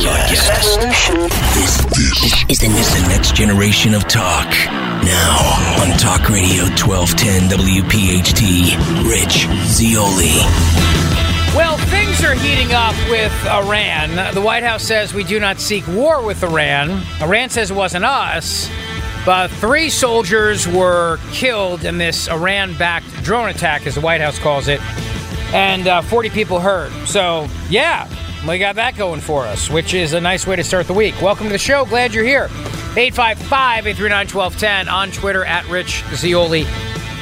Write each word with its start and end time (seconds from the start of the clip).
be 0.00 0.06
broadcast. 0.06 0.80
This, 1.54 1.76
this 1.94 2.50
is, 2.50 2.58
the, 2.58 2.66
is 2.66 3.02
the 3.02 3.08
next 3.08 3.34
generation 3.34 3.94
of 3.94 4.06
talk. 4.08 4.48
Now 5.04 5.80
on 5.80 5.96
Talk 5.98 6.28
Radio 6.28 6.64
1210 6.76 7.48
WPHT, 7.58 9.08
Rich 9.08 9.48
Zeoli. 9.66 10.40
Well, 11.54 11.76
things 11.88 12.22
are 12.22 12.34
heating 12.34 12.72
up 12.72 12.94
with 13.10 13.32
Iran. 13.46 14.34
The 14.34 14.40
White 14.40 14.62
House 14.62 14.84
says 14.84 15.12
we 15.12 15.24
do 15.24 15.40
not 15.40 15.58
seek 15.58 15.86
war 15.88 16.24
with 16.24 16.42
Iran. 16.44 17.02
Iran 17.20 17.50
says 17.50 17.70
it 17.70 17.74
wasn't 17.74 18.04
us, 18.04 18.70
but 19.26 19.48
three 19.48 19.90
soldiers 19.90 20.68
were 20.68 21.18
killed 21.32 21.84
in 21.84 21.98
this 21.98 22.28
Iran 22.28 22.76
backed 22.78 23.22
drone 23.24 23.48
attack, 23.48 23.86
as 23.86 23.96
the 23.96 24.00
White 24.00 24.20
House 24.20 24.38
calls 24.38 24.68
it, 24.68 24.80
and 25.52 25.88
uh, 25.88 26.02
40 26.02 26.30
people 26.30 26.60
hurt. 26.60 26.92
So, 27.06 27.48
yeah, 27.68 28.08
we 28.48 28.58
got 28.58 28.76
that 28.76 28.96
going 28.96 29.20
for 29.20 29.46
us, 29.46 29.68
which 29.68 29.94
is 29.94 30.12
a 30.12 30.20
nice 30.20 30.46
way 30.46 30.56
to 30.56 30.64
start 30.64 30.86
the 30.86 30.94
week. 30.94 31.20
Welcome 31.20 31.46
to 31.46 31.52
the 31.52 31.58
show. 31.58 31.84
Glad 31.84 32.14
you're 32.14 32.24
here. 32.24 32.44
855 32.96 33.86
839 33.86 34.26
1210 34.26 34.88
on 34.88 35.10
Twitter 35.10 35.44
at 35.44 35.68
Rich 35.68 36.02
Zeoli. 36.14 36.66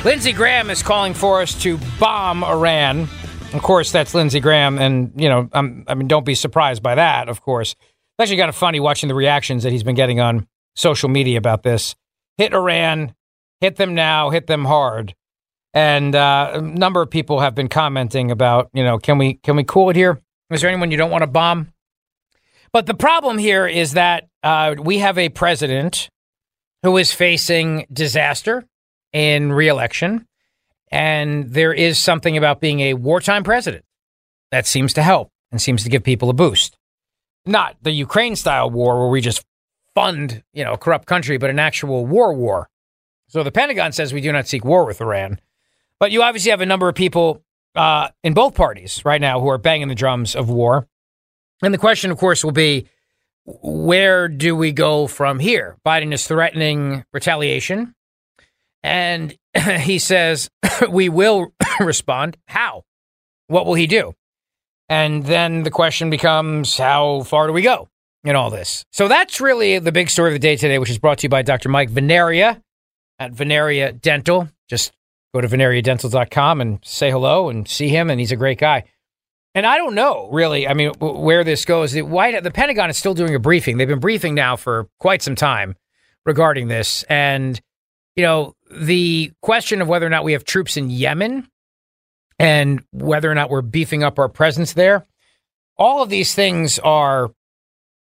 Lindsey 0.05 0.33
Graham 0.33 0.70
is 0.70 0.83
calling 0.83 1.12
for 1.14 1.42
us 1.42 1.61
to 1.62 1.78
bomb 1.98 2.44
Iran. 2.44 3.08
Of 3.52 3.62
course, 3.62 3.91
that's 3.91 4.14
Lindsey 4.14 4.41
Graham, 4.41 4.78
and 4.78 5.12
you 5.16 5.28
know, 5.28 5.48
I'm, 5.52 5.84
i 5.89 5.94
mean, 5.94 6.06
don't 6.06 6.24
be 6.24 6.34
surprised 6.34 6.83
by 6.83 6.94
that. 6.94 7.28
Of 7.28 7.42
course, 7.42 7.72
it's 7.72 8.20
actually 8.20 8.36
kind 8.36 8.48
of 8.48 8.57
funny 8.57 8.78
watching 8.78 9.08
the 9.08 9.14
reactions 9.14 9.64
that 9.64 9.73
he's 9.73 9.83
been 9.83 9.96
getting 9.96 10.20
on 10.20 10.46
social 10.77 11.08
media 11.08 11.39
about 11.39 11.64
this. 11.64 11.96
Hit 12.36 12.52
Iran, 12.52 13.14
hit 13.61 13.77
them 13.77 13.95
now, 13.95 14.30
hit 14.30 14.46
them 14.46 14.64
hard, 14.67 15.14
and 15.74 16.14
uh, 16.14 16.52
a 16.55 16.61
number 16.61 17.02
of 17.02 17.11
people 17.11 17.40
have 17.40 17.55
been 17.55 17.68
commenting 17.68 18.30
about, 18.30 18.70
you 18.73 18.84
know, 18.84 18.98
can 18.98 19.18
we 19.18 19.34
can 19.34 19.57
we 19.57 19.64
cool 19.64 19.90
it 19.90 19.96
here? 19.96 20.20
Is 20.51 20.63
there 20.63 20.70
anyone 20.70 20.91
you 20.91 20.97
don't 20.97 21.11
want 21.11 21.23
to 21.23 21.27
bomb? 21.27 21.73
But 22.73 22.86
the 22.86 22.95
problem 22.95 23.39
here 23.39 23.67
is 23.67 23.92
that 23.92 24.29
uh, 24.42 24.75
we 24.79 24.98
have 24.98 25.19
a 25.19 25.29
president 25.29 26.11
who 26.83 26.97
is 26.97 27.13
facing 27.13 27.86
disaster 27.92 28.64
in 29.13 29.53
reelection. 29.53 30.27
And 30.91 31.53
there 31.53 31.73
is 31.73 31.98
something 31.98 32.37
about 32.37 32.61
being 32.61 32.81
a 32.81 32.95
wartime 32.95 33.45
president 33.45 33.85
that 34.51 34.67
seems 34.67 34.95
to 34.95 35.03
help 35.03 35.31
and 35.51 35.61
seems 35.61 35.83
to 35.85 35.91
give 35.91 36.03
people 36.03 36.31
a 36.31 36.35
boost. 36.35 36.79
Not 37.45 37.77
the 37.83 37.91
Ukraine 37.91 38.37
style 38.37 38.70
war 38.70 38.98
where 38.98 39.08
we 39.08 39.20
just 39.20 39.45
fund, 39.95 40.42
you 40.53 40.64
know, 40.64 40.75
a 40.75 40.79
corrupt 40.79 41.07
country, 41.07 41.37
but 41.37 41.51
an 41.51 41.58
actual 41.58 42.07
war 42.07 42.33
war. 42.33 42.69
So 43.29 43.42
the 43.42 43.53
Pentagon 43.53 43.92
says 43.92 44.13
we 44.13 44.23
do 44.23 44.33
not 44.33 44.48
seek 44.48 44.64
war 44.64 44.87
with 44.87 45.01
Iran. 45.01 45.41
But 45.98 46.13
you 46.13 46.23
obviously 46.23 46.51
have 46.51 46.61
a 46.61 46.67
number 46.67 46.89
of 46.89 46.95
people 46.95 47.42
uh, 47.78 48.08
in 48.24 48.34
both 48.34 48.55
parties 48.55 49.05
right 49.05 49.20
now 49.20 49.40
who 49.40 49.48
are 49.48 49.56
banging 49.56 49.89
the 49.89 49.94
drums 49.94 50.34
of 50.34 50.50
war. 50.50 50.89
And 51.62 51.72
the 51.72 51.78
question, 51.78 52.11
of 52.11 52.18
course, 52.18 52.42
will 52.42 52.52
be 52.52 52.89
where 53.44 54.28
do 54.28 54.56
we 54.56 54.72
go 54.72 55.06
from 55.06 55.39
here? 55.39 55.78
Biden 55.86 56.12
is 56.12 56.27
threatening 56.27 57.05
retaliation. 57.12 57.94
And 58.83 59.36
he 59.80 59.98
says, 59.98 60.50
we 60.90 61.08
will 61.08 61.52
respond. 61.80 62.36
How? 62.48 62.83
What 63.46 63.64
will 63.64 63.74
he 63.74 63.86
do? 63.86 64.14
And 64.89 65.24
then 65.24 65.62
the 65.62 65.70
question 65.70 66.10
becomes, 66.10 66.77
how 66.77 67.22
far 67.22 67.46
do 67.46 67.52
we 67.52 67.62
go 67.62 67.89
in 68.24 68.34
all 68.34 68.50
this? 68.50 68.84
So 68.92 69.06
that's 69.06 69.40
really 69.40 69.78
the 69.78 69.92
big 69.92 70.10
story 70.10 70.30
of 70.30 70.34
the 70.34 70.39
day 70.39 70.56
today, 70.56 70.78
which 70.78 70.90
is 70.90 70.98
brought 70.98 71.18
to 71.18 71.27
you 71.27 71.28
by 71.28 71.42
Dr. 71.42 71.68
Mike 71.68 71.90
Veneria 71.90 72.60
at 73.20 73.33
Veneria 73.33 73.98
Dental. 74.00 74.48
Just 74.68 74.92
go 75.34 75.40
to 75.40 75.48
veneriadental.com 75.48 76.61
and 76.61 76.78
say 76.83 77.11
hello 77.11 77.48
and 77.48 77.68
see 77.68 77.89
him. 77.89 78.11
And 78.11 78.20
he's 78.20 78.33
a 78.33 78.36
great 78.36 78.58
guy. 78.58 78.84
And 79.55 79.66
I 79.66 79.77
don't 79.77 79.94
know 79.94 80.28
really. 80.30 80.68
I 80.68 80.74
mean, 80.74 80.92
where 81.00 81.42
this 81.42 81.64
goes. 81.64 81.92
The 81.92 82.02
White, 82.02 82.40
the 82.42 82.50
Pentagon 82.50 82.90
is 82.90 82.96
still 82.96 83.14
doing 83.14 83.34
a 83.34 83.40
briefing. 83.40 83.77
They've 83.77 83.89
been 83.89 83.98
briefing 83.98 84.34
now 84.34 84.56
for 84.56 84.89
quite 85.00 85.20
some 85.20 85.34
time 85.34 85.74
regarding 86.24 86.68
this, 86.68 87.02
and 87.05 87.61
you 88.14 88.22
know 88.22 88.55
the 88.70 89.33
question 89.42 89.80
of 89.80 89.89
whether 89.89 90.06
or 90.06 90.11
not 90.11 90.22
we 90.22 90.34
have 90.34 90.44
troops 90.44 90.77
in 90.77 90.90
Yemen 90.90 91.48
and 92.39 92.84
whether 92.92 93.28
or 93.28 93.34
not 93.34 93.50
we're 93.50 93.62
beefing 93.62 94.05
up 94.05 94.18
our 94.18 94.28
presence 94.28 94.74
there. 94.74 95.06
All 95.77 96.02
of 96.02 96.10
these 96.10 96.34
things 96.34 96.78
are 96.78 97.30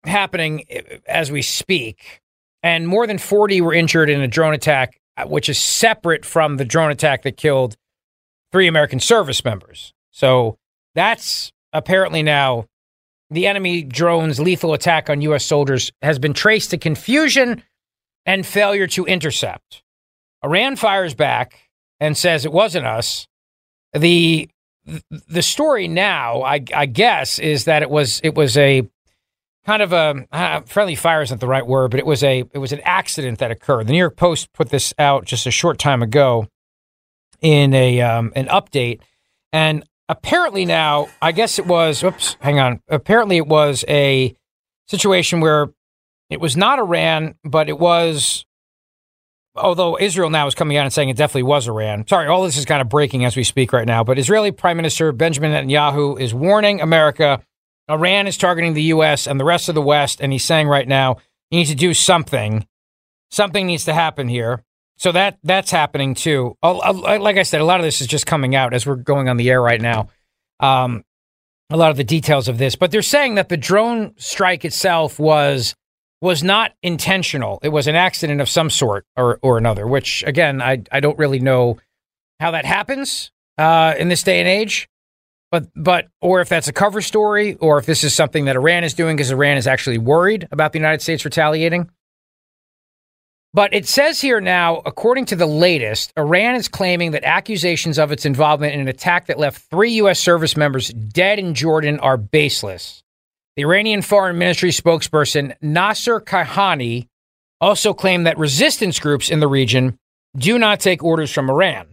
happening 0.05 0.63
eh, 0.69 0.99
as 1.05 1.31
we 1.31 1.41
speak, 1.41 2.21
and 2.63 2.88
more 2.88 3.07
than 3.07 3.17
forty 3.17 3.59
were 3.59 3.73
injured 3.73 4.09
in 4.09 4.21
a 4.21 4.27
drone 4.27 4.53
attack, 4.53 5.00
Uh, 5.17 5.25
which 5.25 5.49
is 5.49 5.57
separate 5.57 6.23
from 6.23 6.55
the 6.55 6.63
drone 6.63 6.89
attack 6.89 7.23
that 7.23 7.35
killed 7.35 7.75
three 8.51 8.66
American 8.66 8.99
service 8.99 9.44
members. 9.44 9.94
So 10.11 10.57
that's 10.95 11.51
apparently 11.73 12.23
now 12.23 12.67
the 13.29 13.45
enemy 13.45 13.83
drone's 13.83 14.39
lethal 14.39 14.73
attack 14.73 15.09
on 15.09 15.21
U.S. 15.21 15.45
soldiers 15.45 15.91
has 16.01 16.17
been 16.17 16.33
traced 16.33 16.69
to 16.71 16.77
confusion 16.77 17.61
and 18.25 18.45
failure 18.45 18.88
to 18.88 19.05
intercept. 19.05 19.83
Iran 20.44 20.77
fires 20.77 21.13
back 21.13 21.69
and 22.00 22.17
says 22.17 22.45
it 22.45 22.53
wasn't 22.53 22.85
us. 22.85 23.27
The 23.94 24.50
the 25.27 25.41
story 25.41 25.88
now, 25.88 26.41
I, 26.41 26.63
I 26.73 26.85
guess, 26.85 27.38
is 27.38 27.66
that 27.66 27.81
it 27.81 27.89
was 27.89 28.21
it 28.23 28.35
was 28.35 28.57
a 28.57 28.89
kind 29.66 29.81
of 29.81 29.94
a 29.94 30.25
uh, 30.31 30.61
friendly 30.61 30.95
fire 30.95 31.22
isn't 31.22 31.39
the 31.39 31.47
right 31.47 31.66
word, 31.66 31.91
but 31.91 31.99
it 31.99 32.05
was 32.05 32.23
a 32.23 32.44
it 32.51 32.57
was 32.57 32.72
an 32.72 32.81
accident 32.83 33.39
that 33.39 33.51
occurred. 33.51 33.88
The 33.88 33.94
New 33.94 33.99
York 33.99 34.17
Post 34.17 34.51
put 34.53 34.69
this 34.69 34.94
out 34.97 35.25
just 35.25 35.45
a 35.45 35.51
short 35.51 35.79
time 35.79 36.01
ago 36.01 36.47
in 37.41 37.73
a 37.73 38.01
um, 38.01 38.31
an 38.36 38.47
update, 38.47 39.01
and 39.53 39.83
apparently 40.09 40.65
now, 40.65 41.07
I 41.21 41.31
guess 41.31 41.57
it 41.57 41.65
was, 41.65 42.03
oops, 42.03 42.36
hang 42.41 42.59
on. 42.59 42.81
Apparently 42.89 43.38
it 43.38 43.47
was 43.47 43.86
a 43.88 44.36
situation 44.88 45.39
where 45.39 45.69
it 46.30 46.39
was 46.39 46.57
not 46.57 46.80
Iran, 46.80 47.36
but 47.44 47.69
it 47.69 47.80
was, 47.80 48.45
although 49.56 49.97
Israel 50.00 50.30
now 50.30 50.47
is 50.47 50.56
coming 50.56 50.77
out 50.77 50.86
and 50.86 50.94
saying 50.94 51.09
it 51.09 51.18
definitely 51.18 51.44
was 51.44 51.68
Iran. 51.68 52.06
Sorry, 52.07 52.27
all 52.27 52.44
this 52.44 52.57
is 52.57 52.65
kind 52.65 52.81
of 52.81 52.89
breaking 52.89 53.25
as 53.25 53.36
we 53.38 53.44
speak 53.44 53.74
right 53.74 53.88
now, 53.88 54.03
but 54.03 54.19
Israeli 54.19 54.51
Prime 54.51 54.77
Minister 54.77 55.12
Benjamin 55.12 55.51
Netanyahu 55.51 56.19
is 56.19 56.33
warning 56.33 56.81
America 56.81 57.41
Iran 57.89 58.28
is 58.28 58.38
targeting 58.38 58.74
the 58.74 58.83
U.S. 58.83 59.28
and 59.28 59.39
the 59.39 59.45
rest 59.45 59.69
of 59.69 59.75
the 59.75 59.81
West, 59.81 60.22
and 60.22 60.31
he's 60.31 60.44
saying 60.44 60.68
right 60.68 60.88
now, 60.88 61.18
he 61.50 61.57
needs 61.57 61.69
to 61.69 61.75
do 61.75 61.94
something. 61.94 62.66
Something 63.30 63.68
needs 63.68 63.86
to 63.86 63.94
happen 63.94 64.28
here. 64.28 64.63
So 64.98 65.12
that 65.13 65.39
that's 65.44 65.72
happening 65.72 66.13
too. 66.13 66.57
Like 66.62 67.38
I 67.38 67.44
said, 67.44 67.60
a 67.60 67.66
lot 67.66 67.80
of 67.80 67.83
this 67.83 68.01
is 68.01 68.07
just 68.07 68.28
coming 68.28 68.56
out 68.56 68.74
as 68.74 68.86
we're 68.86 68.98
going 68.98 69.30
on 69.30 69.38
the 69.38 69.50
air 69.50 69.62
right 69.62 69.81
now. 69.81 70.10
Um, 70.60 71.04
a 71.72 71.78
lot 71.78 71.89
of 71.89 71.98
the 71.98 72.04
details 72.04 72.48
of 72.48 72.57
this, 72.60 72.75
but 72.75 72.92
they're 72.92 73.01
saying 73.01 73.36
that 73.36 73.50
the 73.50 73.57
drone 73.57 74.13
strike 74.18 74.63
itself 74.63 75.18
was 75.19 75.74
was 76.22 76.44
not 76.44 76.74
intentional. 76.84 77.60
It 77.63 77.69
was 77.69 77.88
an 77.88 77.95
accident 77.95 78.42
of 78.42 78.50
some 78.50 78.69
sort 78.69 79.06
or 79.18 79.39
or 79.42 79.57
another. 79.57 79.88
Which 79.88 80.24
again, 80.27 80.62
I 80.62 80.84
I 80.92 81.00
don't 81.00 81.18
really 81.18 81.39
know 81.39 81.80
how 82.39 82.51
that 82.51 82.66
happens 82.66 83.31
uh, 83.57 83.95
in 83.98 84.07
this 84.07 84.22
day 84.22 84.39
and 84.39 84.48
age. 84.48 84.88
But 85.51 85.68
but 85.75 86.07
or 86.21 86.39
if 86.39 86.50
that's 86.50 86.69
a 86.69 86.74
cover 86.74 87.01
story, 87.01 87.56
or 87.56 87.77
if 87.77 87.86
this 87.86 88.03
is 88.03 88.13
something 88.13 88.45
that 88.45 88.56
Iran 88.56 88.83
is 88.83 88.94
doing 88.94 89.18
because 89.18 89.31
Iran 89.31 89.57
is 89.57 89.68
actually 89.68 89.98
worried 89.98 90.48
about 90.51 90.71
the 90.71 90.80
United 90.80 91.01
States 91.01 91.25
retaliating. 91.25 91.89
But 93.53 93.74
it 93.74 93.86
says 93.86 94.21
here 94.21 94.39
now, 94.39 94.81
according 94.86 95.25
to 95.25 95.36
the 95.36 95.45
latest, 95.45 96.13
Iran 96.15 96.56
is 96.56 96.69
claiming 96.69 97.12
that 97.12 97.25
accusations 97.25 98.00
of 98.00 98.13
its 98.13 98.25
involvement 98.25 98.74
in 98.74 98.80
an 98.80 98.88
attack 98.88 99.25
that 99.25 99.38
left 99.38 99.69
three 99.69 99.92
U.S. 99.95 100.21
service 100.21 100.56
members 100.56 100.88
dead 100.88 101.38
in 101.38 101.53
Jordan 101.53 102.00
are 102.00 102.15
baseless. 102.15 103.03
The 103.57 103.63
Iranian 103.63 104.01
Foreign 104.01 104.38
Ministry 104.38 104.69
spokesperson 104.69 105.53
Nasser 105.62 106.21
Kanaani 106.21 107.09
also 107.59 107.94
claimed 107.94 108.25
that 108.25 108.38
resistance 108.38 109.01
groups 109.01 109.30
in 109.30 109.42
the 109.42 109.50
region 109.50 109.98
do 110.38 110.57
not 110.57 110.80
take 110.80 111.03
orders 111.03 111.31
from 111.31 111.50
Iran. 111.50 111.90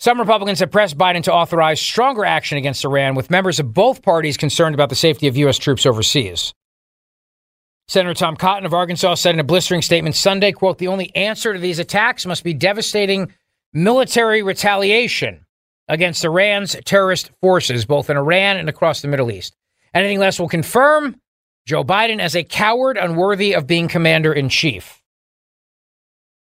Some 0.00 0.18
Republicans 0.18 0.60
have 0.60 0.70
pressed 0.70 0.96
Biden 0.96 1.22
to 1.24 1.32
authorize 1.32 1.78
stronger 1.78 2.24
action 2.24 2.56
against 2.56 2.86
Iran, 2.86 3.14
with 3.14 3.30
members 3.30 3.60
of 3.60 3.74
both 3.74 4.00
parties 4.00 4.38
concerned 4.38 4.74
about 4.74 4.88
the 4.88 4.94
safety 4.94 5.26
of 5.26 5.36
U.S. 5.36 5.58
troops 5.58 5.84
overseas. 5.84 6.54
Senator 7.86 8.14
Tom 8.14 8.34
Cotton 8.34 8.64
of 8.64 8.72
Arkansas 8.72 9.16
said 9.16 9.34
in 9.34 9.40
a 9.40 9.44
blistering 9.44 9.82
statement 9.82 10.16
Sunday, 10.16 10.52
quote, 10.52 10.78
the 10.78 10.88
only 10.88 11.14
answer 11.14 11.52
to 11.52 11.58
these 11.58 11.78
attacks 11.78 12.24
must 12.24 12.44
be 12.44 12.54
devastating 12.54 13.34
military 13.74 14.42
retaliation 14.42 15.44
against 15.86 16.24
Iran's 16.24 16.76
terrorist 16.86 17.30
forces, 17.42 17.84
both 17.84 18.08
in 18.08 18.16
Iran 18.16 18.56
and 18.56 18.70
across 18.70 19.02
the 19.02 19.08
Middle 19.08 19.30
East. 19.30 19.54
Anything 19.92 20.18
less 20.18 20.40
will 20.40 20.48
confirm 20.48 21.20
Joe 21.66 21.84
Biden 21.84 22.20
as 22.20 22.34
a 22.34 22.42
coward 22.42 22.96
unworthy 22.96 23.54
of 23.54 23.66
being 23.66 23.86
commander 23.86 24.32
in 24.32 24.48
chief. 24.48 25.02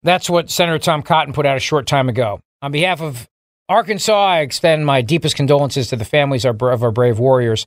That's 0.02 0.28
what 0.28 0.50
Senator 0.50 0.78
Tom 0.78 1.02
Cotton 1.02 1.32
put 1.32 1.46
out 1.46 1.56
a 1.56 1.60
short 1.60 1.86
time 1.86 2.10
ago. 2.10 2.40
On 2.60 2.70
behalf 2.70 3.00
of 3.00 3.28
Arkansas, 3.68 4.26
I 4.26 4.40
extend 4.40 4.86
my 4.86 5.02
deepest 5.02 5.34
condolences 5.34 5.88
to 5.88 5.96
the 5.96 6.04
families 6.04 6.44
of 6.44 6.62
our 6.62 6.92
brave 6.92 7.18
warriors. 7.18 7.66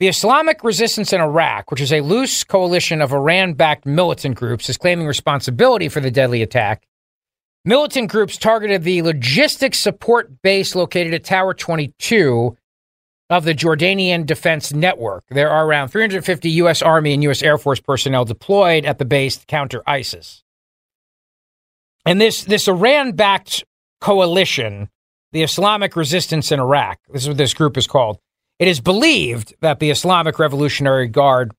The 0.00 0.08
Islamic 0.08 0.62
Resistance 0.62 1.12
in 1.12 1.20
Iraq, 1.20 1.70
which 1.70 1.80
is 1.80 1.92
a 1.92 2.00
loose 2.00 2.44
coalition 2.44 3.02
of 3.02 3.12
Iran 3.12 3.54
backed 3.54 3.84
militant 3.84 4.36
groups, 4.36 4.68
is 4.68 4.78
claiming 4.78 5.06
responsibility 5.06 5.88
for 5.88 6.00
the 6.00 6.10
deadly 6.10 6.40
attack. 6.40 6.86
Militant 7.64 8.10
groups 8.10 8.38
targeted 8.38 8.84
the 8.84 9.02
logistics 9.02 9.78
support 9.78 10.40
base 10.40 10.74
located 10.74 11.12
at 11.12 11.24
Tower 11.24 11.52
22 11.52 12.56
of 13.28 13.44
the 13.44 13.54
Jordanian 13.54 14.24
Defense 14.24 14.72
Network. 14.72 15.24
There 15.28 15.50
are 15.50 15.66
around 15.66 15.88
350 15.88 16.48
U.S. 16.50 16.80
Army 16.80 17.12
and 17.12 17.22
U.S. 17.24 17.42
Air 17.42 17.58
Force 17.58 17.80
personnel 17.80 18.24
deployed 18.24 18.86
at 18.86 18.98
the 18.98 19.04
base 19.04 19.36
to 19.36 19.46
counter 19.46 19.82
ISIS. 19.86 20.42
And 22.06 22.20
this, 22.20 22.44
this 22.44 22.68
Iran 22.68 23.12
backed 23.12 23.64
coalition, 24.00 24.88
the 25.32 25.42
Islamic 25.42 25.96
Resistance 25.96 26.52
in 26.52 26.60
Iraq, 26.60 26.98
this 27.10 27.22
is 27.22 27.28
what 27.28 27.36
this 27.36 27.54
group 27.54 27.76
is 27.76 27.86
called, 27.86 28.18
it 28.58 28.68
is 28.68 28.80
believed 28.80 29.54
that 29.60 29.78
the 29.78 29.90
Islamic 29.90 30.38
Revolutionary 30.38 31.08
Guard, 31.08 31.52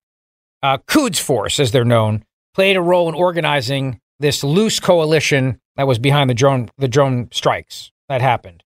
uh, 0.62 0.78
Quds 0.88 1.20
Force, 1.20 1.60
as 1.60 1.72
they're 1.72 1.86
known, 1.86 2.24
played 2.54 2.76
a 2.76 2.82
role 2.82 3.08
in 3.08 3.16
organizing 3.16 4.00
this 4.20 4.44
loose 4.44 4.80
coalition 4.80 5.60
that 5.78 5.88
was 5.88 5.98
behind 5.98 6.30
the 6.30 6.34
drone 6.34 6.70
the 6.78 6.90
drone 6.90 7.30
strikes 7.32 7.92
that 8.10 8.22
happened. 8.22 8.64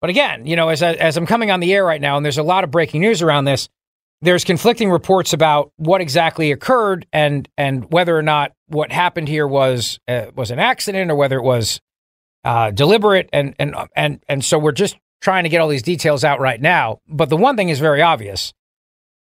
But 0.00 0.10
again, 0.10 0.46
you 0.46 0.56
know, 0.56 0.68
as 0.68 0.82
I, 0.82 0.92
as 0.94 1.16
I'm 1.16 1.26
coming 1.26 1.50
on 1.50 1.60
the 1.60 1.74
air 1.74 1.84
right 1.84 2.00
now, 2.00 2.16
and 2.16 2.24
there's 2.24 2.38
a 2.38 2.42
lot 2.42 2.64
of 2.64 2.70
breaking 2.70 3.00
news 3.00 3.20
around 3.20 3.44
this, 3.44 3.68
there's 4.22 4.44
conflicting 4.44 4.90
reports 4.90 5.32
about 5.32 5.72
what 5.76 6.00
exactly 6.00 6.52
occurred 6.52 7.06
and 7.12 7.48
and 7.56 7.90
whether 7.92 8.16
or 8.16 8.22
not 8.22 8.52
what 8.68 8.92
happened 8.92 9.28
here 9.28 9.46
was 9.46 9.98
uh, 10.08 10.26
was 10.34 10.50
an 10.50 10.58
accident 10.58 11.10
or 11.10 11.16
whether 11.16 11.36
it 11.36 11.42
was 11.42 11.80
uh, 12.44 12.70
deliberate. 12.70 13.28
And 13.32 13.54
and 13.58 13.74
and 13.94 14.20
and 14.28 14.44
so 14.44 14.58
we're 14.58 14.72
just 14.72 14.96
trying 15.20 15.44
to 15.44 15.48
get 15.48 15.60
all 15.60 15.68
these 15.68 15.82
details 15.82 16.24
out 16.24 16.40
right 16.40 16.60
now. 16.60 17.00
But 17.08 17.28
the 17.28 17.36
one 17.36 17.56
thing 17.56 17.68
is 17.68 17.80
very 17.80 18.02
obvious. 18.02 18.52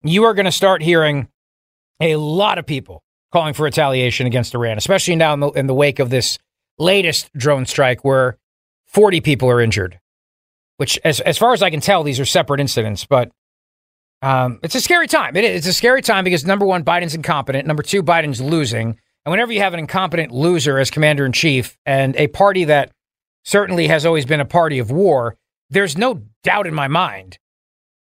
You 0.02 0.24
are 0.24 0.34
going 0.34 0.44
to 0.44 0.52
start 0.52 0.82
hearing 0.82 1.28
a 2.00 2.16
lot 2.16 2.58
of 2.58 2.66
people 2.66 3.02
calling 3.32 3.54
for 3.54 3.64
retaliation 3.64 4.26
against 4.26 4.54
Iran, 4.54 4.78
especially 4.78 5.16
now 5.16 5.34
in 5.34 5.40
the, 5.40 5.50
in 5.50 5.66
the 5.66 5.74
wake 5.74 5.98
of 5.98 6.10
this 6.10 6.38
latest 6.78 7.30
drone 7.36 7.66
strike 7.66 8.04
where 8.04 8.36
40 8.86 9.20
people 9.20 9.50
are 9.50 9.60
injured, 9.60 9.98
which, 10.76 10.98
as, 11.04 11.20
as 11.20 11.38
far 11.38 11.52
as 11.52 11.62
I 11.62 11.70
can 11.70 11.80
tell, 11.80 12.02
these 12.02 12.20
are 12.20 12.24
separate 12.24 12.60
incidents. 12.60 13.04
But 13.06 13.32
um, 14.22 14.60
it's 14.62 14.74
a 14.74 14.80
scary 14.80 15.06
time. 15.06 15.36
It 15.36 15.44
is. 15.44 15.58
It's 15.58 15.66
a 15.66 15.72
scary 15.72 16.00
time 16.00 16.24
because 16.24 16.44
number 16.44 16.64
one, 16.64 16.84
Biden's 16.84 17.14
incompetent. 17.14 17.66
Number 17.66 17.82
two, 17.82 18.02
Biden's 18.02 18.40
losing. 18.40 18.98
And 19.24 19.30
whenever 19.30 19.52
you 19.52 19.60
have 19.60 19.74
an 19.74 19.80
incompetent 19.80 20.30
loser 20.32 20.78
as 20.78 20.90
commander 20.90 21.26
in 21.26 21.32
chief 21.32 21.78
and 21.84 22.14
a 22.16 22.28
party 22.28 22.64
that 22.64 22.92
certainly 23.44 23.88
has 23.88 24.04
always 24.04 24.26
been 24.26 24.40
a 24.40 24.44
party 24.44 24.78
of 24.78 24.90
war, 24.90 25.36
there's 25.70 25.96
no 25.96 26.22
doubt 26.42 26.66
in 26.66 26.74
my 26.74 26.88
mind 26.88 27.38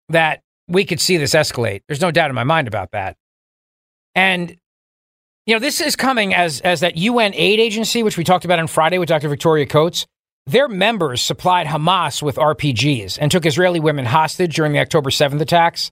that 0.09 0.41
we 0.67 0.85
could 0.85 0.99
see 0.99 1.17
this 1.17 1.33
escalate. 1.33 1.81
There's 1.87 2.01
no 2.01 2.11
doubt 2.11 2.29
in 2.29 2.35
my 2.35 2.43
mind 2.43 2.67
about 2.67 2.91
that. 2.91 3.17
And 4.15 4.57
you 5.45 5.53
know, 5.53 5.59
this 5.59 5.81
is 5.81 5.95
coming 5.95 6.33
as 6.33 6.61
as 6.61 6.79
that 6.79 6.95
UN 6.95 7.33
aid 7.35 7.59
agency, 7.59 8.01
which 8.01 8.17
we 8.17 8.23
talked 8.23 8.45
about 8.45 8.59
on 8.59 8.67
Friday 8.67 8.97
with 8.97 9.09
Dr. 9.09 9.27
Victoria 9.27 9.65
Coates. 9.65 10.07
Their 10.45 10.67
members 10.67 11.21
supplied 11.21 11.67
Hamas 11.67 12.21
with 12.21 12.35
RPGs 12.35 13.17
and 13.19 13.31
took 13.31 13.45
Israeli 13.45 13.79
women 13.79 14.05
hostage 14.05 14.55
during 14.55 14.73
the 14.73 14.79
October 14.79 15.09
7th 15.09 15.39
attacks, 15.39 15.89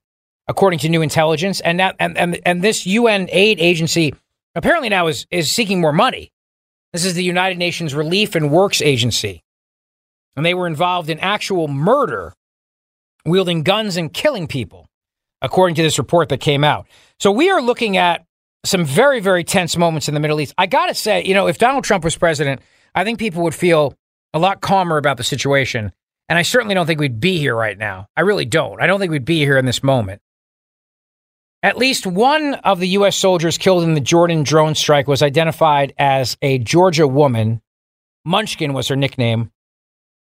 according 0.48 0.80
to 0.80 0.90
new 0.90 1.02
intelligence. 1.02 1.60
And 1.62 1.80
that 1.80 1.96
and 2.00 2.18
and, 2.18 2.40
and 2.46 2.62
this 2.62 2.86
UN 2.86 3.28
aid 3.32 3.60
agency 3.60 4.14
apparently 4.56 4.90
now 4.90 5.08
is 5.08 5.26
is 5.32 5.52
seeking 5.52 5.82
more 5.82 5.94
money. 5.94 6.32
This 6.94 7.06
is 7.06 7.14
the 7.14 7.24
United 7.24 7.58
Nations 7.58 7.96
Relief 7.96 8.36
and 8.36 8.52
Works 8.52 8.82
Agency 8.82 9.44
and 10.36 10.46
they 10.46 10.54
were 10.54 10.68
involved 10.68 11.10
in 11.10 11.20
actual 11.20 11.68
murder, 11.68 12.34
wielding 13.26 13.64
guns 13.64 13.98
and 13.98 14.14
killing 14.14 14.48
people, 14.48 14.88
according 15.42 15.76
to 15.76 15.82
this 15.82 15.98
report 15.98 16.30
that 16.30 16.40
came 16.40 16.64
out. 16.64 16.88
So 17.20 17.32
we 17.32 17.50
are 17.50 17.62
looking 17.62 17.98
at 17.98 18.26
some 18.64 18.86
very, 18.86 19.20
very 19.20 19.44
tense 19.44 19.76
moments 19.76 20.08
in 20.08 20.14
the 20.14 20.20
Middle 20.20 20.40
East. 20.40 20.54
I 20.58 20.68
got 20.68 20.88
to 20.88 20.94
say, 20.94 21.24
you 21.24 21.34
know, 21.34 21.48
if 21.48 21.58
Donald 21.58 21.84
Trump 21.84 22.04
was 22.04 22.16
president, 22.16 22.62
I 22.94 23.04
think 23.04 23.20
people 23.20 23.44
would 23.44 23.56
feel 23.56 23.96
a 24.34 24.40
lot 24.40 24.62
calmer 24.62 24.98
about 24.98 25.18
the 25.18 25.24
situation. 25.24 25.92
And 26.30 26.38
I 26.38 26.44
certainly 26.44 26.76
don't 26.76 26.86
think 26.86 27.00
we'd 27.00 27.20
be 27.20 27.38
here 27.38 27.56
right 27.56 27.78
now. 27.78 28.08
I 28.16 28.22
really 28.22 28.46
don't. 28.46 28.82
I 28.82 28.88
don't 28.88 29.00
think 29.00 29.12
we'd 29.12 29.26
be 29.26 29.40
here 29.40 29.58
in 29.58 29.66
this 29.66 29.84
moment. 29.84 30.22
At 31.64 31.78
least 31.78 32.08
one 32.08 32.56
of 32.56 32.80
the 32.80 32.88
U.S. 32.90 33.16
soldiers 33.16 33.60
killed 33.60 33.84
in 33.84 33.94
the 33.94 34.02
Jordan 34.02 34.42
drone 34.42 34.74
strike 34.74 35.08
was 35.08 35.22
identified 35.22 35.94
as 35.98 36.36
a 36.42 36.58
Georgia 36.58 37.08
woman. 37.08 37.62
Munchkin 38.26 38.74
was 38.74 38.88
her 38.88 38.96
nickname 38.96 39.52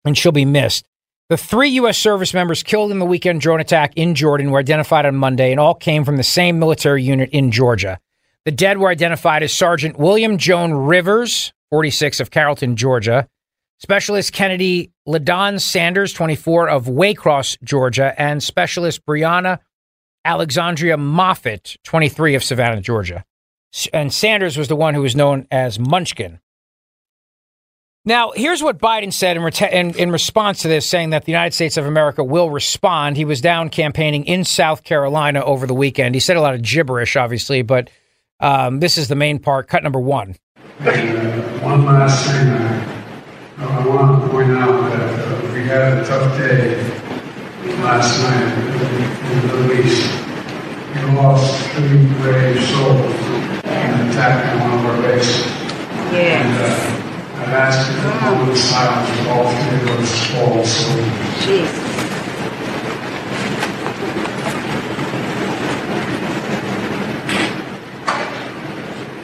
and 0.04 0.16
she'll 0.16 0.32
be 0.32 0.46
missed. 0.46 0.88
The 1.30 1.38
three 1.38 1.70
U.S. 1.70 1.98
service 1.98 2.36
members 2.36 2.62
killed 2.62 2.92
in 2.92 3.00
the 3.00 3.06
weekend 3.06 3.42
drone 3.42 3.60
attack 3.60 3.94
in 3.96 4.14
Jordan 4.14 4.52
were 4.52 4.60
identified 4.60 5.08
on 5.08 5.16
Monday 5.16 5.50
and 5.50 5.60
all 5.60 5.74
came 5.74 6.06
from 6.06 6.18
the 6.18 6.24
same 6.24 6.60
military 6.60 7.02
unit 7.02 7.32
in 7.32 7.50
Georgia. 7.50 8.00
The 8.46 8.52
dead 8.52 8.78
were 8.78 8.90
identified 8.90 9.42
as 9.42 9.52
Sergeant 9.52 9.98
William 9.98 10.38
Joan 10.38 10.74
Rivers, 10.74 11.52
46 11.72 12.20
of 12.20 12.30
Carrollton, 12.30 12.76
Georgia, 12.76 13.28
Specialist 13.80 14.32
Kennedy 14.32 14.92
Ladon 15.08 15.60
Sanders, 15.60 16.14
24 16.14 16.70
of 16.70 16.86
Waycross, 16.86 17.58
Georgia, 17.64 18.14
and 18.22 18.44
Specialist 18.44 19.04
Brianna 19.08 19.58
Alexandria 20.26 20.98
Moffett, 20.98 21.78
23 21.84 22.36
of 22.36 22.44
Savannah, 22.44 22.82
Georgia. 22.82 23.24
And 23.94 24.14
Sanders 24.14 24.58
was 24.58 24.68
the 24.68 24.76
one 24.76 24.96
who 24.96 25.02
was 25.02 25.16
known 25.16 25.48
as 25.52 25.78
Munchkin. 25.80 26.40
Now, 28.08 28.32
here's 28.36 28.62
what 28.62 28.78
Biden 28.78 29.12
said 29.12 29.38
in, 29.38 29.44
in, 29.72 29.98
in, 29.98 30.12
response 30.12 30.62
to 30.62 30.68
this, 30.68 30.86
saying 30.86 31.10
that 31.10 31.26
the 31.26 31.32
United 31.32 31.54
States 31.54 31.76
of 31.76 31.88
America 31.88 32.24
will 32.24 32.52
respond. 32.52 33.18
He 33.18 33.26
was 33.26 33.42
down 33.42 33.70
campaigning 33.70 34.26
in 34.26 34.44
South 34.44 34.84
Carolina 34.84 35.44
over 35.44 35.66
the 35.66 35.74
weekend. 35.74 36.14
He 36.14 36.22
said 36.22 36.38
a 36.38 36.42
lot 36.42 36.54
of 36.54 36.62
gibberish, 36.62 37.16
obviously, 37.16 37.64
but 37.64 37.90
um, 38.40 38.80
this 38.80 38.98
is 39.00 39.08
the 39.08 39.16
main 39.16 39.40
part. 39.40 39.68
Cut 39.68 39.82
number 39.82 40.00
one. 40.00 40.36
And 40.82 41.64
one 41.64 41.86
last 41.86 42.28
thing, 42.28 42.48
I, 43.58 43.80
I 43.80 43.88
want 43.88 44.24
to 44.24 44.30
point 44.30 44.52
out 44.52 44.90
that 44.92 45.28
uh, 45.28 45.54
we 45.54 45.64
had 45.64 45.98
a 45.98 46.06
tough 46.06 46.38
day 46.38 47.05
last 47.82 48.22
night 48.22 48.58
in 48.58 49.42
the 49.42 49.48
Middle 49.48 49.72
East. 49.74 50.12
We 50.94 51.02
lost 51.16 51.62
three 51.72 52.06
brave 52.22 52.62
souls 52.64 53.16
in 53.64 53.70
an 53.70 54.10
attack 54.10 54.62
on 54.62 54.72
one 54.72 54.80
of 54.80 54.86
our 54.86 55.02
bases. 55.02 55.46
Yeah. 56.12 56.42
And, 56.42 56.56
uh, 56.62 57.42
I've 57.42 57.54
asked 57.54 57.90
you 57.90 57.96
to 58.02 58.18
come 58.20 58.48
with 58.48 58.58
silence 58.58 59.10
with 59.10 59.28
all 59.28 59.52
three 59.52 59.80
of 59.80 59.98
those 59.98 60.14
falls. 60.32 60.70
So 60.72 60.90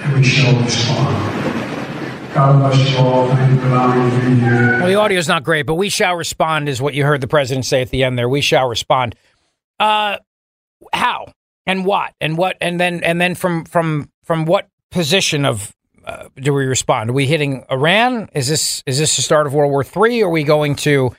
and 0.04 0.14
we 0.14 0.24
shall 0.24 0.62
respond. 0.62 1.31
God 2.34 2.60
bless 2.60 2.92
you 2.92 2.98
all. 2.98 3.28
Thank 3.28 3.52
you 3.52 3.60
for 3.60 3.88
me 3.88 4.10
to 4.10 4.26
be 4.26 4.40
here. 4.40 4.80
Well, 4.80 4.88
the 4.88 4.96
audio 4.96 5.20
is 5.20 5.28
not 5.28 5.44
great, 5.44 5.64
but 5.64 5.76
we 5.76 5.90
shall 5.90 6.16
respond 6.16 6.70
is 6.70 6.82
what 6.82 6.94
you 6.94 7.04
heard 7.04 7.22
the 7.22 7.28
president 7.28 7.66
say 7.66 7.82
at 7.82 7.90
the 7.90 8.04
end 8.04 8.18
there. 8.18 8.30
We 8.30 8.42
shall 8.42 8.68
respond. 8.68 9.16
Uh, 9.80 10.18
how 10.94 11.34
and 11.66 11.86
what 11.86 12.14
and 12.22 12.38
what 12.38 12.58
and 12.62 12.80
then 12.80 13.04
and 13.04 13.20
then 13.20 13.36
from 13.36 13.66
from 13.66 14.10
from 14.24 14.46
what 14.46 14.70
position 14.92 15.46
of 15.46 15.76
uh, 16.06 16.30
do 16.36 16.54
we 16.54 16.66
respond? 16.66 17.10
Are 17.10 17.14
we 17.14 17.28
hitting 17.28 17.66
Iran? 17.70 18.30
Is 18.34 18.48
this 18.48 18.82
is 18.86 18.98
this 18.98 19.16
the 19.16 19.22
start 19.22 19.46
of 19.46 19.54
World 19.54 19.72
War 19.72 19.84
III? 19.84 20.24
Are 20.24 20.30
we 20.30 20.44
going 20.44 20.76
to 20.78 21.14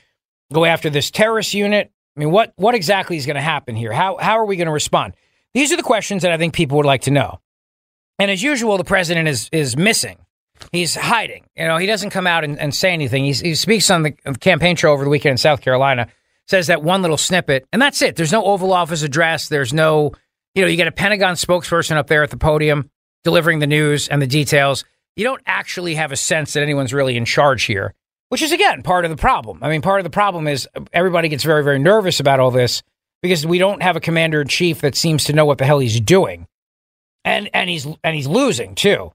go 0.52 0.64
after 0.64 0.90
this 0.90 1.10
terrorist 1.10 1.54
unit? 1.54 1.90
I 2.16 2.20
mean, 2.20 2.30
what 2.30 2.52
what 2.56 2.74
exactly 2.74 3.16
is 3.16 3.26
going 3.26 3.36
to 3.36 3.42
happen 3.42 3.76
here? 3.76 3.92
How 3.92 4.16
how 4.16 4.38
are 4.38 4.46
we 4.46 4.56
going 4.56 4.66
to 4.66 4.72
respond? 4.72 5.14
These 5.54 5.72
are 5.72 5.76
the 5.76 5.82
questions 5.82 6.22
that 6.22 6.32
I 6.32 6.38
think 6.38 6.54
people 6.54 6.78
would 6.78 6.86
like 6.86 7.02
to 7.02 7.10
know. 7.10 7.40
And 8.18 8.30
as 8.30 8.42
usual, 8.42 8.78
the 8.78 8.84
president 8.84 9.28
is 9.28 9.48
is 9.52 9.76
missing. 9.76 10.18
He's 10.70 10.94
hiding. 10.94 11.44
You 11.56 11.66
know, 11.66 11.76
he 11.76 11.86
doesn't 11.86 12.10
come 12.10 12.26
out 12.26 12.44
and, 12.44 12.58
and 12.58 12.74
say 12.74 12.92
anything. 12.92 13.24
He's, 13.24 13.40
he 13.40 13.54
speaks 13.54 13.90
on 13.90 14.02
the 14.02 14.12
campaign 14.40 14.76
trail 14.76 14.92
over 14.92 15.04
the 15.04 15.10
weekend 15.10 15.32
in 15.32 15.36
South 15.38 15.60
Carolina, 15.60 16.08
says 16.46 16.68
that 16.68 16.82
one 16.82 17.02
little 17.02 17.16
snippet, 17.16 17.66
and 17.72 17.80
that's 17.80 18.02
it. 18.02 18.16
There's 18.16 18.32
no 18.32 18.44
Oval 18.44 18.72
Office 18.72 19.02
address. 19.02 19.48
There's 19.48 19.72
no, 19.72 20.12
you 20.54 20.62
know, 20.62 20.68
you 20.68 20.76
get 20.76 20.88
a 20.88 20.92
Pentagon 20.92 21.34
spokesperson 21.34 21.96
up 21.96 22.06
there 22.06 22.22
at 22.22 22.30
the 22.30 22.36
podium 22.36 22.90
delivering 23.24 23.58
the 23.58 23.66
news 23.66 24.08
and 24.08 24.20
the 24.20 24.26
details. 24.26 24.84
You 25.16 25.24
don't 25.24 25.42
actually 25.46 25.94
have 25.94 26.12
a 26.12 26.16
sense 26.16 26.54
that 26.54 26.62
anyone's 26.62 26.92
really 26.92 27.16
in 27.16 27.24
charge 27.24 27.64
here, 27.64 27.94
which 28.28 28.42
is, 28.42 28.52
again, 28.52 28.82
part 28.82 29.04
of 29.04 29.10
the 29.10 29.16
problem. 29.16 29.58
I 29.62 29.68
mean, 29.68 29.82
part 29.82 30.00
of 30.00 30.04
the 30.04 30.10
problem 30.10 30.48
is 30.48 30.68
everybody 30.92 31.28
gets 31.28 31.44
very, 31.44 31.62
very 31.62 31.78
nervous 31.78 32.18
about 32.20 32.40
all 32.40 32.50
this 32.50 32.82
because 33.22 33.46
we 33.46 33.58
don't 33.58 33.82
have 33.82 33.96
a 33.96 34.00
commander 34.00 34.40
in 34.40 34.48
chief 34.48 34.80
that 34.80 34.96
seems 34.96 35.24
to 35.24 35.32
know 35.32 35.44
what 35.44 35.58
the 35.58 35.64
hell 35.64 35.78
he's 35.78 36.00
doing. 36.00 36.46
And, 37.24 37.48
and 37.54 37.70
he's 37.70 37.86
and 38.02 38.16
he's 38.16 38.26
losing 38.26 38.74
too. 38.74 39.12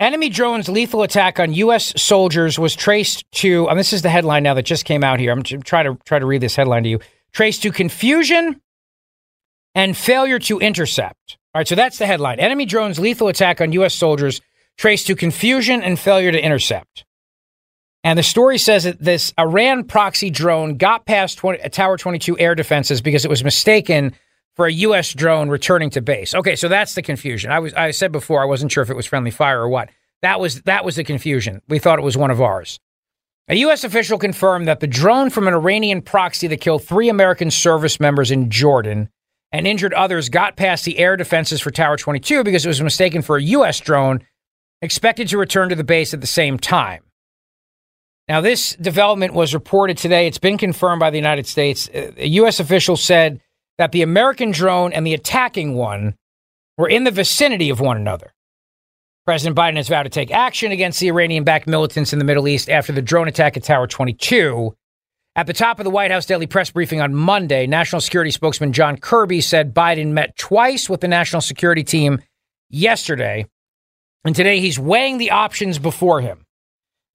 Enemy 0.00 0.30
drones 0.30 0.66
lethal 0.66 1.02
attack 1.02 1.38
on 1.38 1.52
U.S. 1.52 1.92
soldiers 2.02 2.58
was 2.58 2.74
traced 2.74 3.30
to, 3.32 3.68
and 3.68 3.78
this 3.78 3.92
is 3.92 4.00
the 4.00 4.08
headline 4.08 4.42
now 4.42 4.54
that 4.54 4.62
just 4.62 4.86
came 4.86 5.04
out 5.04 5.20
here. 5.20 5.30
I'm 5.30 5.42
trying 5.42 5.84
to 5.84 6.02
try 6.06 6.18
to 6.18 6.24
read 6.24 6.40
this 6.40 6.56
headline 6.56 6.84
to 6.84 6.88
you. 6.88 7.00
Traced 7.32 7.62
to 7.62 7.70
confusion 7.70 8.62
and 9.74 9.94
failure 9.94 10.38
to 10.38 10.58
intercept. 10.58 11.36
All 11.54 11.60
right, 11.60 11.68
so 11.68 11.74
that's 11.74 11.98
the 11.98 12.06
headline. 12.06 12.40
Enemy 12.40 12.64
drones 12.64 12.98
lethal 12.98 13.28
attack 13.28 13.60
on 13.60 13.72
U.S. 13.72 13.94
soldiers 13.94 14.40
traced 14.78 15.06
to 15.08 15.14
confusion 15.14 15.82
and 15.82 15.98
failure 15.98 16.32
to 16.32 16.42
intercept. 16.42 17.04
And 18.02 18.18
the 18.18 18.22
story 18.22 18.56
says 18.56 18.84
that 18.84 18.98
this 18.98 19.34
Iran 19.38 19.84
proxy 19.84 20.30
drone 20.30 20.78
got 20.78 21.04
past 21.04 21.36
20, 21.36 21.68
Tower 21.68 21.98
22 21.98 22.38
air 22.38 22.54
defenses 22.54 23.02
because 23.02 23.26
it 23.26 23.28
was 23.28 23.44
mistaken 23.44 24.14
for 24.56 24.66
a 24.66 24.72
U.S. 24.72 25.12
drone 25.12 25.48
returning 25.48 25.90
to 25.90 26.00
base. 26.00 26.34
Okay, 26.34 26.56
so 26.56 26.68
that's 26.68 26.94
the 26.94 27.02
confusion. 27.02 27.50
I 27.50 27.58
was 27.58 27.72
I 27.74 27.90
said 27.90 28.12
before 28.12 28.42
I 28.42 28.46
wasn't 28.46 28.72
sure 28.72 28.82
if 28.82 28.90
it 28.90 28.96
was 28.96 29.06
friendly 29.06 29.30
fire 29.30 29.60
or 29.60 29.68
what. 29.68 29.90
That 30.22 30.40
was 30.40 30.62
that 30.62 30.84
was 30.84 30.96
the 30.96 31.04
confusion. 31.04 31.62
We 31.68 31.78
thought 31.78 31.98
it 31.98 32.04
was 32.04 32.16
one 32.16 32.30
of 32.30 32.40
ours. 32.40 32.78
A 33.48 33.56
U.S. 33.56 33.82
official 33.82 34.18
confirmed 34.18 34.68
that 34.68 34.80
the 34.80 34.86
drone 34.86 35.30
from 35.30 35.48
an 35.48 35.54
Iranian 35.54 36.02
proxy 36.02 36.46
that 36.46 36.60
killed 36.60 36.84
three 36.84 37.08
American 37.08 37.50
service 37.50 37.98
members 37.98 38.30
in 38.30 38.50
Jordan 38.50 39.08
and 39.50 39.66
injured 39.66 39.94
others 39.94 40.28
got 40.28 40.56
past 40.56 40.84
the 40.84 40.98
air 40.98 41.16
defenses 41.16 41.60
for 41.60 41.70
Tower 41.70 41.96
22 41.96 42.44
because 42.44 42.64
it 42.64 42.68
was 42.68 42.80
mistaken 42.80 43.22
for 43.22 43.36
a 43.36 43.42
U.S. 43.42 43.80
drone 43.80 44.24
expected 44.82 45.28
to 45.28 45.38
return 45.38 45.68
to 45.68 45.74
the 45.74 45.84
base 45.84 46.14
at 46.14 46.20
the 46.20 46.26
same 46.26 46.58
time. 46.58 47.02
Now, 48.28 48.40
this 48.40 48.76
development 48.76 49.34
was 49.34 49.54
reported 49.54 49.98
today. 49.98 50.28
It's 50.28 50.38
been 50.38 50.56
confirmed 50.56 51.00
by 51.00 51.10
the 51.10 51.18
United 51.18 51.46
States. 51.46 51.88
Uh, 51.88 52.12
a 52.16 52.28
U.S. 52.28 52.60
official 52.60 52.96
said 52.96 53.40
that 53.80 53.92
the 53.92 54.02
American 54.02 54.50
drone 54.50 54.92
and 54.92 55.06
the 55.06 55.14
attacking 55.14 55.74
one 55.74 56.14
were 56.76 56.86
in 56.86 57.04
the 57.04 57.10
vicinity 57.10 57.70
of 57.70 57.80
one 57.80 57.96
another. 57.96 58.30
President 59.24 59.56
Biden 59.56 59.76
has 59.76 59.88
vowed 59.88 60.02
to 60.02 60.10
take 60.10 60.30
action 60.30 60.70
against 60.70 61.00
the 61.00 61.08
Iranian 61.08 61.44
backed 61.44 61.66
militants 61.66 62.12
in 62.12 62.18
the 62.18 62.26
Middle 62.26 62.46
East 62.46 62.68
after 62.68 62.92
the 62.92 63.00
drone 63.00 63.26
attack 63.26 63.56
at 63.56 63.62
Tower 63.62 63.86
22. 63.86 64.76
At 65.34 65.46
the 65.46 65.54
top 65.54 65.80
of 65.80 65.84
the 65.84 65.90
White 65.90 66.10
House 66.10 66.26
daily 66.26 66.46
press 66.46 66.70
briefing 66.70 67.00
on 67.00 67.14
Monday, 67.14 67.66
National 67.66 68.02
Security 68.02 68.30
spokesman 68.30 68.74
John 68.74 68.98
Kirby 68.98 69.40
said 69.40 69.72
Biden 69.72 70.08
met 70.08 70.36
twice 70.36 70.90
with 70.90 71.00
the 71.00 71.08
national 71.08 71.40
security 71.40 71.82
team 71.82 72.20
yesterday, 72.68 73.46
and 74.26 74.36
today 74.36 74.60
he's 74.60 74.78
weighing 74.78 75.16
the 75.16 75.30
options 75.30 75.78
before 75.78 76.20
him. 76.20 76.44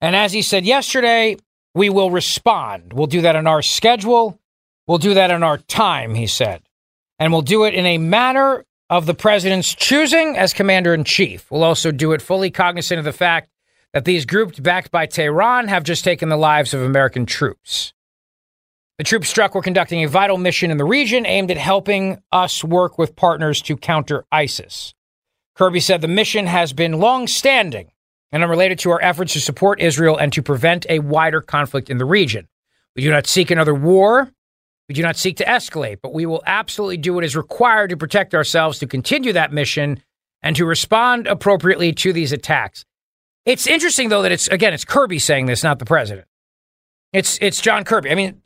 And 0.01 0.15
as 0.15 0.33
he 0.33 0.41
said 0.41 0.65
yesterday, 0.65 1.37
we 1.75 1.91
will 1.91 2.09
respond. 2.09 2.91
We'll 2.91 3.05
do 3.05 3.21
that 3.21 3.35
on 3.35 3.45
our 3.45 3.61
schedule. 3.61 4.39
We'll 4.87 4.97
do 4.97 5.13
that 5.13 5.31
in 5.31 5.43
our 5.43 5.57
time, 5.57 6.15
he 6.15 6.27
said. 6.27 6.61
And 7.17 7.31
we'll 7.31 7.41
do 7.41 7.63
it 7.63 7.73
in 7.73 7.85
a 7.85 7.97
manner 7.97 8.65
of 8.89 9.05
the 9.05 9.13
president's 9.13 9.73
choosing 9.73 10.37
as 10.37 10.53
commander 10.53 10.93
in 10.93 11.03
chief. 11.03 11.49
We'll 11.49 11.63
also 11.63 11.91
do 11.91 12.11
it 12.11 12.21
fully 12.21 12.51
cognizant 12.51 12.99
of 12.99 13.05
the 13.05 13.13
fact 13.13 13.49
that 13.93 14.05
these 14.05 14.25
groups 14.25 14.59
backed 14.59 14.91
by 14.91 15.05
Tehran 15.05 15.69
have 15.69 15.83
just 15.83 16.03
taken 16.03 16.29
the 16.29 16.37
lives 16.37 16.73
of 16.73 16.81
American 16.81 17.25
troops. 17.25 17.93
The 18.97 19.03
troops 19.03 19.27
struck 19.27 19.55
were 19.55 19.61
conducting 19.61 20.03
a 20.03 20.07
vital 20.07 20.37
mission 20.37 20.71
in 20.71 20.77
the 20.77 20.85
region 20.85 21.25
aimed 21.25 21.51
at 21.51 21.57
helping 21.57 22.21
us 22.31 22.63
work 22.63 22.97
with 22.97 23.15
partners 23.15 23.61
to 23.63 23.75
counter 23.75 24.25
ISIS. 24.31 24.93
Kirby 25.55 25.79
said 25.79 26.01
the 26.01 26.07
mission 26.07 26.47
has 26.47 26.73
been 26.73 26.99
long 26.99 27.27
standing 27.27 27.91
and 28.31 28.43
unrelated 28.43 28.79
to 28.79 28.91
our 28.91 29.01
efforts 29.01 29.33
to 29.33 29.39
support 29.39 29.81
Israel 29.81 30.17
and 30.17 30.31
to 30.33 30.43
prevent 30.43 30.85
a 30.89 30.99
wider 30.99 31.41
conflict 31.41 31.89
in 31.89 31.97
the 31.97 32.05
region. 32.05 32.47
We 32.95 33.01
do 33.01 33.11
not 33.11 33.27
seek 33.27 33.51
another 33.51 33.73
war. 33.73 34.31
We 34.87 34.93
do 34.95 35.01
not 35.01 35.15
seek 35.15 35.37
to 35.37 35.45
escalate, 35.45 35.97
but 36.01 36.13
we 36.13 36.25
will 36.25 36.43
absolutely 36.45 36.97
do 36.97 37.13
what 37.13 37.23
is 37.23 37.35
required 37.35 37.89
to 37.89 37.97
protect 37.97 38.35
ourselves 38.35 38.79
to 38.79 38.87
continue 38.87 39.33
that 39.33 39.51
mission 39.51 40.01
and 40.43 40.55
to 40.55 40.65
respond 40.65 41.25
appropriately 41.25 41.91
to 41.93 42.13
these 42.13 42.31
attacks. 42.31 42.85
It's 43.45 43.67
interesting 43.67 44.09
though 44.09 44.21
that 44.21 44.31
it's 44.31 44.47
again 44.47 44.73
it's 44.73 44.85
Kirby 44.85 45.19
saying 45.19 45.47
this, 45.47 45.63
not 45.63 45.79
the 45.79 45.85
president. 45.85 46.27
It's 47.13 47.37
it's 47.41 47.61
John 47.61 47.83
Kirby. 47.83 48.11
I 48.11 48.15
mean, 48.15 48.41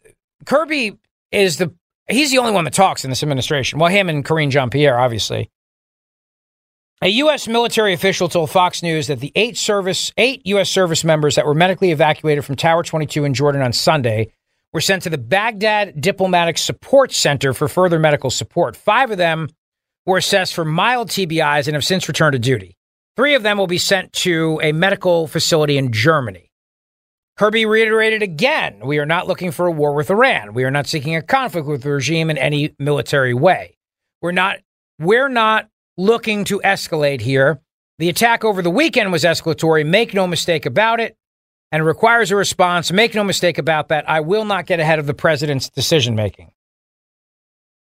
Kirby 0.46 0.98
is 1.32 1.58
the 1.58 1.74
he's 2.08 2.32
the 2.32 2.38
only 2.38 2.52
one 2.52 2.64
that 2.64 2.74
talks 2.74 3.04
in 3.04 3.10
this 3.10 3.24
administration. 3.24 3.80
Well, 3.80 3.90
him 3.90 4.10
and 4.10 4.24
Karine 4.24 4.50
Jean 4.50 4.70
Pierre, 4.70 5.00
obviously. 5.00 5.50
A 7.02 7.08
U.S. 7.08 7.48
military 7.48 7.94
official 7.94 8.28
told 8.28 8.52
Fox 8.52 8.84
News 8.84 9.08
that 9.08 9.22
the 9.22 9.32
eight 9.36 9.56
service, 9.56 10.12
eight 10.18 10.42
U.S. 10.46 10.70
service 10.70 11.06
members 11.06 11.36
that 11.36 11.46
were 11.46 11.54
medically 11.54 11.92
evacuated 11.92 12.44
from 12.44 12.58
Tower 12.58 12.84
22 12.84 13.24
in 13.24 13.34
Jordan 13.34 13.62
on 13.62 13.72
Sunday 13.72 14.34
were 14.74 14.82
sent 14.82 15.04
to 15.04 15.10
the 15.10 15.18
Baghdad 15.18 16.00
Diplomatic 16.00 16.58
Support 16.58 17.12
Center 17.12 17.54
for 17.54 17.68
further 17.68 18.00
medical 18.00 18.30
support. 18.30 18.76
Five 18.76 19.12
of 19.12 19.18
them 19.18 19.50
were 20.06 20.18
assessed 20.18 20.54
for 20.54 20.66
mild 20.66 21.10
TBIs 21.10 21.68
and 21.68 21.76
have 21.76 21.86
since 21.86 22.08
returned 22.08 22.34
to 22.34 22.40
duty. 22.40 22.76
Three 23.16 23.36
of 23.36 23.44
them 23.44 23.58
will 23.58 23.68
be 23.68 23.78
sent 23.78 24.14
to 24.14 24.60
a 24.64 24.72
medical 24.72 25.28
facility 25.28 25.78
in 25.78 25.92
Germany. 25.92 26.52
Kirby 27.38 27.66
reiterated 27.66 28.22
again 28.22 28.82
we 28.86 29.00
are 29.00 29.06
not 29.06 29.28
looking 29.28 29.52
for 29.52 29.66
a 29.66 29.72
war 29.72 29.94
with 29.94 30.10
Iran. 30.10 30.54
We 30.54 30.66
are 30.66 30.72
not 30.72 30.88
seeking 30.88 31.16
a 31.16 31.22
conflict 31.22 31.68
with 31.68 31.84
the 31.84 31.92
regime 31.92 32.30
in 32.30 32.38
any 32.38 32.76
military 32.80 33.34
way. 33.34 33.78
We're 34.22 34.34
not, 34.34 34.58
we're 35.00 35.30
not 35.30 35.70
looking 35.98 36.44
to 36.46 36.60
escalate 36.64 37.22
here. 37.22 37.62
The 37.98 38.10
attack 38.10 38.44
over 38.44 38.62
the 38.62 38.70
weekend 38.70 39.12
was 39.12 39.24
escalatory. 39.24 39.86
Make 39.86 40.14
no 40.14 40.28
mistake 40.28 40.66
about 40.66 41.00
it. 41.00 41.18
And 41.72 41.86
requires 41.86 42.32
a 42.32 42.36
response. 42.36 42.92
Make 42.92 43.14
no 43.14 43.24
mistake 43.24 43.60
about 43.60 43.90
that. 43.90 44.10
I 44.10 44.22
will 44.22 44.44
not 44.44 44.66
get 44.66 44.80
ahead 44.80 44.98
of 44.98 45.06
the 45.06 45.14
president's 45.14 45.70
decision 45.70 46.16
making. 46.16 46.52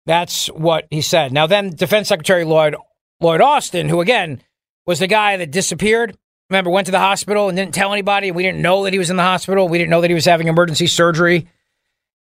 That's 0.04 0.48
what 0.48 0.86
he 0.90 1.00
said. 1.00 1.32
Now, 1.32 1.46
then, 1.46 1.70
Defense 1.70 2.08
Secretary 2.08 2.44
Lloyd, 2.44 2.74
Lloyd 3.20 3.40
Austin, 3.40 3.88
who 3.88 4.00
again 4.00 4.42
was 4.86 4.98
the 4.98 5.06
guy 5.06 5.36
that 5.36 5.50
disappeared, 5.52 6.16
remember, 6.50 6.70
went 6.70 6.86
to 6.86 6.92
the 6.92 6.98
hospital 6.98 7.48
and 7.48 7.56
didn't 7.56 7.74
tell 7.74 7.92
anybody. 7.92 8.32
We 8.32 8.42
didn't 8.42 8.62
know 8.62 8.84
that 8.84 8.92
he 8.92 8.98
was 8.98 9.10
in 9.10 9.16
the 9.16 9.22
hospital. 9.22 9.68
We 9.68 9.78
didn't 9.78 9.90
know 9.90 10.00
that 10.00 10.10
he 10.10 10.14
was 10.14 10.24
having 10.24 10.48
emergency 10.48 10.86
surgery. 10.86 11.46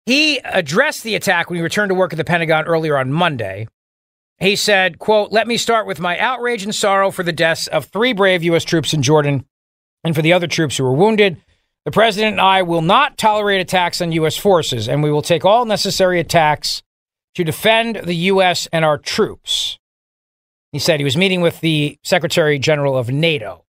He 0.05 0.37
addressed 0.39 1.03
the 1.03 1.15
attack 1.15 1.49
when 1.49 1.57
he 1.57 1.63
returned 1.63 1.89
to 1.89 1.95
work 1.95 2.13
at 2.13 2.17
the 2.17 2.23
Pentagon 2.23 2.65
earlier 2.65 2.97
on 2.97 3.11
Monday. 3.11 3.67
He 4.37 4.55
said, 4.55 4.99
quote, 4.99 5.31
let 5.31 5.47
me 5.47 5.57
start 5.57 5.87
with 5.87 5.99
my 5.99 6.19
outrage 6.19 6.63
and 6.63 6.75
sorrow 6.75 7.09
for 7.09 7.23
the 7.23 7.33
deaths 7.33 7.67
of 7.67 7.85
three 7.85 8.13
brave 8.13 8.43
U.S. 8.43 8.63
troops 8.63 8.93
in 8.93 9.01
Jordan 9.01 9.45
and 10.03 10.15
for 10.15 10.21
the 10.21 10.33
other 10.33 10.47
troops 10.47 10.77
who 10.77 10.83
were 10.83 10.93
wounded. 10.93 11.41
The 11.87 11.91
president 11.91 12.33
and 12.33 12.41
I 12.41 12.63
will 12.63 12.81
not 12.81 13.17
tolerate 13.17 13.61
attacks 13.61 14.01
on 14.01 14.11
U.S. 14.11 14.35
forces, 14.35 14.89
and 14.89 15.01
we 15.01 15.09
will 15.09 15.21
take 15.21 15.45
all 15.45 15.63
necessary 15.63 16.19
attacks 16.19 16.83
to 17.35 17.45
defend 17.45 18.01
the 18.03 18.13
U.S. 18.13 18.67
and 18.73 18.83
our 18.83 18.97
troops. 18.97 19.79
He 20.73 20.79
said 20.79 20.99
he 20.99 21.05
was 21.05 21.15
meeting 21.15 21.39
with 21.39 21.61
the 21.61 21.97
Secretary 22.03 22.59
General 22.59 22.97
of 22.97 23.07
NATO. 23.07 23.63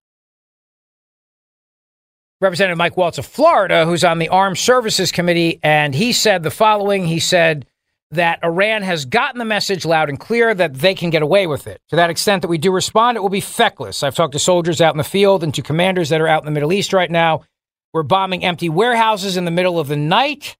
Representative 2.41 2.77
Mike 2.77 2.97
Waltz 2.97 3.17
of 3.17 3.25
Florida, 3.25 3.85
who's 3.85 4.03
on 4.03 4.19
the 4.19 4.27
Armed 4.27 4.57
Services 4.57 5.13
Committee, 5.13 5.61
and 5.63 5.95
he 5.95 6.11
said 6.11 6.43
the 6.43 6.51
following. 6.51 7.07
He 7.07 7.21
said, 7.21 7.67
that 8.11 8.39
Iran 8.43 8.81
has 8.81 9.05
gotten 9.05 9.39
the 9.39 9.45
message 9.45 9.85
loud 9.85 10.09
and 10.09 10.19
clear 10.19 10.53
that 10.53 10.73
they 10.73 10.95
can 10.95 11.09
get 11.09 11.21
away 11.21 11.47
with 11.47 11.67
it. 11.67 11.79
To 11.89 11.95
that 11.95 12.09
extent 12.09 12.41
that 12.41 12.47
we 12.47 12.57
do 12.57 12.71
respond, 12.71 13.15
it 13.15 13.21
will 13.21 13.29
be 13.29 13.39
feckless. 13.39 14.03
I've 14.03 14.15
talked 14.15 14.33
to 14.33 14.39
soldiers 14.39 14.81
out 14.81 14.93
in 14.93 14.97
the 14.97 15.03
field 15.03 15.43
and 15.43 15.53
to 15.53 15.61
commanders 15.61 16.09
that 16.09 16.19
are 16.19 16.27
out 16.27 16.41
in 16.41 16.45
the 16.45 16.51
Middle 16.51 16.73
East 16.73 16.91
right 16.91 17.09
now. 17.09 17.43
We're 17.93 18.03
bombing 18.03 18.43
empty 18.43 18.69
warehouses 18.69 19.37
in 19.37 19.45
the 19.45 19.51
middle 19.51 19.79
of 19.79 19.87
the 19.87 19.95
night 19.95 20.57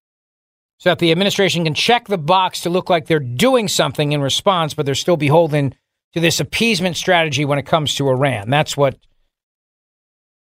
so 0.80 0.90
that 0.90 1.00
the 1.00 1.12
administration 1.12 1.66
can 1.66 1.74
check 1.74 2.08
the 2.08 2.18
box 2.18 2.62
to 2.62 2.70
look 2.70 2.90
like 2.90 3.06
they're 3.06 3.20
doing 3.20 3.68
something 3.68 4.12
in 4.14 4.22
response, 4.22 4.74
but 4.74 4.86
they're 4.86 4.96
still 4.96 5.18
beholden 5.18 5.76
to 6.14 6.20
this 6.20 6.40
appeasement 6.40 6.98
strategy 6.98 7.46
when 7.46 7.60
it 7.60 7.66
comes 7.66 7.96
to 7.96 8.08
Iran. 8.10 8.50
That's 8.50 8.76
what 8.76 8.98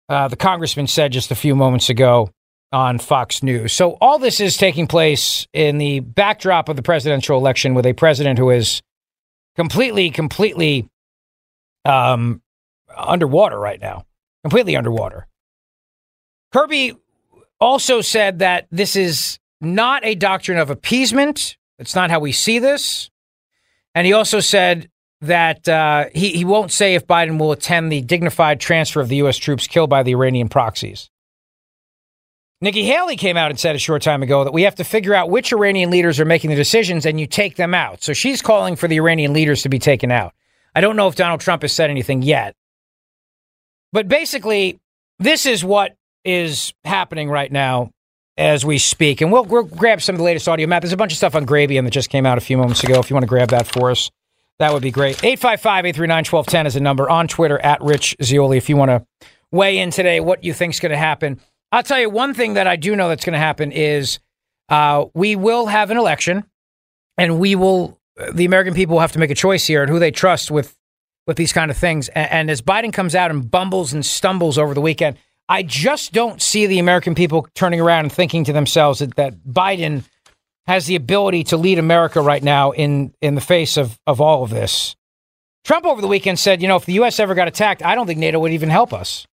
uh, 0.08 0.28
the 0.28 0.36
congressman 0.36 0.86
said 0.86 1.12
just 1.12 1.30
a 1.30 1.34
few 1.34 1.54
moments 1.54 1.90
ago 1.90 2.30
on 2.72 2.98
Fox 2.98 3.42
News. 3.42 3.72
So 3.72 3.98
all 4.00 4.18
this 4.18 4.40
is 4.40 4.56
taking 4.56 4.86
place 4.86 5.46
in 5.52 5.78
the 5.78 6.00
backdrop 6.00 6.68
of 6.68 6.76
the 6.76 6.82
presidential 6.82 7.36
election 7.36 7.74
with 7.74 7.84
a 7.84 7.92
president 7.92 8.38
who 8.38 8.50
is 8.50 8.80
completely, 9.56 10.10
completely 10.10 10.88
um, 11.84 12.40
underwater 12.96 13.58
right 13.58 13.80
now. 13.80 14.04
completely 14.42 14.76
underwater. 14.76 15.26
Kirby 16.52 16.94
also 17.60 18.00
said 18.00 18.40
that 18.40 18.66
this 18.70 18.96
is 18.96 19.38
not 19.60 20.04
a 20.04 20.14
doctrine 20.14 20.58
of 20.58 20.70
appeasement. 20.70 21.56
It's 21.78 21.94
not 21.94 22.10
how 22.10 22.20
we 22.20 22.32
see 22.32 22.58
this. 22.58 23.10
And 23.94 24.06
he 24.06 24.12
also 24.12 24.40
said 24.40 24.90
that 25.20 25.68
uh, 25.68 26.06
he, 26.14 26.30
he 26.30 26.44
won't 26.44 26.72
say 26.72 26.94
if 26.94 27.06
Biden 27.06 27.38
will 27.38 27.52
attend 27.52 27.92
the 27.92 28.00
dignified 28.00 28.60
transfer 28.60 29.00
of 29.00 29.08
the 29.08 29.16
U.S. 29.16 29.36
troops 29.36 29.66
killed 29.66 29.90
by 29.90 30.02
the 30.02 30.12
Iranian 30.12 30.48
proxies. 30.48 31.10
Nikki 32.62 32.84
Haley 32.84 33.16
came 33.16 33.36
out 33.36 33.50
and 33.50 33.58
said 33.58 33.74
a 33.74 33.78
short 33.78 34.02
time 34.02 34.22
ago 34.22 34.44
that 34.44 34.52
we 34.52 34.62
have 34.62 34.74
to 34.76 34.84
figure 34.84 35.14
out 35.14 35.30
which 35.30 35.52
Iranian 35.52 35.90
leaders 35.90 36.20
are 36.20 36.26
making 36.26 36.50
the 36.50 36.56
decisions 36.56 37.06
and 37.06 37.18
you 37.18 37.26
take 37.26 37.56
them 37.56 37.74
out. 37.74 38.02
So 38.02 38.12
she's 38.12 38.42
calling 38.42 38.76
for 38.76 38.86
the 38.86 38.96
Iranian 38.96 39.32
leaders 39.32 39.62
to 39.62 39.70
be 39.70 39.78
taken 39.78 40.10
out. 40.10 40.34
I 40.74 40.82
don't 40.82 40.96
know 40.96 41.08
if 41.08 41.16
Donald 41.16 41.40
Trump 41.40 41.62
has 41.62 41.72
said 41.72 41.90
anything 41.90 42.22
yet. 42.22 42.54
But 43.92 44.08
basically, 44.08 44.78
this 45.18 45.46
is 45.46 45.64
what 45.64 45.96
is 46.24 46.72
happening 46.84 47.30
right 47.30 47.50
now 47.50 47.90
as 48.36 48.64
we 48.64 48.78
speak. 48.78 49.20
And 49.20 49.30
we'll, 49.30 49.44
we'll 49.44 49.64
grab 49.64 50.00
some 50.00 50.14
of 50.14 50.18
the 50.18 50.24
latest 50.24 50.48
audio 50.48 50.66
map. 50.66 50.82
There's 50.82 50.92
a 50.92 50.96
bunch 50.96 51.12
of 51.12 51.18
stuff 51.18 51.34
on 51.34 51.46
Grabien 51.46 51.84
that 51.84 51.90
just 51.90 52.10
came 52.10 52.26
out 52.26 52.38
a 52.38 52.40
few 52.40 52.56
moments 52.56 52.82
ago. 52.82 52.98
If 52.98 53.10
you 53.10 53.14
want 53.14 53.24
to 53.24 53.28
grab 53.28 53.50
that 53.50 53.66
for 53.66 53.90
us, 53.90 54.10
that 54.58 54.72
would 54.72 54.82
be 54.82 54.90
great. 54.90 55.22
855 55.24 55.86
839 55.86 56.24
1210 56.24 56.66
is 56.66 56.76
a 56.76 56.80
number 56.80 57.08
on 57.08 57.28
Twitter 57.28 57.58
at 57.58 57.82
Rich 57.82 58.16
Zeoli 58.22 58.56
if 58.56 58.68
you 58.68 58.76
want 58.76 58.90
to 58.90 59.06
weigh 59.52 59.78
in 59.78 59.90
today 59.90 60.20
what 60.20 60.44
you 60.44 60.52
think 60.52 60.74
is 60.74 60.80
going 60.80 60.90
to 60.90 60.98
happen. 60.98 61.40
I'll 61.72 61.82
tell 61.82 62.00
you 62.00 62.10
one 62.10 62.34
thing 62.34 62.54
that 62.54 62.66
I 62.66 62.76
do 62.76 62.96
know 62.96 63.08
that's 63.08 63.24
going 63.24 63.34
to 63.34 63.38
happen 63.38 63.72
is 63.72 64.18
uh, 64.68 65.06
we 65.14 65.36
will 65.36 65.66
have 65.66 65.90
an 65.90 65.96
election 65.96 66.44
and 67.16 67.38
we 67.38 67.54
will, 67.54 67.98
the 68.32 68.44
American 68.44 68.74
people 68.74 68.94
will 68.94 69.00
have 69.00 69.12
to 69.12 69.18
make 69.18 69.30
a 69.30 69.34
choice 69.34 69.66
here 69.66 69.82
and 69.82 69.90
who 69.90 69.98
they 69.98 70.10
trust 70.10 70.50
with, 70.50 70.76
with 71.26 71.36
these 71.36 71.52
kind 71.52 71.70
of 71.70 71.76
things. 71.76 72.08
And, 72.08 72.30
and 72.30 72.50
as 72.50 72.62
Biden 72.62 72.92
comes 72.92 73.14
out 73.14 73.30
and 73.30 73.50
bumbles 73.50 73.92
and 73.92 74.04
stumbles 74.04 74.58
over 74.58 74.74
the 74.74 74.80
weekend, 74.80 75.16
I 75.50 75.64
just 75.64 76.12
don't 76.12 76.40
see 76.40 76.66
the 76.66 76.78
American 76.78 77.16
people 77.16 77.48
turning 77.56 77.80
around 77.80 78.04
and 78.04 78.12
thinking 78.12 78.44
to 78.44 78.52
themselves 78.52 79.00
that, 79.00 79.16
that 79.16 79.34
Biden 79.44 80.04
has 80.68 80.86
the 80.86 80.94
ability 80.94 81.42
to 81.44 81.56
lead 81.56 81.80
America 81.80 82.20
right 82.20 82.42
now 82.42 82.70
in, 82.70 83.12
in 83.20 83.34
the 83.34 83.40
face 83.40 83.76
of, 83.76 83.98
of 84.06 84.20
all 84.20 84.44
of 84.44 84.50
this. 84.50 84.94
Trump 85.64 85.86
over 85.86 86.00
the 86.00 86.06
weekend 86.06 86.38
said, 86.38 86.62
you 86.62 86.68
know, 86.68 86.76
if 86.76 86.84
the 86.84 86.92
U.S. 86.94 87.18
ever 87.18 87.34
got 87.34 87.48
attacked, 87.48 87.82
I 87.82 87.96
don't 87.96 88.06
think 88.06 88.20
NATO 88.20 88.38
would 88.38 88.52
even 88.52 88.70
help 88.70 88.92
us. 88.92 89.26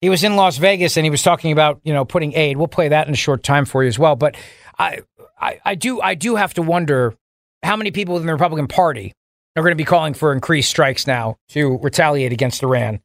He 0.00 0.08
was 0.08 0.24
in 0.24 0.36
Las 0.36 0.56
Vegas 0.56 0.96
and 0.96 1.04
he 1.04 1.10
was 1.10 1.22
talking 1.22 1.52
about, 1.52 1.82
you 1.84 1.92
know, 1.92 2.06
putting 2.06 2.32
aid. 2.32 2.56
We'll 2.56 2.66
play 2.66 2.88
that 2.88 3.06
in 3.06 3.12
a 3.12 3.16
short 3.16 3.42
time 3.42 3.66
for 3.66 3.82
you 3.82 3.88
as 3.88 3.98
well. 3.98 4.16
But 4.16 4.36
I, 4.78 5.00
I, 5.38 5.60
I 5.66 5.74
do, 5.74 6.00
I 6.00 6.14
do 6.14 6.36
have 6.36 6.54
to 6.54 6.62
wonder 6.62 7.14
how 7.62 7.76
many 7.76 7.90
people 7.90 8.16
in 8.16 8.24
the 8.24 8.32
Republican 8.32 8.68
Party 8.68 9.12
are 9.54 9.62
going 9.62 9.72
to 9.72 9.76
be 9.76 9.84
calling 9.84 10.14
for 10.14 10.32
increased 10.32 10.70
strikes 10.70 11.06
now 11.06 11.36
to 11.50 11.78
retaliate 11.82 12.32
against 12.32 12.62
Iran. 12.62 13.00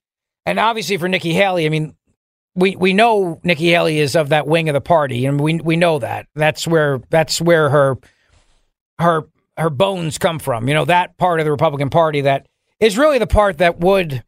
And 0.45 0.59
obviously 0.59 0.95
for 0.95 1.09
Nikki 1.09 1.33
Haley, 1.33 1.65
I 1.65 1.69
mean, 1.69 1.93
we 2.57 2.75
we 2.75 2.91
know 2.91 3.39
Nikki 3.43 3.69
Haley 3.69 3.99
is 3.99 4.15
of 4.15 4.29
that 4.29 4.47
wing 4.47 4.67
of 4.67 4.73
the 4.73 4.81
party, 4.81 5.25
and 5.25 5.39
we 5.39 5.61
we 5.61 5.75
know 5.75 5.99
that. 5.99 6.27
That's 6.35 6.67
where 6.67 6.99
that's 7.09 7.39
where 7.39 7.69
her 7.69 7.97
her 8.99 9.27
her 9.55 9.69
bones 9.69 10.17
come 10.17 10.39
from. 10.39 10.67
You 10.67 10.73
know 10.73 10.85
that 10.85 11.17
part 11.17 11.39
of 11.39 11.45
the 11.45 11.51
Republican 11.51 11.91
Party 11.91 12.21
that 12.21 12.47
is 12.79 12.97
really 12.97 13.19
the 13.19 13.27
part 13.27 13.59
that 13.59 13.79
would. 13.79 14.23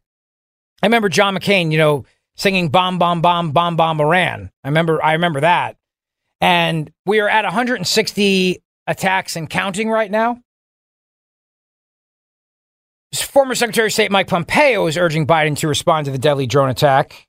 I 0.82 0.86
remember 0.86 1.08
John 1.08 1.36
McCain, 1.36 1.72
you 1.72 1.78
know, 1.78 2.04
singing 2.36 2.68
"Bomb, 2.68 2.98
Bomb, 2.98 3.20
Bomb, 3.20 3.50
Bomb, 3.50 3.76
Bomb 3.76 4.00
Iran." 4.00 4.50
I 4.62 4.68
remember 4.68 5.04
I 5.04 5.14
remember 5.14 5.40
that, 5.40 5.76
and 6.40 6.90
we 7.04 7.18
are 7.18 7.28
at 7.28 7.44
160 7.44 8.62
attacks 8.86 9.34
and 9.34 9.50
counting 9.50 9.90
right 9.90 10.10
now. 10.10 10.40
Former 13.12 13.56
Secretary 13.56 13.88
of 13.88 13.92
State 13.92 14.12
Mike 14.12 14.28
Pompeo 14.28 14.86
is 14.86 14.96
urging 14.96 15.26
Biden 15.26 15.56
to 15.56 15.66
respond 15.66 16.04
to 16.04 16.12
the 16.12 16.18
deadly 16.18 16.46
drone 16.46 16.68
attack 16.68 17.26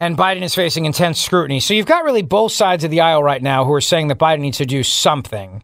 and 0.00 0.16
Biden 0.16 0.42
is 0.42 0.54
facing 0.54 0.84
intense 0.84 1.20
scrutiny. 1.20 1.60
So 1.60 1.74
you've 1.74 1.86
got 1.86 2.04
really 2.04 2.22
both 2.22 2.52
sides 2.52 2.84
of 2.84 2.90
the 2.90 3.00
aisle 3.00 3.22
right 3.22 3.42
now 3.42 3.64
who 3.64 3.72
are 3.72 3.80
saying 3.80 4.08
that 4.08 4.18
Biden 4.18 4.40
needs 4.40 4.58
to 4.58 4.66
do 4.66 4.82
something, 4.82 5.62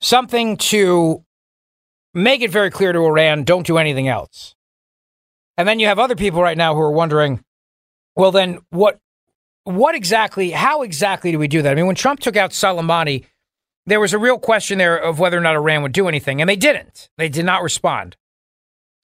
something 0.00 0.56
to 0.56 1.24
make 2.14 2.42
it 2.42 2.50
very 2.50 2.70
clear 2.70 2.92
to 2.92 2.98
Iran 3.00 3.44
don't 3.44 3.66
do 3.66 3.78
anything 3.78 4.08
else. 4.08 4.54
And 5.56 5.68
then 5.68 5.80
you 5.80 5.86
have 5.86 5.98
other 5.98 6.16
people 6.16 6.42
right 6.42 6.56
now 6.56 6.74
who 6.74 6.80
are 6.80 6.90
wondering, 6.90 7.44
well, 8.16 8.32
then 8.32 8.58
what, 8.70 8.98
what 9.64 9.94
exactly, 9.94 10.50
how 10.50 10.82
exactly 10.82 11.30
do 11.30 11.38
we 11.38 11.48
do 11.48 11.62
that? 11.62 11.72
I 11.72 11.74
mean, 11.74 11.86
when 11.86 11.96
Trump 11.96 12.20
took 12.20 12.36
out 12.36 12.50
Soleimani, 12.50 13.26
there 13.86 14.00
was 14.00 14.12
a 14.12 14.18
real 14.18 14.38
question 14.38 14.78
there 14.78 14.96
of 14.96 15.18
whether 15.18 15.36
or 15.36 15.40
not 15.40 15.56
Iran 15.56 15.82
would 15.82 15.92
do 15.92 16.08
anything, 16.08 16.40
and 16.40 16.48
they 16.48 16.56
didn't. 16.56 17.10
They 17.18 17.28
did 17.28 17.44
not 17.44 17.62
respond. 17.62 18.16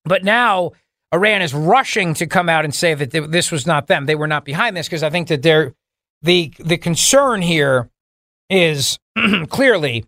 But 0.04 0.24
now 0.24 0.72
Iran 1.12 1.42
is 1.42 1.54
rushing 1.54 2.14
to 2.14 2.26
come 2.26 2.48
out 2.48 2.64
and 2.64 2.74
say 2.74 2.94
that 2.94 3.10
th- 3.10 3.30
this 3.30 3.50
was 3.50 3.66
not 3.66 3.86
them. 3.86 4.06
They 4.06 4.14
were 4.14 4.26
not 4.26 4.44
behind 4.44 4.76
this 4.76 4.86
because 4.86 5.02
I 5.02 5.10
think 5.10 5.28
that 5.28 5.42
they're 5.42 5.74
the 6.22 6.52
the 6.58 6.76
concern 6.76 7.42
here 7.42 7.88
is 8.50 8.98
clearly 9.48 10.04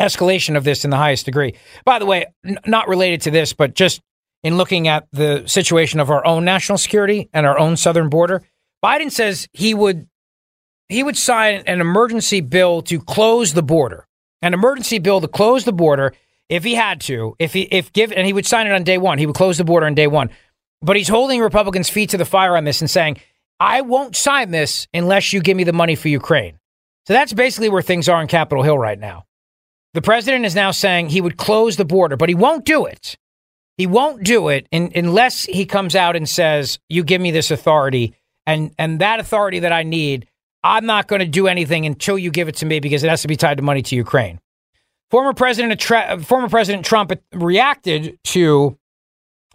escalation 0.00 0.56
of 0.56 0.64
this 0.64 0.84
in 0.84 0.90
the 0.90 0.96
highest 0.96 1.26
degree. 1.26 1.54
By 1.84 1.98
the 1.98 2.06
way, 2.06 2.26
n- 2.44 2.58
not 2.66 2.88
related 2.88 3.22
to 3.22 3.30
this, 3.30 3.52
but 3.52 3.74
just 3.74 4.00
in 4.42 4.56
looking 4.56 4.88
at 4.88 5.06
the 5.12 5.44
situation 5.46 6.00
of 6.00 6.10
our 6.10 6.24
own 6.26 6.44
national 6.44 6.78
security 6.78 7.28
and 7.32 7.46
our 7.46 7.58
own 7.58 7.76
southern 7.76 8.08
border, 8.08 8.42
Biden 8.84 9.10
says 9.10 9.48
he 9.52 9.74
would 9.74 10.08
he 10.88 11.02
would 11.02 11.16
sign 11.16 11.62
an 11.66 11.80
emergency 11.80 12.40
bill 12.40 12.82
to 12.82 13.00
close 13.00 13.54
the 13.54 13.62
border. 13.62 14.06
An 14.42 14.52
emergency 14.52 14.98
bill 14.98 15.20
to 15.20 15.28
close 15.28 15.64
the 15.64 15.72
border 15.72 16.12
if 16.48 16.64
he 16.64 16.74
had 16.74 17.00
to, 17.02 17.34
if 17.38 17.52
he 17.52 17.62
if 17.62 17.92
give 17.92 18.12
and 18.12 18.26
he 18.26 18.32
would 18.32 18.46
sign 18.46 18.66
it 18.66 18.72
on 18.72 18.84
day 18.84 18.98
one, 18.98 19.18
he 19.18 19.26
would 19.26 19.36
close 19.36 19.58
the 19.58 19.64
border 19.64 19.86
on 19.86 19.94
day 19.94 20.06
one. 20.06 20.30
But 20.82 20.96
he's 20.96 21.08
holding 21.08 21.40
Republicans' 21.40 21.88
feet 21.88 22.10
to 22.10 22.18
the 22.18 22.24
fire 22.24 22.56
on 22.56 22.64
this 22.64 22.80
and 22.80 22.90
saying, 22.90 23.18
"I 23.58 23.80
won't 23.80 24.16
sign 24.16 24.50
this 24.50 24.86
unless 24.92 25.32
you 25.32 25.40
give 25.40 25.56
me 25.56 25.64
the 25.64 25.72
money 25.72 25.94
for 25.94 26.08
Ukraine." 26.08 26.58
So 27.06 27.14
that's 27.14 27.32
basically 27.32 27.68
where 27.68 27.82
things 27.82 28.08
are 28.08 28.20
on 28.20 28.28
Capitol 28.28 28.62
Hill 28.62 28.78
right 28.78 28.98
now. 28.98 29.24
The 29.94 30.02
president 30.02 30.44
is 30.44 30.54
now 30.54 30.70
saying 30.70 31.08
he 31.08 31.20
would 31.20 31.36
close 31.36 31.76
the 31.76 31.84
border, 31.84 32.16
but 32.16 32.28
he 32.28 32.34
won't 32.34 32.64
do 32.64 32.84
it. 32.84 33.16
He 33.76 33.86
won't 33.86 34.22
do 34.22 34.48
it 34.48 34.66
in, 34.70 34.92
unless 34.94 35.44
he 35.44 35.66
comes 35.66 35.96
out 35.96 36.16
and 36.16 36.28
says, 36.28 36.78
"You 36.88 37.04
give 37.04 37.20
me 37.20 37.30
this 37.30 37.50
authority, 37.50 38.14
and 38.46 38.74
and 38.78 39.00
that 39.00 39.20
authority 39.20 39.60
that 39.60 39.72
I 39.72 39.82
need, 39.82 40.28
I'm 40.62 40.86
not 40.86 41.08
going 41.08 41.20
to 41.20 41.26
do 41.26 41.46
anything 41.46 41.86
until 41.86 42.18
you 42.18 42.30
give 42.30 42.48
it 42.48 42.56
to 42.56 42.66
me 42.66 42.80
because 42.80 43.04
it 43.04 43.10
has 43.10 43.22
to 43.22 43.28
be 43.28 43.36
tied 43.36 43.56
to 43.56 43.62
money 43.62 43.82
to 43.82 43.96
Ukraine." 43.96 44.40
Former 45.14 45.32
President, 45.32 45.80
former 46.26 46.48
President 46.48 46.84
Trump 46.84 47.12
reacted 47.32 48.18
to 48.24 48.76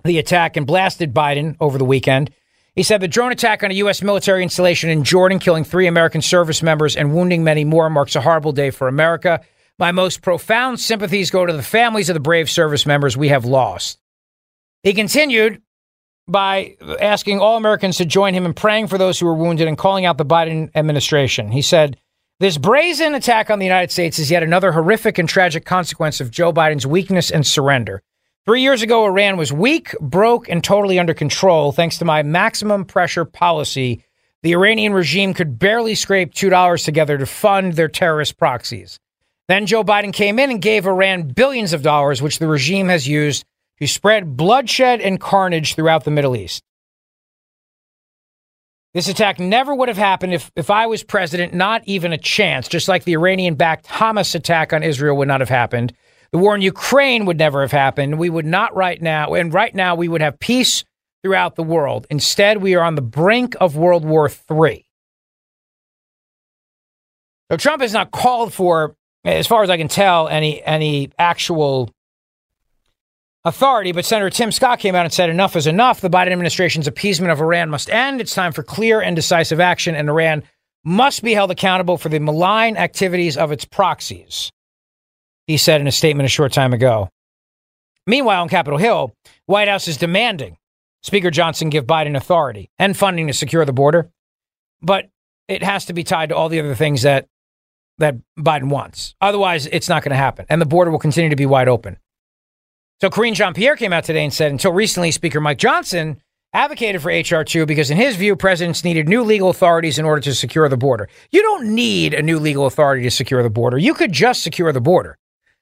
the 0.05 0.17
attack 0.17 0.55
and 0.55 0.65
blasted 0.65 1.13
Biden 1.13 1.57
over 1.59 1.77
the 1.77 1.83
weekend. 1.83 2.31
He 2.77 2.83
said 2.83 3.01
the 3.01 3.09
drone 3.09 3.33
attack 3.33 3.61
on 3.61 3.69
a 3.69 3.73
U.S. 3.73 4.01
military 4.01 4.41
installation 4.41 4.89
in 4.89 5.03
Jordan, 5.03 5.37
killing 5.37 5.65
three 5.65 5.85
American 5.85 6.21
service 6.21 6.63
members 6.63 6.95
and 6.95 7.13
wounding 7.13 7.43
many 7.43 7.65
more, 7.65 7.89
marks 7.89 8.15
a 8.15 8.21
horrible 8.21 8.53
day 8.53 8.69
for 8.69 8.87
America. 8.87 9.41
My 9.77 9.91
most 9.91 10.21
profound 10.21 10.79
sympathies 10.79 11.29
go 11.29 11.45
to 11.45 11.51
the 11.51 11.61
families 11.61 12.09
of 12.09 12.13
the 12.13 12.21
brave 12.21 12.49
service 12.49 12.85
members 12.85 13.17
we 13.17 13.27
have 13.27 13.43
lost. 13.43 13.99
He 14.83 14.93
continued 14.93 15.61
by 16.25 16.77
asking 17.01 17.41
all 17.41 17.57
Americans 17.57 17.97
to 17.97 18.05
join 18.05 18.33
him 18.33 18.45
in 18.45 18.53
praying 18.53 18.87
for 18.87 18.97
those 18.97 19.19
who 19.19 19.25
were 19.25 19.35
wounded 19.35 19.67
and 19.67 19.77
calling 19.77 20.05
out 20.05 20.17
the 20.17 20.25
Biden 20.25 20.71
administration. 20.73 21.51
He 21.51 21.61
said, 21.61 21.97
this 22.39 22.57
brazen 22.57 23.15
attack 23.15 23.49
on 23.49 23.59
the 23.59 23.65
United 23.65 23.91
States 23.91 24.17
is 24.17 24.31
yet 24.31 24.43
another 24.43 24.71
horrific 24.71 25.17
and 25.17 25.27
tragic 25.27 25.65
consequence 25.65 26.21
of 26.21 26.31
Joe 26.31 26.53
Biden's 26.53 26.87
weakness 26.87 27.31
and 27.31 27.45
surrender. 27.45 28.01
Three 28.45 28.61
years 28.61 28.81
ago, 28.81 29.05
Iran 29.05 29.35
was 29.35 29.51
weak, 29.51 29.93
broke, 29.99 30.47
and 30.47 30.63
totally 30.63 30.97
under 30.97 31.13
control. 31.13 31.73
Thanks 31.73 31.97
to 31.97 32.05
my 32.05 32.23
maximum 32.23 32.85
pressure 32.85 33.25
policy, 33.25 34.05
the 34.41 34.53
Iranian 34.53 34.93
regime 34.93 35.33
could 35.33 35.59
barely 35.59 35.95
scrape 35.95 36.33
$2 36.33 36.85
together 36.85 37.17
to 37.17 37.25
fund 37.25 37.73
their 37.73 37.89
terrorist 37.89 38.37
proxies. 38.37 38.99
Then 39.49 39.65
Joe 39.65 39.83
Biden 39.83 40.13
came 40.13 40.39
in 40.39 40.49
and 40.49 40.61
gave 40.61 40.87
Iran 40.87 41.23
billions 41.23 41.73
of 41.73 41.81
dollars, 41.81 42.21
which 42.21 42.39
the 42.39 42.47
regime 42.47 42.87
has 42.87 43.05
used 43.05 43.43
to 43.81 43.87
spread 43.87 44.37
bloodshed 44.37 45.01
and 45.01 45.19
carnage 45.19 45.75
throughout 45.75 46.05
the 46.05 46.11
Middle 46.11 46.37
East. 46.37 46.63
This 48.93 49.07
attack 49.07 49.39
never 49.39 49.75
would 49.75 49.87
have 49.87 49.97
happened 49.97 50.33
if, 50.33 50.51
if 50.55 50.71
I 50.71 50.87
was 50.87 51.03
president, 51.03 51.53
not 51.53 51.83
even 51.85 52.11
a 52.11 52.17
chance, 52.17 52.67
just 52.67 52.87
like 52.87 53.03
the 53.03 53.13
Iranian 53.13 53.53
backed 53.53 53.85
Hamas 53.85 54.33
attack 54.33 54.73
on 54.73 54.81
Israel 54.81 55.15
would 55.17 55.27
not 55.27 55.41
have 55.41 55.49
happened. 55.49 55.93
The 56.31 56.39
war 56.39 56.55
in 56.55 56.61
Ukraine 56.61 57.25
would 57.25 57.37
never 57.37 57.61
have 57.61 57.71
happened. 57.71 58.17
We 58.17 58.29
would 58.29 58.45
not 58.45 58.75
right 58.75 58.99
now, 58.99 59.33
and 59.35 59.53
right 59.53 59.73
now 59.73 59.95
we 59.95 60.07
would 60.07 60.21
have 60.21 60.39
peace 60.39 60.83
throughout 61.23 61.55
the 61.55 61.63
world. 61.63 62.07
Instead, 62.09 62.61
we 62.61 62.75
are 62.75 62.83
on 62.83 62.95
the 62.95 63.01
brink 63.01 63.55
of 63.59 63.75
World 63.75 64.05
War 64.05 64.29
III. 64.29 64.85
So 67.51 67.57
Trump 67.57 67.81
has 67.81 67.93
not 67.93 68.11
called 68.11 68.53
for, 68.53 68.95
as 69.23 69.47
far 69.47 69.63
as 69.63 69.69
I 69.69 69.77
can 69.77 69.87
tell, 69.87 70.27
any 70.27 70.63
any 70.63 71.09
actual 71.17 71.91
authority, 73.45 73.91
but 73.91 74.05
Senator 74.05 74.29
Tim 74.29 74.51
Scott 74.51 74.79
came 74.79 74.95
out 74.95 75.05
and 75.05 75.13
said 75.13 75.29
enough 75.29 75.55
is 75.55 75.67
enough. 75.67 76.01
The 76.01 76.09
Biden 76.09 76.31
administration's 76.31 76.87
appeasement 76.87 77.31
of 77.31 77.41
Iran 77.41 77.69
must 77.69 77.89
end. 77.89 78.21
It's 78.21 78.33
time 78.33 78.51
for 78.51 78.63
clear 78.63 79.01
and 79.01 79.15
decisive 79.15 79.59
action, 79.59 79.95
and 79.95 80.09
Iran 80.09 80.43
must 80.83 81.23
be 81.23 81.33
held 81.33 81.51
accountable 81.51 81.97
for 81.97 82.09
the 82.09 82.19
malign 82.19 82.77
activities 82.77 83.37
of 83.37 83.51
its 83.51 83.65
proxies, 83.65 84.51
he 85.47 85.57
said 85.57 85.81
in 85.81 85.87
a 85.87 85.91
statement 85.91 86.25
a 86.25 86.29
short 86.29 86.51
time 86.51 86.73
ago. 86.73 87.09
Meanwhile, 88.07 88.41
on 88.41 88.49
Capitol 88.49 88.79
Hill, 88.79 89.13
White 89.45 89.67
House 89.67 89.87
is 89.87 89.97
demanding 89.97 90.57
Speaker 91.03 91.31
Johnson 91.31 91.69
give 91.69 91.85
Biden 91.85 92.15
authority 92.15 92.69
and 92.79 92.97
funding 92.97 93.27
to 93.27 93.33
secure 93.33 93.65
the 93.65 93.73
border, 93.73 94.09
but 94.81 95.09
it 95.47 95.63
has 95.63 95.85
to 95.85 95.93
be 95.93 96.03
tied 96.03 96.29
to 96.29 96.35
all 96.35 96.49
the 96.49 96.59
other 96.59 96.75
things 96.75 97.03
that 97.03 97.27
that 97.97 98.15
Biden 98.37 98.69
wants. 98.69 99.13
Otherwise, 99.19 99.67
it's 99.67 99.89
not 99.89 100.03
going 100.03 100.11
to 100.11 100.15
happen, 100.15 100.45
and 100.49 100.61
the 100.61 100.65
border 100.65 100.89
will 100.89 100.99
continue 100.99 101.29
to 101.29 101.35
be 101.35 101.45
wide 101.45 101.67
open. 101.67 101.97
So 103.01 103.09
Karine 103.09 103.33
Jean 103.33 103.53
Pierre 103.53 103.77
came 103.77 103.93
out 103.93 104.03
today 104.03 104.23
and 104.23 104.33
said, 104.33 104.51
until 104.51 104.73
recently, 104.73 105.11
Speaker 105.11 105.39
Mike 105.39 105.57
Johnson 105.57 106.21
advocated 106.51 107.01
for 107.01 107.09
HR 107.09 107.43
2 107.43 107.65
because, 107.65 107.89
in 107.89 107.97
his 107.97 108.17
view, 108.17 108.35
presidents 108.35 108.83
needed 108.83 109.07
new 109.07 109.23
legal 109.23 109.49
authorities 109.49 109.97
in 109.97 110.03
order 110.03 110.21
to 110.21 110.35
secure 110.35 110.67
the 110.67 110.75
border. 110.75 111.07
You 111.31 111.41
don't 111.41 111.73
need 111.73 112.13
a 112.13 112.21
new 112.21 112.39
legal 112.39 112.65
authority 112.65 113.03
to 113.03 113.11
secure 113.11 113.41
the 113.41 113.49
border. 113.49 113.77
You 113.77 113.93
could 113.93 114.11
just 114.11 114.43
secure 114.43 114.73
the 114.73 114.81
border. 114.81 115.17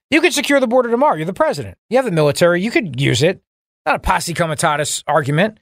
You 0.09 0.19
could 0.21 0.33
secure 0.33 0.59
the 0.59 0.67
border 0.67 0.89
tomorrow. 0.89 1.15
You're 1.15 1.25
the 1.25 1.33
president. 1.33 1.77
You 1.89 1.97
have 1.97 2.05
the 2.05 2.11
military. 2.11 2.61
You 2.63 2.71
could 2.71 2.99
use 2.99 3.21
it. 3.21 3.43
Not 3.85 3.97
a 3.97 3.99
posse 3.99 4.33
comitatus 4.33 5.03
argument. 5.05 5.59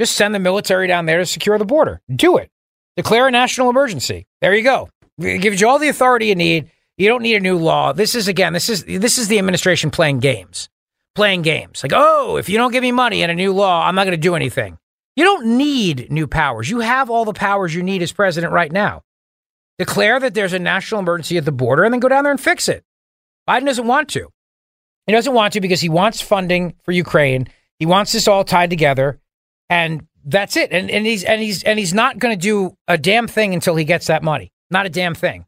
Just 0.00 0.16
send 0.16 0.34
the 0.34 0.40
military 0.40 0.88
down 0.88 1.06
there 1.06 1.18
to 1.18 1.26
secure 1.26 1.56
the 1.56 1.64
border. 1.64 2.00
Do 2.14 2.36
it. 2.38 2.50
Declare 2.96 3.28
a 3.28 3.30
national 3.30 3.70
emergency. 3.70 4.26
There 4.40 4.54
you 4.54 4.64
go. 4.64 4.88
It 5.18 5.40
gives 5.40 5.60
you 5.60 5.68
all 5.68 5.78
the 5.78 5.88
authority 5.88 6.26
you 6.26 6.34
need. 6.34 6.70
You 6.96 7.08
don't 7.08 7.22
need 7.22 7.36
a 7.36 7.40
new 7.40 7.58
law. 7.58 7.92
This 7.92 8.14
is 8.14 8.26
again, 8.26 8.52
this 8.54 8.68
is 8.68 8.84
this 8.84 9.18
is 9.18 9.28
the 9.28 9.38
administration 9.38 9.90
playing 9.90 10.18
games. 10.18 10.68
Playing 11.14 11.42
games. 11.42 11.82
Like, 11.82 11.92
oh, 11.94 12.36
if 12.36 12.48
you 12.48 12.56
don't 12.56 12.72
give 12.72 12.82
me 12.82 12.92
money 12.92 13.22
and 13.22 13.30
a 13.30 13.34
new 13.34 13.52
law, 13.52 13.86
I'm 13.86 13.94
not 13.94 14.04
going 14.04 14.12
to 14.12 14.16
do 14.16 14.34
anything. 14.34 14.78
You 15.14 15.24
don't 15.24 15.58
need 15.58 16.10
new 16.10 16.26
powers. 16.26 16.70
You 16.70 16.80
have 16.80 17.10
all 17.10 17.24
the 17.24 17.34
powers 17.34 17.74
you 17.74 17.82
need 17.82 18.02
as 18.02 18.12
president 18.12 18.52
right 18.52 18.72
now. 18.72 19.02
Declare 19.78 20.20
that 20.20 20.34
there's 20.34 20.52
a 20.52 20.58
national 20.58 21.00
emergency 21.00 21.36
at 21.36 21.44
the 21.44 21.52
border 21.52 21.84
and 21.84 21.92
then 21.92 22.00
go 22.00 22.08
down 22.08 22.24
there 22.24 22.30
and 22.30 22.40
fix 22.40 22.68
it. 22.68 22.84
Biden 23.48 23.66
doesn't 23.66 23.86
want 23.86 24.08
to. 24.10 24.28
He 25.06 25.12
doesn't 25.12 25.34
want 25.34 25.52
to 25.54 25.60
because 25.60 25.80
he 25.80 25.88
wants 25.88 26.20
funding 26.20 26.74
for 26.84 26.92
Ukraine. 26.92 27.48
He 27.78 27.86
wants 27.86 28.12
this 28.12 28.28
all 28.28 28.44
tied 28.44 28.70
together, 28.70 29.18
and 29.68 30.06
that's 30.24 30.56
it. 30.56 30.70
And 30.72 30.88
and 30.90 31.04
he's 31.04 31.24
and 31.24 31.42
he's 31.42 31.62
and 31.64 31.78
he's 31.78 31.92
not 31.92 32.18
going 32.18 32.38
to 32.38 32.40
do 32.40 32.76
a 32.86 32.96
damn 32.96 33.26
thing 33.26 33.52
until 33.52 33.74
he 33.74 33.84
gets 33.84 34.06
that 34.06 34.22
money. 34.22 34.52
Not 34.70 34.86
a 34.86 34.90
damn 34.90 35.14
thing. 35.14 35.46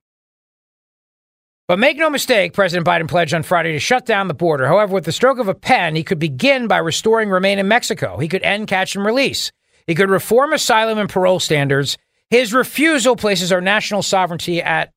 But 1.67 1.79
make 1.79 1.97
no 1.97 2.11
mistake, 2.11 2.53
President 2.53 2.87
Biden 2.87 3.09
pledged 3.09 3.33
on 3.33 3.43
Friday 3.43 3.73
to 3.73 3.79
shut 3.79 4.05
down 4.05 4.29
the 4.29 4.35
border. 4.35 4.67
However, 4.67 4.93
with 4.93 5.07
the 5.07 5.13
stroke 5.13 5.39
of 5.39 5.49
a 5.49 5.55
pen, 5.55 5.97
he 5.97 6.05
could 6.05 6.19
begin 6.19 6.67
by 6.67 6.77
restoring 6.77 7.31
remain 7.31 7.59
in 7.59 7.69
Mexico. 7.69 8.19
He 8.19 8.29
could 8.29 8.43
end 8.43 8.69
catch 8.69 8.95
and 8.95 9.05
release. 9.05 9.51
He 9.87 9.95
could 9.95 10.11
reform 10.11 10.53
asylum 10.53 10.99
and 10.99 11.09
parole 11.09 11.41
standards. 11.41 11.97
His 12.29 12.53
refusal 12.53 13.17
places 13.17 13.51
our 13.51 13.63
national 13.63 14.03
sovereignty 14.03 14.61
at 14.63 14.93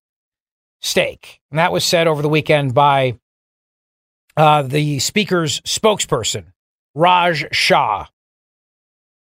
stake. 0.82 1.39
And 1.51 1.60
that 1.60 1.71
was 1.71 1.86
said 1.86 2.08
over 2.08 2.21
the 2.21 2.30
weekend 2.30 2.73
by 2.73 3.17
uh, 4.36 4.63
the 4.63 4.99
speaker's 4.99 5.62
spokesperson, 5.62 6.47
Raj 6.95 7.45
Shah. 7.53 8.08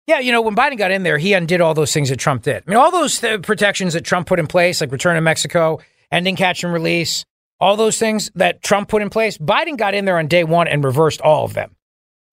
Yeah, 0.06 0.18
you 0.18 0.32
know, 0.32 0.42
when 0.42 0.56
Biden 0.56 0.78
got 0.78 0.90
in 0.90 1.02
there, 1.02 1.18
he 1.18 1.34
undid 1.34 1.60
all 1.60 1.74
those 1.74 1.92
things 1.92 2.08
that 2.08 2.18
Trump 2.18 2.42
did. 2.42 2.62
I 2.66 2.70
mean, 2.70 2.78
all 2.78 2.90
those 2.90 3.18
th- 3.20 3.42
protections 3.42 3.94
that 3.94 4.04
Trump 4.04 4.26
put 4.26 4.38
in 4.38 4.46
place, 4.46 4.80
like 4.80 4.92
return 4.92 5.14
to 5.14 5.20
Mexico, 5.20 5.80
ending 6.10 6.36
catch 6.36 6.62
and 6.62 6.72
release, 6.72 7.24
all 7.64 7.76
those 7.76 7.98
things 7.98 8.30
that 8.34 8.62
Trump 8.62 8.90
put 8.90 9.00
in 9.00 9.08
place, 9.08 9.38
Biden 9.38 9.78
got 9.78 9.94
in 9.94 10.04
there 10.04 10.18
on 10.18 10.26
day 10.26 10.44
one 10.44 10.68
and 10.68 10.84
reversed 10.84 11.22
all 11.22 11.46
of 11.46 11.54
them. 11.54 11.74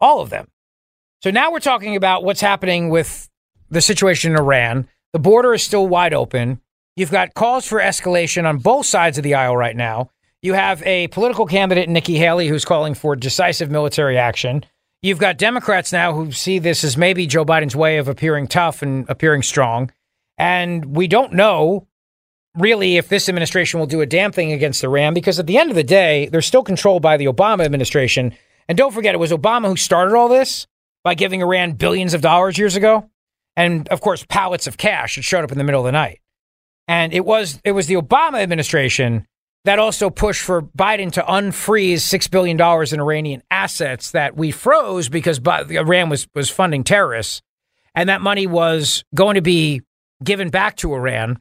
All 0.02 0.20
of 0.20 0.30
them. 0.30 0.50
So 1.24 1.32
now 1.32 1.54
we're 1.54 1.62
talking 1.62 1.96
about 1.96 2.26
what's 2.26 2.42
happening 2.42 2.90
with 2.90 3.30
the 3.70 3.80
situation 3.80 4.34
in 4.34 4.38
Iran. 4.38 4.90
The 5.14 5.20
border 5.20 5.54
is 5.54 5.64
still 5.64 5.88
wide 5.88 6.14
open. 6.14 6.60
You've 6.98 7.12
got 7.12 7.34
calls 7.34 7.66
for 7.66 7.80
escalation 7.80 8.44
on 8.46 8.58
both 8.58 8.86
sides 8.86 9.18
of 9.18 9.24
the 9.24 9.36
aisle 9.36 9.56
right 9.56 9.76
now. 9.76 10.12
You 10.42 10.54
have 10.54 10.84
a 10.84 11.08
political 11.08 11.46
candidate, 11.46 11.88
Nikki 11.88 12.18
Haley, 12.18 12.50
who's 12.50 12.66
calling 12.66 12.94
for 12.94 13.16
decisive 13.16 13.72
military 13.72 14.18
action. 14.18 14.66
You've 15.02 15.20
got 15.20 15.38
Democrats 15.38 15.94
now 15.94 16.14
who 16.14 16.34
see 16.34 16.60
this 16.60 16.84
as 16.84 16.98
maybe 16.98 17.26
Joe 17.26 17.46
Biden's 17.46 17.76
way 17.76 18.00
of 18.00 18.10
appearing 18.10 18.48
tough 18.48 18.82
and 18.82 19.10
appearing 19.10 19.44
strong. 19.44 19.94
And 20.38 20.94
we 20.94 21.08
don't 21.08 21.32
know 21.32 21.88
really 22.56 22.98
if 22.98 23.10
this 23.10 23.30
administration 23.30 23.80
will 23.80 23.88
do 23.88 24.02
a 24.02 24.06
damn 24.06 24.32
thing 24.32 24.52
against 24.52 24.84
Iran 24.84 25.14
because 25.14 25.40
at 25.40 25.48
the 25.48 25.58
end 25.58 25.70
of 25.70 25.76
the 25.76 25.84
day, 25.84 26.28
they're 26.28 26.42
still 26.42 26.64
controlled 26.64 27.02
by 27.02 27.18
the 27.18 27.26
Obama 27.26 27.64
administration. 27.64 28.34
And 28.68 28.78
don't 28.78 28.94
forget, 28.94 29.16
it 29.16 29.20
was 29.20 29.32
Obama 29.32 29.68
who 29.68 29.76
started 29.76 30.16
all 30.16 30.30
this 30.30 30.68
by 31.04 31.16
giving 31.16 31.42
Iran 31.42 31.74
billions 31.74 32.14
of 32.14 32.22
dollars 32.22 32.58
years 32.58 32.76
ago. 32.76 33.10
And 33.56 33.88
of 33.90 34.02
course, 34.02 34.26
pallets 34.28 34.68
of 34.68 34.78
cash 34.78 35.16
that 35.16 35.24
showed 35.24 35.44
up 35.44 35.52
in 35.52 35.58
the 35.58 35.64
middle 35.64 35.82
of 35.82 35.86
the 35.86 35.92
night. 35.92 36.20
And 36.88 37.14
it 37.14 37.26
was 37.26 37.60
it 37.64 37.72
was 37.72 37.88
the 37.88 37.96
Obama 37.96 38.42
administration 38.42 39.26
that 39.66 39.80
also 39.80 40.10
pushed 40.10 40.42
for 40.42 40.64
Biden 40.64 41.12
to 41.14 41.22
unfreeze 41.22 42.02
six 42.02 42.28
billion 42.28 42.58
dollars 42.58 42.94
in 42.94 43.00
Iranian 43.00 43.44
assets 43.52 44.12
that 44.12 44.36
we 44.36 44.52
froze 44.52 45.10
because 45.10 45.40
Iran 45.46 46.10
was 46.10 46.28
was 46.34 46.50
funding 46.50 46.84
terrorists, 46.84 47.42
and 47.94 48.10
that 48.10 48.22
money 48.22 48.48
was 48.48 49.04
going 49.14 49.36
to 49.36 49.42
be 49.42 49.82
given 50.24 50.50
back 50.50 50.78
to 50.78 50.94
Iran. 50.94 51.40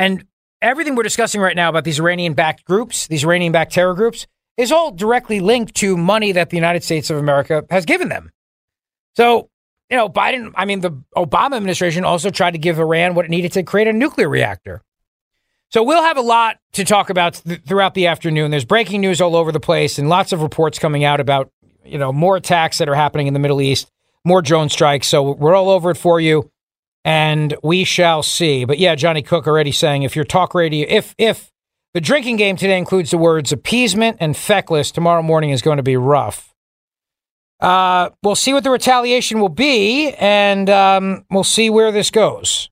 And 0.00 0.24
everything 0.62 0.94
we're 0.94 1.02
discussing 1.02 1.42
right 1.42 1.54
now 1.54 1.68
about 1.68 1.84
these 1.84 2.00
Iranian-backed 2.00 2.64
groups, 2.64 3.06
these 3.06 3.22
Iranian-backed 3.22 3.72
terror 3.72 3.94
groups, 3.94 4.26
is 4.56 4.72
all 4.72 4.90
directly 4.90 5.40
linked 5.40 5.74
to 5.76 5.96
money 5.96 6.32
that 6.32 6.48
the 6.48 6.56
United 6.56 6.82
States 6.82 7.10
of 7.10 7.18
America 7.18 7.64
has 7.70 7.84
given 7.84 8.08
them. 8.08 8.32
So 9.14 9.50
you 9.90 9.96
know, 9.96 10.08
Biden, 10.08 10.52
I 10.54 10.64
mean, 10.64 10.80
the 10.80 10.92
Obama 11.16 11.56
administration 11.56 12.04
also 12.04 12.30
tried 12.30 12.52
to 12.52 12.58
give 12.58 12.78
Iran 12.78 13.14
what 13.14 13.24
it 13.24 13.30
needed 13.30 13.52
to 13.52 13.64
create 13.64 13.88
a 13.88 13.92
nuclear 13.92 14.28
reactor. 14.28 14.82
So 15.70 15.82
we'll 15.82 16.02
have 16.02 16.16
a 16.16 16.22
lot 16.22 16.58
to 16.72 16.84
talk 16.84 17.10
about 17.10 17.34
th- 17.44 17.62
throughout 17.66 17.94
the 17.94 18.06
afternoon. 18.06 18.50
There's 18.50 18.64
breaking 18.64 19.00
news 19.00 19.20
all 19.20 19.36
over 19.36 19.52
the 19.52 19.60
place 19.60 19.98
and 19.98 20.08
lots 20.08 20.32
of 20.32 20.42
reports 20.42 20.78
coming 20.78 21.04
out 21.04 21.20
about, 21.20 21.50
you 21.84 21.98
know, 21.98 22.12
more 22.12 22.36
attacks 22.36 22.78
that 22.78 22.88
are 22.88 22.94
happening 22.94 23.26
in 23.26 23.34
the 23.34 23.40
Middle 23.40 23.60
East, 23.60 23.90
more 24.24 24.42
drone 24.42 24.68
strikes. 24.68 25.08
So 25.08 25.32
we're 25.32 25.54
all 25.54 25.70
over 25.70 25.90
it 25.90 25.96
for 25.96 26.20
you 26.20 26.50
and 27.04 27.56
we 27.62 27.84
shall 27.84 28.22
see. 28.22 28.64
But 28.64 28.78
yeah, 28.78 28.94
Johnny 28.94 29.22
Cook 29.22 29.46
already 29.46 29.72
saying 29.72 30.02
if 30.02 30.16
your 30.16 30.24
talk 30.24 30.54
radio, 30.54 30.86
if, 30.88 31.14
if 31.18 31.50
the 31.94 32.00
drinking 32.00 32.36
game 32.36 32.56
today 32.56 32.78
includes 32.78 33.10
the 33.10 33.18
words 33.18 33.52
appeasement 33.52 34.18
and 34.20 34.36
feckless, 34.36 34.90
tomorrow 34.90 35.22
morning 35.22 35.50
is 35.50 35.62
going 35.62 35.78
to 35.78 35.82
be 35.82 35.96
rough. 35.96 36.54
Uh, 37.60 38.10
we'll 38.22 38.36
see 38.36 38.54
what 38.54 38.64
the 38.64 38.70
retaliation 38.70 39.40
will 39.40 39.50
be, 39.50 40.12
and 40.12 40.70
um, 40.70 41.24
we'll 41.30 41.44
see 41.44 41.68
where 41.68 41.92
this 41.92 42.10
goes. 42.10 42.70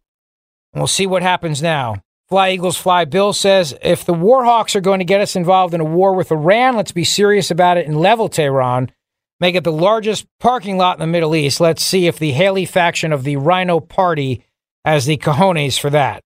We'll 0.74 0.86
see 0.86 1.06
what 1.06 1.22
happens 1.22 1.60
now. 1.60 1.96
Fly 2.28 2.50
Eagles 2.50 2.76
Fly 2.76 3.06
Bill 3.06 3.32
says 3.32 3.74
if 3.82 4.04
the 4.04 4.14
Warhawks 4.14 4.76
are 4.76 4.82
going 4.82 4.98
to 4.98 5.04
get 5.04 5.20
us 5.20 5.34
involved 5.34 5.72
in 5.72 5.80
a 5.80 5.84
war 5.84 6.14
with 6.14 6.30
Iran, 6.30 6.76
let's 6.76 6.92
be 6.92 7.04
serious 7.04 7.50
about 7.50 7.78
it 7.78 7.86
and 7.86 7.98
level 7.98 8.28
Tehran. 8.28 8.90
Make 9.40 9.54
it 9.54 9.64
the 9.64 9.72
largest 9.72 10.26
parking 10.40 10.76
lot 10.76 10.96
in 10.96 11.00
the 11.00 11.06
Middle 11.06 11.34
East. 11.36 11.60
Let's 11.60 11.82
see 11.82 12.06
if 12.06 12.18
the 12.18 12.32
Haley 12.32 12.64
faction 12.64 13.12
of 13.12 13.24
the 13.24 13.36
Rhino 13.36 13.80
Party 13.80 14.44
has 14.84 15.06
the 15.06 15.16
cojones 15.16 15.78
for 15.78 15.90
that. 15.90 16.22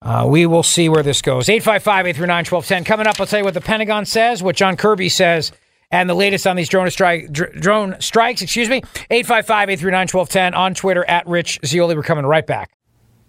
Uh, 0.00 0.26
we 0.28 0.46
will 0.46 0.62
see 0.62 0.88
where 0.88 1.02
this 1.02 1.22
goes. 1.22 1.48
855 1.48 2.06
839 2.06 2.44
1210. 2.44 2.84
Coming 2.84 3.06
up, 3.06 3.18
I'll 3.18 3.26
tell 3.26 3.40
you 3.40 3.44
what 3.44 3.54
the 3.54 3.60
Pentagon 3.60 4.04
says, 4.04 4.42
what 4.42 4.54
John 4.54 4.76
Kirby 4.76 5.08
says 5.08 5.50
and 5.90 6.08
the 6.08 6.14
latest 6.14 6.46
on 6.46 6.56
these 6.56 6.68
drone 6.68 6.90
strike 6.90 7.32
dr- 7.32 7.60
drone 7.60 7.96
strikes. 8.00 8.42
Excuse 8.42 8.68
me, 8.68 8.82
855-839-1210 9.10 10.54
on 10.54 10.74
Twitter 10.74 11.04
at 11.06 11.26
Rich 11.26 11.60
Zeoli. 11.64 11.94
We're 11.96 12.02
coming 12.02 12.26
right 12.26 12.46
back. 12.46 12.70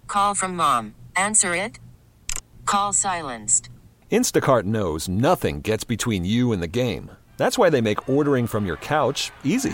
Call 0.08 0.36
from 0.36 0.56
mom. 0.56 0.95
Answer 1.15 1.56
it. 1.56 1.80
Call 2.65 2.93
silenced. 2.93 3.69
Instacart 4.12 4.63
knows 4.63 5.08
nothing 5.08 5.62
gets 5.62 5.84
between 5.84 6.26
you 6.26 6.52
and 6.52 6.62
the 6.62 6.67
game. 6.67 7.12
That's 7.39 7.58
why 7.58 7.69
they 7.69 7.82
make 7.82 8.08
ordering 8.10 8.47
from 8.47 8.65
your 8.65 8.75
couch 8.75 9.32
easy. 9.45 9.73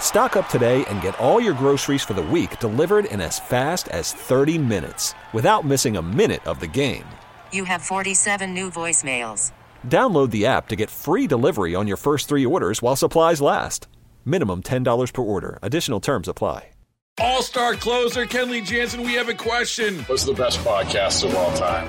Stock 0.00 0.36
up 0.36 0.48
today 0.48 0.86
and 0.86 1.02
get 1.02 1.20
all 1.20 1.38
your 1.38 1.52
groceries 1.52 2.02
for 2.02 2.14
the 2.14 2.22
week 2.22 2.58
delivered 2.60 3.04
in 3.04 3.20
as 3.20 3.38
fast 3.38 3.88
as 3.90 4.12
30 4.12 4.56
minutes 4.56 5.14
without 5.34 5.66
missing 5.66 5.98
a 5.98 6.02
minute 6.02 6.44
of 6.46 6.60
the 6.60 6.66
game. 6.66 7.04
You 7.52 7.64
have 7.64 7.82
47 7.82 8.54
new 8.54 8.70
voicemails. 8.70 9.52
Download 9.86 10.30
the 10.30 10.46
app 10.46 10.68
to 10.68 10.76
get 10.76 10.90
free 10.90 11.26
delivery 11.26 11.74
on 11.74 11.86
your 11.86 11.98
first 11.98 12.26
three 12.26 12.46
orders 12.46 12.80
while 12.80 12.96
supplies 12.96 13.42
last. 13.42 13.88
Minimum 14.24 14.62
$10 14.62 15.12
per 15.12 15.22
order. 15.22 15.58
Additional 15.62 16.00
terms 16.00 16.26
apply. 16.26 16.70
All 17.18 17.42
star 17.42 17.74
closer, 17.74 18.26
Kenley 18.26 18.62
Jansen, 18.62 19.02
we 19.02 19.14
have 19.14 19.28
a 19.28 19.34
question. 19.34 20.00
What's 20.00 20.24
the 20.24 20.34
best 20.34 20.58
podcast 20.60 21.24
of 21.24 21.34
all 21.34 21.54
time? 21.56 21.88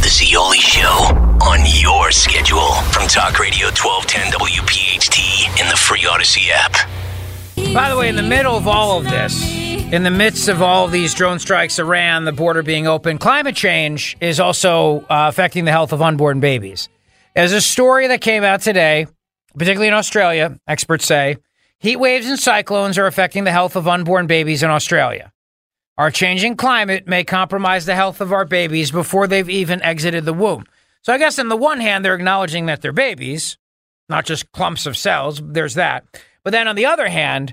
The 0.00 0.08
Zeoli 0.08 0.58
Show 0.58 0.88
on 1.42 1.60
your 1.66 2.12
schedule 2.12 2.72
from 2.92 3.08
Talk 3.08 3.40
Radio 3.40 3.66
1210 3.66 4.32
WPHT 4.32 5.60
in 5.60 5.68
the 5.68 5.76
free 5.76 6.02
Audacy 6.02 6.50
app. 6.50 6.88
By 7.74 7.88
the 7.88 7.96
way, 7.96 8.08
in 8.08 8.14
the 8.14 8.22
middle 8.22 8.56
of 8.56 8.68
all 8.68 8.96
of 8.96 9.04
this, 9.04 9.42
in 9.92 10.04
the 10.04 10.10
midst 10.12 10.48
of 10.48 10.62
all 10.62 10.84
of 10.84 10.92
these 10.92 11.14
drone 11.14 11.40
strikes, 11.40 11.80
Iran, 11.80 12.24
the 12.24 12.32
border 12.32 12.62
being 12.62 12.86
open, 12.86 13.18
climate 13.18 13.56
change 13.56 14.16
is 14.20 14.38
also 14.38 15.00
uh, 15.00 15.26
affecting 15.28 15.64
the 15.64 15.72
health 15.72 15.92
of 15.92 16.00
unborn 16.00 16.38
babies. 16.38 16.88
There's 17.34 17.52
a 17.52 17.60
story 17.60 18.06
that 18.06 18.20
came 18.20 18.44
out 18.44 18.62
today, 18.62 19.08
particularly 19.54 19.88
in 19.88 19.94
Australia, 19.94 20.60
experts 20.68 21.06
say 21.06 21.38
heat 21.80 21.96
waves 21.96 22.26
and 22.26 22.38
cyclones 22.38 22.98
are 22.98 23.06
affecting 23.06 23.42
the 23.42 23.52
health 23.52 23.74
of 23.74 23.88
unborn 23.88 24.28
babies 24.28 24.62
in 24.62 24.70
Australia. 24.70 25.32
Our 25.98 26.12
changing 26.12 26.54
climate 26.56 27.08
may 27.08 27.24
compromise 27.24 27.84
the 27.84 27.96
health 27.96 28.20
of 28.20 28.32
our 28.32 28.44
babies 28.44 28.92
before 28.92 29.26
they've 29.26 29.50
even 29.50 29.82
exited 29.82 30.24
the 30.24 30.32
womb. 30.32 30.64
So 31.02 31.12
I 31.12 31.18
guess 31.18 31.40
on 31.40 31.48
the 31.48 31.56
one 31.56 31.80
hand, 31.80 32.04
they're 32.04 32.14
acknowledging 32.14 32.66
that 32.66 32.82
they're 32.82 32.92
babies, 32.92 33.58
not 34.08 34.24
just 34.24 34.52
clumps 34.52 34.86
of 34.86 34.96
cells. 34.96 35.42
There's 35.44 35.74
that. 35.74 36.04
But 36.44 36.52
then 36.52 36.68
on 36.68 36.76
the 36.76 36.86
other 36.86 37.08
hand, 37.08 37.52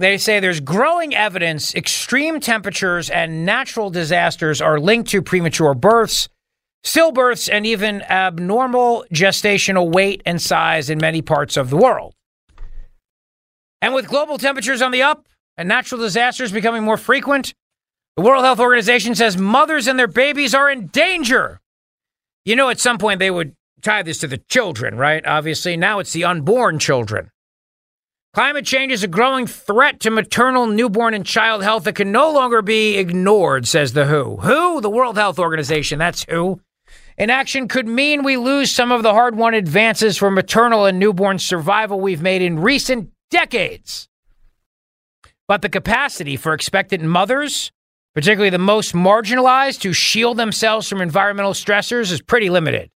they 0.00 0.18
say 0.18 0.40
there's 0.40 0.58
growing 0.58 1.14
evidence 1.14 1.76
extreme 1.76 2.40
temperatures 2.40 3.08
and 3.08 3.46
natural 3.46 3.88
disasters 3.90 4.60
are 4.60 4.80
linked 4.80 5.10
to 5.10 5.22
premature 5.22 5.72
births, 5.72 6.28
stillbirths, 6.84 7.48
and 7.50 7.64
even 7.64 8.02
abnormal 8.02 9.04
gestational 9.12 9.92
weight 9.92 10.22
and 10.26 10.42
size 10.42 10.90
in 10.90 10.98
many 10.98 11.22
parts 11.22 11.56
of 11.56 11.70
the 11.70 11.76
world. 11.76 12.14
And 13.80 13.94
with 13.94 14.08
global 14.08 14.38
temperatures 14.38 14.82
on 14.82 14.90
the 14.90 15.02
up 15.02 15.28
and 15.56 15.68
natural 15.68 16.00
disasters 16.00 16.50
becoming 16.50 16.82
more 16.82 16.96
frequent, 16.96 17.54
the 18.16 18.22
World 18.22 18.44
Health 18.44 18.60
Organization 18.60 19.14
says 19.14 19.36
mothers 19.36 19.86
and 19.86 19.98
their 19.98 20.06
babies 20.06 20.54
are 20.54 20.70
in 20.70 20.86
danger. 20.86 21.60
You 22.44 22.56
know, 22.56 22.70
at 22.70 22.80
some 22.80 22.98
point 22.98 23.18
they 23.18 23.30
would 23.30 23.54
tie 23.82 24.02
this 24.02 24.18
to 24.18 24.26
the 24.26 24.38
children, 24.38 24.96
right? 24.96 25.24
Obviously, 25.26 25.76
now 25.76 25.98
it's 25.98 26.12
the 26.12 26.24
unborn 26.24 26.78
children. 26.78 27.30
Climate 28.32 28.66
change 28.66 28.92
is 28.92 29.02
a 29.02 29.08
growing 29.08 29.46
threat 29.46 30.00
to 30.00 30.10
maternal, 30.10 30.66
newborn, 30.66 31.14
and 31.14 31.24
child 31.24 31.62
health 31.62 31.84
that 31.84 31.94
can 31.94 32.12
no 32.12 32.30
longer 32.30 32.60
be 32.60 32.98
ignored, 32.98 33.66
says 33.66 33.94
the 33.94 34.06
WHO. 34.06 34.36
WHO? 34.42 34.80
The 34.82 34.90
World 34.90 35.16
Health 35.16 35.38
Organization. 35.38 35.98
That's 35.98 36.26
who. 36.28 36.60
Inaction 37.16 37.66
could 37.66 37.88
mean 37.88 38.22
we 38.22 38.36
lose 38.36 38.70
some 38.70 38.92
of 38.92 39.02
the 39.02 39.12
hard 39.12 39.36
won 39.36 39.54
advances 39.54 40.18
for 40.18 40.30
maternal 40.30 40.84
and 40.84 40.98
newborn 40.98 41.38
survival 41.38 41.98
we've 41.98 42.20
made 42.20 42.42
in 42.42 42.58
recent 42.58 43.10
decades. 43.30 44.06
But 45.48 45.62
the 45.62 45.70
capacity 45.70 46.36
for 46.36 46.52
expectant 46.52 47.04
mothers, 47.04 47.72
particularly 48.16 48.48
the 48.48 48.58
most 48.58 48.94
marginalized, 48.94 49.80
to 49.80 49.92
shield 49.92 50.38
themselves 50.38 50.88
from 50.88 51.02
environmental 51.02 51.52
stressors 51.52 52.10
is 52.10 52.22
pretty 52.22 52.48
limited. 52.48 52.90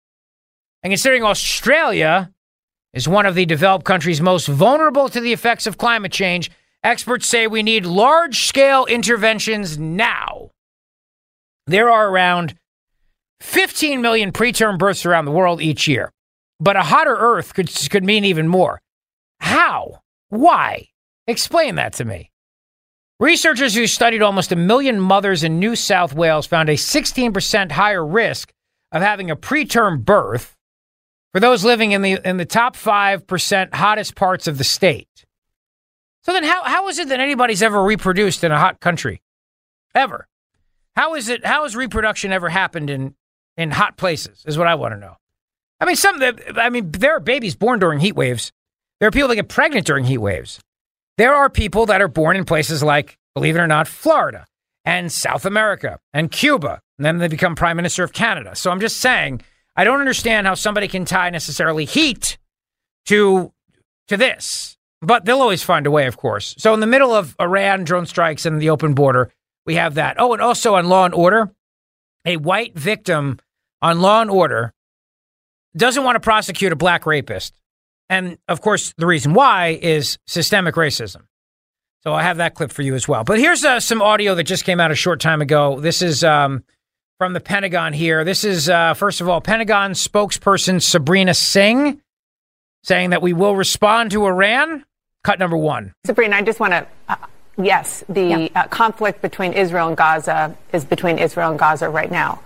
And 0.85 0.93
considering 0.93 1.25
Australia 1.25 2.33
is 2.95 3.09
one 3.09 3.27
of 3.27 3.35
the 3.35 3.45
developed 3.45 3.85
countries 3.85 4.21
most 4.21 4.47
vulnerable 4.47 5.09
to 5.09 5.21
the 5.21 5.33
effects 5.33 5.67
of 5.67 5.77
climate 5.77 6.13
change, 6.13 6.53
experts 6.85 7.27
say 7.27 7.49
we 7.49 7.65
need 7.65 7.85
large 7.85 8.47
scale 8.47 8.87
interventions 8.87 9.77
now. 9.77 10.53
There 11.67 11.91
are 11.91 12.09
around 12.09 12.55
15 13.41 14.01
million 14.01 14.31
preterm 14.31 14.79
births 14.79 15.05
around 15.05 15.25
the 15.25 15.33
world 15.33 15.61
each 15.61 15.89
year, 15.89 16.13
but 16.61 16.77
a 16.77 16.83
hotter 16.83 17.17
Earth 17.19 17.55
could, 17.55 17.69
could 17.91 18.05
mean 18.05 18.25
even 18.25 18.47
more. 18.47 18.81
How? 19.41 20.03
Why? 20.29 20.91
Explain 21.27 21.75
that 21.75 21.95
to 21.95 22.05
me. 22.05 22.31
Researchers 23.21 23.75
who 23.75 23.89
studied 23.89 24.23
almost 24.23 24.53
a 24.53 24.57
million 24.57 25.01
mothers 25.01 25.43
in 25.43 25.59
New 25.59 25.75
South 25.75 26.15
Wales 26.15 26.47
found 26.47 26.69
a 26.69 26.75
16% 26.75 27.73
higher 27.73 28.07
risk 28.07 28.53
of 28.93 29.03
having 29.03 29.29
a 29.29 29.37
preterm 29.37 30.05
birth 30.05 30.57
for 31.33 31.41
those 31.41 31.65
living 31.65 31.93
in 31.93 32.03
the 32.03 32.21
in 32.25 32.37
the 32.37 32.45
top 32.45 32.77
5% 32.77 33.75
hottest 33.75 34.15
parts 34.15 34.47
of 34.47 34.57
the 34.57 34.65
state. 34.65 35.27
So 36.23 36.33
then 36.33 36.45
how 36.45 36.63
how 36.63 36.89
is 36.89 36.99
it 36.99 37.09
that 37.09 37.21
anybody's 37.21 37.63
ever 37.63 37.83
reproduced 37.83 38.45
in 38.45 38.53
a 38.53 38.59
hot 38.59 38.81
country? 38.81 39.21
Ever. 39.95 40.29
How 40.95 41.15
is 41.15 41.29
it 41.29 41.45
how 41.45 41.65
has 41.65 41.75
reproduction 41.75 42.33
ever 42.33 42.49
happened 42.49 42.89
in 42.89 43.15
in 43.57 43.73
hot 43.73 43.97
places 43.97 44.45
is 44.47 44.57
what 44.57 44.69
I 44.69 44.77
want 44.77 44.95
to 44.95 45.01
know. 45.01 45.17
I 45.81 45.87
mean 45.87 45.97
some 45.97 46.23
I 46.57 46.71
mean 46.71 46.93
there 46.93 47.17
are 47.17 47.21
babies 47.21 47.57
born 47.57 47.81
during 47.81 47.99
heat 47.99 48.15
waves. 48.15 48.53
There 49.01 49.09
are 49.09 49.13
people 49.13 49.29
that 49.29 49.37
get 49.37 49.49
pregnant 49.49 49.87
during 49.87 50.05
heat 50.05 50.19
waves. 50.19 50.61
There 51.19 51.35
are 51.35 51.51
people 51.51 51.87
that 51.87 52.01
are 52.01 52.09
born 52.09 52.37
in 52.37 52.45
places 52.45 52.83
like 52.83 53.19
believe 53.35 53.57
it 53.57 53.61
or 53.61 53.67
not 53.67 53.87
Florida 53.87 54.47
and 54.85 55.13
South 55.13 55.45
America 55.45 55.99
and 56.15 56.31
Cuba 56.31 56.81
and 56.97 57.05
then 57.05 57.19
they 57.19 57.29
become 57.29 57.55
prime 57.55 57.77
minister 57.77 58.03
of 58.03 58.13
Canada. 58.13 58.57
So 58.57 58.71
I'm 58.71 58.81
just 58.81 58.99
saying 58.99 59.43
I 59.77 59.85
don't 59.85 60.01
understand 60.01 60.47
how 60.47 60.55
somebody 60.55 60.89
can 60.89 61.05
tie 61.05 61.31
necessarily 61.31 61.85
heat 61.85 62.39
to 63.07 63.53
to 64.09 64.17
this, 64.17 64.77
but 65.01 65.25
they'll 65.25 65.41
always 65.41 65.63
find 65.63 65.87
a 65.87 65.91
way, 65.91 66.07
of 66.07 66.17
course. 66.17 66.55
So 66.59 66.73
in 66.75 66.81
the 66.81 66.87
middle 66.87 67.13
of 67.13 67.37
Iran 67.41 67.85
drone 67.85 68.07
strikes 68.07 68.47
and 68.47 68.61
the 68.61 68.71
open 68.71 68.95
border, 68.95 69.31
we 69.67 69.75
have 69.75 69.95
that. 69.95 70.17
Oh, 70.19 70.33
and 70.33 70.43
also 70.43 70.75
on 70.75 70.89
Law 70.89 71.05
and 71.05 71.15
Order, 71.15 71.51
a 72.25 72.37
white 72.39 72.77
victim 72.77 73.39
on 73.83 74.01
Law 74.01 74.23
and 74.23 74.31
Order 74.31 74.73
doesn't 75.77 76.05
want 76.05 76.17
to 76.17 76.21
prosecute 76.21 76.73
a 76.73 76.77
black 76.77 77.07
rapist, 77.07 77.58
and 78.09 78.39
of 78.49 78.61
course 78.61 78.95
the 78.97 79.07
reason 79.07 79.35
why 79.35 79.79
is 79.81 80.19
systemic 80.27 80.75
racism. 80.75 81.23
So 82.03 82.15
I 82.15 82.23
have 82.23 82.37
that 82.37 82.55
clip 82.55 82.71
for 82.71 82.83
you 82.83 82.95
as 82.95 83.09
well. 83.09 83.25
But 83.25 83.39
here's 83.39 83.65
uh, 83.65 83.81
some 83.81 84.01
audio 84.03 84.35
that 84.37 84.45
just 84.45 84.65
came 84.65 84.81
out 84.81 84.91
a 84.91 84.95
short 84.95 85.21
time 85.21 85.43
ago. 85.43 85.81
This 85.81 86.03
is. 86.03 86.25
Um, 86.25 86.65
from 87.19 87.33
the 87.33 87.41
Pentagon 87.41 87.93
here. 87.93 88.25
This 88.25 88.45
is, 88.45 88.69
uh, 88.69 88.95
first 88.95 89.21
of 89.21 89.29
all, 89.29 89.41
Pentagon 89.41 89.93
spokesperson 89.93 90.81
Sabrina 90.81 91.35
Singh 91.35 92.01
saying 92.85 93.11
that 93.11 93.21
we 93.23 93.33
will 93.33 93.57
respond 93.57 94.13
to 94.13 94.25
Iran. 94.25 94.85
Cut 95.25 95.41
number 95.41 95.57
one. 95.57 95.93
Sabrina, 96.07 96.37
I 96.37 96.43
just 96.43 96.61
want 96.61 96.73
to. 96.73 96.87
Uh, 97.09 97.17
yes, 97.61 98.05
the 98.09 98.23
yeah. 98.23 98.49
uh, 98.63 98.69
conflict 98.69 99.21
between 99.21 99.53
Israel 99.53 99.89
and 99.89 99.97
Gaza 99.97 100.57
is 100.73 100.85
between 100.85 101.19
Israel 101.19 101.51
and 101.51 101.59
Gaza 101.59 101.89
right 101.89 102.11
now. 102.11 102.41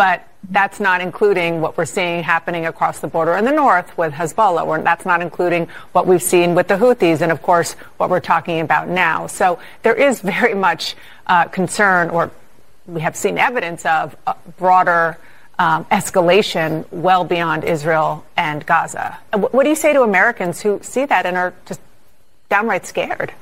But 0.00 0.26
that's 0.48 0.80
not 0.80 1.02
including 1.02 1.60
what 1.60 1.76
we're 1.76 1.84
seeing 1.84 2.22
happening 2.22 2.64
across 2.64 3.00
the 3.00 3.06
border 3.06 3.36
in 3.36 3.44
the 3.44 3.52
north 3.52 3.98
with 3.98 4.14
Hezbollah. 4.14 4.66
We're, 4.66 4.80
that's 4.80 5.04
not 5.04 5.20
including 5.20 5.68
what 5.92 6.06
we've 6.06 6.22
seen 6.22 6.54
with 6.54 6.68
the 6.68 6.78
Houthis 6.78 7.20
and, 7.20 7.30
of 7.30 7.42
course, 7.42 7.74
what 7.98 8.08
we're 8.08 8.20
talking 8.20 8.60
about 8.60 8.88
now. 8.88 9.26
So 9.26 9.58
there 9.82 9.92
is 9.92 10.22
very 10.22 10.54
much 10.54 10.96
uh, 11.26 11.48
concern 11.48 12.08
or 12.08 12.30
we 12.86 13.02
have 13.02 13.14
seen 13.14 13.36
evidence 13.36 13.84
of 13.84 14.16
broader 14.56 15.18
um, 15.58 15.84
escalation 15.92 16.90
well 16.90 17.24
beyond 17.24 17.64
Israel 17.64 18.24
and 18.38 18.64
Gaza. 18.64 19.18
What 19.34 19.64
do 19.64 19.68
you 19.68 19.76
say 19.76 19.92
to 19.92 20.00
Americans 20.00 20.62
who 20.62 20.80
see 20.82 21.04
that 21.04 21.26
and 21.26 21.36
are 21.36 21.52
just 21.66 21.82
downright 22.48 22.86
scared? 22.86 23.34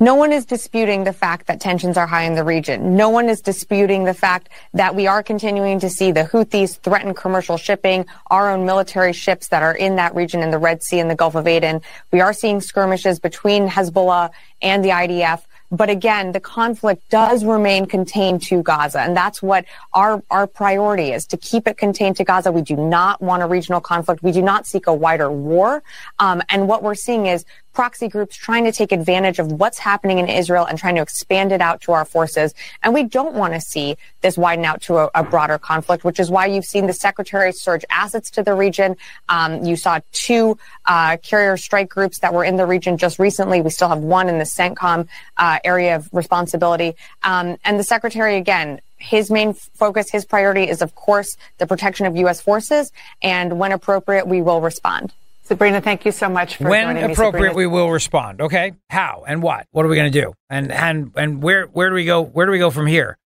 No 0.00 0.16
one 0.16 0.32
is 0.32 0.44
disputing 0.44 1.04
the 1.04 1.12
fact 1.12 1.46
that 1.46 1.60
tensions 1.60 1.96
are 1.96 2.06
high 2.06 2.24
in 2.24 2.34
the 2.34 2.42
region. 2.42 2.96
No 2.96 3.10
one 3.10 3.28
is 3.28 3.40
disputing 3.40 4.02
the 4.02 4.14
fact 4.14 4.48
that 4.72 4.96
we 4.96 5.06
are 5.06 5.22
continuing 5.22 5.78
to 5.78 5.88
see 5.88 6.10
the 6.10 6.24
Houthis 6.24 6.78
threaten 6.78 7.14
commercial 7.14 7.56
shipping, 7.56 8.04
our 8.28 8.50
own 8.50 8.66
military 8.66 9.12
ships 9.12 9.48
that 9.48 9.62
are 9.62 9.74
in 9.74 9.94
that 9.96 10.12
region 10.16 10.42
in 10.42 10.50
the 10.50 10.58
Red 10.58 10.82
Sea 10.82 10.98
and 10.98 11.08
the 11.08 11.14
Gulf 11.14 11.36
of 11.36 11.46
Aden. 11.46 11.80
We 12.10 12.20
are 12.20 12.32
seeing 12.32 12.60
skirmishes 12.60 13.20
between 13.20 13.68
Hezbollah 13.68 14.30
and 14.62 14.84
the 14.84 14.88
IDF. 14.88 15.42
But 15.70 15.90
again, 15.90 16.32
the 16.32 16.40
conflict 16.40 17.08
does 17.10 17.44
remain 17.44 17.86
contained 17.86 18.42
to 18.42 18.62
Gaza. 18.62 19.00
And 19.00 19.16
that's 19.16 19.42
what 19.42 19.64
our, 19.92 20.22
our 20.30 20.46
priority 20.46 21.12
is 21.12 21.26
to 21.26 21.36
keep 21.36 21.66
it 21.66 21.78
contained 21.78 22.16
to 22.16 22.24
Gaza. 22.24 22.52
We 22.52 22.62
do 22.62 22.76
not 22.76 23.20
want 23.20 23.42
a 23.42 23.46
regional 23.46 23.80
conflict. 23.80 24.22
We 24.22 24.30
do 24.30 24.42
not 24.42 24.66
seek 24.66 24.86
a 24.86 24.94
wider 24.94 25.30
war. 25.30 25.82
Um, 26.18 26.42
and 26.48 26.68
what 26.68 26.82
we're 26.82 26.94
seeing 26.94 27.26
is 27.26 27.44
proxy 27.74 28.08
groups 28.08 28.36
trying 28.36 28.64
to 28.64 28.72
take 28.72 28.92
advantage 28.92 29.38
of 29.38 29.52
what's 29.52 29.78
happening 29.78 30.18
in 30.18 30.28
Israel 30.28 30.64
and 30.64 30.78
trying 30.78 30.94
to 30.94 31.02
expand 31.02 31.52
it 31.52 31.60
out 31.60 31.80
to 31.82 31.92
our 31.92 32.04
forces. 32.04 32.54
And 32.82 32.94
we 32.94 33.02
don't 33.02 33.34
want 33.34 33.52
to 33.52 33.60
see 33.60 33.96
this 34.22 34.38
widen 34.38 34.64
out 34.64 34.80
to 34.82 34.98
a, 34.98 35.10
a 35.14 35.22
broader 35.24 35.58
conflict, 35.58 36.04
which 36.04 36.20
is 36.20 36.30
why 36.30 36.46
you've 36.46 36.64
seen 36.64 36.86
the 36.86 36.92
secretary 36.92 37.52
surge 37.52 37.84
assets 37.90 38.30
to 38.30 38.42
the 38.42 38.54
region. 38.54 38.96
Um, 39.28 39.64
you 39.64 39.76
saw 39.76 40.00
two 40.12 40.56
uh, 40.86 41.16
carrier 41.18 41.56
strike 41.56 41.88
groups 41.88 42.20
that 42.20 42.32
were 42.32 42.44
in 42.44 42.56
the 42.56 42.66
region 42.66 42.96
just 42.96 43.18
recently. 43.18 43.60
We 43.60 43.70
still 43.70 43.88
have 43.88 43.98
one 43.98 44.28
in 44.28 44.38
the 44.38 44.44
CENTCOM 44.44 45.08
uh, 45.36 45.58
area 45.64 45.96
of 45.96 46.08
responsibility. 46.12 46.94
Um, 47.22 47.56
and 47.64 47.78
the 47.78 47.84
secretary, 47.84 48.36
again, 48.36 48.80
his 48.96 49.30
main 49.30 49.52
focus, 49.52 50.10
his 50.10 50.24
priority 50.24 50.68
is, 50.68 50.80
of 50.80 50.94
course, 50.94 51.36
the 51.58 51.66
protection 51.66 52.06
of 52.06 52.16
U.S. 52.16 52.40
forces. 52.40 52.92
And 53.20 53.58
when 53.58 53.72
appropriate, 53.72 54.26
we 54.26 54.40
will 54.40 54.60
respond. 54.60 55.12
Sabrina, 55.44 55.82
thank 55.82 56.06
you 56.06 56.12
so 56.12 56.28
much 56.30 56.56
for 56.56 56.68
when 56.68 56.96
joining 56.96 57.10
appropriate 57.10 57.50
me, 57.50 57.56
we 57.56 57.66
will 57.66 57.90
respond. 57.90 58.40
Okay, 58.40 58.72
how 58.88 59.24
and 59.28 59.42
what? 59.42 59.66
What 59.72 59.84
are 59.84 59.88
we 59.88 59.96
going 59.96 60.10
to 60.10 60.20
do? 60.20 60.32
And 60.48 60.72
and 60.72 61.12
and 61.16 61.42
where 61.42 61.66
where 61.66 61.90
do 61.90 61.94
we 61.94 62.06
go? 62.06 62.22
Where 62.22 62.46
do 62.46 62.52
we 62.52 62.58
go 62.58 62.70
from 62.70 62.86
here? 62.86 63.18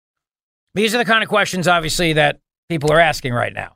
These 0.74 0.94
are 0.94 0.98
the 0.98 1.04
kind 1.04 1.22
of 1.22 1.28
questions, 1.28 1.68
obviously, 1.68 2.14
that 2.14 2.40
people 2.68 2.92
are 2.92 3.00
asking 3.00 3.33
right 3.35 3.52
now. 3.52 3.74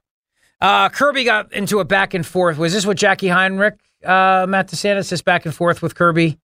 Uh, 0.60 0.88
Kirby 0.88 1.24
got 1.24 1.52
into 1.52 1.78
a 1.80 1.84
back 1.84 2.14
and 2.14 2.26
forth. 2.26 2.58
Was 2.58 2.72
this 2.72 2.84
with 2.84 2.98
Jacqui 2.98 3.32
Heinrich, 3.32 3.74
uh, 4.04 4.46
Matt 4.48 4.68
DeSantis, 4.68 5.08
this 5.10 5.22
back 5.22 5.44
and 5.46 5.54
forth 5.54 5.80
with 5.82 5.94
Kirby 5.94 6.38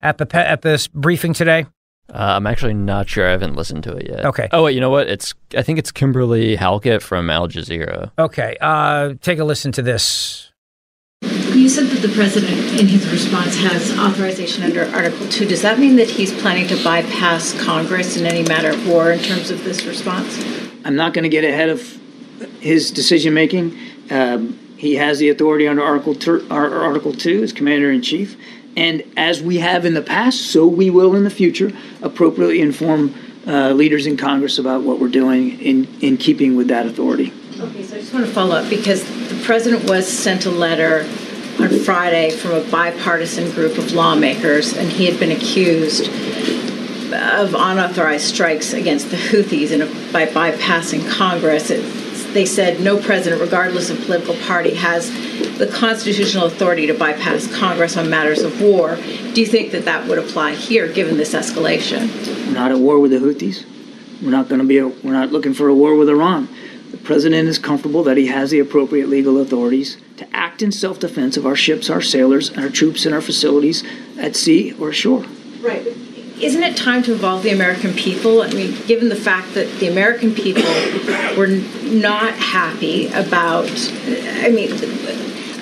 at 0.00 0.18
the 0.18 0.26
pe- 0.26 0.44
at 0.44 0.62
this 0.62 0.88
briefing 0.88 1.32
today? 1.32 1.66
Uh, 2.08 2.34
I'm 2.36 2.46
actually 2.46 2.74
not 2.74 3.08
sure. 3.08 3.26
I 3.26 3.30
haven't 3.30 3.54
listened 3.56 3.84
to 3.84 3.96
it 3.96 4.08
yet. 4.08 4.24
Okay. 4.26 4.48
Oh 4.52 4.64
wait, 4.64 4.74
you 4.74 4.80
know 4.80 4.90
what? 4.90 5.08
It's 5.08 5.34
I 5.56 5.62
think 5.62 5.80
it's 5.80 5.90
Kimberly 5.90 6.56
Halkett 6.56 7.02
from 7.02 7.30
Al 7.30 7.48
Jazeera. 7.48 8.12
Okay. 8.16 8.56
Uh, 8.60 9.14
take 9.20 9.40
a 9.40 9.44
listen 9.44 9.72
to 9.72 9.82
this. 9.82 10.51
You 11.62 11.68
said 11.68 11.86
that 11.86 12.02
the 12.04 12.12
president, 12.12 12.58
in 12.80 12.88
his 12.88 13.08
response, 13.12 13.54
has 13.54 13.96
authorization 13.96 14.64
under 14.64 14.84
Article 14.86 15.28
2. 15.28 15.46
Does 15.46 15.62
that 15.62 15.78
mean 15.78 15.94
that 15.94 16.10
he's 16.10 16.32
planning 16.40 16.66
to 16.66 16.82
bypass 16.82 17.52
Congress 17.62 18.16
in 18.16 18.26
any 18.26 18.42
matter 18.42 18.70
of 18.70 18.88
war 18.88 19.12
in 19.12 19.20
terms 19.20 19.48
of 19.52 19.62
this 19.62 19.84
response? 19.84 20.44
I'm 20.84 20.96
not 20.96 21.14
going 21.14 21.22
to 21.22 21.28
get 21.28 21.44
ahead 21.44 21.68
of 21.68 21.80
his 22.58 22.90
decision 22.90 23.32
making. 23.32 23.78
Um, 24.10 24.58
he 24.76 24.96
has 24.96 25.20
the 25.20 25.28
authority 25.28 25.68
under 25.68 25.84
Article, 25.84 26.16
Article 26.50 27.12
2 27.12 27.44
as 27.44 27.52
Commander 27.52 27.92
in 27.92 28.02
Chief. 28.02 28.36
And 28.76 29.04
as 29.16 29.40
we 29.40 29.58
have 29.58 29.84
in 29.84 29.94
the 29.94 30.02
past, 30.02 30.40
so 30.40 30.66
we 30.66 30.90
will 30.90 31.14
in 31.14 31.22
the 31.22 31.30
future 31.30 31.70
appropriately 32.02 32.60
inform 32.60 33.14
uh, 33.46 33.70
leaders 33.70 34.08
in 34.08 34.16
Congress 34.16 34.58
about 34.58 34.82
what 34.82 34.98
we're 34.98 35.08
doing 35.08 35.60
in, 35.60 35.84
in 36.00 36.16
keeping 36.16 36.56
with 36.56 36.66
that 36.68 36.86
authority. 36.86 37.32
Okay, 37.60 37.84
so 37.84 37.94
I 37.94 38.00
just 38.00 38.12
want 38.12 38.26
to 38.26 38.32
follow 38.32 38.56
up 38.56 38.68
because 38.68 39.04
the 39.28 39.40
president 39.44 39.88
was 39.88 40.08
sent 40.08 40.46
a 40.46 40.50
letter 40.50 41.06
on 41.58 41.70
Friday 41.80 42.30
from 42.30 42.52
a 42.52 42.64
bipartisan 42.70 43.50
group 43.52 43.78
of 43.78 43.92
lawmakers, 43.92 44.76
and 44.76 44.90
he 44.90 45.06
had 45.06 45.18
been 45.20 45.32
accused 45.32 46.08
of 47.12 47.54
unauthorized 47.54 48.24
strikes 48.24 48.72
against 48.72 49.10
the 49.10 49.16
Houthis 49.16 49.70
in 49.70 49.82
a, 49.82 49.86
by 50.12 50.26
bypassing 50.26 51.08
Congress. 51.10 51.70
It, 51.70 51.82
they 52.32 52.46
said 52.46 52.80
no 52.80 52.98
president, 52.98 53.42
regardless 53.42 53.90
of 53.90 54.00
political 54.06 54.34
party, 54.46 54.74
has 54.74 55.10
the 55.58 55.66
constitutional 55.66 56.46
authority 56.46 56.86
to 56.86 56.94
bypass 56.94 57.46
Congress 57.58 57.96
on 57.98 58.08
matters 58.08 58.40
of 58.40 58.60
war. 58.62 58.96
Do 59.34 59.40
you 59.40 59.46
think 59.46 59.72
that 59.72 59.84
that 59.84 60.08
would 60.08 60.18
apply 60.18 60.54
here, 60.54 60.88
given 60.88 61.18
this 61.18 61.34
escalation? 61.34 62.08
We're 62.46 62.54
not 62.54 62.72
at 62.72 62.78
war 62.78 62.98
with 62.98 63.10
the 63.10 63.18
Houthis. 63.18 63.66
We're 64.22 64.30
not 64.30 64.48
going 64.48 64.60
to 64.60 64.66
be. 64.66 64.78
A, 64.78 64.88
we're 64.88 65.12
not 65.12 65.32
looking 65.32 65.52
for 65.52 65.68
a 65.68 65.74
war 65.74 65.94
with 65.94 66.08
Iran. 66.08 66.48
The 67.02 67.08
president 67.08 67.48
is 67.48 67.58
comfortable 67.58 68.04
that 68.04 68.16
he 68.16 68.28
has 68.28 68.52
the 68.52 68.60
appropriate 68.60 69.08
legal 69.08 69.40
authorities 69.40 69.96
to 70.18 70.36
act 70.36 70.62
in 70.62 70.70
self-defense 70.70 71.36
of 71.36 71.44
our 71.44 71.56
ships, 71.56 71.90
our 71.90 72.00
sailors, 72.00 72.48
and 72.48 72.60
our 72.60 72.70
troops 72.70 73.04
and 73.04 73.12
our 73.12 73.20
facilities 73.20 73.82
at 74.20 74.36
sea 74.36 74.72
or 74.78 74.90
ashore. 74.90 75.24
Right 75.60 75.84
isn't 76.40 76.62
it 76.64 76.76
time 76.76 77.04
to 77.04 77.12
involve 77.12 77.44
the 77.44 77.50
American 77.50 77.94
people? 77.94 78.42
I 78.42 78.50
mean, 78.50 78.76
given 78.86 79.08
the 79.08 79.16
fact 79.16 79.54
that 79.54 79.68
the 79.78 79.86
American 79.86 80.34
people 80.34 80.64
were 81.36 81.46
not 81.46 82.34
happy 82.34 83.06
about, 83.08 83.70
I 84.42 84.50
mean, 84.50 84.72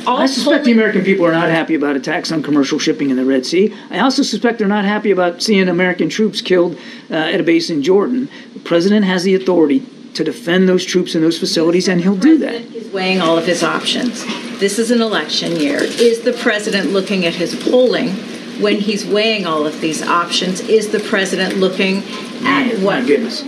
I 0.06 0.24
suspect 0.24 0.64
the 0.64 0.72
American 0.72 1.04
people 1.04 1.26
are 1.26 1.32
not 1.32 1.50
happy 1.50 1.74
about 1.74 1.96
attacks 1.96 2.32
on 2.32 2.42
commercial 2.42 2.78
shipping 2.78 3.10
in 3.10 3.16
the 3.16 3.26
Red 3.26 3.44
Sea. 3.44 3.76
I 3.90 3.98
also 3.98 4.22
suspect 4.22 4.58
they're 4.58 4.68
not 4.68 4.86
happy 4.86 5.10
about 5.10 5.42
seeing 5.42 5.68
American 5.68 6.08
troops 6.08 6.40
killed 6.40 6.78
uh, 7.10 7.14
at 7.14 7.40
a 7.40 7.42
base 7.42 7.68
in 7.68 7.82
Jordan. 7.82 8.30
The 8.54 8.60
president 8.60 9.04
has 9.04 9.24
the 9.24 9.34
authority 9.34 9.86
to 10.14 10.24
defend 10.24 10.68
those 10.68 10.84
troops 10.84 11.14
and 11.14 11.24
those 11.24 11.38
facilities, 11.38 11.88
and 11.88 12.00
he'll 12.00 12.16
do 12.16 12.38
that. 12.38 12.60
He's 12.62 12.88
weighing 12.88 13.20
all 13.20 13.38
of 13.38 13.46
his 13.46 13.62
options. 13.62 14.24
This 14.58 14.78
is 14.78 14.90
an 14.90 15.00
election 15.00 15.56
year. 15.56 15.78
Is 15.82 16.22
the 16.22 16.32
president 16.32 16.90
looking 16.90 17.24
at 17.24 17.34
his 17.34 17.54
polling? 17.54 18.14
when 18.60 18.76
he's 18.76 19.06
weighing 19.06 19.46
all 19.46 19.66
of 19.66 19.80
these 19.80 20.02
options? 20.02 20.60
Is 20.60 20.90
the 20.90 21.00
president 21.00 21.56
looking 21.56 21.98
at 21.98 22.42
Man, 22.42 22.82
what? 22.82 23.02
My 23.02 23.06
goodness, 23.06 23.44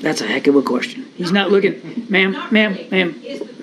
that's 0.00 0.20
a 0.20 0.26
heck 0.26 0.46
of 0.46 0.56
a 0.56 0.62
question. 0.62 1.06
He's 1.16 1.32
not 1.32 1.50
looking, 1.50 2.06
ma'am, 2.08 2.32
ma'am, 2.50 2.78
ma'am. 2.90 3.20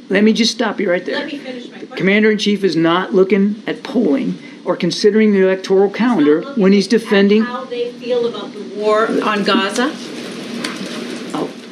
Let 0.10 0.24
me 0.24 0.34
just 0.34 0.52
stop 0.52 0.80
you 0.80 0.90
right 0.90 1.06
there. 1.06 1.20
Let 1.20 1.28
me 1.28 1.38
finish 1.38 1.70
my 1.70 1.78
question. 1.78 1.98
Commander 1.98 2.32
in 2.32 2.38
chief 2.38 2.64
is 2.64 2.76
not 2.76 3.14
looking 3.14 3.62
at 3.66 3.84
polling 3.84 4.38
or 4.66 4.76
considering 4.76 5.32
the 5.32 5.42
electoral 5.42 5.90
calendar 5.90 6.42
when 6.56 6.74
he's 6.74 6.88
defending. 6.88 7.44
how 7.44 7.64
they 7.66 7.92
feel 7.94 8.28
about 8.28 8.52
the 8.54 8.64
war 8.76 9.08
on 9.24 9.44
Gaza. 9.44 9.96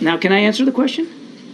Now 0.01 0.17
can 0.17 0.31
I 0.31 0.39
answer 0.39 0.65
the 0.65 0.71
question? 0.71 1.07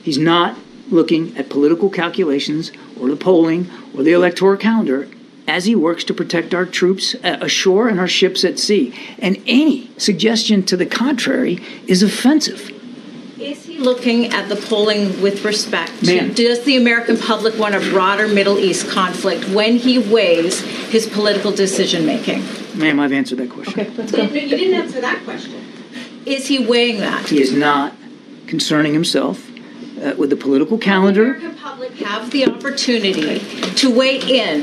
He's 0.04 0.18
not 0.18 0.58
looking 0.90 1.36
at 1.38 1.50
political 1.50 1.90
calculations 1.90 2.72
or 3.00 3.10
the 3.10 3.16
polling 3.16 3.70
or 3.96 4.04
the 4.04 4.12
electoral 4.12 4.58
calendar 4.58 5.08
as 5.48 5.66
he 5.66 5.76
works 5.76 6.04
to 6.06 6.14
protect 6.14 6.54
our 6.54 6.66
troops 6.66 7.16
uh, 7.24 7.38
ashore 7.42 7.88
and 7.88 8.00
our 8.00 8.08
ships 8.08 8.44
at 8.44 8.60
sea. 8.60 8.94
And 9.20 9.42
any 9.46 9.92
suggestion 9.98 10.64
to 10.64 10.78
the 10.78 10.86
contrary 10.86 11.60
is 11.88 12.02
offensive. 12.02 12.72
Is 13.40 13.66
he 13.66 13.78
looking 13.78 14.28
at 14.28 14.48
the 14.48 14.56
polling 14.56 15.22
with 15.22 15.44
respect 15.44 16.06
to 16.06 16.34
does 16.34 16.64
the 16.64 16.78
American 16.78 17.18
public 17.18 17.58
want 17.60 17.76
a 17.76 17.80
broader 17.80 18.28
Middle 18.28 18.58
East 18.58 18.90
conflict 18.90 19.48
when 19.50 19.76
he 19.76 20.00
weighs 20.00 20.62
his 20.90 21.06
political 21.08 21.52
decision 21.52 22.06
making? 22.06 22.44
Ma'am, 22.76 23.00
I've 23.00 23.12
answered 23.12 23.40
that 23.40 23.50
question. 23.50 23.80
Okay, 23.80 23.90
let's 23.92 24.12
go. 24.12 24.24
You 24.24 24.50
didn't 24.50 24.74
answer 24.74 25.02
that 25.02 25.24
question. 25.26 25.54
Is 26.26 26.48
he 26.48 26.66
weighing 26.66 27.00
that? 27.02 27.28
He 27.28 27.42
is 27.42 27.52
not 27.52 27.94
concerning 28.48 28.94
himself 28.94 29.50
uh, 30.02 30.14
with 30.18 30.30
the 30.30 30.36
political 30.36 30.78
calendar. 30.78 31.26
The 31.34 31.38
American 31.38 31.56
public 31.58 31.92
have 31.98 32.32
the 32.32 32.48
opportunity 32.48 33.40
to 33.76 33.90
weigh 33.96 34.20
in 34.20 34.62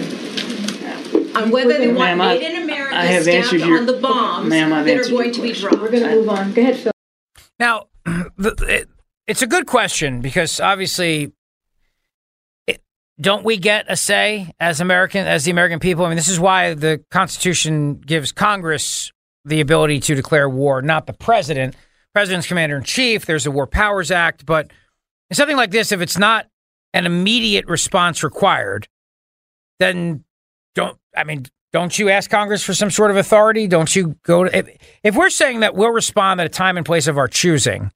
on 1.37 1.51
whether 1.51 1.79
they 1.79 1.89
want 1.89 1.99
Ma'am, 1.99 2.21
I- 2.21 2.35
made 2.39 2.43
in 2.55 2.63
America 2.63 2.97
I 2.97 3.05
have 3.07 3.23
stamped 3.23 3.53
your- 3.53 3.79
on 3.79 3.87
the 3.87 3.95
bombs 3.95 4.51
that 4.51 4.71
are 4.71 5.09
going 5.11 5.33
to 5.33 5.43
be 5.43 5.49
question. 5.49 5.69
dropped. 5.69 5.83
We're 5.83 5.91
gonna 5.91 6.15
move 6.15 6.29
on. 6.29 6.53
Go 6.53 6.61
ahead, 6.63 6.77
Phil. 6.77 6.93
Now, 7.59 7.87
the, 8.05 8.55
it, 8.69 8.89
it's 9.27 9.43
a 9.43 9.47
good 9.47 9.67
question 9.67 10.21
because 10.21 10.61
obviously, 10.61 11.33
it, 12.67 12.83
don't 13.21 13.45
we 13.45 13.57
get 13.57 13.87
a 13.89 13.97
say 13.97 14.53
as 14.61 14.81
American, 14.81 15.27
as 15.27 15.45
the 15.45 15.51
American 15.51 15.79
people? 15.79 16.05
I 16.05 16.09
mean, 16.09 16.17
this 16.17 16.29
is 16.29 16.39
why 16.41 16.75
the 16.75 17.03
Constitution 17.11 17.95
gives 17.95 18.33
Congress 18.33 19.11
the 19.45 19.61
ability 19.61 20.01
to 20.01 20.15
declare 20.15 20.49
war, 20.49 20.83
not 20.83 21.07
the 21.07 21.13
president. 21.13 21.75
President's 22.15 22.47
commander 22.47 22.77
in 22.77 22.85
chief. 22.85 23.27
There's 23.27 23.47
a 23.47 23.51
War 23.51 23.67
Powers 23.67 24.11
Act, 24.11 24.45
but 24.45 24.71
in 25.31 25.37
something 25.37 25.57
like 25.57 25.71
this, 25.71 25.93
if 25.93 26.01
it's 26.01 26.19
not 26.19 26.47
an 26.93 27.07
immediate 27.07 27.67
response 27.67 28.23
required, 28.23 28.89
then 29.79 30.25
don't. 30.75 30.99
I 31.17 31.25
mean, 31.25 31.47
don't 31.73 31.99
you 31.99 32.11
ask 32.11 32.31
Congress 32.31 32.63
for 32.63 32.75
some 32.75 32.91
sort 32.91 33.11
of 33.11 33.17
authority? 33.17 33.67
Don't 33.67 33.95
you 33.97 34.17
go 34.25 34.45
to 34.45 34.57
if, 34.57 34.69
if 35.03 35.17
we're 35.17 35.31
saying 35.31 35.61
that 35.61 35.75
we'll 35.75 35.91
respond 35.91 36.41
at 36.41 36.47
a 36.47 36.51
time 36.51 36.77
and 36.77 36.85
place 36.85 37.07
of 37.07 37.17
our 37.17 37.29
choosing? 37.29 37.91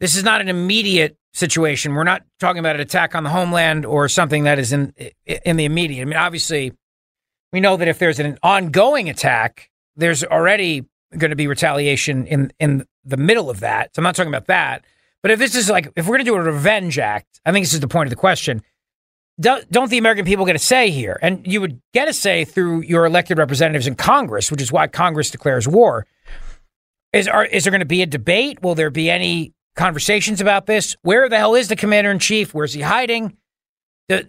This 0.00 0.16
is 0.16 0.24
not 0.24 0.40
an 0.40 0.48
immediate 0.48 1.16
situation. 1.34 1.94
We're 1.94 2.04
not 2.04 2.22
talking 2.40 2.60
about 2.60 2.76
an 2.76 2.80
attack 2.80 3.14
on 3.14 3.24
the 3.24 3.30
homeland 3.30 3.84
or 3.84 4.08
something 4.08 4.44
that 4.44 4.58
is 4.58 4.72
in 4.72 4.92
in 5.26 5.56
the 5.56 5.66
immediate. 5.66 6.02
I 6.02 6.04
mean, 6.06 6.16
obviously, 6.16 6.72
we 7.52 7.60
know 7.60 7.76
that 7.76 7.88
if 7.88 7.98
there's 7.98 8.18
an 8.18 8.38
ongoing 8.42 9.10
attack, 9.10 9.70
there's 9.96 10.24
already 10.24 10.84
going 11.16 11.30
to 11.30 11.36
be 11.36 11.46
retaliation 11.46 12.26
in 12.26 12.52
in 12.58 12.86
the 13.04 13.16
middle 13.16 13.50
of 13.50 13.60
that. 13.60 13.94
So 13.94 14.00
I'm 14.00 14.04
not 14.04 14.14
talking 14.14 14.32
about 14.32 14.46
that. 14.46 14.84
But 15.22 15.30
if 15.30 15.38
this 15.38 15.54
is 15.54 15.70
like 15.70 15.88
if 15.96 16.06
we're 16.06 16.16
going 16.16 16.24
to 16.26 16.30
do 16.30 16.36
a 16.36 16.42
revenge 16.42 16.98
act, 16.98 17.40
I 17.46 17.52
think 17.52 17.64
this 17.64 17.72
is 17.72 17.80
the 17.80 17.88
point 17.88 18.06
of 18.06 18.10
the 18.10 18.16
question. 18.16 18.62
Don't, 19.40 19.68
don't 19.70 19.90
the 19.90 19.98
American 19.98 20.24
people 20.24 20.46
get 20.46 20.54
a 20.54 20.60
say 20.60 20.90
here? 20.90 21.18
And 21.20 21.44
you 21.44 21.60
would 21.60 21.80
get 21.92 22.08
a 22.08 22.12
say 22.12 22.44
through 22.44 22.82
your 22.82 23.04
elected 23.04 23.36
representatives 23.36 23.86
in 23.86 23.96
Congress, 23.96 24.50
which 24.50 24.62
is 24.62 24.70
why 24.70 24.86
Congress 24.86 25.30
declares 25.30 25.66
war. 25.66 26.06
Is 27.12 27.26
are, 27.26 27.44
is 27.44 27.64
there 27.64 27.70
going 27.70 27.80
to 27.80 27.86
be 27.86 28.02
a 28.02 28.06
debate? 28.06 28.62
Will 28.62 28.74
there 28.74 28.90
be 28.90 29.10
any 29.10 29.52
conversations 29.76 30.40
about 30.40 30.66
this? 30.66 30.96
Where 31.02 31.28
the 31.28 31.38
hell 31.38 31.54
is 31.54 31.68
the 31.68 31.76
commander 31.76 32.10
in 32.10 32.18
chief? 32.18 32.54
Where's 32.54 32.74
he 32.74 32.82
hiding? 32.82 33.36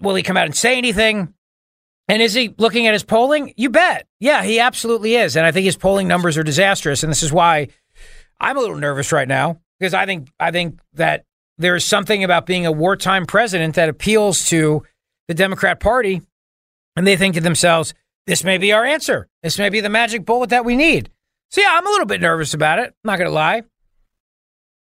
Will 0.01 0.15
he 0.15 0.23
come 0.23 0.38
out 0.38 0.45
and 0.45 0.55
say 0.55 0.77
anything? 0.77 1.33
And 2.07 2.21
is 2.21 2.33
he 2.33 2.53
looking 2.57 2.88
at 2.88 2.93
his 2.93 3.03
polling? 3.03 3.53
You 3.57 3.69
bet. 3.69 4.07
Yeah, 4.19 4.43
he 4.43 4.59
absolutely 4.59 5.15
is. 5.15 5.35
And 5.35 5.45
I 5.45 5.51
think 5.51 5.65
his 5.65 5.77
polling 5.77 6.07
numbers 6.07 6.38
are 6.38 6.43
disastrous. 6.43 7.03
And 7.03 7.11
this 7.11 7.23
is 7.23 7.33
why 7.33 7.69
I'm 8.39 8.58
a 8.58 8.60
little 8.60 8.78
nervous 8.78 9.12
right 9.12 9.28
now 9.28 9.60
because 9.80 9.93
I 9.93 10.06
think 10.06 10.30
I 10.39 10.52
think 10.52 10.80
that 10.93 11.26
there 11.58 11.76
is 11.76 11.86
something 11.86 12.24
about 12.24 12.45
being 12.45 12.65
a 12.65 12.71
wartime 12.71 13.26
president 13.26 13.76
that 13.76 13.89
appeals 13.89 14.45
to 14.50 14.84
the 15.28 15.34
Democrat 15.34 15.80
Party, 15.80 16.21
and 16.95 17.08
they 17.08 17.15
think 17.15 17.36
to 17.36 17.41
themselves, 17.41 17.93
"This 18.28 18.43
may 18.43 18.58
be 18.58 18.74
our 18.74 18.86
answer. 18.86 19.28
This 19.43 19.58
may 19.58 19.69
be 19.69 19.80
the 19.80 19.89
magic 19.89 20.26
bullet 20.26 20.50
that 20.50 20.65
we 20.65 20.76
need." 20.76 21.10
So 21.52 21.62
yeah, 21.62 21.74
I'm 21.74 21.88
a 21.88 21.89
little 21.89 22.06
bit 22.06 22.21
nervous 22.21 22.54
about 22.54 22.80
it. 22.80 22.88
I'm 22.88 23.12
Not 23.12 23.17
going 23.17 23.30
to 23.30 23.34
lie. 23.34 23.63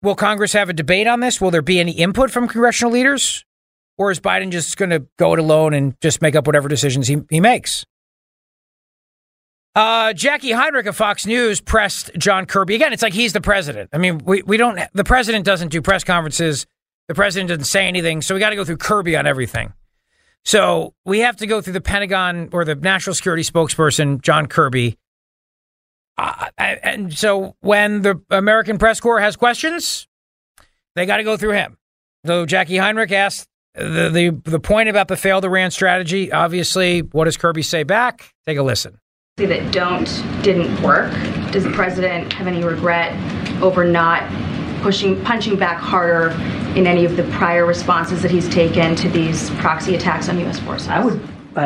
Will 0.03 0.15
Congress 0.15 0.53
have 0.53 0.69
a 0.69 0.73
debate 0.73 1.07
on 1.07 1.21
this? 1.21 1.41
Will 1.41 1.51
there 1.51 1.63
be 1.63 1.81
any 1.81 1.93
input 1.93 2.31
from 2.31 2.49
congressional 2.49 2.93
leaders? 2.93 3.45
Or 3.97 4.13
is 4.13 4.21
Biden 4.21 4.51
just 4.51 4.77
going 4.77 4.91
to 4.91 5.07
go 5.19 5.33
it 5.33 5.41
alone 5.41 5.75
and 5.75 6.01
just 6.01 6.23
make 6.23 6.37
up 6.37 6.47
whatever 6.47 6.69
decisions 6.69 7.09
he, 7.09 7.19
he 7.31 7.41
makes? 7.41 7.85
Uh, 9.75 10.13
Jacqui 10.13 10.55
Heinrich 10.55 10.87
of 10.87 10.97
Fox 10.97 11.25
News 11.27 11.61
pressed 11.61 12.11
John 12.19 12.47
Kirby. 12.47 12.75
Again, 12.75 12.93
it's 12.93 13.03
like 13.03 13.13
he's 13.13 13.33
the 13.33 13.41
president. 13.41 13.91
I 13.93 13.99
mean, 13.99 14.19
we, 14.25 14.43
we 14.43 14.57
don't, 14.57 14.81
the 14.93 15.05
president 15.05 15.45
doesn't 15.45 15.69
do 15.69 15.81
press 15.81 16.03
conferences. 16.03 16.67
The 17.07 17.15
president 17.15 17.49
doesn't 17.49 17.65
say 17.65 17.87
anything. 17.87 18.23
So 18.23 18.35
we 18.35 18.41
got 18.41 18.51
to 18.51 18.57
go 18.57 18.65
through 18.65 18.79
Kirby 18.79 19.17
on 19.17 19.27
everything. 19.27 19.73
So 20.45 20.95
we 21.05 21.21
have 21.21 21.37
to 21.37 21.47
go 21.47 21.61
through 21.61 21.75
the 21.75 21.81
Pentagon 21.81 22.49
or 22.53 22.65
the 22.65 22.75
national 22.75 23.15
security 23.15 23.43
spokesperson, 23.43 24.21
John 24.21 24.47
Kirby. 24.47 24.99
Uh, 26.17 26.47
and 26.57 27.17
so 27.17 27.55
when 27.61 28.03
the 28.03 28.21
American 28.31 28.79
press 28.79 28.99
corps 28.99 29.21
has 29.21 29.37
questions, 29.37 30.09
they 30.97 31.07
got 31.07 31.19
to 31.19 31.25
go 31.25 31.37
through 31.37 31.53
him. 31.53 31.79
So 32.27 32.47
Jacqui 32.47 32.81
Heinrich 32.81 33.13
asked 33.13 33.49
the, 33.75 34.11
the, 34.11 34.51
the 34.51 34.59
point 34.59 34.89
about 34.89 35.07
the 35.09 35.17
failed 35.17 35.45
Iran 35.45 35.71
strategy. 35.71 36.33
Obviously, 36.33 37.01
what 37.03 37.27
does 37.27 37.37
Kirby 37.37 37.63
say 37.63 37.85
back? 37.85 38.35
Take 38.45 38.59
a 38.59 38.63
listen. 38.63 38.99
That 39.47 39.73
don't 39.73 40.07
didn't 40.43 40.81
work. 40.83 41.13
Does 41.53 41.65
the 41.65 41.71
president 41.71 42.33
have 42.33 42.47
any 42.47 42.63
regret 42.65 43.13
over 43.63 43.85
not 43.85 44.23
pushing 44.83 45.23
punching 45.25 45.57
back 45.57 45.79
harder 45.79 46.31
in 46.77 46.87
any 46.87 47.05
of 47.05 47.17
the 47.17 47.25
prior 47.25 47.67
responses 47.67 48.23
that 48.23 48.31
he's 48.31 48.49
taken 48.49 48.95
to 48.97 49.09
these 49.09 49.51
proxy 49.51 49.95
attacks 49.95 50.29
on 50.29 50.39
U.S. 50.41 50.59
forces? 50.61 50.89
I 50.89 51.05
would 51.05 51.29
uh, 51.57 51.61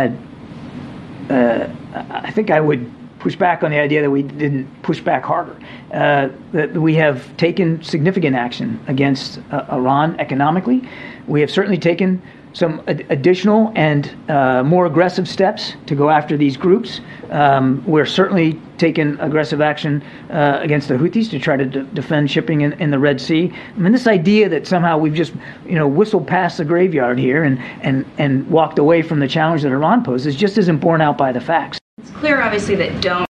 uh, 1.30 1.68
I 1.94 2.30
think 2.30 2.50
I 2.50 2.60
would 2.60 2.90
push 3.18 3.36
back 3.36 3.62
on 3.62 3.70
the 3.70 3.78
idea 3.78 4.02
that 4.02 4.10
we 4.10 4.22
didn't 4.22 4.66
push 4.82 5.00
back 5.00 5.22
harder. 5.22 5.56
Uh, 5.92 6.28
that 6.52 6.72
we 6.72 6.94
have 6.94 7.36
taken 7.36 7.82
significant 7.82 8.34
action 8.34 8.80
against 8.88 9.40
uh, 9.50 9.64
Iran 9.70 10.18
economically. 10.18 10.88
We 11.28 11.40
have 11.40 11.50
certainly 11.50 11.78
taken 11.78 12.20
some 12.52 12.82
ad- 12.86 13.06
additional 13.10 13.72
and 13.74 14.14
uh, 14.28 14.62
more 14.62 14.86
aggressive 14.86 15.28
steps 15.28 15.74
to 15.86 15.94
go 15.94 16.10
after 16.10 16.36
these 16.36 16.56
groups. 16.56 17.00
Um, 17.30 17.82
we're 17.86 18.06
certainly 18.06 18.60
taking 18.78 19.18
aggressive 19.20 19.60
action 19.60 20.02
uh, 20.30 20.58
against 20.60 20.88
the 20.88 20.94
Houthis 20.94 21.30
to 21.30 21.38
try 21.38 21.56
to 21.56 21.64
d- 21.64 21.86
defend 21.94 22.30
shipping 22.30 22.62
in, 22.62 22.72
in, 22.74 22.90
the 22.90 22.98
Red 22.98 23.20
Sea. 23.20 23.52
I 23.52 23.78
mean, 23.78 23.92
this 23.92 24.06
idea 24.06 24.48
that 24.48 24.66
somehow 24.66 24.98
we've 24.98 25.14
just, 25.14 25.32
you 25.66 25.76
know, 25.76 25.88
whistled 25.88 26.26
past 26.26 26.58
the 26.58 26.64
graveyard 26.64 27.18
here 27.18 27.44
and, 27.44 27.58
and, 27.80 28.04
and 28.18 28.48
walked 28.48 28.78
away 28.78 29.02
from 29.02 29.20
the 29.20 29.28
challenge 29.28 29.62
that 29.62 29.72
Iran 29.72 30.04
poses 30.04 30.36
just 30.36 30.58
isn't 30.58 30.78
borne 30.78 31.00
out 31.00 31.16
by 31.16 31.32
the 31.32 31.40
facts. 31.40 31.78
It's 31.98 32.10
clear, 32.10 32.40
obviously, 32.42 32.74
that 32.76 33.00
don't. 33.00 33.26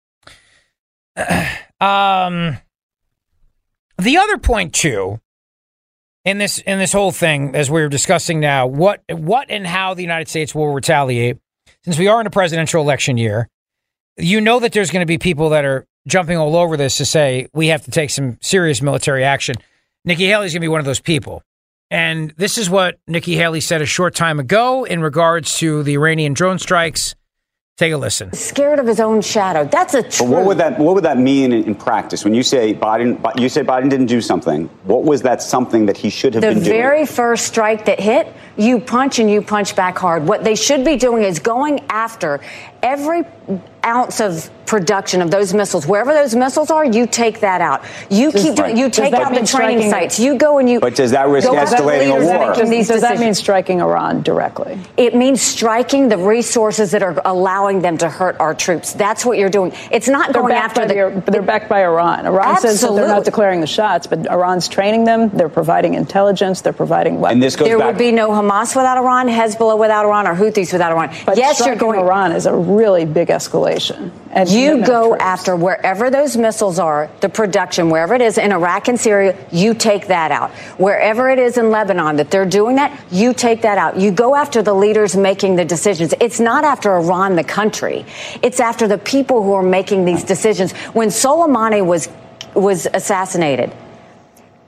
um, 1.80 2.58
the 3.96 4.16
other 4.16 4.38
point 4.38 4.74
too 4.74 5.20
in 6.24 6.38
this 6.38 6.58
in 6.58 6.78
this 6.78 6.92
whole 6.92 7.12
thing, 7.12 7.54
as 7.54 7.70
we 7.70 7.82
are 7.82 7.88
discussing 7.88 8.40
now, 8.40 8.66
what 8.66 9.02
what 9.10 9.50
and 9.50 9.66
how 9.66 9.94
the 9.94 10.02
United 10.02 10.28
States 10.28 10.54
will 10.54 10.72
retaliate, 10.72 11.38
since 11.84 11.98
we 11.98 12.08
are 12.08 12.20
in 12.20 12.26
a 12.26 12.30
presidential 12.30 12.82
election 12.82 13.16
year, 13.16 13.48
you 14.16 14.40
know 14.40 14.60
that 14.60 14.72
there's 14.72 14.90
going 14.90 15.02
to 15.02 15.06
be 15.06 15.18
people 15.18 15.50
that 15.50 15.64
are 15.64 15.86
jumping 16.06 16.36
all 16.36 16.56
over 16.56 16.76
this 16.76 16.96
to 16.98 17.04
say 17.04 17.48
we 17.52 17.68
have 17.68 17.84
to 17.84 17.90
take 17.90 18.10
some 18.10 18.38
serious 18.40 18.82
military 18.82 19.24
action. 19.24 19.56
Nikki 20.04 20.26
Haley's 20.26 20.52
going 20.52 20.60
to 20.60 20.64
be 20.64 20.68
one 20.68 20.80
of 20.80 20.86
those 20.86 21.00
people. 21.00 21.42
And 21.90 22.32
this 22.36 22.58
is 22.58 22.68
what 22.68 22.98
Nikki 23.06 23.34
Haley 23.34 23.60
said 23.60 23.80
a 23.80 23.86
short 23.86 24.14
time 24.14 24.38
ago 24.38 24.84
in 24.84 25.00
regards 25.00 25.56
to 25.58 25.82
the 25.82 25.94
Iranian 25.94 26.34
drone 26.34 26.58
strikes 26.58 27.14
Take 27.79 27.93
a 27.93 27.97
listen. 27.97 28.33
Scared 28.33 28.81
of 28.81 28.89
his 28.89 28.99
own 28.99 29.20
shadow. 29.20 29.64
That's 29.64 29.95
a 29.95 30.03
truth. 30.03 30.18
But 30.18 30.29
what 30.29 30.45
would 30.47 30.59
that 30.59 30.81
What 30.81 30.97
would 30.97 31.05
that 31.05 31.16
mean 31.16 31.53
in, 31.53 31.62
in, 31.62 31.74
practice? 31.76 32.24
When 32.24 32.35
you 32.35 32.43
say 32.43 32.74
Biden, 32.74 33.41
you 33.41 33.49
say 33.49 33.62
Biden 33.62 33.89
didn't 33.89 34.07
do 34.07 34.20
something. 34.20 34.68
What 34.83 35.05
was 35.05 35.22
that 35.22 35.41
something 35.43 35.87
that 35.87 35.97
he 35.97 36.11
should 36.11 36.35
have 36.35 36.41
the 36.41 36.49
been 36.49 36.55
doing? 36.55 36.64
The 36.64 36.70
very 36.70 37.07
first 37.07 37.47
strike 37.47 37.85
that 37.85 38.01
hit, 38.01 38.35
you 38.57 38.81
punch 38.81 39.20
and 39.20 39.31
you 39.31 39.43
punch 39.43 39.76
back 39.76 39.97
hard. 39.97 40.26
What 40.26 40.43
they 40.43 40.57
should 40.57 40.85
be 40.85 40.97
doing 40.97 41.22
is 41.22 41.39
going 41.39 41.85
after 41.89 42.41
every 42.83 43.22
ounce 43.85 44.20
of 44.20 44.51
production 44.68 45.22
of 45.22 45.31
those 45.31 45.55
missiles, 45.55 45.87
wherever 45.87 46.12
those 46.12 46.35
missiles 46.35 46.70
are, 46.70 46.85
you 46.85 47.07
take 47.07 47.41
that 47.41 47.61
out. 47.62 47.85
You 48.11 48.31
keep 48.31 48.55
doing. 48.55 48.76
You 48.76 48.91
take 48.91 49.14
out 49.14 49.35
the 49.35 49.47
training 49.47 49.91
sites. 49.91 50.20
You 50.20 50.37
go 50.37 50.59
and 50.59 50.68
you. 50.68 50.79
But 50.79 50.95
does 50.95 51.12
that 51.12 51.26
risk 51.29 51.49
escalating 51.49 52.11
a 52.11 52.22
war? 52.22 52.55
Does, 52.55 52.89
does 52.89 53.01
that 53.01 53.18
mean 53.18 53.35
striking 53.35 53.81
Iran 53.81 54.22
directly? 54.22 54.79
It 54.97 55.16
means 55.16 55.41
striking 55.41 56.09
the 56.09 56.18
resources 56.18 56.91
that 56.91 57.03
are 57.03 57.20
allowing 57.24 57.81
them 57.81 57.97
to 57.99 58.11
hurt 58.11 58.39
our 58.41 58.55
troops. 58.55 58.93
That's 58.93 59.24
what 59.24 59.39
you're 59.39 59.49
doing. 59.49 59.72
It's 59.91 60.09
not 60.09 60.33
they're 60.33 60.43
going 60.43 60.55
after 60.55 60.87
the, 60.87 61.22
the. 61.24 61.31
They're 61.31 61.43
backed 61.43 61.68
by 61.68 61.85
Iran. 61.85 62.26
Iran 62.26 62.49
Absolutely. 62.49 62.76
says 62.76 62.81
that 62.83 62.95
they're 62.95 63.09
not 63.09 63.24
declaring 63.24 63.61
the 63.61 63.66
shots, 63.66 64.07
but 64.07 64.26
Iran's 64.26 64.68
training 64.68 65.05
them. 65.05 65.31
They're 65.31 65.49
providing 65.49 65.95
intelligence. 65.95 66.61
They're 66.61 66.72
providing 66.74 67.20
weapons. 67.20 67.35
And 67.37 67.43
this 67.43 67.57
goes 67.57 67.68
there 67.68 67.79
back- 67.79 67.87
would 67.87 67.99
be 67.99 68.12
no 68.12 68.29
Hamas 68.31 68.76
without 68.76 68.99
Iran, 68.99 69.29
Hezbollah 69.29 69.79
without 69.79 70.05
Iran, 70.05 70.26
or 70.26 70.35
Houthis 70.35 70.72
without 70.72 70.93
Iran. 70.93 71.14
But 71.24 71.39
yes, 71.39 71.64
you're 71.64 71.76
going. 71.76 71.99
Iran 71.99 72.33
is 72.33 72.45
a 72.45 72.55
really 72.55 73.07
big 73.07 73.29
escalation. 73.29 73.67
And 74.30 74.48
you 74.48 74.84
go 74.84 75.16
after 75.16 75.56
wherever 75.56 76.10
those 76.10 76.36
missiles 76.36 76.78
are, 76.78 77.10
the 77.20 77.28
production, 77.28 77.90
wherever 77.90 78.14
it 78.14 78.20
is 78.20 78.38
in 78.38 78.52
Iraq 78.52 78.88
and 78.88 78.98
Syria, 78.98 79.36
you 79.50 79.74
take 79.74 80.08
that 80.08 80.30
out. 80.30 80.50
Wherever 80.78 81.30
it 81.30 81.38
is 81.38 81.58
in 81.58 81.70
Lebanon 81.70 82.16
that 82.16 82.30
they're 82.30 82.46
doing 82.46 82.76
that, 82.76 82.98
you 83.10 83.32
take 83.32 83.62
that 83.62 83.78
out. 83.78 83.98
You 83.98 84.10
go 84.10 84.34
after 84.34 84.62
the 84.62 84.74
leaders 84.74 85.16
making 85.16 85.56
the 85.56 85.64
decisions. 85.64 86.14
It's 86.20 86.40
not 86.40 86.64
after 86.64 86.94
Iran, 86.96 87.36
the 87.36 87.44
country. 87.44 88.04
It's 88.42 88.60
after 88.60 88.86
the 88.86 88.98
people 88.98 89.42
who 89.42 89.52
are 89.52 89.62
making 89.62 90.04
these 90.04 90.24
decisions. 90.24 90.72
When 90.92 91.08
Soleimani 91.08 91.84
was 91.84 92.08
was 92.54 92.86
assassinated, 92.92 93.72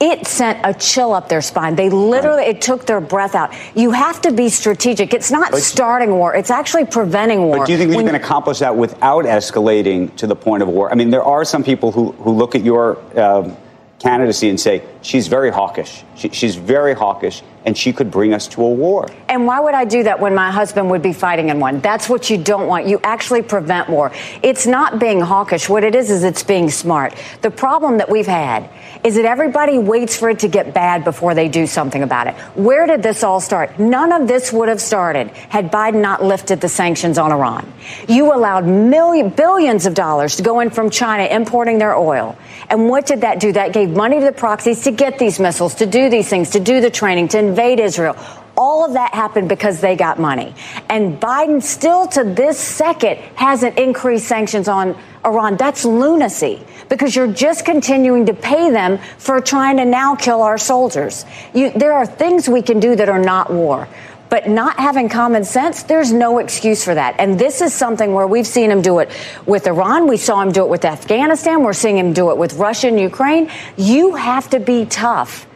it 0.00 0.26
sent 0.26 0.58
a 0.64 0.72
chill 0.72 1.12
up 1.12 1.28
their 1.28 1.42
spine. 1.42 1.76
They 1.76 1.90
literally, 1.90 2.44
it 2.44 2.62
took 2.62 2.86
their 2.86 3.00
breath 3.00 3.34
out. 3.34 3.52
You 3.74 3.90
have 3.90 4.22
to 4.22 4.32
be 4.32 4.48
strategic. 4.48 5.12
It's 5.12 5.30
not 5.30 5.50
But- 5.50 5.60
starting 5.60 6.12
war, 6.12 6.34
it's 6.34 6.50
actually 6.50 6.86
preventing 6.86 7.42
war. 7.42 7.58
But 7.58 7.66
do 7.66 7.72
you 7.72 7.78
think 7.78 7.90
When- 7.90 8.00
you 8.00 8.06
can 8.06 8.14
accomplish 8.14 8.60
that 8.60 8.76
without 8.76 9.26
escalating 9.26 10.14
to 10.16 10.26
the 10.26 10.34
point 10.34 10.62
of 10.62 10.68
war? 10.68 10.90
I 10.90 10.94
mean, 10.94 11.10
there 11.10 11.22
are 11.24 11.44
some 11.44 11.62
people 11.62 11.92
who, 11.92 12.12
who 12.12 12.30
look 12.30 12.54
at 12.54 12.62
your 12.62 12.96
um, 13.16 13.56
candidacy 13.98 14.48
and 14.48 14.58
say, 14.58 14.82
she's 15.02 15.28
very 15.28 15.50
hawkish. 15.50 16.04
She, 16.14 16.28
she's 16.30 16.56
very 16.56 16.94
hawkish, 16.94 17.42
and 17.64 17.76
she 17.76 17.92
could 17.92 18.10
bring 18.10 18.32
us 18.34 18.46
to 18.48 18.62
a 18.62 18.70
war. 18.70 19.08
And 19.28 19.46
why 19.46 19.60
would 19.60 19.74
I 19.74 19.84
do 19.84 20.02
that 20.02 20.20
when 20.20 20.34
my 20.34 20.50
husband 20.50 20.90
would 20.90 21.02
be 21.02 21.12
fighting 21.12 21.48
in 21.48 21.60
one? 21.60 21.80
That's 21.80 22.08
what 22.08 22.30
you 22.30 22.38
don't 22.38 22.66
want. 22.66 22.86
You 22.86 23.00
actually 23.02 23.42
prevent 23.42 23.88
war. 23.88 24.12
It's 24.42 24.66
not 24.66 24.98
being 24.98 25.20
hawkish. 25.20 25.68
What 25.68 25.84
it 25.84 25.94
is, 25.94 26.10
is 26.10 26.24
it's 26.24 26.42
being 26.42 26.70
smart. 26.70 27.14
The 27.42 27.50
problem 27.50 27.98
that 27.98 28.10
we've 28.10 28.26
had 28.26 28.68
is 29.04 29.14
that 29.16 29.24
everybody 29.24 29.78
waits 29.78 30.16
for 30.16 30.30
it 30.30 30.40
to 30.40 30.48
get 30.48 30.74
bad 30.74 31.04
before 31.04 31.34
they 31.34 31.48
do 31.48 31.66
something 31.66 32.02
about 32.02 32.26
it. 32.26 32.34
Where 32.54 32.86
did 32.86 33.02
this 33.02 33.22
all 33.22 33.40
start? 33.40 33.78
None 33.78 34.12
of 34.12 34.28
this 34.28 34.52
would 34.52 34.68
have 34.68 34.80
started 34.80 35.28
had 35.48 35.70
Biden 35.72 36.00
not 36.02 36.22
lifted 36.22 36.60
the 36.60 36.68
sanctions 36.68 37.16
on 37.16 37.32
Iran. 37.32 37.72
You 38.08 38.34
allowed 38.34 38.66
million, 38.66 39.30
billions 39.30 39.86
of 39.86 39.94
dollars 39.94 40.36
to 40.36 40.42
go 40.42 40.60
in 40.60 40.70
from 40.70 40.90
China 40.90 41.24
importing 41.24 41.78
their 41.78 41.96
oil. 41.96 42.36
And 42.68 42.88
what 42.88 43.06
did 43.06 43.22
that 43.22 43.40
do? 43.40 43.52
That 43.52 43.72
gave 43.72 43.90
money 43.90 44.18
to 44.18 44.24
the 44.26 44.32
proxies 44.32 44.82
to 44.90 44.96
get 44.96 45.18
these 45.18 45.38
missiles, 45.38 45.74
to 45.76 45.86
do 45.86 46.10
these 46.10 46.28
things, 46.28 46.50
to 46.50 46.60
do 46.60 46.80
the 46.80 46.90
training, 46.90 47.28
to 47.28 47.38
invade 47.38 47.80
Israel. 47.80 48.16
All 48.56 48.84
of 48.84 48.92
that 48.94 49.14
happened 49.14 49.48
because 49.48 49.80
they 49.80 49.96
got 49.96 50.18
money. 50.18 50.54
And 50.88 51.18
Biden 51.20 51.62
still 51.62 52.06
to 52.08 52.24
this 52.24 52.58
second 52.58 53.16
hasn't 53.36 53.78
increased 53.78 54.26
sanctions 54.26 54.68
on 54.68 54.96
Iran. 55.24 55.56
That's 55.56 55.84
lunacy 55.84 56.62
because 56.88 57.14
you're 57.14 57.32
just 57.32 57.64
continuing 57.64 58.26
to 58.26 58.34
pay 58.34 58.70
them 58.70 58.98
for 59.18 59.40
trying 59.40 59.76
to 59.78 59.84
now 59.84 60.16
kill 60.16 60.42
our 60.42 60.58
soldiers. 60.58 61.24
You, 61.54 61.70
there 61.70 61.92
are 61.92 62.04
things 62.04 62.48
we 62.48 62.60
can 62.60 62.80
do 62.80 62.96
that 62.96 63.08
are 63.08 63.22
not 63.22 63.52
war. 63.52 63.88
But 64.30 64.48
not 64.48 64.78
having 64.78 65.08
common 65.08 65.44
sense, 65.44 65.82
there's 65.82 66.12
no 66.12 66.38
excuse 66.38 66.84
for 66.84 66.94
that. 66.94 67.16
And 67.18 67.38
this 67.38 67.60
is 67.60 67.74
something 67.74 68.14
where 68.14 68.28
we've 68.28 68.46
seen 68.46 68.70
him 68.70 68.80
do 68.80 69.00
it 69.00 69.10
with 69.44 69.66
Iran. 69.66 70.06
We 70.06 70.16
saw 70.16 70.40
him 70.40 70.52
do 70.52 70.64
it 70.64 70.70
with 70.70 70.84
Afghanistan. 70.84 71.64
We're 71.64 71.72
seeing 71.72 71.98
him 71.98 72.12
do 72.12 72.30
it 72.30 72.38
with 72.38 72.54
Russia 72.54 72.88
and 72.88 72.98
Ukraine. 72.98 73.50
You 73.76 74.14
have 74.14 74.48
to 74.50 74.60
be 74.60 74.86
tough. 74.86 75.46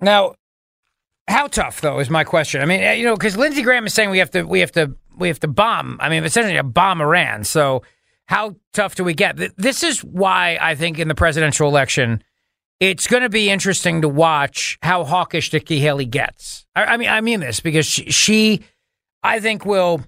Now, 0.00 0.34
how 1.28 1.46
tough 1.46 1.80
though 1.80 1.98
is 1.98 2.10
my 2.10 2.24
question. 2.24 2.60
I 2.60 2.66
mean, 2.66 2.80
eh, 2.80 2.92
you 2.94 3.04
know, 3.04 3.16
because 3.16 3.36
Lindsey 3.36 3.62
Graham 3.62 3.86
is 3.86 3.94
saying 3.94 4.10
we 4.10 4.18
have 4.18 4.30
to, 4.32 4.42
we 4.42 4.60
have 4.60 4.72
to, 4.72 4.94
we 5.16 5.28
have 5.28 5.40
to 5.40 5.48
bomb. 5.48 5.96
I 6.00 6.10
mean, 6.10 6.24
essentially 6.24 6.56
a 6.56 6.62
bomb 6.62 7.00
Iran. 7.00 7.44
So 7.44 7.82
how 8.26 8.56
tough 8.72 8.94
do 8.96 9.04
we 9.04 9.14
get? 9.14 9.38
This 9.56 9.82
is 9.82 10.04
why 10.04 10.58
I 10.60 10.74
think 10.74 10.98
in 10.98 11.08
the 11.08 11.14
presidential 11.14 11.68
election, 11.68 12.22
it's 12.80 13.06
going 13.06 13.22
to 13.22 13.28
be 13.28 13.50
interesting 13.50 14.00
to 14.00 14.08
watch 14.08 14.78
how 14.82 15.04
hawkish 15.04 15.52
Nikki 15.52 15.78
Haley 15.78 16.06
gets. 16.06 16.66
I, 16.74 16.84
I 16.84 16.96
mean, 16.96 17.08
I 17.08 17.20
mean 17.20 17.40
this 17.40 17.60
because 17.60 17.86
she, 17.86 18.10
she, 18.10 18.60
I 19.22 19.38
think, 19.38 19.66
will 19.66 20.02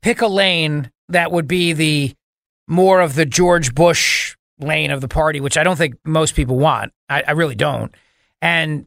pick 0.00 0.22
a 0.22 0.28
lane 0.28 0.90
that 1.08 1.32
would 1.32 1.48
be 1.48 1.72
the 1.72 2.14
more 2.68 3.00
of 3.00 3.14
the 3.14 3.26
George 3.26 3.74
Bush 3.74 4.36
lane 4.60 4.90
of 4.90 5.00
the 5.00 5.08
party, 5.08 5.40
which 5.40 5.58
I 5.58 5.64
don't 5.64 5.76
think 5.76 5.96
most 6.04 6.34
people 6.34 6.56
want. 6.56 6.92
I, 7.08 7.24
I 7.26 7.30
really 7.32 7.54
don't. 7.54 7.92
And 8.40 8.86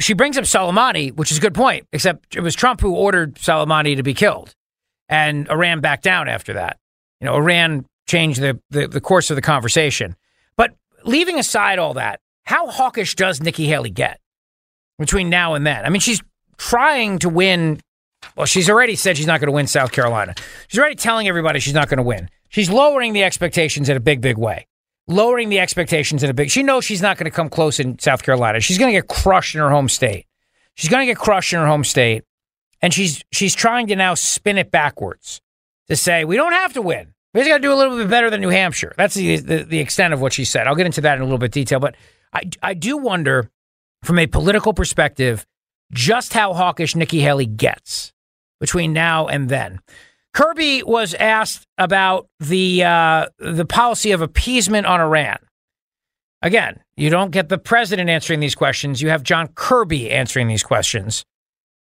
she 0.00 0.14
brings 0.14 0.38
up 0.38 0.44
Soleimani, 0.44 1.14
which 1.14 1.30
is 1.30 1.38
a 1.38 1.40
good 1.40 1.54
point, 1.54 1.86
except 1.92 2.36
it 2.36 2.40
was 2.40 2.54
Trump 2.54 2.80
who 2.80 2.94
ordered 2.94 3.34
Soleimani 3.36 3.96
to 3.96 4.02
be 4.02 4.14
killed. 4.14 4.54
And 5.08 5.48
Iran 5.50 5.80
backed 5.80 6.02
down 6.02 6.28
after 6.28 6.54
that. 6.54 6.78
You 7.20 7.26
know, 7.26 7.34
Iran 7.36 7.86
changed 8.06 8.40
the, 8.40 8.60
the, 8.70 8.88
the 8.88 9.00
course 9.00 9.30
of 9.30 9.36
the 9.36 9.42
conversation. 9.42 10.16
Leaving 11.06 11.38
aside 11.38 11.78
all 11.78 11.94
that, 11.94 12.20
how 12.44 12.66
hawkish 12.68 13.14
does 13.14 13.40
Nikki 13.40 13.66
Haley 13.66 13.90
get 13.90 14.20
between 14.98 15.30
now 15.30 15.54
and 15.54 15.66
then? 15.66 15.84
I 15.84 15.88
mean, 15.88 16.00
she's 16.00 16.20
trying 16.58 17.20
to 17.20 17.28
win. 17.28 17.80
Well, 18.36 18.46
she's 18.46 18.68
already 18.68 18.96
said 18.96 19.16
she's 19.16 19.26
not 19.26 19.40
going 19.40 19.46
to 19.46 19.52
win 19.52 19.68
South 19.68 19.92
Carolina. 19.92 20.34
She's 20.68 20.78
already 20.78 20.96
telling 20.96 21.28
everybody 21.28 21.60
she's 21.60 21.74
not 21.74 21.88
going 21.88 21.98
to 21.98 22.02
win. 22.02 22.28
She's 22.48 22.70
lowering 22.70 23.12
the 23.12 23.22
expectations 23.22 23.88
in 23.88 23.96
a 23.96 24.00
big, 24.00 24.20
big 24.20 24.36
way. 24.36 24.66
Lowering 25.06 25.48
the 25.48 25.60
expectations 25.60 26.24
in 26.24 26.30
a 26.30 26.34
big. 26.34 26.50
She 26.50 26.64
knows 26.64 26.84
she's 26.84 27.02
not 27.02 27.16
going 27.16 27.30
to 27.30 27.34
come 27.34 27.48
close 27.48 27.78
in 27.78 27.98
South 28.00 28.24
Carolina. 28.24 28.58
She's 28.58 28.78
going 28.78 28.92
to 28.92 28.98
get 28.98 29.06
crushed 29.06 29.54
in 29.54 29.60
her 29.60 29.70
home 29.70 29.88
state. 29.88 30.26
She's 30.74 30.90
going 30.90 31.06
to 31.06 31.12
get 31.12 31.18
crushed 31.18 31.52
in 31.52 31.60
her 31.60 31.66
home 31.66 31.84
state, 31.84 32.24
and 32.82 32.92
she's 32.92 33.22
she's 33.32 33.54
trying 33.54 33.86
to 33.86 33.96
now 33.96 34.14
spin 34.14 34.58
it 34.58 34.72
backwards 34.72 35.40
to 35.88 35.94
say 35.94 36.24
we 36.24 36.36
don't 36.36 36.52
have 36.52 36.72
to 36.72 36.82
win. 36.82 37.14
Just 37.36 37.48
got 37.48 37.56
to 37.56 37.62
do 37.62 37.72
a 37.72 37.76
little 37.76 37.96
bit 37.96 38.08
better 38.08 38.30
than 38.30 38.40
New 38.40 38.48
Hampshire. 38.48 38.94
That's 38.96 39.14
the, 39.14 39.36
the, 39.36 39.64
the 39.64 39.78
extent 39.78 40.14
of 40.14 40.20
what 40.20 40.32
she 40.32 40.44
said. 40.44 40.66
I'll 40.66 40.74
get 40.74 40.86
into 40.86 41.02
that 41.02 41.16
in 41.16 41.20
a 41.20 41.24
little 41.24 41.38
bit 41.38 41.52
detail, 41.52 41.80
but 41.80 41.94
I 42.32 42.42
I 42.62 42.74
do 42.74 42.96
wonder 42.96 43.50
from 44.02 44.18
a 44.18 44.26
political 44.26 44.72
perspective 44.72 45.46
just 45.92 46.32
how 46.32 46.54
hawkish 46.54 46.96
Nikki 46.96 47.20
Haley 47.20 47.46
gets 47.46 48.12
between 48.60 48.92
now 48.92 49.26
and 49.26 49.48
then. 49.48 49.80
Kirby 50.32 50.82
was 50.82 51.14
asked 51.14 51.66
about 51.78 52.28
the 52.40 52.84
uh, 52.84 53.26
the 53.38 53.64
policy 53.64 54.12
of 54.12 54.22
appeasement 54.22 54.86
on 54.86 55.00
Iran. 55.00 55.38
Again, 56.42 56.80
you 56.96 57.10
don't 57.10 57.30
get 57.30 57.48
the 57.48 57.58
president 57.58 58.10
answering 58.10 58.40
these 58.40 58.54
questions. 58.54 59.00
You 59.00 59.08
have 59.08 59.22
John 59.22 59.48
Kirby 59.48 60.10
answering 60.10 60.48
these 60.48 60.62
questions. 60.62 61.24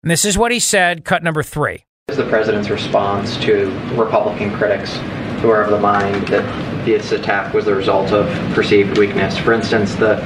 And 0.03 0.09
this 0.11 0.23
is 0.23 0.37
what 0.37 0.51
he 0.51 0.59
said, 0.59 1.03
cut 1.03 1.23
number 1.23 1.43
three. 1.43 1.83
is 2.07 2.17
the 2.17 2.29
president's 2.29 2.69
response 2.69 3.37
to 3.37 3.69
Republican 3.95 4.55
critics 4.55 4.97
who 5.39 5.49
are 5.49 5.63
of 5.63 5.71
the 5.71 5.79
mind 5.79 6.27
that 6.27 6.43
this 6.85 7.11
attack 7.11 7.53
was 7.53 7.65
the 7.65 7.75
result 7.75 8.11
of 8.11 8.27
perceived 8.53 8.97
weakness? 8.97 9.37
For 9.37 9.53
instance, 9.53 9.95
the 9.95 10.17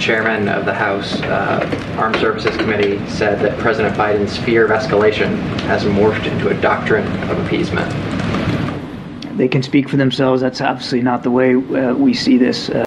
chairman 0.00 0.48
of 0.48 0.64
the 0.64 0.74
House 0.74 1.20
uh, 1.22 1.96
Armed 1.98 2.16
Services 2.16 2.56
Committee 2.56 2.98
said 3.08 3.40
that 3.40 3.58
President 3.58 3.96
Biden's 3.96 4.36
fear 4.38 4.64
of 4.64 4.70
escalation 4.70 5.36
has 5.62 5.84
morphed 5.84 6.26
into 6.26 6.48
a 6.48 6.60
doctrine 6.60 7.06
of 7.30 7.38
appeasement. 7.46 7.90
They 9.36 9.48
can 9.48 9.62
speak 9.62 9.88
for 9.88 9.96
themselves. 9.96 10.42
That's 10.42 10.60
obviously 10.60 11.00
not 11.02 11.22
the 11.22 11.30
way 11.30 11.54
uh, 11.54 11.94
we 11.94 12.12
see 12.14 12.36
this. 12.36 12.68
Uh, 12.68 12.84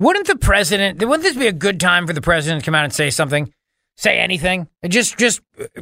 Wouldn't 0.00 0.26
the 0.26 0.36
president? 0.36 0.98
Wouldn't 0.98 1.22
this 1.22 1.36
be 1.36 1.46
a 1.46 1.52
good 1.52 1.78
time 1.78 2.06
for 2.06 2.12
the 2.12 2.20
president 2.20 2.62
to 2.62 2.64
come 2.64 2.74
out 2.74 2.84
and 2.84 2.92
say 2.92 3.10
something? 3.10 3.52
Say 3.96 4.18
anything? 4.18 4.68
Just 4.88 5.16
just 5.18 5.40
uh, 5.60 5.80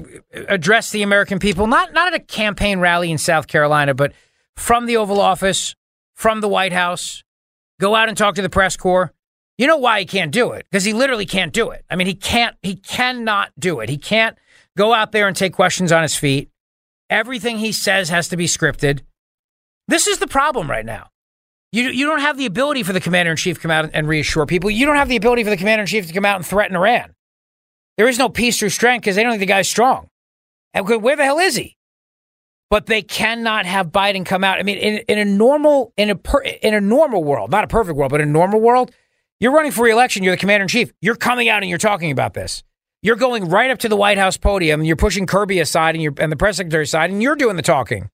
address 0.48 0.90
the 0.90 1.02
American 1.02 1.38
people. 1.38 1.66
Not 1.66 1.94
not 1.94 2.12
at 2.12 2.20
a 2.20 2.22
campaign 2.22 2.78
rally 2.78 3.10
in 3.10 3.16
South 3.16 3.46
Carolina, 3.46 3.94
but 3.94 4.12
from 4.56 4.86
the 4.86 4.96
Oval 4.96 5.20
Office, 5.20 5.74
from 6.14 6.40
the 6.40 6.48
White 6.48 6.72
House. 6.72 7.22
Go 7.80 7.94
out 7.94 8.08
and 8.08 8.16
talk 8.16 8.34
to 8.36 8.42
the 8.42 8.48
press 8.48 8.76
corps. 8.76 9.12
You 9.58 9.66
know 9.66 9.76
why 9.76 10.00
he 10.00 10.06
can't 10.06 10.32
do 10.32 10.52
it? 10.52 10.66
Because 10.70 10.84
he 10.84 10.92
literally 10.92 11.26
can't 11.26 11.52
do 11.52 11.70
it. 11.70 11.84
I 11.90 11.96
mean, 11.96 12.06
he 12.06 12.14
can't. 12.14 12.56
He 12.62 12.76
cannot 12.76 13.50
do 13.58 13.80
it. 13.80 13.88
He 13.88 13.98
can't 13.98 14.36
go 14.76 14.94
out 14.94 15.12
there 15.12 15.28
and 15.28 15.36
take 15.36 15.52
questions 15.52 15.92
on 15.92 16.02
his 16.02 16.16
feet. 16.16 16.48
Everything 17.10 17.58
he 17.58 17.72
says 17.72 18.08
has 18.08 18.28
to 18.28 18.36
be 18.36 18.46
scripted. 18.46 19.00
This 19.88 20.06
is 20.06 20.18
the 20.18 20.26
problem 20.26 20.70
right 20.70 20.86
now. 20.86 21.08
You, 21.72 21.84
you 21.90 22.06
don't 22.06 22.20
have 22.20 22.36
the 22.36 22.46
ability 22.46 22.82
for 22.82 22.92
the 22.92 23.00
commander 23.00 23.30
in 23.30 23.36
chief 23.36 23.56
to 23.56 23.62
come 23.62 23.70
out 23.70 23.90
and 23.92 24.08
reassure 24.08 24.46
people. 24.46 24.70
You 24.70 24.86
don't 24.86 24.96
have 24.96 25.08
the 25.08 25.16
ability 25.16 25.44
for 25.44 25.50
the 25.50 25.56
commander 25.56 25.82
in 25.82 25.86
chief 25.86 26.06
to 26.06 26.12
come 26.12 26.24
out 26.24 26.36
and 26.36 26.46
threaten 26.46 26.76
Iran. 26.76 27.14
There 27.96 28.08
is 28.08 28.18
no 28.18 28.28
peace 28.28 28.58
through 28.58 28.70
strength 28.70 29.02
because 29.02 29.16
they 29.16 29.22
don't 29.22 29.32
think 29.32 29.40
the 29.40 29.46
guy's 29.46 29.68
strong. 29.68 30.08
And 30.74 30.88
where 30.88 31.16
the 31.16 31.24
hell 31.24 31.38
is 31.38 31.56
he? 31.56 31.76
But 32.72 32.86
they 32.86 33.02
cannot 33.02 33.66
have 33.66 33.88
Biden 33.88 34.24
come 34.24 34.42
out. 34.42 34.58
I 34.58 34.62
mean, 34.62 34.78
in, 34.78 35.04
in 35.06 35.18
a 35.18 35.26
normal 35.26 35.92
in 35.98 36.08
a 36.08 36.14
per, 36.14 36.40
in 36.40 36.72
a 36.72 36.80
normal 36.80 37.22
world, 37.22 37.50
not 37.50 37.64
a 37.64 37.66
perfect 37.66 37.98
world, 37.98 38.10
but 38.10 38.22
in 38.22 38.30
a 38.30 38.32
normal 38.32 38.62
world, 38.62 38.92
you're 39.40 39.52
running 39.52 39.72
for 39.72 39.84
reelection. 39.84 40.22
You're 40.22 40.32
the 40.32 40.40
commander 40.40 40.62
in 40.62 40.68
chief. 40.68 40.90
You're 41.02 41.16
coming 41.16 41.50
out 41.50 41.62
and 41.62 41.68
you're 41.68 41.76
talking 41.76 42.10
about 42.10 42.32
this. 42.32 42.62
You're 43.02 43.16
going 43.16 43.50
right 43.50 43.70
up 43.70 43.80
to 43.80 43.90
the 43.90 43.96
White 43.96 44.16
House 44.16 44.38
podium 44.38 44.80
and 44.80 44.86
you're 44.86 44.96
pushing 44.96 45.26
Kirby 45.26 45.60
aside 45.60 45.96
and, 45.96 46.18
and 46.18 46.32
the 46.32 46.36
press 46.36 46.56
secretary 46.56 46.84
aside, 46.84 47.10
and 47.10 47.22
you're 47.22 47.36
doing 47.36 47.56
the 47.56 47.62
talking. 47.62 48.08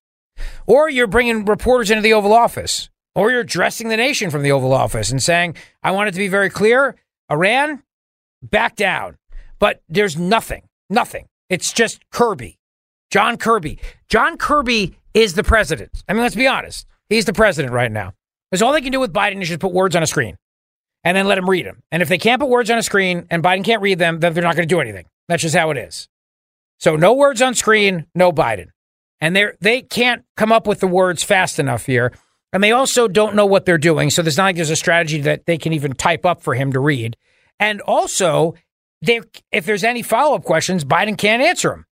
Or 0.67 0.91
you're 0.91 1.07
bringing 1.07 1.45
reporters 1.45 1.93
into 1.93 2.03
the 2.03 2.15
Oval 2.15 2.33
Office. 2.33 2.91
Or 3.15 3.31
you're 3.31 3.43
addressing 3.43 3.91
the 3.91 3.97
nation 3.97 4.29
from 4.29 4.43
the 4.43 4.51
Oval 4.51 4.73
Office 4.73 5.13
and 5.13 5.23
saying, 5.23 5.55
I 5.85 5.93
want 5.93 6.09
it 6.09 6.13
to 6.13 6.19
be 6.19 6.27
very 6.27 6.51
clear 6.51 6.97
Iran, 7.31 7.85
back 8.43 8.75
down. 8.75 9.19
But 9.61 9.85
there's 9.89 10.17
nothing, 10.17 10.65
nothing. 10.91 11.29
It's 11.49 11.73
just 11.73 12.01
Kirby, 12.11 12.58
John 13.11 13.37
Kirby. 13.37 13.79
John 14.09 14.37
Kirby 14.37 14.97
is 15.15 15.35
the 15.35 15.45
president. 15.45 16.03
I 16.09 16.13
mean, 16.13 16.23
let's 16.23 16.35
be 16.35 16.47
honest. 16.47 16.87
He's 17.09 17.25
the 17.25 17.33
president 17.33 17.73
right 17.73 17.91
now. 17.91 18.13
Because 18.51 18.63
all 18.63 18.73
they 18.73 18.81
can 18.81 18.93
do 18.93 19.01
with 19.01 19.13
Biden 19.13 19.41
is 19.43 19.49
just 19.49 19.61
put 19.61 19.73
words 19.73 19.97
on 19.97 20.03
a 20.03 20.07
screen 20.07 20.37
and 21.05 21.17
then 21.17 21.27
let 21.27 21.39
him 21.39 21.49
read 21.49 21.67
them. 21.67 21.83
And 21.91 22.03
if 22.03 22.09
they 22.09 22.19
can't 22.19 22.41
put 22.41 22.49
words 22.49 22.71
on 22.71 22.79
a 22.79 22.83
screen 22.83 23.27
and 23.31 23.43
Biden 23.43 23.65
can't 23.65 23.83
read 23.83 23.99
them, 23.99 24.21
then 24.21 24.33
they're 24.33 24.43
not 24.43 24.57
going 24.57 24.69
to 24.69 24.75
do 24.75 24.81
anything. 24.81 25.07
That's 25.29 25.43
just 25.43 25.55
how 25.55 25.71
it 25.71 25.77
is. 25.77 26.09
So 26.81 26.97
no 26.97 27.13
words 27.13 27.43
on 27.43 27.55
screen, 27.55 28.07
no 28.15 28.33
Biden. 28.33 28.69
And 29.21 29.35
they 29.35 29.49
they 29.61 29.83
can't 29.83 30.25
come 30.37 30.53
up 30.53 30.67
with 30.67 30.81
the 30.81 30.87
words 30.87 31.23
fast 31.23 31.59
enough 31.59 31.87
here. 31.87 32.13
And 32.53 32.63
they 32.63 32.73
also 32.73 33.09
don't 33.09 33.35
know 33.35 33.47
what 33.47 33.67
they're 33.67 33.77
doing. 33.77 34.11
So 34.11 34.23
there's 34.23 34.37
not 34.37 34.45
like 34.45 34.57
there's 34.57 34.71
a 34.71 34.77
strategy 34.77 35.21
that 35.23 35.45
they 35.47 35.59
can 35.59 35.73
even 35.73 35.93
type 35.93 36.25
up 36.25 36.41
for 36.41 36.55
him 36.55 36.73
to 36.73 36.81
read. 36.81 37.17
And 37.61 37.81
also, 37.83 38.55
if 39.03 39.67
there's 39.67 39.85
any 39.85 40.03
follow 40.03 40.37
up 40.37 40.45
questions, 40.45 40.85
Biden 40.85 41.19
can't 41.19 41.43
answer 41.43 41.71
them. 41.71 41.85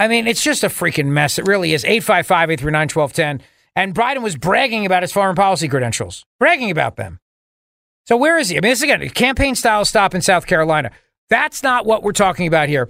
I 0.00 0.08
mean, 0.08 0.26
it's 0.26 0.42
just 0.42 0.64
a 0.64 0.68
freaking 0.68 1.08
mess. 1.08 1.38
It 1.38 1.46
really 1.46 1.74
is. 1.74 1.84
855 1.84 2.50
839 2.52 2.88
1210. 2.88 3.46
And 3.76 3.94
Biden 3.94 4.22
was 4.22 4.34
bragging 4.34 4.86
about 4.86 5.02
his 5.02 5.12
foreign 5.12 5.36
policy 5.36 5.68
credentials, 5.68 6.24
bragging 6.38 6.70
about 6.70 6.96
them. 6.96 7.20
So 8.06 8.16
where 8.16 8.38
is 8.38 8.48
he? 8.48 8.56
I 8.56 8.60
mean, 8.62 8.70
this 8.70 8.80
again, 8.80 9.06
campaign 9.10 9.54
style 9.54 9.84
stop 9.84 10.14
in 10.14 10.22
South 10.22 10.46
Carolina. 10.46 10.90
That's 11.28 11.62
not 11.62 11.84
what 11.84 12.02
we're 12.02 12.12
talking 12.12 12.46
about 12.46 12.70
here. 12.70 12.88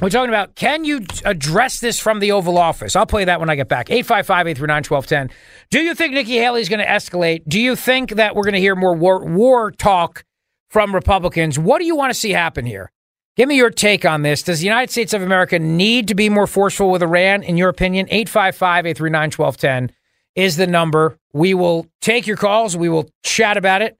We're 0.00 0.08
talking 0.08 0.30
about 0.30 0.54
can 0.54 0.86
you 0.86 1.04
address 1.26 1.78
this 1.78 2.00
from 2.00 2.20
the 2.20 2.32
Oval 2.32 2.56
Office? 2.56 2.96
I'll 2.96 3.04
play 3.04 3.26
that 3.26 3.38
when 3.38 3.50
I 3.50 3.54
get 3.54 3.68
back. 3.68 3.90
855 3.90 4.46
839 4.48 4.76
1210. 4.82 5.36
Do 5.70 5.80
you 5.80 5.94
think 5.94 6.14
Nikki 6.14 6.38
Haley 6.38 6.62
is 6.62 6.70
going 6.70 6.80
to 6.80 6.86
escalate? 6.86 7.42
Do 7.46 7.60
you 7.60 7.76
think 7.76 8.12
that 8.12 8.34
we're 8.34 8.44
going 8.44 8.54
to 8.54 8.60
hear 8.60 8.74
more 8.74 8.94
war, 8.94 9.22
war 9.26 9.72
talk 9.72 10.24
from 10.70 10.94
Republicans? 10.94 11.58
What 11.58 11.80
do 11.80 11.84
you 11.84 11.96
want 11.96 12.14
to 12.14 12.18
see 12.18 12.30
happen 12.30 12.64
here? 12.64 12.90
Give 13.36 13.48
me 13.48 13.56
your 13.56 13.70
take 13.70 14.06
on 14.06 14.22
this. 14.22 14.42
Does 14.42 14.60
the 14.60 14.66
United 14.66 14.90
States 14.90 15.12
of 15.12 15.20
America 15.20 15.58
need 15.58 16.08
to 16.08 16.14
be 16.14 16.30
more 16.30 16.46
forceful 16.46 16.90
with 16.90 17.02
Iran, 17.02 17.42
in 17.42 17.58
your 17.58 17.68
opinion? 17.68 18.06
855 18.08 18.86
839 18.86 19.30
1210 19.30 19.94
is 20.34 20.56
the 20.56 20.66
number. 20.66 21.18
We 21.34 21.52
will 21.52 21.86
take 22.00 22.26
your 22.26 22.38
calls. 22.38 22.76
We 22.76 22.88
will 22.88 23.10
chat 23.22 23.58
about 23.58 23.82
it. 23.82 23.98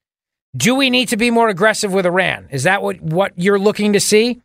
Do 0.57 0.75
we 0.75 0.89
need 0.89 1.11
to 1.11 1.19
be 1.19 1.31
more 1.31 1.51
aggressive 1.51 1.93
with 1.93 2.07
Iran? 2.07 2.49
Is 2.51 2.63
that 2.63 2.83
what, 2.83 3.01
what 3.03 3.33
you're 3.37 3.59
looking 3.59 3.93
to 3.93 4.01
see? 4.01 4.41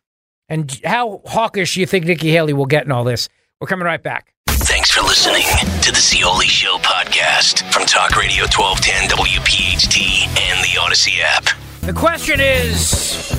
And 0.50 0.78
how 0.84 1.22
hawkish 1.24 1.74
do 1.74 1.80
you 1.80 1.86
think 1.86 2.04
Nikki 2.04 2.30
Haley 2.30 2.52
will 2.52 2.66
get 2.66 2.84
in 2.84 2.92
all 2.92 3.04
this? 3.04 3.30
We're 3.60 3.68
coming 3.68 3.86
right 3.86 4.02
back. 4.02 4.34
Thanks 4.48 4.90
for 4.90 5.00
listening 5.00 5.46
to 5.80 5.90
the 5.90 6.00
Zeoli 6.00 6.46
Show 6.46 6.76
podcast 6.78 7.72
from 7.72 7.86
Talk 7.86 8.14
Radio 8.16 8.44
1210 8.44 9.08
WPHT 9.08 10.26
and 10.26 10.62
the 10.62 10.78
Audacy 10.78 11.20
app. 11.22 11.46
The 11.80 11.94
question 11.94 12.40
is 12.40 13.32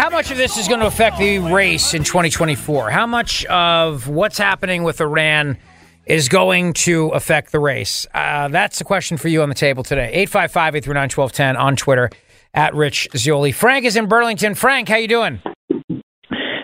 how 0.00 0.08
much 0.08 0.30
of 0.30 0.38
this 0.38 0.56
is 0.56 0.66
going 0.66 0.80
to 0.80 0.86
affect 0.86 1.18
the 1.18 1.38
race 1.40 1.92
in 1.92 2.02
2024? 2.02 2.88
How 2.88 3.06
much 3.06 3.44
of 3.44 4.08
what's 4.08 4.38
happening 4.38 4.82
with 4.82 4.98
Iran 4.98 5.58
is 6.06 6.30
going 6.30 6.72
to 6.72 7.08
affect 7.08 7.52
the 7.52 7.58
race? 7.60 8.06
Uh, 8.14 8.48
that's 8.48 8.78
the 8.78 8.84
question 8.84 9.18
for 9.18 9.28
you 9.28 9.42
on 9.42 9.50
the 9.50 9.54
table 9.54 9.82
today. 9.82 10.06
855 10.06 10.76
839 10.76 11.02
1210 11.02 11.56
on 11.56 11.76
Twitter 11.76 12.08
at 12.54 12.74
Rich 12.74 13.08
Zeoli. 13.14 13.52
Frank 13.52 13.84
is 13.84 13.94
in 13.94 14.06
Burlington. 14.06 14.54
Frank, 14.54 14.88
how 14.88 14.96
you 14.96 15.06
doing? 15.06 15.42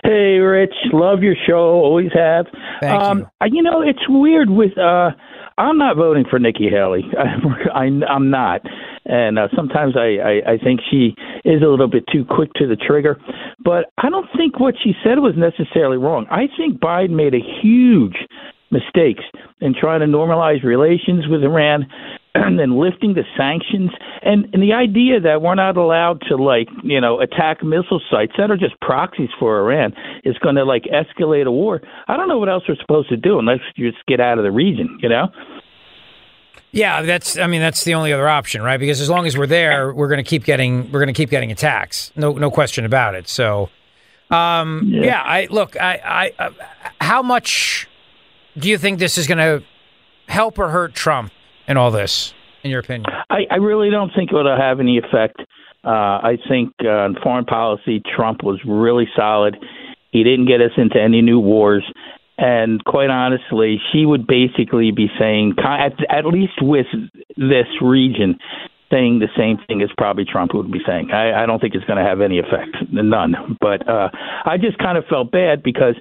Hey, 0.03 0.39
Rich, 0.39 0.73
love 0.91 1.21
your 1.21 1.35
show. 1.47 1.59
Always 1.59 2.09
have. 2.15 2.47
Thank 2.81 3.03
um, 3.03 3.27
you. 3.43 3.57
You 3.57 3.61
know, 3.61 3.81
it's 3.81 4.09
weird 4.09 4.49
with. 4.49 4.75
uh 4.79 5.11
I'm 5.57 5.77
not 5.77 5.97
voting 5.97 6.25
for 6.29 6.37
Nikki 6.39 6.69
Haley. 6.69 7.03
I, 7.73 7.89
I'm 8.07 8.29
not, 8.29 8.61
and 9.05 9.39
uh, 9.39 9.47
sometimes 9.55 9.95
I, 9.97 10.17
I 10.17 10.53
I 10.53 10.57
think 10.63 10.81
she 10.89 11.15
is 11.45 11.61
a 11.61 11.67
little 11.67 11.87
bit 11.87 12.03
too 12.11 12.25
quick 12.25 12.53
to 12.55 12.67
the 12.67 12.75
trigger. 12.75 13.19
But 13.63 13.91
I 13.97 14.09
don't 14.09 14.27
think 14.37 14.59
what 14.59 14.75
she 14.83 14.93
said 15.03 15.19
was 15.19 15.33
necessarily 15.35 15.97
wrong. 15.97 16.27
I 16.29 16.47
think 16.57 16.79
Biden 16.79 17.11
made 17.11 17.33
a 17.33 17.39
huge 17.61 18.15
mistakes 18.69 19.23
in 19.61 19.73
trying 19.73 20.01
to 20.01 20.05
normalize 20.05 20.63
relations 20.63 21.27
with 21.27 21.43
Iran 21.43 21.87
and 22.45 22.59
then 22.59 22.77
lifting 22.77 23.13
the 23.13 23.23
sanctions 23.37 23.91
and, 24.21 24.47
and 24.53 24.61
the 24.61 24.73
idea 24.73 25.19
that 25.19 25.41
we're 25.41 25.55
not 25.55 25.77
allowed 25.77 26.21
to 26.29 26.35
like 26.35 26.67
you 26.83 26.99
know 27.01 27.19
attack 27.19 27.63
missile 27.63 28.01
sites 28.11 28.33
that 28.37 28.51
are 28.51 28.57
just 28.57 28.79
proxies 28.81 29.29
for 29.39 29.59
Iran 29.59 29.93
is 30.23 30.37
going 30.39 30.55
to 30.55 30.63
like 30.63 30.83
escalate 30.83 31.45
a 31.45 31.51
war. 31.51 31.81
I 32.07 32.17
don't 32.17 32.27
know 32.27 32.37
what 32.37 32.49
else 32.49 32.63
we're 32.67 32.75
supposed 32.75 33.09
to 33.09 33.17
do 33.17 33.39
unless 33.39 33.59
you 33.75 33.91
just 33.91 34.05
get 34.05 34.19
out 34.19 34.37
of 34.37 34.43
the 34.43 34.51
region, 34.51 34.99
you 35.01 35.09
know. 35.09 35.27
Yeah, 36.71 37.01
that's. 37.01 37.37
I 37.37 37.47
mean, 37.47 37.61
that's 37.61 37.85
the 37.85 37.93
only 37.93 38.11
other 38.11 38.27
option, 38.27 38.61
right? 38.61 38.79
Because 38.79 38.99
as 38.99 39.09
long 39.09 39.25
as 39.25 39.37
we're 39.37 39.47
there, 39.47 39.93
we're 39.93 40.09
going 40.09 40.23
to 40.23 40.29
keep 40.29 40.43
getting 40.43 40.91
we're 40.91 40.99
going 40.99 41.07
to 41.07 41.13
keep 41.13 41.29
getting 41.29 41.51
attacks. 41.51 42.11
No, 42.15 42.33
no 42.33 42.51
question 42.51 42.85
about 42.85 43.15
it. 43.15 43.29
So, 43.29 43.69
um, 44.29 44.83
yeah. 44.85 45.05
yeah. 45.05 45.21
I 45.21 45.47
look. 45.49 45.79
I, 45.79 46.33
I, 46.37 46.43
uh, 46.43 46.49
how 46.99 47.23
much 47.23 47.87
do 48.57 48.69
you 48.69 48.77
think 48.77 48.99
this 48.99 49.17
is 49.17 49.27
going 49.27 49.37
to 49.37 49.65
help 50.27 50.59
or 50.59 50.69
hurt 50.69 50.93
Trump 50.93 51.31
in 51.67 51.77
all 51.77 51.91
this, 51.91 52.33
in 52.63 52.71
your 52.71 52.79
opinion? 52.79 53.05
I, 53.29 53.45
I 53.51 53.55
really 53.55 53.89
don't 53.89 54.11
think 54.15 54.31
it'll 54.31 54.57
have 54.57 54.79
any 54.79 54.97
effect. 54.97 55.41
Uh, 55.83 56.19
I 56.23 56.37
think 56.49 56.73
uh, 56.83 57.05
in 57.05 57.15
foreign 57.21 57.45
policy, 57.45 58.01
Trump 58.15 58.43
was 58.43 58.59
really 58.65 59.07
solid. 59.15 59.57
He 60.11 60.23
didn't 60.23 60.47
get 60.47 60.61
us 60.61 60.71
into 60.77 61.01
any 61.01 61.21
new 61.21 61.39
wars. 61.39 61.83
And 62.37 62.83
quite 62.85 63.09
honestly, 63.09 63.79
she 63.91 64.05
would 64.05 64.27
basically 64.27 64.91
be 64.91 65.07
saying, 65.19 65.55
at, 65.63 65.93
at 66.09 66.25
least 66.25 66.61
with 66.61 66.85
this 67.35 67.67
region, 67.81 68.37
saying 68.91 69.19
the 69.19 69.27
same 69.35 69.57
thing 69.67 69.81
as 69.81 69.89
probably 69.97 70.23
Trump 70.23 70.53
would 70.53 70.71
be 70.71 70.79
saying. 70.85 71.11
I, 71.11 71.43
I 71.43 71.45
don't 71.45 71.59
think 71.59 71.73
it's 71.75 71.85
going 71.85 71.97
to 71.97 72.05
have 72.05 72.21
any 72.21 72.39
effect, 72.39 72.77
none. 72.91 73.57
But 73.59 73.87
uh, 73.89 74.09
I 74.45 74.57
just 74.57 74.77
kind 74.77 74.97
of 74.97 75.05
felt 75.05 75.31
bad 75.31 75.63
because 75.63 75.95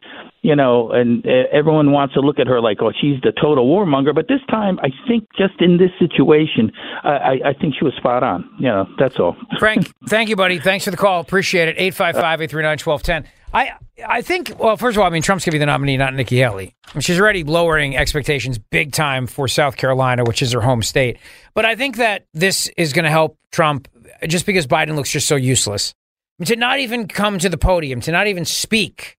you 0.47 0.55
know, 0.55 0.93
and 0.93 1.27
uh, 1.27 1.43
everyone 1.51 1.91
wants 1.91 2.15
to 2.15 2.21
look 2.21 2.39
at 2.39 2.47
her 2.47 2.61
like, 2.61 2.79
oh, 2.81 2.93
she's 3.01 3.21
the 3.23 3.33
total 3.33 3.67
warmonger. 3.67 4.15
But 4.15 4.29
this 4.29 4.39
time, 4.49 4.79
I 4.79 4.91
think 5.09 5.27
just 5.37 5.61
in 5.61 5.77
this 5.77 5.91
situation, 5.99 6.71
I, 7.03 7.41
I 7.47 7.53
think 7.53 7.75
she 7.77 7.85
was 7.85 7.95
spot 7.95 8.23
on. 8.23 8.49
You 8.61 8.69
know, 8.69 8.87
that's 8.97 9.19
all. 9.19 9.37
Frank, 9.59 9.93
thank 10.07 10.29
you, 10.29 10.37
buddy. 10.37 10.61
Thanks 10.61 10.85
for 10.85 10.93
the 10.93 10.97
call. 10.97 11.21
Appreciate 11.21 11.69
it. 11.69 11.75
855 11.79 12.43
839 12.43 12.79
1210. 12.79 13.33
I, 13.53 13.73
I 14.09 14.23
think, 14.23 14.53
well, 14.57 14.77
first 14.77 14.97
of 14.97 15.01
all, 15.01 15.09
I 15.09 15.11
mean, 15.11 15.23
Trump's 15.23 15.45
going 15.45 15.51
to 15.51 15.55
be 15.57 15.59
the 15.59 15.67
nominee, 15.67 15.97
not 15.97 16.15
Nikki 16.15 16.37
Haley. 16.37 16.77
I 16.87 16.95
mean, 16.95 17.01
she's 17.01 17.19
already 17.19 17.43
lowering 17.43 17.97
expectations 17.97 18.57
big 18.57 18.93
time 18.93 19.27
for 19.27 19.49
South 19.49 19.77
Carolina, 19.77 20.23
which 20.23 20.43
is 20.43 20.53
her 20.53 20.61
home 20.61 20.83
state. 20.83 21.19
But 21.55 21.65
I 21.65 21.75
think 21.75 21.97
that 21.97 22.27
this 22.35 22.69
is 22.77 22.93
going 22.93 23.05
to 23.05 23.11
help 23.11 23.37
Trump 23.51 23.89
just 24.29 24.47
because 24.47 24.69
Biden 24.69 24.95
looks 24.95 25.11
just 25.11 25.27
so 25.27 25.35
useless. 25.35 25.93
I 26.39 26.43
mean, 26.43 26.47
to 26.47 26.57
not 26.57 26.79
even 26.79 27.09
come 27.09 27.41
to 27.41 27.49
the 27.49 27.59
podium, 27.59 28.01
to 28.03 28.13
not 28.13 28.29
even 28.29 28.45
speak 28.45 29.17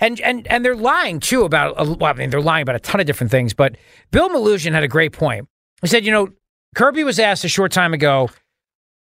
And 0.00 0.20
and 0.20 0.46
and 0.48 0.64
they're 0.64 0.74
lying 0.76 1.20
too 1.20 1.44
about. 1.44 1.74
a- 1.78 1.84
Well, 1.92 2.10
I 2.10 2.14
mean, 2.14 2.30
they're 2.30 2.40
lying 2.40 2.62
about 2.62 2.76
a 2.76 2.80
ton 2.80 3.00
of 3.00 3.06
different 3.06 3.30
things. 3.30 3.52
But 3.54 3.76
Bill 4.10 4.28
Melugin 4.30 4.72
had 4.72 4.82
a 4.82 4.88
great 4.88 5.12
point. 5.12 5.46
He 5.82 5.86
said, 5.88 6.04
you 6.04 6.10
know, 6.12 6.28
Kirby 6.74 7.04
was 7.04 7.18
asked 7.18 7.44
a 7.44 7.48
short 7.48 7.70
time 7.72 7.92
ago, 7.94 8.30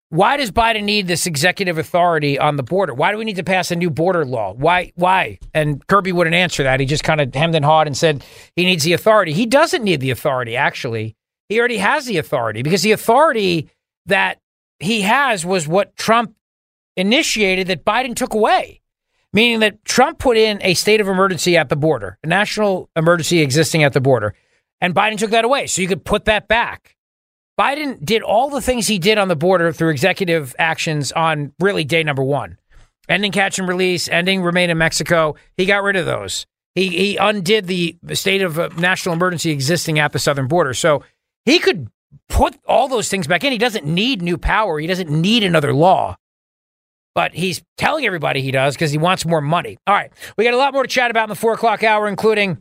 why 0.09 0.37
does 0.37 0.51
Biden 0.51 0.83
need 0.83 1.07
this 1.07 1.25
executive 1.27 1.77
authority 1.77 2.39
on 2.39 2.55
the 2.55 2.63
border? 2.63 2.93
Why 2.93 3.11
do 3.11 3.17
we 3.17 3.25
need 3.25 3.35
to 3.35 3.43
pass 3.43 3.71
a 3.71 3.75
new 3.75 3.89
border 3.89 4.25
law? 4.25 4.53
Why? 4.53 4.93
Why? 4.95 5.39
And 5.53 5.85
Kirby 5.87 6.13
wouldn't 6.13 6.35
answer 6.35 6.63
that. 6.63 6.79
He 6.79 6.85
just 6.85 7.03
kind 7.03 7.19
of 7.19 7.33
hemmed 7.35 7.55
and 7.55 7.65
hawed 7.65 7.87
and 7.87 7.97
said 7.97 8.23
he 8.55 8.63
needs 8.63 8.85
the 8.85 8.93
authority. 8.93 9.33
He 9.33 9.45
doesn't 9.45 9.83
need 9.83 9.99
the 9.99 10.11
authority. 10.11 10.55
Actually, 10.55 11.15
he 11.49 11.59
already 11.59 11.77
has 11.79 12.05
the 12.05 12.17
authority 12.17 12.61
because 12.61 12.83
the 12.83 12.93
authority 12.93 13.69
that 14.05 14.39
he 14.79 15.01
has 15.01 15.45
was 15.45 15.67
what 15.67 15.95
Trump 15.97 16.33
initiated 16.95 17.67
that 17.67 17.83
Biden 17.83 18.15
took 18.15 18.33
away. 18.33 18.81
Meaning 19.37 19.59
that 19.59 19.85
Trump 19.85 20.17
put 20.17 20.35
in 20.35 20.59
a 20.63 20.73
state 20.73 20.99
of 20.99 21.07
emergency 21.07 21.57
at 21.57 21.69
the 21.69 21.75
border, 21.75 22.17
a 22.23 22.27
national 22.27 22.89
emergency 22.95 23.41
existing 23.41 23.83
at 23.83 23.93
the 23.93 24.01
border, 24.01 24.33
and 24.81 24.95
Biden 24.95 25.15
took 25.15 25.29
that 25.29 25.45
away. 25.45 25.67
So 25.67 25.79
you 25.79 25.87
could 25.87 26.03
put 26.03 26.25
that 26.25 26.47
back. 26.47 26.95
Biden 27.59 28.03
did 28.03 28.23
all 28.23 28.49
the 28.49 28.61
things 28.61 28.87
he 28.87 28.97
did 28.97 29.19
on 29.19 29.27
the 29.27 29.35
border 29.35 29.71
through 29.71 29.89
executive 29.89 30.55
actions 30.57 31.11
on 31.11 31.53
really 31.59 31.83
day 31.83 32.01
number 32.01 32.23
one 32.23 32.57
ending 33.07 33.31
catch 33.31 33.59
and 33.59 33.67
release, 33.67 34.09
ending 34.09 34.41
remain 34.41 34.71
in 34.71 34.79
Mexico. 34.79 35.35
He 35.55 35.67
got 35.67 35.83
rid 35.83 35.97
of 35.97 36.07
those. 36.07 36.47
He, 36.73 36.87
he 36.87 37.17
undid 37.17 37.67
the 37.67 37.95
state 38.13 38.41
of 38.41 38.57
uh, 38.57 38.69
national 38.75 39.13
emergency 39.13 39.51
existing 39.51 39.99
at 39.99 40.13
the 40.13 40.19
southern 40.19 40.47
border. 40.47 40.73
So 40.73 41.03
he 41.45 41.59
could 41.59 41.91
put 42.27 42.57
all 42.67 42.87
those 42.87 43.07
things 43.07 43.27
back 43.27 43.43
in. 43.43 43.51
He 43.51 43.59
doesn't 43.59 43.85
need 43.85 44.23
new 44.23 44.39
power, 44.39 44.79
he 44.79 44.87
doesn't 44.87 45.11
need 45.11 45.43
another 45.43 45.73
law. 45.73 46.17
But 47.17 47.33
he's 47.33 47.63
telling 47.77 48.05
everybody 48.05 48.43
he 48.43 48.51
does 48.51 48.75
because 48.75 48.91
he 48.91 48.99
wants 48.99 49.25
more 49.25 49.41
money. 49.41 49.79
All 49.87 49.95
right. 49.95 50.11
We 50.37 50.43
got 50.43 50.53
a 50.53 50.57
lot 50.57 50.71
more 50.71 50.83
to 50.83 50.87
chat 50.87 51.09
about 51.09 51.23
in 51.23 51.29
the 51.29 51.35
four 51.35 51.53
o'clock 51.53 51.83
hour, 51.83 52.07
including 52.07 52.59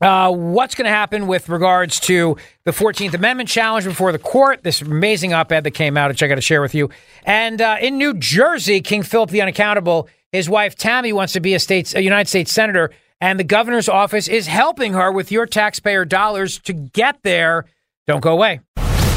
uh, 0.00 0.32
what's 0.32 0.74
going 0.74 0.86
to 0.86 0.90
happen 0.90 1.26
with 1.26 1.50
regards 1.50 2.00
to 2.00 2.38
the 2.64 2.70
14th 2.70 3.12
Amendment 3.12 3.50
challenge 3.50 3.84
before 3.84 4.10
the 4.10 4.18
court? 4.18 4.62
This 4.62 4.80
amazing 4.80 5.34
op 5.34 5.52
ed 5.52 5.64
that 5.64 5.72
came 5.72 5.98
out, 5.98 6.10
which 6.10 6.22
I 6.22 6.26
got 6.26 6.36
to 6.36 6.40
share 6.40 6.62
with 6.62 6.74
you. 6.74 6.88
And 7.24 7.60
uh, 7.60 7.76
in 7.82 7.98
New 7.98 8.14
Jersey, 8.14 8.80
King 8.80 9.02
Philip 9.02 9.28
the 9.28 9.42
Unaccountable, 9.42 10.08
his 10.32 10.48
wife 10.48 10.74
Tammy 10.74 11.12
wants 11.12 11.34
to 11.34 11.40
be 11.40 11.54
a, 11.54 11.58
a 11.68 12.00
United 12.00 12.30
States 12.30 12.50
Senator, 12.50 12.92
and 13.20 13.38
the 13.38 13.44
governor's 13.44 13.90
office 13.90 14.26
is 14.26 14.46
helping 14.46 14.94
her 14.94 15.12
with 15.12 15.30
your 15.30 15.44
taxpayer 15.44 16.06
dollars 16.06 16.58
to 16.60 16.72
get 16.72 17.18
there. 17.24 17.66
Don't 18.06 18.22
go 18.22 18.32
away. 18.32 18.60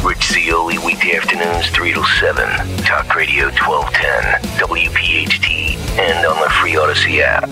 Rich 0.06 0.34
Zeoli, 0.34 0.78
weekday 0.78 1.16
afternoons, 1.18 1.68
3 1.72 1.94
to 1.94 2.04
7. 2.20 2.46
Talk 2.86 3.16
Radio 3.16 3.46
1210, 3.58 4.40
WPHT, 4.62 5.78
and 5.98 6.24
on 6.28 6.40
the 6.44 6.50
free 6.62 6.74
Audacy 6.74 7.22
app. 7.22 7.50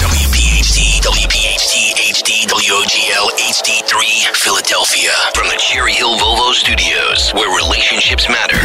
WPHT, 0.00 1.04
WPHT, 1.04 1.92
HD, 2.08 2.48
WOGL, 2.48 3.28
HD3, 3.36 4.34
Philadelphia. 4.34 5.12
From 5.34 5.48
the 5.48 5.58
Cherry 5.58 5.92
Hill 5.92 6.16
Volvo 6.16 6.54
Studios, 6.54 7.30
where 7.34 7.54
relationships 7.54 8.26
matter. 8.26 8.56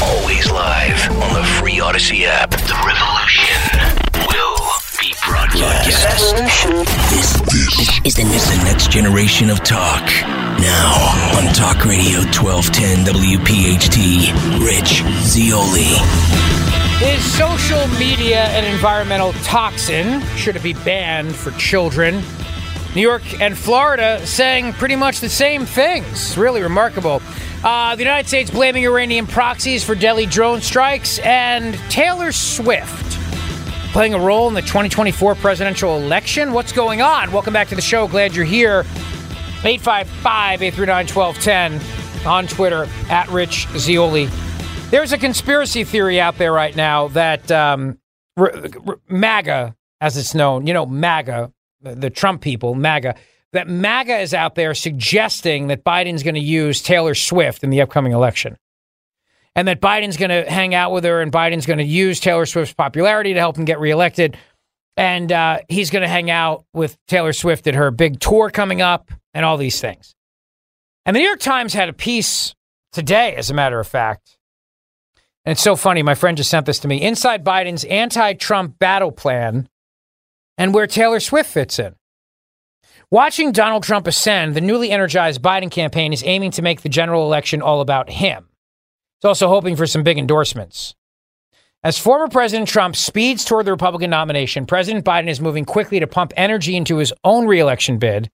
Always 0.00 0.48
live 0.52 1.10
on 1.20 1.34
the 1.34 1.42
free 1.58 1.78
Audacy 1.78 2.26
app. 2.26 2.50
The 2.50 2.78
revolution 2.86 3.97
be 5.58 5.64
broadcast. 5.64 6.36
This, 7.10 7.40
this 8.04 8.24
is 8.30 8.48
the 8.48 8.62
next 8.64 8.90
generation 8.90 9.50
of 9.50 9.62
talk. 9.64 10.04
Now 10.60 11.36
on 11.36 11.52
Talk 11.54 11.84
Radio 11.84 12.20
1210 12.30 13.04
WPHT, 13.04 14.64
Rich 14.64 15.02
Zeoli. 15.24 15.94
Is 17.00 17.22
social 17.24 17.86
media 17.98 18.44
an 18.46 18.64
environmental 18.72 19.32
toxin? 19.44 20.20
Should 20.36 20.56
it 20.56 20.62
be 20.62 20.74
banned 20.74 21.34
for 21.34 21.50
children? 21.52 22.22
New 22.94 23.02
York 23.02 23.40
and 23.40 23.56
Florida 23.56 24.24
saying 24.26 24.72
pretty 24.74 24.96
much 24.96 25.20
the 25.20 25.28
same 25.28 25.66
things. 25.66 26.36
Really 26.36 26.62
remarkable. 26.62 27.22
Uh, 27.62 27.94
the 27.96 28.02
United 28.02 28.26
States 28.28 28.50
blaming 28.50 28.84
Iranian 28.84 29.26
proxies 29.26 29.84
for 29.84 29.94
deadly 29.94 30.26
drone 30.26 30.60
strikes, 30.60 31.18
and 31.20 31.74
Taylor 31.90 32.32
Swift 32.32 33.08
playing 33.92 34.14
a 34.14 34.18
role 34.18 34.48
in 34.48 34.54
the 34.54 34.62
2024 34.62 35.34
presidential 35.36 35.96
election. 35.96 36.52
What's 36.52 36.72
going 36.72 37.00
on? 37.02 37.32
Welcome 37.32 37.52
back 37.52 37.68
to 37.68 37.74
the 37.74 37.82
show. 37.82 38.06
Glad 38.06 38.34
you're 38.34 38.44
here. 38.44 38.80
855 39.64 40.62
839 40.62 41.06
1210 41.08 42.26
on 42.26 42.46
Twitter 42.46 42.86
at 43.10 43.28
Rich 43.28 43.66
Zeoli. 43.76 44.28
There's 44.90 45.12
a 45.12 45.18
conspiracy 45.18 45.84
theory 45.84 46.20
out 46.20 46.38
there 46.38 46.52
right 46.52 46.74
now 46.74 47.08
that 47.08 47.50
um, 47.50 47.98
r- 48.36 48.52
r- 48.86 49.00
MAGA, 49.08 49.74
as 50.00 50.16
it's 50.16 50.34
known, 50.34 50.66
you 50.66 50.72
know, 50.72 50.86
MAGA, 50.86 51.52
the, 51.82 51.94
the 51.94 52.10
Trump 52.10 52.40
people, 52.40 52.74
MAGA, 52.74 53.14
that 53.52 53.68
MAGA 53.68 54.18
is 54.18 54.34
out 54.34 54.54
there 54.54 54.74
suggesting 54.74 55.68
that 55.68 55.84
Biden's 55.84 56.22
going 56.22 56.34
to 56.34 56.40
use 56.40 56.82
Taylor 56.82 57.14
Swift 57.14 57.64
in 57.64 57.70
the 57.70 57.80
upcoming 57.80 58.12
election. 58.12 58.56
And 59.58 59.66
that 59.66 59.80
Biden's 59.80 60.16
going 60.16 60.30
to 60.30 60.48
hang 60.48 60.72
out 60.72 60.92
with 60.92 61.02
her 61.02 61.20
and 61.20 61.32
Biden's 61.32 61.66
going 61.66 61.80
to 61.80 61.84
use 61.84 62.20
Taylor 62.20 62.46
Swift's 62.46 62.74
popularity 62.74 63.34
to 63.34 63.40
help 63.40 63.58
him 63.58 63.64
get 63.64 63.80
reelected. 63.80 64.36
And 64.96 65.32
uh, 65.32 65.58
he's 65.68 65.90
going 65.90 66.02
to 66.02 66.08
hang 66.08 66.30
out 66.30 66.64
with 66.72 66.96
Taylor 67.08 67.32
Swift 67.32 67.66
at 67.66 67.74
her 67.74 67.90
big 67.90 68.20
tour 68.20 68.50
coming 68.50 68.82
up 68.82 69.10
and 69.34 69.44
all 69.44 69.56
these 69.56 69.80
things. 69.80 70.14
And 71.04 71.16
the 71.16 71.18
New 71.18 71.26
York 71.26 71.40
Times 71.40 71.74
had 71.74 71.88
a 71.88 71.92
piece 71.92 72.54
today, 72.92 73.34
as 73.34 73.50
a 73.50 73.54
matter 73.54 73.80
of 73.80 73.88
fact, 73.88 74.38
and 75.44 75.50
it's 75.50 75.62
so 75.62 75.74
funny. 75.74 76.04
My 76.04 76.14
friend 76.14 76.36
just 76.36 76.50
sent 76.50 76.64
this 76.64 76.78
to 76.78 76.88
me. 76.88 77.02
Inside 77.02 77.44
Biden's 77.44 77.82
anti 77.82 78.34
Trump 78.34 78.78
battle 78.78 79.10
plan 79.10 79.68
and 80.56 80.72
where 80.72 80.86
Taylor 80.86 81.18
Swift 81.18 81.50
fits 81.50 81.80
in. 81.80 81.96
Watching 83.10 83.50
Donald 83.50 83.82
Trump 83.82 84.06
ascend, 84.06 84.54
the 84.54 84.60
newly 84.60 84.92
energized 84.92 85.42
Biden 85.42 85.68
campaign 85.68 86.12
is 86.12 86.22
aiming 86.24 86.52
to 86.52 86.62
make 86.62 86.82
the 86.82 86.88
general 86.88 87.24
election 87.24 87.60
all 87.60 87.80
about 87.80 88.08
him. 88.08 88.44
It's 89.18 89.24
also 89.24 89.48
hoping 89.48 89.74
for 89.74 89.86
some 89.86 90.04
big 90.04 90.18
endorsements. 90.18 90.94
As 91.82 91.98
former 91.98 92.28
President 92.28 92.68
Trump 92.68 92.96
speeds 92.96 93.44
toward 93.44 93.66
the 93.66 93.72
Republican 93.72 94.10
nomination, 94.10 94.66
President 94.66 95.04
Biden 95.04 95.28
is 95.28 95.40
moving 95.40 95.64
quickly 95.64 96.00
to 96.00 96.06
pump 96.06 96.32
energy 96.36 96.76
into 96.76 96.98
his 96.98 97.12
own 97.24 97.46
reelection 97.46 97.98
bid. 97.98 98.30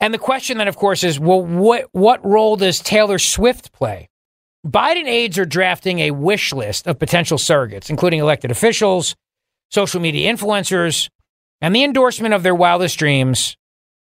And 0.00 0.14
the 0.14 0.18
question 0.18 0.58
then, 0.58 0.68
of 0.68 0.76
course, 0.76 1.04
is 1.04 1.20
well, 1.20 1.42
what, 1.42 1.88
what 1.92 2.24
role 2.24 2.56
does 2.56 2.80
Taylor 2.80 3.18
Swift 3.18 3.72
play? 3.72 4.08
Biden 4.66 5.06
aides 5.06 5.38
are 5.38 5.46
drafting 5.46 6.00
a 6.00 6.10
wish 6.10 6.52
list 6.52 6.86
of 6.86 6.98
potential 6.98 7.38
surrogates, 7.38 7.90
including 7.90 8.20
elected 8.20 8.50
officials, 8.50 9.14
social 9.70 10.00
media 10.00 10.32
influencers, 10.32 11.08
and 11.60 11.74
the 11.74 11.84
endorsement 11.84 12.34
of 12.34 12.42
their 12.42 12.54
wildest 12.54 12.98
dreams, 12.98 13.56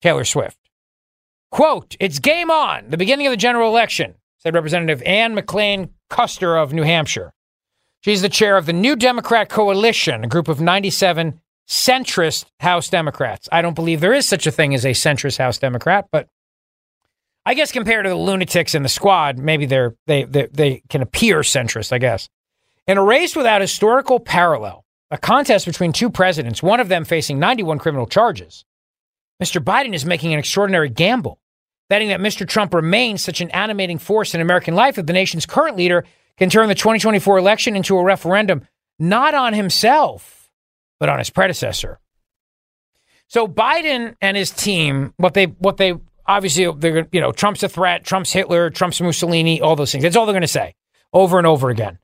Taylor 0.03 0.25
Swift. 0.25 0.57
Quote, 1.51 1.97
it's 1.99 2.19
game 2.19 2.51
on, 2.51 2.91
the 2.91 2.97
beginning 2.97 3.27
of 3.27 3.33
the 3.33 3.37
general 3.37 3.69
election, 3.71 4.15
said 4.41 4.55
Representative 4.55 5.03
Ann 5.03 5.35
McLane 5.35 5.91
Kuster 6.11 6.61
of 6.61 6.73
New 6.73 6.83
Hampshire. 6.83 7.33
She's 8.03 8.23
the 8.23 8.29
chair 8.29 8.57
of 8.57 8.67
the 8.67 8.73
New 8.73 8.97
Democrat 8.97 9.49
Coalition, 9.49 10.25
a 10.25 10.29
group 10.29 10.49
of 10.49 10.61
97 10.61 11.41
centrist 11.69 12.47
House 12.59 12.89
Democrats. 12.89 13.49
I 13.53 13.63
don't 13.63 13.75
believe 13.75 14.01
there 14.01 14.15
is 14.15 14.27
such 14.27 14.47
a 14.47 14.51
thing 14.51 14.75
as 14.75 14.85
a 14.85 14.91
centrist 14.91 15.37
House 15.39 15.59
Democrat, 15.59 16.09
but 16.11 16.29
I 17.45 17.55
guess 17.55 17.73
compared 17.73 18.05
to 18.05 18.11
the 18.11 18.17
lunatics 18.17 18.75
in 18.75 18.83
the 18.83 18.89
squad, 18.89 19.39
maybe 19.39 19.67
they're 19.67 19.95
they 20.07 20.25
they, 20.25 20.47
they 20.47 20.83
can 20.89 21.03
appear 21.03 21.41
centrist. 21.41 21.93
I 21.93 21.99
guess 21.99 22.29
in 22.87 22.99
a 22.99 23.05
race 23.05 23.37
without 23.37 23.61
historical 23.61 24.19
parallel, 24.19 24.85
a 25.11 25.19
contest 25.19 25.67
between 25.67 25.93
two 25.93 26.11
presidents, 26.11 26.63
one 26.63 26.81
of 26.81 26.89
them 26.89 27.05
facing 27.05 27.39
91 27.39 27.79
criminal 27.79 28.07
charges. 28.07 28.65
Mr. 29.43 29.63
Biden 29.63 29.95
is 29.95 30.05
making 30.05 30.33
an 30.33 30.39
extraordinary 30.39 30.89
gamble, 30.89 31.39
betting 31.91 32.09
that 32.09 32.21
Mr. 32.21 32.49
Trump 32.49 32.73
remains 32.73 33.23
such 33.23 33.43
an 33.43 33.51
animating 33.51 33.99
force 33.99 34.33
in 34.35 34.41
American 34.41 34.75
life 34.75 34.95
that 34.95 35.07
the 35.09 35.13
nation's 35.13 35.45
current 35.45 35.77
leader 35.77 36.07
can 36.39 36.49
turn 36.49 36.69
the 36.69 36.75
2024 36.75 37.37
election 37.37 37.77
into 37.77 37.99
a 37.99 38.03
referendum 38.03 38.67
not 38.99 39.35
on 39.35 39.53
himself, 39.53 40.51
but 41.01 41.09
on 41.09 41.19
his 41.19 41.31
predecessor. 41.31 41.99
So 43.27 43.49
Biden 43.49 44.15
and 44.21 44.37
his 44.37 44.51
team, 44.51 45.13
what 45.17 45.35
they 45.35 45.47
what 45.47 45.77
they 45.77 45.95
obviously 46.27 46.71
they're 46.79 47.09
you 47.13 47.21
know 47.21 47.33
Trump's 47.33 47.63
a 47.63 47.69
threat, 47.69 48.05
Trump's 48.05 48.33
Hitler, 48.33 48.71
Trump's 48.71 49.01
Mussolini, 49.01 49.61
all 49.61 49.77
those 49.77 49.93
things. 49.93 50.03
That's 50.03 50.17
all 50.17 50.27
they're 50.27 50.33
going 50.33 50.43
to 50.43 50.49
say 50.49 50.75
over 51.13 51.39
and 51.39 51.47
over 51.47 51.71
again. 51.71 51.99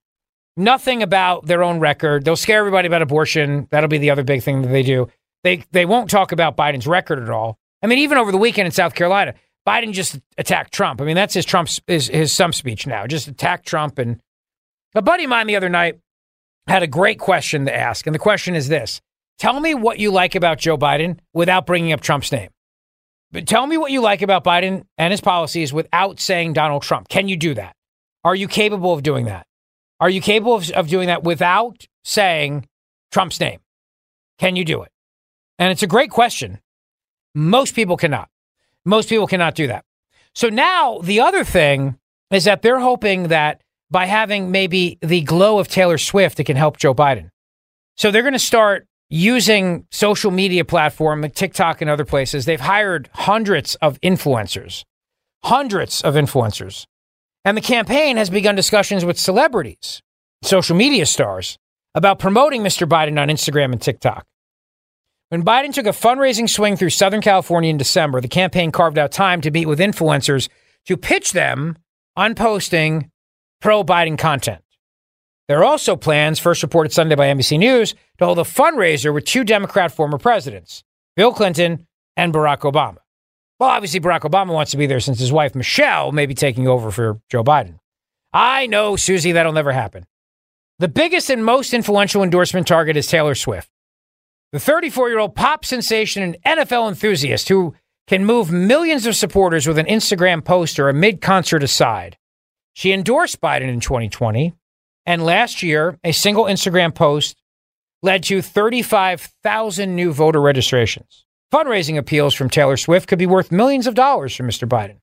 Nothing 0.56 1.02
about 1.02 1.46
their 1.46 1.62
own 1.62 1.80
record. 1.80 2.24
They'll 2.24 2.34
scare 2.34 2.58
everybody 2.58 2.86
about 2.86 3.02
abortion. 3.02 3.68
That'll 3.70 3.88
be 3.88 3.98
the 3.98 4.10
other 4.10 4.24
big 4.24 4.42
thing 4.42 4.62
that 4.62 4.68
they 4.68 4.82
do. 4.82 5.08
They 5.44 5.64
they 5.70 5.86
won't 5.86 6.10
talk 6.10 6.32
about 6.32 6.56
Biden's 6.56 6.86
record 6.86 7.22
at 7.22 7.30
all. 7.30 7.58
I 7.82 7.86
mean, 7.86 7.98
even 7.98 8.18
over 8.18 8.32
the 8.32 8.38
weekend 8.38 8.66
in 8.66 8.72
South 8.72 8.94
Carolina, 8.94 9.34
Biden 9.66 9.92
just 9.92 10.18
attacked 10.38 10.72
Trump. 10.72 11.00
I 11.00 11.04
mean, 11.04 11.16
that's 11.16 11.34
his 11.34 11.44
Trump's 11.44 11.80
his, 11.86 12.08
his 12.08 12.32
some 12.32 12.52
speech 12.52 12.86
now. 12.86 13.06
Just 13.06 13.26
attack 13.26 13.64
Trump. 13.64 13.98
And 13.98 14.20
a 14.94 15.02
buddy 15.02 15.24
of 15.24 15.30
mine 15.30 15.46
the 15.46 15.56
other 15.56 15.68
night 15.68 15.98
had 16.66 16.82
a 16.82 16.86
great 16.86 17.18
question 17.18 17.66
to 17.66 17.74
ask, 17.74 18.06
and 18.06 18.14
the 18.14 18.20
question 18.20 18.54
is 18.54 18.68
this: 18.68 19.00
Tell 19.38 19.58
me 19.60 19.74
what 19.74 19.98
you 19.98 20.10
like 20.10 20.34
about 20.34 20.58
Joe 20.58 20.78
Biden 20.78 21.18
without 21.34 21.66
bringing 21.66 21.92
up 21.92 22.00
Trump's 22.00 22.30
name. 22.32 22.50
But 23.32 23.46
tell 23.46 23.66
me 23.66 23.76
what 23.76 23.90
you 23.90 24.00
like 24.00 24.22
about 24.22 24.44
Biden 24.44 24.84
and 24.96 25.10
his 25.10 25.20
policies 25.20 25.72
without 25.72 26.20
saying 26.20 26.52
Donald 26.52 26.82
Trump. 26.82 27.08
Can 27.08 27.28
you 27.28 27.36
do 27.36 27.54
that? 27.54 27.74
Are 28.24 28.34
you 28.34 28.48
capable 28.48 28.92
of 28.92 29.02
doing 29.02 29.26
that? 29.26 29.46
Are 30.00 30.08
you 30.08 30.20
capable 30.20 30.54
of, 30.54 30.70
of 30.70 30.88
doing 30.88 31.08
that 31.08 31.24
without 31.24 31.86
saying 32.04 32.66
Trump's 33.10 33.40
name? 33.40 33.60
Can 34.38 34.56
you 34.56 34.64
do 34.64 34.82
it? 34.82 34.90
And 35.58 35.72
it's 35.72 35.82
a 35.82 35.86
great 35.86 36.10
question. 36.10 36.60
Most 37.34 37.74
people 37.74 37.96
cannot. 37.96 38.28
Most 38.86 39.08
people 39.08 39.26
cannot 39.26 39.54
do 39.54 39.66
that. 39.66 39.84
So 40.34 40.48
now 40.48 40.98
the 41.02 41.20
other 41.20 41.44
thing 41.44 41.98
is 42.30 42.44
that 42.44 42.62
they're 42.62 42.80
hoping 42.80 43.28
that 43.28 43.60
by 43.90 44.06
having 44.06 44.50
maybe 44.50 44.98
the 45.02 45.20
glow 45.22 45.58
of 45.58 45.68
Taylor 45.68 45.98
Swift, 45.98 46.40
it 46.40 46.44
can 46.44 46.56
help 46.56 46.76
Joe 46.76 46.94
Biden. 46.94 47.30
So 47.96 48.10
they're 48.10 48.22
going 48.22 48.32
to 48.32 48.38
start 48.38 48.86
using 49.08 49.86
social 49.90 50.30
media 50.30 50.64
platform 50.64 51.28
TikTok 51.30 51.80
and 51.80 51.90
other 51.90 52.04
places. 52.04 52.44
They've 52.44 52.60
hired 52.60 53.08
hundreds 53.12 53.74
of 53.76 54.00
influencers, 54.00 54.82
hundreds 55.44 56.02
of 56.02 56.14
influencers. 56.14 56.84
And 57.44 57.56
the 57.56 57.62
campaign 57.62 58.16
has 58.16 58.28
begun 58.28 58.56
discussions 58.56 59.04
with 59.04 59.18
celebrities, 59.18 60.00
social 60.42 60.76
media 60.76 61.06
stars, 61.06 61.58
about 61.94 62.18
promoting 62.18 62.62
Mr. 62.62 62.88
Biden 62.88 63.20
on 63.20 63.28
Instagram 63.28 63.72
and 63.72 63.80
TikTok. 63.80 64.26
When 65.28 65.42
Biden 65.42 65.74
took 65.74 65.86
a 65.86 65.90
fundraising 65.90 66.48
swing 66.48 66.76
through 66.76 66.90
Southern 66.90 67.20
California 67.20 67.68
in 67.68 67.78
December, 67.78 68.20
the 68.20 68.28
campaign 68.28 68.70
carved 68.70 68.96
out 68.96 69.10
time 69.10 69.40
to 69.40 69.50
meet 69.50 69.66
with 69.66 69.80
influencers 69.80 70.48
to 70.84 70.96
pitch 70.96 71.32
them 71.32 71.76
on 72.14 72.36
posting 72.36 73.10
pro 73.60 73.82
Biden 73.82 74.16
content. 74.16 74.62
There 75.48 75.58
are 75.58 75.64
also 75.64 75.96
plans, 75.96 76.38
first 76.38 76.62
reported 76.62 76.92
Sunday 76.92 77.16
by 77.16 77.26
NBC 77.26 77.58
News, 77.58 77.94
to 78.18 78.24
hold 78.24 78.38
a 78.38 78.42
fundraiser 78.42 79.12
with 79.12 79.24
two 79.24 79.42
Democrat 79.42 79.90
former 79.90 80.18
presidents, 80.18 80.84
Bill 81.16 81.32
Clinton 81.32 81.88
and 82.16 82.32
Barack 82.32 82.60
Obama. 82.60 82.98
Well, 83.58 83.70
obviously, 83.70 83.98
Barack 83.98 84.20
Obama 84.20 84.52
wants 84.52 84.70
to 84.72 84.76
be 84.76 84.86
there 84.86 85.00
since 85.00 85.18
his 85.18 85.32
wife, 85.32 85.56
Michelle, 85.56 86.12
may 86.12 86.26
be 86.26 86.34
taking 86.34 86.68
over 86.68 86.92
for 86.92 87.20
Joe 87.30 87.42
Biden. 87.42 87.80
I 88.32 88.68
know, 88.68 88.94
Susie, 88.94 89.32
that'll 89.32 89.52
never 89.52 89.72
happen. 89.72 90.06
The 90.78 90.88
biggest 90.88 91.30
and 91.30 91.44
most 91.44 91.74
influential 91.74 92.22
endorsement 92.22 92.68
target 92.68 92.96
is 92.96 93.06
Taylor 93.06 93.34
Swift, 93.34 93.68
the 94.52 94.60
34 94.60 95.08
year 95.08 95.18
old 95.18 95.34
pop 95.34 95.64
sensation 95.64 96.22
and 96.22 96.36
NFL 96.44 96.88
enthusiast 96.88 97.48
who 97.48 97.74
can 98.06 98.24
move 98.24 98.50
millions 98.50 99.06
of 99.06 99.16
supporters 99.16 99.66
with 99.66 99.78
an 99.78 99.86
Instagram 99.86 100.44
post 100.44 100.78
or 100.78 100.88
a 100.88 100.94
mid 100.94 101.20
concert 101.20 101.62
aside. 101.62 102.16
She 102.74 102.92
endorsed 102.92 103.40
Biden 103.40 103.68
in 103.68 103.80
2020, 103.80 104.54
and 105.06 105.24
last 105.24 105.62
year, 105.62 105.98
a 106.04 106.12
single 106.12 106.44
Instagram 106.44 106.94
post 106.94 107.36
led 108.02 108.22
to 108.24 108.42
35,000 108.42 109.96
new 109.96 110.12
voter 110.12 110.40
registrations. 110.40 111.24
Fundraising 111.52 111.96
appeals 111.96 112.34
from 112.34 112.50
Taylor 112.50 112.76
Swift 112.76 113.08
could 113.08 113.18
be 113.18 113.26
worth 113.26 113.50
millions 113.50 113.86
of 113.86 113.94
dollars 113.94 114.34
for 114.34 114.42
Mr. 114.42 114.68
Biden. 114.68 114.98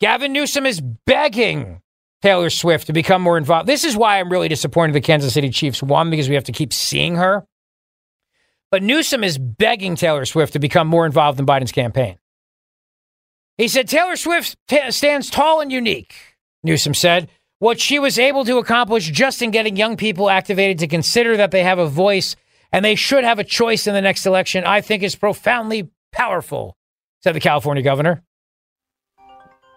Gavin 0.00 0.32
Newsom 0.32 0.66
is 0.66 0.80
begging 0.80 1.80
Taylor 2.22 2.50
Swift 2.50 2.86
to 2.88 2.92
become 2.92 3.22
more 3.22 3.38
involved. 3.38 3.68
This 3.68 3.84
is 3.84 3.96
why 3.96 4.18
I'm 4.18 4.30
really 4.30 4.48
disappointed 4.48 4.94
the 4.94 5.00
Kansas 5.00 5.32
City 5.32 5.50
Chiefs 5.50 5.82
won 5.82 6.10
because 6.10 6.28
we 6.28 6.34
have 6.34 6.44
to 6.44 6.52
keep 6.52 6.72
seeing 6.72 7.16
her. 7.16 7.46
But 8.70 8.82
Newsom 8.82 9.24
is 9.24 9.36
begging 9.36 9.96
Taylor 9.96 10.24
Swift 10.24 10.52
to 10.52 10.58
become 10.58 10.86
more 10.86 11.06
involved 11.06 11.40
in 11.40 11.46
Biden's 11.46 11.72
campaign. 11.72 12.18
He 13.58 13.68
said 13.68 13.88
Taylor 13.88 14.16
Swift 14.16 14.56
t- 14.68 14.90
stands 14.90 15.28
tall 15.28 15.60
and 15.60 15.72
unique, 15.72 16.14
Newsom 16.62 16.94
said. 16.94 17.28
What 17.58 17.78
she 17.78 17.98
was 17.98 18.18
able 18.18 18.44
to 18.46 18.56
accomplish 18.56 19.10
just 19.10 19.42
in 19.42 19.50
getting 19.50 19.76
young 19.76 19.98
people 19.98 20.30
activated 20.30 20.78
to 20.78 20.86
consider 20.86 21.36
that 21.36 21.50
they 21.50 21.62
have 21.62 21.78
a 21.78 21.86
voice 21.86 22.36
and 22.72 22.84
they 22.84 22.94
should 22.94 23.24
have 23.24 23.38
a 23.38 23.44
choice 23.44 23.86
in 23.86 23.92
the 23.92 24.00
next 24.00 24.24
election, 24.24 24.64
I 24.64 24.80
think 24.80 25.02
is 25.02 25.14
profoundly 25.14 25.90
powerful, 26.12 26.76
said 27.22 27.34
the 27.34 27.40
California 27.40 27.82
governor. 27.82 28.22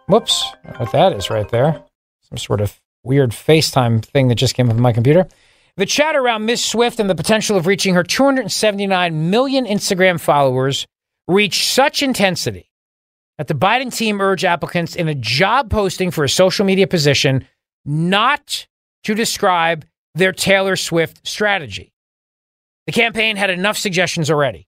Whoops, 0.07 0.53
what 0.77 0.91
that 0.91 1.13
is 1.13 1.29
right 1.29 1.49
there. 1.49 1.83
Some 2.21 2.37
sort 2.37 2.61
of 2.61 2.79
weird 3.03 3.31
FaceTime 3.31 4.03
thing 4.03 4.29
that 4.29 4.35
just 4.35 4.55
came 4.55 4.69
up 4.69 4.75
on 4.75 4.81
my 4.81 4.93
computer. 4.93 5.27
The 5.75 5.85
chat 5.87 6.15
around 6.15 6.45
Miss 6.45 6.63
Swift 6.63 6.99
and 6.99 7.09
the 7.09 7.15
potential 7.15 7.57
of 7.57 7.65
reaching 7.65 7.95
her 7.95 8.03
279 8.03 9.29
million 9.31 9.65
Instagram 9.65 10.19
followers 10.19 10.85
reached 11.27 11.67
such 11.67 12.03
intensity 12.03 12.69
that 13.39 13.47
the 13.47 13.55
Biden 13.55 13.91
team 13.91 14.21
urged 14.21 14.45
applicants 14.45 14.95
in 14.95 15.07
a 15.07 15.15
job 15.15 15.71
posting 15.71 16.11
for 16.11 16.23
a 16.23 16.29
social 16.29 16.63
media 16.63 16.85
position 16.85 17.47
not 17.85 18.67
to 19.03 19.15
describe 19.15 19.85
their 20.13 20.31
Taylor 20.31 20.75
Swift 20.75 21.27
strategy. 21.27 21.91
The 22.85 22.91
campaign 22.91 23.35
had 23.35 23.49
enough 23.49 23.77
suggestions 23.77 24.29
already. 24.29 24.67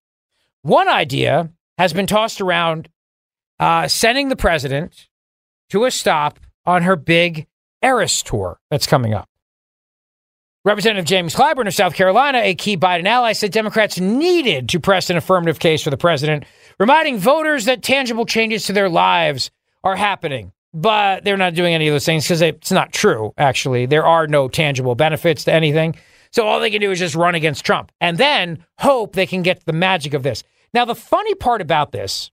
One 0.63 0.87
idea 0.87 1.51
has 1.77 1.93
been 1.93 2.07
tossed 2.07 2.41
around 2.41 2.89
uh, 3.59 3.87
sending 3.87 4.29
the 4.29 4.35
president 4.35 5.07
to 5.69 5.85
a 5.85 5.91
stop 5.91 6.39
on 6.65 6.81
her 6.81 6.95
big 6.95 7.45
Eras 7.83 8.23
tour 8.23 8.59
that's 8.71 8.87
coming 8.87 9.13
up. 9.13 9.29
Representative 10.65 11.05
James 11.05 11.35
Clyburn 11.35 11.67
of 11.67 11.75
South 11.75 11.93
Carolina, 11.93 12.39
a 12.39 12.55
key 12.55 12.75
Biden 12.75 13.05
ally, 13.05 13.33
said 13.33 13.51
Democrats 13.51 13.99
needed 13.99 14.67
to 14.69 14.79
press 14.79 15.11
an 15.11 15.15
affirmative 15.15 15.59
case 15.59 15.83
for 15.83 15.91
the 15.91 15.97
president, 15.97 16.43
reminding 16.79 17.19
voters 17.19 17.65
that 17.65 17.83
tangible 17.83 18.25
changes 18.25 18.65
to 18.65 18.73
their 18.73 18.89
lives 18.89 19.51
are 19.83 19.95
happening. 19.95 20.51
But 20.73 21.23
they're 21.23 21.37
not 21.37 21.53
doing 21.53 21.75
any 21.75 21.87
of 21.87 21.93
those 21.93 22.03
things 22.03 22.25
because 22.25 22.41
it's 22.41 22.71
not 22.71 22.91
true, 22.91 23.31
actually. 23.37 23.85
There 23.85 24.07
are 24.07 24.25
no 24.25 24.47
tangible 24.47 24.95
benefits 24.95 25.43
to 25.43 25.53
anything. 25.53 25.95
So 26.31 26.47
all 26.47 26.59
they 26.59 26.71
can 26.71 26.81
do 26.81 26.89
is 26.89 26.97
just 26.97 27.13
run 27.13 27.35
against 27.35 27.63
Trump 27.63 27.91
and 28.01 28.17
then 28.17 28.65
hope 28.79 29.13
they 29.13 29.27
can 29.27 29.43
get 29.43 29.63
the 29.65 29.71
magic 29.71 30.15
of 30.15 30.23
this. 30.23 30.43
Now, 30.73 30.83
the 30.83 30.95
funny 30.95 31.35
part 31.35 31.61
about 31.61 31.91
this 31.91 32.31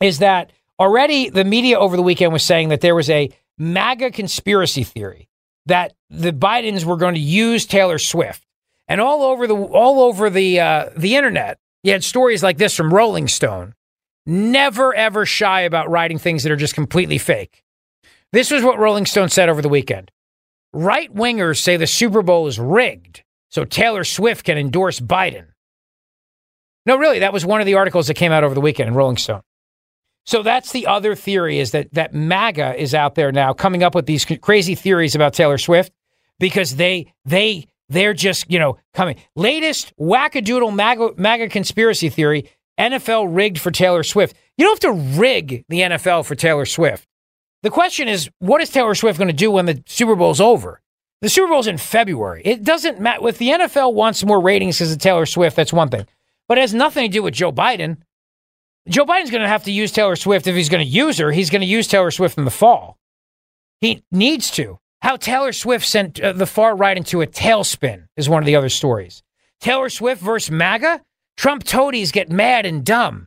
is 0.00 0.20
that 0.20 0.52
already 0.80 1.28
the 1.28 1.44
media 1.44 1.78
over 1.78 1.96
the 1.96 2.02
weekend 2.02 2.32
was 2.32 2.42
saying 2.42 2.70
that 2.70 2.80
there 2.80 2.94
was 2.94 3.10
a 3.10 3.28
MAGA 3.58 4.10
conspiracy 4.12 4.84
theory 4.84 5.28
that 5.66 5.94
the 6.10 6.32
Bidens 6.32 6.84
were 6.84 6.96
going 6.96 7.14
to 7.14 7.20
use 7.20 7.66
Taylor 7.66 7.98
Swift, 7.98 8.44
and 8.88 9.00
all 9.00 9.22
over 9.22 9.46
the 9.46 9.54
all 9.54 10.00
over 10.00 10.30
the 10.30 10.60
uh, 10.60 10.90
the 10.96 11.16
internet, 11.16 11.58
you 11.82 11.92
had 11.92 12.04
stories 12.04 12.42
like 12.42 12.58
this 12.58 12.76
from 12.76 12.92
Rolling 12.92 13.28
Stone. 13.28 13.74
Never 14.24 14.94
ever 14.94 15.26
shy 15.26 15.62
about 15.62 15.90
writing 15.90 16.18
things 16.18 16.42
that 16.42 16.52
are 16.52 16.56
just 16.56 16.74
completely 16.74 17.18
fake. 17.18 17.62
This 18.32 18.50
was 18.50 18.62
what 18.62 18.78
Rolling 18.78 19.06
Stone 19.06 19.30
said 19.30 19.48
over 19.48 19.62
the 19.62 19.68
weekend. 19.68 20.10
Right 20.72 21.12
wingers 21.14 21.58
say 21.58 21.76
the 21.76 21.86
Super 21.86 22.22
Bowl 22.22 22.46
is 22.46 22.58
rigged 22.58 23.22
so 23.52 23.66
Taylor 23.66 24.02
Swift 24.02 24.46
can 24.46 24.56
endorse 24.56 24.98
Biden. 24.98 25.48
No, 26.86 26.96
really, 26.96 27.18
that 27.20 27.34
was 27.34 27.44
one 27.44 27.60
of 27.60 27.66
the 27.66 27.74
articles 27.74 28.06
that 28.06 28.14
came 28.14 28.32
out 28.32 28.42
over 28.42 28.54
the 28.54 28.62
weekend 28.62 28.88
in 28.88 28.94
Rolling 28.94 29.18
Stone. 29.18 29.42
So 30.24 30.42
that's 30.42 30.72
the 30.72 30.86
other 30.86 31.14
theory 31.14 31.58
is 31.58 31.72
that 31.72 31.92
that 31.94 32.14
MAGA 32.14 32.80
is 32.80 32.94
out 32.94 33.14
there 33.14 33.32
now 33.32 33.52
coming 33.52 33.82
up 33.82 33.94
with 33.94 34.06
these 34.06 34.24
crazy 34.40 34.74
theories 34.74 35.14
about 35.14 35.34
Taylor 35.34 35.58
Swift 35.58 35.92
because 36.38 36.76
they 36.76 37.12
they 37.24 37.66
they're 37.88 38.14
just 38.14 38.50
you 38.50 38.58
know 38.58 38.78
coming 38.94 39.16
latest 39.34 39.92
wackadoodle 39.98 40.74
MAGA, 40.74 41.10
MAGA 41.16 41.48
conspiracy 41.48 42.08
theory 42.08 42.48
NFL 42.78 43.34
rigged 43.34 43.58
for 43.58 43.70
Taylor 43.70 44.02
Swift. 44.02 44.36
You 44.56 44.64
don't 44.66 44.82
have 44.82 44.94
to 44.94 45.18
rig 45.18 45.64
the 45.68 45.80
NFL 45.80 46.24
for 46.24 46.34
Taylor 46.34 46.66
Swift. 46.66 47.06
The 47.62 47.70
question 47.70 48.08
is, 48.08 48.28
what 48.38 48.60
is 48.60 48.70
Taylor 48.70 48.94
Swift 48.94 49.18
going 49.18 49.28
to 49.28 49.34
do 49.34 49.50
when 49.50 49.66
the 49.66 49.82
Super 49.86 50.16
Bowl's 50.16 50.40
over? 50.40 50.80
The 51.20 51.28
Super 51.28 51.48
Bowl's 51.48 51.68
in 51.68 51.78
February. 51.78 52.42
It 52.44 52.64
doesn't 52.64 52.98
matter. 52.98 53.28
If 53.28 53.38
the 53.38 53.50
NFL 53.50 53.94
wants 53.94 54.24
more 54.24 54.40
ratings 54.40 54.78
because 54.78 54.92
of 54.92 54.98
Taylor 54.98 55.26
Swift, 55.26 55.54
that's 55.54 55.72
one 55.72 55.88
thing. 55.88 56.06
But 56.48 56.58
it 56.58 56.62
has 56.62 56.74
nothing 56.74 57.08
to 57.08 57.12
do 57.12 57.22
with 57.22 57.34
Joe 57.34 57.52
Biden. 57.52 57.98
Joe 58.88 59.06
Biden's 59.06 59.30
going 59.30 59.42
to 59.42 59.48
have 59.48 59.64
to 59.64 59.72
use 59.72 59.92
Taylor 59.92 60.16
Swift. 60.16 60.46
If 60.46 60.56
he's 60.56 60.68
going 60.68 60.84
to 60.84 60.90
use 60.90 61.18
her, 61.18 61.30
he's 61.30 61.50
going 61.50 61.60
to 61.60 61.66
use 61.66 61.86
Taylor 61.86 62.10
Swift 62.10 62.36
in 62.36 62.44
the 62.44 62.50
fall. 62.50 62.98
He 63.80 64.02
needs 64.10 64.50
to. 64.52 64.78
How 65.02 65.16
Taylor 65.16 65.52
Swift 65.52 65.86
sent 65.86 66.20
uh, 66.20 66.32
the 66.32 66.46
far 66.46 66.76
right 66.76 66.96
into 66.96 67.22
a 67.22 67.26
tailspin 67.26 68.06
is 68.16 68.28
one 68.28 68.42
of 68.42 68.46
the 68.46 68.56
other 68.56 68.68
stories. 68.68 69.22
Taylor 69.60 69.88
Swift 69.88 70.22
versus 70.22 70.50
MAGA? 70.50 71.00
Trump 71.36 71.64
toadies 71.64 72.12
get 72.12 72.30
mad 72.30 72.66
and 72.66 72.84
dumb. 72.84 73.26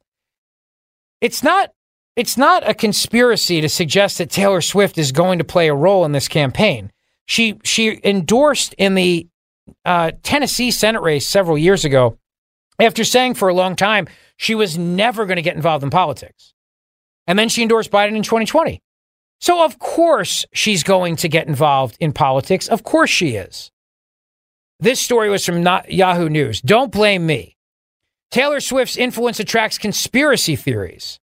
It's 1.22 1.44
not 1.44 1.72
it's 2.16 2.38
not 2.38 2.68
a 2.68 2.74
conspiracy 2.74 3.60
to 3.60 3.68
suggest 3.68 4.20
that 4.20 4.30
Taylor 4.30 4.62
Swift 4.62 4.98
is 4.98 5.12
going 5.12 5.38
to 5.40 5.44
play 5.44 5.68
a 5.68 5.76
role 5.76 6.06
in 6.06 6.14
this 6.14 6.28
campaign. 6.28 6.92
She 7.26 7.60
she 7.64 8.00
endorsed 8.04 8.74
in 8.78 8.96
the 8.96 9.28
uh, 9.84 10.12
Tennessee 10.24 10.72
Senate 10.72 11.02
race 11.02 11.28
several 11.28 11.58
years 11.58 11.84
ago 11.84 12.18
after 12.80 13.04
saying 13.04 13.34
for 13.34 13.50
a 13.50 13.54
long 13.54 13.76
time 13.76 14.08
she 14.38 14.56
was 14.56 14.78
never 14.78 15.26
going 15.26 15.38
to 15.38 15.42
get 15.42 15.56
involved 15.56 15.84
in 15.84 15.90
politics. 15.90 16.54
And 17.28 17.40
then 17.40 17.50
she 17.50 17.62
endorsed 17.62 17.92
Biden 17.92 18.16
in 18.16 18.24
2020. 18.24 18.82
So, 19.40 19.64
of 19.64 19.80
course, 19.80 20.46
she's 20.54 20.84
going 20.84 21.18
to 21.18 21.30
get 21.30 21.48
involved 21.48 21.98
in 22.00 22.14
politics. 22.14 22.68
Of 22.68 22.84
course, 22.84 23.10
she 23.10 23.36
is. 23.36 23.72
This 24.80 25.00
story 25.00 25.30
was 25.30 25.46
from 25.46 25.66
Yahoo 25.88 26.30
News. 26.30 26.62
Don't 26.62 26.92
blame 26.92 27.26
me. 27.26 27.56
Taylor 28.32 28.60
Swift's 28.60 28.98
influence 28.98 29.40
attracts 29.40 29.78
conspiracy 29.78 30.56
theories. 30.56 31.20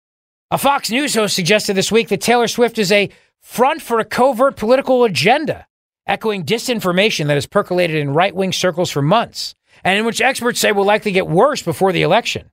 A 0.51 0.59
Fox 0.59 0.91
News 0.91 1.15
host 1.15 1.35
suggested 1.35 1.75
this 1.75 1.93
week 1.93 2.09
that 2.09 2.21
Taylor 2.21 2.49
Swift 2.49 2.79
is 2.79 2.91
a 2.91 3.11
front 3.41 3.83
for 3.83 4.01
a 4.01 4.05
covert 4.05 4.57
political 4.57 5.05
agenda, 5.05 5.67
echoing 6.07 6.45
disinformation 6.45 7.27
that 7.27 7.35
has 7.35 7.47
percolated 7.47 7.97
in 7.97 8.15
right 8.15 8.35
wing 8.35 8.53
circles 8.53 8.91
for 8.91 9.03
months, 9.03 9.55
and 9.85 9.99
in 9.99 10.05
which 10.05 10.21
experts 10.21 10.61
say 10.61 10.73
will 10.73 10.85
likely 10.85 11.13
get 11.13 11.29
worse 11.29 11.63
before 11.63 11.93
the 11.93 12.03
election. 12.03 12.51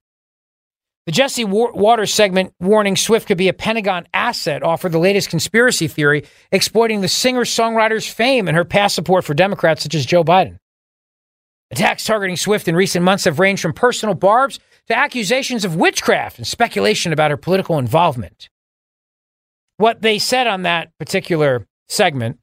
The 1.06 1.12
Jesse 1.12 1.44
Watters 1.44 2.14
segment 2.14 2.54
warning 2.62 2.96
Swift 2.96 3.28
could 3.28 3.38
be 3.38 3.50
a 3.50 3.54
Pentagon 3.54 4.08
asset 4.14 4.64
offered 4.64 4.94
the 4.94 5.00
latest 5.00 5.30
conspiracy 5.30 5.90
theory 5.90 6.24
exploiting 6.50 7.02
the 7.02 7.10
singer 7.10 7.44
songwriter's 7.44 8.08
fame 8.08 8.48
and 8.48 8.56
her 8.56 8.64
past 8.64 8.96
support 8.96 9.26
for 9.26 9.34
Democrats 9.34 9.84
such 9.84 9.96
as 9.96 10.06
Joe 10.06 10.24
Biden. 10.24 10.58
Attacks 11.72 12.06
targeting 12.06 12.38
Swift 12.38 12.70
in 12.70 12.76
recent 12.76 13.04
months 13.04 13.26
have 13.26 13.40
ranged 13.40 13.62
from 13.62 13.74
personal 13.74 14.16
barbs 14.16 14.60
to 14.88 14.98
accusations 14.98 15.66
of 15.66 15.76
witchcraft 15.76 16.38
and 16.38 16.48
speculation 16.48 17.12
about 17.12 17.32
her 17.32 17.38
political 17.38 17.78
involvement. 17.78 18.48
What 19.78 20.02
they 20.02 20.20
said 20.20 20.48
on 20.48 20.62
that 20.62 20.92
particular 21.00 21.68
segment 21.90 22.40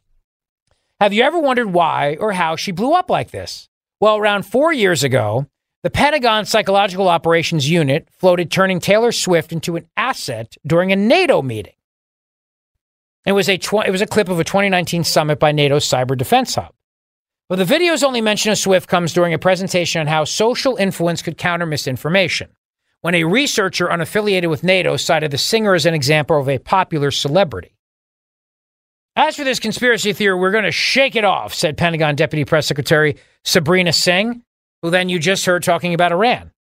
have 1.01 1.15
you 1.15 1.23
ever 1.23 1.39
wondered 1.39 1.73
why 1.73 2.19
or 2.21 2.33
how 2.33 2.57
she 2.57 2.73
blew 2.73 2.93
up 2.93 3.09
like 3.09 3.31
this? 3.31 3.71
Well, 4.01 4.19
around 4.19 4.43
four 4.43 4.71
years 4.71 5.03
ago, 5.03 5.47
the 5.83 5.91
Pentagon 5.91 6.45
Psychological 6.45 7.09
Operations 7.09 7.71
Unit 7.71 8.09
floated 8.13 8.51
turning 8.51 8.81
Taylor 8.81 9.13
Swift 9.13 9.53
into 9.53 9.77
an 9.77 9.87
asset 9.97 10.57
during 10.67 10.93
a 10.93 10.97
NATO 10.97 11.41
meeting. 11.41 11.75
It 13.25 13.33
was 13.33 13.49
a 13.49 13.57
tw- 13.59 13.87
it 13.87 13.91
was 13.91 14.03
a 14.03 14.07
clip 14.07 14.29
of 14.29 14.41
a 14.41 14.45
2019 14.45 15.05
summit 15.05 15.39
by 15.39 15.53
NATO's 15.53 15.87
Cyber 15.87 16.17
Defense 16.17 16.55
Hub. 16.55 16.73
But 17.49 17.57
the 17.57 17.65
video's 17.65 18.03
only 18.03 18.21
mention 18.21 18.53
of 18.53 18.59
Swift 18.59 18.89
comes 18.89 19.13
during 19.13 19.35
a 19.35 19.39
presentation 19.39 20.01
on 20.01 20.07
how 20.07 20.25
social 20.25 20.77
influence 20.77 21.23
could 21.23 21.37
counter 21.37 21.67
misinformation. 21.67 22.51
When 23.01 23.15
a 23.15 23.25
researcher 23.25 23.89
unaffiliated 23.89 24.51
with 24.51 24.63
NATO 24.63 24.97
cited 24.97 25.31
the 25.31 25.39
singer 25.39 25.75
as 25.75 25.87
an 25.87 25.95
example 25.95 26.39
of 26.39 26.49
a 26.49 26.59
popular 26.59 27.11
celebrity. 27.11 27.75
As 29.17 29.37
for 29.37 29.45
this 29.45 29.59
conspiracy 29.59 30.13
theory, 30.13 30.39
we're 30.39 30.51
going 30.51 30.65
to 30.65 30.71
shake 30.71 31.17
it 31.17 31.25
off, 31.25 31.53
said 31.53 31.77
Pentagon 31.77 32.15
Deputy 32.15 32.45
Press 32.45 32.67
Secretary 32.67 33.17
Sabrina 33.43 33.93
Singh, 33.93 34.43
who 34.83 34.91
then 34.91 35.09
you 35.09 35.19
just 35.19 35.47
heard 35.47 35.63
talking 35.63 35.95
about 35.95 36.13
Iran. 36.13 36.53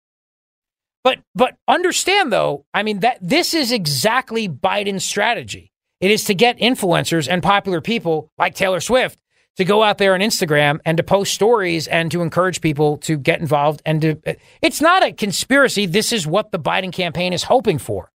But 1.02 1.20
but 1.34 1.56
understand 1.66 2.32
though, 2.32 2.66
I 2.74 2.82
mean 2.82 3.00
that 3.00 3.18
this 3.20 3.54
is 3.54 3.72
exactly 3.72 4.48
Biden's 4.48 5.04
strategy. 5.04 5.72
It 6.00 6.10
is 6.10 6.24
to 6.24 6.34
get 6.34 6.58
influencers 6.58 7.28
and 7.28 7.42
popular 7.42 7.80
people 7.80 8.30
like 8.38 8.54
Taylor 8.54 8.80
Swift 8.80 9.20
to 9.56 9.64
go 9.64 9.82
out 9.82 9.98
there 9.98 10.14
on 10.14 10.20
Instagram 10.20 10.78
and 10.84 10.96
to 10.96 11.02
post 11.02 11.34
stories 11.34 11.86
and 11.86 12.10
to 12.10 12.22
encourage 12.22 12.60
people 12.60 12.96
to 12.98 13.18
get 13.18 13.40
involved 13.40 13.82
and 13.84 14.02
to 14.02 14.36
it's 14.62 14.80
not 14.80 15.02
a 15.02 15.12
conspiracy. 15.12 15.86
This 15.86 16.12
is 16.12 16.26
what 16.26 16.52
the 16.52 16.58
Biden 16.58 16.92
campaign 16.92 17.32
is 17.32 17.44
hoping 17.44 17.78
for. 17.78 18.10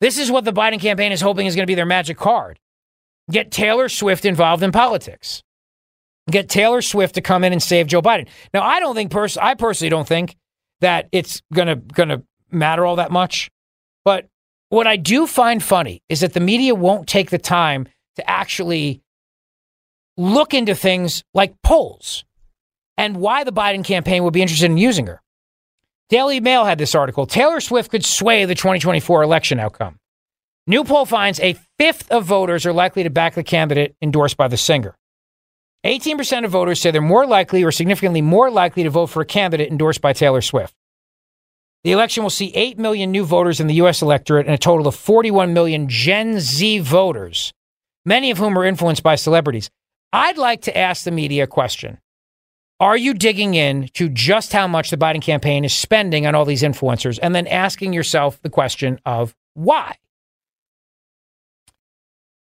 This 0.00 0.18
is 0.18 0.30
what 0.30 0.44
the 0.44 0.52
Biden 0.52 0.80
campaign 0.80 1.12
is 1.12 1.20
hoping 1.20 1.46
is 1.46 1.54
going 1.54 1.62
to 1.62 1.70
be 1.70 1.76
their 1.76 1.86
magic 1.86 2.18
card. 2.18 2.58
Get 3.30 3.50
Taylor 3.50 3.88
Swift 3.88 4.24
involved 4.24 4.62
in 4.62 4.72
politics. 4.72 5.42
Get 6.30 6.48
Taylor 6.48 6.80
Swift 6.80 7.16
to 7.16 7.20
come 7.20 7.44
in 7.44 7.52
and 7.52 7.62
save 7.62 7.86
Joe 7.86 8.00
Biden. 8.00 8.28
Now, 8.52 8.62
I 8.62 8.80
don't 8.80 8.94
think 8.94 9.10
pers- 9.10 9.36
I 9.36 9.54
personally 9.54 9.90
don't 9.90 10.08
think 10.08 10.36
that 10.80 11.08
it's 11.12 11.42
gonna 11.52 11.76
gonna 11.76 12.22
matter 12.50 12.86
all 12.86 12.96
that 12.96 13.10
much. 13.10 13.50
But 14.04 14.28
what 14.70 14.86
I 14.86 14.96
do 14.96 15.26
find 15.26 15.62
funny 15.62 16.02
is 16.08 16.20
that 16.20 16.32
the 16.32 16.40
media 16.40 16.74
won't 16.74 17.08
take 17.08 17.30
the 17.30 17.38
time 17.38 17.86
to 18.16 18.28
actually 18.30 19.02
look 20.16 20.54
into 20.54 20.74
things 20.74 21.24
like 21.34 21.54
polls 21.62 22.24
and 22.96 23.16
why 23.16 23.44
the 23.44 23.52
Biden 23.52 23.84
campaign 23.84 24.22
would 24.24 24.32
be 24.32 24.42
interested 24.42 24.70
in 24.70 24.78
using 24.78 25.06
her. 25.06 25.20
Daily 26.08 26.40
Mail 26.40 26.64
had 26.64 26.78
this 26.78 26.94
article 26.94 27.26
Taylor 27.26 27.60
Swift 27.60 27.90
could 27.90 28.04
sway 28.04 28.44
the 28.44 28.54
2024 28.54 29.22
election 29.22 29.58
outcome. 29.58 29.98
New 30.66 30.84
poll 30.84 31.04
finds 31.04 31.40
a 31.40 31.56
fifth 31.78 32.10
of 32.10 32.24
voters 32.24 32.64
are 32.64 32.72
likely 32.72 33.02
to 33.02 33.10
back 33.10 33.34
the 33.34 33.42
candidate 33.42 33.94
endorsed 34.00 34.36
by 34.36 34.48
the 34.48 34.56
singer. 34.56 34.96
18% 35.84 36.44
of 36.44 36.50
voters 36.50 36.80
say 36.80 36.90
they're 36.90 37.02
more 37.02 37.26
likely 37.26 37.62
or 37.62 37.70
significantly 37.70 38.22
more 38.22 38.50
likely 38.50 38.84
to 38.84 38.90
vote 38.90 39.06
for 39.06 39.20
a 39.20 39.26
candidate 39.26 39.70
endorsed 39.70 40.00
by 40.00 40.12
Taylor 40.12 40.40
Swift. 40.40 40.74
The 41.84 41.92
election 41.92 42.22
will 42.22 42.30
see 42.30 42.50
8 42.54 42.78
million 42.78 43.10
new 43.10 43.24
voters 43.26 43.60
in 43.60 43.66
the 43.66 43.74
U.S. 43.74 44.00
electorate 44.00 44.46
and 44.46 44.54
a 44.54 44.58
total 44.58 44.86
of 44.86 44.94
41 44.94 45.52
million 45.52 45.86
Gen 45.86 46.40
Z 46.40 46.78
voters, 46.78 47.52
many 48.06 48.30
of 48.30 48.38
whom 48.38 48.58
are 48.58 48.64
influenced 48.64 49.02
by 49.02 49.16
celebrities. 49.16 49.68
I'd 50.10 50.38
like 50.38 50.62
to 50.62 50.76
ask 50.76 51.04
the 51.04 51.10
media 51.10 51.44
a 51.44 51.46
question. 51.46 51.98
Are 52.80 52.96
you 52.96 53.12
digging 53.12 53.54
in 53.54 53.88
to 53.94 54.08
just 54.08 54.54
how 54.54 54.66
much 54.66 54.90
the 54.90 54.96
Biden 54.96 55.20
campaign 55.20 55.64
is 55.64 55.74
spending 55.74 56.26
on 56.26 56.34
all 56.34 56.46
these 56.46 56.62
influencers 56.62 57.18
and 57.22 57.34
then 57.34 57.46
asking 57.46 57.92
yourself 57.92 58.40
the 58.40 58.50
question 58.50 58.98
of 59.04 59.34
why? 59.52 59.96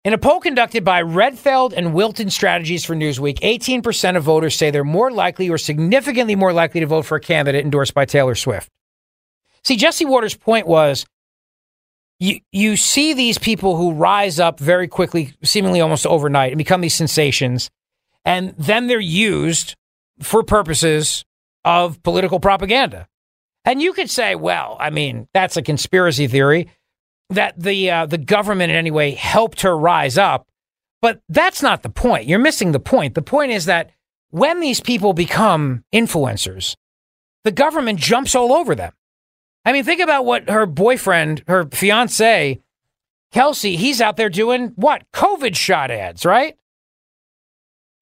In 0.04 0.12
a 0.12 0.18
poll 0.18 0.38
conducted 0.38 0.84
by 0.84 1.00
Redfield 1.00 1.72
and 1.72 1.94
Wilton 1.94 2.28
Strategies 2.28 2.84
for 2.84 2.94
Newsweek, 2.94 3.40
18% 3.40 4.18
of 4.18 4.22
voters 4.22 4.54
say 4.54 4.70
they're 4.70 4.84
more 4.84 5.10
likely 5.10 5.48
or 5.48 5.56
significantly 5.56 6.36
more 6.36 6.52
likely 6.52 6.80
to 6.80 6.86
vote 6.86 7.06
for 7.06 7.16
a 7.16 7.20
candidate 7.20 7.64
endorsed 7.64 7.94
by 7.94 8.04
Taylor 8.04 8.34
Swift. 8.34 8.68
See, 9.64 9.76
Jesse 9.76 10.04
Watters' 10.04 10.36
point 10.36 10.66
was 10.66 11.06
you, 12.20 12.40
you 12.52 12.76
see 12.76 13.14
these 13.14 13.38
people 13.38 13.78
who 13.78 13.94
rise 13.94 14.38
up 14.38 14.60
very 14.60 14.88
quickly, 14.88 15.32
seemingly 15.42 15.80
almost 15.80 16.06
overnight, 16.06 16.52
and 16.52 16.58
become 16.58 16.82
these 16.82 16.94
sensations, 16.94 17.70
and 18.26 18.54
then 18.58 18.88
they're 18.88 19.00
used 19.00 19.74
for 20.20 20.42
purposes 20.42 21.24
of 21.64 22.02
political 22.02 22.40
propaganda. 22.40 23.08
And 23.64 23.80
you 23.80 23.94
could 23.94 24.10
say, 24.10 24.34
well, 24.34 24.76
I 24.78 24.90
mean, 24.90 25.28
that's 25.32 25.56
a 25.56 25.62
conspiracy 25.62 26.26
theory 26.26 26.68
that 27.30 27.60
the 27.60 27.90
uh, 27.90 28.06
the 28.06 28.18
government 28.18 28.70
in 28.70 28.76
any 28.76 28.90
way 28.90 29.12
helped 29.12 29.62
her 29.62 29.76
rise 29.76 30.18
up, 30.18 30.48
but 31.00 31.20
that's 31.28 31.62
not 31.62 31.82
the 31.82 31.88
point. 31.88 32.26
You're 32.26 32.38
missing 32.38 32.72
the 32.72 32.80
point. 32.80 33.14
The 33.14 33.22
point 33.22 33.52
is 33.52 33.66
that 33.66 33.90
when 34.30 34.60
these 34.60 34.80
people 34.80 35.12
become 35.12 35.84
influencers, 35.92 36.76
the 37.44 37.52
government 37.52 37.98
jumps 37.98 38.34
all 38.34 38.52
over 38.52 38.74
them. 38.74 38.92
I 39.64 39.72
mean, 39.72 39.84
think 39.84 40.00
about 40.00 40.24
what 40.24 40.50
her 40.50 40.66
boyfriend, 40.66 41.42
her 41.46 41.66
fiance, 41.66 42.60
Kelce, 43.32 43.76
he's 43.76 44.00
out 44.00 44.16
there 44.16 44.28
doing 44.28 44.72
what? 44.76 45.04
COVID 45.12 45.56
shot 45.56 45.90
ads, 45.90 46.24
right? 46.24 46.56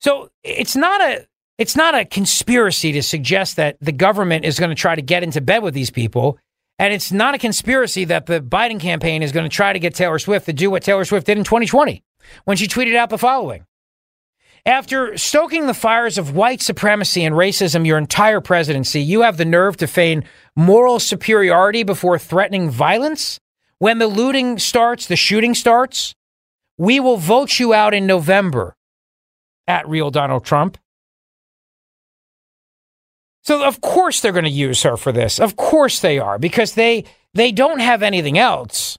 So 0.00 0.30
it's 0.42 0.74
not 0.74 1.00
a 1.00 1.26
it's 1.58 1.76
not 1.76 1.94
a 1.94 2.04
conspiracy 2.04 2.92
to 2.92 3.02
suggest 3.02 3.56
that 3.56 3.76
the 3.80 3.92
government 3.92 4.44
is 4.44 4.58
going 4.58 4.70
to 4.70 4.74
try 4.74 4.94
to 4.94 5.02
get 5.02 5.22
into 5.22 5.40
bed 5.40 5.62
with 5.62 5.74
these 5.74 5.90
people. 5.90 6.38
And 6.83 6.93
it's 6.93 7.12
not 7.12 7.37
a 7.37 7.39
conspiracy 7.39 8.07
that 8.07 8.26
the 8.26 8.41
Biden 8.41 8.80
campaign 8.80 9.22
is 9.22 9.30
going 9.30 9.49
to 9.49 9.57
try 9.57 9.72
to 9.72 9.78
get 9.78 9.95
Taylor 9.95 10.18
Swift 10.18 10.47
to 10.47 10.53
do 10.53 10.68
what 10.68 10.83
Taylor 10.83 11.05
Swift 11.05 11.28
did 11.28 11.39
in 11.39 11.45
2020 11.45 12.03
when 12.43 12.57
she 12.57 12.66
tweeted 12.66 12.97
out 12.97 13.09
the 13.09 13.18
following. 13.18 13.64
After 14.66 15.16
stoking 15.16 15.68
the 15.68 15.74
fires 15.74 16.18
of 16.18 16.35
white 16.35 16.61
supremacy 16.61 17.22
and 17.22 17.37
racism 17.37 17.87
your 17.87 17.99
entire 17.99 18.41
presidency, 18.41 19.01
you 19.01 19.20
have 19.20 19.37
the 19.37 19.45
nerve 19.45 19.76
to 19.76 19.87
feign 19.87 20.24
moral 20.57 20.99
superiority 20.99 21.85
before 21.85 22.18
threatening 22.18 22.68
violence? 22.68 23.39
When 23.78 23.99
the 23.99 24.09
looting 24.09 24.59
starts, 24.59 25.07
the 25.07 25.14
shooting 25.14 25.55
starts? 25.55 26.16
We 26.78 26.99
will 26.99 27.16
vote 27.16 27.61
you 27.61 27.72
out 27.72 27.95
in 27.95 28.09
November 28.09 28.74
at 29.68 29.89
real 29.89 30.11
Donald 30.11 30.45
Trump. 30.45 30.78
So 33.43 33.64
of 33.64 33.80
course 33.80 34.20
they're 34.20 34.32
going 34.32 34.45
to 34.45 34.51
use 34.51 34.82
her 34.82 34.97
for 34.97 35.12
this. 35.12 35.40
Of 35.40 35.57
course 35.57 36.01
they 36.01 36.18
are 36.18 36.38
because 36.38 36.74
they 36.74 37.05
they 37.34 37.53
don't 37.53 37.80
have 37.80 38.03
anything 38.03 38.38
else. 38.38 38.99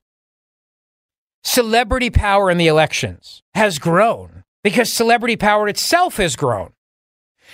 Celebrity 1.43 2.09
power 2.09 2.49
in 2.49 2.57
the 2.57 2.67
elections 2.67 3.41
has 3.53 3.79
grown 3.79 4.43
because 4.63 4.91
celebrity 4.91 5.35
power 5.35 5.67
itself 5.67 6.17
has 6.17 6.35
grown. 6.35 6.73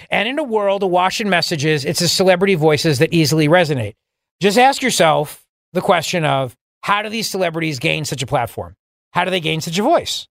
And 0.09 0.27
in 0.27 0.39
a 0.39 0.43
world 0.43 0.83
awash 0.83 1.19
in 1.19 1.29
messages, 1.29 1.83
it's 1.83 1.99
the 1.99 2.07
celebrity 2.07 2.55
voices 2.55 2.99
that 2.99 3.13
easily 3.13 3.47
resonate. 3.47 3.95
Just 4.39 4.57
ask 4.57 4.81
yourself 4.81 5.45
the 5.73 5.81
question 5.81 6.23
of 6.23 6.55
how 6.81 7.01
do 7.01 7.09
these 7.09 7.29
celebrities 7.29 7.79
gain 7.79 8.05
such 8.05 8.23
a 8.23 8.27
platform? 8.27 8.75
How 9.11 9.25
do 9.25 9.31
they 9.31 9.41
gain 9.41 9.59
such 9.59 9.77
a 9.77 9.83
voice? 9.83 10.27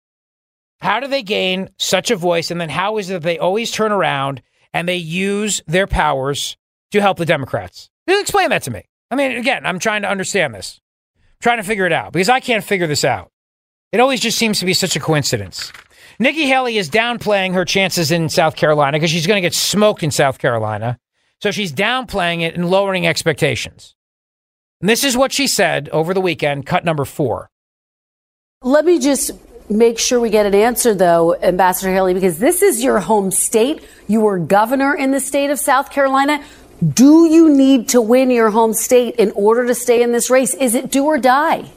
How 0.81 1.01
do 1.01 1.07
they 1.07 1.23
gain 1.23 1.71
such 1.79 2.11
a 2.11 2.17
voice? 2.17 2.51
And 2.51 2.61
then 2.61 2.69
how 2.69 2.99
is 2.99 3.09
it 3.09 3.15
that 3.15 3.23
they 3.23 3.39
always 3.39 3.71
turn 3.71 3.93
around 3.93 4.43
and 4.75 4.89
they 4.89 4.97
use 4.97 5.62
their 5.66 5.87
powers 5.87 6.57
to 6.91 7.01
help 7.01 7.16
the 7.16 7.25
Democrats. 7.25 7.89
Just 8.09 8.20
explain 8.20 8.51
that 8.51 8.62
to 8.64 8.70
me. 8.70 8.83
I 9.11 9.14
mean, 9.14 9.37
again, 9.37 9.64
I'm 9.64 9.79
trying 9.79 10.03
to 10.03 10.11
understand 10.11 10.55
this, 10.55 10.81
I'm 11.16 11.22
trying 11.41 11.57
to 11.59 11.62
figure 11.62 11.87
it 11.87 11.93
out 11.93 12.12
because 12.12 12.29
I 12.29 12.41
can't 12.41 12.64
figure 12.64 12.89
this 12.89 13.05
out. 13.05 13.31
It 13.93 14.01
always 14.01 14.20
just 14.20 14.37
seems 14.37 14.59
to 14.59 14.66
be 14.66 14.75
such 14.75 14.97
a 14.97 15.01
coincidence. 15.01 15.72
Nikki 16.18 16.47
Haley 16.47 16.77
is 16.77 16.91
downplaying 16.91 17.55
her 17.55 17.64
chances 17.64 18.11
in 18.11 18.29
South 18.29 18.57
Carolina 18.57 18.97
because 18.97 19.11
she's 19.11 19.27
going 19.27 19.37
to 19.37 19.47
get 19.47 19.55
smoked 19.55 20.03
in 20.03 20.11
South 20.11 20.39
Carolina. 20.39 20.99
So 21.41 21.51
she's 21.51 21.72
downplaying 21.72 22.43
it 22.43 22.55
and 22.55 22.70
lowering 22.70 23.07
expectations. 23.07 23.95
And 24.81 24.89
this 24.89 25.05
is 25.05 25.16
what 25.16 25.33
she 25.33 25.47
said 25.47 25.89
over 25.91 26.12
the 26.12 26.20
weekend, 26.20 26.66
cut 26.66 26.85
number 26.85 27.05
four. 27.05 27.51
Let 28.62 28.85
me 28.85 28.99
just 28.99 29.33
make 29.69 29.99
sure 29.99 30.21
we 30.21 30.31
get 30.31 30.47
an 30.47 30.55
answer, 30.55 30.95
though, 30.95 31.35
Ambassador 31.37 31.93
Haley, 31.93 32.15
because 32.15 32.39
this 32.39 32.62
is 32.62 32.83
your 32.83 33.01
home 33.01 33.31
state. 33.31 33.83
You 34.09 34.21
were 34.21 34.39
governor 34.39 34.95
in 34.95 35.11
the 35.11 35.21
state 35.21 35.51
of 35.51 35.59
South 35.59 35.91
Carolina. 35.91 36.43
Do 36.87 37.27
you 37.27 37.49
need 37.49 37.89
to 37.91 38.01
win 38.01 38.31
your 38.31 38.51
home 38.51 38.75
state 38.75 39.17
in 39.17 39.31
order 39.33 39.67
to 39.67 39.75
stay 39.75 40.03
in 40.03 40.12
this 40.12 40.29
race? 40.29 40.55
Is 40.55 40.75
it 40.75 40.91
do 40.91 41.05
or 41.05 41.19
die? 41.19 41.71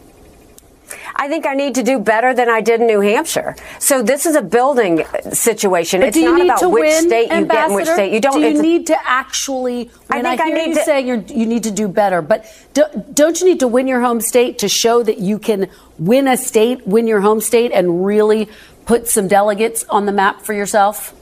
I 1.15 1.27
think 1.27 1.45
I 1.45 1.53
need 1.53 1.75
to 1.75 1.83
do 1.83 1.99
better 1.99 2.33
than 2.33 2.49
I 2.49 2.61
did 2.61 2.81
in 2.81 2.87
New 2.87 3.01
Hampshire. 3.01 3.55
So 3.79 4.01
this 4.01 4.25
is 4.25 4.35
a 4.35 4.41
building 4.41 5.03
situation. 5.33 6.01
But 6.01 6.09
it's 6.09 6.17
not 6.17 6.41
about 6.41 6.71
which 6.71 6.81
win, 6.81 7.07
state 7.07 7.31
you 7.31 7.45
get 7.45 7.65
and 7.65 7.75
which 7.75 7.87
state 7.87 8.13
you 8.13 8.21
don't. 8.21 8.39
Do 8.39 8.47
you 8.47 8.61
need 8.61 8.87
to 8.87 8.97
actually? 9.07 9.89
I 10.09 10.21
think 10.21 10.41
I 10.41 10.45
hear 10.47 10.55
need 10.57 10.67
you 10.69 10.75
to- 10.75 10.83
saying 10.83 11.29
you 11.29 11.45
need 11.45 11.63
to 11.63 11.71
do 11.71 11.87
better, 11.87 12.21
but 12.21 12.45
do, 12.73 12.83
don't 13.13 13.39
you 13.39 13.47
need 13.47 13.59
to 13.61 13.67
win 13.67 13.87
your 13.87 14.01
home 14.01 14.21
state 14.21 14.59
to 14.59 14.69
show 14.69 15.03
that 15.03 15.17
you 15.19 15.39
can 15.39 15.69
win 15.97 16.27
a 16.27 16.37
state, 16.37 16.85
win 16.87 17.07
your 17.07 17.21
home 17.21 17.41
state, 17.41 17.71
and 17.73 18.05
really 18.05 18.47
put 18.85 19.07
some 19.07 19.27
delegates 19.27 19.83
on 19.89 20.05
the 20.05 20.11
map 20.11 20.41
for 20.41 20.53
yourself? 20.53 21.13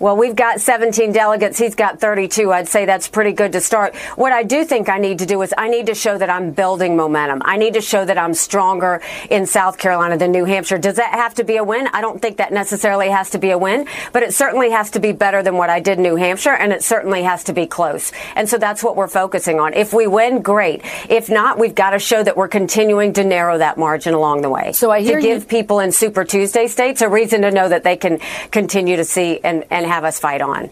Well, 0.00 0.16
we've 0.16 0.34
got 0.34 0.62
17 0.62 1.12
delegates. 1.12 1.58
He's 1.58 1.74
got 1.74 2.00
32. 2.00 2.50
I'd 2.50 2.68
say 2.68 2.86
that's 2.86 3.06
pretty 3.06 3.32
good 3.32 3.52
to 3.52 3.60
start. 3.60 3.94
What 4.16 4.32
I 4.32 4.44
do 4.44 4.64
think 4.64 4.88
I 4.88 4.96
need 4.96 5.18
to 5.18 5.26
do 5.26 5.42
is 5.42 5.52
I 5.58 5.68
need 5.68 5.84
to 5.88 5.94
show 5.94 6.16
that 6.16 6.30
I'm 6.30 6.52
building 6.52 6.96
momentum. 6.96 7.42
I 7.44 7.58
need 7.58 7.74
to 7.74 7.82
show 7.82 8.02
that 8.06 8.16
I'm 8.16 8.32
stronger 8.32 9.02
in 9.28 9.44
South 9.44 9.76
Carolina 9.76 10.16
than 10.16 10.32
New 10.32 10.46
Hampshire. 10.46 10.78
Does 10.78 10.96
that 10.96 11.12
have 11.12 11.34
to 11.34 11.44
be 11.44 11.56
a 11.58 11.64
win? 11.64 11.86
I 11.92 12.00
don't 12.00 12.18
think 12.22 12.38
that 12.38 12.50
necessarily 12.50 13.10
has 13.10 13.28
to 13.30 13.38
be 13.38 13.50
a 13.50 13.58
win, 13.58 13.86
but 14.14 14.22
it 14.22 14.32
certainly 14.32 14.70
has 14.70 14.90
to 14.92 15.00
be 15.00 15.12
better 15.12 15.42
than 15.42 15.58
what 15.58 15.68
I 15.68 15.80
did 15.80 15.98
in 15.98 16.02
New 16.02 16.16
Hampshire, 16.16 16.54
and 16.54 16.72
it 16.72 16.82
certainly 16.82 17.22
has 17.24 17.44
to 17.44 17.52
be 17.52 17.66
close. 17.66 18.10
And 18.36 18.48
so 18.48 18.56
that's 18.56 18.82
what 18.82 18.96
we're 18.96 19.06
focusing 19.06 19.60
on. 19.60 19.74
If 19.74 19.92
we 19.92 20.06
win, 20.06 20.40
great. 20.40 20.80
If 21.10 21.28
not, 21.28 21.58
we've 21.58 21.74
got 21.74 21.90
to 21.90 21.98
show 21.98 22.22
that 22.22 22.38
we're 22.38 22.48
continuing 22.48 23.12
to 23.12 23.22
narrow 23.22 23.58
that 23.58 23.76
margin 23.76 24.14
along 24.14 24.40
the 24.40 24.48
way. 24.48 24.72
So 24.72 24.90
I 24.90 25.02
hear 25.02 25.16
to 25.20 25.22
give 25.22 25.42
you- 25.42 25.46
people 25.46 25.80
in 25.80 25.92
Super 25.92 26.24
Tuesday 26.24 26.68
states 26.68 27.02
a 27.02 27.08
reason 27.10 27.42
to 27.42 27.50
know 27.50 27.68
that 27.68 27.84
they 27.84 27.96
can 27.96 28.18
continue 28.50 28.96
to 28.96 29.04
see 29.04 29.40
and, 29.44 29.66
and 29.68 29.89
have 29.90 30.04
us 30.04 30.18
fight 30.18 30.40
on. 30.40 30.70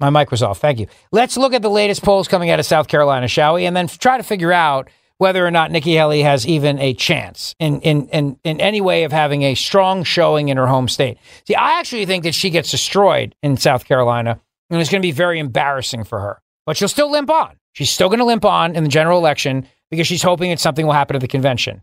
My 0.00 0.10
mic 0.10 0.30
was 0.30 0.42
off. 0.42 0.58
Thank 0.58 0.80
you. 0.80 0.86
Let's 1.12 1.36
look 1.36 1.54
at 1.54 1.62
the 1.62 1.70
latest 1.70 2.02
polls 2.02 2.28
coming 2.28 2.50
out 2.50 2.58
of 2.58 2.66
South 2.66 2.88
Carolina, 2.88 3.28
shall 3.28 3.54
we? 3.54 3.64
And 3.64 3.76
then 3.76 3.86
try 3.86 4.16
to 4.16 4.22
figure 4.22 4.52
out 4.52 4.90
whether 5.18 5.46
or 5.46 5.50
not 5.50 5.70
Nikki 5.70 5.94
Haley 5.94 6.22
has 6.22 6.46
even 6.46 6.78
a 6.78 6.92
chance 6.94 7.54
in, 7.58 7.80
in, 7.80 8.08
in, 8.08 8.36
in 8.42 8.60
any 8.60 8.80
way 8.80 9.04
of 9.04 9.12
having 9.12 9.42
a 9.42 9.54
strong 9.54 10.02
showing 10.02 10.48
in 10.48 10.56
her 10.56 10.66
home 10.66 10.88
state. 10.88 11.18
See, 11.46 11.54
I 11.54 11.78
actually 11.78 12.06
think 12.06 12.24
that 12.24 12.34
she 12.34 12.50
gets 12.50 12.70
destroyed 12.70 13.34
in 13.42 13.56
South 13.56 13.84
Carolina, 13.84 14.40
and 14.68 14.80
it's 14.80 14.90
going 14.90 15.00
to 15.00 15.06
be 15.06 15.12
very 15.12 15.38
embarrassing 15.38 16.04
for 16.04 16.20
her. 16.20 16.42
But 16.66 16.76
she'll 16.76 16.88
still 16.88 17.10
limp 17.10 17.30
on. 17.30 17.56
She's 17.72 17.90
still 17.90 18.08
going 18.08 18.18
to 18.18 18.24
limp 18.24 18.44
on 18.44 18.74
in 18.74 18.82
the 18.82 18.90
general 18.90 19.18
election 19.18 19.68
because 19.94 20.06
she's 20.06 20.22
hoping 20.22 20.50
that 20.50 20.60
something 20.60 20.84
will 20.84 20.92
happen 20.92 21.16
at 21.16 21.22
the 21.22 21.28
convention. 21.28 21.82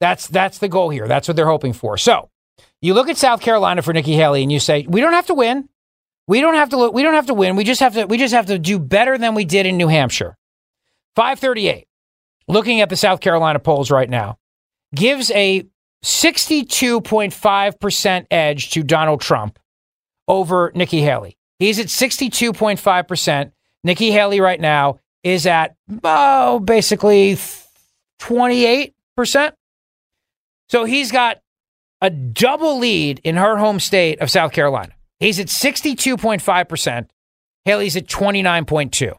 That's 0.00 0.26
that's 0.26 0.58
the 0.58 0.68
goal 0.68 0.90
here. 0.90 1.08
That's 1.08 1.28
what 1.28 1.36
they're 1.36 1.46
hoping 1.46 1.72
for. 1.72 1.96
So 1.96 2.28
you 2.80 2.94
look 2.94 3.08
at 3.08 3.16
South 3.16 3.40
Carolina 3.40 3.82
for 3.82 3.92
Nikki 3.92 4.14
Haley, 4.14 4.42
and 4.42 4.50
you 4.50 4.60
say 4.60 4.86
we 4.88 5.00
don't 5.00 5.12
have 5.12 5.26
to 5.26 5.34
win. 5.34 5.68
We 6.26 6.40
don't 6.40 6.54
have 6.54 6.70
to 6.70 6.76
look. 6.76 6.94
We 6.94 7.02
don't 7.02 7.14
have 7.14 7.26
to 7.26 7.34
win. 7.34 7.56
We 7.56 7.64
just 7.64 7.80
have 7.80 7.94
to. 7.94 8.06
We 8.06 8.18
just 8.18 8.34
have 8.34 8.46
to 8.46 8.58
do 8.58 8.78
better 8.78 9.18
than 9.18 9.34
we 9.34 9.44
did 9.44 9.66
in 9.66 9.76
New 9.76 9.88
Hampshire. 9.88 10.36
Five 11.14 11.38
thirty-eight. 11.38 11.88
Looking 12.48 12.80
at 12.80 12.88
the 12.88 12.96
South 12.96 13.20
Carolina 13.20 13.58
polls 13.58 13.90
right 13.90 14.10
now, 14.10 14.38
gives 14.94 15.30
a 15.30 15.66
sixty-two 16.02 17.00
point 17.00 17.32
five 17.32 17.78
percent 17.78 18.26
edge 18.30 18.70
to 18.70 18.82
Donald 18.82 19.20
Trump 19.20 19.58
over 20.26 20.72
Nikki 20.74 21.00
Haley. 21.00 21.36
He's 21.58 21.78
at 21.78 21.90
sixty-two 21.90 22.52
point 22.52 22.80
five 22.80 23.06
percent. 23.06 23.52
Nikki 23.84 24.10
Haley 24.10 24.40
right 24.40 24.60
now 24.60 24.98
is 25.22 25.46
at 25.46 25.76
oh 26.04 26.58
basically 26.60 27.38
twenty-eight 28.18 28.94
percent. 29.16 29.54
So 30.68 30.84
he's 30.84 31.12
got 31.12 31.38
a 32.00 32.10
double 32.10 32.78
lead 32.78 33.20
in 33.24 33.36
her 33.36 33.58
home 33.58 33.78
state 33.78 34.20
of 34.20 34.30
South 34.30 34.52
Carolina. 34.52 34.92
He's 35.20 35.38
at 35.38 35.46
62.5%. 35.46 37.08
Haley's 37.64 37.96
at 37.96 38.06
29.2. 38.06 39.14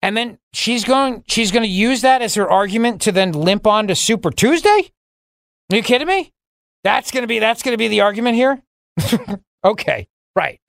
And 0.00 0.16
then 0.16 0.38
she's 0.52 0.84
going 0.84 1.22
she's 1.28 1.52
going 1.52 1.62
to 1.62 1.68
use 1.68 2.00
that 2.00 2.22
as 2.22 2.34
her 2.34 2.50
argument 2.50 3.02
to 3.02 3.12
then 3.12 3.32
limp 3.32 3.66
on 3.66 3.86
to 3.86 3.94
Super 3.94 4.30
Tuesday? 4.30 4.90
Are 5.70 5.76
you 5.76 5.82
kidding 5.82 6.08
me? 6.08 6.32
That's 6.82 7.12
going 7.12 7.22
to 7.22 7.28
be 7.28 7.38
that's 7.38 7.62
going 7.62 7.74
to 7.74 7.78
be 7.78 7.88
the 7.88 8.00
argument 8.00 8.34
here? 8.34 8.62
okay. 9.64 10.08
Right. 10.34 10.60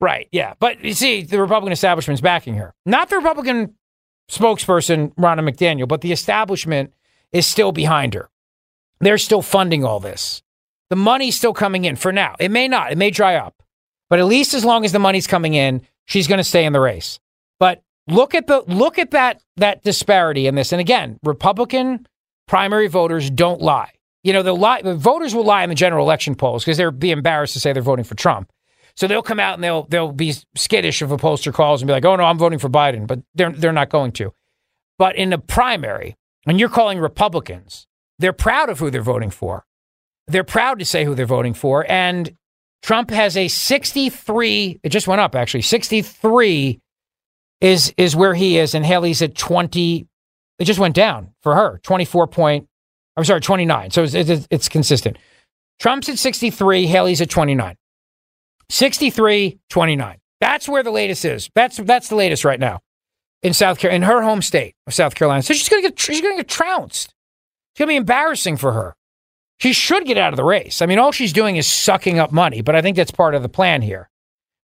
Right. 0.00 0.28
Yeah. 0.32 0.54
But 0.58 0.82
you 0.84 0.94
see 0.94 1.22
the 1.22 1.40
Republican 1.40 1.72
establishment's 1.72 2.20
backing 2.20 2.54
her. 2.54 2.74
Not 2.84 3.10
the 3.10 3.16
Republican 3.16 3.74
spokesperson 4.30 5.14
Ronna 5.14 5.48
McDaniel, 5.48 5.86
but 5.86 6.00
the 6.00 6.12
establishment 6.12 6.92
is 7.32 7.46
still 7.46 7.72
behind 7.72 8.14
her. 8.14 8.28
They're 9.00 9.18
still 9.18 9.42
funding 9.42 9.84
all 9.84 10.00
this. 10.00 10.42
The 10.90 10.96
money's 10.96 11.36
still 11.36 11.52
coming 11.52 11.84
in 11.84 11.96
for 11.96 12.12
now. 12.12 12.36
It 12.38 12.50
may 12.50 12.68
not, 12.68 12.92
it 12.92 12.98
may 12.98 13.10
dry 13.10 13.36
up. 13.36 13.62
But 14.10 14.18
at 14.18 14.26
least 14.26 14.54
as 14.54 14.64
long 14.64 14.84
as 14.84 14.92
the 14.92 14.98
money's 14.98 15.26
coming 15.26 15.54
in, 15.54 15.82
she's 16.04 16.26
going 16.26 16.38
to 16.38 16.44
stay 16.44 16.64
in 16.64 16.72
the 16.72 16.80
race. 16.80 17.18
But 17.58 17.82
look 18.06 18.34
at 18.34 18.46
the 18.46 18.62
look 18.66 18.98
at 18.98 19.12
that 19.12 19.42
that 19.56 19.82
disparity 19.82 20.46
in 20.46 20.54
this. 20.54 20.72
And 20.72 20.80
again, 20.80 21.18
Republican 21.22 22.06
primary 22.46 22.88
voters 22.88 23.30
don't 23.30 23.60
lie. 23.60 23.90
You 24.22 24.32
know, 24.32 24.42
they'll 24.42 24.58
lie. 24.58 24.82
The 24.82 24.94
voters 24.94 25.34
will 25.34 25.44
lie 25.44 25.62
in 25.62 25.68
the 25.68 25.74
general 25.74 26.04
election 26.04 26.34
polls 26.34 26.64
because 26.64 26.76
they'll 26.76 26.90
be 26.90 27.10
embarrassed 27.10 27.54
to 27.54 27.60
say 27.60 27.72
they're 27.72 27.82
voting 27.82 28.04
for 28.04 28.14
Trump. 28.14 28.50
So 28.96 29.08
they'll 29.08 29.22
come 29.22 29.40
out 29.40 29.54
and 29.54 29.64
they'll 29.64 29.84
they'll 29.84 30.12
be 30.12 30.34
skittish 30.54 31.02
if 31.02 31.10
a 31.10 31.16
pollster 31.16 31.52
calls 31.52 31.82
and 31.82 31.86
be 31.86 31.92
like, 31.92 32.04
"Oh 32.04 32.16
no, 32.16 32.24
I'm 32.24 32.38
voting 32.38 32.58
for 32.58 32.68
Biden," 32.68 33.06
but 33.06 33.20
they're 33.34 33.50
they're 33.50 33.72
not 33.72 33.90
going 33.90 34.12
to. 34.12 34.32
But 34.98 35.16
in 35.16 35.30
the 35.30 35.38
primary, 35.38 36.16
when 36.44 36.58
you're 36.58 36.68
calling 36.68 36.98
Republicans, 37.00 37.86
they're 38.18 38.32
proud 38.32 38.68
of 38.70 38.78
who 38.78 38.90
they're 38.90 39.02
voting 39.02 39.30
for. 39.30 39.66
They're 40.28 40.44
proud 40.44 40.78
to 40.78 40.84
say 40.84 41.04
who 41.04 41.14
they're 41.14 41.26
voting 41.26 41.54
for, 41.54 41.84
and 41.90 42.36
Trump 42.82 43.10
has 43.10 43.36
a 43.36 43.48
63. 43.48 44.80
It 44.82 44.88
just 44.90 45.08
went 45.08 45.20
up 45.20 45.34
actually. 45.34 45.62
63 45.62 46.80
is 47.60 47.92
is 47.96 48.14
where 48.14 48.34
he 48.34 48.58
is, 48.58 48.74
and 48.74 48.84
Haley's 48.86 49.22
at 49.22 49.34
20. 49.34 50.06
It 50.60 50.64
just 50.64 50.78
went 50.78 50.94
down 50.94 51.34
for 51.42 51.56
her. 51.56 51.80
24 51.82 52.28
point. 52.28 52.68
I'm 53.16 53.24
sorry, 53.24 53.40
29. 53.40 53.90
So 53.90 54.02
it's, 54.04 54.14
it's, 54.14 54.46
it's 54.50 54.68
consistent. 54.68 55.18
Trump's 55.80 56.08
at 56.08 56.18
63. 56.18 56.86
Haley's 56.86 57.20
at 57.20 57.30
29. 57.30 57.76
63, 58.70 59.60
29. 59.70 60.18
That's 60.40 60.68
where 60.68 60.82
the 60.82 60.90
latest 60.90 61.24
is. 61.24 61.50
That's 61.54 61.76
that's 61.78 62.08
the 62.08 62.16
latest 62.16 62.44
right 62.44 62.60
now 62.60 62.80
in 63.42 63.52
South 63.52 63.78
Carolina, 63.78 64.04
in 64.04 64.10
her 64.10 64.22
home 64.22 64.42
state 64.42 64.74
of 64.86 64.94
South 64.94 65.14
Carolina. 65.14 65.42
So 65.42 65.54
she's 65.54 65.68
gonna 65.68 65.82
get 65.82 65.98
she's 65.98 66.20
gonna 66.20 66.36
get 66.36 66.48
trounced. 66.48 67.14
It's 67.72 67.78
gonna 67.78 67.88
be 67.90 67.96
embarrassing 67.96 68.56
for 68.56 68.72
her. 68.72 68.96
She 69.58 69.72
should 69.72 70.04
get 70.06 70.18
out 70.18 70.32
of 70.32 70.36
the 70.36 70.44
race. 70.44 70.82
I 70.82 70.86
mean, 70.86 70.98
all 70.98 71.12
she's 71.12 71.32
doing 71.32 71.56
is 71.56 71.66
sucking 71.66 72.18
up 72.18 72.32
money, 72.32 72.60
but 72.60 72.74
I 72.74 72.82
think 72.82 72.96
that's 72.96 73.10
part 73.10 73.34
of 73.34 73.42
the 73.42 73.48
plan 73.48 73.82
here. 73.82 74.10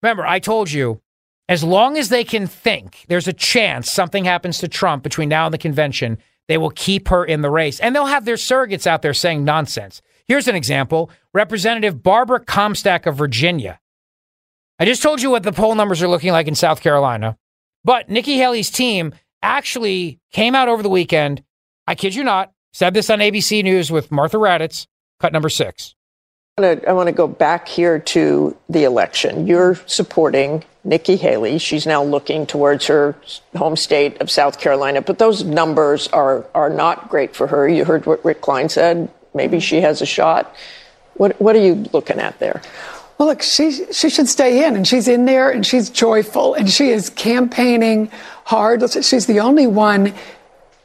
Remember, 0.02 0.26
I 0.26 0.38
told 0.38 0.70
you, 0.70 1.00
as 1.48 1.62
long 1.62 1.96
as 1.96 2.08
they 2.08 2.24
can 2.24 2.46
think 2.46 3.04
there's 3.08 3.28
a 3.28 3.32
chance 3.32 3.90
something 3.90 4.24
happens 4.24 4.58
to 4.58 4.68
Trump 4.68 5.02
between 5.02 5.28
now 5.28 5.46
and 5.46 5.54
the 5.54 5.58
convention, 5.58 6.18
they 6.48 6.58
will 6.58 6.70
keep 6.70 7.08
her 7.08 7.24
in 7.24 7.42
the 7.42 7.50
race. 7.50 7.78
And 7.80 7.94
they'll 7.94 8.06
have 8.06 8.24
their 8.24 8.36
surrogates 8.36 8.86
out 8.86 9.02
there 9.02 9.14
saying 9.14 9.44
nonsense. 9.44 10.02
Here's 10.26 10.48
an 10.48 10.56
example 10.56 11.10
Representative 11.32 12.02
Barbara 12.02 12.40
Comstock 12.40 13.06
of 13.06 13.16
Virginia. 13.16 13.80
I 14.80 14.86
just 14.86 15.02
told 15.02 15.20
you 15.20 15.28
what 15.28 15.42
the 15.42 15.52
poll 15.52 15.74
numbers 15.74 16.02
are 16.02 16.08
looking 16.08 16.32
like 16.32 16.48
in 16.48 16.54
South 16.54 16.80
Carolina, 16.80 17.36
but 17.84 18.08
Nikki 18.08 18.38
Haley's 18.38 18.70
team 18.70 19.14
actually 19.42 20.20
came 20.32 20.54
out 20.54 20.68
over 20.68 20.82
the 20.82 20.88
weekend. 20.88 21.44
I 21.86 21.94
kid 21.94 22.14
you 22.14 22.24
not, 22.24 22.52
said 22.72 22.94
this 22.94 23.10
on 23.10 23.18
ABC 23.18 23.62
News 23.62 23.90
with 23.90 24.10
Martha 24.10 24.38
Raddatz, 24.38 24.86
cut 25.20 25.34
number 25.34 25.50
six. 25.50 25.94
I 26.56 26.92
want 26.92 27.08
to 27.08 27.12
go 27.12 27.26
back 27.26 27.68
here 27.68 27.98
to 27.98 28.56
the 28.70 28.84
election. 28.84 29.46
You're 29.46 29.74
supporting 29.84 30.64
Nikki 30.82 31.16
Haley. 31.16 31.58
She's 31.58 31.86
now 31.86 32.02
looking 32.02 32.46
towards 32.46 32.86
her 32.86 33.14
home 33.54 33.76
state 33.76 34.18
of 34.22 34.30
South 34.30 34.58
Carolina, 34.58 35.02
but 35.02 35.18
those 35.18 35.44
numbers 35.44 36.08
are 36.08 36.46
are 36.54 36.70
not 36.70 37.10
great 37.10 37.36
for 37.36 37.46
her. 37.46 37.68
You 37.68 37.84
heard 37.84 38.06
what 38.06 38.24
Rick 38.24 38.40
Klein 38.40 38.70
said. 38.70 39.10
Maybe 39.34 39.60
she 39.60 39.82
has 39.82 40.00
a 40.00 40.06
shot. 40.06 40.54
What 41.14 41.38
what 41.38 41.54
are 41.54 41.60
you 41.60 41.86
looking 41.92 42.18
at 42.18 42.38
there? 42.38 42.62
Well, 43.20 43.28
look, 43.28 43.42
she 43.42 43.84
she 43.92 44.08
should 44.08 44.30
stay 44.30 44.64
in, 44.66 44.76
and 44.76 44.88
she's 44.88 45.06
in 45.06 45.26
there, 45.26 45.50
and 45.50 45.66
she's 45.66 45.90
joyful, 45.90 46.54
and 46.54 46.70
she 46.70 46.88
is 46.88 47.10
campaigning 47.10 48.10
hard. 48.44 48.82
She's 49.04 49.26
the 49.26 49.40
only 49.40 49.66
one 49.66 50.14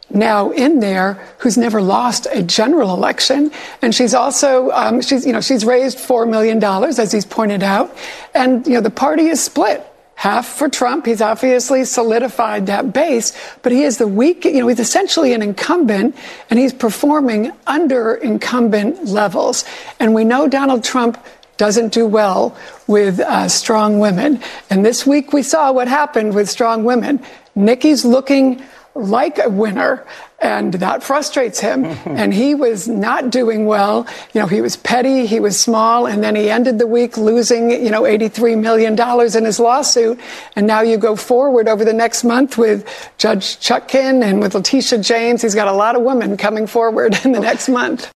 now 0.09 0.51
in 0.51 0.81
there 0.81 1.13
who's 1.37 1.57
never 1.57 1.81
lost 1.81 2.27
a 2.29 2.43
general 2.43 2.93
election, 2.93 3.51
and 3.81 3.95
she's 3.95 4.13
also 4.13 4.69
um, 4.71 4.99
she's 4.99 5.25
you 5.25 5.31
know 5.31 5.39
she's 5.39 5.63
raised 5.63 5.97
four 5.97 6.25
million 6.25 6.59
dollars 6.59 6.99
as 6.99 7.13
he's 7.13 7.23
pointed 7.23 7.63
out, 7.63 7.95
and 8.33 8.67
you 8.67 8.73
know 8.73 8.81
the 8.81 8.89
party 8.89 9.27
is 9.27 9.41
split. 9.41 9.81
Half 10.15 10.47
for 10.47 10.69
Trump. 10.69 11.05
He's 11.05 11.21
obviously 11.21 11.83
solidified 11.83 12.67
that 12.67 12.93
base, 12.93 13.33
but 13.63 13.73
he 13.73 13.83
is 13.83 13.97
the 13.97 14.07
weak, 14.07 14.45
you 14.45 14.61
know, 14.61 14.67
he's 14.69 14.79
essentially 14.79 15.33
an 15.33 15.41
incumbent 15.41 16.15
and 16.49 16.57
he's 16.57 16.71
performing 16.71 17.51
under 17.67 18.15
incumbent 18.15 19.03
levels. 19.03 19.65
And 19.99 20.13
we 20.13 20.23
know 20.23 20.47
Donald 20.47 20.85
Trump 20.85 21.17
doesn't 21.57 21.93
do 21.93 22.05
well 22.05 22.55
with 22.87 23.19
uh, 23.19 23.47
strong 23.47 23.99
women. 23.99 24.41
And 24.69 24.85
this 24.85 25.05
week 25.05 25.33
we 25.33 25.43
saw 25.43 25.71
what 25.71 25.87
happened 25.87 26.33
with 26.33 26.49
strong 26.49 26.83
women. 26.83 27.23
Nikki's 27.55 28.03
looking 28.05 28.61
like 28.95 29.37
a 29.39 29.49
winner, 29.49 30.05
and 30.39 30.73
that 30.75 31.03
frustrates 31.03 31.59
him. 31.59 31.83
and 32.05 32.33
he 32.33 32.55
was 32.55 32.87
not 32.87 33.29
doing 33.29 33.65
well. 33.65 34.07
You 34.33 34.41
know, 34.41 34.47
he 34.47 34.61
was 34.61 34.77
petty, 34.77 35.25
he 35.25 35.39
was 35.39 35.59
small, 35.59 36.07
and 36.07 36.23
then 36.23 36.35
he 36.35 36.49
ended 36.49 36.79
the 36.79 36.87
week 36.87 37.17
losing, 37.17 37.71
you 37.71 37.89
know, 37.89 38.03
$83 38.03 38.59
million 38.59 38.97
in 39.37 39.45
his 39.45 39.59
lawsuit. 39.59 40.19
And 40.55 40.65
now 40.65 40.81
you 40.81 40.97
go 40.97 41.15
forward 41.15 41.67
over 41.67 41.83
the 41.83 41.93
next 41.93 42.23
month 42.23 42.57
with 42.57 42.85
Judge 43.17 43.57
Chutkan 43.57 44.23
and 44.23 44.39
with 44.41 44.55
Letitia 44.55 44.99
James. 44.99 45.41
He's 45.41 45.55
got 45.55 45.67
a 45.67 45.73
lot 45.73 45.95
of 45.95 46.01
women 46.01 46.37
coming 46.37 46.65
forward 46.65 47.17
in 47.25 47.33
the 47.33 47.39
next 47.39 47.67
month. 47.67 48.14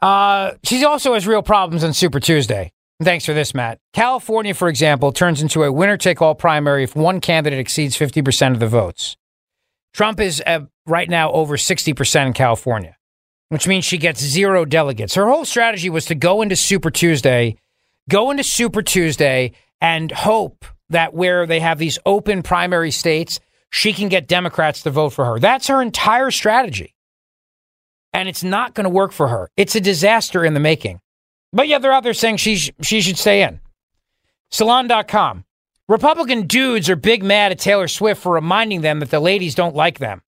Uh, 0.00 0.52
she 0.62 0.84
also 0.84 1.14
has 1.14 1.26
real 1.26 1.42
problems 1.42 1.84
on 1.84 1.92
Super 1.92 2.20
Tuesday. 2.20 2.72
Thanks 3.02 3.26
for 3.26 3.34
this, 3.34 3.54
Matt. 3.54 3.78
California, 3.92 4.54
for 4.54 4.68
example, 4.68 5.12
turns 5.12 5.42
into 5.42 5.62
a 5.64 5.72
winner 5.72 5.96
take 5.96 6.22
all 6.22 6.34
primary 6.34 6.84
if 6.84 6.96
one 6.96 7.20
candidate 7.20 7.58
exceeds 7.58 7.96
50% 7.96 8.52
of 8.52 8.60
the 8.60 8.66
votes. 8.66 9.16
Trump 9.92 10.18
is 10.20 10.42
uh, 10.46 10.60
right 10.86 11.08
now 11.08 11.30
over 11.32 11.56
60% 11.56 12.26
in 12.26 12.32
California, 12.32 12.96
which 13.50 13.68
means 13.68 13.84
she 13.84 13.98
gets 13.98 14.20
zero 14.20 14.64
delegates. 14.64 15.14
Her 15.14 15.26
whole 15.26 15.44
strategy 15.44 15.90
was 15.90 16.06
to 16.06 16.14
go 16.14 16.40
into 16.40 16.56
Super 16.56 16.90
Tuesday, 16.90 17.56
go 18.08 18.30
into 18.30 18.44
Super 18.44 18.82
Tuesday 18.82 19.52
and 19.80 20.10
hope 20.10 20.64
that 20.88 21.12
where 21.12 21.46
they 21.46 21.60
have 21.60 21.78
these 21.78 21.98
open 22.06 22.42
primary 22.42 22.90
states, 22.90 23.40
she 23.70 23.92
can 23.92 24.08
get 24.08 24.28
Democrats 24.28 24.82
to 24.82 24.90
vote 24.90 25.10
for 25.10 25.24
her. 25.26 25.38
That's 25.38 25.66
her 25.66 25.82
entire 25.82 26.30
strategy. 26.30 26.95
And 28.16 28.30
it's 28.30 28.42
not 28.42 28.72
going 28.72 28.84
to 28.84 28.90
work 28.90 29.12
for 29.12 29.28
her. 29.28 29.50
It's 29.58 29.76
a 29.76 29.80
disaster 29.80 30.42
in 30.42 30.54
the 30.54 30.60
making. 30.60 31.00
But 31.52 31.68
yeah, 31.68 31.78
they're 31.78 31.92
out 31.92 32.02
there 32.02 32.14
saying 32.14 32.38
she, 32.38 32.56
sh- 32.56 32.70
she 32.80 33.02
should 33.02 33.18
stay 33.18 33.42
in. 33.42 33.60
Salon.com. 34.50 35.44
Republican 35.86 36.46
dudes 36.46 36.88
are 36.88 36.96
big 36.96 37.22
mad 37.22 37.52
at 37.52 37.58
Taylor 37.58 37.88
Swift 37.88 38.22
for 38.22 38.32
reminding 38.32 38.80
them 38.80 39.00
that 39.00 39.10
the 39.10 39.20
ladies 39.20 39.54
don't 39.54 39.76
like 39.76 39.98
them. 39.98 40.22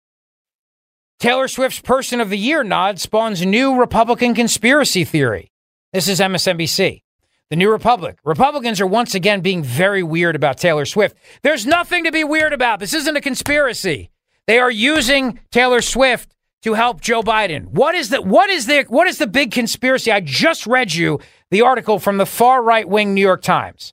Taylor 1.18 1.48
Swift's 1.48 1.80
Person 1.80 2.20
of 2.20 2.28
the 2.28 2.36
Year 2.36 2.62
nod 2.62 3.00
spawns 3.00 3.44
new 3.46 3.74
Republican 3.80 4.34
conspiracy 4.34 5.04
theory. 5.04 5.50
This 5.94 6.08
is 6.08 6.20
MSNBC. 6.20 7.00
The 7.48 7.56
New 7.56 7.70
Republic. 7.70 8.18
Republicans 8.22 8.82
are 8.82 8.86
once 8.86 9.14
again 9.14 9.40
being 9.40 9.62
very 9.62 10.02
weird 10.02 10.36
about 10.36 10.58
Taylor 10.58 10.84
Swift. 10.84 11.16
There's 11.42 11.64
nothing 11.64 12.04
to 12.04 12.12
be 12.12 12.22
weird 12.22 12.52
about. 12.52 12.80
This 12.80 12.92
isn't 12.92 13.16
a 13.16 13.22
conspiracy. 13.22 14.10
They 14.46 14.58
are 14.58 14.70
using 14.70 15.40
Taylor 15.50 15.80
Swift 15.80 16.34
to 16.62 16.74
help 16.74 17.00
Joe 17.00 17.22
Biden. 17.22 17.66
What 17.68 17.94
is 17.94 18.10
the 18.10 18.20
what 18.20 18.50
is 18.50 18.66
the 18.66 18.84
what 18.88 19.06
is 19.06 19.18
the 19.18 19.26
big 19.26 19.52
conspiracy? 19.52 20.10
I 20.10 20.20
just 20.20 20.66
read 20.66 20.94
you 20.94 21.20
the 21.50 21.62
article 21.62 21.98
from 21.98 22.16
the 22.16 22.26
far 22.26 22.62
right 22.62 22.88
wing 22.88 23.14
New 23.14 23.20
York 23.20 23.42
Times. 23.42 23.92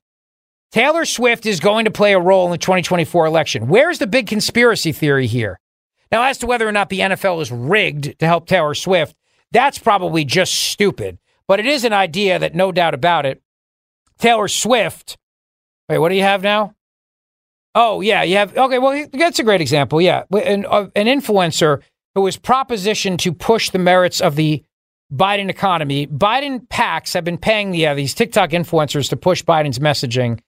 Taylor 0.71 1.05
Swift 1.05 1.45
is 1.45 1.59
going 1.59 1.85
to 1.85 1.91
play 1.91 2.13
a 2.13 2.19
role 2.19 2.45
in 2.45 2.51
the 2.51 2.57
2024 2.57 3.25
election. 3.25 3.67
Where's 3.67 3.99
the 3.99 4.07
big 4.07 4.27
conspiracy 4.27 4.91
theory 4.91 5.27
here? 5.27 5.59
Now, 6.11 6.23
as 6.23 6.37
to 6.39 6.47
whether 6.47 6.67
or 6.67 6.71
not 6.71 6.89
the 6.89 6.99
NFL 6.99 7.41
is 7.41 7.51
rigged 7.51 8.19
to 8.19 8.25
help 8.25 8.45
Taylor 8.45 8.73
Swift, 8.73 9.15
that's 9.51 9.79
probably 9.79 10.25
just 10.25 10.53
stupid. 10.53 11.17
But 11.47 11.59
it 11.59 11.65
is 11.65 11.85
an 11.85 11.93
idea 11.93 12.39
that, 12.39 12.55
no 12.55 12.71
doubt 12.71 12.93
about 12.93 13.25
it, 13.25 13.41
Taylor 14.17 14.47
Swift. 14.47 15.17
Wait, 15.87 15.99
what 15.99 16.09
do 16.09 16.15
you 16.15 16.23
have 16.23 16.43
now? 16.43 16.73
Oh, 17.73 18.01
yeah, 18.01 18.23
you 18.23 18.37
have. 18.37 18.57
Okay, 18.57 18.79
well, 18.79 19.07
that's 19.13 19.39
a 19.39 19.43
great 19.43 19.61
example. 19.61 20.01
Yeah. 20.01 20.23
An, 20.31 20.65
uh, 20.65 20.87
an 20.95 21.07
influencer 21.07 21.81
who 22.15 22.21
was 22.21 22.37
propositioned 22.37 23.19
to 23.19 23.33
push 23.33 23.69
the 23.69 23.79
merits 23.79 24.21
of 24.21 24.35
the 24.35 24.63
Biden 25.13 25.49
economy. 25.49 26.07
Biden 26.07 26.67
PACs 26.67 27.13
have 27.13 27.23
been 27.23 27.37
paying 27.37 27.85
uh, 27.85 27.93
these 27.93 28.13
TikTok 28.13 28.51
influencers 28.51 29.09
to 29.09 29.17
push 29.17 29.43
Biden's 29.43 29.79
messaging, 29.79 30.39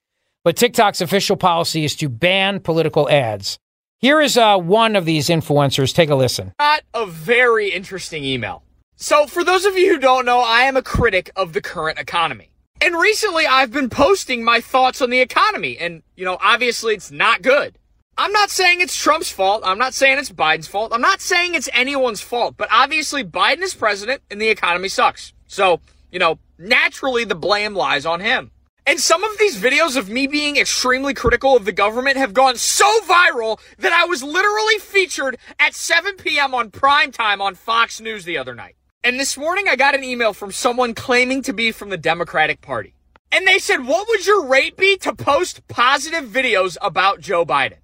but 0.43 0.55
TikTok's 0.55 1.01
official 1.01 1.37
policy 1.37 1.83
is 1.83 1.95
to 1.97 2.09
ban 2.09 2.59
political 2.59 3.09
ads. 3.09 3.59
Here 3.99 4.21
is 4.21 4.37
uh, 4.37 4.57
one 4.57 4.95
of 4.95 5.05
these 5.05 5.27
influencers. 5.27 5.93
Take 5.93 6.09
a 6.09 6.15
listen. 6.15 6.53
Got 6.59 6.83
a 6.93 7.05
very 7.05 7.69
interesting 7.69 8.23
email. 8.23 8.63
So, 8.95 9.27
for 9.27 9.43
those 9.43 9.65
of 9.65 9.77
you 9.77 9.93
who 9.93 9.99
don't 9.99 10.25
know, 10.25 10.39
I 10.39 10.61
am 10.61 10.77
a 10.77 10.81
critic 10.81 11.29
of 11.35 11.53
the 11.53 11.61
current 11.61 11.99
economy. 11.99 12.51
And 12.81 12.95
recently 12.95 13.45
I've 13.45 13.71
been 13.71 13.89
posting 13.89 14.43
my 14.43 14.61
thoughts 14.61 15.01
on 15.01 15.09
the 15.09 15.19
economy. 15.19 15.77
And, 15.77 16.03
you 16.15 16.25
know, 16.25 16.37
obviously 16.41 16.93
it's 16.93 17.11
not 17.11 17.41
good. 17.41 17.77
I'm 18.19 18.31
not 18.31 18.49
saying 18.49 18.81
it's 18.81 18.95
Trump's 18.95 19.31
fault. 19.31 19.61
I'm 19.63 19.77
not 19.77 19.93
saying 19.93 20.17
it's 20.17 20.31
Biden's 20.31 20.67
fault. 20.67 20.91
I'm 20.91 21.01
not 21.01 21.21
saying 21.21 21.53
it's 21.53 21.69
anyone's 21.71 22.19
fault. 22.19 22.55
But 22.57 22.67
obviously 22.71 23.23
Biden 23.23 23.61
is 23.61 23.75
president 23.75 24.23
and 24.31 24.41
the 24.41 24.49
economy 24.49 24.89
sucks. 24.89 25.33
So, 25.45 25.81
you 26.11 26.17
know, 26.17 26.39
naturally 26.57 27.25
the 27.25 27.35
blame 27.35 27.75
lies 27.75 28.07
on 28.07 28.19
him. 28.19 28.49
And 28.87 28.99
some 28.99 29.23
of 29.23 29.37
these 29.37 29.61
videos 29.61 29.97
of 29.97 30.09
me 30.09 30.25
being 30.25 30.57
extremely 30.57 31.13
critical 31.13 31.55
of 31.55 31.65
the 31.65 31.71
government 31.71 32.17
have 32.17 32.33
gone 32.33 32.55
so 32.55 32.89
viral 33.01 33.59
that 33.77 33.93
I 33.93 34.05
was 34.05 34.23
literally 34.23 34.79
featured 34.79 35.37
at 35.59 35.75
7 35.75 36.15
p.m. 36.15 36.55
on 36.55 36.71
prime 36.71 37.11
time 37.11 37.39
on 37.39 37.53
Fox 37.53 38.01
News 38.01 38.25
the 38.25 38.39
other 38.39 38.55
night. 38.55 38.77
And 39.03 39.19
this 39.19 39.37
morning 39.37 39.67
I 39.69 39.75
got 39.75 39.93
an 39.93 40.03
email 40.03 40.33
from 40.33 40.51
someone 40.51 40.95
claiming 40.95 41.43
to 41.43 41.53
be 41.53 41.71
from 41.71 41.89
the 41.89 41.97
Democratic 41.97 42.61
Party. 42.61 42.95
And 43.31 43.45
they 43.45 43.59
said, 43.59 43.85
what 43.85 44.07
would 44.07 44.25
your 44.25 44.45
rate 44.47 44.75
be 44.75 44.97
to 44.97 45.13
post 45.13 45.67
positive 45.67 46.25
videos 46.25 46.77
about 46.81 47.19
Joe 47.19 47.45
Biden? 47.45 47.77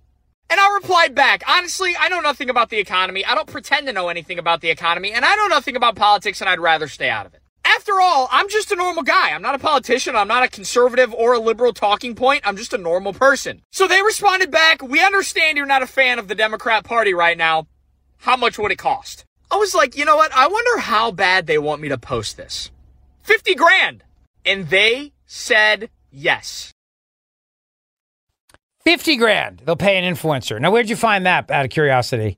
And 0.53 0.59
I 0.59 0.75
replied 0.75 1.15
back, 1.15 1.41
honestly, 1.47 1.95
I 1.99 2.09
know 2.09 2.19
nothing 2.19 2.47
about 2.47 2.69
the 2.69 2.77
economy. 2.77 3.25
I 3.25 3.33
don't 3.33 3.47
pretend 3.47 3.87
to 3.87 3.91
know 3.91 4.09
anything 4.09 4.37
about 4.37 4.61
the 4.61 4.69
economy. 4.69 5.11
And 5.11 5.25
I 5.25 5.35
know 5.35 5.47
nothing 5.47 5.75
about 5.75 5.95
politics 5.95 6.41
and 6.41 6.47
I'd 6.47 6.59
rather 6.59 6.87
stay 6.87 7.09
out 7.09 7.25
of 7.25 7.33
it. 7.33 7.41
After 7.65 7.99
all, 7.99 8.29
I'm 8.31 8.47
just 8.47 8.71
a 8.71 8.75
normal 8.75 9.01
guy. 9.01 9.31
I'm 9.31 9.41
not 9.41 9.55
a 9.55 9.57
politician. 9.57 10.15
I'm 10.15 10.27
not 10.27 10.43
a 10.43 10.47
conservative 10.47 11.11
or 11.11 11.33
a 11.33 11.39
liberal 11.39 11.73
talking 11.73 12.13
point. 12.13 12.43
I'm 12.45 12.55
just 12.55 12.71
a 12.71 12.77
normal 12.77 13.13
person. 13.13 13.63
So 13.71 13.87
they 13.87 14.03
responded 14.03 14.51
back, 14.51 14.83
we 14.83 15.03
understand 15.03 15.57
you're 15.57 15.65
not 15.65 15.81
a 15.81 15.87
fan 15.87 16.19
of 16.19 16.27
the 16.27 16.35
Democrat 16.35 16.83
Party 16.83 17.15
right 17.15 17.35
now. 17.35 17.65
How 18.17 18.37
much 18.37 18.59
would 18.59 18.71
it 18.71 18.77
cost? 18.77 19.25
I 19.49 19.55
was 19.55 19.73
like, 19.73 19.97
you 19.97 20.05
know 20.05 20.17
what? 20.17 20.31
I 20.35 20.45
wonder 20.47 20.81
how 20.81 21.09
bad 21.09 21.47
they 21.47 21.57
want 21.57 21.81
me 21.81 21.89
to 21.89 21.97
post 21.97 22.37
this. 22.37 22.69
50 23.23 23.55
grand. 23.55 24.03
And 24.45 24.69
they 24.69 25.13
said 25.25 25.89
yes. 26.11 26.72
50 28.85 29.15
grand. 29.15 29.61
They'll 29.65 29.75
pay 29.75 29.97
an 29.97 30.13
influencer. 30.13 30.59
Now, 30.59 30.71
where'd 30.71 30.89
you 30.89 30.95
find 30.95 31.25
that 31.25 31.49
out 31.49 31.65
of 31.65 31.71
curiosity? 31.71 32.37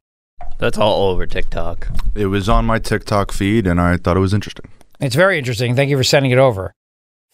That's 0.57 0.77
all 0.77 1.09
over 1.09 1.25
TikTok. 1.25 1.87
It 2.15 2.27
was 2.27 2.47
on 2.47 2.65
my 2.65 2.79
TikTok 2.79 3.31
feed, 3.31 3.67
and 3.67 3.79
I 3.81 3.97
thought 3.97 4.17
it 4.17 4.21
was 4.21 4.33
interesting. 4.33 4.69
It's 4.99 5.15
very 5.15 5.37
interesting. 5.37 5.75
Thank 5.75 5.89
you 5.89 5.97
for 5.97 6.03
sending 6.03 6.31
it 6.31 6.37
over. 6.37 6.73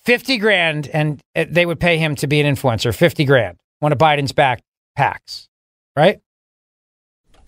50 0.03 0.37
grand, 0.37 0.87
and 0.87 1.21
uh, 1.35 1.45
they 1.49 1.65
would 1.65 1.79
pay 1.79 1.97
him 1.97 2.15
to 2.15 2.27
be 2.27 2.41
an 2.41 2.55
influencer. 2.55 2.95
50 2.95 3.25
grand. 3.25 3.57
One 3.79 3.91
of 3.91 3.97
Biden's 3.97 4.31
back 4.31 4.61
packs, 4.95 5.47
right? 5.95 6.19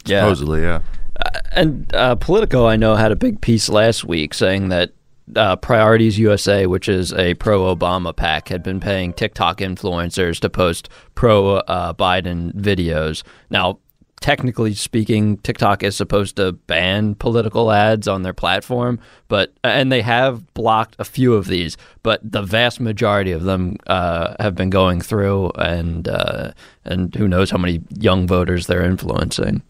Yeah. 0.05 0.21
Supposedly, 0.21 0.61
yeah. 0.61 0.81
Uh, 1.15 1.39
and 1.51 1.95
uh, 1.95 2.15
Politico, 2.15 2.67
I 2.67 2.75
know, 2.75 2.95
had 2.95 3.11
a 3.11 3.15
big 3.15 3.41
piece 3.41 3.69
last 3.69 4.03
week 4.03 4.33
saying 4.33 4.69
that 4.69 4.91
uh, 5.35 5.55
Priorities 5.57 6.19
USA, 6.19 6.65
which 6.67 6.89
is 6.89 7.13
a 7.13 7.33
pro 7.35 7.75
Obama 7.75 8.15
pack, 8.15 8.49
had 8.49 8.63
been 8.63 8.79
paying 8.79 9.13
TikTok 9.13 9.59
influencers 9.59 10.39
to 10.39 10.49
post 10.49 10.89
pro 11.15 11.57
uh, 11.57 11.93
Biden 11.93 12.53
videos. 12.53 13.23
Now, 13.49 13.79
technically 14.23 14.73
speaking, 14.73 15.37
TikTok 15.39 15.83
is 15.83 15.97
supposed 15.97 16.37
to 16.37 16.53
ban 16.53 17.13
political 17.15 17.73
ads 17.73 18.07
on 18.07 18.23
their 18.23 18.33
platform, 18.33 18.99
but 19.27 19.53
and 19.65 19.91
they 19.91 20.01
have 20.01 20.53
blocked 20.53 20.95
a 20.97 21.03
few 21.03 21.33
of 21.33 21.47
these, 21.47 21.75
but 22.03 22.19
the 22.23 22.41
vast 22.41 22.79
majority 22.79 23.33
of 23.33 23.43
them 23.43 23.75
uh, 23.87 24.35
have 24.39 24.55
been 24.55 24.69
going 24.69 25.01
through, 25.01 25.49
and 25.57 26.07
uh, 26.07 26.51
and 26.85 27.13
who 27.15 27.27
knows 27.27 27.51
how 27.51 27.57
many 27.57 27.81
young 27.99 28.25
voters 28.25 28.67
they're 28.67 28.85
influencing. 28.85 29.61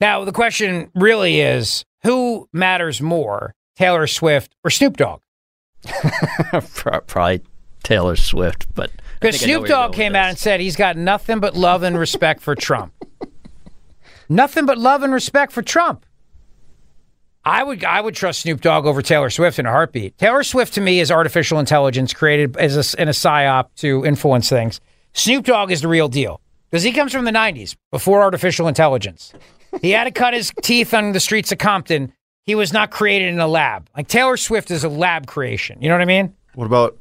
Now, 0.00 0.24
the 0.24 0.32
question 0.32 0.90
really 0.94 1.40
is 1.40 1.84
who 2.04 2.48
matters 2.52 3.00
more, 3.00 3.54
Taylor 3.78 4.08
Swift 4.08 4.54
or 4.64 4.70
Snoop 4.70 4.96
Dogg? 4.96 5.20
Probably 7.06 7.42
Taylor 7.84 8.16
Swift, 8.16 8.66
but 8.74 8.90
because 9.20 9.40
Snoop 9.40 9.66
Dogg 9.66 9.92
came 9.92 10.16
out 10.16 10.28
and 10.28 10.36
said 10.36 10.58
he's 10.58 10.74
got 10.74 10.96
nothing 10.96 11.38
but 11.38 11.54
love 11.54 11.84
and 11.84 11.96
respect 11.96 12.40
for 12.40 12.56
Trump. 12.56 12.92
nothing 14.28 14.66
but 14.66 14.78
love 14.78 15.04
and 15.04 15.12
respect 15.12 15.52
for 15.52 15.62
Trump. 15.62 16.04
I 17.44 17.62
would 17.62 17.84
I 17.84 18.00
would 18.00 18.16
trust 18.16 18.40
Snoop 18.40 18.60
Dogg 18.60 18.84
over 18.84 19.00
Taylor 19.00 19.30
Swift 19.30 19.60
in 19.60 19.66
a 19.66 19.70
heartbeat. 19.70 20.18
Taylor 20.18 20.42
Swift 20.42 20.74
to 20.74 20.80
me 20.80 20.98
is 20.98 21.12
artificial 21.12 21.60
intelligence 21.60 22.12
created 22.12 22.56
as 22.56 22.94
a, 22.94 23.00
in 23.00 23.08
a 23.08 23.12
psyop 23.12 23.68
to 23.76 24.04
influence 24.04 24.48
things. 24.48 24.80
Snoop 25.14 25.44
Dogg 25.44 25.70
is 25.70 25.82
the 25.82 25.88
real 25.88 26.08
deal 26.08 26.40
because 26.68 26.82
he 26.82 26.90
comes 26.90 27.12
from 27.12 27.24
the 27.24 27.30
'90s 27.30 27.76
before 27.92 28.22
artificial 28.22 28.66
intelligence. 28.66 29.32
He 29.80 29.92
had 29.92 30.04
to 30.04 30.10
cut 30.10 30.34
his 30.34 30.52
teeth 30.62 30.92
on 30.92 31.12
the 31.12 31.20
streets 31.20 31.52
of 31.52 31.58
Compton. 31.58 32.12
He 32.48 32.54
was 32.54 32.72
not 32.72 32.90
created 32.90 33.28
in 33.28 33.40
a 33.40 33.46
lab. 33.46 33.90
Like 33.94 34.08
Taylor 34.08 34.38
Swift 34.38 34.70
is 34.70 34.82
a 34.82 34.88
lab 34.88 35.26
creation. 35.26 35.82
You 35.82 35.90
know 35.90 35.96
what 35.96 36.00
I 36.00 36.06
mean? 36.06 36.34
What 36.54 36.64
about 36.64 36.96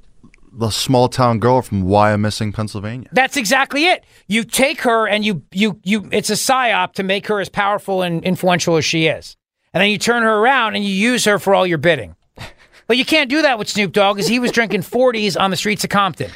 the 0.51 0.69
small 0.71 1.07
town 1.07 1.39
girl 1.39 1.61
from 1.61 1.83
Wyomissing, 1.83 2.53
Pennsylvania? 2.53 3.07
That's 3.13 3.37
exactly 3.37 3.85
it. 3.85 4.03
You 4.27 4.43
take 4.43 4.81
her 4.81 5.07
and 5.07 5.23
you 5.23 5.43
you 5.53 5.79
you. 5.83 6.09
It's 6.11 6.29
a 6.29 6.33
psyop 6.33 6.91
to 6.95 7.03
make 7.03 7.27
her 7.27 7.39
as 7.39 7.47
powerful 7.47 8.01
and 8.01 8.25
influential 8.25 8.75
as 8.75 8.83
she 8.83 9.07
is, 9.07 9.37
and 9.73 9.81
then 9.81 9.89
you 9.89 9.97
turn 9.97 10.23
her 10.23 10.37
around 10.37 10.75
and 10.75 10.83
you 10.83 10.91
use 10.91 11.23
her 11.23 11.39
for 11.39 11.55
all 11.55 11.65
your 11.65 11.77
bidding. 11.77 12.17
But 12.87 12.97
you 12.97 13.05
can't 13.05 13.29
do 13.29 13.41
that 13.41 13.57
with 13.57 13.69
Snoop 13.69 13.93
Dogg 13.93 14.17
because 14.17 14.27
he 14.27 14.39
was 14.39 14.51
drinking 14.51 14.81
40s 14.81 15.39
on 15.39 15.49
the 15.49 15.57
streets 15.57 15.85
of 15.85 15.89
Compton. 15.89 16.31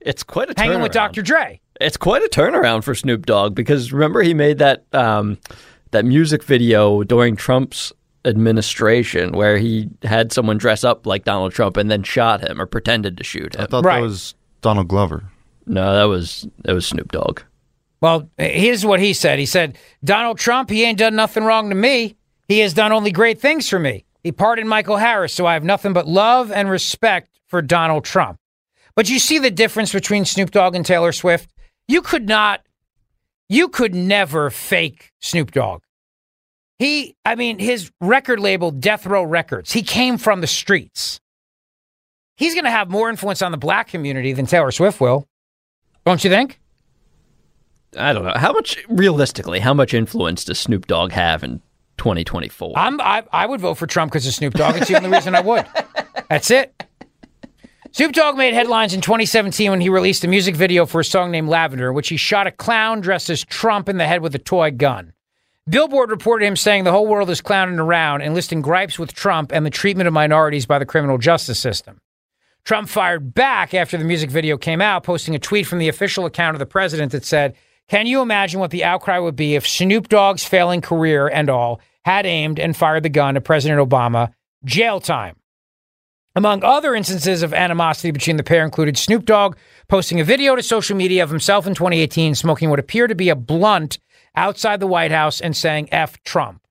It's 0.00 0.22
quite 0.22 0.50
a 0.50 0.54
hanging 0.60 0.82
with. 0.82 0.92
Dr. 0.92 1.22
Dre. 1.22 1.58
It's 1.80 1.96
quite 1.96 2.22
a 2.22 2.28
turnaround 2.28 2.84
for 2.84 2.94
Snoop 2.94 3.24
Dogg 3.24 3.54
because 3.54 3.94
remember 3.94 4.20
he 4.20 4.34
made 4.34 4.58
that 4.58 4.84
um, 4.92 5.38
that 5.92 6.04
music 6.04 6.42
video 6.42 7.02
during 7.02 7.34
Trump's 7.34 7.94
administration 8.24 9.32
where 9.32 9.58
he 9.58 9.88
had 10.02 10.32
someone 10.32 10.58
dress 10.58 10.84
up 10.84 11.06
like 11.06 11.24
Donald 11.24 11.52
Trump 11.52 11.76
and 11.76 11.90
then 11.90 12.02
shot 12.02 12.40
him 12.48 12.60
or 12.60 12.66
pretended 12.66 13.16
to 13.18 13.24
shoot 13.24 13.54
him. 13.54 13.62
I 13.62 13.66
thought 13.66 13.84
that 13.84 14.00
was 14.00 14.34
Donald 14.60 14.88
Glover. 14.88 15.24
No, 15.66 15.94
that 15.94 16.04
was 16.04 16.46
that 16.64 16.74
was 16.74 16.86
Snoop 16.86 17.12
Dogg. 17.12 17.40
Well, 18.00 18.28
here's 18.36 18.84
what 18.84 18.98
he 18.98 19.12
said. 19.12 19.38
He 19.38 19.46
said, 19.46 19.78
Donald 20.02 20.38
Trump, 20.38 20.70
he 20.70 20.82
ain't 20.82 20.98
done 20.98 21.14
nothing 21.14 21.44
wrong 21.44 21.68
to 21.68 21.74
me. 21.76 22.16
He 22.48 22.58
has 22.58 22.74
done 22.74 22.90
only 22.90 23.12
great 23.12 23.40
things 23.40 23.68
for 23.68 23.78
me. 23.78 24.04
He 24.24 24.32
pardoned 24.32 24.68
Michael 24.68 24.96
Harris, 24.96 25.32
so 25.32 25.46
I 25.46 25.54
have 25.54 25.62
nothing 25.62 25.92
but 25.92 26.08
love 26.08 26.50
and 26.50 26.68
respect 26.68 27.40
for 27.46 27.62
Donald 27.62 28.04
Trump. 28.04 28.38
But 28.96 29.08
you 29.08 29.18
see 29.20 29.38
the 29.38 29.50
difference 29.50 29.92
between 29.92 30.24
Snoop 30.24 30.50
Dogg 30.50 30.74
and 30.74 30.84
Taylor 30.84 31.12
Swift? 31.12 31.50
You 31.86 32.02
could 32.02 32.28
not 32.28 32.62
You 33.48 33.68
could 33.68 33.94
never 33.94 34.50
fake 34.50 35.12
Snoop 35.20 35.52
Dogg. 35.52 35.82
He, 36.82 37.14
I 37.24 37.36
mean, 37.36 37.60
his 37.60 37.92
record 38.00 38.40
label, 38.40 38.72
Death 38.72 39.06
Row 39.06 39.22
Records, 39.22 39.70
he 39.70 39.84
came 39.84 40.18
from 40.18 40.40
the 40.40 40.48
streets. 40.48 41.20
He's 42.34 42.54
going 42.54 42.64
to 42.64 42.72
have 42.72 42.90
more 42.90 43.08
influence 43.08 43.40
on 43.40 43.52
the 43.52 43.56
black 43.56 43.86
community 43.86 44.32
than 44.32 44.46
Taylor 44.46 44.72
Swift 44.72 45.00
will. 45.00 45.28
Don't 46.04 46.24
you 46.24 46.28
think? 46.28 46.58
I 47.96 48.12
don't 48.12 48.24
know. 48.24 48.32
How 48.34 48.52
much, 48.52 48.84
realistically, 48.88 49.60
how 49.60 49.72
much 49.72 49.94
influence 49.94 50.44
does 50.44 50.58
Snoop 50.58 50.88
Dogg 50.88 51.12
have 51.12 51.44
in 51.44 51.62
2024? 51.98 52.72
I'm, 52.74 53.00
I, 53.00 53.22
I 53.32 53.46
would 53.46 53.60
vote 53.60 53.74
for 53.74 53.86
Trump 53.86 54.10
because 54.10 54.26
of 54.26 54.34
Snoop 54.34 54.54
Dogg. 54.54 54.74
It's 54.74 54.88
the 54.88 54.96
only 54.96 55.10
reason 55.10 55.36
I 55.36 55.40
would. 55.40 55.64
That's 56.28 56.50
it. 56.50 56.82
Snoop 57.92 58.10
Dogg 58.10 58.36
made 58.36 58.54
headlines 58.54 58.92
in 58.92 59.00
2017 59.00 59.70
when 59.70 59.80
he 59.80 59.88
released 59.88 60.24
a 60.24 60.26
music 60.26 60.56
video 60.56 60.84
for 60.84 61.02
a 61.02 61.04
song 61.04 61.30
named 61.30 61.48
Lavender, 61.48 61.90
in 61.90 61.94
which 61.94 62.08
he 62.08 62.16
shot 62.16 62.48
a 62.48 62.50
clown 62.50 63.00
dressed 63.00 63.30
as 63.30 63.44
Trump 63.44 63.88
in 63.88 63.98
the 63.98 64.06
head 64.08 64.20
with 64.20 64.34
a 64.34 64.40
toy 64.40 64.72
gun. 64.72 65.12
Billboard 65.68 66.10
reported 66.10 66.44
him 66.44 66.56
saying 66.56 66.82
the 66.82 66.90
whole 66.90 67.06
world 67.06 67.30
is 67.30 67.40
clowning 67.40 67.78
around 67.78 68.22
and 68.22 68.34
listing 68.34 68.62
gripes 68.62 68.98
with 68.98 69.14
Trump 69.14 69.52
and 69.52 69.64
the 69.64 69.70
treatment 69.70 70.08
of 70.08 70.12
minorities 70.12 70.66
by 70.66 70.80
the 70.80 70.86
criminal 70.86 71.18
justice 71.18 71.60
system. 71.60 72.00
Trump 72.64 72.88
fired 72.88 73.32
back 73.32 73.72
after 73.72 73.96
the 73.96 74.04
music 74.04 74.28
video 74.28 74.56
came 74.58 74.80
out, 74.80 75.04
posting 75.04 75.36
a 75.36 75.38
tweet 75.38 75.66
from 75.66 75.78
the 75.78 75.88
official 75.88 76.26
account 76.26 76.56
of 76.56 76.58
the 76.58 76.66
president 76.66 77.12
that 77.12 77.24
said, 77.24 77.54
Can 77.88 78.06
you 78.06 78.22
imagine 78.22 78.58
what 78.58 78.72
the 78.72 78.82
outcry 78.82 79.20
would 79.20 79.36
be 79.36 79.54
if 79.54 79.66
Snoop 79.66 80.08
Dogg's 80.08 80.44
failing 80.44 80.80
career 80.80 81.28
and 81.28 81.48
all 81.48 81.80
had 82.04 82.26
aimed 82.26 82.58
and 82.58 82.76
fired 82.76 83.04
the 83.04 83.08
gun 83.08 83.36
at 83.36 83.44
President 83.44 83.80
Obama? 83.80 84.32
Jail 84.64 84.98
time. 84.98 85.36
Among 86.34 86.64
other 86.64 86.94
instances 86.94 87.42
of 87.42 87.54
animosity 87.54 88.10
between 88.10 88.36
the 88.36 88.42
pair 88.42 88.64
included 88.64 88.96
Snoop 88.96 89.26
Dogg 89.26 89.56
posting 89.86 90.18
a 90.18 90.24
video 90.24 90.56
to 90.56 90.62
social 90.62 90.96
media 90.96 91.22
of 91.22 91.30
himself 91.30 91.68
in 91.68 91.74
2018 91.74 92.34
smoking 92.34 92.68
what 92.68 92.80
appeared 92.80 93.10
to 93.10 93.14
be 93.14 93.28
a 93.28 93.36
blunt 93.36 93.98
outside 94.34 94.80
the 94.80 94.86
White 94.86 95.10
House 95.10 95.40
and 95.40 95.56
saying 95.56 95.88
F 95.92 96.22
Trump. 96.24 96.62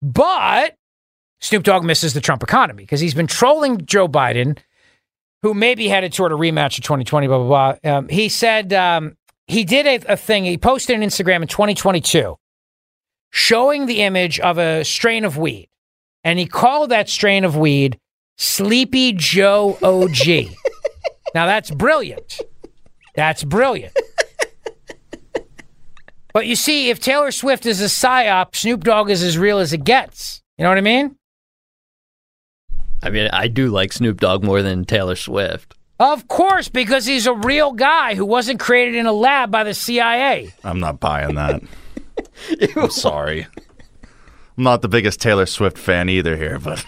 But 0.00 0.76
Snoop 1.40 1.62
Dogg 1.62 1.84
misses 1.84 2.14
the 2.14 2.20
Trump 2.20 2.42
economy 2.42 2.82
because 2.82 3.00
he's 3.00 3.14
been 3.14 3.26
trolling 3.26 3.84
Joe 3.86 4.08
Biden, 4.08 4.58
who 5.42 5.54
maybe 5.54 5.88
headed 5.88 6.12
toward 6.12 6.32
a 6.32 6.36
rematch 6.36 6.78
of 6.78 6.84
2020, 6.84 7.26
blah, 7.26 7.38
blah, 7.38 7.46
blah. 7.82 7.96
Um, 7.96 8.08
he 8.08 8.28
said 8.28 8.72
um, 8.72 9.16
he 9.46 9.64
did 9.64 9.86
a, 9.86 10.12
a 10.12 10.16
thing, 10.16 10.44
he 10.44 10.58
posted 10.58 10.96
on 10.96 11.02
Instagram 11.02 11.42
in 11.42 11.48
2022 11.48 12.36
showing 13.32 13.86
the 13.86 14.02
image 14.02 14.38
of 14.40 14.58
a 14.58 14.84
strain 14.84 15.24
of 15.24 15.36
weed. 15.36 15.68
And 16.22 16.38
he 16.38 16.46
called 16.46 16.90
that 16.90 17.08
strain 17.08 17.44
of 17.44 17.56
weed 17.56 17.98
Sleepy 18.36 19.12
Joe 19.12 19.78
OG. 19.82 20.52
now 21.34 21.46
that's 21.46 21.70
brilliant. 21.70 22.38
That's 23.16 23.42
brilliant. 23.42 23.96
But 26.32 26.46
you 26.46 26.56
see, 26.56 26.90
if 26.90 26.98
Taylor 26.98 27.30
Swift 27.30 27.66
is 27.66 27.80
a 27.80 27.86
psyop, 27.86 28.54
Snoop 28.54 28.84
Dogg 28.84 29.10
is 29.10 29.22
as 29.22 29.36
real 29.36 29.58
as 29.58 29.72
it 29.72 29.84
gets. 29.84 30.42
You 30.56 30.64
know 30.64 30.70
what 30.70 30.78
I 30.78 30.82
mean? 30.82 31.16
I 33.02 33.10
mean, 33.10 33.28
I 33.32 33.48
do 33.48 33.68
like 33.68 33.92
Snoop 33.92 34.20
Dogg 34.20 34.44
more 34.44 34.62
than 34.62 34.84
Taylor 34.84 35.16
Swift. 35.16 35.74
Of 35.98 36.28
course, 36.28 36.68
because 36.68 37.06
he's 37.06 37.26
a 37.26 37.34
real 37.34 37.72
guy 37.72 38.14
who 38.14 38.24
wasn't 38.24 38.60
created 38.60 38.94
in 38.94 39.06
a 39.06 39.12
lab 39.12 39.50
by 39.50 39.64
the 39.64 39.74
CIA. 39.74 40.52
I'm 40.64 40.80
not 40.80 41.00
buying 41.00 41.34
that. 41.34 41.62
I'm 42.76 42.90
sorry. 42.90 43.46
I'm 44.56 44.64
not 44.64 44.82
the 44.82 44.88
biggest 44.88 45.20
Taylor 45.20 45.46
Swift 45.46 45.78
fan 45.78 46.08
either 46.08 46.36
here, 46.36 46.58
but 46.58 46.84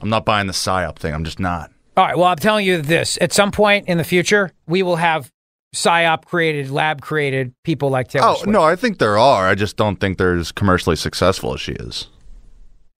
I'm 0.00 0.08
not 0.08 0.24
buying 0.24 0.46
the 0.46 0.52
psyop 0.52 0.96
thing. 0.96 1.14
I'm 1.14 1.24
just 1.24 1.40
not. 1.40 1.70
All 1.96 2.04
right. 2.04 2.16
Well, 2.16 2.26
I'm 2.26 2.36
telling 2.36 2.66
you 2.66 2.82
this: 2.82 3.16
at 3.20 3.32
some 3.32 3.50
point 3.52 3.88
in 3.88 3.98
the 3.98 4.04
future, 4.04 4.50
we 4.66 4.82
will 4.82 4.96
have 4.96 5.30
psyop 5.74 6.24
created, 6.24 6.70
lab 6.70 7.00
created 7.02 7.52
people 7.64 7.90
like 7.90 8.08
Taylor 8.08 8.26
Oh 8.28 8.34
Swift. 8.36 8.48
no, 8.48 8.62
I 8.62 8.76
think 8.76 8.98
there 8.98 9.18
are. 9.18 9.46
I 9.48 9.54
just 9.54 9.76
don't 9.76 9.96
think 10.00 10.16
they're 10.18 10.36
as 10.36 10.52
commercially 10.52 10.96
successful 10.96 11.52
as 11.54 11.60
she 11.60 11.72
is. 11.72 12.08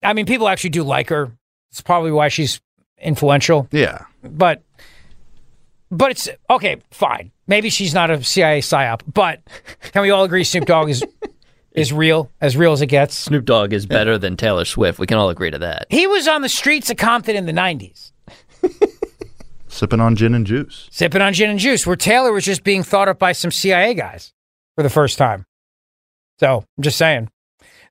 I 0.03 0.13
mean, 0.13 0.25
people 0.25 0.47
actually 0.47 0.69
do 0.71 0.83
like 0.83 1.09
her. 1.09 1.31
It's 1.71 1.81
probably 1.81 2.11
why 2.11 2.27
she's 2.27 2.61
influential. 3.01 3.67
Yeah. 3.71 4.05
But, 4.23 4.61
but 5.91 6.11
it's 6.11 6.29
okay. 6.49 6.77
Fine. 6.91 7.31
Maybe 7.47 7.69
she's 7.69 7.93
not 7.93 8.09
a 8.11 8.23
CIA 8.23 8.59
psyop. 8.61 9.01
But 9.11 9.41
can 9.93 10.01
we 10.01 10.11
all 10.11 10.23
agree 10.23 10.43
Snoop 10.43 10.65
Dogg 10.65 10.89
is 10.89 11.03
is 11.71 11.91
real, 11.93 12.31
as 12.41 12.55
real 12.57 12.71
as 12.73 12.81
it 12.81 12.87
gets? 12.87 13.15
Snoop 13.15 13.45
Dogg 13.45 13.73
is 13.73 13.85
better 13.85 14.17
than 14.17 14.37
Taylor 14.37 14.65
Swift. 14.65 14.99
We 14.99 15.07
can 15.07 15.17
all 15.17 15.29
agree 15.29 15.51
to 15.51 15.59
that. 15.59 15.87
He 15.89 16.07
was 16.07 16.27
on 16.27 16.41
the 16.41 16.49
streets 16.49 16.89
of 16.89 16.97
Compton 16.97 17.35
in 17.35 17.45
the 17.45 17.51
'90s, 17.51 18.11
Sipping 19.75 19.99
on 19.99 20.15
gin 20.15 20.33
and 20.33 20.47
juice. 20.47 20.87
sipping 20.89 21.21
on 21.21 21.33
gin 21.33 21.49
and 21.49 21.59
juice, 21.59 21.85
where 21.85 21.97
Taylor 21.97 22.31
was 22.31 22.45
just 22.45 22.63
being 22.63 22.81
thought 22.81 23.09
up 23.09 23.19
by 23.19 23.33
some 23.33 23.51
CIA 23.51 23.93
guys 23.93 24.33
for 24.75 24.83
the 24.83 24.89
first 24.89 25.17
time. 25.17 25.45
So 26.39 26.63
I'm 26.77 26.81
just 26.83 26.97
saying. 26.97 27.29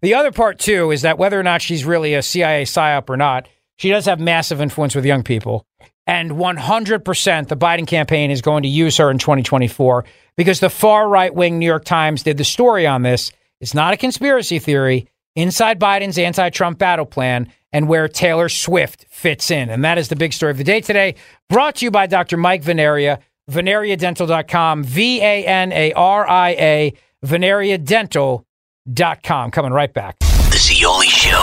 The 0.00 0.14
other 0.14 0.32
part 0.32 0.58
too 0.58 0.90
is 0.90 1.02
that 1.02 1.18
whether 1.18 1.38
or 1.38 1.42
not 1.42 1.62
she's 1.62 1.84
really 1.84 2.14
a 2.14 2.22
CIA 2.22 2.64
psyop 2.64 3.10
or 3.10 3.16
not, 3.16 3.48
she 3.76 3.90
does 3.90 4.06
have 4.06 4.18
massive 4.18 4.60
influence 4.60 4.94
with 4.94 5.04
young 5.04 5.22
people. 5.22 5.66
And 6.06 6.32
100% 6.32 7.48
the 7.48 7.56
Biden 7.56 7.86
campaign 7.86 8.30
is 8.30 8.42
going 8.42 8.62
to 8.62 8.68
use 8.68 8.96
her 8.96 9.10
in 9.10 9.18
2024 9.18 10.04
because 10.36 10.60
the 10.60 10.70
far 10.70 11.08
right 11.08 11.34
wing 11.34 11.58
New 11.58 11.66
York 11.66 11.84
Times 11.84 12.22
did 12.22 12.36
the 12.36 12.44
story 12.44 12.86
on 12.86 13.02
this. 13.02 13.30
It's 13.60 13.74
not 13.74 13.94
a 13.94 13.96
conspiracy 13.98 14.58
theory. 14.58 15.08
Inside 15.36 15.80
Biden's 15.80 16.16
anti 16.16 16.48
Trump 16.50 16.78
battle 16.78 17.06
plan 17.06 17.50
and 17.72 17.88
where 17.88 18.06
Taylor 18.06 18.48
Swift 18.48 19.04
fits 19.10 19.50
in. 19.50 19.68
And 19.68 19.84
that 19.84 19.98
is 19.98 20.06
the 20.08 20.14
big 20.14 20.32
story 20.32 20.52
of 20.52 20.58
the 20.58 20.64
day 20.64 20.80
today. 20.80 21.16
Brought 21.48 21.74
to 21.76 21.84
you 21.84 21.90
by 21.90 22.06
Dr. 22.06 22.36
Mike 22.36 22.62
Vanaria, 22.62 23.18
vanariadental.com, 23.50 24.84
V 24.84 25.20
A 25.20 25.44
N 25.44 25.72
A 25.72 25.92
R 25.92 26.28
I 26.28 26.50
A, 26.50 26.94
vanariadental.com. 27.26 29.50
Coming 29.50 29.72
right 29.72 29.92
back. 29.92 30.20
The 30.20 30.58
Zeoli 30.58 31.08
Show 31.08 31.36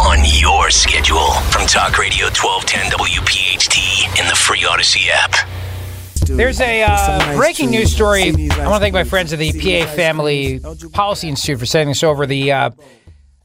on 0.00 0.20
your 0.40 0.70
schedule 0.70 1.32
from 1.50 1.66
Talk 1.66 1.98
Radio 1.98 2.28
1210 2.28 2.92
WPHT 2.92 4.18
in 4.18 4.26
the 4.26 4.34
free 4.34 4.60
Audacy 4.60 5.10
app. 5.10 5.34
There's 6.26 6.62
a 6.62 6.82
uh, 6.82 7.36
breaking 7.36 7.68
news 7.70 7.92
story. 7.92 8.30
I 8.30 8.30
want 8.30 8.76
to 8.76 8.80
thank 8.80 8.94
my 8.94 9.04
friends 9.04 9.34
at 9.34 9.38
the 9.38 9.52
PA 9.52 9.84
Family 9.94 10.60
Policy 10.92 11.28
Institute 11.28 11.58
for 11.58 11.66
sending 11.66 11.90
this 11.90 12.02
over. 12.02 12.24
The 12.24 12.50
uh, 12.50 12.70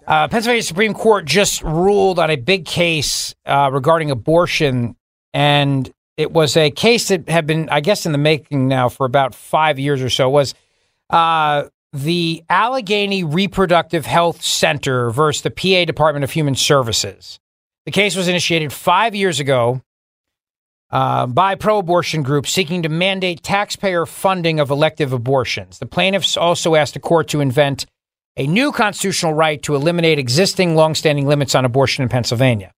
uh, 0.10 0.28
Pennsylvania 0.28 0.64
Supreme 0.64 0.96
Court 0.96 1.26
just 1.26 1.62
ruled 1.62 2.18
on 2.18 2.32
a 2.32 2.36
big 2.36 2.66
case 2.66 3.36
uh, 3.46 3.70
regarding 3.72 4.10
abortion, 4.10 4.96
and 5.36 5.90
it 6.18 6.32
was 6.32 6.58
a 6.58 6.72
case 6.72 7.10
that 7.10 7.30
had 7.30 7.46
been, 7.46 7.70
I 7.70 7.80
guess, 7.80 8.08
in 8.08 8.12
the 8.12 8.18
making 8.18 8.68
now 8.68 8.90
for 8.90 9.06
about 9.06 9.36
five 9.36 9.78
years 9.78 10.02
or 10.02 10.10
so. 10.10 10.28
It 10.28 10.32
was 10.32 10.56
uh, 11.12 11.66
the 11.94 12.44
Allegheny 12.50 13.24
Reproductive 13.24 14.08
Health 14.08 14.42
Center 14.42 15.12
versus 15.12 15.44
the 15.44 15.52
PA 15.52 15.86
Department 15.86 16.24
of 16.24 16.32
Human 16.32 16.56
Services. 16.56 17.40
The 17.86 17.92
case 17.92 18.16
was 18.16 18.28
initiated 18.28 18.74
five 18.74 19.14
years 19.14 19.40
ago 19.40 19.84
uh, 20.90 21.28
by 21.28 21.54
pro 21.54 21.78
abortion 21.78 22.24
groups 22.24 22.50
seeking 22.50 22.82
to 22.82 22.90
mandate 22.90 23.44
taxpayer 23.44 24.08
funding 24.08 24.60
of 24.60 24.72
elective 24.72 25.14
abortions. 25.14 25.78
The 25.78 25.86
plaintiffs 25.86 26.36
also 26.36 26.74
asked 26.74 26.96
the 26.96 27.00
court 27.00 27.28
to 27.28 27.42
invent 27.42 27.86
a 28.40 28.48
new 28.48 28.72
constitutional 28.72 29.34
right 29.34 29.62
to 29.64 29.76
eliminate 29.76 30.18
existing 30.18 30.74
longstanding 30.74 31.28
limits 31.28 31.56
on 31.56 31.66
abortion 31.66 32.04
in 32.04 32.10
Pennsylvania. 32.10 32.74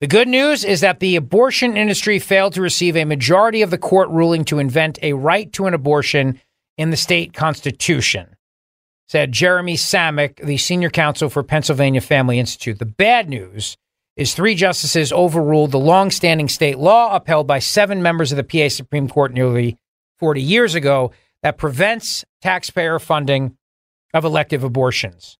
The 0.00 0.06
good 0.06 0.28
news 0.28 0.64
is 0.64 0.82
that 0.82 1.00
the 1.00 1.16
abortion 1.16 1.78
industry 1.78 2.18
failed 2.18 2.52
to 2.52 2.62
receive 2.62 2.94
a 2.94 3.06
majority 3.06 3.62
of 3.62 3.70
the 3.70 3.78
court 3.78 4.10
ruling 4.10 4.44
to 4.44 4.58
invent 4.58 4.98
a 5.02 5.14
right 5.14 5.50
to 5.54 5.66
an 5.66 5.72
abortion 5.72 6.40
in 6.76 6.90
the 6.90 6.96
state 6.96 7.32
constitution, 7.32 8.36
said 9.08 9.32
Jeremy 9.32 9.74
Samek, 9.76 10.44
the 10.44 10.58
senior 10.58 10.90
counsel 10.90 11.30
for 11.30 11.42
Pennsylvania 11.42 12.02
Family 12.02 12.38
Institute. 12.38 12.78
The 12.78 12.84
bad 12.84 13.30
news 13.30 13.78
is 14.14 14.34
three 14.34 14.54
justices 14.54 15.10
overruled 15.10 15.72
the 15.72 15.78
long-standing 15.78 16.48
state 16.48 16.76
law 16.76 17.16
upheld 17.16 17.46
by 17.46 17.60
seven 17.60 18.02
members 18.02 18.30
of 18.30 18.36
the 18.36 18.44
PA 18.44 18.68
Supreme 18.68 19.08
Court 19.08 19.32
nearly 19.32 19.78
40 20.18 20.42
years 20.42 20.74
ago 20.74 21.12
that 21.42 21.56
prevents 21.56 22.26
taxpayer 22.42 22.98
funding 22.98 23.56
of 24.14 24.24
elective 24.24 24.64
abortions. 24.64 25.38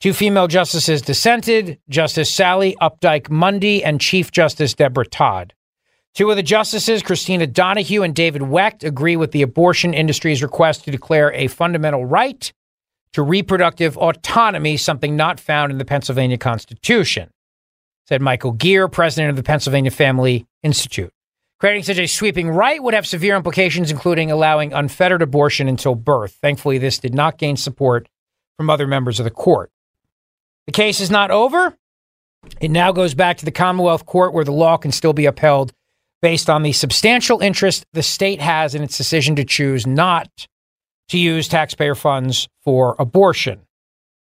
Two 0.00 0.12
female 0.12 0.46
justices 0.46 1.02
dissented, 1.02 1.78
Justice 1.88 2.32
Sally 2.32 2.76
Updike 2.80 3.28
Mundy 3.28 3.84
and 3.84 4.00
Chief 4.00 4.30
Justice 4.30 4.74
Deborah 4.74 5.06
Todd. 5.06 5.52
Two 6.14 6.30
of 6.30 6.36
the 6.36 6.42
justices, 6.42 7.02
Christina 7.02 7.46
Donohue 7.46 8.02
and 8.02 8.14
David 8.14 8.42
Wecht, 8.42 8.82
agree 8.82 9.16
with 9.16 9.32
the 9.32 9.42
abortion 9.42 9.94
industry's 9.94 10.42
request 10.42 10.84
to 10.84 10.90
declare 10.90 11.32
a 11.32 11.46
fundamental 11.46 12.04
right 12.04 12.52
to 13.12 13.22
reproductive 13.22 13.96
autonomy, 13.96 14.76
something 14.76 15.16
not 15.16 15.38
found 15.38 15.70
in 15.72 15.78
the 15.78 15.84
Pennsylvania 15.84 16.38
Constitution 16.38 17.30
said 18.10 18.20
Michael 18.20 18.50
Geer, 18.50 18.88
president 18.88 19.30
of 19.30 19.36
the 19.36 19.42
Pennsylvania 19.44 19.92
Family 19.92 20.44
Institute. 20.64 21.12
Creating 21.60 21.82
such 21.82 21.98
a 21.98 22.06
sweeping 22.06 22.48
right 22.48 22.82
would 22.82 22.94
have 22.94 23.06
severe 23.06 23.36
implications, 23.36 23.90
including 23.90 24.30
allowing 24.30 24.72
unfettered 24.72 25.20
abortion 25.20 25.68
until 25.68 25.94
birth. 25.94 26.38
Thankfully, 26.40 26.78
this 26.78 26.98
did 26.98 27.14
not 27.14 27.36
gain 27.36 27.56
support 27.56 28.08
from 28.56 28.70
other 28.70 28.86
members 28.86 29.20
of 29.20 29.24
the 29.24 29.30
court. 29.30 29.70
The 30.66 30.72
case 30.72 31.00
is 31.00 31.10
not 31.10 31.30
over. 31.30 31.76
It 32.62 32.70
now 32.70 32.92
goes 32.92 33.12
back 33.12 33.36
to 33.38 33.44
the 33.44 33.50
Commonwealth 33.50 34.06
Court 34.06 34.32
where 34.32 34.44
the 34.44 34.52
law 34.52 34.78
can 34.78 34.90
still 34.90 35.12
be 35.12 35.26
upheld 35.26 35.72
based 36.22 36.48
on 36.48 36.62
the 36.62 36.72
substantial 36.72 37.40
interest 37.40 37.84
the 37.92 38.02
state 38.02 38.40
has 38.40 38.74
in 38.74 38.82
its 38.82 38.96
decision 38.96 39.36
to 39.36 39.44
choose 39.44 39.86
not 39.86 40.28
to 41.08 41.18
use 41.18 41.48
taxpayer 41.48 41.94
funds 41.94 42.48
for 42.62 42.96
abortion. 42.98 43.60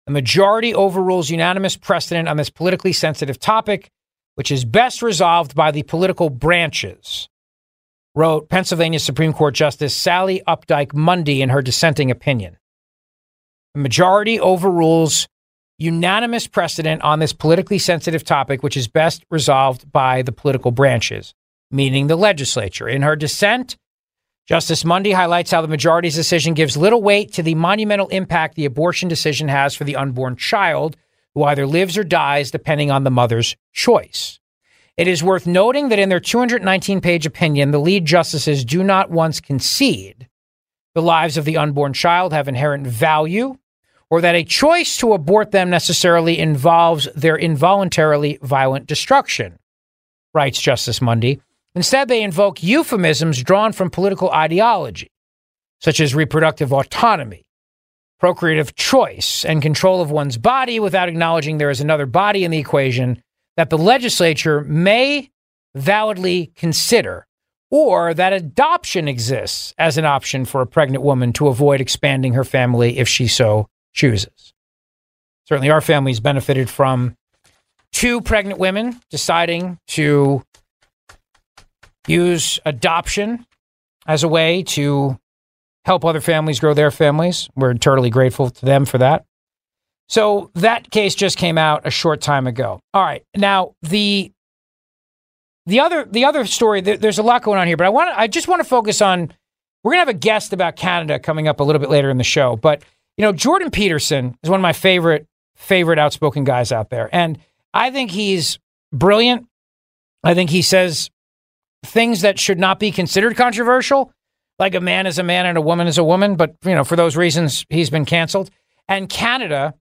The 0.06 0.12
majority 0.12 0.74
overrules 0.74 1.30
unanimous 1.30 1.76
precedent 1.76 2.28
on 2.28 2.36
this 2.36 2.50
politically 2.50 2.94
sensitive 2.94 3.38
topic, 3.38 3.90
which 4.38 4.52
is 4.52 4.64
best 4.64 5.02
resolved 5.02 5.56
by 5.56 5.72
the 5.72 5.82
political 5.82 6.30
branches, 6.30 7.28
wrote 8.14 8.48
Pennsylvania 8.48 9.00
Supreme 9.00 9.32
Court 9.32 9.52
Justice 9.52 9.96
Sally 9.96 10.42
Updike 10.46 10.94
Mundy 10.94 11.42
in 11.42 11.48
her 11.48 11.60
dissenting 11.60 12.08
opinion. 12.08 12.56
The 13.74 13.80
majority 13.80 14.38
overrules 14.38 15.26
unanimous 15.76 16.46
precedent 16.46 17.02
on 17.02 17.18
this 17.18 17.32
politically 17.32 17.80
sensitive 17.80 18.22
topic, 18.22 18.62
which 18.62 18.76
is 18.76 18.86
best 18.86 19.24
resolved 19.28 19.90
by 19.90 20.22
the 20.22 20.30
political 20.30 20.70
branches, 20.70 21.34
meaning 21.72 22.06
the 22.06 22.14
legislature. 22.14 22.88
In 22.88 23.02
her 23.02 23.16
dissent, 23.16 23.76
Justice 24.46 24.84
Mundy 24.84 25.10
highlights 25.10 25.50
how 25.50 25.62
the 25.62 25.66
majority's 25.66 26.14
decision 26.14 26.54
gives 26.54 26.76
little 26.76 27.02
weight 27.02 27.32
to 27.32 27.42
the 27.42 27.56
monumental 27.56 28.06
impact 28.10 28.54
the 28.54 28.66
abortion 28.66 29.08
decision 29.08 29.48
has 29.48 29.74
for 29.74 29.82
the 29.82 29.96
unborn 29.96 30.36
child, 30.36 30.96
who 31.38 31.44
either 31.44 31.68
lives 31.68 31.96
or 31.96 32.02
dies 32.02 32.50
depending 32.50 32.90
on 32.90 33.04
the 33.04 33.12
mother's 33.12 33.54
choice. 33.72 34.40
It 34.96 35.06
is 35.06 35.22
worth 35.22 35.46
noting 35.46 35.88
that 35.90 36.00
in 36.00 36.08
their 36.08 36.18
219 36.18 37.00
page 37.00 37.26
opinion, 37.26 37.70
the 37.70 37.78
lead 37.78 38.04
justices 38.04 38.64
do 38.64 38.82
not 38.82 39.08
once 39.08 39.40
concede 39.40 40.28
the 40.96 41.02
lives 41.02 41.36
of 41.36 41.44
the 41.44 41.56
unborn 41.56 41.92
child 41.92 42.32
have 42.32 42.48
inherent 42.48 42.88
value 42.88 43.56
or 44.10 44.20
that 44.20 44.34
a 44.34 44.42
choice 44.42 44.96
to 44.96 45.12
abort 45.12 45.52
them 45.52 45.70
necessarily 45.70 46.40
involves 46.40 47.06
their 47.14 47.36
involuntarily 47.36 48.40
violent 48.42 48.86
destruction, 48.86 49.60
writes 50.34 50.60
Justice 50.60 51.00
Mundy. 51.00 51.40
Instead, 51.76 52.08
they 52.08 52.22
invoke 52.22 52.64
euphemisms 52.64 53.44
drawn 53.44 53.72
from 53.72 53.90
political 53.90 54.30
ideology, 54.32 55.12
such 55.80 56.00
as 56.00 56.16
reproductive 56.16 56.72
autonomy, 56.72 57.44
procreative 58.18 58.74
choice, 58.74 59.44
and 59.44 59.62
control 59.62 60.00
of 60.00 60.10
one's 60.10 60.38
body 60.38 60.80
without 60.80 61.08
acknowledging 61.08 61.58
there 61.58 61.70
is 61.70 61.80
another 61.80 62.06
body 62.06 62.44
in 62.44 62.50
the 62.50 62.58
equation 62.58 63.22
that 63.56 63.70
the 63.70 63.78
legislature 63.78 64.62
may 64.64 65.30
validly 65.74 66.52
consider, 66.56 67.26
or 67.70 68.14
that 68.14 68.32
adoption 68.32 69.06
exists 69.08 69.74
as 69.78 69.98
an 69.98 70.04
option 70.04 70.44
for 70.44 70.60
a 70.60 70.66
pregnant 70.66 71.04
woman 71.04 71.32
to 71.32 71.48
avoid 71.48 71.80
expanding 71.80 72.34
her 72.34 72.44
family 72.44 72.98
if 72.98 73.08
she 73.08 73.28
so 73.28 73.68
chooses. 73.92 74.52
Certainly, 75.46 75.70
our 75.70 75.80
family's 75.80 76.20
benefited 76.20 76.68
from 76.68 77.16
two 77.92 78.20
pregnant 78.20 78.58
women 78.58 79.00
deciding 79.10 79.78
to 79.88 80.42
use 82.06 82.58
adoption 82.64 83.46
as 84.06 84.22
a 84.22 84.28
way 84.28 84.62
to 84.62 85.18
help 85.88 86.04
other 86.04 86.20
families 86.20 86.60
grow 86.60 86.74
their 86.74 86.90
families. 86.90 87.48
We're 87.56 87.70
eternally 87.70 88.10
grateful 88.10 88.50
to 88.50 88.64
them 88.66 88.84
for 88.84 88.98
that. 88.98 89.24
So 90.06 90.50
that 90.54 90.90
case 90.90 91.14
just 91.14 91.38
came 91.38 91.56
out 91.56 91.86
a 91.86 91.90
short 91.90 92.20
time 92.20 92.46
ago. 92.46 92.80
All 92.92 93.02
right, 93.02 93.24
now 93.34 93.72
the 93.80 94.30
the 95.64 95.80
other 95.80 96.04
the 96.04 96.26
other 96.26 96.44
story. 96.44 96.82
there's 96.82 97.18
a 97.18 97.22
lot 97.22 97.42
going 97.42 97.58
on 97.58 97.66
here, 97.66 97.78
but 97.78 97.86
I 97.86 97.88
want 97.88 98.10
I 98.14 98.26
just 98.26 98.48
want 98.48 98.60
to 98.60 98.68
focus 98.68 99.00
on. 99.00 99.32
We're 99.82 99.92
gonna 99.92 100.00
have 100.00 100.08
a 100.08 100.14
guest 100.14 100.52
about 100.52 100.76
Canada 100.76 101.18
coming 101.18 101.48
up 101.48 101.60
a 101.60 101.64
little 101.64 101.80
bit 101.80 101.88
later 101.88 102.10
in 102.10 102.18
the 102.18 102.24
show, 102.24 102.56
but 102.56 102.82
you 103.16 103.22
know 103.22 103.32
Jordan 103.32 103.70
Peterson 103.70 104.36
is 104.42 104.50
one 104.50 104.60
of 104.60 104.62
my 104.62 104.74
favorite 104.74 105.26
favorite 105.56 105.98
outspoken 105.98 106.44
guys 106.44 106.70
out 106.70 106.90
there, 106.90 107.08
and 107.12 107.38
I 107.72 107.90
think 107.90 108.10
he's 108.10 108.58
brilliant. 108.92 109.46
I 110.22 110.34
think 110.34 110.50
he 110.50 110.60
says 110.60 111.10
things 111.82 112.20
that 112.20 112.38
should 112.38 112.58
not 112.58 112.78
be 112.78 112.90
considered 112.90 113.36
controversial, 113.36 114.12
like 114.58 114.74
a 114.74 114.80
man 114.80 115.06
is 115.06 115.18
a 115.18 115.22
man 115.22 115.46
and 115.46 115.56
a 115.56 115.60
woman 115.62 115.86
is 115.86 115.98
a 115.98 116.04
woman. 116.04 116.36
But, 116.36 116.56
you 116.64 116.74
know, 116.74 116.84
for 116.84 116.96
those 116.96 117.16
reasons, 117.16 117.64
he's 117.68 117.90
been 117.90 118.04
canceled. 118.04 118.50
And 118.88 119.08
Canada 119.08 119.74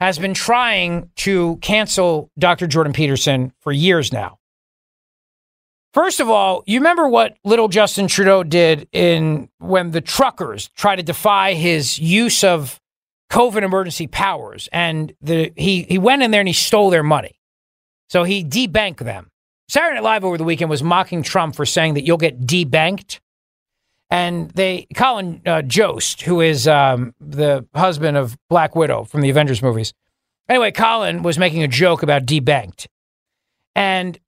has 0.00 0.18
been 0.18 0.34
trying 0.34 1.10
to 1.16 1.58
cancel 1.62 2.30
Dr. 2.38 2.66
Jordan 2.66 2.92
Peterson 2.92 3.52
for 3.60 3.72
years 3.72 4.12
now. 4.12 4.38
First 5.94 6.20
of 6.20 6.30
all, 6.30 6.64
you 6.66 6.80
remember 6.80 7.06
what 7.06 7.36
little 7.44 7.68
Justin 7.68 8.08
Trudeau 8.08 8.42
did 8.42 8.88
in 8.92 9.48
when 9.58 9.90
the 9.90 10.00
truckers 10.00 10.70
tried 10.74 10.96
to 10.96 11.02
defy 11.02 11.52
his 11.52 11.98
use 11.98 12.42
of 12.42 12.80
COVID 13.30 13.62
emergency 13.62 14.06
powers, 14.06 14.68
and 14.72 15.14
the, 15.20 15.52
he 15.56 15.84
he 15.84 15.98
went 15.98 16.22
in 16.22 16.30
there 16.30 16.40
and 16.40 16.48
he 16.48 16.54
stole 16.54 16.90
their 16.90 17.02
money, 17.02 17.38
so 18.08 18.24
he 18.24 18.44
debanked 18.44 18.98
them. 18.98 19.30
Saturday 19.68 19.94
Night 19.94 20.04
Live 20.04 20.24
over 20.24 20.36
the 20.36 20.44
weekend 20.44 20.68
was 20.68 20.82
mocking 20.82 21.22
Trump 21.22 21.54
for 21.56 21.64
saying 21.64 21.94
that 21.94 22.04
you'll 22.04 22.18
get 22.18 22.46
debanked. 22.46 23.20
And 24.12 24.50
they, 24.50 24.86
Colin 24.94 25.40
uh, 25.46 25.62
Jost, 25.62 26.20
who 26.20 26.42
is 26.42 26.68
um, 26.68 27.14
the 27.18 27.66
husband 27.74 28.18
of 28.18 28.36
Black 28.50 28.76
Widow 28.76 29.04
from 29.04 29.22
the 29.22 29.30
Avengers 29.30 29.62
movies. 29.62 29.94
Anyway, 30.50 30.70
Colin 30.70 31.22
was 31.22 31.38
making 31.38 31.62
a 31.62 31.68
joke 31.68 32.02
about 32.02 32.26
debanked. 32.26 32.88
And 33.74 34.20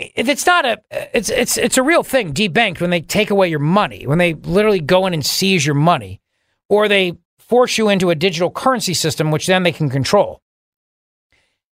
it's 0.00 0.46
not 0.46 0.64
a 0.64 0.80
it's 0.90 1.30
it's 1.30 1.56
it's 1.56 1.78
a 1.78 1.82
real 1.84 2.02
thing 2.02 2.34
debanked 2.34 2.80
when 2.80 2.90
they 2.90 3.00
take 3.00 3.30
away 3.30 3.48
your 3.48 3.60
money 3.60 4.04
when 4.08 4.18
they 4.18 4.34
literally 4.34 4.80
go 4.80 5.06
in 5.06 5.14
and 5.14 5.24
seize 5.24 5.64
your 5.64 5.76
money 5.76 6.20
or 6.68 6.88
they 6.88 7.12
force 7.38 7.78
you 7.78 7.88
into 7.88 8.10
a 8.10 8.16
digital 8.16 8.50
currency 8.50 8.92
system 8.92 9.30
which 9.30 9.46
then 9.46 9.62
they 9.62 9.70
can 9.70 9.88
control 9.88 10.42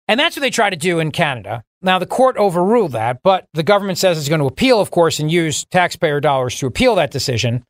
and 0.08 0.20
that's 0.20 0.36
what 0.36 0.42
they 0.42 0.52
try 0.52 0.70
to 0.70 0.76
do 0.76 1.00
in 1.00 1.10
Canada 1.10 1.64
now, 1.82 1.98
the 1.98 2.06
court 2.06 2.38
overruled 2.38 2.92
that, 2.92 3.24
but 3.24 3.48
the 3.54 3.64
government 3.64 3.98
says 3.98 4.18
it's 4.18 4.30
going 4.30 4.40
to 4.42 4.46
appeal, 4.46 4.80
of 4.80 4.92
course, 4.92 5.20
and 5.20 5.32
use 5.32 5.66
taxpayer 5.66 6.20
dollars 6.20 6.58
to 6.60 6.68
appeal 6.68 6.96
that 6.96 7.12
decision. 7.12 7.64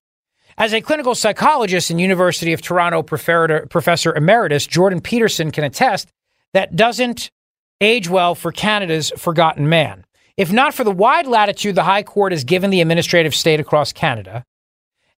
As 0.57 0.73
a 0.73 0.81
clinical 0.81 1.15
psychologist 1.15 1.89
and 1.89 2.01
University 2.01 2.51
of 2.51 2.61
Toronto 2.61 3.03
professor 3.03 4.13
emeritus, 4.13 4.67
Jordan 4.67 4.99
Peterson 4.99 5.49
can 5.51 5.63
attest 5.63 6.09
that 6.53 6.75
doesn't 6.75 7.31
age 7.79 8.09
well 8.09 8.35
for 8.35 8.51
Canada's 8.51 9.11
forgotten 9.17 9.69
man. 9.69 10.05
If 10.35 10.51
not 10.51 10.73
for 10.73 10.83
the 10.83 10.91
wide 10.91 11.25
latitude 11.27 11.75
the 11.75 11.83
High 11.83 12.03
Court 12.03 12.33
has 12.33 12.43
given 12.43 12.69
the 12.69 12.81
administrative 12.81 13.33
state 13.33 13.59
across 13.59 13.93
Canada, 13.93 14.43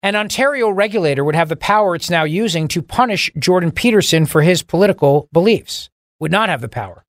an 0.02 0.16
Ontario 0.16 0.68
regulator 0.68 1.24
would 1.24 1.34
have 1.34 1.48
the 1.48 1.56
power 1.56 1.94
it's 1.94 2.10
now 2.10 2.24
using 2.24 2.68
to 2.68 2.82
punish 2.82 3.30
Jordan 3.38 3.70
Peterson 3.70 4.26
for 4.26 4.42
his 4.42 4.62
political 4.62 5.28
beliefs. 5.32 5.90
Would 6.20 6.32
not 6.32 6.48
have 6.48 6.60
the 6.60 6.68
power. 6.68 7.04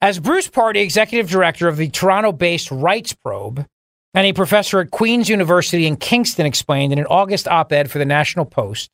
As 0.00 0.20
Bruce 0.20 0.46
Pardy, 0.46 0.76
executive 0.76 1.28
director 1.28 1.66
of 1.66 1.76
the 1.76 1.88
Toronto 1.88 2.30
based 2.30 2.70
Rights 2.70 3.12
Probe 3.12 3.66
and 4.14 4.26
a 4.26 4.32
professor 4.32 4.78
at 4.78 4.92
Queen's 4.92 5.28
University 5.28 5.86
in 5.86 5.96
Kingston, 5.96 6.46
explained 6.46 6.92
in 6.92 7.00
an 7.00 7.06
August 7.06 7.48
op 7.48 7.72
ed 7.72 7.90
for 7.90 7.98
the 7.98 8.04
National 8.04 8.44
Post, 8.44 8.90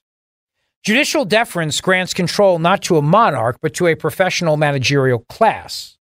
judicial 0.83 1.27
deference 1.27 1.79
grants 1.83 2.15
control 2.15 2.59
not 2.59 2.81
to 2.85 2.97
a 2.97 3.03
monarch, 3.03 3.59
but 3.61 3.75
to 3.75 3.87
a 3.87 3.95
professional 3.95 4.57
managerial 4.57 5.19
class. 5.29 5.99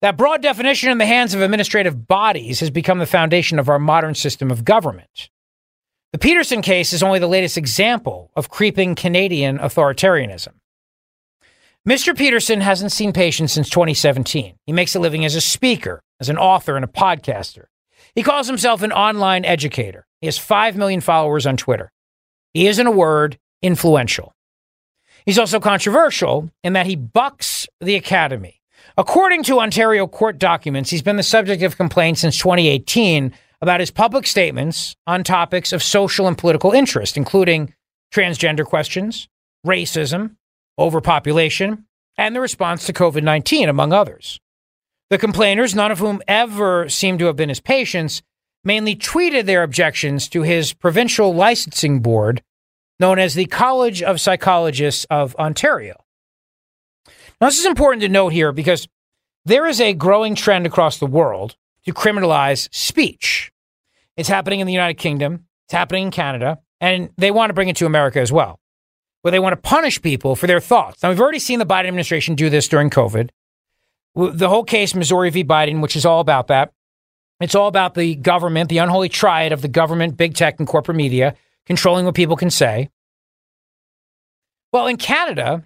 That 0.00 0.16
broad 0.16 0.40
definition 0.40 0.90
in 0.90 0.96
the 0.96 1.06
hands 1.06 1.34
of 1.34 1.42
administrative 1.42 2.08
bodies 2.08 2.60
has 2.60 2.70
become 2.70 3.00
the 3.00 3.06
foundation 3.06 3.58
of 3.58 3.68
our 3.68 3.78
modern 3.78 4.14
system 4.14 4.50
of 4.50 4.64
government. 4.64 5.28
The 6.12 6.18
Peterson 6.18 6.62
case 6.62 6.94
is 6.94 7.02
only 7.02 7.18
the 7.18 7.26
latest 7.26 7.58
example 7.58 8.30
of 8.36 8.48
creeping 8.48 8.94
Canadian 8.94 9.58
authoritarianism. 9.58 10.54
Mr. 11.86 12.16
Peterson 12.16 12.62
hasn't 12.62 12.92
seen 12.92 13.12
patients 13.12 13.52
since 13.52 13.68
2017. 13.68 14.54
He 14.64 14.72
makes 14.72 14.94
a 14.94 15.00
living 15.00 15.22
as 15.26 15.34
a 15.34 15.40
speaker, 15.40 16.00
as 16.18 16.30
an 16.30 16.38
author, 16.38 16.76
and 16.76 16.84
a 16.84 16.88
podcaster. 16.88 17.64
He 18.14 18.22
calls 18.22 18.46
himself 18.46 18.80
an 18.80 18.90
online 18.90 19.44
educator. 19.44 20.06
He 20.22 20.26
has 20.26 20.38
5 20.38 20.78
million 20.78 21.02
followers 21.02 21.46
on 21.46 21.58
Twitter. 21.58 21.92
He 22.54 22.66
is, 22.66 22.78
in 22.78 22.86
a 22.86 22.90
word, 22.90 23.38
influential. 23.60 24.32
He's 25.26 25.38
also 25.38 25.60
controversial 25.60 26.48
in 26.62 26.72
that 26.72 26.86
he 26.86 26.96
bucks 26.96 27.66
the 27.82 27.96
academy. 27.96 28.62
According 28.96 29.42
to 29.44 29.60
Ontario 29.60 30.06
court 30.06 30.38
documents, 30.38 30.88
he's 30.88 31.02
been 31.02 31.16
the 31.16 31.22
subject 31.22 31.62
of 31.62 31.76
complaints 31.76 32.22
since 32.22 32.38
2018 32.38 33.34
about 33.60 33.80
his 33.80 33.90
public 33.90 34.26
statements 34.26 34.96
on 35.06 35.22
topics 35.22 35.70
of 35.70 35.82
social 35.82 36.28
and 36.28 36.38
political 36.38 36.72
interest, 36.72 37.18
including 37.18 37.74
transgender 38.10 38.64
questions, 38.64 39.28
racism, 39.66 40.36
overpopulation, 40.78 41.86
and 42.16 42.34
the 42.34 42.40
response 42.40 42.86
to 42.86 42.92
COVID 42.92 43.22
19, 43.22 43.68
among 43.68 43.92
others. 43.92 44.40
The 45.10 45.18
complainers, 45.18 45.74
none 45.74 45.92
of 45.92 45.98
whom 45.98 46.22
ever 46.26 46.88
seem 46.88 47.18
to 47.18 47.26
have 47.26 47.36
been 47.36 47.48
his 47.48 47.60
patients, 47.60 48.22
mainly 48.64 48.96
tweeted 48.96 49.44
their 49.44 49.62
objections 49.62 50.28
to 50.30 50.42
his 50.42 50.72
provincial 50.72 51.34
licensing 51.34 52.00
board, 52.00 52.42
known 52.98 53.18
as 53.18 53.34
the 53.34 53.46
College 53.46 54.02
of 54.02 54.20
Psychologists 54.20 55.06
of 55.10 55.36
Ontario. 55.36 55.96
Now, 57.40 57.48
this 57.48 57.58
is 57.58 57.66
important 57.66 58.00
to 58.02 58.08
note 58.08 58.32
here 58.32 58.52
because 58.52 58.88
there 59.44 59.66
is 59.66 59.80
a 59.80 59.92
growing 59.92 60.34
trend 60.34 60.66
across 60.66 60.98
the 60.98 61.06
world 61.06 61.56
to 61.84 61.92
criminalize 61.92 62.72
speech. 62.74 63.52
It's 64.16 64.28
happening 64.28 64.60
in 64.60 64.66
the 64.66 64.72
United 64.72 64.94
Kingdom, 64.94 65.46
it's 65.66 65.74
happening 65.74 66.04
in 66.04 66.10
Canada, 66.10 66.60
and 66.80 67.10
they 67.18 67.30
want 67.30 67.50
to 67.50 67.54
bring 67.54 67.68
it 67.68 67.76
to 67.76 67.86
America 67.86 68.20
as 68.20 68.32
well 68.32 68.58
where 69.24 69.32
they 69.32 69.38
want 69.38 69.54
to 69.54 69.68
punish 69.68 70.02
people 70.02 70.36
for 70.36 70.46
their 70.46 70.60
thoughts. 70.60 71.02
Now, 71.02 71.08
we've 71.08 71.20
already 71.20 71.38
seen 71.38 71.58
the 71.58 71.64
Biden 71.64 71.86
administration 71.86 72.34
do 72.34 72.50
this 72.50 72.68
during 72.68 72.90
COVID. 72.90 73.30
The 74.14 74.50
whole 74.50 74.64
case, 74.64 74.94
Missouri 74.94 75.30
v. 75.30 75.42
Biden, 75.42 75.80
which 75.80 75.96
is 75.96 76.04
all 76.04 76.20
about 76.20 76.48
that. 76.48 76.74
It's 77.40 77.54
all 77.54 77.66
about 77.66 77.94
the 77.94 78.16
government, 78.16 78.68
the 78.68 78.78
unholy 78.78 79.08
triad 79.08 79.52
of 79.52 79.62
the 79.62 79.68
government, 79.68 80.18
big 80.18 80.34
tech, 80.34 80.56
and 80.58 80.68
corporate 80.68 80.98
media 80.98 81.36
controlling 81.64 82.04
what 82.04 82.14
people 82.14 82.36
can 82.36 82.50
say. 82.50 82.90
Well, 84.74 84.88
in 84.88 84.98
Canada, 84.98 85.64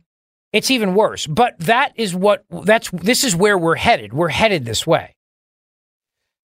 it's 0.52 0.70
even 0.70 0.94
worse. 0.94 1.26
But 1.26 1.58
that 1.58 1.94
is 1.96 2.14
what 2.14 2.44
that's 2.48 2.90
this 2.92 3.24
is 3.24 3.34
where 3.34 3.58
we're 3.58 3.74
headed. 3.74 4.12
We're 4.12 4.28
headed 4.28 4.66
this 4.66 4.86
way. 4.86 5.16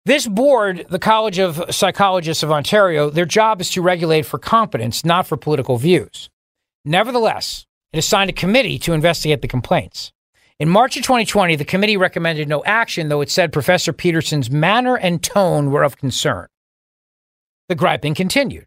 This 0.06 0.26
board, 0.26 0.86
the 0.88 0.98
College 0.98 1.38
of 1.38 1.62
Psychologists 1.74 2.42
of 2.42 2.50
Ontario, 2.50 3.10
their 3.10 3.26
job 3.26 3.60
is 3.60 3.68
to 3.72 3.82
regulate 3.82 4.24
for 4.24 4.38
competence, 4.38 5.04
not 5.04 5.26
for 5.26 5.36
political 5.36 5.76
views. 5.76 6.30
Nevertheless, 6.84 7.66
it 7.92 7.98
assigned 7.98 8.30
a 8.30 8.34
committee 8.34 8.78
to 8.80 8.92
investigate 8.92 9.42
the 9.42 9.48
complaints. 9.48 10.12
In 10.58 10.68
March 10.68 10.96
of 10.96 11.02
2020, 11.02 11.56
the 11.56 11.64
committee 11.64 11.96
recommended 11.96 12.48
no 12.48 12.62
action, 12.64 13.08
though 13.08 13.20
it 13.20 13.30
said 13.30 13.52
Professor 13.52 13.92
Peterson's 13.92 14.50
manner 14.50 14.96
and 14.96 15.22
tone 15.22 15.70
were 15.70 15.82
of 15.82 15.96
concern. 15.96 16.46
The 17.68 17.74
griping 17.74 18.14
continued. 18.14 18.66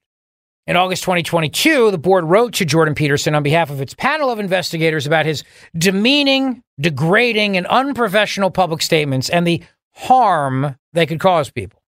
In 0.66 0.76
August 0.76 1.04
2022, 1.04 1.92
the 1.92 1.98
board 1.98 2.26
wrote 2.26 2.54
to 2.56 2.66
Jordan 2.66 2.94
Peterson 2.94 3.36
on 3.36 3.44
behalf 3.44 3.70
of 3.70 3.80
its 3.80 3.94
panel 3.94 4.30
of 4.30 4.40
investigators 4.40 5.08
about 5.08 5.26
his 5.26 5.46
demeaning, 5.78 6.62
degrading, 6.78 7.56
and 7.56 7.66
unprofessional 7.68 8.52
public 8.52 8.82
statements 8.82 9.30
and 9.30 9.48
the 9.48 9.64
harm 9.94 10.76
they 10.92 11.06
could 11.06 11.22
cause 11.22 11.50
people. 11.50 11.82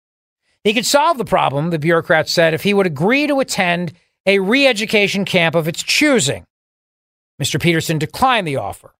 He 0.63 0.75
could 0.75 0.85
solve 0.85 1.17
the 1.17 1.25
problem, 1.25 1.71
the 1.71 1.79
bureaucrats 1.79 2.31
said, 2.31 2.53
if 2.53 2.61
he 2.61 2.73
would 2.73 2.85
agree 2.85 3.25
to 3.25 3.39
attend 3.39 3.93
a 4.27 4.39
re 4.39 4.67
education 4.67 5.25
camp 5.25 5.55
of 5.55 5.67
its 5.67 5.81
choosing. 5.81 6.45
Mr. 7.41 7.59
Peterson 7.59 7.97
declined 7.97 8.47
the 8.47 8.57
offer, 8.57 8.93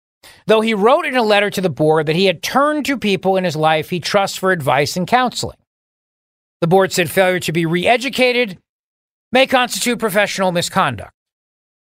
though 0.48 0.62
he 0.62 0.74
wrote 0.74 1.06
in 1.06 1.18
a 1.18 1.24
letter 1.24 1.50
to 1.50 1.62
the 1.62 1.70
board 1.70 2.06
that 2.06 2.16
he 2.16 2.26
had 2.26 2.42
turned 2.42 2.86
to 2.86 2.98
people 2.98 3.36
in 3.36 3.44
his 3.44 3.56
life 3.56 3.90
he 3.90 4.00
trusts 4.00 4.38
for 4.38 4.52
advice 4.52 4.96
and 4.96 5.08
counseling. 5.08 5.58
The 6.62 6.68
board 6.68 6.92
said 6.92 7.12
failure 7.12 7.42
to 7.42 7.52
be 7.52 7.66
re 7.66 7.86
educated 7.86 8.58
may 9.32 9.46
constitute 9.46 10.00
professional 10.00 10.52
misconduct. 10.52 11.12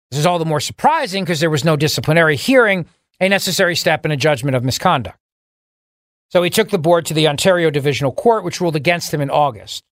This 0.10 0.20
is 0.20 0.26
all 0.26 0.40
the 0.40 0.46
more 0.46 0.62
surprising 0.62 1.24
because 1.24 1.42
there 1.42 1.50
was 1.50 1.66
no 1.66 1.76
disciplinary 1.76 2.38
hearing, 2.38 2.86
a 3.20 3.28
necessary 3.28 3.76
step 3.76 4.06
in 4.06 4.12
a 4.12 4.18
judgment 4.18 4.56
of 4.56 4.64
misconduct. 4.64 5.18
So 6.30 6.42
he 6.42 6.50
took 6.50 6.70
the 6.70 6.80
board 6.80 7.06
to 7.08 7.14
the 7.14 7.28
Ontario 7.28 7.70
Divisional 7.70 8.12
Court, 8.12 8.44
which 8.44 8.62
ruled 8.62 8.76
against 8.76 9.14
him 9.14 9.22
in 9.22 9.30
August. 9.30 9.84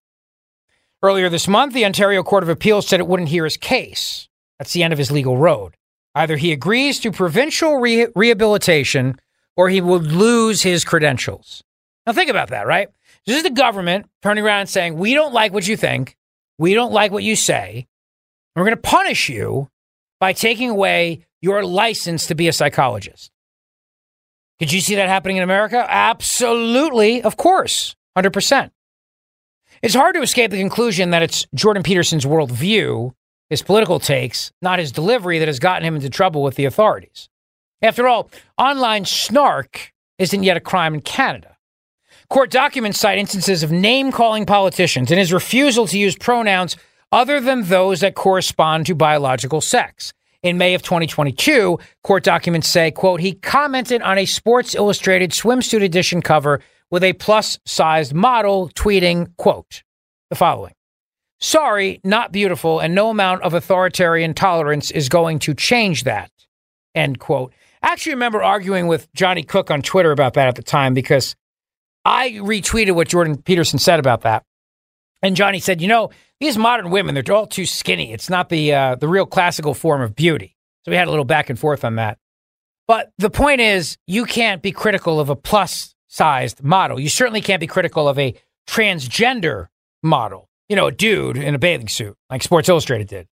Earlier 1.04 1.28
this 1.28 1.50
month, 1.50 1.74
the 1.74 1.84
Ontario 1.84 2.24
Court 2.24 2.44
of 2.44 2.50
Appeals 2.50 2.88
said 2.88 3.02
it 3.02 3.08
wouldn't 3.08 3.28
hear 3.28 3.44
his 3.44 3.58
case. 3.58 4.30
That's 4.58 4.72
the 4.72 4.84
end 4.84 4.94
of 4.94 5.00
his 5.00 5.12
legal 5.12 5.38
road. 5.38 5.76
Either 6.16 6.38
he 6.38 6.54
agrees 6.54 6.98
to 7.02 7.12
provincial 7.12 7.76
re- 7.76 8.08
rehabilitation 8.16 9.20
or 9.58 9.68
he 9.68 9.82
would 9.82 10.04
lose 10.04 10.62
his 10.62 10.86
credentials. 10.86 11.62
Now, 12.08 12.14
think 12.14 12.30
about 12.30 12.52
that, 12.52 12.66
right? 12.66 12.88
This 13.26 13.36
is 13.36 13.44
the 13.44 13.50
government 13.50 14.06
turning 14.22 14.46
around 14.46 14.62
and 14.62 14.70
saying, 14.70 14.96
We 14.98 15.14
don't 15.14 15.34
like 15.34 15.52
what 15.52 15.68
you 15.68 15.76
think. 15.76 16.16
We 16.58 16.74
don't 16.74 16.94
like 16.94 17.12
what 17.12 17.24
you 17.24 17.36
say. 17.36 17.86
We're 18.56 18.64
going 18.64 18.76
to 18.76 18.82
punish 18.82 19.28
you 19.28 19.70
by 20.22 20.32
taking 20.32 20.70
away 20.70 21.26
your 21.42 21.66
license 21.66 22.28
to 22.28 22.36
be 22.36 22.48
a 22.48 22.54
psychologist. 22.54 23.30
Could 24.58 24.72
you 24.72 24.80
see 24.80 24.96
that 24.96 25.10
happening 25.10 25.36
in 25.36 25.44
America? 25.44 25.86
Absolutely, 25.86 27.22
of 27.22 27.36
course, 27.36 27.98
100%. 28.18 28.72
It's 29.84 29.96
hard 29.96 30.16
to 30.16 30.22
escape 30.22 30.50
the 30.50 30.58
conclusion 30.58 31.10
that 31.10 31.24
it's 31.24 31.46
Jordan 31.54 31.84
Peterson's 31.84 32.26
worldview, 32.26 33.12
his 33.50 33.62
political 33.62 34.00
takes, 34.00 34.50
not 34.62 34.80
his 34.80 34.94
delivery, 34.94 35.40
that 35.40 35.50
has 35.50 35.60
gotten 35.60 35.86
him 35.86 35.98
into 35.98 36.10
trouble 36.10 36.42
with 36.42 36.56
the 36.56 36.64
authorities. 36.64 37.28
After 37.82 38.08
all, 38.08 38.32
online 38.58 39.04
snark 39.04 39.92
isn't 40.18 40.44
yet 40.44 40.56
a 40.56 40.62
crime 40.62 40.94
in 40.94 41.02
Canada. 41.02 41.58
Court 42.30 42.50
documents 42.50 42.98
cite 42.98 43.18
instances 43.18 43.62
of 43.62 43.74
name 43.74 44.14
calling 44.14 44.46
politicians 44.46 45.12
and 45.12 45.20
his 45.20 45.34
refusal 45.34 45.86
to 45.88 46.00
use 46.00 46.16
pronouns 46.16 46.78
other 47.12 47.42
than 47.42 47.64
those 47.64 48.00
that 48.00 48.16
correspond 48.16 48.86
to 48.86 48.96
biological 48.96 49.60
sex. 49.60 50.14
In 50.44 50.58
May 50.58 50.76
of 50.76 50.82
2022, 50.82 51.78
court 52.04 52.24
documents 52.24 52.70
say, 52.70 52.90
quote, 52.90 53.20
he 53.20 53.34
commented 53.34 54.02
on 54.02 54.18
a 54.18 54.26
Sports 54.26 54.76
Illustrated 54.76 55.32
swimsuit 55.32 55.84
edition 55.84 56.22
cover 56.22 56.62
with 56.94 57.04
a 57.04 57.14
plus 57.14 57.58
sized 57.66 58.14
model 58.14 58.70
tweeting, 58.70 59.36
quote, 59.38 59.82
the 60.30 60.36
following. 60.36 60.76
Sorry, 61.42 62.00
not 62.04 62.32
beautiful, 62.32 62.80
and 62.80 62.94
no 62.94 63.10
amount 63.10 63.42
of 63.42 63.56
authoritarian 63.56 64.36
tolerance 64.36 64.92
is 64.92 65.10
going 65.10 65.40
to 65.40 65.56
change 65.56 66.04
that. 66.04 66.30
End 66.94 67.18
quote. 67.18 67.52
I 67.82 67.88
actually 67.88 68.14
remember 68.14 68.44
arguing 68.44 68.86
with 68.86 69.12
Johnny 69.16 69.42
Cook 69.42 69.72
on 69.72 69.82
Twitter 69.82 70.12
about 70.12 70.36
that 70.36 70.48
at 70.48 70.54
the 70.54 70.62
time 70.62 70.94
because 70.94 71.36
I 72.06 72.34
retweeted 72.34 72.94
what 72.94 73.08
Jordan 73.08 73.42
Peterson 73.42 73.80
said 73.80 74.00
about 74.00 74.22
that. 74.22 74.44
And 75.24 75.36
Johnny 75.36 75.60
said, 75.60 75.82
you 75.82 75.88
know, 75.88 76.12
these 76.40 76.60
modern 76.60 76.92
women, 76.92 77.16
they're 77.16 77.36
all 77.36 77.48
too 77.48 77.66
skinny. 77.66 78.14
It's 78.14 78.30
not 78.30 78.50
the 78.50 78.72
uh, 78.72 78.96
the 78.98 79.08
real 79.08 79.26
classical 79.26 79.74
form 79.74 80.04
of 80.04 80.16
beauty. 80.16 80.56
So 80.86 80.92
we 80.92 80.98
had 80.98 81.08
a 81.08 81.12
little 81.12 81.26
back 81.26 81.50
and 81.50 81.58
forth 81.58 81.84
on 81.84 81.96
that. 81.96 82.20
But 82.88 83.12
the 83.18 83.32
point 83.32 83.62
is, 83.62 83.98
you 84.06 84.26
can't 84.26 84.62
be 84.62 84.72
critical 84.72 85.20
of 85.20 85.30
a 85.32 85.36
plus 85.36 85.96
sized 86.14 86.64
model. 86.64 87.00
You 87.00 87.10
certainly 87.10 87.42
can't 87.42 87.60
be 87.60 87.66
critical 87.66 88.08
of 88.08 88.20
a 88.20 88.36
transgender 88.68 89.70
model, 90.04 90.48
you 90.70 90.76
know, 90.76 90.86
a 90.86 90.92
dude 90.92 91.38
in 91.38 91.56
a 91.56 91.60
bathing 91.60 91.88
suit, 91.88 92.16
like 92.30 92.44
Sports 92.44 92.70
Illustrated 92.70 93.08
did. 93.08 93.28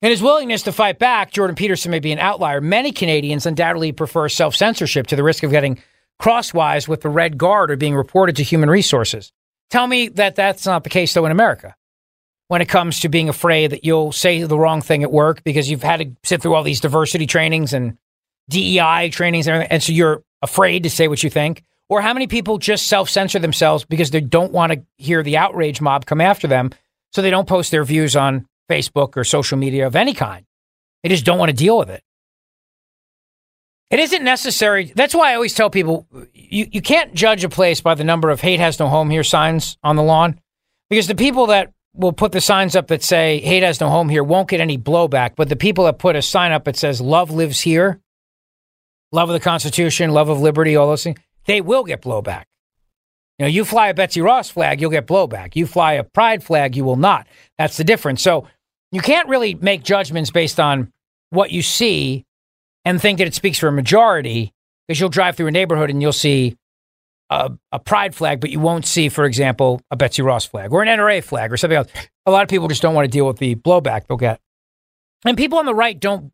In 0.00 0.10
his 0.10 0.22
willingness 0.22 0.62
to 0.62 0.72
fight 0.72 0.98
back, 0.98 1.30
Jordan 1.30 1.56
Peterson 1.56 1.90
may 1.90 2.00
be 2.00 2.12
an 2.12 2.18
outlier. 2.18 2.62
Many 2.62 2.90
Canadians 2.90 3.44
undoubtedly 3.44 3.92
prefer 3.92 4.30
self 4.30 4.56
censorship 4.56 5.08
to 5.08 5.16
the 5.16 5.22
risk 5.22 5.42
of 5.42 5.50
getting 5.50 5.78
crosswise 6.18 6.88
with 6.88 7.02
the 7.02 7.08
red 7.10 7.36
guard 7.36 7.70
or 7.70 7.76
being 7.76 7.94
reported 7.94 8.36
to 8.36 8.42
human 8.42 8.70
resources. 8.70 9.32
Tell 9.70 9.86
me 9.86 10.08
that 10.08 10.36
that's 10.36 10.64
not 10.64 10.84
the 10.84 10.90
case, 10.90 11.12
though, 11.12 11.26
in 11.26 11.32
America 11.32 11.76
when 12.48 12.62
it 12.62 12.68
comes 12.68 13.00
to 13.00 13.08
being 13.08 13.28
afraid 13.28 13.70
that 13.72 13.84
you'll 13.84 14.12
say 14.12 14.42
the 14.42 14.58
wrong 14.58 14.82
thing 14.82 15.02
at 15.02 15.12
work 15.12 15.42
because 15.44 15.68
you've 15.68 15.82
had 15.82 16.00
to 16.00 16.12
sit 16.22 16.42
through 16.42 16.54
all 16.54 16.62
these 16.62 16.80
diversity 16.80 17.26
trainings 17.26 17.72
and 17.72 17.96
DEI 18.48 19.10
trainings 19.10 19.46
and 19.46 19.54
everything. 19.54 19.72
And 19.72 19.82
so 19.82 19.92
you're 19.92 20.22
afraid 20.42 20.82
to 20.82 20.90
say 20.90 21.08
what 21.08 21.22
you 21.22 21.30
think. 21.30 21.62
Or 21.88 22.00
how 22.00 22.14
many 22.14 22.26
people 22.26 22.58
just 22.58 22.86
self 22.86 23.10
censor 23.10 23.38
themselves 23.38 23.84
because 23.84 24.10
they 24.10 24.20
don't 24.20 24.52
want 24.52 24.72
to 24.72 24.82
hear 24.96 25.22
the 25.22 25.36
outrage 25.36 25.80
mob 25.80 26.06
come 26.06 26.20
after 26.20 26.46
them. 26.46 26.70
So 27.12 27.22
they 27.22 27.30
don't 27.30 27.48
post 27.48 27.70
their 27.70 27.84
views 27.84 28.16
on 28.16 28.46
Facebook 28.70 29.16
or 29.16 29.24
social 29.24 29.58
media 29.58 29.86
of 29.86 29.94
any 29.94 30.14
kind. 30.14 30.44
They 31.02 31.10
just 31.10 31.24
don't 31.24 31.38
want 31.38 31.50
to 31.50 31.56
deal 31.56 31.78
with 31.78 31.90
it. 31.90 32.02
It 33.90 34.00
isn't 34.00 34.24
necessary. 34.24 34.92
That's 34.96 35.14
why 35.14 35.30
I 35.30 35.34
always 35.34 35.54
tell 35.54 35.70
people 35.70 36.06
you, 36.32 36.66
you 36.72 36.82
can't 36.82 37.14
judge 37.14 37.44
a 37.44 37.48
place 37.48 37.80
by 37.80 37.94
the 37.94 38.04
number 38.04 38.30
of 38.30 38.40
hate 38.40 38.58
has 38.60 38.78
no 38.80 38.88
home 38.88 39.10
here 39.10 39.22
signs 39.22 39.76
on 39.84 39.96
the 39.96 40.02
lawn 40.02 40.40
because 40.90 41.06
the 41.06 41.14
people 41.14 41.46
that 41.48 41.72
will 41.94 42.12
put 42.12 42.32
the 42.32 42.40
signs 42.40 42.74
up 42.74 42.88
that 42.88 43.02
say 43.02 43.40
hate 43.40 43.62
has 43.62 43.80
no 43.80 43.88
home 43.88 44.08
here 44.08 44.24
won't 44.24 44.48
get 44.48 44.60
any 44.60 44.76
blowback. 44.76 45.36
But 45.36 45.48
the 45.48 45.56
people 45.56 45.84
that 45.84 45.98
put 45.98 46.16
a 46.16 46.22
sign 46.22 46.52
up 46.52 46.64
that 46.64 46.76
says 46.76 47.00
love 47.00 47.30
lives 47.30 47.60
here, 47.60 48.00
love 49.12 49.28
of 49.28 49.34
the 49.34 49.40
Constitution, 49.40 50.10
love 50.10 50.28
of 50.28 50.40
liberty, 50.40 50.74
all 50.74 50.88
those 50.88 51.04
things, 51.04 51.18
they 51.46 51.60
will 51.60 51.84
get 51.84 52.02
blowback. 52.02 52.44
You 53.38 53.44
know, 53.44 53.50
you 53.50 53.64
fly 53.64 53.88
a 53.88 53.94
Betsy 53.94 54.20
Ross 54.20 54.48
flag, 54.48 54.80
you'll 54.80 54.90
get 54.90 55.06
blowback. 55.06 55.56
You 55.56 55.66
fly 55.66 55.94
a 55.94 56.04
pride 56.04 56.44
flag, 56.44 56.76
you 56.76 56.84
will 56.84 56.96
not. 56.96 57.26
That's 57.58 57.76
the 57.76 57.84
difference. 57.84 58.22
So 58.22 58.46
you 58.92 59.00
can't 59.00 59.28
really 59.28 59.54
make 59.54 59.82
judgments 59.82 60.30
based 60.30 60.60
on 60.60 60.92
what 61.30 61.50
you 61.50 61.62
see 61.62 62.24
and 62.84 63.00
think 63.00 63.18
that 63.18 63.26
it 63.26 63.34
speaks 63.34 63.58
for 63.58 63.68
a 63.68 63.72
majority 63.72 64.52
because 64.86 65.00
you'll 65.00 65.08
drive 65.08 65.36
through 65.36 65.48
a 65.48 65.50
neighborhood 65.52 65.90
and 65.90 66.00
you'll 66.00 66.12
see 66.12 66.56
a, 67.30 67.50
a, 67.72 67.78
pride 67.78 68.14
flag, 68.14 68.40
but 68.40 68.50
you 68.50 68.60
won't 68.60 68.86
see, 68.86 69.08
for 69.08 69.24
example, 69.24 69.80
a 69.90 69.96
Betsy 69.96 70.22
Ross 70.22 70.44
flag 70.44 70.72
or 70.72 70.82
an 70.82 70.88
NRA 70.88 71.24
flag 71.24 71.52
or 71.52 71.56
something 71.56 71.76
else. 71.76 71.88
A 72.26 72.30
lot 72.30 72.42
of 72.42 72.48
people 72.48 72.68
just 72.68 72.82
don't 72.82 72.94
want 72.94 73.06
to 73.06 73.10
deal 73.10 73.26
with 73.26 73.38
the 73.38 73.54
blowback 73.56 74.06
they'll 74.06 74.16
get. 74.16 74.40
And 75.24 75.36
people 75.36 75.58
on 75.58 75.66
the 75.66 75.74
right 75.74 75.98
don't 75.98 76.32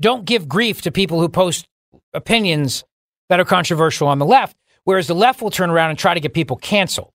don't 0.00 0.24
give 0.24 0.48
grief 0.48 0.82
to 0.82 0.90
people 0.90 1.20
who 1.20 1.28
post 1.28 1.66
opinions 2.12 2.84
that 3.28 3.40
are 3.40 3.44
controversial 3.44 4.08
on 4.08 4.18
the 4.18 4.26
left, 4.26 4.56
whereas 4.84 5.06
the 5.06 5.14
left 5.14 5.42
will 5.42 5.50
turn 5.50 5.70
around 5.70 5.90
and 5.90 5.98
try 5.98 6.14
to 6.14 6.20
get 6.20 6.34
people 6.34 6.56
canceled. 6.56 7.12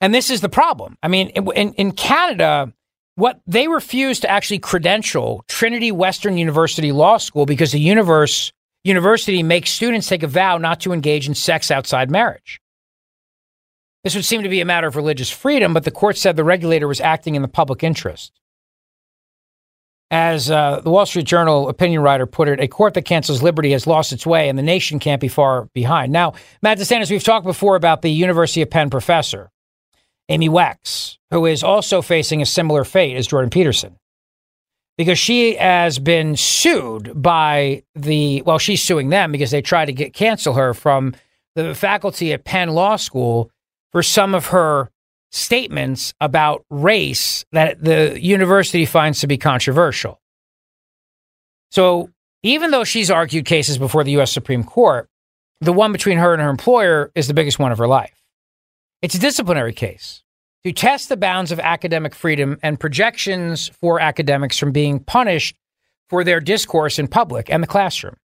And 0.00 0.14
this 0.14 0.30
is 0.30 0.40
the 0.40 0.48
problem. 0.48 0.96
I 1.02 1.08
mean, 1.08 1.28
in, 1.28 1.74
in 1.74 1.92
Canada, 1.92 2.72
what 3.14 3.40
they 3.46 3.68
refuse 3.68 4.20
to 4.20 4.30
actually 4.30 4.58
credential 4.58 5.44
Trinity 5.48 5.92
Western 5.92 6.36
University 6.36 6.92
Law 6.92 7.18
School 7.18 7.46
because 7.46 7.72
the 7.72 7.80
universe 7.80 8.52
university 8.84 9.42
makes 9.42 9.70
students 9.70 10.08
take 10.08 10.22
a 10.22 10.26
vow 10.26 10.58
not 10.58 10.80
to 10.80 10.92
engage 10.92 11.28
in 11.28 11.34
sex 11.34 11.70
outside 11.70 12.10
marriage. 12.10 12.60
This 14.02 14.16
would 14.16 14.24
seem 14.24 14.42
to 14.42 14.48
be 14.48 14.60
a 14.60 14.64
matter 14.64 14.88
of 14.88 14.96
religious 14.96 15.30
freedom, 15.30 15.72
but 15.72 15.84
the 15.84 15.92
court 15.92 16.16
said 16.16 16.34
the 16.34 16.42
regulator 16.42 16.88
was 16.88 17.00
acting 17.00 17.36
in 17.36 17.42
the 17.42 17.48
public 17.48 17.84
interest. 17.84 18.32
As 20.12 20.50
uh, 20.50 20.82
the 20.82 20.90
Wall 20.90 21.06
Street 21.06 21.24
Journal 21.24 21.70
opinion 21.70 22.02
writer 22.02 22.26
put 22.26 22.46
it, 22.46 22.60
a 22.60 22.68
court 22.68 22.92
that 22.94 23.06
cancels 23.06 23.42
liberty 23.42 23.72
has 23.72 23.86
lost 23.86 24.12
its 24.12 24.26
way, 24.26 24.50
and 24.50 24.58
the 24.58 24.62
nation 24.62 24.98
can't 24.98 25.22
be 25.22 25.28
far 25.28 25.70
behind. 25.72 26.12
Now, 26.12 26.34
Matt 26.60 26.76
DeSantis, 26.76 27.10
we've 27.10 27.24
talked 27.24 27.46
before 27.46 27.76
about 27.76 28.02
the 28.02 28.10
University 28.10 28.60
of 28.60 28.68
Penn 28.68 28.90
professor, 28.90 29.50
Amy 30.28 30.50
Wax, 30.50 31.18
who 31.30 31.46
is 31.46 31.64
also 31.64 32.02
facing 32.02 32.42
a 32.42 32.46
similar 32.46 32.84
fate 32.84 33.16
as 33.16 33.26
Jordan 33.26 33.48
Peterson 33.48 33.96
because 34.98 35.18
she 35.18 35.56
has 35.56 35.98
been 35.98 36.36
sued 36.36 37.10
by 37.20 37.82
the 37.96 38.40
well 38.42 38.58
she's 38.58 38.80
suing 38.80 39.08
them 39.08 39.32
because 39.32 39.50
they 39.50 39.62
tried 39.62 39.86
to 39.86 39.92
get 39.92 40.12
cancel 40.12 40.54
her 40.54 40.74
from 40.74 41.12
the 41.56 41.74
faculty 41.74 42.32
at 42.32 42.44
Penn 42.44 42.68
Law 42.68 42.94
School 42.94 43.50
for 43.90 44.02
some 44.02 44.32
of 44.32 44.46
her 44.46 44.91
statements 45.32 46.14
about 46.20 46.64
race 46.70 47.44
that 47.52 47.82
the 47.82 48.18
university 48.22 48.84
finds 48.84 49.20
to 49.20 49.26
be 49.26 49.38
controversial. 49.38 50.20
So 51.70 52.10
even 52.42 52.70
though 52.70 52.84
she's 52.84 53.10
argued 53.10 53.46
cases 53.46 53.78
before 53.78 54.04
the 54.04 54.12
U.S. 54.12 54.30
Supreme 54.30 54.62
Court, 54.62 55.08
the 55.60 55.72
one 55.72 55.92
between 55.92 56.18
her 56.18 56.32
and 56.32 56.42
her 56.42 56.50
employer 56.50 57.10
is 57.14 57.28
the 57.28 57.34
biggest 57.34 57.58
one 57.58 57.72
of 57.72 57.78
her 57.78 57.88
life. 57.88 58.20
It's 59.00 59.14
a 59.14 59.18
disciplinary 59.18 59.72
case 59.72 60.22
to 60.64 60.72
test 60.72 61.08
the 61.08 61.16
bounds 61.16 61.50
of 61.50 61.58
academic 61.58 62.14
freedom 62.14 62.58
and 62.62 62.78
projections 62.78 63.68
for 63.68 64.00
academics 64.00 64.58
from 64.58 64.70
being 64.70 65.00
punished 65.00 65.56
for 66.08 66.24
their 66.24 66.40
discourse 66.40 66.98
in 66.98 67.08
public 67.08 67.50
and 67.50 67.62
the 67.62 67.66
classroom. 67.66 68.16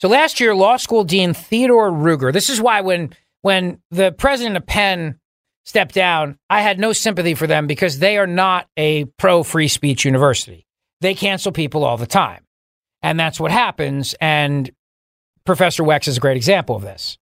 So 0.00 0.08
last 0.08 0.40
year, 0.40 0.54
law 0.54 0.78
school 0.78 1.04
dean 1.04 1.34
Theodore 1.34 1.90
Ruger, 1.90 2.32
this 2.32 2.48
is 2.48 2.60
why 2.60 2.80
when 2.80 3.14
when 3.42 3.78
the 3.90 4.10
president 4.12 4.56
of 4.56 4.66
Penn 4.66 5.20
stepped 5.64 5.94
down, 5.94 6.38
I 6.48 6.60
had 6.60 6.78
no 6.78 6.92
sympathy 6.92 7.34
for 7.34 7.46
them 7.46 7.66
because 7.66 7.98
they 7.98 8.18
are 8.18 8.26
not 8.26 8.68
a 8.76 9.04
pro 9.18 9.42
free 9.42 9.68
speech 9.68 10.04
university. 10.04 10.66
They 11.00 11.14
cancel 11.14 11.52
people 11.52 11.84
all 11.84 11.96
the 11.96 12.06
time. 12.06 12.44
And 13.02 13.20
that's 13.20 13.38
what 13.38 13.50
happens. 13.50 14.14
And 14.20 14.70
Professor 15.44 15.84
Wax 15.84 16.08
is 16.08 16.16
a 16.16 16.20
great 16.20 16.36
example 16.36 16.76
of 16.76 16.82
this. 16.82 17.18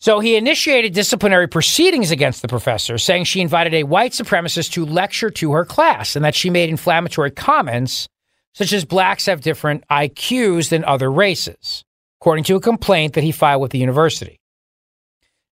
So 0.00 0.18
he 0.18 0.34
initiated 0.36 0.94
disciplinary 0.94 1.46
proceedings 1.46 2.10
against 2.10 2.42
the 2.42 2.48
professor, 2.48 2.98
saying 2.98 3.24
she 3.24 3.40
invited 3.40 3.72
a 3.72 3.84
white 3.84 4.12
supremacist 4.12 4.72
to 4.72 4.84
lecture 4.84 5.30
to 5.30 5.52
her 5.52 5.64
class 5.64 6.16
and 6.16 6.24
that 6.24 6.34
she 6.34 6.50
made 6.50 6.70
inflammatory 6.70 7.30
comments 7.30 8.08
such 8.54 8.72
as 8.72 8.84
blacks 8.84 9.26
have 9.26 9.40
different 9.40 9.84
IQs 9.88 10.70
than 10.70 10.84
other 10.84 11.10
races, 11.10 11.84
according 12.20 12.44
to 12.44 12.56
a 12.56 12.60
complaint 12.60 13.14
that 13.14 13.24
he 13.24 13.32
filed 13.32 13.62
with 13.62 13.70
the 13.70 13.78
university. 13.78 14.40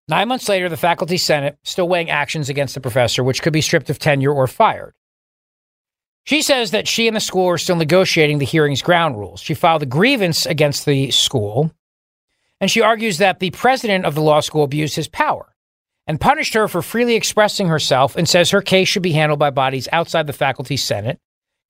Nine 0.08 0.28
months 0.28 0.48
later, 0.48 0.68
the 0.68 0.76
faculty 0.76 1.16
senate 1.16 1.58
still 1.62 1.88
weighing 1.88 2.10
actions 2.10 2.48
against 2.48 2.74
the 2.74 2.80
professor, 2.80 3.22
which 3.22 3.42
could 3.42 3.52
be 3.52 3.60
stripped 3.60 3.90
of 3.90 3.98
tenure 3.98 4.32
or 4.32 4.46
fired. 4.46 4.94
She 6.24 6.42
says 6.42 6.70
that 6.72 6.88
she 6.88 7.06
and 7.06 7.16
the 7.16 7.20
school 7.20 7.48
are 7.48 7.58
still 7.58 7.76
negotiating 7.76 8.38
the 8.38 8.44
hearing's 8.44 8.82
ground 8.82 9.18
rules. 9.18 9.40
She 9.40 9.54
filed 9.54 9.82
a 9.82 9.86
grievance 9.86 10.46
against 10.46 10.84
the 10.84 11.10
school, 11.10 11.72
and 12.60 12.70
she 12.70 12.80
argues 12.80 13.18
that 13.18 13.40
the 13.40 13.50
president 13.50 14.04
of 14.04 14.14
the 14.14 14.20
law 14.20 14.40
school 14.40 14.64
abused 14.64 14.96
his 14.96 15.08
power 15.08 15.54
and 16.06 16.20
punished 16.20 16.54
her 16.54 16.68
for 16.68 16.82
freely 16.82 17.14
expressing 17.14 17.68
herself 17.68 18.16
and 18.16 18.28
says 18.28 18.50
her 18.50 18.62
case 18.62 18.88
should 18.88 19.02
be 19.02 19.12
handled 19.12 19.38
by 19.38 19.50
bodies 19.50 19.88
outside 19.92 20.26
the 20.26 20.32
faculty 20.32 20.76
senate 20.76 21.20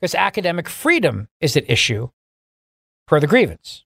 because 0.01 0.15
academic 0.15 0.69
freedom 0.69 1.28
is 1.40 1.57
at 1.57 1.69
issue 1.69 2.09
per 3.07 3.20
the 3.20 3.27
grievance. 3.27 3.85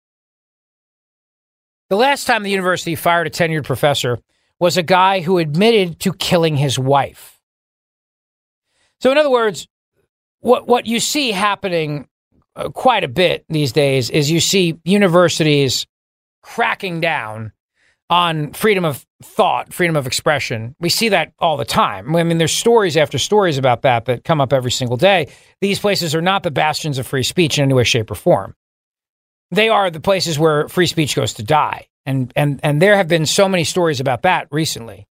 The 1.91 1.97
last 1.97 2.27
time 2.27 2.43
the 2.43 2.51
university 2.51 2.95
fired 2.95 3.27
a 3.27 3.31
tenured 3.31 3.65
professor 3.65 4.19
was 4.61 4.77
a 4.77 4.83
guy 4.83 5.21
who 5.21 5.39
admitted 5.39 6.01
to 6.01 6.13
killing 6.13 6.57
his 6.57 6.79
wife. 6.79 7.41
So, 9.01 9.11
in 9.11 9.19
other 9.19 9.31
words, 9.31 9.69
what, 10.41 10.67
what 10.67 10.87
you 10.87 11.01
see 11.01 11.33
happening 11.33 12.09
uh, 12.57 12.69
quite 12.69 13.05
a 13.05 13.09
bit 13.09 13.45
these 13.49 13.73
days 13.73 14.11
is 14.11 14.31
you 14.31 14.41
see 14.41 14.79
universities 14.85 15.87
cracking 16.43 17.01
down 17.01 17.53
on 18.11 18.53
freedom 18.53 18.85
of 18.85 19.05
thought, 19.23 19.73
freedom 19.73 19.97
of 19.97 20.07
expression. 20.07 20.77
We 20.79 20.89
see 20.89 21.09
that 21.09 21.33
all 21.39 21.57
the 21.57 21.65
time. 21.65 22.15
I 22.15 22.23
mean, 22.23 22.39
there's 22.39 22.53
stories 22.53 22.97
after 22.97 23.19
stories 23.19 23.59
about 23.59 23.83
that 23.83 24.05
that 24.05 24.25
come 24.25 24.41
up 24.41 24.53
every 24.53 24.71
single 24.71 24.97
day. 24.97 25.33
These 25.61 25.81
places 25.81 26.15
are 26.15 26.23
not 26.23 26.43
the 26.43 26.51
bastions 26.51 26.99
of 26.99 27.07
free 27.07 27.23
speech 27.23 27.59
in 27.59 27.65
any 27.65 27.75
way, 27.75 27.85
shape, 27.85 28.11
or 28.11 28.15
form. 28.15 28.55
They 29.51 29.69
are 29.69 29.91
the 29.91 30.01
places 30.01 30.39
where 30.39 30.69
free 30.69 30.87
speech 30.87 31.17
goes 31.17 31.33
to 31.35 31.43
die. 31.43 31.89
And, 32.07 32.33
and, 32.37 32.61
and 32.63 32.83
there 32.83 32.97
have 32.97 33.09
been 33.09 33.27
so 33.27 33.49
many 33.49 33.65
stories 33.65 34.01
about 34.01 34.23
that 34.23 34.49
recently. 34.51 35.07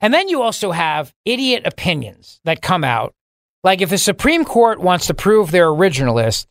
And 0.00 0.12
then 0.12 0.28
you 0.28 0.42
also 0.42 0.72
have 0.72 1.14
idiot 1.24 1.62
opinions 1.64 2.40
that 2.44 2.60
come 2.60 2.82
out. 2.82 3.14
Like 3.62 3.80
if 3.80 3.90
the 3.90 3.98
Supreme 3.98 4.44
Court 4.44 4.80
wants 4.80 5.06
to 5.06 5.14
prove 5.14 5.50
they're 5.50 5.68
originalist, 5.68 6.46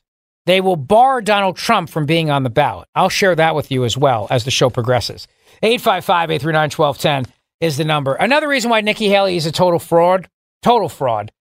they 0.45 0.61
will 0.61 0.77
bar 0.77 1.21
Donald 1.21 1.57
Trump 1.57 1.89
from 1.89 2.05
being 2.05 2.29
on 2.29 2.43
the 2.43 2.49
ballot. 2.49 2.87
I'll 2.95 3.09
share 3.09 3.35
that 3.35 3.53
with 3.53 3.71
you 3.71 3.83
as 3.83 3.97
well 3.97 4.27
as 4.29 4.45
the 4.45 4.51
show 4.51 4.69
progresses. 4.69 5.27
855 5.61 6.31
839 6.31 6.69
1210 6.71 7.33
is 7.59 7.77
the 7.77 7.85
number. 7.85 8.15
Another 8.15 8.47
reason 8.47 8.71
why 8.71 8.81
Nikki 8.81 9.09
Haley 9.09 9.35
is 9.35 9.45
a 9.45 9.51
total 9.51 9.79
fraud, 9.79 10.29
total 10.61 10.89
fraud, 10.89 11.31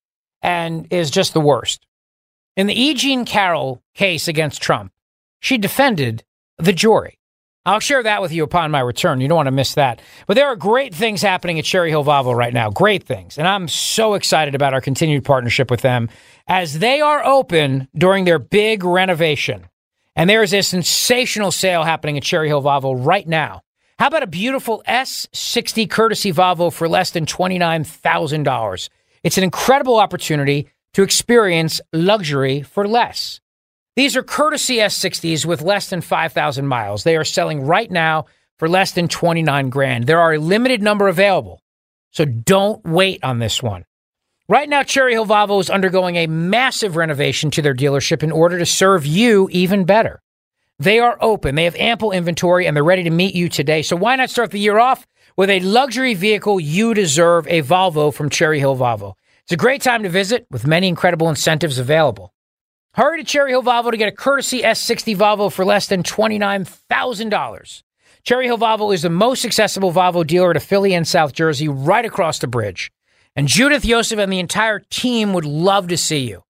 and 0.43 0.87
is 0.91 1.11
just 1.11 1.32
the 1.32 1.41
worst. 1.41 1.87
In 2.57 2.66
the 2.66 2.78
E. 2.78 2.93
Jean 2.95 3.24
Carroll 3.24 3.82
case 3.95 4.28
against 4.28 4.61
Trump, 4.61 4.93
she 5.39 5.57
defended 5.57 6.24
the 6.59 6.73
jury. 6.73 7.20
I'll 7.71 7.79
share 7.79 8.03
that 8.03 8.21
with 8.21 8.33
you 8.33 8.43
upon 8.43 8.73
my 8.73 8.81
return. 8.81 9.21
You 9.21 9.29
don't 9.29 9.37
want 9.37 9.47
to 9.47 9.53
miss 9.53 9.75
that. 9.75 10.03
But 10.27 10.35
there 10.35 10.49
are 10.49 10.57
great 10.57 10.93
things 10.93 11.23
happening 11.23 11.57
at 11.59 11.65
Cherry 11.65 11.91
Hill 11.91 12.05
Volvo 12.05 12.35
right 12.35 12.53
now. 12.53 12.69
Great 12.69 13.05
things. 13.05 13.39
And 13.39 13.47
I'm 13.47 13.69
so 13.69 14.15
excited 14.15 14.57
about 14.57 14.75
our 14.75 14.81
continued 14.81 15.25
partnership 15.25 15.71
with 15.71 15.81
them 15.81 16.09
as 16.49 16.81
they 16.81 17.01
are 17.01 17.25
open 17.25 17.87
during 17.97 18.25
their 18.25 18.41
big 18.41 18.83
renovation. 18.83 19.69
And 20.17 20.29
there 20.29 20.43
is 20.43 20.53
a 20.53 20.63
sensational 20.63 21.53
sale 21.53 21.85
happening 21.85 22.17
at 22.17 22.25
Cherry 22.25 22.49
Hill 22.49 22.61
Volvo 22.61 23.07
right 23.07 23.27
now. 23.27 23.63
How 24.01 24.09
about 24.09 24.25
a 24.25 24.27
beautiful 24.27 24.83
S60 24.89 25.89
courtesy 25.89 26.33
Volvo 26.33 26.73
for 26.73 26.89
less 26.89 27.13
than 27.13 27.25
$29,000? 27.25 28.89
It's 29.23 29.39
an 29.39 29.45
incredible 29.45 30.01
opportunity 30.01 30.69
to 30.95 31.05
experience 31.05 31.81
luxury 31.93 32.63
for 32.63 32.89
less. 32.89 33.41
These 34.01 34.16
are 34.16 34.22
courtesy 34.22 34.77
S60s 34.77 35.44
with 35.44 35.60
less 35.60 35.90
than 35.90 36.01
5,000 36.01 36.66
miles. 36.66 37.05
They 37.05 37.18
are 37.18 37.22
selling 37.22 37.60
right 37.60 37.90
now 37.90 38.24
for 38.59 38.66
less 38.66 38.93
than 38.93 39.09
29 39.09 39.68
grand. 39.68 40.06
There 40.06 40.20
are 40.20 40.32
a 40.32 40.39
limited 40.39 40.81
number 40.81 41.06
available. 41.06 41.60
So 42.10 42.24
don't 42.24 42.82
wait 42.82 43.22
on 43.22 43.40
this 43.40 43.62
one. 43.62 43.85
Right 44.48 44.70
now, 44.70 44.85
Cherry 44.85 45.12
Hill 45.12 45.27
Volvo 45.27 45.60
is 45.60 45.68
undergoing 45.68 46.16
a 46.16 46.28
massive 46.28 46.97
renovation 46.97 47.51
to 47.51 47.60
their 47.60 47.74
dealership 47.74 48.22
in 48.22 48.32
order 48.32 48.59
to 48.59 48.64
serve 48.64 49.05
you 49.05 49.51
even 49.52 49.85
better. 49.85 50.22
They 50.78 50.98
are 50.98 51.18
open, 51.20 51.55
they 51.55 51.64
have 51.64 51.77
ample 51.77 52.10
inventory, 52.10 52.66
and 52.66 52.74
they're 52.74 52.82
ready 52.82 53.02
to 53.02 53.10
meet 53.10 53.35
you 53.35 53.51
today. 53.51 53.82
So 53.82 53.97
why 53.97 54.16
not 54.16 54.31
start 54.31 54.51
the 54.51 54.59
year 54.59 54.78
off 54.78 55.06
with 55.36 55.51
a 55.51 55.60
luxury 55.60 56.14
vehicle 56.14 56.59
you 56.59 56.94
deserve, 56.94 57.47
a 57.48 57.60
Volvo 57.60 58.14
from 58.14 58.31
Cherry 58.31 58.60
Hill 58.60 58.78
Volvo? 58.78 59.12
It's 59.43 59.52
a 59.52 59.59
great 59.59 59.82
time 59.82 60.05
to 60.05 60.09
visit 60.09 60.47
with 60.51 60.66
many 60.66 60.89
incredible 60.89 61.28
incentives 61.28 61.78
available. 61.78 62.32
Hurry 62.95 63.19
to 63.19 63.25
Cherry 63.25 63.51
Hill 63.53 63.62
Volvo 63.62 63.93
to 63.93 63.97
get 63.97 64.09
a 64.09 64.12
courtesy 64.12 64.62
S60 64.62 65.17
Volvo 65.17 65.53
for 65.53 65.65
less 65.65 65.87
than 65.87 66.03
$29,000. 66.03 67.83
Cherry 68.25 68.47
Hill 68.47 68.59
Volvo 68.59 68.93
is 68.93 69.03
the 69.03 69.11
most 69.11 69.45
accessible 69.45 69.93
Volvo 69.93 70.27
dealer 70.27 70.51
at 70.51 70.61
Philly 70.61 70.93
and 70.93 71.07
South 71.07 71.33
Jersey, 71.33 71.69
right 71.69 72.05
across 72.05 72.41
the 72.41 72.49
bridge. 72.49 72.91
And 73.37 73.47
Judith 73.47 73.85
Yosef 73.85 74.19
and 74.19 74.33
the 74.33 74.41
entire 74.41 74.81
team 74.91 75.33
would 75.35 75.45
love 75.45 75.87
to 75.89 75.97
see 75.97 76.29
you. 76.29 76.43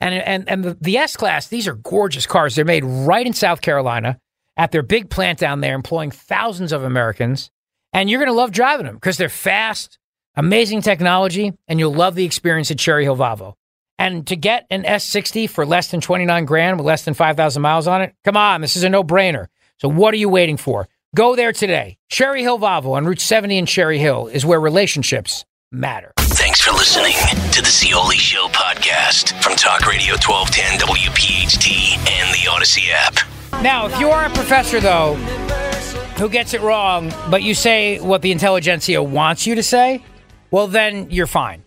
And, 0.00 0.14
and, 0.14 0.48
and 0.48 0.64
the, 0.64 0.78
the 0.80 0.98
S 0.98 1.16
Class, 1.16 1.48
these 1.48 1.66
are 1.66 1.74
gorgeous 1.74 2.26
cars. 2.26 2.54
They're 2.54 2.64
made 2.64 2.84
right 2.84 3.26
in 3.26 3.32
South 3.32 3.60
Carolina 3.60 4.20
at 4.56 4.70
their 4.70 4.84
big 4.84 5.10
plant 5.10 5.40
down 5.40 5.62
there, 5.62 5.74
employing 5.74 6.12
thousands 6.12 6.70
of 6.70 6.84
Americans. 6.84 7.50
And 7.92 8.08
you're 8.08 8.20
going 8.20 8.30
to 8.30 8.38
love 8.38 8.52
driving 8.52 8.86
them 8.86 8.94
because 8.94 9.16
they're 9.16 9.28
fast, 9.28 9.98
amazing 10.36 10.82
technology, 10.82 11.54
and 11.66 11.80
you'll 11.80 11.92
love 11.92 12.14
the 12.14 12.24
experience 12.24 12.70
at 12.70 12.78
Cherry 12.78 13.02
Hill 13.02 13.16
Volvo. 13.16 13.54
And 13.98 14.26
to 14.28 14.36
get 14.36 14.66
an 14.70 14.84
S60 14.84 15.50
for 15.50 15.66
less 15.66 15.90
than 15.90 16.00
29 16.00 16.44
grand 16.44 16.78
with 16.78 16.86
less 16.86 17.04
than 17.04 17.14
5,000 17.14 17.60
miles 17.60 17.86
on 17.88 18.00
it, 18.02 18.14
come 18.24 18.36
on, 18.36 18.60
this 18.60 18.76
is 18.76 18.84
a 18.84 18.88
no 18.88 19.02
brainer. 19.02 19.48
So 19.78 19.88
what 19.88 20.14
are 20.14 20.18
you 20.18 20.28
waiting 20.28 20.56
for? 20.56 20.88
Go 21.16 21.34
there 21.34 21.52
today. 21.52 21.98
Cherry 22.08 22.42
Hill 22.42 22.58
Volvo 22.58 22.92
on 22.92 23.06
Route 23.06 23.20
70 23.20 23.58
in 23.58 23.66
Cherry 23.66 23.98
Hill 23.98 24.28
is 24.28 24.44
where 24.46 24.60
relationships 24.60 25.44
matter. 25.72 26.12
Thanks 26.18 26.60
for 26.60 26.70
listening 26.72 27.14
to 27.52 27.62
the 27.62 27.70
Zeoli 27.70 28.16
Show 28.16 28.46
podcast 28.48 29.40
from 29.42 29.56
Talk 29.56 29.86
Radio 29.86 30.14
1210 30.14 30.78
WPHT 30.86 31.98
and 31.98 32.32
the 32.32 32.48
Audacy 32.48 32.90
app. 32.92 33.14
Now, 33.62 33.86
if 33.86 33.98
you 33.98 34.10
are 34.10 34.26
a 34.26 34.30
professor, 34.30 34.78
though, 34.80 35.14
who 36.18 36.28
gets 36.28 36.54
it 36.54 36.60
wrong, 36.60 37.12
but 37.30 37.42
you 37.42 37.54
say 37.54 37.98
what 37.98 38.22
the 38.22 38.30
intelligentsia 38.30 39.02
wants 39.02 39.46
you 39.46 39.54
to 39.56 39.62
say, 39.62 40.04
well, 40.50 40.68
then 40.68 41.10
you're 41.10 41.26
fine. 41.26 41.62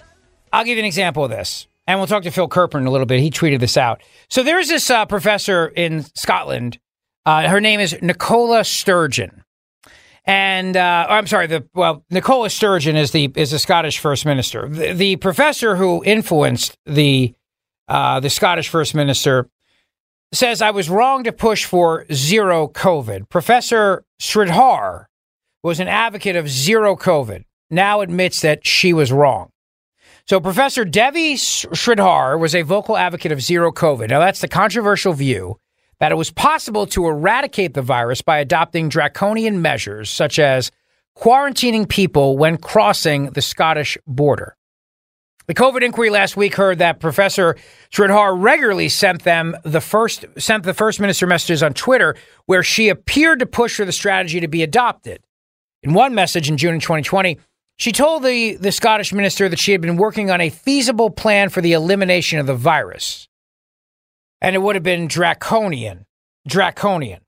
I'll 0.53 0.63
give 0.63 0.77
you 0.77 0.81
an 0.81 0.85
example 0.85 1.23
of 1.23 1.31
this. 1.31 1.67
And 1.91 1.99
we'll 1.99 2.07
talk 2.07 2.23
to 2.23 2.31
Phil 2.31 2.47
Kerpen 2.47 2.79
in 2.79 2.87
a 2.87 2.89
little 2.89 3.05
bit. 3.05 3.19
He 3.19 3.29
tweeted 3.29 3.59
this 3.59 3.75
out. 3.75 4.01
So 4.29 4.43
there's 4.43 4.69
this 4.69 4.89
uh, 4.89 5.05
professor 5.05 5.67
in 5.67 6.03
Scotland. 6.15 6.79
Uh, 7.25 7.49
her 7.49 7.59
name 7.59 7.81
is 7.81 7.97
Nicola 8.01 8.63
Sturgeon. 8.63 9.43
And 10.23 10.77
uh, 10.77 11.07
I'm 11.09 11.27
sorry, 11.27 11.47
the 11.47 11.67
well, 11.73 12.05
Nicola 12.09 12.49
Sturgeon 12.49 12.95
is 12.95 13.11
the 13.11 13.29
is 13.35 13.51
the 13.51 13.59
Scottish 13.59 13.99
First 13.99 14.25
Minister. 14.25 14.69
The, 14.69 14.93
the 14.93 15.15
professor 15.17 15.75
who 15.75 16.01
influenced 16.05 16.77
the 16.85 17.35
uh, 17.89 18.21
the 18.21 18.29
Scottish 18.29 18.69
First 18.69 18.95
Minister 18.95 19.49
says 20.31 20.61
I 20.61 20.71
was 20.71 20.89
wrong 20.89 21.25
to 21.25 21.33
push 21.33 21.65
for 21.65 22.05
zero 22.13 22.69
COVID. 22.69 23.27
Professor 23.27 24.05
Sridhar 24.17 25.07
was 25.61 25.81
an 25.81 25.89
advocate 25.89 26.37
of 26.37 26.47
zero 26.47 26.95
COVID. 26.95 27.43
Now 27.69 27.99
admits 27.99 28.39
that 28.39 28.65
she 28.65 28.93
was 28.93 29.11
wrong. 29.11 29.50
So 30.25 30.39
Professor 30.39 30.85
Devi 30.85 31.35
Sridhar 31.35 32.39
was 32.39 32.55
a 32.55 32.61
vocal 32.61 32.97
advocate 32.97 33.31
of 33.31 33.41
zero 33.41 33.71
COVID. 33.71 34.09
Now 34.09 34.19
that's 34.19 34.41
the 34.41 34.47
controversial 34.47 35.13
view 35.13 35.57
that 35.99 36.11
it 36.11 36.15
was 36.15 36.31
possible 36.31 36.87
to 36.87 37.07
eradicate 37.07 37.73
the 37.73 37.81
virus 37.81 38.21
by 38.21 38.39
adopting 38.39 38.89
draconian 38.89 39.61
measures 39.61 40.09
such 40.09 40.39
as 40.39 40.71
quarantining 41.17 41.87
people 41.87 42.37
when 42.37 42.57
crossing 42.57 43.31
the 43.31 43.41
Scottish 43.41 43.97
border. 44.07 44.55
The 45.47 45.55
COVID 45.55 45.83
inquiry 45.83 46.09
last 46.09 46.37
week 46.37 46.55
heard 46.55 46.79
that 46.79 46.99
Professor 46.99 47.57
Sridhar 47.91 48.41
regularly 48.41 48.89
sent 48.89 49.23
them 49.23 49.55
the 49.63 49.81
first 49.81 50.25
sent 50.37 50.63
the 50.63 50.73
first 50.73 50.99
minister 50.99 51.27
messages 51.27 51.61
on 51.61 51.73
Twitter 51.73 52.15
where 52.45 52.63
she 52.63 52.89
appeared 52.89 53.39
to 53.39 53.45
push 53.45 53.75
for 53.75 53.85
the 53.85 53.91
strategy 53.91 54.39
to 54.39 54.47
be 54.47 54.63
adopted. 54.63 55.21
In 55.83 55.93
one 55.93 56.15
message 56.15 56.47
in 56.47 56.57
June 56.57 56.75
of 56.75 56.81
2020, 56.81 57.37
she 57.81 57.91
told 57.91 58.21
the, 58.21 58.57
the 58.57 58.71
Scottish 58.71 59.11
minister 59.11 59.49
that 59.49 59.57
she 59.57 59.71
had 59.71 59.81
been 59.81 59.97
working 59.97 60.29
on 60.29 60.39
a 60.39 60.51
feasible 60.51 61.09
plan 61.09 61.49
for 61.49 61.61
the 61.61 61.73
elimination 61.73 62.37
of 62.37 62.45
the 62.45 62.53
virus. 62.53 63.27
And 64.39 64.55
it 64.55 64.59
would 64.59 64.75
have 64.75 64.83
been 64.83 65.07
draconian. 65.07 66.05
Draconian. 66.47 67.21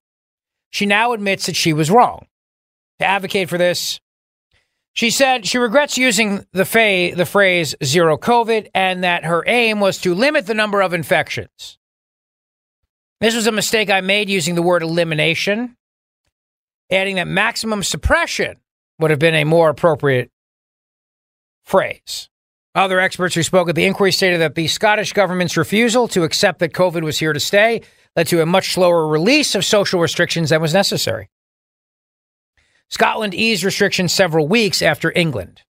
She 0.70 0.86
now 0.86 1.14
admits 1.14 1.48
that 1.48 1.56
she 1.56 1.74
was 1.74 1.90
wrong. 1.90 2.28
To 3.00 3.06
advocate 3.06 3.50
for 3.50 3.58
this, 3.58 4.00
she 4.94 5.10
said 5.10 5.48
she 5.48 5.58
regrets 5.58 5.98
using 5.98 6.46
the, 6.54 6.66
fa- 6.66 7.16
the 7.16 7.26
phrase 7.26 7.74
zero 7.84 8.16
COVID 8.16 8.68
and 8.76 9.04
that 9.04 9.26
her 9.26 9.44
aim 9.48 9.80
was 9.80 9.98
to 10.02 10.14
limit 10.14 10.46
the 10.46 10.54
number 10.54 10.82
of 10.82 10.94
infections. 10.94 11.80
This 13.22 13.36
was 13.36 13.48
a 13.48 13.52
mistake 13.52 13.90
I 13.90 14.02
made 14.02 14.30
using 14.30 14.54
the 14.54 14.62
word 14.62 14.84
elimination, 14.84 15.78
adding 16.92 17.16
that 17.16 17.28
maximum 17.28 17.82
suppression 17.82 18.58
would 19.00 19.10
have 19.10 19.20
been 19.20 19.34
a 19.34 19.46
more 19.46 19.70
appropriate 19.70 20.30
phrase. 21.64 22.30
Other 22.76 23.00
experts 23.00 23.36
who 23.36 23.44
spoke 23.44 23.70
at 23.70 23.76
the 23.76 23.86
inquiry 23.86 24.12
stated 24.12 24.42
that 24.42 24.56
the 24.56 24.68
Scottish 24.68 25.14
government's 25.14 25.58
refusal 25.58 26.08
to 26.10 26.24
accept 26.24 26.60
that 26.60 26.74
COVID 26.74 27.04
was 27.04 27.20
here 27.20 27.34
to 27.34 27.40
stay 27.40 27.82
led 28.16 28.28
to 28.28 28.42
a 28.42 28.46
much 28.46 28.74
slower 28.74 29.08
release 29.08 29.56
of 29.56 29.64
social 29.66 30.00
restrictions 30.00 30.50
than 30.50 30.62
was 30.62 30.74
necessary. 30.74 31.30
Scotland 32.90 33.34
eased 33.34 33.64
restrictions 33.64 34.12
several 34.12 34.48
weeks 34.48 34.82
after 34.82 35.12
England. 35.16 35.62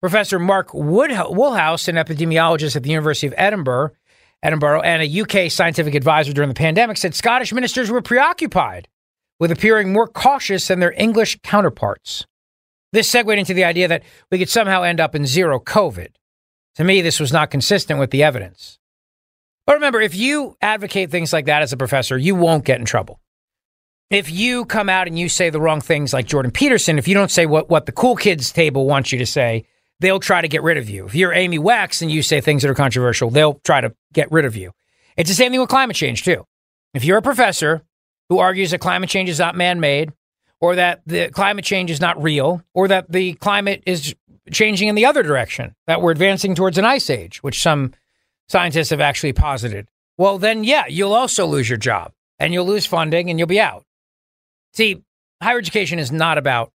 Professor 0.00 0.38
Mark 0.38 0.72
Woolhouse, 0.72 1.88
an 1.88 1.96
epidemiologist 1.96 2.76
at 2.76 2.82
the 2.82 2.90
University 2.90 3.26
of 3.26 3.34
Edinburgh, 3.36 3.90
Edinburgh 4.42 4.82
and 4.82 5.02
a 5.02 5.20
UK 5.20 5.50
scientific 5.50 5.94
advisor 5.94 6.32
during 6.32 6.48
the 6.48 6.54
pandemic, 6.54 6.96
said 6.98 7.14
Scottish 7.14 7.52
ministers 7.52 7.90
were 7.90 8.02
preoccupied 8.02 8.88
with 9.40 9.50
appearing 9.50 9.92
more 9.92 10.06
cautious 10.06 10.68
than 10.68 10.80
their 10.80 10.94
English 10.96 11.38
counterparts. 11.42 12.26
This 12.92 13.08
segued 13.08 13.38
into 13.38 13.54
the 13.54 13.64
idea 13.64 13.88
that 13.88 14.02
we 14.30 14.38
could 14.38 14.48
somehow 14.48 14.82
end 14.82 15.00
up 15.00 15.14
in 15.14 15.26
zero 15.26 15.58
COVID. 15.58 16.08
To 16.76 16.84
me, 16.84 17.00
this 17.00 17.20
was 17.20 17.32
not 17.32 17.50
consistent 17.50 17.98
with 17.98 18.10
the 18.10 18.22
evidence. 18.22 18.78
But 19.66 19.74
remember, 19.74 20.00
if 20.00 20.14
you 20.14 20.56
advocate 20.62 21.10
things 21.10 21.32
like 21.32 21.46
that 21.46 21.62
as 21.62 21.72
a 21.72 21.76
professor, 21.76 22.16
you 22.16 22.34
won't 22.34 22.64
get 22.64 22.78
in 22.78 22.86
trouble. 22.86 23.20
If 24.10 24.30
you 24.30 24.64
come 24.64 24.88
out 24.88 25.08
and 25.08 25.18
you 25.18 25.28
say 25.28 25.50
the 25.50 25.60
wrong 25.60 25.80
things 25.80 26.12
like 26.12 26.26
Jordan 26.26 26.52
Peterson, 26.52 26.98
if 26.98 27.08
you 27.08 27.14
don't 27.14 27.30
say 27.30 27.44
what, 27.44 27.68
what 27.68 27.86
the 27.86 27.92
cool 27.92 28.14
kids 28.14 28.52
table 28.52 28.86
wants 28.86 29.10
you 29.10 29.18
to 29.18 29.26
say, 29.26 29.66
they'll 29.98 30.20
try 30.20 30.40
to 30.40 30.48
get 30.48 30.62
rid 30.62 30.78
of 30.78 30.88
you. 30.88 31.06
If 31.06 31.14
you're 31.16 31.32
Amy 31.32 31.58
Wax 31.58 32.02
and 32.02 32.10
you 32.10 32.22
say 32.22 32.40
things 32.40 32.62
that 32.62 32.70
are 32.70 32.74
controversial, 32.74 33.30
they'll 33.30 33.60
try 33.64 33.80
to 33.80 33.92
get 34.12 34.30
rid 34.30 34.44
of 34.44 34.54
you. 34.54 34.70
It's 35.16 35.30
the 35.30 35.34
same 35.34 35.50
thing 35.50 35.60
with 35.60 35.70
climate 35.70 35.96
change, 35.96 36.22
too. 36.22 36.46
If 36.94 37.04
you're 37.04 37.18
a 37.18 37.22
professor 37.22 37.82
who 38.28 38.38
argues 38.38 38.70
that 38.70 38.78
climate 38.78 39.10
change 39.10 39.28
is 39.28 39.40
not 39.40 39.56
man 39.56 39.80
made, 39.80 40.12
or 40.66 40.74
that 40.74 41.00
the 41.06 41.28
climate 41.28 41.64
change 41.64 41.92
is 41.92 42.00
not 42.00 42.20
real, 42.20 42.60
or 42.74 42.88
that 42.88 43.10
the 43.10 43.34
climate 43.34 43.84
is 43.86 44.16
changing 44.50 44.88
in 44.88 44.96
the 44.96 45.06
other 45.06 45.22
direction, 45.22 45.76
that 45.86 46.02
we're 46.02 46.10
advancing 46.10 46.56
towards 46.56 46.76
an 46.76 46.84
ice 46.84 47.08
age, 47.08 47.40
which 47.40 47.62
some 47.62 47.92
scientists 48.48 48.90
have 48.90 49.00
actually 49.00 49.32
posited. 49.32 49.88
Well, 50.18 50.38
then, 50.38 50.64
yeah, 50.64 50.86
you'll 50.88 51.14
also 51.14 51.46
lose 51.46 51.68
your 51.68 51.78
job 51.78 52.10
and 52.40 52.52
you'll 52.52 52.66
lose 52.66 52.84
funding 52.84 53.30
and 53.30 53.38
you'll 53.38 53.46
be 53.46 53.60
out. 53.60 53.84
See, 54.74 55.04
higher 55.40 55.58
education 55.58 56.00
is 56.00 56.10
not 56.10 56.36
about 56.36 56.72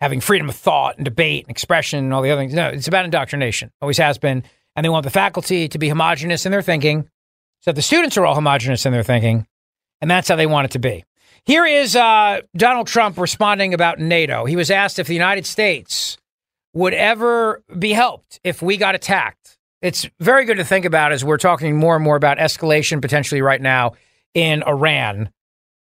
having 0.00 0.22
freedom 0.22 0.48
of 0.48 0.56
thought 0.56 0.96
and 0.96 1.04
debate 1.04 1.44
and 1.44 1.50
expression 1.50 1.98
and 1.98 2.14
all 2.14 2.22
the 2.22 2.30
other 2.30 2.40
things. 2.40 2.54
No, 2.54 2.68
it's 2.68 2.88
about 2.88 3.04
indoctrination. 3.04 3.70
Always 3.82 3.98
has 3.98 4.16
been. 4.16 4.42
And 4.74 4.82
they 4.82 4.88
want 4.88 5.04
the 5.04 5.10
faculty 5.10 5.68
to 5.68 5.78
be 5.78 5.90
homogenous 5.90 6.46
in 6.46 6.52
their 6.52 6.62
thinking 6.62 7.10
so 7.60 7.72
the 7.72 7.82
students 7.82 8.16
are 8.16 8.24
all 8.24 8.34
homogenous 8.34 8.86
in 8.86 8.92
their 8.92 9.02
thinking. 9.02 9.46
And 10.00 10.10
that's 10.10 10.28
how 10.28 10.36
they 10.36 10.46
want 10.46 10.66
it 10.66 10.70
to 10.72 10.78
be. 10.78 11.04
Here 11.46 11.66
is 11.66 11.94
uh, 11.94 12.40
Donald 12.56 12.86
Trump 12.86 13.18
responding 13.18 13.74
about 13.74 13.98
NATO. 13.98 14.46
He 14.46 14.56
was 14.56 14.70
asked 14.70 14.98
if 14.98 15.06
the 15.06 15.12
United 15.12 15.44
States 15.44 16.16
would 16.72 16.94
ever 16.94 17.62
be 17.78 17.92
helped 17.92 18.40
if 18.44 18.62
we 18.62 18.78
got 18.78 18.94
attacked. 18.94 19.58
It's 19.82 20.08
very 20.18 20.46
good 20.46 20.56
to 20.56 20.64
think 20.64 20.86
about 20.86 21.12
as 21.12 21.22
we're 21.22 21.36
talking 21.36 21.76
more 21.76 21.96
and 21.96 22.02
more 22.02 22.16
about 22.16 22.38
escalation 22.38 23.02
potentially 23.02 23.42
right 23.42 23.60
now 23.60 23.92
in 24.32 24.62
Iran. 24.62 25.28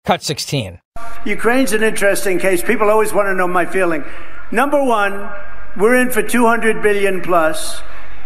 Cut 0.06 0.22
16. 0.22 0.80
Ukraine's 1.26 1.74
an 1.74 1.82
interesting 1.82 2.38
case. 2.38 2.62
People 2.62 2.88
always 2.88 3.12
want 3.12 3.26
to 3.26 3.34
know 3.34 3.46
my 3.46 3.66
feeling. 3.66 4.02
Number 4.50 4.82
one, 4.82 5.30
we're 5.76 5.94
in 5.94 6.10
for 6.10 6.22
200 6.22 6.82
billion 6.82 7.20
plus, 7.20 7.82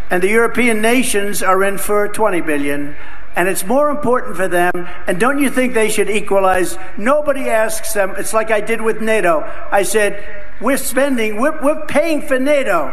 and 0.09 0.23
the 0.23 0.29
European 0.29 0.81
nations 0.81 1.43
are 1.43 1.65
in 1.65 1.79
for 1.79 2.07
20 2.07 2.43
billion 2.43 2.95
and 3.37 3.49
it's 3.49 3.65
more 3.65 3.91
important 3.91 4.37
for 4.37 4.49
them. 4.49 4.73
And 5.07 5.19
don't 5.19 5.39
you 5.39 5.51
think 5.51 5.75
they 5.75 5.91
should 5.91 6.09
equalize? 6.09 6.79
Nobody 6.97 7.49
asks 7.49 7.93
them. 7.93 8.15
It's 8.17 8.33
like 8.33 8.51
I 8.51 8.61
did 8.61 8.81
with 8.81 9.01
NATO. 9.01 9.41
I 9.71 9.83
said, 9.83 10.45
we're 10.61 10.77
spending, 10.77 11.41
we're, 11.41 11.61
we're 11.63 11.85
paying 11.87 12.23
for 12.23 12.39
NATO, 12.39 12.89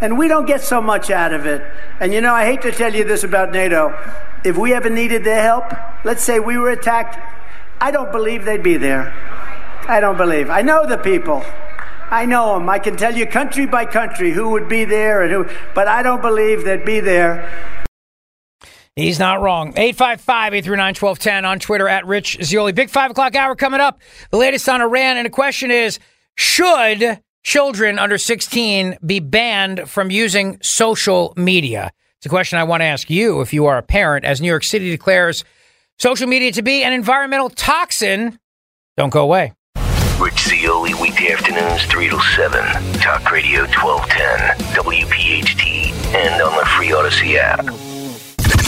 and 0.00 0.18
we 0.18 0.28
don't 0.28 0.46
get 0.46 0.60
so 0.60 0.80
much 0.80 1.10
out 1.10 1.32
of 1.32 1.46
it. 1.46 1.62
And 1.98 2.12
you 2.12 2.20
know, 2.20 2.34
I 2.34 2.44
hate 2.44 2.62
to 2.62 2.72
tell 2.72 2.94
you 2.94 3.04
this 3.04 3.24
about 3.24 3.52
NATO. 3.52 3.96
If 4.44 4.56
we 4.56 4.74
ever 4.74 4.90
needed 4.90 5.24
their 5.24 5.42
help, 5.42 5.72
let's 6.04 6.22
say 6.22 6.40
we 6.40 6.56
were 6.58 6.70
attacked, 6.70 7.18
I 7.80 7.90
don't 7.90 8.12
believe 8.12 8.44
they'd 8.44 8.62
be 8.62 8.76
there. 8.76 9.12
I 9.88 10.00
don't 10.00 10.16
believe. 10.16 10.50
I 10.50 10.60
know 10.60 10.86
the 10.86 10.98
people. 10.98 11.42
I 12.10 12.26
know 12.26 12.54
them. 12.54 12.68
I 12.68 12.78
can 12.78 12.96
tell 12.96 13.16
you 13.16 13.24
country 13.24 13.66
by 13.66 13.86
country 13.86 14.32
who 14.32 14.50
would 14.50 14.68
be 14.68 14.84
there 14.84 15.22
and 15.22 15.32
who, 15.32 15.46
but 15.74 15.88
I 15.88 16.02
don't 16.02 16.20
believe 16.20 16.64
they'd 16.64 16.84
be 16.84 17.00
there 17.00 17.79
He's 19.00 19.18
not 19.18 19.40
wrong. 19.40 19.68
855 19.76 20.54
839 20.54 20.88
1210 20.88 21.44
on 21.44 21.58
Twitter 21.58 21.88
at 21.88 22.06
Rich 22.06 22.38
Zeoli. 22.42 22.72
Big 22.72 22.90
five 22.90 23.10
o'clock 23.10 23.34
hour 23.34 23.56
coming 23.56 23.80
up. 23.80 24.00
The 24.30 24.36
latest 24.36 24.68
on 24.68 24.82
Iran. 24.82 25.16
And 25.16 25.24
the 25.24 25.30
question 25.30 25.70
is 25.70 25.98
Should 26.36 27.20
children 27.42 27.98
under 27.98 28.18
16 28.18 28.98
be 29.04 29.20
banned 29.20 29.88
from 29.88 30.10
using 30.10 30.58
social 30.62 31.32
media? 31.36 31.92
It's 32.18 32.26
a 32.26 32.28
question 32.28 32.58
I 32.58 32.64
want 32.64 32.82
to 32.82 32.84
ask 32.84 33.08
you 33.08 33.40
if 33.40 33.54
you 33.54 33.64
are 33.66 33.78
a 33.78 33.82
parent, 33.82 34.26
as 34.26 34.42
New 34.42 34.48
York 34.48 34.64
City 34.64 34.90
declares 34.90 35.44
social 35.98 36.26
media 36.26 36.52
to 36.52 36.62
be 36.62 36.82
an 36.82 36.92
environmental 36.92 37.48
toxin. 37.48 38.38
Don't 38.98 39.10
go 39.10 39.22
away. 39.22 39.54
Rich 40.18 40.40
Zeoli, 40.40 40.92
weekday 40.92 41.32
afternoons, 41.32 41.86
3 41.86 42.10
to 42.10 42.20
7. 42.20 42.60
Talk 43.00 43.30
Radio 43.32 43.60
1210, 43.60 44.58
WPHT, 44.74 46.14
and 46.14 46.42
on 46.42 46.58
the 46.58 46.66
free 46.66 46.88
Audacy 46.88 47.36
app. 47.36 47.89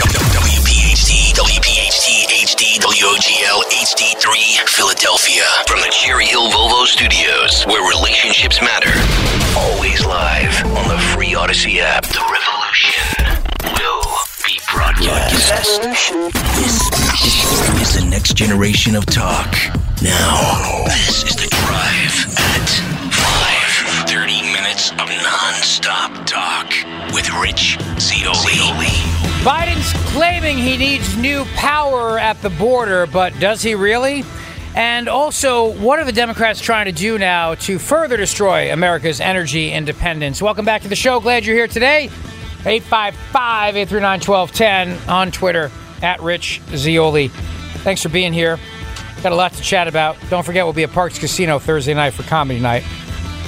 WPHT, 0.03 1.33
WPHT, 1.39 2.27
HD, 2.43 2.81
WOGL, 2.83 3.63
HD3, 3.71 4.69
Philadelphia. 4.69 5.45
From 5.69 5.81
the 5.81 5.89
Cherry 5.93 6.27
Hill 6.27 6.51
Volvo 6.51 6.85
Studios, 6.87 7.65
where 7.67 7.83
relationships 7.89 8.61
matter. 8.61 8.91
Always 9.57 10.05
live 10.05 10.65
on 10.77 10.89
the 10.89 10.99
free 11.15 11.35
Audacy 11.35 11.79
app. 11.79 12.03
The 12.03 12.19
revolution 12.19 13.15
will 13.79 14.03
be 14.45 14.59
broadcast. 14.75 15.83
This 16.59 16.75
is 17.81 18.03
the 18.03 18.07
next 18.11 18.35
generation 18.35 18.97
of 18.97 19.07
talk. 19.07 19.55
Now, 20.03 20.85
this 20.87 21.23
is 21.23 21.37
the 21.37 21.47
drive 21.47 22.27
at 22.39 22.69
5. 23.15 24.09
30 24.09 24.43
minutes 24.53 24.91
of 24.93 25.09
non-stop 25.09 26.27
talk 26.27 26.73
with 27.15 27.31
Rich 27.35 27.79
Zeoli. 28.01 29.22
Biden's 29.43 29.93
claiming 30.13 30.57
he 30.57 30.77
needs 30.77 31.17
new 31.17 31.45
power 31.57 32.17
at 32.17 32.41
the 32.43 32.51
border, 32.51 33.09
but 33.09 33.37
does 33.41 33.61
he 33.61 33.75
really? 33.75 34.23
And 34.77 35.09
also, 35.09 35.73
what 35.79 35.99
are 35.99 36.05
the 36.05 36.13
Democrats 36.13 36.61
trying 36.61 36.87
to 36.87 36.93
do 36.93 37.19
now 37.19 37.57
to 37.57 37.81
further 37.81 38.17
destroy 38.17 38.73
America's 38.73 39.21
energy 39.21 39.73
independence? 39.73 40.41
Welcome 40.41 40.65
back 40.65 40.83
to 40.83 40.89
the 40.89 40.95
show. 40.95 41.19
Glad 41.19 41.45
you're 41.45 41.57
here 41.57 41.67
today. 41.67 42.05
855 42.65 43.77
839 43.77 44.21
1210 44.21 45.09
on 45.09 45.33
Twitter 45.33 45.73
at 46.03 46.23
Rich 46.23 46.63
Zeoli. 46.77 47.27
Thanks 47.83 48.01
for 48.01 48.11
being 48.11 48.33
here. 48.33 48.61
Got 49.25 49.33
a 49.33 49.35
lot 49.35 49.55
to 49.55 49.63
chat 49.63 49.89
about. 49.89 50.19
Don't 50.31 50.47
forget, 50.47 50.65
we'll 50.65 50.73
be 50.73 50.85
at 50.85 50.91
Parx 50.91 51.19
Casino 51.19 51.59
Thursday 51.59 51.95
night 51.95 52.13
for 52.13 52.23
comedy 52.23 52.61
night. 52.61 52.85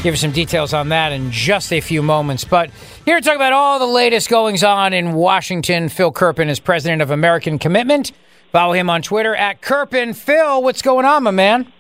Give 0.03 0.13
you 0.13 0.19
some 0.19 0.33
details 0.33 0.75
on 0.75 0.89
that 0.89 1.13
in 1.13 1.31
just 1.31 1.73
a 1.73 1.81
few 1.81 2.03
moments. 2.03 2.45
But 2.45 2.71
here 3.05 3.21
to 3.21 3.21
talk 3.21 3.37
about 3.37 3.53
all 3.53 3.79
the 3.79 3.87
latest 3.87 4.31
goings 4.31 4.65
on 4.65 4.93
in 4.95 5.13
Washington, 5.13 5.89
Phil 5.89 6.11
Kerpen 6.11 6.49
is 6.49 6.59
president 6.59 7.03
of 7.03 7.11
American 7.11 7.59
Commitment. 7.59 8.13
Follow 8.51 8.73
him 8.73 8.89
on 8.89 9.03
Twitter 9.03 9.35
at 9.37 9.61
Kerpen. 9.61 10.15
Phil, 10.15 10.63
what's 10.63 10.81
going 10.81 11.05
on, 11.05 11.23
my 11.23 11.31
man? 11.31 11.71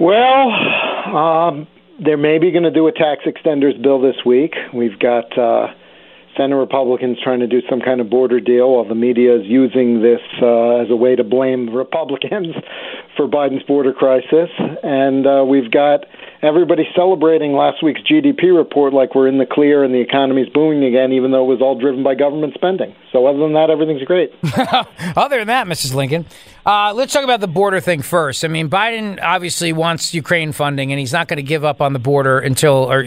Well, 0.00 0.50
um, 1.16 1.68
they're 2.04 2.16
maybe 2.16 2.50
going 2.50 2.64
to 2.64 2.70
do 2.72 2.88
a 2.88 2.92
tax 2.92 3.22
extenders 3.24 3.80
bill 3.80 4.00
this 4.00 4.16
week. 4.26 4.54
We've 4.74 4.98
got 4.98 5.38
uh, 5.38 5.68
Senate 6.36 6.56
Republicans 6.56 7.18
trying 7.22 7.40
to 7.40 7.46
do 7.46 7.60
some 7.70 7.80
kind 7.80 8.00
of 8.00 8.10
border 8.10 8.40
deal 8.40 8.72
while 8.72 8.88
the 8.88 8.96
media 8.96 9.36
is 9.36 9.42
using 9.44 10.02
this 10.02 10.20
uh, 10.42 10.82
as 10.82 10.90
a 10.90 10.96
way 10.96 11.14
to 11.14 11.22
blame 11.22 11.68
Republicans 11.72 12.56
for 13.16 13.28
Biden's 13.28 13.62
border 13.64 13.92
crisis. 13.92 14.48
And 14.82 15.26
uh, 15.26 15.44
we've 15.46 15.70
got 15.70 16.06
everybody's 16.42 16.92
celebrating 16.96 17.52
last 17.52 17.82
week's 17.82 18.00
GDP 18.02 18.54
report 18.54 18.92
like 18.92 19.14
we're 19.14 19.28
in 19.28 19.38
the 19.38 19.46
clear 19.46 19.84
and 19.84 19.94
the 19.94 20.00
economy's 20.00 20.48
booming 20.48 20.84
again, 20.84 21.12
even 21.12 21.30
though 21.30 21.44
it 21.44 21.46
was 21.46 21.62
all 21.62 21.78
driven 21.78 22.02
by 22.02 22.16
government 22.16 22.54
spending. 22.54 22.94
So 23.12 23.26
other 23.26 23.38
than 23.38 23.52
that, 23.52 23.70
everything's 23.70 24.02
great. 24.02 24.32
Other 25.16 25.38
than 25.38 25.48
that, 25.48 25.66
Mrs. 25.66 25.94
Lincoln, 25.94 26.26
uh, 26.64 26.92
let's 26.94 27.12
talk 27.12 27.24
about 27.24 27.40
the 27.40 27.46
border 27.46 27.80
thing 27.80 28.02
first. 28.02 28.44
I 28.44 28.48
mean, 28.48 28.68
Biden 28.68 29.22
obviously 29.22 29.72
wants 29.72 30.14
Ukraine 30.14 30.52
funding, 30.52 30.90
and 30.92 30.98
he's 30.98 31.12
not 31.12 31.28
going 31.28 31.36
to 31.36 31.42
give 31.42 31.64
up 31.64 31.80
on 31.80 31.92
the 31.92 31.98
border 31.98 32.38
until 32.38 32.90
or 32.90 33.04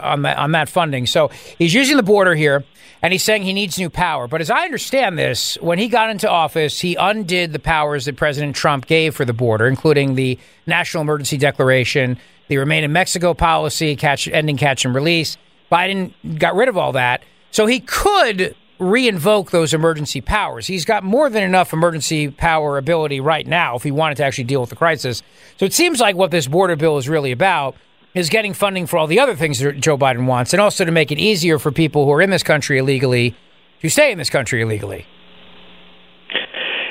on 0.00 0.22
that 0.22 0.38
on 0.38 0.52
that 0.52 0.68
funding. 0.68 1.06
So 1.06 1.30
he's 1.58 1.74
using 1.74 1.96
the 1.96 2.02
border 2.02 2.34
here, 2.34 2.64
and 3.02 3.12
he's 3.12 3.24
saying 3.24 3.42
he 3.42 3.52
needs 3.52 3.78
new 3.78 3.90
power. 3.90 4.28
But 4.28 4.40
as 4.40 4.50
I 4.50 4.64
understand 4.64 5.18
this, 5.18 5.56
when 5.60 5.78
he 5.78 5.88
got 5.88 6.10
into 6.10 6.30
office, 6.30 6.80
he 6.80 6.94
undid 6.94 7.52
the 7.52 7.58
powers 7.58 8.04
that 8.04 8.16
President 8.16 8.54
Trump 8.54 8.86
gave 8.86 9.14
for 9.14 9.24
the 9.24 9.32
border, 9.32 9.66
including 9.66 10.14
the 10.14 10.38
national 10.66 11.02
emergency 11.02 11.36
declaration, 11.36 12.18
the 12.48 12.56
remain 12.56 12.84
in 12.84 12.92
Mexico 12.92 13.34
policy, 13.34 13.96
catch 13.96 14.28
ending 14.28 14.56
catch 14.56 14.84
and 14.84 14.94
release. 14.94 15.36
Biden 15.70 16.12
got 16.38 16.54
rid 16.54 16.68
of 16.68 16.76
all 16.76 16.92
that, 16.92 17.22
so 17.50 17.66
he 17.66 17.80
could 17.80 18.54
reinvoke 18.80 19.50
those 19.50 19.74
emergency 19.74 20.20
powers. 20.20 20.66
He's 20.66 20.84
got 20.84 21.02
more 21.02 21.28
than 21.28 21.42
enough 21.42 21.72
emergency 21.72 22.30
power 22.30 22.78
ability 22.78 23.20
right 23.20 23.46
now 23.46 23.76
if 23.76 23.82
he 23.82 23.90
wanted 23.90 24.16
to 24.16 24.24
actually 24.24 24.44
deal 24.44 24.60
with 24.60 24.70
the 24.70 24.76
crisis. 24.76 25.22
So 25.56 25.66
it 25.66 25.72
seems 25.72 26.00
like 26.00 26.16
what 26.16 26.30
this 26.30 26.46
border 26.46 26.76
bill 26.76 26.96
is 26.96 27.08
really 27.08 27.32
about 27.32 27.76
is 28.14 28.28
getting 28.28 28.54
funding 28.54 28.86
for 28.86 28.98
all 28.98 29.06
the 29.06 29.20
other 29.20 29.34
things 29.34 29.58
that 29.58 29.80
Joe 29.80 29.98
Biden 29.98 30.26
wants 30.26 30.52
and 30.52 30.60
also 30.60 30.84
to 30.84 30.92
make 30.92 31.10
it 31.10 31.18
easier 31.18 31.58
for 31.58 31.72
people 31.72 32.04
who 32.04 32.12
are 32.12 32.22
in 32.22 32.30
this 32.30 32.42
country 32.42 32.78
illegally 32.78 33.34
to 33.82 33.88
stay 33.88 34.12
in 34.12 34.18
this 34.18 34.30
country 34.30 34.62
illegally. 34.62 35.06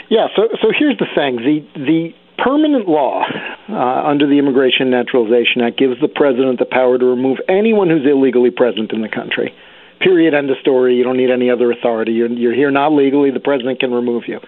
Yeah, 0.10 0.28
so 0.36 0.48
so 0.62 0.72
here's 0.78 0.98
the 0.98 1.08
thing. 1.16 1.38
The 1.38 1.68
the 1.76 2.16
permanent 2.38 2.88
law 2.88 3.24
uh, 3.70 4.08
under 4.08 4.28
the 4.28 4.38
Immigration 4.40 4.88
and 4.88 4.92
Naturalization 4.92 5.62
Act 5.62 5.78
gives 5.78 6.00
the 6.02 6.08
president 6.08 6.60
the 6.60 6.66
power 6.66 6.98
to 6.98 7.06
remove 7.06 7.38
anyone 7.50 7.90
who's 7.90 8.06
illegally 8.06 8.52
present 8.52 8.92
in 8.92 9.02
the 9.02 9.10
country. 9.10 9.54
Period. 10.00 10.34
End 10.34 10.50
of 10.50 10.58
story. 10.62 10.96
You 10.96 11.04
don't 11.04 11.18
need 11.18 11.32
any 11.32 11.50
other 11.50 11.72
authority. 11.72 12.14
You're, 12.14 12.30
you're 12.30 12.54
here 12.54 12.72
not 12.72 12.94
legally. 12.94 13.32
The 13.32 13.40
president 13.40 13.80
can 13.80 13.92
remove 13.92 14.24
you. 14.28 14.40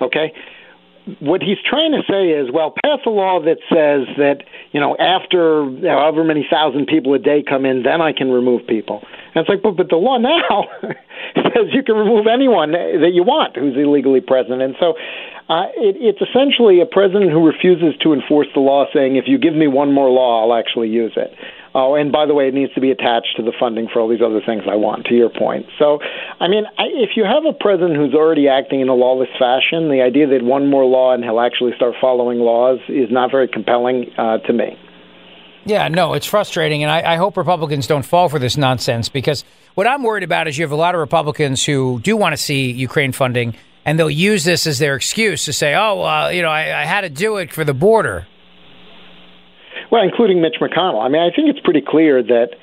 Okay? 0.00 0.32
What 1.18 1.42
he's 1.42 1.58
trying 1.68 1.90
to 1.92 2.02
say 2.08 2.30
is, 2.30 2.46
well, 2.54 2.74
pass 2.84 3.00
a 3.04 3.10
law 3.10 3.40
that 3.42 3.58
says 3.66 4.06
that, 4.18 4.46
you 4.70 4.78
know, 4.78 4.96
after 4.96 5.66
however 5.82 6.22
many 6.22 6.46
thousand 6.48 6.86
people 6.86 7.12
a 7.14 7.18
day 7.18 7.42
come 7.42 7.66
in, 7.66 7.82
then 7.82 8.00
I 8.00 8.12
can 8.12 8.30
remove 8.30 8.68
people. 8.68 9.02
And 9.34 9.42
it's 9.42 9.48
like, 9.48 9.62
but, 9.62 9.76
but 9.76 9.88
the 9.88 9.96
law 9.96 10.18
now 10.18 10.70
says 11.34 11.74
you 11.74 11.82
can 11.82 11.96
remove 11.96 12.26
anyone 12.30 12.70
that 12.70 13.10
you 13.12 13.24
want 13.24 13.56
who's 13.56 13.74
illegally 13.74 14.20
present. 14.20 14.62
And 14.62 14.76
so 14.78 14.94
uh, 15.48 15.66
it, 15.76 15.96
it's 15.98 16.20
essentially 16.22 16.80
a 16.80 16.86
president 16.86 17.30
who 17.30 17.46
refuses 17.46 17.94
to 18.02 18.12
enforce 18.12 18.46
the 18.54 18.60
law, 18.60 18.86
saying, 18.94 19.16
if 19.16 19.24
you 19.26 19.38
give 19.38 19.54
me 19.54 19.66
one 19.66 19.92
more 19.92 20.08
law, 20.08 20.44
I'll 20.44 20.58
actually 20.58 20.88
use 20.88 21.12
it. 21.16 21.34
Oh, 21.74 21.94
and 21.94 22.12
by 22.12 22.26
the 22.26 22.34
way, 22.34 22.48
it 22.48 22.54
needs 22.54 22.72
to 22.74 22.80
be 22.80 22.90
attached 22.90 23.36
to 23.36 23.42
the 23.42 23.52
funding 23.58 23.88
for 23.90 24.00
all 24.00 24.08
these 24.08 24.20
other 24.20 24.40
things 24.44 24.64
I 24.70 24.76
want, 24.76 25.06
to 25.06 25.14
your 25.14 25.30
point. 25.30 25.66
So, 25.78 26.00
I 26.38 26.48
mean, 26.48 26.64
I, 26.78 26.84
if 26.92 27.16
you 27.16 27.24
have 27.24 27.44
a 27.46 27.52
president 27.52 27.96
who's 27.96 28.14
already 28.14 28.46
acting 28.48 28.80
in 28.80 28.88
a 28.88 28.94
lawless 28.94 29.30
fashion, 29.38 29.88
the 29.88 30.02
idea 30.02 30.26
that 30.28 30.42
one 30.42 30.68
more 30.68 30.84
law 30.84 31.14
and 31.14 31.24
he'll 31.24 31.40
actually 31.40 31.72
start 31.76 31.94
following 32.00 32.38
laws 32.38 32.78
is 32.88 33.10
not 33.10 33.30
very 33.30 33.48
compelling 33.48 34.12
uh, 34.18 34.38
to 34.38 34.52
me. 34.52 34.76
Yeah, 35.64 35.88
no, 35.88 36.12
it's 36.12 36.26
frustrating, 36.26 36.82
and 36.82 36.90
I, 36.90 37.12
I, 37.12 37.16
hope 37.16 37.36
Republicans 37.36 37.86
don't 37.86 38.02
fall 38.02 38.28
for 38.28 38.40
this 38.40 38.56
nonsense 38.56 39.08
because 39.08 39.44
what 39.74 39.86
I'm 39.86 40.02
worried 40.02 40.24
about 40.24 40.48
is 40.48 40.58
you 40.58 40.64
have 40.64 40.72
a 40.72 40.76
lot 40.76 40.96
of 40.96 41.00
Republicans 41.00 41.64
who 41.64 42.00
do 42.00 42.16
want 42.16 42.32
to 42.32 42.36
see 42.36 42.72
Ukraine 42.72 43.12
funding, 43.12 43.54
and 43.84 43.98
they'll 43.98 44.10
use 44.10 44.44
this 44.44 44.66
as 44.66 44.78
their 44.78 44.94
excuse 44.94 45.44
to 45.46 45.52
say, 45.52 45.74
"Oh, 45.74 46.02
uh, 46.02 46.28
you 46.28 46.42
know, 46.42 46.50
I, 46.50 46.82
I 46.82 46.84
had 46.84 47.02
to 47.02 47.10
do 47.10 47.36
it 47.36 47.52
for 47.52 47.64
the 47.64 47.74
border." 47.74 48.26
Well, 49.90 50.02
including 50.02 50.40
Mitch 50.40 50.56
McConnell. 50.60 51.04
I 51.04 51.08
mean, 51.08 51.20
I 51.20 51.34
think 51.34 51.48
it's 51.50 51.60
pretty 51.60 51.82
clear 51.86 52.22
that 52.22 52.56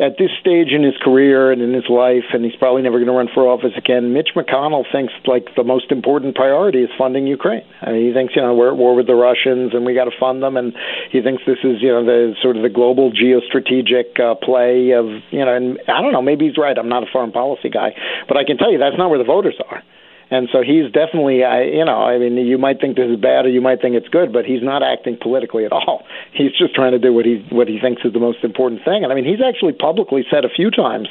at 0.00 0.16
this 0.16 0.30
stage 0.40 0.72
in 0.72 0.82
his 0.82 0.96
career 1.04 1.52
and 1.52 1.60
in 1.60 1.74
his 1.74 1.84
life, 1.90 2.24
and 2.32 2.42
he's 2.42 2.56
probably 2.56 2.80
never 2.80 2.96
going 2.96 3.06
to 3.06 3.12
run 3.12 3.28
for 3.32 3.46
office 3.46 3.76
again. 3.76 4.14
Mitch 4.14 4.30
McConnell 4.34 4.84
thinks 4.90 5.12
like 5.26 5.54
the 5.56 5.62
most 5.62 5.92
important 5.92 6.34
priority 6.34 6.80
is 6.80 6.88
funding 6.96 7.26
Ukraine. 7.26 7.64
I 7.82 7.92
mean, 7.92 8.08
he 8.08 8.14
thinks 8.14 8.34
you 8.34 8.40
know 8.40 8.54
we're 8.54 8.70
at 8.70 8.78
war 8.78 8.96
with 8.96 9.06
the 9.06 9.14
Russians 9.14 9.74
and 9.74 9.84
we 9.84 9.92
got 9.92 10.06
to 10.06 10.16
fund 10.18 10.42
them, 10.42 10.56
and 10.56 10.72
he 11.12 11.20
thinks 11.20 11.42
this 11.46 11.60
is 11.62 11.82
you 11.82 11.92
know 11.92 12.02
the 12.02 12.34
sort 12.40 12.56
of 12.56 12.62
the 12.62 12.70
global 12.70 13.12
geostrategic 13.12 14.18
uh, 14.18 14.34
play 14.36 14.92
of 14.92 15.04
you 15.30 15.44
know. 15.44 15.54
And 15.54 15.78
I 15.86 16.00
don't 16.00 16.12
know, 16.12 16.22
maybe 16.22 16.48
he's 16.48 16.56
right. 16.56 16.76
I'm 16.78 16.88
not 16.88 17.02
a 17.02 17.10
foreign 17.12 17.32
policy 17.32 17.68
guy, 17.68 17.92
but 18.26 18.38
I 18.38 18.44
can 18.44 18.56
tell 18.56 18.72
you 18.72 18.78
that's 18.78 18.96
not 18.96 19.10
where 19.10 19.18
the 19.18 19.28
voters 19.28 19.60
are. 19.68 19.82
And 20.30 20.48
so 20.52 20.62
he's 20.62 20.86
definitely, 20.92 21.42
I, 21.42 21.62
you 21.62 21.84
know, 21.84 22.06
I 22.06 22.18
mean, 22.18 22.36
you 22.38 22.56
might 22.56 22.80
think 22.80 22.96
this 22.96 23.10
is 23.10 23.18
bad 23.18 23.46
or 23.46 23.50
you 23.50 23.60
might 23.60 23.82
think 23.82 23.96
it's 23.96 24.08
good, 24.08 24.32
but 24.32 24.44
he's 24.44 24.62
not 24.62 24.82
acting 24.82 25.18
politically 25.20 25.64
at 25.64 25.72
all. 25.72 26.04
He's 26.32 26.52
just 26.56 26.74
trying 26.74 26.92
to 26.92 26.98
do 26.98 27.12
what 27.12 27.26
he 27.26 27.44
what 27.50 27.66
he 27.66 27.80
thinks 27.80 28.02
is 28.04 28.12
the 28.12 28.20
most 28.20 28.44
important 28.44 28.82
thing. 28.84 29.02
And 29.02 29.12
I 29.12 29.16
mean, 29.16 29.24
he's 29.24 29.42
actually 29.42 29.72
publicly 29.72 30.24
said 30.30 30.44
a 30.44 30.48
few 30.48 30.70
times 30.70 31.08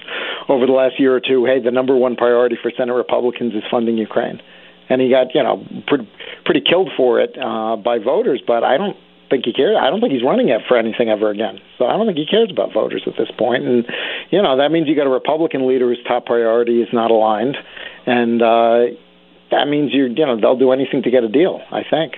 over 0.48 0.66
the 0.66 0.72
last 0.72 0.98
year 0.98 1.14
or 1.14 1.20
two, 1.20 1.46
hey, 1.46 1.60
the 1.60 1.72
number 1.72 1.96
one 1.96 2.16
priority 2.16 2.58
for 2.60 2.72
Senate 2.76 2.94
Republicans 2.94 3.54
is 3.54 3.64
funding 3.70 3.98
Ukraine. 3.98 4.42
And 4.88 5.02
he 5.02 5.10
got, 5.10 5.36
you 5.36 5.44
know, 5.44 5.64
pretty, 5.86 6.10
pretty 6.46 6.62
killed 6.62 6.90
for 6.96 7.20
it 7.20 7.38
uh, 7.38 7.76
by 7.76 8.00
voters. 8.00 8.42
But 8.46 8.64
I 8.64 8.78
don't 8.78 8.98
think 9.30 9.46
he 9.46 9.54
cares. 9.54 9.78
I 9.80 9.90
don't 9.90 10.02
think 10.02 10.14
he's 10.14 10.24
running 10.24 10.50
it 10.50 10.62
for 10.68 10.78
anything 10.78 11.10
ever 11.10 11.30
again. 11.30 11.60
So 11.78 11.86
I 11.86 11.94
don't 11.94 12.08
think 12.08 12.18
he 12.18 12.26
cares 12.26 12.50
about 12.52 12.74
voters 12.74 13.04
at 13.06 13.14
this 13.18 13.30
point. 13.38 13.64
And 13.64 13.86
you 14.32 14.42
know 14.42 14.58
that 14.58 14.72
means 14.72 14.88
you 14.88 14.96
got 14.96 15.06
a 15.06 15.14
Republican 15.14 15.68
leader 15.68 15.88
whose 15.88 16.04
top 16.08 16.26
priority 16.26 16.82
is 16.82 16.90
not 16.92 17.12
aligned, 17.12 17.58
and 18.06 18.42
uh, 18.42 18.80
that 19.52 19.68
means 19.68 19.94
you're 19.94 20.08
you 20.08 20.26
know 20.26 20.40
they'll 20.40 20.58
do 20.58 20.72
anything 20.72 21.04
to 21.04 21.12
get 21.12 21.24
a 21.24 21.30
deal. 21.30 21.62
I 21.72 21.84
think. 21.90 22.16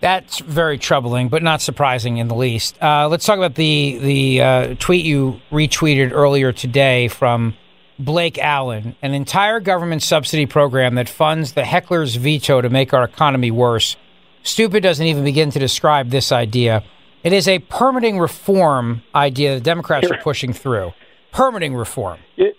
That's 0.00 0.40
very 0.40 0.78
troubling, 0.78 1.28
but 1.28 1.44
not 1.44 1.62
surprising 1.62 2.16
in 2.16 2.26
the 2.26 2.34
least. 2.34 2.76
Uh, 2.82 3.08
let's 3.08 3.24
talk 3.24 3.38
about 3.38 3.54
the 3.54 3.98
the 3.98 4.42
uh, 4.42 4.74
tweet 4.78 5.04
you 5.04 5.40
retweeted 5.52 6.10
earlier 6.12 6.50
today 6.52 7.06
from 7.06 7.54
Blake 7.98 8.36
Allen, 8.38 8.96
an 9.00 9.14
entire 9.14 9.60
government 9.60 10.02
subsidy 10.02 10.46
program 10.46 10.96
that 10.96 11.08
funds 11.08 11.52
the 11.52 11.64
heckler's 11.64 12.16
veto 12.16 12.60
to 12.60 12.68
make 12.68 12.92
our 12.92 13.04
economy 13.04 13.52
worse. 13.52 13.96
Stupid 14.42 14.82
doesn't 14.82 15.06
even 15.06 15.22
begin 15.22 15.50
to 15.52 15.60
describe 15.60 16.10
this 16.10 16.32
idea. 16.32 16.82
It 17.22 17.32
is 17.32 17.46
a 17.46 17.60
permitting 17.60 18.18
reform 18.18 19.04
idea 19.14 19.54
the 19.54 19.60
Democrats 19.60 20.10
are 20.10 20.18
pushing 20.18 20.52
through. 20.52 20.92
Permitting 21.30 21.76
reform. 21.76 22.18
It, 22.36 22.56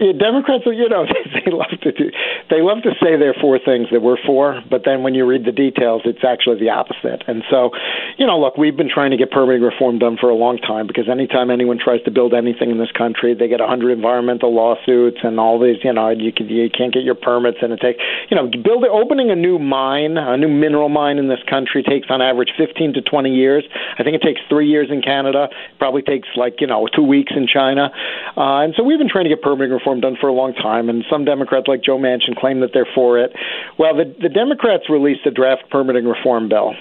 yeah, 0.00 0.12
Democrats, 0.16 0.64
you 0.64 0.88
know, 0.88 1.04
they 1.44 1.52
love 1.52 1.76
to 1.82 1.92
do, 1.92 2.10
they 2.48 2.62
love 2.62 2.82
to 2.84 2.96
say 2.96 3.20
they're 3.20 3.36
for 3.38 3.58
things 3.60 3.88
that 3.92 4.00
we're 4.00 4.16
for, 4.24 4.62
but 4.70 4.82
then 4.84 5.02
when 5.02 5.14
you 5.14 5.26
read 5.26 5.44
the 5.44 5.52
details, 5.52 6.02
it's 6.06 6.24
actually 6.24 6.58
the 6.58 6.70
opposite. 6.70 7.22
And 7.28 7.44
so, 7.50 7.70
you 8.16 8.26
know, 8.26 8.40
look, 8.40 8.56
we've 8.56 8.76
been 8.76 8.88
trying 8.88 9.10
to 9.10 9.18
get 9.18 9.30
permitting 9.30 9.60
reform 9.60 9.98
done 9.98 10.16
for 10.18 10.30
a 10.30 10.34
long 10.34 10.56
time 10.56 10.86
because 10.86 11.04
anytime 11.08 11.50
anyone 11.50 11.78
tries 11.78 12.02
to 12.04 12.10
build 12.10 12.32
anything 12.32 12.70
in 12.70 12.78
this 12.78 12.90
country, 12.96 13.34
they 13.34 13.46
get 13.46 13.60
a 13.60 13.66
hundred 13.66 13.92
environmental 13.92 14.54
lawsuits 14.54 15.18
and 15.22 15.38
all 15.38 15.60
these, 15.60 15.76
you 15.84 15.92
know, 15.92 16.08
you 16.08 16.32
can 16.32 16.48
you 16.48 16.70
can't 16.70 16.94
get 16.94 17.02
your 17.02 17.14
permits, 17.14 17.58
and 17.60 17.72
it 17.72 17.80
takes, 17.80 18.00
you 18.30 18.36
know, 18.36 18.48
building 18.48 18.90
opening 18.90 19.30
a 19.30 19.36
new 19.36 19.58
mine, 19.58 20.16
a 20.16 20.36
new 20.36 20.48
mineral 20.48 20.88
mine 20.88 21.18
in 21.18 21.28
this 21.28 21.40
country 21.48 21.82
takes 21.82 22.08
on 22.08 22.22
average 22.22 22.50
15 22.56 22.94
to 22.94 23.02
20 23.02 23.34
years. 23.34 23.64
I 23.98 24.02
think 24.02 24.16
it 24.16 24.22
takes 24.22 24.40
three 24.48 24.68
years 24.68 24.88
in 24.90 25.02
Canada. 25.02 25.48
Probably 25.78 26.00
takes 26.00 26.28
like 26.36 26.60
you 26.60 26.66
know 26.66 26.88
two 26.88 27.04
weeks 27.04 27.32
in 27.36 27.46
China. 27.46 27.90
Uh, 28.36 28.64
and 28.64 28.72
so 28.76 28.82
we've 28.82 28.98
been 28.98 29.10
trying 29.10 29.24
to 29.24 29.30
get 29.30 29.42
permitting 29.42 29.72
reform 29.72 29.89
reform 29.90 30.00
done 30.00 30.16
for 30.20 30.28
a 30.28 30.32
long 30.32 30.54
time, 30.54 30.88
and 30.88 31.04
some 31.10 31.24
Democrats 31.24 31.66
like 31.66 31.82
Joe 31.82 31.98
Manchin 31.98 32.36
claim 32.38 32.60
that 32.60 32.70
they're 32.72 32.88
for 32.94 33.18
it. 33.18 33.32
Well, 33.78 33.96
the, 33.96 34.14
the 34.20 34.28
Democrats 34.28 34.84
released 34.88 35.26
a 35.26 35.30
draft 35.30 35.64
permitting 35.70 36.04
reform 36.04 36.48
bill, 36.48 36.74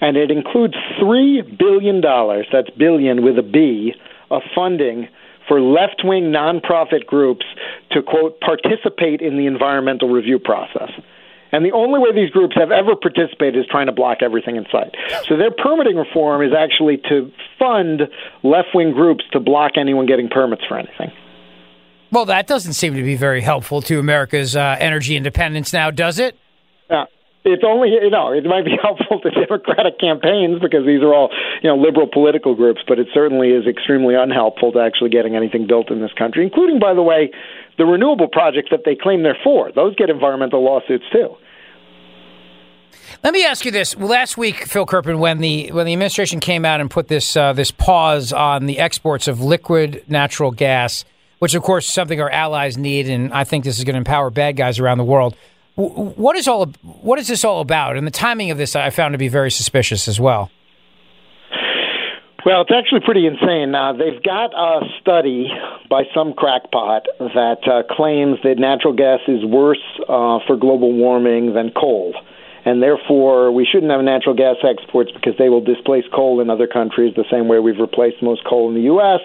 and 0.00 0.16
it 0.16 0.30
includes 0.30 0.74
three 1.00 1.42
billion 1.42 2.00
dollars. 2.00 2.46
That's 2.52 2.70
billion 2.70 3.24
with 3.24 3.38
a 3.38 3.42
B 3.42 3.94
of 4.30 4.42
funding 4.54 5.08
for 5.48 5.60
left 5.60 6.02
wing 6.04 6.24
nonprofit 6.24 7.06
groups 7.06 7.44
to 7.90 8.02
quote 8.02 8.40
participate 8.40 9.20
in 9.20 9.36
the 9.36 9.46
environmental 9.46 10.08
review 10.08 10.38
process. 10.38 10.90
And 11.54 11.66
the 11.66 11.72
only 11.72 12.00
way 12.00 12.14
these 12.14 12.30
groups 12.30 12.54
have 12.56 12.70
ever 12.70 12.96
participated 12.96 13.60
is 13.60 13.66
trying 13.70 13.84
to 13.84 13.92
block 13.92 14.18
everything 14.22 14.56
in 14.56 14.64
sight. 14.72 14.94
So 15.28 15.36
their 15.36 15.50
permitting 15.50 15.96
reform 15.96 16.40
is 16.40 16.52
actually 16.56 16.96
to 17.10 17.30
fund 17.58 18.08
left 18.42 18.68
wing 18.72 18.92
groups 18.92 19.24
to 19.32 19.40
block 19.40 19.72
anyone 19.76 20.06
getting 20.06 20.30
permits 20.30 20.62
for 20.66 20.78
anything. 20.78 21.12
Well, 22.12 22.26
that 22.26 22.46
doesn't 22.46 22.74
seem 22.74 22.94
to 22.94 23.02
be 23.02 23.16
very 23.16 23.40
helpful 23.40 23.80
to 23.82 23.98
America's 23.98 24.54
uh, 24.54 24.76
energy 24.78 25.16
independence 25.16 25.72
now, 25.72 25.90
does 25.90 26.18
it? 26.18 26.36
Yeah. 26.90 27.06
It's 27.44 27.64
only 27.66 27.88
you 27.88 28.10
know 28.10 28.32
it 28.32 28.44
might 28.44 28.64
be 28.64 28.76
helpful 28.82 29.18
to 29.20 29.30
Democratic 29.30 29.98
campaigns 29.98 30.60
because 30.60 30.86
these 30.86 31.02
are 31.02 31.12
all 31.12 31.30
you 31.62 31.68
know 31.68 31.76
liberal 31.76 32.06
political 32.06 32.54
groups, 32.54 32.82
but 32.86 32.98
it 33.00 33.08
certainly 33.12 33.48
is 33.48 33.66
extremely 33.66 34.14
unhelpful 34.14 34.72
to 34.72 34.78
actually 34.78 35.10
getting 35.10 35.34
anything 35.34 35.66
built 35.66 35.90
in 35.90 36.00
this 36.00 36.12
country, 36.12 36.44
including, 36.44 36.78
by 36.78 36.94
the 36.94 37.02
way, 37.02 37.32
the 37.78 37.84
renewable 37.84 38.28
projects 38.28 38.68
that 38.70 38.82
they 38.84 38.94
claim 38.94 39.24
they're 39.24 39.36
for. 39.42 39.72
Those 39.72 39.96
get 39.96 40.08
environmental 40.08 40.62
lawsuits 40.62 41.04
too. 41.10 41.34
Let 43.24 43.32
me 43.32 43.44
ask 43.44 43.64
you 43.64 43.72
this: 43.72 43.96
Last 43.96 44.36
week, 44.36 44.66
Phil 44.66 44.86
Kerpen, 44.86 45.18
when 45.18 45.38
the 45.38 45.72
when 45.72 45.86
the 45.86 45.94
administration 45.94 46.38
came 46.38 46.64
out 46.64 46.80
and 46.80 46.90
put 46.90 47.08
this 47.08 47.36
uh, 47.36 47.54
this 47.54 47.72
pause 47.72 48.32
on 48.32 48.66
the 48.66 48.78
exports 48.78 49.26
of 49.26 49.40
liquid 49.40 50.04
natural 50.06 50.52
gas 50.52 51.04
which 51.42 51.54
of 51.56 51.62
course 51.64 51.88
is 51.88 51.92
something 51.92 52.20
our 52.20 52.30
allies 52.30 52.78
need, 52.78 53.08
and 53.08 53.32
I 53.34 53.42
think 53.42 53.64
this 53.64 53.76
is 53.76 53.82
going 53.82 53.94
to 53.94 53.98
empower 53.98 54.30
bad 54.30 54.54
guys 54.54 54.78
around 54.78 54.98
the 54.98 55.04
world. 55.04 55.34
What 55.74 56.36
is 56.36 56.46
all? 56.46 56.66
What 56.82 57.18
is 57.18 57.26
this 57.26 57.44
all 57.44 57.60
about? 57.60 57.96
And 57.96 58.06
the 58.06 58.12
timing 58.12 58.52
of 58.52 58.58
this, 58.58 58.76
I 58.76 58.90
found 58.90 59.14
to 59.14 59.18
be 59.18 59.26
very 59.26 59.50
suspicious 59.50 60.06
as 60.06 60.20
well. 60.20 60.52
Well, 62.46 62.60
it's 62.60 62.70
actually 62.70 63.00
pretty 63.04 63.26
insane. 63.26 63.74
Uh, 63.74 63.92
they've 63.92 64.22
got 64.22 64.54
a 64.54 64.82
study 65.00 65.48
by 65.90 66.04
some 66.14 66.32
crackpot 66.32 67.06
that 67.18 67.66
uh, 67.66 67.92
claims 67.92 68.38
that 68.44 68.60
natural 68.60 68.92
gas 68.94 69.18
is 69.26 69.44
worse 69.44 69.82
uh, 70.02 70.38
for 70.46 70.56
global 70.56 70.92
warming 70.92 71.54
than 71.54 71.72
coal. 71.72 72.14
And 72.64 72.82
therefore, 72.82 73.50
we 73.50 73.66
shouldn't 73.66 73.90
have 73.90 74.02
natural 74.02 74.34
gas 74.34 74.56
exports 74.62 75.10
because 75.12 75.34
they 75.38 75.48
will 75.48 75.60
displace 75.60 76.04
coal 76.14 76.40
in 76.40 76.48
other 76.50 76.66
countries 76.66 77.14
the 77.16 77.24
same 77.30 77.48
way 77.48 77.58
we've 77.58 77.80
replaced 77.80 78.22
most 78.22 78.44
coal 78.44 78.68
in 78.68 78.74
the 78.74 78.82
U.S. 78.82 79.20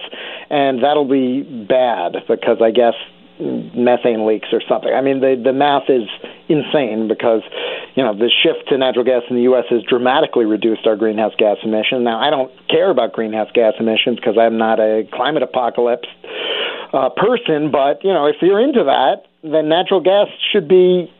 And 0.50 0.82
that'll 0.82 1.08
be 1.08 1.42
bad 1.42 2.16
because 2.26 2.58
I 2.60 2.70
guess 2.70 2.94
methane 3.40 4.26
leaks 4.26 4.48
or 4.52 4.60
something. 4.68 4.92
I 4.92 5.00
mean, 5.00 5.20
the 5.20 5.40
the 5.42 5.52
math 5.52 5.88
is 5.88 6.08
insane 6.48 7.06
because 7.06 7.42
you 7.94 8.02
know 8.02 8.14
the 8.14 8.30
shift 8.30 8.68
to 8.68 8.78
natural 8.78 9.04
gas 9.04 9.22
in 9.30 9.36
the 9.36 9.42
U.S. 9.42 9.64
has 9.70 9.82
dramatically 9.82 10.44
reduced 10.44 10.86
our 10.86 10.96
greenhouse 10.96 11.34
gas 11.38 11.58
emissions. 11.62 12.02
Now, 12.02 12.18
I 12.18 12.30
don't 12.30 12.50
care 12.68 12.90
about 12.90 13.12
greenhouse 13.12 13.50
gas 13.54 13.74
emissions 13.78 14.16
because 14.16 14.36
I'm 14.38 14.58
not 14.58 14.80
a 14.80 15.06
climate 15.12 15.42
apocalypse 15.42 16.08
uh, 16.92 17.10
person, 17.10 17.70
but 17.70 18.02
you 18.02 18.12
know, 18.12 18.26
if 18.26 18.36
you're 18.42 18.60
into 18.60 18.84
that, 18.84 19.26
then 19.42 19.68
natural 19.68 20.00
gas 20.00 20.26
should 20.52 20.68
be 20.68 21.12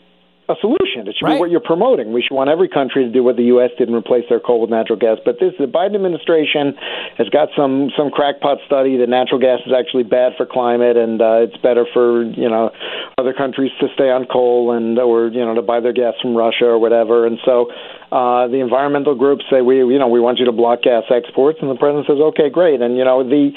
a 0.48 0.56
solution. 0.60 1.06
It 1.06 1.16
should 1.16 1.26
Right. 1.26 1.34
be 1.34 1.40
what 1.40 1.50
you're 1.50 1.60
promoting. 1.60 2.12
We 2.12 2.22
should 2.22 2.34
want 2.34 2.48
every 2.48 2.68
country 2.68 3.04
to 3.04 3.10
do 3.10 3.22
what 3.22 3.36
the 3.36 3.44
U.S. 3.54 3.70
did 3.76 3.88
and 3.88 3.96
replace 3.96 4.24
their 4.28 4.40
coal 4.40 4.60
with 4.60 4.70
natural 4.70 4.98
gas. 4.98 5.18
But 5.24 5.38
this, 5.40 5.52
the 5.58 5.66
Biden 5.66 5.94
administration 5.94 6.74
has 7.18 7.28
got 7.28 7.48
some 7.54 7.90
some 7.96 8.10
crackpot 8.10 8.58
study 8.66 8.96
that 8.96 9.08
natural 9.08 9.38
gas 9.40 9.60
is 9.66 9.72
actually 9.72 10.04
bad 10.04 10.32
for 10.36 10.46
climate 10.46 10.96
and 10.96 11.20
uh, 11.20 11.44
it's 11.44 11.56
better 11.58 11.84
for 11.92 12.22
you 12.24 12.48
know 12.48 12.70
other 13.18 13.34
countries 13.34 13.70
to 13.80 13.88
stay 13.94 14.10
on 14.10 14.24
coal 14.24 14.72
and 14.72 14.98
or 14.98 15.28
you 15.28 15.44
know 15.44 15.54
to 15.54 15.62
buy 15.62 15.80
their 15.80 15.92
gas 15.92 16.14
from 16.22 16.34
Russia 16.34 16.64
or 16.64 16.78
whatever. 16.78 17.26
And 17.26 17.38
so 17.44 17.70
uh, 18.10 18.48
the 18.48 18.60
environmental 18.60 19.14
groups 19.14 19.44
say 19.50 19.60
we 19.60 19.78
you 19.78 19.98
know 19.98 20.08
we 20.08 20.20
want 20.20 20.38
you 20.38 20.46
to 20.46 20.52
block 20.52 20.82
gas 20.82 21.04
exports, 21.10 21.58
and 21.60 21.70
the 21.70 21.76
president 21.76 22.06
says 22.06 22.18
okay, 22.32 22.48
great. 22.48 22.80
And 22.80 22.96
you 22.96 23.04
know 23.04 23.22
the 23.22 23.52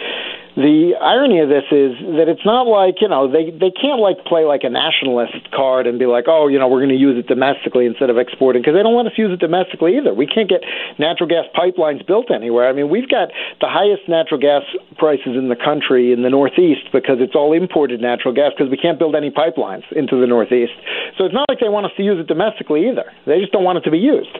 the 0.56 1.00
irony 1.00 1.40
of 1.40 1.48
this 1.48 1.64
is 1.72 1.96
that 2.20 2.28
it's 2.28 2.44
not 2.44 2.68
like 2.68 3.00
you 3.00 3.08
know 3.08 3.32
they 3.32 3.56
they 3.56 3.72
can't 3.72 4.04
like 4.04 4.20
play 4.28 4.44
like 4.44 4.68
a 4.68 4.70
nationalist 4.70 5.48
card 5.56 5.88
and 5.88 5.96
be 5.96 6.06
like 6.06 6.26
oh 6.28 6.52
you 6.52 6.60
know 6.60 6.68
we're 6.68 6.84
going 6.84 6.92
to 6.92 7.00
use 7.00 7.16
it 7.16 7.28
domestically 7.32 7.88
instead 7.88 8.12
of 8.12 8.20
exporting 8.20 8.62
because 8.62 8.76
they 8.76 8.84
don't 8.84 8.96
let 8.96 9.08
us 9.08 9.16
to 9.16 9.22
use 9.22 9.32
it 9.32 9.40
domestically 9.40 9.96
either. 9.96 10.14
We 10.14 10.28
can't 10.28 10.52
get 10.52 10.60
natural 11.00 11.32
gas 11.32 11.48
pipelines 11.56 12.06
built 12.06 12.32
anywhere. 12.32 12.68
I 12.68 12.74
mean 12.74 12.92
we've 12.92 13.08
got 13.08 13.32
the 13.64 13.72
highest 13.72 14.12
natural 14.12 14.40
gas 14.44 14.68
prices 15.00 15.40
in 15.40 15.48
the 15.48 15.56
country 15.56 16.12
in 16.12 16.22
the 16.22 16.30
northeast 16.30 16.92
because 16.92 17.24
it's 17.24 17.36
all 17.36 17.56
imported 17.56 18.02
natural 18.04 18.36
gas 18.36 18.52
because 18.52 18.70
we 18.70 18.78
can't 18.78 19.00
build 19.00 19.16
any 19.16 19.32
pipelines 19.32 19.88
into 19.96 20.20
the 20.20 20.28
northeast. 20.28 20.76
So 21.18 21.24
it's 21.24 21.34
not 21.34 21.48
like 21.48 21.64
they 21.64 21.72
want 21.72 21.88
us 21.88 21.96
to 21.96 22.04
use 22.04 22.20
it 22.20 22.28
domestically 22.28 22.92
either. 22.92 23.08
They 23.26 23.40
just 23.40 23.56
don't 23.56 23.64
want 23.64 23.80
it 23.80 23.88
to 23.88 23.92
be 23.92 24.00
used. 24.00 24.36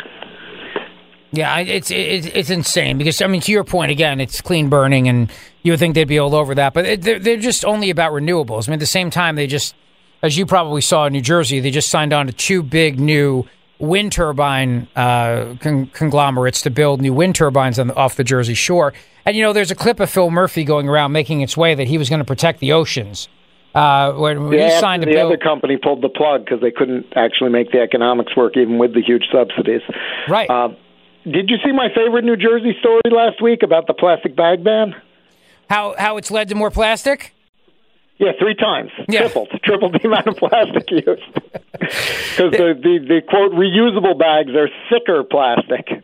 Yeah, 1.32 1.60
it's 1.60 1.90
it's 1.90 2.28
it's 2.28 2.50
insane 2.50 2.98
because 2.98 3.22
I 3.22 3.28
mean, 3.28 3.40
to 3.42 3.52
your 3.54 3.64
point 3.64 3.90
again, 3.92 4.20
it's 4.20 4.42
clean 4.42 4.68
burning, 4.68 5.08
and 5.08 5.32
you 5.64 5.72
would 5.72 5.80
think 5.80 5.96
they'd 5.96 6.06
be 6.06 6.20
all 6.20 6.36
over 6.36 6.56
that, 6.56 6.74
but 6.74 6.86
it, 6.86 7.02
they're 7.02 7.20
they're 7.20 7.38
just 7.38 7.66
only 7.66 7.90
about 7.90 8.12
renewables. 8.12 8.68
I 8.68 8.72
mean, 8.72 8.76
at 8.76 8.80
the 8.80 8.86
same 8.86 9.10
time, 9.10 9.36
they 9.36 9.48
just, 9.48 9.76
as 10.22 10.38
you 10.38 10.46
probably 10.46 10.82
saw 10.82 11.06
in 11.06 11.14
New 11.14 11.22
Jersey, 11.22 11.60
they 11.60 11.72
just 11.72 11.90
signed 11.90 12.14
on 12.14 12.28
to 12.28 12.34
two 12.34 12.64
big 12.64 13.00
new 13.00 13.46
wind 13.80 14.12
turbine 14.12 14.88
uh, 14.96 15.56
con- 15.60 15.88
conglomerates 15.88 16.62
to 16.62 16.70
build 16.70 17.02
new 17.02 17.14
wind 17.14 17.36
turbines 17.36 17.80
on 17.80 17.88
the, 17.88 17.96
off 17.96 18.16
the 18.16 18.24
Jersey 18.24 18.54
Shore. 18.54 18.94
And 19.26 19.36
you 19.36 19.44
know, 19.44 19.54
there's 19.54 19.72
a 19.72 19.76
clip 19.76 20.00
of 20.00 20.10
Phil 20.10 20.32
Murphy 20.32 20.64
going 20.64 20.90
around 20.90 21.12
making 21.12 21.42
its 21.42 21.56
way 21.56 21.76
that 21.76 21.88
he 21.88 21.98
was 21.98 22.10
going 22.10 22.20
to 22.20 22.26
protect 22.26 22.60
the 22.60 22.72
oceans. 22.72 23.28
Uh, 23.74 24.14
when, 24.14 24.50
when 24.50 24.60
yeah, 24.60 24.80
signed 24.80 25.02
a 25.04 25.06
the 25.06 25.14
bill, 25.14 25.28
other 25.28 25.38
company 25.38 25.78
pulled 25.78 26.02
the 26.02 26.10
plug 26.10 26.44
because 26.44 26.60
they 26.60 26.72
couldn't 26.72 27.06
actually 27.16 27.50
make 27.50 27.72
the 27.72 27.80
economics 27.80 28.36
work 28.36 28.58
even 28.58 28.78
with 28.78 28.94
the 28.94 29.02
huge 29.02 29.24
subsidies. 29.32 29.82
Right. 30.28 30.50
Uh, 30.50 30.70
did 31.24 31.50
you 31.50 31.58
see 31.64 31.72
my 31.72 31.88
favorite 31.96 32.26
New 32.26 32.36
Jersey 32.36 32.76
story 32.80 33.02
last 33.10 33.42
week 33.42 33.64
about 33.64 33.88
the 33.88 33.94
plastic 33.94 34.36
bag 34.36 34.64
ban? 34.64 34.94
How 35.72 35.96
how 35.98 36.18
it's 36.18 36.30
led 36.30 36.50
to 36.50 36.56
more 36.56 36.70
plastic. 36.70 37.34
Yeah, 38.18 38.34
three 38.38 38.54
times. 38.54 38.92
Tripled. 39.10 39.50
Tripled 39.64 39.94
the 39.94 40.08
amount 40.08 40.28
of 40.28 40.38
plastic 40.38 40.92
used. 40.92 41.08
Because 41.82 42.52
the, 42.52 42.80
the, 42.80 43.00
the, 43.08 43.22
quote, 43.28 43.52
reusable 43.54 44.18
bags 44.18 44.52
are 44.52 44.70
thicker 44.92 45.24
plastic. 45.24 46.04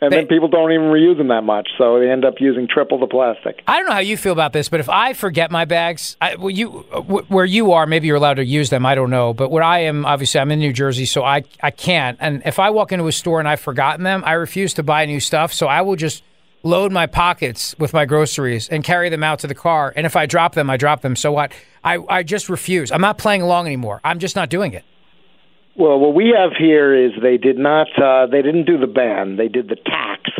And 0.00 0.12
then 0.12 0.26
people 0.26 0.48
don't 0.48 0.70
even 0.70 0.86
reuse 0.86 1.16
them 1.16 1.28
that 1.28 1.42
much. 1.42 1.70
So 1.78 1.98
they 1.98 2.10
end 2.10 2.26
up 2.26 2.34
using 2.38 2.68
triple 2.68 2.98
the 2.98 3.06
plastic. 3.06 3.62
I 3.66 3.78
don't 3.78 3.86
know 3.86 3.94
how 3.94 4.00
you 4.00 4.18
feel 4.18 4.32
about 4.32 4.52
this, 4.52 4.68
but 4.68 4.80
if 4.80 4.90
I 4.90 5.14
forget 5.14 5.50
my 5.50 5.64
bags, 5.64 6.18
I, 6.20 6.36
well, 6.36 6.50
you 6.50 6.84
uh, 6.92 7.00
where 7.00 7.46
you 7.46 7.72
are, 7.72 7.86
maybe 7.86 8.06
you're 8.06 8.16
allowed 8.16 8.34
to 8.34 8.44
use 8.44 8.68
them. 8.68 8.84
I 8.84 8.94
don't 8.94 9.08
know, 9.08 9.32
but 9.32 9.50
where 9.50 9.62
I 9.62 9.80
am, 9.80 10.04
obviously, 10.04 10.38
I'm 10.38 10.50
in 10.50 10.58
New 10.58 10.74
Jersey, 10.74 11.06
so 11.06 11.24
I 11.24 11.44
I 11.62 11.70
can't. 11.70 12.18
And 12.20 12.42
if 12.44 12.58
I 12.58 12.68
walk 12.68 12.92
into 12.92 13.06
a 13.06 13.12
store 13.12 13.40
and 13.40 13.48
I've 13.48 13.60
forgotten 13.60 14.04
them, 14.04 14.22
I 14.26 14.32
refuse 14.32 14.74
to 14.74 14.82
buy 14.82 15.06
new 15.06 15.20
stuff. 15.20 15.54
So 15.54 15.66
I 15.66 15.80
will 15.80 15.96
just 15.96 16.22
load 16.62 16.92
my 16.92 17.06
pockets 17.06 17.74
with 17.78 17.92
my 17.92 18.04
groceries 18.04 18.68
and 18.68 18.82
carry 18.82 19.08
them 19.08 19.22
out 19.22 19.38
to 19.40 19.46
the 19.46 19.54
car. 19.54 19.92
And 19.94 20.06
if 20.06 20.16
I 20.16 20.26
drop 20.26 20.54
them, 20.54 20.68
I 20.68 20.76
drop 20.76 21.02
them. 21.02 21.16
So 21.16 21.32
what? 21.32 21.52
I 21.84 21.98
I 22.08 22.22
just 22.22 22.48
refuse. 22.48 22.90
I'm 22.90 23.00
not 23.00 23.18
playing 23.18 23.42
along 23.42 23.66
anymore. 23.66 24.00
I'm 24.04 24.18
just 24.18 24.36
not 24.36 24.48
doing 24.48 24.72
it. 24.72 24.84
Well, 25.78 25.98
what 25.98 26.14
we 26.14 26.34
have 26.36 26.52
here 26.58 26.94
is 26.94 27.12
they 27.20 27.36
did 27.36 27.58
not, 27.58 27.88
uh, 28.00 28.26
they 28.26 28.40
didn't 28.40 28.64
do 28.64 28.78
the 28.78 28.86
ban. 28.86 29.36
They 29.36 29.48
did 29.48 29.68
the 29.68 29.76
tax. 29.76 30.30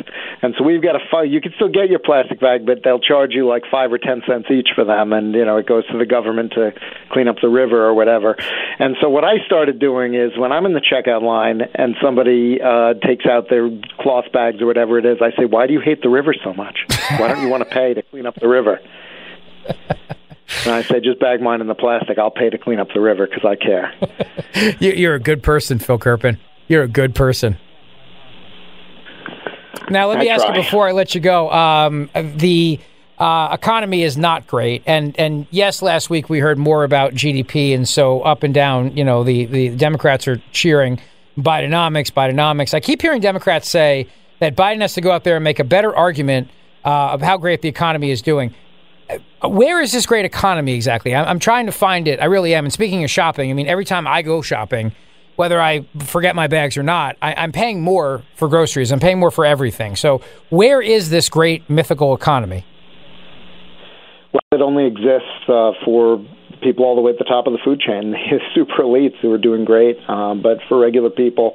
And 0.40 0.54
so 0.56 0.64
we've 0.64 0.82
got 0.82 0.96
a 0.96 1.26
you 1.26 1.40
can 1.40 1.52
still 1.56 1.68
get 1.68 1.90
your 1.90 1.98
plastic 1.98 2.40
bag, 2.40 2.64
but 2.64 2.78
they'll 2.84 3.00
charge 3.00 3.32
you 3.32 3.46
like 3.46 3.64
five 3.70 3.92
or 3.92 3.98
ten 3.98 4.22
cents 4.26 4.50
each 4.50 4.68
for 4.74 4.84
them. 4.84 5.12
And, 5.12 5.34
you 5.34 5.44
know, 5.44 5.56
it 5.58 5.66
goes 5.66 5.86
to 5.88 5.98
the 5.98 6.06
government 6.06 6.52
to 6.52 6.72
clean 7.10 7.28
up 7.28 7.36
the 7.42 7.48
river 7.48 7.84
or 7.84 7.94
whatever. 7.94 8.36
And 8.78 8.96
so 9.00 9.08
what 9.08 9.24
I 9.24 9.44
started 9.44 9.78
doing 9.78 10.14
is 10.14 10.36
when 10.38 10.52
I'm 10.52 10.64
in 10.64 10.72
the 10.72 10.80
checkout 10.80 11.22
line 11.22 11.62
and 11.74 11.96
somebody 12.02 12.58
uh, 12.60 12.94
takes 12.94 13.26
out 13.26 13.50
their 13.50 13.70
cloth 13.98 14.26
bags 14.32 14.62
or 14.62 14.66
whatever 14.66 14.98
it 14.98 15.04
is, 15.04 15.18
I 15.20 15.36
say, 15.36 15.44
why 15.44 15.66
do 15.66 15.74
you 15.74 15.80
hate 15.80 16.02
the 16.02 16.10
river 16.10 16.34
so 16.44 16.54
much? 16.54 16.78
Why 17.18 17.28
don't 17.28 17.42
you 17.42 17.48
want 17.48 17.62
to 17.62 17.70
pay 17.70 17.94
to 17.94 18.02
clean 18.02 18.26
up 18.26 18.36
the 18.36 18.48
river? 18.48 18.80
And 20.64 20.74
I 20.74 20.82
say, 20.82 21.00
just 21.00 21.18
bag 21.20 21.40
mine 21.40 21.60
in 21.60 21.66
the 21.66 21.74
plastic. 21.74 22.18
I'll 22.18 22.30
pay 22.30 22.50
to 22.50 22.58
clean 22.58 22.78
up 22.78 22.88
the 22.94 23.00
river 23.00 23.26
because 23.26 23.44
I 23.44 23.56
care. 23.56 23.92
You- 24.80 24.92
You're 24.92 25.14
a 25.14 25.20
good 25.20 25.42
person, 25.42 25.78
Phil 25.78 25.98
Kerpen. 25.98 26.38
You're 26.68 26.82
a 26.84 26.88
good 26.88 27.14
person. 27.14 27.58
Now, 29.90 30.08
let 30.08 30.18
me 30.18 30.30
I 30.30 30.34
ask 30.34 30.44
try. 30.44 30.56
you 30.56 30.62
before 30.62 30.88
I 30.88 30.92
let 30.92 31.14
you 31.14 31.20
go. 31.20 31.50
Um, 31.52 32.10
the 32.14 32.80
uh, 33.18 33.50
economy 33.52 34.02
is 34.02 34.16
not 34.16 34.46
great, 34.46 34.82
and 34.86 35.14
and 35.18 35.46
yes, 35.50 35.80
last 35.80 36.10
week 36.10 36.28
we 36.28 36.38
heard 36.40 36.58
more 36.58 36.82
about 36.84 37.12
GDP, 37.14 37.74
and 37.74 37.88
so 37.88 38.20
up 38.22 38.42
and 38.42 38.52
down, 38.52 38.96
you 38.96 39.04
know, 39.04 39.22
the 39.22 39.44
the 39.46 39.68
Democrats 39.76 40.26
are 40.26 40.42
cheering 40.52 40.98
Bidenomics, 41.38 42.10
Bidenomics. 42.12 42.74
I 42.74 42.80
keep 42.80 43.00
hearing 43.00 43.20
Democrats 43.20 43.68
say 43.70 44.08
that 44.40 44.56
Biden 44.56 44.80
has 44.80 44.94
to 44.94 45.00
go 45.00 45.12
out 45.12 45.22
there 45.24 45.36
and 45.36 45.44
make 45.44 45.60
a 45.60 45.64
better 45.64 45.94
argument 45.94 46.48
uh, 46.84 47.10
of 47.12 47.22
how 47.22 47.36
great 47.36 47.62
the 47.62 47.68
economy 47.68 48.10
is 48.10 48.22
doing. 48.22 48.54
Where 49.42 49.80
is 49.80 49.92
this 49.92 50.06
great 50.06 50.24
economy 50.24 50.74
exactly? 50.74 51.14
I'm, 51.14 51.38
trying 51.38 51.66
to 51.66 51.72
find 51.72 52.08
it. 52.08 52.20
I 52.20 52.24
really 52.24 52.54
am. 52.54 52.64
And 52.64 52.72
speaking 52.72 53.04
of 53.04 53.10
shopping, 53.10 53.50
I 53.50 53.54
mean, 53.54 53.68
every 53.68 53.84
time 53.84 54.06
I 54.06 54.22
go 54.22 54.42
shopping, 54.42 54.92
whether 55.36 55.60
I 55.60 55.86
forget 56.00 56.34
my 56.34 56.46
bags 56.46 56.76
or 56.76 56.82
not, 56.82 57.16
I, 57.22 57.34
I'm 57.34 57.52
paying 57.52 57.82
more 57.82 58.24
for 58.34 58.48
groceries. 58.48 58.90
I'm 58.90 59.00
paying 59.00 59.18
more 59.18 59.30
for 59.30 59.44
everything. 59.44 59.94
So, 59.94 60.22
where 60.50 60.80
is 60.80 61.10
this 61.10 61.28
great 61.28 61.68
mythical 61.70 62.14
economy? 62.14 62.64
Well, 64.32 64.40
it 64.52 64.62
only 64.62 64.86
exists 64.86 65.48
uh, 65.48 65.72
for 65.84 66.24
people 66.62 66.84
all 66.84 66.94
the 66.94 67.02
way 67.02 67.12
at 67.12 67.18
the 67.18 67.24
top 67.24 67.46
of 67.46 67.52
the 67.52 67.62
food 67.64 67.80
chain, 67.80 68.10
the 68.30 68.40
super 68.54 68.82
elites 68.82 69.16
who 69.20 69.32
are 69.32 69.38
doing 69.38 69.64
great. 69.64 69.96
Um, 70.08 70.42
but 70.42 70.58
for 70.68 70.78
regular 70.78 71.10
people, 71.10 71.52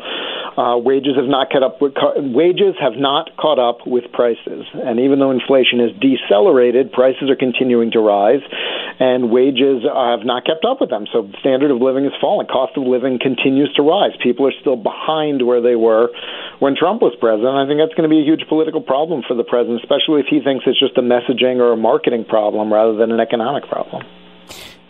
uh, 0.57 0.77
wages 0.77 1.15
have 1.15 1.29
not 1.29 1.49
caught 1.49 1.63
up 1.63 1.81
with 1.81 1.95
ca- 1.95 2.19
wages 2.19 2.75
have 2.79 2.99
not 2.99 3.35
caught 3.37 3.59
up 3.59 3.87
with 3.87 4.11
prices. 4.11 4.67
And 4.73 4.99
even 4.99 5.19
though 5.19 5.31
inflation 5.31 5.79
has 5.79 5.91
decelerated, 5.99 6.91
prices 6.91 7.29
are 7.29 7.39
continuing 7.39 7.91
to 7.91 7.99
rise, 7.99 8.43
and 8.99 9.31
wages 9.31 9.83
have 9.87 10.27
not 10.27 10.45
kept 10.45 10.65
up 10.65 10.81
with 10.81 10.89
them. 10.89 11.07
So 11.11 11.29
standard 11.39 11.71
of 11.71 11.81
living 11.81 12.05
is 12.05 12.13
falling. 12.19 12.47
Cost 12.47 12.75
of 12.75 12.83
living 12.83 13.19
continues 13.19 13.73
to 13.75 13.81
rise. 13.81 14.11
People 14.21 14.47
are 14.47 14.55
still 14.59 14.75
behind 14.75 15.45
where 15.45 15.61
they 15.61 15.75
were 15.75 16.09
when 16.59 16.75
Trump 16.75 17.01
was 17.01 17.15
president. 17.19 17.55
I 17.55 17.65
think 17.65 17.79
that's 17.79 17.95
going 17.95 18.07
to 18.07 18.13
be 18.13 18.21
a 18.21 18.27
huge 18.27 18.45
political 18.47 18.81
problem 18.81 19.23
for 19.27 19.33
the 19.33 19.43
president, 19.43 19.81
especially 19.81 20.19
if 20.21 20.27
he 20.29 20.43
thinks 20.43 20.65
it's 20.67 20.79
just 20.79 20.97
a 20.97 21.01
messaging 21.01 21.57
or 21.57 21.73
a 21.73 21.77
marketing 21.77 22.25
problem 22.25 22.71
rather 22.71 22.95
than 22.95 23.11
an 23.11 23.19
economic 23.19 23.65
problem. 23.65 24.03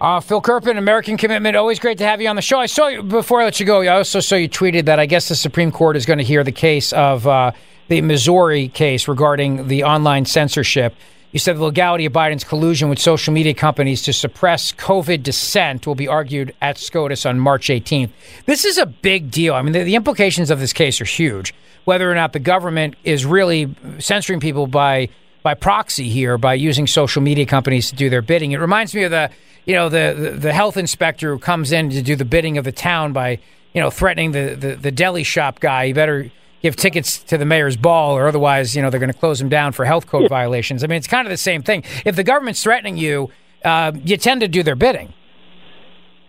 Uh, 0.01 0.19
Phil 0.19 0.41
Kerpen, 0.41 0.79
American 0.79 1.15
Commitment. 1.15 1.55
Always 1.55 1.77
great 1.77 1.99
to 1.99 2.05
have 2.05 2.19
you 2.19 2.27
on 2.27 2.35
the 2.35 2.41
show. 2.41 2.59
I 2.59 2.65
saw 2.65 2.87
you 2.87 3.03
before 3.03 3.39
I 3.39 3.43
let 3.43 3.59
you 3.59 3.67
go. 3.67 3.83
I 3.83 3.97
also 3.97 4.19
saw 4.19 4.35
you 4.35 4.49
tweeted 4.49 4.85
that 4.85 4.99
I 4.99 5.05
guess 5.05 5.29
the 5.29 5.35
Supreme 5.35 5.71
Court 5.71 5.95
is 5.95 6.07
going 6.07 6.17
to 6.17 6.25
hear 6.25 6.43
the 6.43 6.51
case 6.51 6.91
of 6.91 7.27
uh, 7.27 7.51
the 7.87 8.01
Missouri 8.01 8.69
case 8.69 9.07
regarding 9.07 9.67
the 9.67 9.83
online 9.83 10.25
censorship. 10.25 10.95
You 11.33 11.37
said 11.37 11.57
the 11.57 11.63
legality 11.63 12.07
of 12.07 12.13
Biden's 12.13 12.43
collusion 12.43 12.89
with 12.89 12.97
social 12.97 13.31
media 13.31 13.53
companies 13.53 14.01
to 14.01 14.11
suppress 14.11 14.71
COVID 14.71 15.21
dissent 15.21 15.85
will 15.85 15.93
be 15.93 16.07
argued 16.07 16.55
at 16.63 16.79
SCOTUS 16.79 17.27
on 17.27 17.39
March 17.39 17.67
18th. 17.67 18.09
This 18.47 18.65
is 18.65 18.79
a 18.79 18.87
big 18.87 19.29
deal. 19.29 19.53
I 19.53 19.61
mean, 19.61 19.73
the, 19.73 19.83
the 19.83 19.93
implications 19.93 20.49
of 20.49 20.59
this 20.59 20.73
case 20.73 20.99
are 20.99 21.05
huge. 21.05 21.53
Whether 21.85 22.11
or 22.11 22.15
not 22.15 22.33
the 22.33 22.39
government 22.39 22.95
is 23.03 23.23
really 23.23 23.75
censoring 23.99 24.39
people 24.39 24.65
by 24.65 25.09
by 25.43 25.53
proxy 25.53 26.09
here 26.09 26.37
by 26.37 26.53
using 26.53 26.87
social 26.87 27.21
media 27.21 27.45
companies 27.45 27.89
to 27.89 27.95
do 27.95 28.09
their 28.09 28.21
bidding. 28.21 28.51
It 28.51 28.59
reminds 28.59 28.93
me 28.93 29.03
of 29.03 29.11
the 29.11 29.29
you 29.65 29.73
know 29.73 29.89
the 29.89 30.15
the, 30.17 30.31
the 30.31 30.53
health 30.53 30.77
inspector 30.77 31.33
who 31.33 31.39
comes 31.39 31.71
in 31.71 31.89
to 31.91 32.01
do 32.01 32.15
the 32.15 32.25
bidding 32.25 32.57
of 32.57 32.65
the 32.65 32.71
town 32.71 33.13
by 33.13 33.39
you 33.73 33.81
know 33.81 33.89
threatening 33.89 34.31
the, 34.31 34.55
the, 34.55 34.75
the 34.75 34.91
deli 34.91 35.23
shop 35.23 35.59
guy. 35.59 35.85
You 35.85 35.93
better 35.93 36.31
give 36.61 36.75
tickets 36.75 37.19
to 37.23 37.37
the 37.37 37.45
mayor's 37.45 37.75
ball, 37.75 38.15
or 38.15 38.27
otherwise, 38.27 38.75
you 38.75 38.81
know, 38.81 38.89
they're 38.89 38.99
going 38.99 39.11
to 39.11 39.17
close 39.17 39.41
him 39.41 39.49
down 39.49 39.71
for 39.71 39.83
health 39.85 40.07
code 40.07 40.29
violations. 40.29 40.83
I 40.83 40.87
mean, 40.87 40.97
it's 40.97 41.07
kind 41.07 41.25
of 41.25 41.31
the 41.31 41.37
same 41.37 41.63
thing. 41.63 41.83
If 42.05 42.15
the 42.15 42.23
government's 42.23 42.61
threatening 42.63 42.97
you, 42.97 43.31
uh, 43.65 43.91
you 44.03 44.17
tend 44.17 44.41
to 44.41 44.47
do 44.47 44.63
their 44.63 44.75
bidding. 44.75 45.13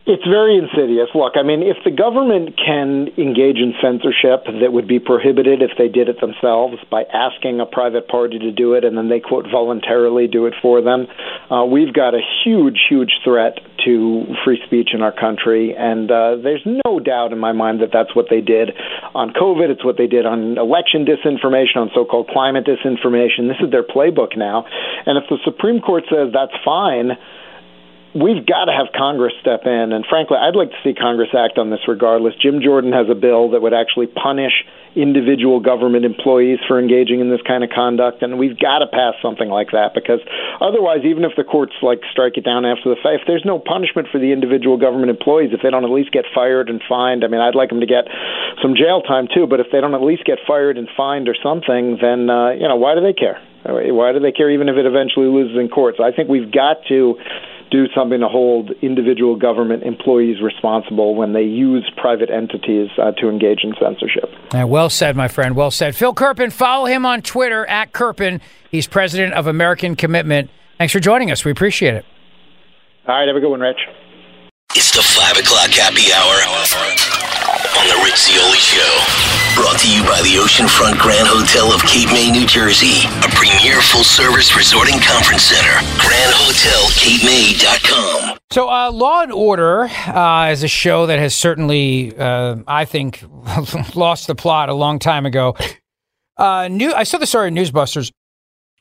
It's 0.04 0.26
very 0.26 0.58
insidious. 0.58 1.14
Look, 1.14 1.34
I 1.38 1.44
mean, 1.46 1.62
if 1.62 1.78
the 1.84 1.92
government 1.92 2.58
can 2.58 3.06
engage 3.14 3.62
in 3.62 3.70
censorship 3.78 4.50
that 4.50 4.72
would 4.72 4.88
be 4.88 4.98
prohibited 4.98 5.62
if 5.62 5.78
they 5.78 5.86
did 5.86 6.08
it 6.08 6.18
themselves 6.20 6.74
by 6.90 7.04
asking 7.06 7.60
a 7.60 7.66
private 7.66 8.08
party 8.08 8.40
to 8.40 8.50
do 8.50 8.74
it 8.74 8.82
and 8.82 8.98
then 8.98 9.08
they, 9.08 9.20
quote, 9.20 9.46
voluntarily 9.46 10.26
do 10.26 10.46
it 10.46 10.54
for 10.60 10.82
them, 10.82 11.06
uh, 11.54 11.64
we've 11.64 11.94
got 11.94 12.14
a 12.14 12.20
huge, 12.42 12.82
huge 12.90 13.22
threat 13.22 13.62
to 13.86 14.26
free 14.44 14.58
speech 14.66 14.90
in 14.92 15.02
our 15.02 15.14
country. 15.14 15.72
And 15.78 16.10
uh, 16.10 16.34
there's 16.42 16.66
no 16.66 16.98
doubt 16.98 17.30
in 17.30 17.38
my 17.38 17.52
mind 17.52 17.80
that 17.80 17.90
that's 17.92 18.14
what 18.14 18.26
they 18.28 18.40
did 18.40 18.74
on 19.14 19.30
COVID. 19.30 19.70
It's 19.70 19.84
what 19.84 19.98
they 19.98 20.08
did 20.08 20.26
on 20.26 20.58
election 20.58 21.06
disinformation, 21.06 21.76
on 21.78 21.90
so 21.94 22.04
called 22.04 22.26
climate 22.26 22.66
disinformation. 22.66 23.46
This 23.46 23.62
is 23.62 23.70
their 23.70 23.86
playbook 23.86 24.36
now. 24.36 24.66
And 25.06 25.16
if 25.16 25.30
the 25.30 25.38
Supreme 25.44 25.80
Court 25.80 26.02
says 26.10 26.34
that's 26.34 26.58
fine, 26.64 27.14
we've 28.14 28.44
got 28.44 28.66
to 28.68 28.72
have 28.72 28.92
Congress 28.92 29.32
step 29.40 29.64
in. 29.64 29.92
And 29.92 30.04
frankly, 30.08 30.36
I'd 30.36 30.56
like 30.56 30.70
to 30.70 30.80
see 30.84 30.92
Congress 30.92 31.32
act 31.32 31.56
on 31.56 31.70
this 31.70 31.80
regardless. 31.88 32.34
Jim 32.40 32.60
Jordan 32.60 32.92
has 32.92 33.08
a 33.08 33.14
bill 33.16 33.50
that 33.50 33.62
would 33.62 33.72
actually 33.72 34.06
punish 34.06 34.52
individual 34.92 35.60
government 35.60 36.04
employees 36.04 36.60
for 36.68 36.76
engaging 36.76 37.20
in 37.20 37.32
this 37.32 37.40
kind 37.48 37.64
of 37.64 37.70
conduct, 37.72 38.20
and 38.20 38.38
we've 38.38 38.58
got 38.60 38.84
to 38.84 38.86
pass 38.86 39.16
something 39.24 39.48
like 39.48 39.72
that 39.72 39.96
because 39.96 40.20
otherwise, 40.60 41.00
even 41.08 41.24
if 41.24 41.32
the 41.36 41.44
courts 41.44 41.72
like 41.80 42.00
strike 42.12 42.36
it 42.36 42.44
down 42.44 42.68
after 42.68 42.92
the 42.92 43.00
fact, 43.00 43.24
if 43.24 43.26
there's 43.26 43.44
no 43.44 43.58
punishment 43.58 44.08
for 44.12 44.20
the 44.20 44.36
individual 44.36 44.76
government 44.76 45.08
employees, 45.08 45.48
if 45.56 45.64
they 45.64 45.70
don't 45.70 45.84
at 45.84 45.90
least 45.90 46.12
get 46.12 46.28
fired 46.34 46.68
and 46.68 46.82
fined, 46.84 47.24
I 47.24 47.28
mean, 47.28 47.40
I'd 47.40 47.56
like 47.56 47.70
them 47.70 47.80
to 47.80 47.88
get 47.88 48.04
some 48.60 48.76
jail 48.76 49.00
time 49.00 49.28
too, 49.32 49.46
but 49.48 49.60
if 49.60 49.72
they 49.72 49.80
don't 49.80 49.94
at 49.94 50.04
least 50.04 50.28
get 50.28 50.36
fired 50.46 50.76
and 50.76 50.88
fined 50.94 51.28
or 51.28 51.36
something, 51.40 51.96
then 51.96 52.28
uh, 52.28 52.52
you 52.52 52.68
know 52.68 52.76
why 52.76 52.94
do 52.94 53.00
they 53.00 53.16
care? 53.16 53.40
Why 53.64 54.12
do 54.12 54.20
they 54.20 54.32
care 54.32 54.50
even 54.50 54.68
if 54.68 54.76
it 54.76 54.84
eventually 54.84 55.30
loses 55.30 55.56
in 55.56 55.68
courts? 55.68 55.98
I 56.02 56.10
think 56.10 56.28
we've 56.28 56.50
got 56.50 56.84
to 56.88 57.14
do 57.72 57.86
something 57.96 58.20
to 58.20 58.28
hold 58.28 58.70
individual 58.82 59.34
government 59.34 59.82
employees 59.82 60.40
responsible 60.42 61.14
when 61.14 61.32
they 61.32 61.42
use 61.42 61.90
private 61.96 62.30
entities 62.30 62.90
uh, 62.98 63.12
to 63.12 63.28
engage 63.28 63.64
in 63.64 63.72
censorship. 63.80 64.30
Uh, 64.54 64.66
well 64.66 64.90
said, 64.90 65.16
my 65.16 65.26
friend. 65.26 65.56
Well 65.56 65.70
said. 65.70 65.96
Phil 65.96 66.14
Kerpen, 66.14 66.52
follow 66.52 66.84
him 66.84 67.06
on 67.06 67.22
Twitter 67.22 67.66
at 67.66 67.92
Kerpen. 67.92 68.40
He's 68.70 68.86
president 68.86 69.32
of 69.32 69.46
American 69.46 69.96
Commitment. 69.96 70.50
Thanks 70.76 70.92
for 70.92 71.00
joining 71.00 71.30
us. 71.30 71.44
We 71.44 71.50
appreciate 71.50 71.94
it. 71.94 72.04
All 73.08 73.16
right, 73.16 73.26
have 73.26 73.36
a 73.36 73.40
good 73.40 73.50
one, 73.50 73.60
Rich. 73.60 73.80
It's 74.74 74.92
the 74.94 75.02
5 75.02 75.38
o'clock 75.38 75.70
happy 75.70 76.12
hour 76.12 77.51
on 77.78 77.86
the 77.88 77.98
Rich 78.04 78.28
Zeoli 78.28 78.58
Show. 78.58 78.92
Brought 79.54 79.78
to 79.80 79.88
you 79.90 80.02
by 80.02 80.20
the 80.22 80.36
Oceanfront 80.40 80.98
Grand 80.98 81.26
Hotel 81.28 81.72
of 81.72 81.82
Cape 81.82 82.08
May, 82.08 82.30
New 82.30 82.46
Jersey. 82.46 83.06
A 83.24 83.28
premier 83.34 83.80
full-service 83.80 84.56
resort 84.56 84.92
and 84.92 85.02
conference 85.02 85.44
center. 85.44 85.78
Grand 85.98 86.32
Hotel, 86.34 86.82
CapeMay.com. 86.96 88.38
So, 88.50 88.68
uh, 88.68 88.90
Law 88.92 89.22
and 89.22 89.32
Order 89.32 89.84
uh, 89.84 90.50
is 90.50 90.62
a 90.62 90.68
show 90.68 91.06
that 91.06 91.18
has 91.18 91.34
certainly, 91.34 92.16
uh, 92.16 92.56
I 92.66 92.84
think, 92.84 93.22
lost 93.94 94.26
the 94.26 94.34
plot 94.34 94.68
a 94.68 94.74
long 94.74 94.98
time 94.98 95.26
ago. 95.26 95.56
Uh, 96.36 96.68
new, 96.68 96.92
I 96.92 97.04
saw 97.04 97.18
the 97.18 97.26
story 97.26 97.48
in 97.48 97.54
Newsbusters. 97.54 98.12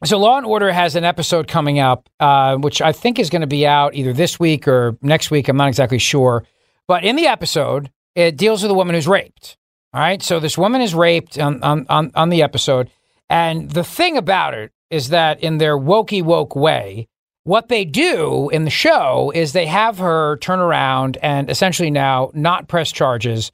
So, 0.04 0.18
Law 0.18 0.38
and 0.38 0.46
Order 0.46 0.72
has 0.72 0.96
an 0.96 1.04
episode 1.04 1.48
coming 1.48 1.80
up, 1.80 2.10
uh, 2.20 2.58
which 2.58 2.82
I 2.82 2.92
think 2.92 3.20
is 3.20 3.30
going 3.30 3.42
to 3.42 3.48
be 3.48 3.68
out 3.68 3.96
either 3.96 4.14
this 4.14 4.40
week 4.40 4.68
or 4.68 4.98
next 5.02 5.32
week. 5.32 5.48
I'm 5.48 5.58
not 5.58 5.68
exactly 5.68 6.00
sure. 6.00 6.46
But 6.88 7.04
in 7.04 7.16
the 7.16 7.28
episode, 7.28 7.90
it 8.16 8.38
deals 8.38 8.62
with 8.62 8.72
a 8.72 8.76
woman 8.76 8.96
who's 8.96 9.08
raped. 9.08 9.58
All 9.94 10.02
right. 10.02 10.22
So 10.22 10.40
this 10.40 10.58
woman 10.58 10.82
is 10.82 10.96
raped 10.96 11.38
on, 11.38 11.62
on, 11.64 11.86
on, 11.90 12.12
on 12.16 12.30
the 12.30 12.44
episode. 12.44 12.90
And 13.30 13.70
the 13.70 13.84
thing 13.84 14.18
about 14.18 14.54
it 14.54 14.72
is 14.90 15.10
that 15.10 15.42
in 15.42 15.58
their 15.58 15.78
wokey 15.78 16.24
woke 16.24 16.56
way, 16.56 17.08
what 17.44 17.70
they 17.70 17.86
do 17.86 18.50
in 18.50 18.66
the 18.66 18.72
show 18.72 19.32
is 19.34 19.52
they 19.52 19.66
have 19.66 19.98
her 19.98 20.38
turn 20.38 20.60
around 20.60 21.18
and 21.22 21.50
essentially 21.50 21.90
now 21.90 22.32
not 22.34 22.68
press 22.68 22.92
charges 22.92 23.52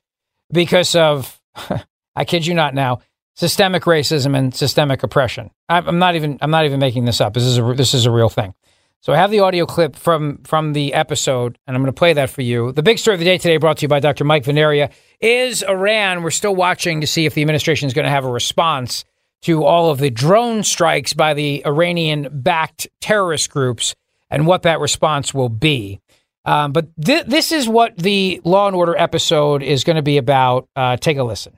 because 0.51 0.95
of, 0.95 1.39
I 2.15 2.25
kid 2.25 2.45
you 2.45 2.53
not 2.53 2.73
now, 2.73 2.99
systemic 3.35 3.83
racism 3.83 4.37
and 4.37 4.53
systemic 4.53 5.03
oppression. 5.03 5.51
I'm 5.69 5.99
not 5.99 6.15
even 6.15 6.37
I'm 6.41 6.51
not 6.51 6.65
even 6.65 6.79
making 6.79 7.05
this 7.05 7.21
up. 7.21 7.33
This 7.33 7.43
is 7.43 7.59
a, 7.59 7.73
this 7.73 7.93
is 7.93 8.05
a 8.05 8.11
real 8.11 8.29
thing. 8.29 8.53
So 9.01 9.13
I 9.13 9.17
have 9.17 9.31
the 9.31 9.39
audio 9.39 9.65
clip 9.65 9.95
from 9.95 10.39
from 10.43 10.73
the 10.73 10.93
episode, 10.93 11.57
and 11.65 11.75
I'm 11.75 11.81
going 11.81 11.93
to 11.93 11.97
play 11.97 12.13
that 12.13 12.29
for 12.29 12.41
you. 12.41 12.71
The 12.71 12.83
big 12.83 12.99
story 12.99 13.15
of 13.15 13.19
the 13.19 13.25
day 13.25 13.37
today, 13.37 13.57
brought 13.57 13.77
to 13.77 13.83
you 13.83 13.87
by 13.87 13.99
Dr. 13.99 14.23
Mike 14.23 14.43
Vanaria, 14.43 14.91
is 15.21 15.63
Iran. 15.63 16.23
We're 16.23 16.31
still 16.31 16.55
watching 16.55 17.01
to 17.01 17.07
see 17.07 17.25
if 17.25 17.33
the 17.33 17.41
administration 17.41 17.87
is 17.87 17.93
going 17.93 18.05
to 18.05 18.11
have 18.11 18.25
a 18.25 18.29
response 18.31 19.05
to 19.43 19.63
all 19.63 19.91
of 19.91 19.99
the 19.99 20.09
drone 20.09 20.63
strikes 20.63 21.13
by 21.13 21.35
the 21.35 21.63
Iranian-backed 21.65 22.87
terrorist 22.99 23.51
groups, 23.51 23.95
and 24.31 24.47
what 24.47 24.63
that 24.63 24.79
response 24.79 25.33
will 25.33 25.49
be. 25.49 26.01
Um, 26.43 26.71
but 26.71 26.87
th- 26.99 27.27
this 27.27 27.51
is 27.51 27.67
what 27.67 27.95
the 27.97 28.41
Law 28.43 28.67
and 28.67 28.75
Order 28.75 28.97
episode 28.97 29.61
is 29.61 29.83
going 29.83 29.97
to 29.97 30.01
be 30.01 30.17
about. 30.17 30.67
Uh, 30.75 30.97
take 30.97 31.17
a 31.17 31.23
listen. 31.23 31.57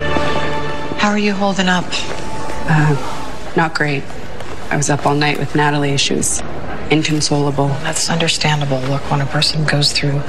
How 0.00 1.10
are 1.10 1.18
you 1.18 1.32
holding 1.32 1.68
up? 1.68 1.84
Uh, 2.68 3.52
not 3.56 3.74
great. 3.74 4.02
I 4.70 4.76
was 4.76 4.90
up 4.90 5.06
all 5.06 5.14
night 5.14 5.38
with 5.38 5.54
Natalie. 5.54 5.96
She 5.96 6.14
was 6.14 6.42
inconsolable. 6.90 7.68
That's 7.84 8.10
understandable. 8.10 8.80
Look, 8.80 9.08
when 9.10 9.20
a 9.20 9.26
person 9.26 9.64
goes 9.64 9.92
through 9.92 10.20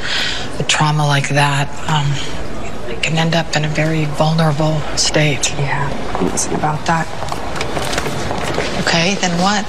a 0.60 0.64
trauma 0.68 1.06
like 1.06 1.30
that, 1.30 1.68
um, 1.90 2.08
they 2.88 3.02
can 3.02 3.18
end 3.18 3.36
up 3.36 3.56
in 3.56 3.66
a 3.66 3.68
very 3.68 4.06
vulnerable 4.06 4.80
state. 4.96 5.52
Yeah, 5.54 5.90
it 6.22 6.32
wasn't 6.32 6.56
about 6.56 6.86
that. 6.86 7.08
Okay, 8.88 9.16
then 9.16 9.32
what? 9.42 9.66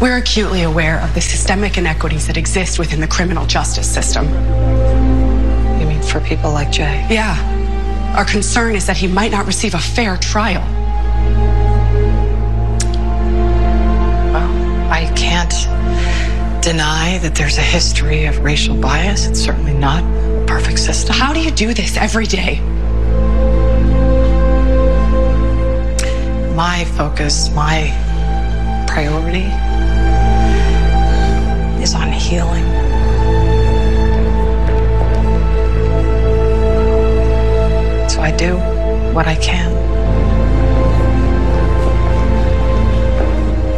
We're 0.00 0.16
acutely 0.16 0.62
aware 0.62 1.00
of 1.00 1.12
the 1.14 1.20
systemic 1.20 1.76
inequities 1.76 2.28
that 2.28 2.36
exist 2.36 2.78
within 2.78 3.00
the 3.00 3.08
criminal 3.08 3.46
justice 3.46 3.92
system. 3.92 4.26
You 5.80 5.86
mean 5.86 6.02
for 6.02 6.20
people 6.20 6.52
like 6.52 6.70
Jay? 6.70 7.04
Yeah. 7.10 7.36
Our 8.16 8.24
concern 8.24 8.76
is 8.76 8.86
that 8.86 8.96
he 8.96 9.08
might 9.08 9.32
not 9.32 9.46
receive 9.46 9.74
a 9.74 9.78
fair 9.78 10.16
trial. 10.16 10.77
I 14.90 15.04
can't 15.14 15.52
deny 16.62 17.18
that 17.18 17.34
there's 17.34 17.58
a 17.58 17.62
history 17.62 18.24
of 18.24 18.38
racial 18.40 18.74
bias. 18.74 19.26
It's 19.26 19.40
certainly 19.40 19.74
not 19.74 20.02
a 20.02 20.44
perfect 20.46 20.78
system. 20.78 21.14
How 21.14 21.32
do 21.32 21.40
you 21.40 21.50
do 21.50 21.74
this 21.74 21.96
every 21.96 22.26
day? 22.26 22.60
My 26.54 26.84
focus, 26.96 27.50
my 27.54 27.94
priority 28.88 29.46
is 31.82 31.94
on 31.94 32.10
healing. 32.10 32.64
So 38.08 38.20
I 38.20 38.34
do 38.36 38.56
what 39.14 39.26
I 39.28 39.36
can. 39.36 39.77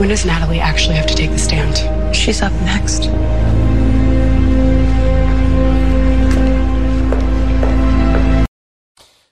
When 0.00 0.08
does 0.08 0.24
Natalie 0.24 0.60
actually 0.60 0.94
have 0.94 1.06
to 1.08 1.14
take 1.14 1.28
the 1.28 1.38
stand? 1.38 2.16
She's 2.16 2.40
up 2.40 2.54
next. 2.62 3.02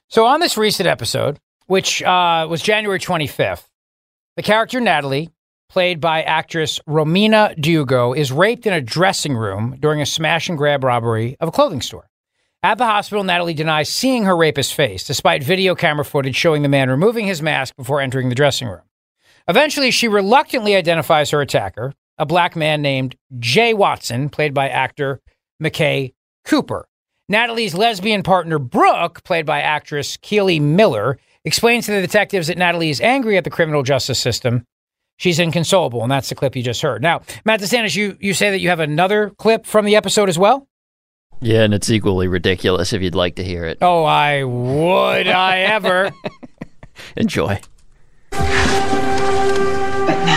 So, 0.08 0.26
on 0.26 0.40
this 0.40 0.58
recent 0.58 0.86
episode, 0.86 1.38
which 1.68 2.02
uh, 2.02 2.46
was 2.50 2.60
January 2.60 2.98
25th, 2.98 3.64
the 4.36 4.42
character 4.42 4.78
Natalie, 4.78 5.30
played 5.70 6.02
by 6.02 6.22
actress 6.22 6.80
Romina 6.86 7.58
D'Ugo, 7.58 8.12
is 8.12 8.30
raped 8.30 8.66
in 8.66 8.74
a 8.74 8.82
dressing 8.82 9.38
room 9.38 9.78
during 9.80 10.02
a 10.02 10.06
smash 10.06 10.50
and 10.50 10.58
grab 10.58 10.84
robbery 10.84 11.38
of 11.40 11.48
a 11.48 11.52
clothing 11.52 11.80
store. 11.80 12.10
At 12.62 12.76
the 12.76 12.84
hospital, 12.84 13.24
Natalie 13.24 13.54
denies 13.54 13.88
seeing 13.88 14.24
her 14.24 14.36
rapist's 14.36 14.74
face, 14.74 15.06
despite 15.06 15.42
video 15.42 15.74
camera 15.74 16.04
footage 16.04 16.36
showing 16.36 16.60
the 16.60 16.68
man 16.68 16.90
removing 16.90 17.26
his 17.26 17.40
mask 17.40 17.74
before 17.76 18.02
entering 18.02 18.28
the 18.28 18.34
dressing 18.34 18.68
room. 18.68 18.82
Eventually, 19.48 19.90
she 19.90 20.08
reluctantly 20.08 20.76
identifies 20.76 21.30
her 21.30 21.40
attacker, 21.40 21.94
a 22.18 22.26
black 22.26 22.54
man 22.54 22.82
named 22.82 23.16
Jay 23.38 23.72
Watson, 23.72 24.28
played 24.28 24.52
by 24.52 24.68
actor 24.68 25.20
McKay 25.62 26.12
Cooper. 26.44 26.86
Natalie's 27.30 27.74
lesbian 27.74 28.22
partner, 28.22 28.58
Brooke, 28.58 29.22
played 29.24 29.46
by 29.46 29.60
actress 29.60 30.16
Keely 30.18 30.60
Miller, 30.60 31.18
explains 31.44 31.86
to 31.86 31.92
the 31.92 32.00
detectives 32.00 32.48
that 32.48 32.58
Natalie 32.58 32.90
is 32.90 33.00
angry 33.00 33.36
at 33.36 33.44
the 33.44 33.50
criminal 33.50 33.82
justice 33.82 34.18
system. 34.18 34.64
She's 35.16 35.38
inconsolable, 35.38 36.02
and 36.02 36.10
that's 36.12 36.28
the 36.28 36.34
clip 36.34 36.54
you 36.54 36.62
just 36.62 36.80
heard. 36.80 37.02
Now, 37.02 37.22
Matt 37.44 37.60
DeSantis, 37.60 37.96
you, 37.96 38.16
you 38.20 38.34
say 38.34 38.50
that 38.50 38.60
you 38.60 38.68
have 38.68 38.80
another 38.80 39.30
clip 39.30 39.66
from 39.66 39.84
the 39.84 39.96
episode 39.96 40.28
as 40.28 40.38
well? 40.38 40.68
Yeah, 41.40 41.62
and 41.62 41.74
it's 41.74 41.90
equally 41.90 42.28
ridiculous 42.28 42.92
if 42.92 43.02
you'd 43.02 43.14
like 43.14 43.36
to 43.36 43.44
hear 43.44 43.64
it. 43.64 43.78
Oh, 43.80 44.04
I 44.04 44.44
would 44.44 45.28
I 45.28 45.60
ever. 45.60 46.10
Enjoy. 47.16 47.60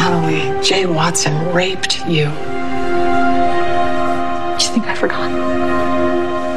But 0.02 0.10
Natalie, 0.10 0.50
Jay 0.64 0.88
Watson 0.88 1.54
raped 1.54 2.08
you. 2.08 2.24
You 2.24 2.32
think 4.74 4.88
I 4.88 4.96
forgot? 4.96 5.30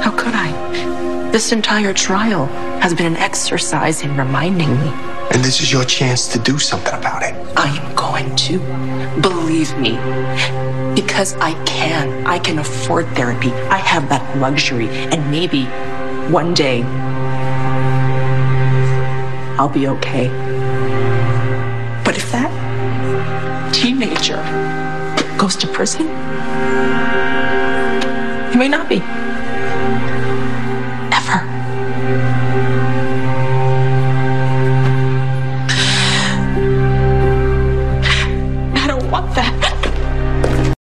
How 0.02 0.12
could 0.12 0.32
I? 0.34 0.50
This 1.30 1.52
entire 1.52 1.92
trial 1.92 2.46
has 2.80 2.94
been 2.94 3.04
an 3.04 3.18
exercise 3.18 4.02
in 4.02 4.16
reminding 4.16 4.70
me. 4.80 4.88
And 5.32 5.44
this 5.44 5.60
is 5.60 5.70
your 5.70 5.84
chance 5.84 6.26
to 6.28 6.38
do 6.38 6.58
something 6.58 6.94
about 6.94 7.22
it. 7.22 7.34
I 7.54 7.68
am 7.68 7.94
going 7.94 8.34
to. 8.34 8.58
Believe 9.20 9.76
me. 9.76 9.98
Because 10.94 11.34
I 11.34 11.52
can. 11.66 12.26
I 12.26 12.38
can 12.38 12.60
afford 12.60 13.06
therapy. 13.08 13.52
I 13.68 13.76
have 13.76 14.08
that 14.08 14.38
luxury. 14.38 14.88
And 14.88 15.30
maybe 15.30 15.66
one 16.32 16.54
day 16.54 16.82
I'll 19.58 19.68
be 19.68 19.86
okay. 19.88 20.30
Teenager 24.24 25.36
goes 25.38 25.56
to 25.56 25.66
prison, 25.68 26.06
he 28.52 28.58
may 28.58 28.68
not 28.68 28.88
be. 28.88 28.96
Ever. 31.12 31.40
I 38.74 38.86
don't 38.86 39.10
want 39.10 39.34
that. 39.34 40.74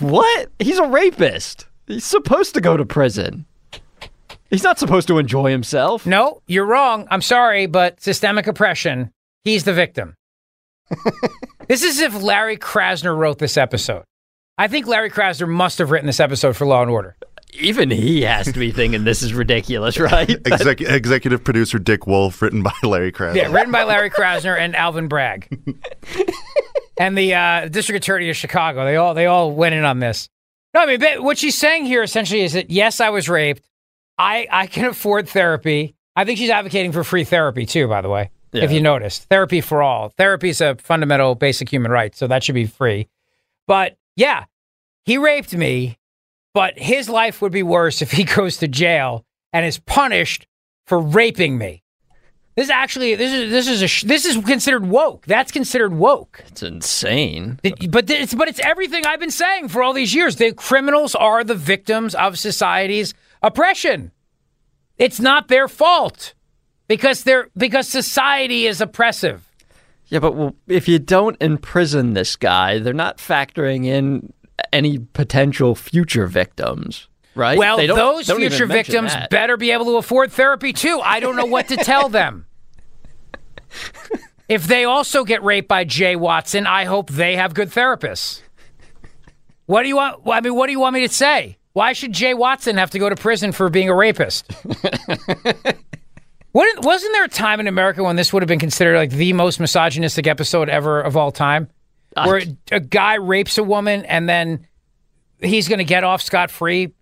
what? 0.00 0.48
He's 0.58 0.78
a 0.78 0.86
rapist. 0.86 1.66
He's 1.86 2.04
supposed 2.04 2.54
to 2.54 2.60
go 2.60 2.76
to 2.76 2.84
prison. 2.84 3.46
He's 4.50 4.62
not 4.62 4.78
supposed 4.78 5.08
to 5.08 5.18
enjoy 5.18 5.50
himself. 5.50 6.06
No, 6.06 6.40
you're 6.46 6.66
wrong. 6.66 7.06
I'm 7.10 7.22
sorry, 7.22 7.66
but 7.66 8.00
systemic 8.00 8.46
oppression, 8.46 9.10
he's 9.42 9.64
the 9.64 9.72
victim. 9.72 10.14
This 11.68 11.82
is 11.82 12.00
if 12.00 12.22
Larry 12.22 12.56
Krasner 12.56 13.16
wrote 13.16 13.38
this 13.38 13.56
episode. 13.56 14.04
I 14.56 14.68
think 14.68 14.86
Larry 14.86 15.10
Krasner 15.10 15.48
must 15.48 15.78
have 15.78 15.90
written 15.90 16.06
this 16.06 16.20
episode 16.20 16.56
for 16.56 16.66
Law 16.66 16.82
and 16.82 16.90
Order. 16.90 17.16
Even 17.60 17.90
he 17.90 18.22
has 18.22 18.52
to 18.52 18.58
be 18.58 18.72
thinking 18.72 19.04
this 19.04 19.22
is 19.22 19.32
ridiculous, 19.32 19.98
right? 19.98 20.30
Exec- 20.46 20.80
executive 20.80 21.44
producer 21.44 21.78
Dick 21.78 22.06
Wolf, 22.06 22.42
written 22.42 22.62
by 22.62 22.72
Larry 22.82 23.12
Krasner. 23.12 23.36
Yeah, 23.36 23.52
written 23.52 23.70
by 23.72 23.84
Larry 23.84 24.10
Krasner 24.10 24.58
and 24.58 24.74
Alvin 24.74 25.08
Bragg. 25.08 25.48
and 26.98 27.16
the 27.16 27.34
uh, 27.34 27.68
district 27.68 28.04
attorney 28.04 28.28
of 28.30 28.36
Chicago. 28.36 28.84
They 28.84 28.96
all 28.96 29.14
they 29.14 29.26
all 29.26 29.52
went 29.52 29.74
in 29.74 29.84
on 29.84 30.00
this. 30.00 30.28
No, 30.74 30.80
I 30.80 30.86
mean 30.96 31.22
what 31.22 31.38
she's 31.38 31.56
saying 31.56 31.86
here 31.86 32.02
essentially 32.02 32.42
is 32.42 32.54
that 32.54 32.70
yes, 32.70 33.00
I 33.00 33.10
was 33.10 33.28
raped. 33.28 33.68
I 34.18 34.46
I 34.50 34.66
can 34.66 34.86
afford 34.86 35.28
therapy. 35.28 35.94
I 36.16 36.24
think 36.24 36.38
she's 36.38 36.50
advocating 36.50 36.92
for 36.92 37.04
free 37.04 37.24
therapy 37.24 37.66
too. 37.66 37.86
By 37.86 38.00
the 38.00 38.08
way, 38.08 38.30
if 38.54 38.70
you 38.72 38.80
noticed, 38.80 39.24
therapy 39.24 39.60
for 39.60 39.82
all. 39.82 40.10
Therapy 40.10 40.48
is 40.48 40.60
a 40.60 40.76
fundamental, 40.76 41.34
basic 41.34 41.68
human 41.68 41.90
right, 41.90 42.14
so 42.14 42.26
that 42.26 42.42
should 42.44 42.54
be 42.54 42.66
free. 42.66 43.08
But 43.66 43.96
yeah, 44.16 44.44
he 45.04 45.18
raped 45.18 45.54
me, 45.54 45.98
but 46.52 46.78
his 46.78 47.08
life 47.08 47.42
would 47.42 47.52
be 47.52 47.62
worse 47.62 48.00
if 48.02 48.12
he 48.12 48.24
goes 48.36 48.56
to 48.58 48.68
jail 48.68 49.24
and 49.52 49.64
is 49.66 49.78
punished 49.78 50.46
for 50.86 50.98
raping 51.00 51.58
me. 51.58 51.82
This 52.56 52.66
is 52.66 52.70
actually 52.70 53.16
this 53.16 53.32
is 53.32 53.50
this 53.50 53.66
is 53.66 53.82
a 53.82 53.88
sh- 53.88 54.04
this 54.04 54.24
is 54.24 54.36
considered 54.44 54.86
woke. 54.86 55.26
That's 55.26 55.50
considered 55.50 55.92
woke. 55.92 56.44
It's 56.46 56.62
insane. 56.62 57.58
It- 57.64 57.90
But 57.90 58.08
it's 58.08 58.32
but 58.32 58.46
it's 58.46 58.60
everything 58.60 59.04
I've 59.04 59.18
been 59.18 59.32
saying 59.32 59.68
for 59.70 59.82
all 59.82 59.92
these 59.92 60.14
years. 60.14 60.36
The 60.36 60.52
criminals 60.52 61.16
are 61.16 61.42
the 61.42 61.56
victims 61.56 62.14
of 62.14 62.38
society's 62.38 63.12
oppression. 63.42 64.12
It's 64.98 65.18
not 65.18 65.48
their 65.48 65.66
fault 65.66 66.34
because 66.88 67.24
they're 67.24 67.48
because 67.56 67.88
society 67.88 68.66
is 68.66 68.80
oppressive. 68.80 69.48
Yeah, 70.08 70.18
but 70.18 70.34
well, 70.34 70.54
if 70.68 70.86
you 70.86 70.98
don't 70.98 71.36
imprison 71.40 72.12
this 72.12 72.36
guy, 72.36 72.78
they're 72.78 72.92
not 72.92 73.18
factoring 73.18 73.86
in 73.86 74.32
any 74.72 74.98
potential 74.98 75.74
future 75.74 76.26
victims, 76.26 77.08
right? 77.34 77.58
Well, 77.58 77.78
They 77.78 77.86
don't- 77.86 77.96
those 77.96 78.26
don't 78.26 78.36
future 78.38 78.66
victims 78.66 79.12
that. 79.12 79.30
better 79.30 79.56
be 79.56 79.70
able 79.70 79.86
to 79.86 79.96
afford 79.96 80.30
therapy 80.32 80.72
too. 80.72 81.00
I 81.02 81.20
don't 81.20 81.36
know 81.36 81.46
what 81.46 81.68
to 81.68 81.76
tell 81.76 82.08
them. 82.08 82.46
if 84.48 84.66
they 84.66 84.84
also 84.84 85.24
get 85.24 85.42
raped 85.42 85.68
by 85.68 85.84
Jay 85.84 86.16
Watson, 86.16 86.66
I 86.66 86.84
hope 86.84 87.10
they 87.10 87.36
have 87.36 87.54
good 87.54 87.70
therapists. 87.70 88.42
What 89.66 89.82
do 89.82 89.88
you 89.88 89.96
want? 89.96 90.20
I 90.26 90.40
mean, 90.42 90.54
what 90.54 90.66
do 90.66 90.72
you 90.72 90.80
want 90.80 90.94
me 90.94 91.06
to 91.08 91.12
say? 91.12 91.56
Why 91.72 91.92
should 91.94 92.12
Jay 92.12 92.34
Watson 92.34 92.76
have 92.76 92.90
to 92.90 92.98
go 92.98 93.08
to 93.08 93.16
prison 93.16 93.50
for 93.52 93.68
being 93.70 93.88
a 93.88 93.94
rapist? 93.94 94.44
Wouldn't, 96.54 96.84
wasn't 96.84 97.12
there 97.12 97.24
a 97.24 97.28
time 97.28 97.58
in 97.60 97.66
America 97.66 98.02
when 98.02 98.16
this 98.16 98.32
would 98.32 98.42
have 98.42 98.48
been 98.48 98.60
considered 98.60 98.96
like 98.96 99.10
the 99.10 99.32
most 99.32 99.58
misogynistic 99.60 100.26
episode 100.26 100.68
ever 100.68 101.00
of 101.00 101.16
all 101.16 101.32
time? 101.32 101.68
Where 102.16 102.42
a 102.70 102.78
guy 102.80 103.14
rapes 103.14 103.58
a 103.58 103.64
woman 103.64 104.04
and 104.04 104.28
then 104.28 104.68
he's 105.40 105.66
going 105.68 105.80
to 105.80 105.84
get 105.84 106.04
off 106.04 106.22
scot 106.22 106.50
free. 106.50 106.94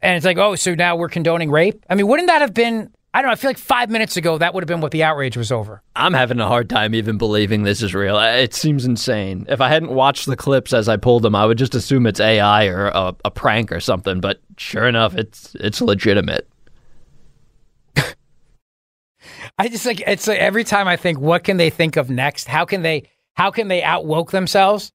And 0.00 0.16
it's 0.16 0.24
like, 0.24 0.38
oh, 0.38 0.54
so 0.54 0.76
now 0.76 0.94
we're 0.94 1.08
condoning 1.08 1.50
rape? 1.50 1.84
I 1.90 1.96
mean, 1.96 2.06
wouldn't 2.06 2.28
that 2.28 2.40
have 2.40 2.54
been, 2.54 2.92
I 3.12 3.20
don't 3.20 3.28
know, 3.28 3.32
I 3.32 3.34
feel 3.34 3.50
like 3.50 3.58
five 3.58 3.90
minutes 3.90 4.16
ago, 4.16 4.38
that 4.38 4.54
would 4.54 4.62
have 4.62 4.68
been 4.68 4.80
what 4.80 4.92
the 4.92 5.02
outrage 5.02 5.36
was 5.36 5.50
over. 5.50 5.82
I'm 5.96 6.14
having 6.14 6.38
a 6.38 6.46
hard 6.46 6.70
time 6.70 6.94
even 6.94 7.18
believing 7.18 7.64
this 7.64 7.82
is 7.82 7.92
real. 7.92 8.16
Uh, 8.16 8.36
It 8.36 8.54
seems 8.54 8.84
insane. 8.84 9.44
If 9.48 9.60
I 9.60 9.68
hadn't 9.68 9.90
watched 9.90 10.26
the 10.26 10.36
clips 10.36 10.72
as 10.72 10.88
I 10.88 10.96
pulled 10.96 11.24
them, 11.24 11.34
I 11.34 11.46
would 11.46 11.58
just 11.58 11.74
assume 11.74 12.06
it's 12.06 12.20
AI 12.20 12.66
or 12.66 12.86
a, 12.86 13.16
a 13.24 13.30
prank 13.32 13.72
or 13.72 13.80
something. 13.80 14.20
But 14.20 14.40
sure 14.56 14.86
enough, 14.86 15.16
it's 15.16 15.56
it's 15.56 15.80
legitimate. 15.80 16.48
I 19.60 19.68
just 19.68 19.84
like, 19.84 20.02
it's 20.06 20.26
like 20.26 20.38
every 20.38 20.64
time 20.64 20.88
I 20.88 20.96
think, 20.96 21.20
what 21.20 21.44
can 21.44 21.58
they 21.58 21.68
think 21.68 21.98
of 21.98 22.08
next? 22.08 22.48
How 22.48 22.64
can 22.64 22.80
they, 22.80 23.10
how 23.34 23.50
can 23.50 23.68
they 23.68 23.82
outwoke 23.82 24.30
themselves? 24.30 24.90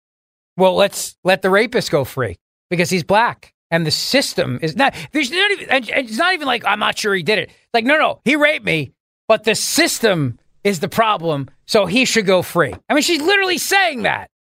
Well, 0.58 0.76
let's 0.76 1.16
let 1.24 1.44
the 1.44 1.52
rapist 1.52 1.92
go 1.92 2.04
free 2.04 2.38
because 2.72 2.90
he's 2.90 3.04
black. 3.04 3.54
And 3.70 3.86
the 3.86 3.92
system 3.92 4.58
is 4.64 4.76
not, 4.76 4.96
there's 5.12 5.30
not 5.30 5.52
even, 5.52 5.68
it's 5.70 6.18
not 6.18 6.34
even 6.34 6.48
like, 6.48 6.66
I'm 6.66 6.80
not 6.80 6.98
sure 6.98 7.14
he 7.14 7.22
did 7.22 7.38
it. 7.38 7.52
Like, 7.76 7.86
no, 7.86 8.00
no, 8.00 8.22
he 8.26 8.36
raped 8.36 8.66
me, 8.66 8.92
but 9.28 9.44
the 9.44 9.54
system 9.54 10.40
is 10.64 10.80
the 10.80 10.90
problem. 10.90 11.48
So 11.68 11.86
he 11.86 12.06
should 12.06 12.26
go 12.26 12.42
free. 12.42 12.74
I 12.90 12.96
mean, 12.96 13.04
she's 13.04 13.22
literally 13.22 13.60
saying 13.60 14.02
that. 14.04 14.32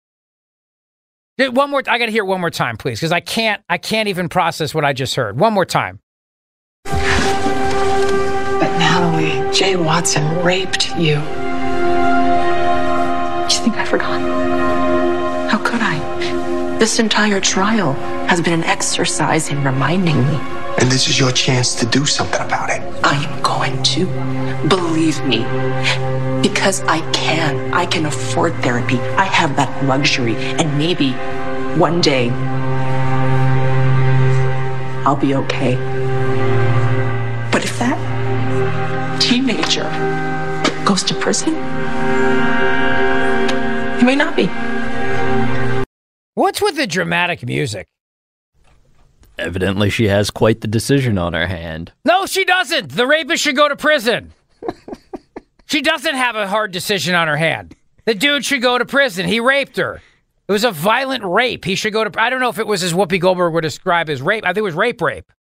One 1.38 1.70
more, 1.70 1.82
I 1.86 1.98
got 1.98 2.06
to 2.06 2.12
hear 2.12 2.24
it 2.24 2.28
one 2.28 2.40
more 2.40 2.48
time, 2.48 2.78
please, 2.78 2.98
because 2.98 3.12
I 3.12 3.20
can't, 3.20 3.62
I 3.68 3.76
can't 3.76 4.09
even 4.09 4.30
process 4.30 4.74
what 4.74 4.86
I 4.86 4.94
just 4.94 5.16
heard. 5.16 5.38
One 5.38 5.52
more 5.52 5.66
time. 5.66 6.01
But 8.95 9.01
Natalie, 9.01 9.53
Jay 9.53 9.75
Watson 9.75 10.23
raped 10.45 10.91
you. 10.91 11.15
You 11.15 11.21
think 13.61 13.77
I 13.77 13.85
forgot? 13.85 14.21
How 15.51 15.59
could 15.59 15.81
I? 15.83 15.99
This 16.79 17.01
entire 17.01 17.41
trial 17.41 17.95
has 18.29 18.41
been 18.41 18.53
an 18.53 18.62
exercise 18.62 19.51
in 19.51 19.65
reminding 19.65 20.25
me. 20.29 20.37
And 20.79 20.93
this 20.93 21.09
is 21.09 21.19
your 21.19 21.33
chance 21.33 21.75
to 21.77 21.87
do 21.87 22.07
something 22.07 22.41
about 22.41 22.71
it. 22.71 22.83
I 23.03 23.16
am 23.16 23.43
going 23.43 23.83
to. 23.83 24.07
Believe 24.69 25.21
me. 25.25 25.39
Because 26.41 26.81
I 26.83 27.01
can. 27.11 27.75
I 27.75 27.87
can 27.87 28.07
afford 28.07 28.55
therapy. 28.62 29.01
I 29.16 29.25
have 29.25 29.57
that 29.57 29.85
luxury. 29.87 30.37
And 30.37 30.79
maybe 30.79 31.15
one 31.81 32.01
day 32.01 32.31
I'll 35.05 35.16
be 35.16 35.35
okay. 35.35 35.94
Teenager 39.74 40.84
goes 40.84 41.02
to 41.05 41.14
prison, 41.14 41.55
he 43.98 44.05
may 44.05 44.16
not 44.16 44.36
be. 44.36 44.46
What's 46.34 46.60
with 46.60 46.76
the 46.76 46.86
dramatic 46.86 47.46
music? 47.46 47.86
Evidently, 49.38 49.90
she 49.90 50.09
has 50.09 50.30
quite 50.30 50.60
the 50.60 50.68
decision 50.68 51.18
on 51.18 51.32
her 51.32 51.46
hand. 51.46 51.92
No, 52.05 52.26
she 52.26 52.44
doesn't. 52.44 52.92
The 52.92 53.06
rapist 53.06 53.42
should 53.42 53.56
go 53.56 53.68
to 53.68 53.76
prison. 53.76 54.32
she 55.66 55.80
doesn't 55.80 56.14
have 56.14 56.36
a 56.36 56.46
hard 56.46 56.70
decision 56.70 57.14
on 57.14 57.26
her 57.26 57.36
hand. 57.36 57.74
The 58.05 58.14
dude 58.14 58.44
should 58.44 58.62
go 58.62 58.78
to 58.78 58.84
prison. 58.84 59.26
He 59.26 59.40
raped 59.40 59.76
her. 59.76 60.01
It 60.46 60.52
was 60.52 60.64
a 60.64 60.70
violent 60.70 61.24
rape. 61.24 61.64
He 61.64 61.74
should 61.74 61.92
go 61.92 62.05
to. 62.05 62.20
I 62.20 62.30
don't 62.30 62.40
know 62.40 62.51
if 62.51 62.59
it 62.59 62.66
was 62.66 62.82
as 62.82 62.92
Whoopi 62.92 63.18
Goldberg 63.18 63.55
would 63.55 63.62
describe 63.62 64.09
as 64.10 64.22
rape. 64.22 64.44
I 64.44 64.48
think 64.48 64.59
it 64.59 64.62
was 64.62 64.74
rape, 64.74 65.01
rape. 65.01 65.32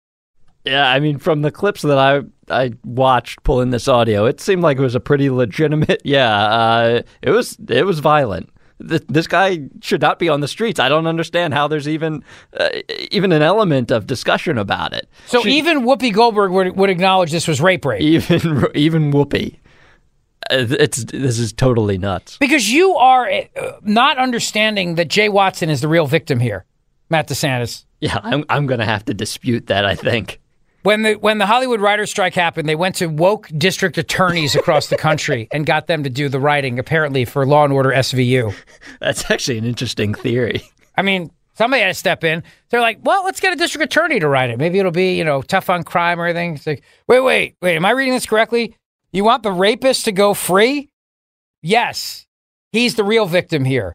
Yeah, 0.65 0.89
I 0.89 1.01
mean, 1.01 1.19
from 1.19 1.43
the 1.43 1.51
clips 1.51 1.83
that 1.83 1.99
I 1.99 2.21
I 2.49 2.73
watched 2.85 3.43
pulling 3.43 3.71
this 3.71 3.89
audio, 3.89 4.27
it 4.27 4.41
seemed 4.41 4.63
like 4.63 4.79
it 4.79 4.83
was 4.83 4.95
a 4.95 5.01
pretty 5.01 5.29
legitimate. 5.31 6.01
Yeah, 6.05 6.29
uh, 6.33 7.03
it 7.23 7.31
was 7.31 7.57
it 7.69 7.85
was 7.85 7.99
violent. 7.99 8.49
Th- 8.89 9.03
This 9.09 9.27
guy 9.27 9.69
should 9.81 10.01
not 10.01 10.19
be 10.19 10.29
on 10.29 10.41
the 10.41 10.49
streets. 10.49 10.79
I 10.81 10.89
don't 10.89 11.07
understand 11.07 11.55
how 11.55 11.67
there's 11.69 11.89
even 11.89 12.23
uh, 12.59 12.69
even 13.11 13.33
an 13.33 13.43
element 13.43 13.91
of 13.91 14.07
discussion 14.07 14.57
about 14.59 14.93
it. 14.93 15.09
So 15.27 15.47
even 15.47 15.83
Whoopi 15.83 16.13
Goldberg 16.13 16.53
would, 16.53 16.77
would 16.77 16.91
acknowledge 16.91 17.31
this 17.33 17.49
was 17.49 17.61
rape, 17.61 17.85
rape. 17.85 18.01
Even 18.01 18.65
even 18.75 19.13
Whoopi, 19.13 19.57
Uh, 20.51 20.67
it's 20.79 21.05
this 21.05 21.39
is 21.39 21.53
totally 21.53 21.99
nuts. 21.99 22.37
Because 22.39 22.71
you 22.71 22.95
are 22.97 23.29
uh, 23.31 23.73
not 23.83 24.19
understanding 24.19 24.97
that 24.97 25.09
Jay 25.09 25.29
Watson 25.29 25.71
is 25.71 25.81
the 25.81 25.89
real 25.89 26.07
victim 26.07 26.39
here, 26.41 26.65
Matt 27.11 27.29
DeSantis. 27.29 27.85
Yeah, 28.01 28.19
I'm 28.23 28.45
I'm 28.49 28.67
gonna 28.67 28.85
have 28.85 29.05
to 29.07 29.15
dispute 29.15 29.67
that. 29.69 29.85
I 29.85 29.95
think. 29.97 30.41
When 30.83 31.03
the 31.03 31.15
when 31.15 31.39
the 31.39 31.47
Hollywood 31.47 31.81
writers 31.81 32.11
strike 32.11 32.35
happened, 32.35 32.69
they 32.69 32.75
went 32.75 32.97
to 32.97 33.07
woke 33.07 33.49
district 33.57 33.99
attorneys 33.99 34.57
across 34.57 34.89
the 34.89 34.97
country 34.97 35.49
and 35.53 35.65
got 35.65 35.87
them 35.87 36.03
to 36.03 36.11
do 36.11 36.29
the 36.29 36.41
writing, 36.41 36.79
apparently 36.79 37.25
for 37.25 37.47
Law 37.47 37.65
and 37.65 37.73
Order 37.73 37.91
SVU. 37.91 38.55
That's 39.01 39.31
actually 39.31 39.59
an 39.59 39.65
interesting 39.65 40.13
theory. 40.15 40.63
I 40.97 41.03
mean, 41.03 41.31
Somebody 41.55 41.83
had 41.83 41.89
to 41.89 41.95
step 41.95 42.25
in. 42.25 42.43
They're 42.71 42.81
like, 42.81 43.01
well, 43.03 43.25
let's 43.25 43.41
get 43.41 43.53
a 43.53 43.57
district 43.57 43.85
attorney 43.85 44.19
to 44.21 44.29
write 44.29 44.51
it. 44.51 44.59
Maybe 44.59 44.79
it'll 44.79 44.91
be, 44.91 45.17
you 45.17 45.25
know, 45.25 45.43
tough 45.43 45.69
on 45.69 45.85
crime 45.85 46.19
or 46.19 46.27
anything. 46.27 46.55
It's 46.55 46.67
like, 46.67 46.83
wait, 47.07 47.21
wait, 47.21 47.57
wait. 47.61 47.77
Am 47.77 47.85
I 47.85 47.91
reading 47.91 48.15
this 48.15 48.27
correctly? 48.27 48.75
You 49.13 49.25
want 49.25 49.43
the 49.43 49.53
rapist 49.53 50.07
to 50.07 50.13
go 50.13 50.33
free? 50.33 50.89
Yes. 51.61 52.27
He's 52.73 52.95
the 52.95 53.05
real 53.05 53.27
victim 53.27 53.65
here. 53.65 53.95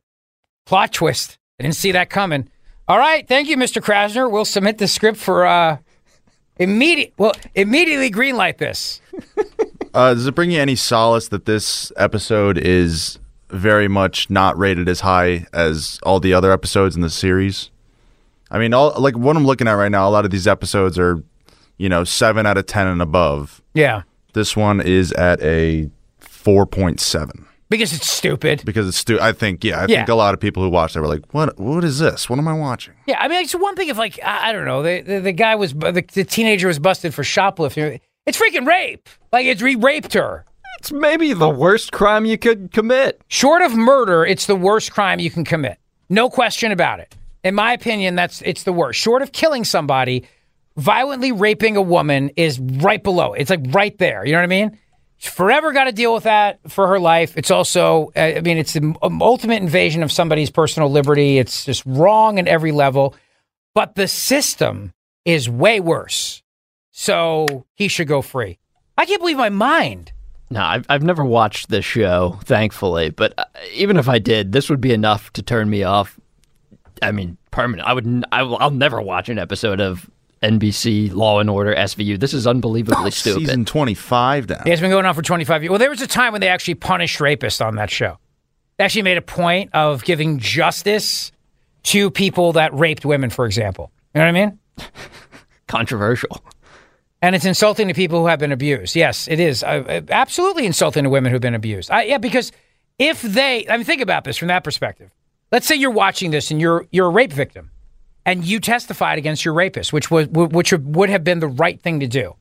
Plot 0.68 0.94
twist. 0.94 1.40
I 1.60 1.64
didn't 1.64 1.76
see 1.76 1.92
that 1.94 2.12
coming. 2.12 2.48
All 2.88 3.00
right. 3.00 3.28
Thank 3.28 3.50
you, 3.50 3.58
Mr. 3.58 3.82
Krasner. 3.82 4.30
We'll 4.32 4.46
submit 4.46 4.78
the 4.78 4.88
script 4.88 5.18
for 5.18 5.46
uh 5.46 5.78
immediate 6.60 7.14
well, 7.18 7.34
immediately 7.56 8.12
greenlight 8.12 8.58
this. 8.58 9.02
Uh, 9.94 10.14
does 10.14 10.28
it 10.28 10.36
bring 10.36 10.52
you 10.52 10.62
any 10.62 10.76
solace 10.76 11.30
that 11.30 11.46
this 11.46 11.92
episode 11.98 12.56
is 12.56 13.18
very 13.50 13.88
much 13.88 14.30
not 14.30 14.56
rated 14.56 14.88
as 14.88 15.00
high 15.00 15.48
as 15.54 16.00
all 16.04 16.20
the 16.20 16.36
other 16.36 16.52
episodes 16.52 16.96
in 16.96 17.02
the 17.02 17.10
series? 17.10 17.72
I 18.52 18.60
mean, 18.60 18.76
all 18.76 18.94
like 19.00 19.18
what 19.18 19.36
I'm 19.36 19.44
looking 19.44 19.68
at 19.68 19.72
right 19.72 19.90
now, 19.92 20.08
a 20.08 20.12
lot 20.12 20.24
of 20.24 20.30
these 20.30 20.46
episodes 20.46 21.00
are, 21.00 21.24
you 21.78 21.90
know, 21.90 22.04
seven 22.04 22.46
out 22.46 22.60
of 22.60 22.68
ten 22.68 22.86
and 22.86 23.02
above. 23.02 23.64
Yeah. 23.74 24.04
This 24.34 24.56
one 24.56 24.82
is 24.82 25.14
at 25.14 25.42
a 25.42 25.90
four 26.20 26.68
point 26.68 27.00
seven 27.00 27.47
Because 27.70 27.92
it's 27.94 28.10
stupid. 28.10 28.62
because 28.64 28.88
it's 28.88 28.98
stu- 28.98 29.20
I 29.20 29.34
think 29.34 29.64
yeah, 29.64 29.84
I 29.84 29.88
think 29.88 30.08
a 30.08 30.16
lot 30.16 30.34
of 30.34 30.40
people 30.40 30.64
who 30.64 30.70
watched 30.70 30.96
it 30.96 31.02
were 31.02 31.08
like, 31.08 31.26
what 31.34 31.60
What 31.60 31.84
is 31.84 32.00
this? 32.00 32.30
What 32.30 32.40
am 32.40 32.48
I 32.48 32.54
watching? 32.54 32.94
Yeah, 33.08 33.18
I 33.20 33.28
mean, 33.28 33.42
it's 33.42 33.54
one 33.54 33.76
thing 33.76 33.90
if 33.90 33.98
like 33.98 34.20
I, 34.24 34.50
I 34.50 34.54
don't 34.54 34.66
know, 34.66 34.82
the, 34.84 35.02
the 35.02 35.20
the 35.20 35.32
guy 35.34 35.56
was 35.56 35.74
the, 35.74 36.06
the 36.14 36.24
teenager 36.24 36.68
was 36.68 36.80
busted 36.80 37.14
for 37.14 37.24
shoplifting. 37.24 38.00
It's 38.26 38.40
freaking 38.40 38.66
rape. 38.66 39.10
Like 39.34 39.46
it's 39.46 39.62
he 39.62 39.76
raped 39.76 40.14
her. 40.14 40.46
It's 40.80 40.92
maybe 40.92 41.34
the 41.34 41.50
worst 41.50 41.92
crime 41.92 42.26
you 42.26 42.38
could 42.38 42.72
commit. 42.72 43.22
Short 43.28 43.62
of 43.62 43.76
murder, 43.76 44.26
it's 44.26 44.46
the 44.46 44.56
worst 44.56 44.92
crime 44.94 45.20
you 45.20 45.32
can 45.32 45.44
commit. 45.44 45.78
No 46.10 46.30
question 46.30 46.72
about 46.72 47.00
it. 47.00 47.16
In 47.44 47.56
my 47.56 47.74
opinion, 47.74 48.16
that's 48.16 48.42
it's 48.44 48.64
the 48.64 48.74
worst. 48.74 49.00
Short 49.00 49.22
of 49.22 49.32
killing 49.32 49.64
somebody, 49.64 50.26
violently 50.78 51.32
raping 51.32 51.76
a 51.78 51.82
woman 51.82 52.30
is 52.36 52.60
right 52.60 53.02
below. 53.04 53.34
It's 53.34 53.50
like 53.50 53.62
right 53.70 53.98
there. 53.98 54.26
You 54.26 54.34
know 54.34 54.38
what 54.40 54.44
I 54.44 54.48
mean? 54.48 54.78
She's 55.18 55.34
forever 55.34 55.74
got 55.74 55.86
to 55.86 55.92
deal 55.92 56.14
with 56.14 56.24
that 56.24 56.60
for 56.70 56.88
her 56.88 57.00
life. 57.00 57.38
It's 57.38 57.50
also, 57.50 58.12
uh, 58.16 58.20
I 58.38 58.42
mean, 58.42 58.58
it's 58.58 58.74
the 58.74 58.96
um, 59.02 59.22
ultimate 59.22 59.62
invasion 59.62 60.04
of 60.04 60.12
somebody's 60.12 60.52
personal 60.52 60.90
liberty. 60.90 61.40
It's 61.40 61.66
just 61.66 61.84
wrong 61.86 62.38
at 62.38 62.48
every 62.48 62.72
level. 62.72 63.16
But 63.74 63.96
the 63.96 64.08
system 64.08 64.94
is 65.26 65.50
way 65.50 65.80
worse. 65.80 66.44
So 66.92 67.66
he 67.74 67.88
should 67.88 68.08
go 68.08 68.22
free. 68.22 68.60
I 68.98 69.06
can't 69.06 69.22
believe 69.22 69.38
my 69.38 69.50
mind. 69.50 70.12
No, 70.50 70.62
I've, 70.62 70.86
I've 70.90 71.04
never 71.04 71.26
watched 71.26 71.70
this 71.70 71.86
show, 71.86 72.40
thankfully. 72.46 73.10
But 73.10 73.34
uh, 73.38 73.46
even 73.74 73.98
if 73.98 74.08
I 74.08 74.20
did, 74.20 74.52
this 74.52 74.70
would 74.70 74.82
be 74.82 74.94
enough 74.94 75.32
to 75.34 75.42
turn 75.42 75.70
me 75.70 75.84
off. 75.84 76.20
I 77.02 77.12
mean, 77.12 77.38
permanent. 77.52 77.88
I 77.88 77.94
would. 77.94 78.26
I 78.32 78.44
will, 78.44 78.58
I'll 78.58 78.72
never 78.72 79.02
watch 79.02 79.30
an 79.30 79.38
episode 79.38 79.80
of 79.80 80.10
NBC 80.42 81.14
Law 81.14 81.40
and 81.40 81.50
Order 81.50 81.74
SVU. 81.76 82.20
This 82.20 82.34
is 82.34 82.46
unbelievably 82.48 83.12
stupid. 83.12 83.42
Season 83.42 83.66
twenty 83.66 83.94
five 83.94 84.48
now. 84.50 84.62
Yeah, 84.66 84.74
it's 84.74 84.82
been 84.82 84.92
going 84.92 85.06
on 85.06 85.14
for 85.16 85.22
25 85.22 85.64
years. 85.64 85.70
Well, 85.70 85.80
there 85.80 85.90
was 85.90 86.02
a 86.02 86.08
time 86.08 86.32
when 86.32 86.42
they 86.42 86.48
actually 86.50 86.76
punished 86.76 87.20
rapists 87.20 87.66
on 87.66 87.76
that 87.76 87.90
show. 87.90 88.18
They 88.78 88.84
actually 88.84 89.02
made 89.04 89.18
a 89.18 89.22
point 89.22 89.72
of 89.74 90.04
giving 90.04 90.38
justice 90.40 91.32
to 91.84 92.12
people 92.12 92.54
that 92.54 92.74
raped 92.74 93.06
women, 93.06 93.30
for 93.30 93.46
example. 93.46 93.92
You 94.14 94.20
know 94.20 94.26
what 94.26 94.38
I 94.38 94.46
mean? 94.46 94.60
Controversial. 95.68 96.44
And 97.22 97.36
it's 97.36 97.46
insulting 97.46 97.88
to 97.88 97.94
people 97.94 98.20
who 98.20 98.28
have 98.28 98.40
been 98.40 98.52
abused. 98.52 98.96
Yes, 98.96 99.28
it 99.28 99.40
is. 99.40 99.64
Uh, 99.64 99.84
uh, 99.88 100.02
absolutely 100.10 100.66
insulting 100.66 101.04
to 101.04 101.10
women 101.10 101.32
who've 101.32 101.42
been 101.42 101.56
abused. 101.56 101.90
Uh, 101.90 101.98
yeah, 101.98 102.20
because 102.20 102.52
if 103.00 103.22
they, 103.22 103.66
I 103.68 103.78
mean, 103.78 103.86
think 103.86 104.02
about 104.02 104.24
this 104.24 104.38
from 104.38 104.50
that 104.50 104.64
perspective. 104.64 105.12
Let's 105.52 105.66
say 105.66 105.76
you're 105.76 105.92
watching 105.92 106.32
this 106.32 106.52
and 106.52 106.60
you're 106.60 106.86
you're 106.92 107.08
a 107.08 107.10
rape 107.10 107.32
victim, 107.32 107.72
and 108.28 108.44
you 108.44 108.60
testified 108.60 109.18
against 109.18 109.46
your 109.46 109.54
rapist, 109.54 109.94
which 109.94 110.12
was 110.12 110.28
which 110.28 110.74
would 110.74 111.10
have 111.10 111.24
been 111.24 111.40
the 111.40 111.48
right 111.48 111.82
thing 111.82 112.02
to 112.02 112.08
do. 112.08 112.36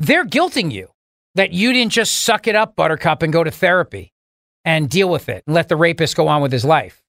They're 0.00 0.26
guilting 0.26 0.72
you 0.72 0.88
that 1.36 1.52
you 1.52 1.72
didn't 1.72 1.92
just 1.92 2.22
suck 2.22 2.48
it 2.48 2.56
up, 2.56 2.74
Buttercup, 2.74 3.22
and 3.22 3.32
go 3.32 3.44
to 3.44 3.50
therapy 3.52 4.12
and 4.64 4.90
deal 4.90 5.08
with 5.08 5.28
it 5.28 5.44
and 5.46 5.54
let 5.54 5.68
the 5.68 5.76
rapist 5.76 6.16
go 6.16 6.26
on 6.26 6.42
with 6.42 6.50
his 6.50 6.64
life. 6.64 7.02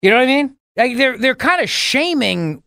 You 0.00 0.10
know 0.10 0.16
what 0.16 0.22
I 0.22 0.26
mean? 0.26 0.56
Like 0.76 0.96
they're 0.96 1.18
they're 1.18 1.34
kind 1.34 1.60
of 1.60 1.68
shaming 1.68 2.62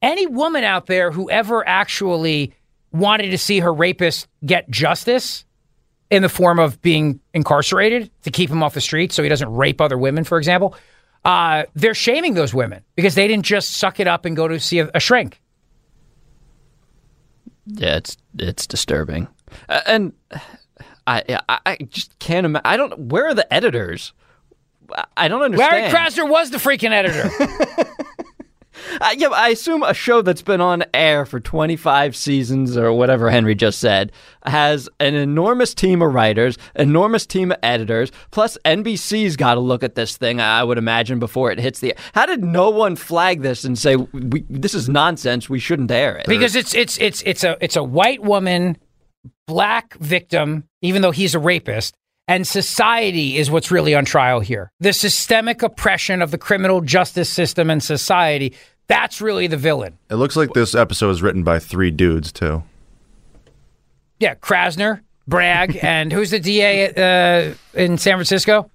any 0.00 0.26
woman 0.26 0.64
out 0.64 0.86
there 0.86 1.10
who 1.10 1.30
ever 1.30 1.66
actually 1.68 2.54
wanted 2.90 3.30
to 3.30 3.38
see 3.38 3.60
her 3.60 3.72
rapist 3.72 4.28
get 4.46 4.70
justice 4.70 5.44
in 6.10 6.22
the 6.22 6.28
form 6.30 6.58
of 6.58 6.80
being 6.80 7.20
incarcerated 7.34 8.10
to 8.22 8.30
keep 8.30 8.48
him 8.48 8.62
off 8.62 8.72
the 8.72 8.80
street 8.80 9.12
so 9.12 9.22
he 9.22 9.28
doesn't 9.28 9.52
rape 9.52 9.80
other 9.80 9.98
women, 9.98 10.24
for 10.24 10.38
example, 10.38 10.74
uh, 11.26 11.64
they're 11.74 11.92
shaming 11.94 12.34
those 12.34 12.54
women 12.54 12.84
because 12.94 13.16
they 13.16 13.26
didn't 13.26 13.44
just 13.44 13.72
suck 13.76 13.98
it 13.98 14.06
up 14.06 14.24
and 14.24 14.36
go 14.36 14.46
to 14.46 14.60
see 14.60 14.78
a, 14.78 14.88
a 14.94 15.00
shrink. 15.00 15.40
Yeah, 17.66 17.96
it's 17.96 18.16
it's 18.38 18.66
disturbing, 18.66 19.26
uh, 19.68 19.80
and 19.86 20.12
I 21.06 21.40
I, 21.48 21.58
I 21.66 21.76
just 21.90 22.16
can't 22.20 22.46
imagine. 22.46 22.64
I 22.64 22.76
don't. 22.76 22.96
Where 23.08 23.26
are 23.26 23.34
the 23.34 23.52
editors? 23.52 24.12
I- 25.16 25.26
don't 25.26 25.42
understand. 25.42 25.92
Larry 25.92 25.92
Krasner 25.92 26.30
was 26.30 26.50
the 26.50 26.58
freaking 26.58 26.92
editor. 26.92 27.28
Uh, 29.00 29.14
yeah, 29.16 29.28
I 29.28 29.48
assume 29.48 29.82
a 29.82 29.94
show 29.94 30.22
that's 30.22 30.42
been 30.42 30.60
on 30.60 30.84
air 30.94 31.26
for 31.26 31.40
25 31.40 32.14
seasons 32.14 32.76
or 32.76 32.92
whatever 32.92 33.30
Henry 33.30 33.54
just 33.54 33.78
said 33.78 34.12
has 34.44 34.88
an 35.00 35.14
enormous 35.14 35.74
team 35.74 36.02
of 36.02 36.14
writers, 36.14 36.56
enormous 36.76 37.26
team 37.26 37.50
of 37.50 37.58
editors, 37.62 38.12
plus 38.30 38.56
NBC's 38.64 39.36
got 39.36 39.54
to 39.54 39.60
look 39.60 39.82
at 39.82 39.96
this 39.96 40.16
thing, 40.16 40.40
I 40.40 40.62
would 40.62 40.78
imagine, 40.78 41.18
before 41.18 41.50
it 41.50 41.58
hits 41.58 41.80
the 41.80 41.90
air. 41.90 42.04
How 42.14 42.26
did 42.26 42.44
no 42.44 42.70
one 42.70 42.94
flag 42.94 43.42
this 43.42 43.64
and 43.64 43.76
say, 43.76 43.96
this 44.12 44.74
is 44.74 44.88
nonsense, 44.88 45.50
we 45.50 45.58
shouldn't 45.58 45.90
air 45.90 46.16
it? 46.16 46.26
because 46.28 46.56
it's 46.56 46.74
it's 46.74 46.98
it's 46.98 47.22
it's 47.22 47.44
a 47.44 47.56
it's 47.60 47.76
a 47.76 47.82
white 47.82 48.22
woman, 48.22 48.76
black 49.46 49.94
victim, 49.98 50.64
even 50.82 51.02
though 51.02 51.10
he's 51.10 51.34
a 51.34 51.38
rapist, 51.38 51.94
and 52.28 52.46
society 52.46 53.36
is 53.36 53.50
what's 53.50 53.70
really 53.70 53.94
on 53.94 54.04
trial 54.04 54.40
here. 54.40 54.70
The 54.80 54.92
systemic 54.92 55.62
oppression 55.62 56.22
of 56.22 56.30
the 56.30 56.38
criminal 56.38 56.80
justice 56.80 57.28
system 57.28 57.70
and 57.70 57.82
society. 57.82 58.54
That's 58.88 59.20
really 59.20 59.46
the 59.46 59.56
villain. 59.56 59.98
It 60.10 60.14
looks 60.16 60.36
like 60.36 60.52
this 60.52 60.74
episode 60.74 61.08
was 61.08 61.22
written 61.22 61.42
by 61.42 61.58
three 61.58 61.90
dudes 61.90 62.30
too. 62.32 62.62
Yeah, 64.18 64.34
Krasner, 64.34 65.00
Bragg, 65.26 65.78
and 65.82 66.12
who's 66.12 66.30
the 66.30 66.40
DA 66.40 66.88
uh, 66.94 67.54
in 67.74 67.98
San 67.98 68.14
Francisco? 68.16 68.70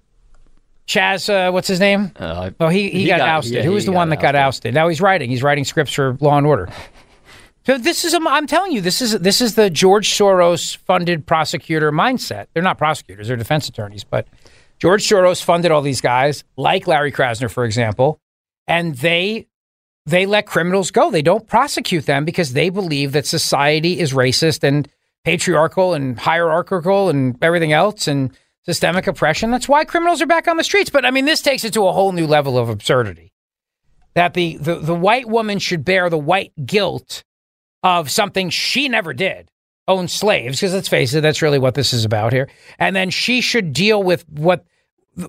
Chaz, 0.86 1.28
uh, 1.32 1.50
what's 1.52 1.68
his 1.68 1.80
name? 1.80 2.10
Uh, 2.16 2.50
oh, 2.60 2.68
he, 2.68 2.90
he, 2.90 3.00
he 3.02 3.06
got, 3.06 3.18
got- 3.18 3.28
ousted. 3.28 3.54
yeah, 3.54 3.62
Who 3.62 3.72
was 3.72 3.86
the 3.86 3.92
one 3.92 4.08
that 4.10 4.20
got 4.20 4.34
ousted? 4.34 4.74
Now 4.74 4.88
he's 4.88 5.00
writing. 5.00 5.30
He's 5.30 5.42
writing 5.42 5.64
scripts 5.64 5.92
for 5.92 6.16
Law 6.20 6.36
and 6.36 6.46
Order. 6.46 6.68
So 7.64 7.78
this 7.78 8.04
is 8.04 8.12
a, 8.12 8.18
I'm 8.26 8.48
telling 8.48 8.72
you, 8.72 8.80
this 8.80 9.00
is 9.00 9.12
this 9.20 9.40
is 9.40 9.54
the 9.54 9.70
George 9.70 10.10
Soros 10.10 10.76
funded 10.76 11.24
prosecutor 11.26 11.92
mindset. 11.92 12.46
They're 12.52 12.62
not 12.62 12.76
prosecutors; 12.76 13.28
they're 13.28 13.36
defense 13.36 13.68
attorneys. 13.68 14.02
But 14.02 14.26
George 14.80 15.08
Soros 15.08 15.40
funded 15.40 15.70
all 15.70 15.80
these 15.80 16.00
guys, 16.00 16.42
like 16.56 16.88
Larry 16.88 17.12
Krasner, 17.12 17.48
for 17.48 17.64
example, 17.64 18.18
and 18.66 18.96
they 18.96 19.46
they 20.06 20.26
let 20.26 20.46
criminals 20.46 20.90
go. 20.90 21.10
They 21.10 21.22
don't 21.22 21.46
prosecute 21.46 22.06
them 22.06 22.24
because 22.24 22.52
they 22.52 22.70
believe 22.70 23.12
that 23.12 23.26
society 23.26 24.00
is 24.00 24.12
racist 24.12 24.64
and 24.64 24.88
patriarchal 25.24 25.94
and 25.94 26.18
hierarchical 26.18 27.08
and 27.08 27.36
everything 27.42 27.72
else 27.72 28.08
and 28.08 28.36
systemic 28.64 29.06
oppression. 29.06 29.50
That's 29.50 29.68
why 29.68 29.84
criminals 29.84 30.20
are 30.20 30.26
back 30.26 30.48
on 30.48 30.56
the 30.56 30.64
streets. 30.64 30.90
But 30.90 31.04
I 31.04 31.10
mean, 31.10 31.24
this 31.24 31.40
takes 31.40 31.64
it 31.64 31.72
to 31.74 31.86
a 31.86 31.92
whole 31.92 32.12
new 32.12 32.26
level 32.26 32.58
of 32.58 32.68
absurdity. 32.68 33.32
That 34.14 34.34
the 34.34 34.56
the, 34.56 34.76
the 34.76 34.94
white 34.94 35.28
woman 35.28 35.58
should 35.58 35.84
bear 35.84 36.10
the 36.10 36.18
white 36.18 36.52
guilt 36.66 37.24
of 37.82 38.10
something 38.10 38.50
she 38.50 38.88
never 38.88 39.14
did 39.14 39.50
own 39.88 40.06
slaves 40.06 40.60
because 40.60 40.74
let's 40.74 40.88
face 40.88 41.12
it 41.12 41.22
that's 41.22 41.42
really 41.42 41.58
what 41.58 41.74
this 41.74 41.92
is 41.92 42.04
about 42.04 42.32
here 42.32 42.48
and 42.78 42.94
then 42.94 43.10
she 43.10 43.40
should 43.40 43.72
deal 43.72 44.00
with 44.00 44.24
what 44.28 44.64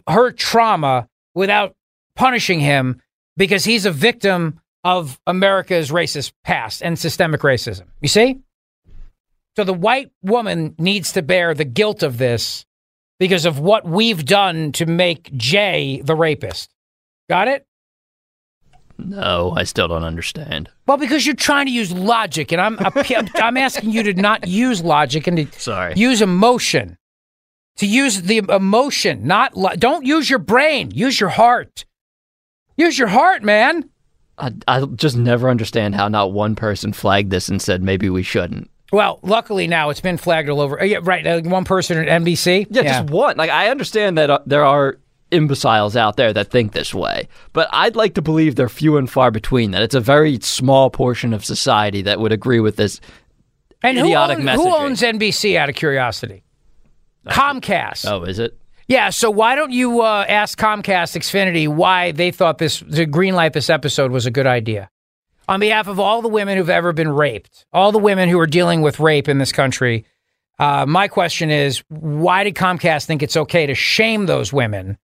her 0.07 0.31
trauma 0.31 1.09
without 1.33 1.75
punishing 2.15 2.59
him 2.59 3.01
because 3.35 3.65
he's 3.65 3.85
a 3.85 3.91
victim 3.91 4.59
of 4.83 5.19
America's 5.25 5.91
racist 5.91 6.33
past 6.43 6.81
and 6.81 6.97
systemic 6.97 7.41
racism. 7.41 7.85
You 8.01 8.07
see? 8.07 8.41
So 9.55 9.63
the 9.63 9.73
white 9.73 10.11
woman 10.21 10.75
needs 10.77 11.11
to 11.13 11.21
bear 11.21 11.53
the 11.53 11.65
guilt 11.65 12.03
of 12.03 12.17
this 12.17 12.65
because 13.19 13.45
of 13.45 13.59
what 13.59 13.85
we've 13.85 14.25
done 14.25 14.71
to 14.73 14.85
make 14.85 15.31
Jay 15.35 16.01
the 16.03 16.15
rapist. 16.15 16.73
Got 17.29 17.47
it? 17.47 17.65
No, 18.97 19.53
I 19.55 19.63
still 19.63 19.87
don't 19.87 20.03
understand. 20.03 20.69
Well, 20.87 20.97
because 20.97 21.25
you're 21.25 21.35
trying 21.35 21.65
to 21.65 21.71
use 21.71 21.91
logic, 21.91 22.51
and 22.51 22.61
I'm 22.61 22.77
I'm, 23.35 23.57
asking 23.57 23.91
you 23.91 24.03
to 24.03 24.13
not 24.13 24.47
use 24.47 24.83
logic 24.83 25.27
and 25.27 25.37
to 25.37 25.59
Sorry. 25.59 25.93
use 25.95 26.21
emotion. 26.21 26.97
To 27.77 27.87
use 27.87 28.21
the 28.21 28.37
emotion, 28.37 29.25
not 29.25 29.57
lo- 29.57 29.75
don't 29.75 30.05
use 30.05 30.29
your 30.29 30.39
brain. 30.39 30.91
Use 30.91 31.19
your 31.19 31.29
heart. 31.29 31.85
Use 32.77 32.99
your 32.99 33.07
heart, 33.07 33.41
man. 33.41 33.89
I, 34.37 34.51
I 34.67 34.85
just 34.85 35.15
never 35.15 35.49
understand 35.49 35.95
how 35.95 36.07
not 36.07 36.31
one 36.33 36.55
person 36.55 36.91
flagged 36.93 37.29
this 37.31 37.49
and 37.49 37.61
said 37.61 37.83
maybe 37.83 38.09
we 38.09 38.23
shouldn't. 38.23 38.69
Well, 38.91 39.19
luckily 39.23 39.67
now 39.67 39.89
it's 39.89 40.01
been 40.01 40.17
flagged 40.17 40.49
all 40.49 40.61
over. 40.61 40.79
uh, 40.81 40.85
Yeah, 40.85 40.99
right. 41.03 41.25
Uh, 41.25 41.41
one 41.41 41.65
person 41.65 41.97
at 41.97 42.21
NBC. 42.21 42.67
Yeah, 42.69 42.83
just 42.83 43.09
one. 43.11 43.37
Like 43.37 43.49
I 43.49 43.69
understand 43.69 44.17
that 44.17 44.29
uh, 44.29 44.39
there 44.45 44.65
are 44.65 44.97
imbeciles 45.31 45.95
out 45.95 46.15
there 46.15 46.31
that 46.33 46.51
think 46.51 46.73
this 46.73 46.93
way. 46.93 47.27
But 47.53 47.67
I'd 47.71 47.95
like 47.95 48.13
to 48.15 48.21
believe 48.21 48.55
they're 48.55 48.69
few 48.69 48.97
and 48.97 49.09
far 49.09 49.31
between. 49.31 49.71
That 49.71 49.81
it's 49.81 49.95
a 49.95 49.99
very 49.99 50.39
small 50.41 50.89
portion 50.91 51.33
of 51.33 51.43
society 51.43 52.01
that 52.03 52.19
would 52.19 52.31
agree 52.31 52.59
with 52.59 52.75
this 52.75 52.99
And 53.81 53.97
who, 53.97 54.05
idiotic 54.05 54.37
own- 54.39 54.43
messaging. 54.45 54.55
who 54.55 54.75
owns 54.75 55.01
NBC? 55.01 55.57
Out 55.57 55.69
of 55.69 55.75
curiosity, 55.75 56.43
Comcast. 57.27 58.05
Oh, 58.09 58.23
is 58.23 58.37
it? 58.39 58.57
Yeah, 58.93 59.09
so 59.09 59.31
why 59.31 59.55
don't 59.55 59.71
you 59.71 60.01
uh, 60.01 60.23
ask 60.29 60.55
Comcast 60.55 61.17
Xfinity 61.17 61.67
why 61.67 62.11
they 62.11 62.29
thought 62.29 62.59
this 62.59 62.79
the 62.81 63.07
green 63.07 63.33
light 63.33 63.53
this 63.53 63.71
episode 63.71 64.11
was 64.11 64.27
a 64.27 64.29
good 64.29 64.45
idea? 64.45 64.91
On 65.47 65.59
behalf 65.59 65.87
of 65.87 65.99
all 65.99 66.21
the 66.21 66.27
women 66.27 66.59
who've 66.59 66.69
ever 66.69 66.93
been 66.93 67.09
raped, 67.09 67.65
all 67.73 67.91
the 67.91 67.97
women 67.97 68.29
who 68.29 68.39
are 68.39 68.45
dealing 68.45 68.83
with 68.83 68.99
rape 68.99 69.27
in 69.27 69.39
this 69.39 69.51
country, 69.51 70.05
uh, 70.59 70.85
my 70.85 71.07
question 71.07 71.49
is 71.49 71.79
why 71.89 72.43
did 72.43 72.53
Comcast 72.53 73.07
think 73.07 73.23
it's 73.23 73.35
okay 73.35 73.65
to 73.65 73.73
shame 73.73 74.27
those 74.27 74.53
women 74.53 74.99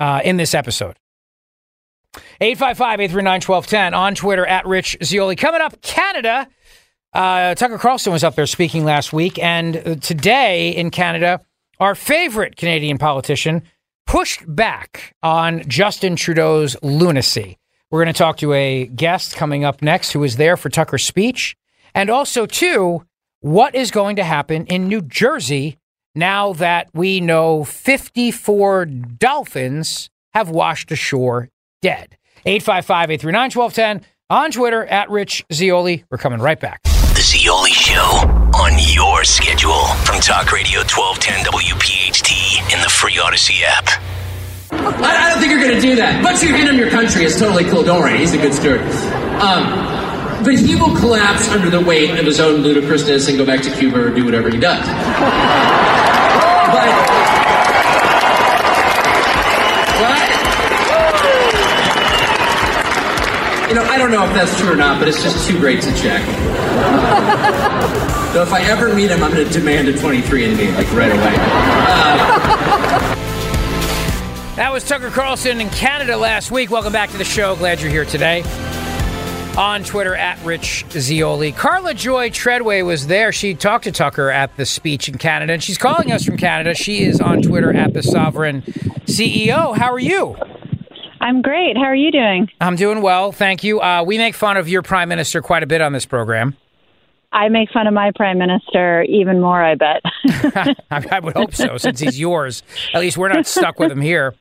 uh, 0.00 0.20
in 0.24 0.36
this 0.36 0.52
episode? 0.52 0.96
855 2.40 2.98
839 2.98 3.32
1210 3.34 3.94
on 3.94 4.16
Twitter 4.16 4.44
at 4.44 4.66
Rich 4.66 4.96
Zeoli. 5.04 5.36
Coming 5.36 5.60
up, 5.60 5.80
Canada. 5.82 6.48
Uh, 7.12 7.54
Tucker 7.54 7.78
Carlson 7.78 8.12
was 8.12 8.24
up 8.24 8.34
there 8.34 8.46
speaking 8.46 8.84
last 8.84 9.12
week, 9.12 9.38
and 9.38 9.76
uh, 9.76 9.94
today 9.94 10.70
in 10.70 10.90
Canada, 10.90 11.40
our 11.80 11.94
favorite 11.94 12.56
Canadian 12.56 12.98
politician 12.98 13.62
pushed 14.06 14.42
back 14.46 15.14
on 15.22 15.68
Justin 15.68 16.16
Trudeau's 16.16 16.76
lunacy. 16.82 17.58
We're 17.90 18.02
going 18.04 18.12
to 18.12 18.18
talk 18.18 18.38
to 18.38 18.52
a 18.52 18.86
guest 18.86 19.36
coming 19.36 19.64
up 19.64 19.82
next 19.82 20.12
who 20.12 20.20
was 20.20 20.36
there 20.36 20.56
for 20.56 20.68
Tucker's 20.68 21.04
speech, 21.04 21.56
and 21.94 22.10
also, 22.10 22.46
too, 22.46 23.04
what 23.40 23.74
is 23.74 23.90
going 23.90 24.16
to 24.16 24.24
happen 24.24 24.66
in 24.66 24.88
New 24.88 25.02
Jersey 25.02 25.78
now 26.14 26.52
that 26.54 26.88
we 26.92 27.20
know 27.20 27.64
54 27.64 28.84
dolphins 28.84 30.10
have 30.34 30.50
washed 30.50 30.90
ashore 30.90 31.48
dead. 31.80 32.16
855 32.44 33.10
839 33.10 33.50
1210 33.50 34.08
on 34.30 34.50
Twitter 34.50 34.84
at 34.86 35.10
Rich 35.10 35.44
Zeoli. 35.52 36.04
We're 36.10 36.18
coming 36.18 36.40
right 36.40 36.60
back. 36.60 36.80
The 37.28 37.40
Zeoli 37.40 37.72
Show 37.72 38.24
on 38.56 38.72
your 38.78 39.22
schedule 39.22 39.84
from 40.06 40.18
Talk 40.18 40.50
Radio 40.50 40.80
1210 40.80 41.44
WPHT 41.44 42.72
in 42.72 42.80
the 42.80 42.88
free 42.88 43.16
Audacy 43.16 43.60
app. 43.64 43.84
I, 44.72 45.26
I 45.26 45.28
don't 45.28 45.38
think 45.38 45.52
you're 45.52 45.60
going 45.60 45.74
to 45.74 45.80
do 45.80 45.96
that. 45.96 46.24
But 46.24 46.42
your 46.42 46.56
hand 46.56 46.70
on 46.70 46.78
your 46.78 46.88
country 46.88 47.24
is 47.24 47.38
totally 47.38 47.64
cool. 47.64 47.82
Don't 47.82 48.00
worry, 48.00 48.16
he's 48.16 48.32
a 48.32 48.38
good 48.38 48.54
steward. 48.54 48.80
Um, 49.44 49.68
but 50.42 50.54
he 50.54 50.74
will 50.74 50.96
collapse 50.96 51.50
under 51.50 51.68
the 51.68 51.84
weight 51.84 52.18
of 52.18 52.24
his 52.24 52.40
own 52.40 52.62
ludicrousness 52.62 53.28
and 53.28 53.36
go 53.36 53.44
back 53.44 53.60
to 53.60 53.76
Cuba 53.76 54.06
or 54.06 54.10
do 54.10 54.24
whatever 54.24 54.48
he 54.48 54.58
does. 54.58 54.88
I 63.98 64.02
don't 64.02 64.12
know 64.12 64.24
if 64.24 64.32
that's 64.32 64.56
true 64.60 64.74
or 64.74 64.76
not, 64.76 65.00
but 65.00 65.08
it's 65.08 65.20
just 65.20 65.48
too 65.48 65.58
great 65.58 65.82
to 65.82 65.90
check. 65.96 66.22
so 68.32 68.42
if 68.42 68.52
I 68.52 68.62
ever 68.70 68.94
meet 68.94 69.10
him, 69.10 69.24
I'm 69.24 69.32
going 69.34 69.44
to 69.44 69.52
demand 69.52 69.88
a 69.88 69.92
23andMe, 69.92 70.72
like 70.76 70.92
right 70.92 71.10
away. 71.10 71.34
Uh, 71.36 73.16
That 74.54 74.72
was 74.72 74.84
Tucker 74.84 75.10
Carlson 75.10 75.60
in 75.60 75.68
Canada 75.70 76.16
last 76.16 76.52
week. 76.52 76.70
Welcome 76.70 76.92
back 76.92 77.10
to 77.10 77.18
the 77.18 77.24
show. 77.24 77.56
Glad 77.56 77.80
you're 77.80 77.90
here 77.90 78.04
today. 78.04 78.44
On 79.56 79.82
Twitter 79.82 80.14
at 80.14 80.40
Rich 80.44 80.84
Zeoli. 80.90 81.50
Carla 81.50 81.92
Joy 81.92 82.30
Treadway 82.30 82.82
was 82.82 83.08
there. 83.08 83.32
She 83.32 83.54
talked 83.54 83.82
to 83.82 83.90
Tucker 83.90 84.30
at 84.30 84.56
the 84.56 84.64
speech 84.64 85.08
in 85.08 85.18
Canada, 85.18 85.54
and 85.54 85.60
she's 85.62 85.76
calling 85.76 86.12
us 86.12 86.24
from 86.24 86.36
Canada. 86.36 86.72
She 86.76 87.02
is 87.02 87.20
on 87.20 87.42
Twitter 87.42 87.76
at 87.76 87.94
the 87.94 88.04
Sovereign 88.04 88.62
CEO. 89.06 89.76
How 89.76 89.92
are 89.92 89.98
you? 89.98 90.36
I'm 91.20 91.42
great. 91.42 91.76
How 91.76 91.84
are 91.84 91.94
you 91.94 92.10
doing? 92.10 92.48
I'm 92.60 92.76
doing 92.76 93.02
well, 93.02 93.32
thank 93.32 93.64
you. 93.64 93.80
Uh, 93.80 94.02
we 94.06 94.18
make 94.18 94.34
fun 94.34 94.56
of 94.56 94.68
your 94.68 94.82
prime 94.82 95.08
minister 95.08 95.42
quite 95.42 95.62
a 95.62 95.66
bit 95.66 95.80
on 95.80 95.92
this 95.92 96.06
program. 96.06 96.56
I 97.32 97.48
make 97.48 97.70
fun 97.70 97.86
of 97.86 97.92
my 97.92 98.10
prime 98.14 98.38
minister 98.38 99.02
even 99.02 99.40
more, 99.40 99.62
I 99.62 99.74
bet. 99.74 100.02
I, 100.90 101.20
would 101.20 101.34
hope 101.34 101.54
so, 101.54 101.76
since 101.76 102.00
he's 102.00 102.18
yours. 102.18 102.62
At 102.94 103.00
least 103.00 103.18
we're 103.18 103.28
not 103.28 103.46
stuck 103.46 103.78
with 103.78 103.90
him 103.90 104.00
here. 104.00 104.34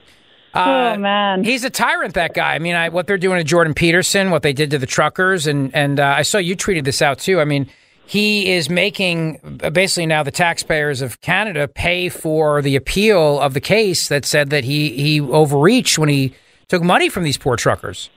oh 0.54 0.96
man, 0.96 1.44
he's 1.44 1.62
a 1.64 1.70
tyrant. 1.70 2.14
That 2.14 2.34
guy. 2.34 2.54
I 2.54 2.58
mean, 2.58 2.74
I, 2.74 2.88
what 2.88 3.06
they're 3.06 3.18
doing 3.18 3.38
to 3.38 3.44
Jordan 3.44 3.72
Peterson, 3.72 4.30
what 4.30 4.42
they 4.42 4.52
did 4.52 4.70
to 4.70 4.78
the 4.78 4.86
truckers, 4.86 5.46
and 5.46 5.72
and 5.76 6.00
uh, 6.00 6.14
I 6.16 6.22
saw 6.22 6.38
you 6.38 6.56
tweeted 6.56 6.84
this 6.84 7.02
out 7.02 7.20
too. 7.20 7.40
I 7.40 7.44
mean, 7.44 7.68
he 8.10 8.50
is 8.50 8.68
making 8.68 9.38
basically 9.72 10.04
now 10.04 10.24
the 10.24 10.32
taxpayers 10.32 11.00
of 11.00 11.20
Canada 11.20 11.68
pay 11.68 12.08
for 12.08 12.60
the 12.60 12.74
appeal 12.74 13.38
of 13.38 13.54
the 13.54 13.60
case 13.60 14.08
that 14.08 14.24
said 14.24 14.50
that 14.50 14.64
he 14.64 14.90
he 14.96 15.20
overreached 15.20 15.96
when 15.96 16.08
he 16.08 16.34
took 16.66 16.82
money 16.82 17.08
from 17.08 17.22
these 17.22 17.38
poor 17.38 17.54
truckers. 17.54 18.10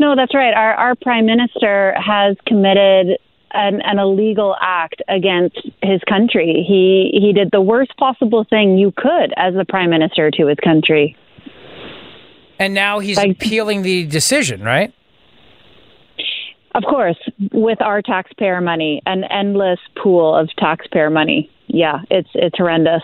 No, 0.00 0.16
that's 0.16 0.34
right. 0.34 0.52
Our 0.52 0.74
our 0.74 0.94
prime 0.96 1.26
minister 1.26 1.94
has 1.96 2.36
committed 2.44 3.18
an, 3.52 3.82
an 3.84 4.00
illegal 4.00 4.56
act 4.60 5.00
against 5.08 5.60
his 5.80 6.00
country. 6.08 6.64
He 6.66 7.20
he 7.22 7.32
did 7.32 7.50
the 7.52 7.60
worst 7.60 7.96
possible 7.98 8.44
thing 8.50 8.78
you 8.78 8.92
could 8.96 9.32
as 9.36 9.54
a 9.54 9.64
prime 9.64 9.90
minister 9.90 10.32
to 10.32 10.48
his 10.48 10.58
country. 10.58 11.16
And 12.58 12.74
now 12.74 12.98
he's 12.98 13.16
appealing 13.16 13.82
the 13.82 14.06
decision, 14.06 14.64
right? 14.64 14.92
Of 16.74 16.84
course, 16.88 17.18
with 17.52 17.82
our 17.82 18.00
taxpayer 18.00 18.60
money, 18.60 19.02
an 19.04 19.24
endless 19.24 19.78
pool 20.02 20.34
of 20.34 20.48
taxpayer 20.56 21.10
money. 21.10 21.50
Yeah, 21.66 22.00
it's 22.10 22.30
it's 22.34 22.56
horrendous. 22.56 23.02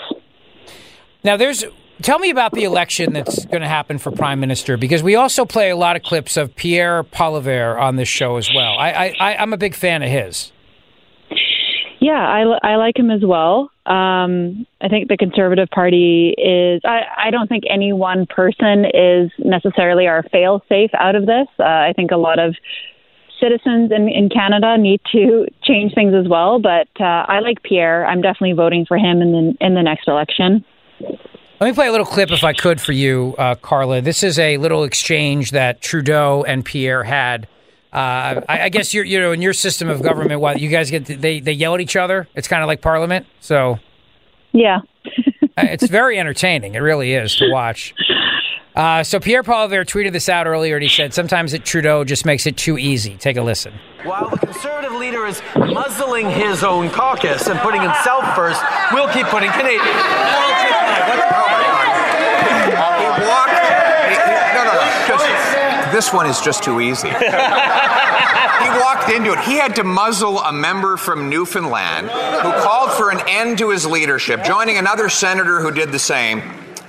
Now, 1.24 1.36
there's. 1.36 1.65
Tell 2.01 2.20
me 2.20 2.31
about 2.31 2.53
the 2.53 2.62
election 2.62 3.12
that's 3.12 3.45
going 3.47 3.62
to 3.62 3.69
happen 3.69 3.99
for 3.99 4.12
prime 4.12 4.39
minister 4.39 4.77
because 4.77 5.03
we 5.03 5.16
also 5.16 5.45
play 5.45 5.70
a 5.70 5.77
lot 5.77 5.97
of 5.97 6.05
clips 6.05 6.36
of 6.36 6.55
Pierre 6.55 7.03
Poilievre 7.03 7.77
on 7.77 7.97
this 7.97 8.07
show 8.07 8.36
as 8.36 8.49
well. 8.55 8.78
I, 8.78 8.93
I, 8.93 9.15
I 9.19 9.36
I'm 9.36 9.53
a 9.53 9.57
big 9.57 9.74
fan 9.74 10.05
of 10.05 10.09
his. 10.09 10.53
Yeah, 12.01 12.12
I, 12.12 12.43
I 12.62 12.77
like 12.77 12.97
him 12.97 13.11
as 13.11 13.23
well. 13.24 13.73
Um, 13.85 14.65
I 14.81 14.86
think 14.89 15.09
the 15.09 15.16
Conservative 15.16 15.69
Party 15.70 16.35
is. 16.39 16.81
I, 16.85 17.01
I 17.16 17.31
don't 17.32 17.49
think 17.49 17.65
any 17.69 17.93
one 17.93 18.27
person 18.27 18.85
is 18.85 19.32
necessarily 19.39 20.07
our 20.07 20.23
fail 20.31 20.62
safe 20.69 20.90
out 20.95 21.16
of 21.16 21.27
this. 21.27 21.49
Uh, 21.59 21.65
I 21.65 21.93
think 21.97 22.12
a 22.12 22.16
lot 22.16 22.39
of 22.39 22.55
citizens 23.40 23.90
in, 23.93 24.09
in 24.09 24.28
Canada 24.28 24.77
need 24.78 25.01
to 25.12 25.47
change 25.62 25.94
things 25.94 26.15
as 26.15 26.28
well. 26.28 26.59
But 26.59 26.89
uh, 27.01 27.24
I 27.28 27.40
like 27.40 27.62
Pierre. 27.62 28.06
I'm 28.06 28.20
definitely 28.20 28.52
voting 28.52 28.86
for 28.86 28.97
him 28.97 29.23
in 29.23 29.32
the 29.32 29.66
in 29.66 29.74
the 29.74 29.82
next 29.82 30.09
election. 30.09 30.65
Let 31.60 31.66
me 31.66 31.73
play 31.73 31.89
a 31.89 31.90
little 31.90 32.06
clip, 32.06 32.31
if 32.31 32.44
I 32.44 32.52
could, 32.52 32.81
for 32.81 32.93
you, 32.93 33.35
uh, 33.36 33.56
Carla. 33.56 34.01
This 34.01 34.23
is 34.23 34.39
a 34.39 34.59
little 34.59 34.85
exchange 34.85 35.51
that 35.51 35.81
Trudeau 35.81 36.44
and 36.47 36.65
Pierre 36.65 37.02
had. 37.02 37.48
Uh, 37.93 38.43
I, 38.48 38.62
I 38.65 38.69
guess 38.69 38.94
you're, 38.94 39.05
you 39.05 39.19
know, 39.19 39.32
in 39.32 39.43
your 39.43 39.52
system 39.52 39.89
of 39.89 40.01
government, 40.01 40.40
what 40.40 40.60
you 40.60 40.69
guys 40.69 40.90
get, 40.90 41.06
they 41.06 41.40
they 41.40 41.52
yell 41.52 41.74
at 41.74 41.81
each 41.81 41.97
other. 41.97 42.28
It's 42.36 42.47
kind 42.47 42.62
of 42.62 42.69
like 42.69 42.81
Parliament. 42.81 43.27
So, 43.40 43.78
yeah, 44.52 44.81
it's 45.56 45.89
very 45.89 46.19
entertaining. 46.19 46.74
It 46.74 46.81
really 46.81 47.15
is 47.15 47.35
to 47.36 47.51
watch. 47.51 47.93
Uh, 48.78 49.02
so 49.02 49.18
Pierre 49.18 49.42
Poilievre 49.42 49.84
tweeted 49.84 50.12
this 50.12 50.28
out 50.28 50.46
earlier, 50.46 50.76
and 50.76 50.82
he 50.84 50.88
said 50.88 51.12
sometimes 51.12 51.52
it, 51.52 51.64
Trudeau 51.64 52.05
just 52.05 52.24
makes 52.24 52.46
it 52.46 52.56
too 52.56 52.78
easy. 52.78 53.16
Take 53.16 53.36
a 53.36 53.42
listen. 53.42 53.74
While 54.05 54.30
the 54.30 54.36
conservative 54.38 54.92
leader 54.92 55.26
is 55.26 55.42
muzzling 55.56 56.30
his 56.30 56.62
own 56.62 56.88
caucus 56.90 57.48
and 57.48 57.59
putting 57.59 57.82
himself 57.82 58.36
first, 58.36 58.62
we'll 58.92 59.09
keep 59.12 59.26
putting 59.26 59.50
Canadians. 59.50 59.82
He 59.82 59.90
walked. 63.26 63.50
he- 63.50 64.14
he- 64.14 64.55
no, 64.55 64.62
no, 64.62 64.72
no. 64.72 64.80
'cause 65.09 65.92
This 65.92 66.12
one 66.12 66.26
is 66.26 66.40
just 66.40 66.62
too 66.62 66.80
easy. 66.80 67.09
he 67.18 68.68
walked 68.78 69.10
into 69.10 69.32
it. 69.32 69.40
He 69.40 69.56
had 69.59 69.74
to 69.74 69.82
muzzle 69.82 70.38
a 70.38 70.52
member 70.52 70.96
from 70.96 71.28
Newfoundland 71.28 72.10
who 72.10 72.52
called 72.62 72.92
for 72.92 73.10
an 73.10 73.20
end 73.26 73.59
to 73.59 73.70
his 73.70 73.84
leadership, 73.86 74.44
joining 74.44 74.78
another 74.78 75.09
senator 75.09 75.60
who 75.60 75.72
did 75.72 75.90
the 75.90 75.98
same. 75.98 76.42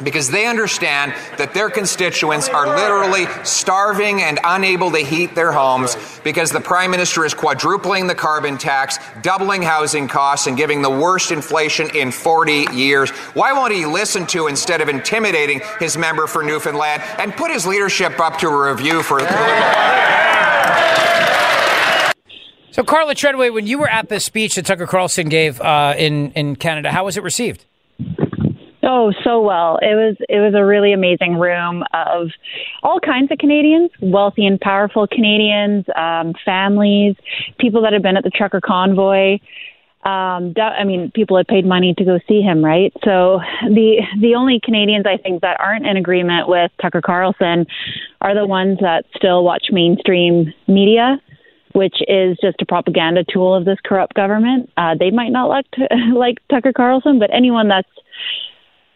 Because 0.04 0.30
they 0.30 0.46
understand 0.46 1.14
that 1.38 1.54
their 1.54 1.70
constituents 1.70 2.48
are 2.50 2.68
literally 2.76 3.26
starving 3.44 4.22
and 4.22 4.40
unable 4.44 4.92
to 4.92 5.00
heat 5.00 5.36
their 5.36 5.52
homes 5.52 5.98
because 6.24 6.52
the 6.52 6.62
Prime 6.62 6.92
Minister 6.92 7.26
is 7.26 7.34
quadrupling 7.34 8.08
the 8.08 8.16
carbon 8.16 8.58
tax, 8.58 8.98
doubling 9.22 9.62
housing 9.62 10.08
costs, 10.08 10.48
and 10.48 10.56
giving 10.56 10.82
the 10.82 10.90
worst 10.90 11.32
inflation 11.32 11.90
in 11.96 12.12
40 12.12 12.68
years. 12.74 13.10
Why 13.34 13.54
won't 13.54 13.74
he 13.74 13.86
listen 13.86 14.26
to 14.28 14.48
instead 14.48 14.82
of 14.82 14.90
intimidating 14.90 15.62
his 15.80 15.98
member 15.98 16.28
for 16.28 16.44
Newfoundland 16.44 17.04
and 17.18 17.34
put 17.34 17.52
his 17.52 17.66
leadership 17.66 18.20
up 18.20 18.38
to 18.40 18.48
a 18.48 18.70
review 18.70 19.04
for. 19.04 19.20
So, 22.72 22.84
Carla 22.84 23.16
Treadway, 23.16 23.50
when 23.50 23.68
you 23.68 23.78
were 23.78 23.90
at 23.90 24.10
the 24.10 24.20
speech 24.20 24.56
that 24.56 24.66
Tucker 24.66 24.88
Carlson 24.88 25.28
gave 25.28 25.60
uh, 25.60 25.96
in 25.98 26.32
in 26.32 26.56
Canada, 26.56 26.92
how 26.92 27.06
was 27.06 27.18
it 27.18 27.24
received? 27.24 27.66
Oh, 28.82 29.12
so 29.24 29.42
well. 29.42 29.78
It 29.82 29.96
was 29.96 30.16
it 30.30 30.40
was 30.40 30.54
a 30.56 30.64
really 30.64 30.94
amazing 30.94 31.38
room 31.38 31.84
of 31.94 32.30
all 32.82 33.00
kinds 33.00 33.30
of 33.32 33.38
Canadians, 33.38 33.92
wealthy 34.02 34.46
and 34.46 34.60
powerful 34.60 35.06
Canadians, 35.06 35.86
um, 35.96 36.34
families, 36.46 37.16
people 37.60 37.82
that 37.82 37.92
had 37.92 38.02
been 38.02 38.16
at 38.16 38.24
the 38.24 38.30
trucker 38.30 38.62
convoy. 38.62 39.40
Um, 40.06 40.54
I 40.58 40.86
mean, 40.86 41.12
people 41.14 41.36
had 41.36 41.48
paid 41.48 41.66
money 41.66 41.94
to 41.98 42.06
go 42.06 42.20
see 42.26 42.42
him, 42.42 42.64
right? 42.64 42.94
So 43.04 43.42
the 43.68 43.98
the 44.22 44.36
only 44.36 44.62
Canadians 44.64 45.06
I 45.06 45.18
think 45.18 45.42
that 45.42 45.60
aren't 45.60 45.86
in 45.86 45.98
agreement 45.98 46.48
with 46.48 46.72
Tucker 46.82 47.02
Carlson 47.02 47.68
are 48.22 48.34
the 48.34 48.46
ones 48.48 48.78
that 48.80 49.04
still 49.14 49.44
watch 49.44 49.66
mainstream 49.72 50.54
media, 50.70 51.22
which 51.74 51.98
is 52.08 52.38
just 52.42 52.62
a 52.62 52.66
propaganda 52.66 53.26
tool 53.26 53.54
of 53.54 53.66
this 53.66 53.78
corrupt 53.84 54.14
government. 54.14 54.70
Uh, 54.78 54.96
they 54.98 55.12
might 55.12 55.34
not 55.34 55.50
like 55.50 55.66
like 56.16 56.38
Tucker 56.48 56.72
Carlson, 56.72 57.20
but 57.20 57.30
anyone 57.34 57.68
that's 57.68 57.90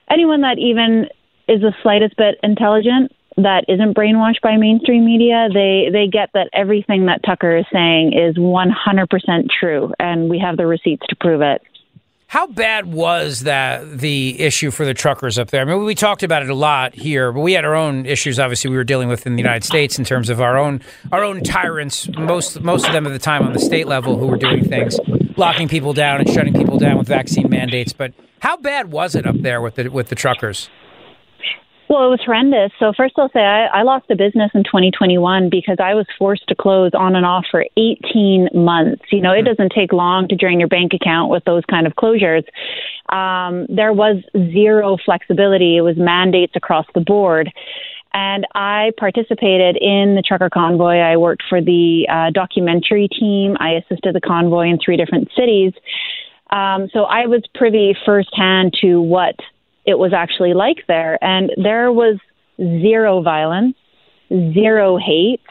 anyone 0.09 0.41
that 0.41 0.57
even 0.59 1.07
is 1.47 1.61
the 1.61 1.73
slightest 1.81 2.15
bit 2.17 2.39
intelligent 2.43 3.11
that 3.37 3.65
isn't 3.67 3.95
brainwashed 3.95 4.41
by 4.41 4.57
mainstream 4.57 5.05
media, 5.05 5.47
they 5.53 5.89
they 5.91 6.07
get 6.07 6.29
that 6.33 6.49
everything 6.53 7.07
that 7.07 7.21
Tucker 7.23 7.57
is 7.57 7.65
saying 7.73 8.13
is 8.13 8.35
100% 8.37 9.49
true, 9.59 9.91
and 9.99 10.29
we 10.29 10.39
have 10.39 10.57
the 10.57 10.67
receipts 10.67 11.05
to 11.07 11.15
prove 11.15 11.41
it. 11.41 11.61
How 12.27 12.47
bad 12.47 12.91
was 12.91 13.41
that 13.41 13.99
the 13.99 14.39
issue 14.41 14.71
for 14.71 14.85
the 14.85 14.95
truckers 14.95 15.37
up 15.37 15.51
there? 15.51 15.61
I 15.61 15.65
mean, 15.65 15.83
we 15.83 15.93
talked 15.93 16.23
about 16.23 16.41
it 16.41 16.49
a 16.49 16.55
lot 16.55 16.95
here, 16.95 17.31
but 17.31 17.41
we 17.41 17.53
had 17.53 17.63
our 17.63 17.75
own 17.75 18.07
issues. 18.07 18.39
Obviously, 18.39 18.71
we 18.71 18.75
were 18.75 18.83
dealing 18.83 19.07
with 19.07 19.27
in 19.27 19.35
the 19.35 19.41
United 19.41 19.63
States 19.63 19.99
in 19.99 20.05
terms 20.05 20.31
of 20.31 20.41
our 20.41 20.57
own 20.57 20.81
our 21.11 21.23
own 21.23 21.43
tyrants. 21.43 22.09
Most 22.17 22.61
most 22.61 22.87
of 22.87 22.93
them 22.93 23.05
at 23.05 23.11
the 23.11 23.19
time 23.19 23.43
on 23.43 23.53
the 23.53 23.59
state 23.59 23.87
level 23.87 24.17
who 24.17 24.25
were 24.25 24.37
doing 24.37 24.67
things, 24.67 24.99
locking 25.37 25.67
people 25.67 25.93
down 25.93 26.19
and 26.19 26.29
shutting 26.29 26.53
people 26.53 26.77
down 26.77 26.97
with 26.97 27.07
vaccine 27.07 27.49
mandates. 27.49 27.93
But 27.93 28.13
how 28.39 28.57
bad 28.57 28.91
was 28.91 29.15
it 29.15 29.25
up 29.25 29.37
there 29.37 29.61
with 29.61 29.75
the 29.75 29.89
with 29.89 30.09
the 30.09 30.15
truckers? 30.15 30.69
Well, 31.89 32.07
it 32.07 32.09
was 32.09 32.21
horrendous. 32.25 32.71
So 32.79 32.91
first, 32.95 33.13
I'll 33.17 33.29
say 33.29 33.41
I, 33.41 33.65
I 33.65 33.83
lost 33.83 34.09
a 34.09 34.15
business 34.15 34.49
in 34.55 34.63
2021 34.63 35.49
because 35.51 35.77
I 35.79 35.93
was 35.93 36.07
forced 36.17 36.47
to 36.47 36.55
close 36.55 36.91
on 36.93 37.15
and 37.15 37.25
off 37.25 37.45
for 37.51 37.65
18 37.77 38.49
months. 38.53 39.03
You 39.11 39.21
know, 39.21 39.31
it 39.31 39.43
doesn't 39.43 39.73
take 39.75 39.93
long 39.93 40.27
to 40.29 40.35
drain 40.35 40.59
your 40.59 40.69
bank 40.69 40.93
account 40.93 41.29
with 41.29 41.43
those 41.43 41.63
kind 41.69 41.85
of 41.85 41.93
closures. 41.93 42.45
Um, 43.09 43.67
there 43.69 43.93
was 43.93 44.23
zero 44.33 44.97
flexibility. 45.05 45.77
It 45.77 45.81
was 45.81 45.95
mandates 45.97 46.53
across 46.55 46.87
the 46.95 47.01
board. 47.01 47.51
And 48.13 48.45
I 48.53 48.91
participated 48.97 49.75
in 49.77 50.15
the 50.15 50.21
trucker 50.25 50.49
convoy. 50.49 50.97
I 50.97 51.17
worked 51.17 51.43
for 51.49 51.61
the 51.61 52.07
uh, 52.09 52.29
documentary 52.31 53.07
team. 53.07 53.57
I 53.59 53.71
assisted 53.71 54.13
the 54.13 54.21
convoy 54.21 54.69
in 54.69 54.77
three 54.83 54.97
different 54.97 55.29
cities. 55.35 55.73
Um, 56.51 56.89
so 56.93 57.05
I 57.05 57.25
was 57.25 57.41
privy 57.55 57.95
firsthand 58.05 58.73
to 58.81 59.01
what 59.01 59.35
it 59.85 59.97
was 59.97 60.13
actually 60.13 60.53
like 60.53 60.85
there. 60.87 61.17
And 61.23 61.51
there 61.57 61.91
was 61.91 62.19
zero 62.59 63.21
violence, 63.23 63.75
zero 64.29 64.97
hate. 64.97 65.41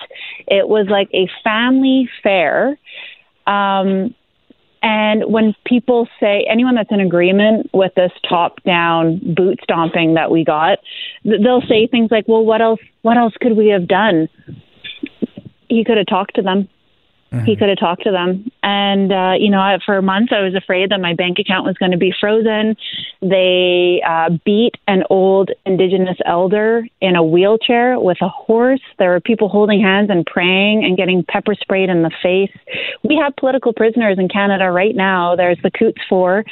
It 0.47 0.69
was 0.69 0.87
like 0.89 1.09
a 1.13 1.29
family 1.43 2.09
fair. 2.23 2.79
Um, 3.47 4.15
and 4.83 5.25
when 5.33 5.55
people 5.65 6.09
say, 6.19 6.45
anyone 6.51 6.75
that's 6.75 6.91
in 6.91 7.01
agreement 7.01 7.71
with 7.73 7.95
this 7.95 8.11
top 8.29 8.63
down 8.65 9.21
boot 9.35 9.61
stomping 9.63 10.15
that 10.15 10.31
we 10.31 10.45
got, 10.45 10.79
they'll 11.25 11.63
say 11.63 11.87
things 11.87 12.11
like, 12.11 12.27
well, 12.27 12.45
what 12.45 12.61
else, 12.61 12.81
what 13.03 13.17
else 13.17 13.35
could 13.41 13.57
we 13.57 13.69
have 13.69 13.87
done? 13.87 14.29
He 15.69 15.85
could 15.85 15.99
have 15.99 16.07
talked 16.07 16.35
to 16.35 16.43
them. 16.43 16.69
Mm-hmm. 17.33 17.47
He 17.47 17.57
could 17.57 17.71
have 17.71 17.79
talked 17.79 18.05
to 18.05 18.11
them. 18.11 18.51
And, 18.63 19.11
uh, 19.11 19.33
you 19.39 19.51
know, 19.51 19.79
for 19.87 20.03
months 20.03 20.33
I 20.37 20.43
was 20.43 20.55
afraid 20.55 20.91
that 20.91 21.01
my 21.01 21.15
bank 21.15 21.39
account 21.39 21.65
was 21.65 21.77
going 21.79 21.93
to 21.93 21.97
be 21.97 22.13
frozen. 22.21 22.77
They 23.23 24.03
uh, 24.07 24.37
beat 24.45 24.75
an 24.87 25.05
old 25.09 25.51
Indigenous 25.65 26.19
elder 26.27 26.87
in 27.01 27.17
a 27.17 27.25
wheelchair 27.25 27.99
with 27.99 28.19
a 28.21 28.29
horse. 28.29 28.83
There 28.99 29.11
were 29.11 29.21
people 29.21 29.49
holding 29.49 29.81
hands 29.81 30.11
and 30.11 30.27
praying 30.27 30.85
and 30.85 30.97
getting 30.97 31.25
pepper 31.27 31.55
sprayed 31.55 31.89
in 31.89 32.03
the 32.03 32.13
face. 32.23 32.53
We 33.03 33.17
have 33.17 33.35
political 33.37 33.73
prisoners 33.73 34.19
in 34.19 34.29
Canada 34.29 34.71
right 34.71 34.95
now. 34.95 35.35
There's 35.35 35.59
the 35.63 35.71
Coutts 35.71 36.03
Four. 36.09 36.45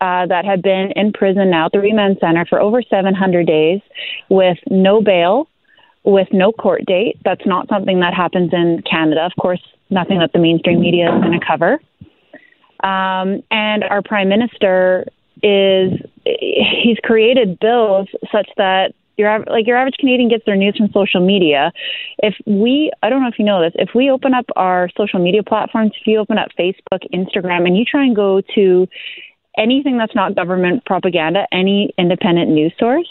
Uh, 0.00 0.26
that 0.26 0.44
have 0.44 0.62
been 0.62 0.92
in 0.94 1.12
prison 1.12 1.50
now, 1.50 1.68
the 1.72 1.80
Remand 1.80 2.18
Center, 2.20 2.46
for 2.48 2.60
over 2.60 2.80
700 2.82 3.44
days 3.44 3.80
with 4.28 4.56
no 4.70 5.02
bail, 5.02 5.48
with 6.08 6.28
no 6.32 6.52
court 6.52 6.86
date. 6.86 7.18
That's 7.22 7.44
not 7.44 7.68
something 7.68 8.00
that 8.00 8.14
happens 8.14 8.50
in 8.54 8.82
Canada. 8.90 9.26
Of 9.26 9.32
course, 9.38 9.60
nothing 9.90 10.18
that 10.20 10.32
the 10.32 10.38
mainstream 10.38 10.80
media 10.80 11.14
is 11.14 11.22
going 11.22 11.38
to 11.38 11.46
cover. 11.46 11.74
Um, 12.82 13.42
and 13.50 13.84
our 13.84 14.00
prime 14.02 14.30
minister 14.30 15.04
is 15.42 15.92
he's 16.24 16.96
created 17.04 17.60
bills 17.60 18.08
such 18.32 18.48
that 18.56 18.94
your 19.18 19.44
like 19.50 19.66
your 19.66 19.76
average 19.76 19.96
Canadian 19.98 20.30
gets 20.30 20.46
their 20.46 20.56
news 20.56 20.76
from 20.76 20.88
social 20.92 21.20
media. 21.20 21.72
If 22.18 22.34
we, 22.46 22.90
I 23.02 23.10
don't 23.10 23.20
know 23.20 23.28
if 23.28 23.38
you 23.38 23.44
know 23.44 23.60
this, 23.60 23.72
if 23.74 23.90
we 23.94 24.10
open 24.10 24.32
up 24.32 24.46
our 24.56 24.88
social 24.96 25.18
media 25.18 25.42
platforms, 25.42 25.92
if 26.00 26.06
you 26.06 26.18
open 26.18 26.38
up 26.38 26.48
Facebook, 26.58 27.02
Instagram, 27.12 27.66
and 27.66 27.76
you 27.76 27.84
try 27.84 28.04
and 28.04 28.16
go 28.16 28.40
to 28.54 28.88
anything 29.56 29.98
that's 29.98 30.14
not 30.14 30.34
government 30.34 30.84
propaganda, 30.84 31.46
any 31.52 31.92
independent 31.98 32.50
news 32.50 32.72
source, 32.78 33.08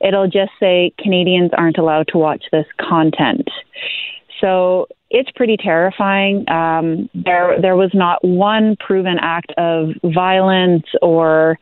it'll 0.00 0.26
just 0.26 0.52
say 0.58 0.92
Canadians 0.98 1.50
aren't 1.56 1.78
allowed 1.78 2.08
to 2.08 2.18
watch 2.18 2.44
this 2.52 2.66
content. 2.80 3.48
So 4.40 4.86
it's 5.10 5.30
pretty 5.32 5.56
terrifying. 5.56 6.48
Um, 6.48 7.08
there, 7.14 7.60
there 7.60 7.76
was 7.76 7.90
not 7.94 8.24
one 8.24 8.76
proven 8.80 9.16
act 9.20 9.52
of 9.56 9.90
violence 10.02 10.86
or 11.00 11.58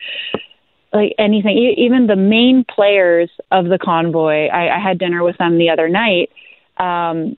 like 0.92 1.14
anything. 1.18 1.74
Even 1.76 2.06
the 2.06 2.16
main 2.16 2.64
players 2.64 3.30
of 3.50 3.66
the 3.66 3.78
convoy, 3.78 4.46
I, 4.46 4.76
I 4.76 4.80
had 4.80 4.98
dinner 4.98 5.22
with 5.22 5.36
them 5.38 5.58
the 5.58 5.70
other 5.70 5.88
night. 5.88 6.30
Um, 6.78 7.36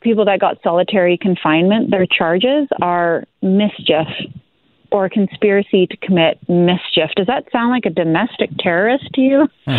people 0.00 0.24
that 0.24 0.40
got 0.40 0.62
solitary 0.62 1.18
confinement, 1.18 1.90
their 1.90 2.06
charges 2.06 2.68
are 2.80 3.24
mischief 3.42 4.08
or 4.92 5.08
conspiracy 5.08 5.86
to 5.86 5.96
commit 5.98 6.38
mischief. 6.48 7.10
Does 7.16 7.26
that 7.26 7.44
sound 7.52 7.70
like 7.70 7.86
a 7.86 7.90
domestic 7.90 8.50
terrorist 8.58 9.08
to 9.14 9.20
you? 9.20 9.48
Hmm. 9.66 9.76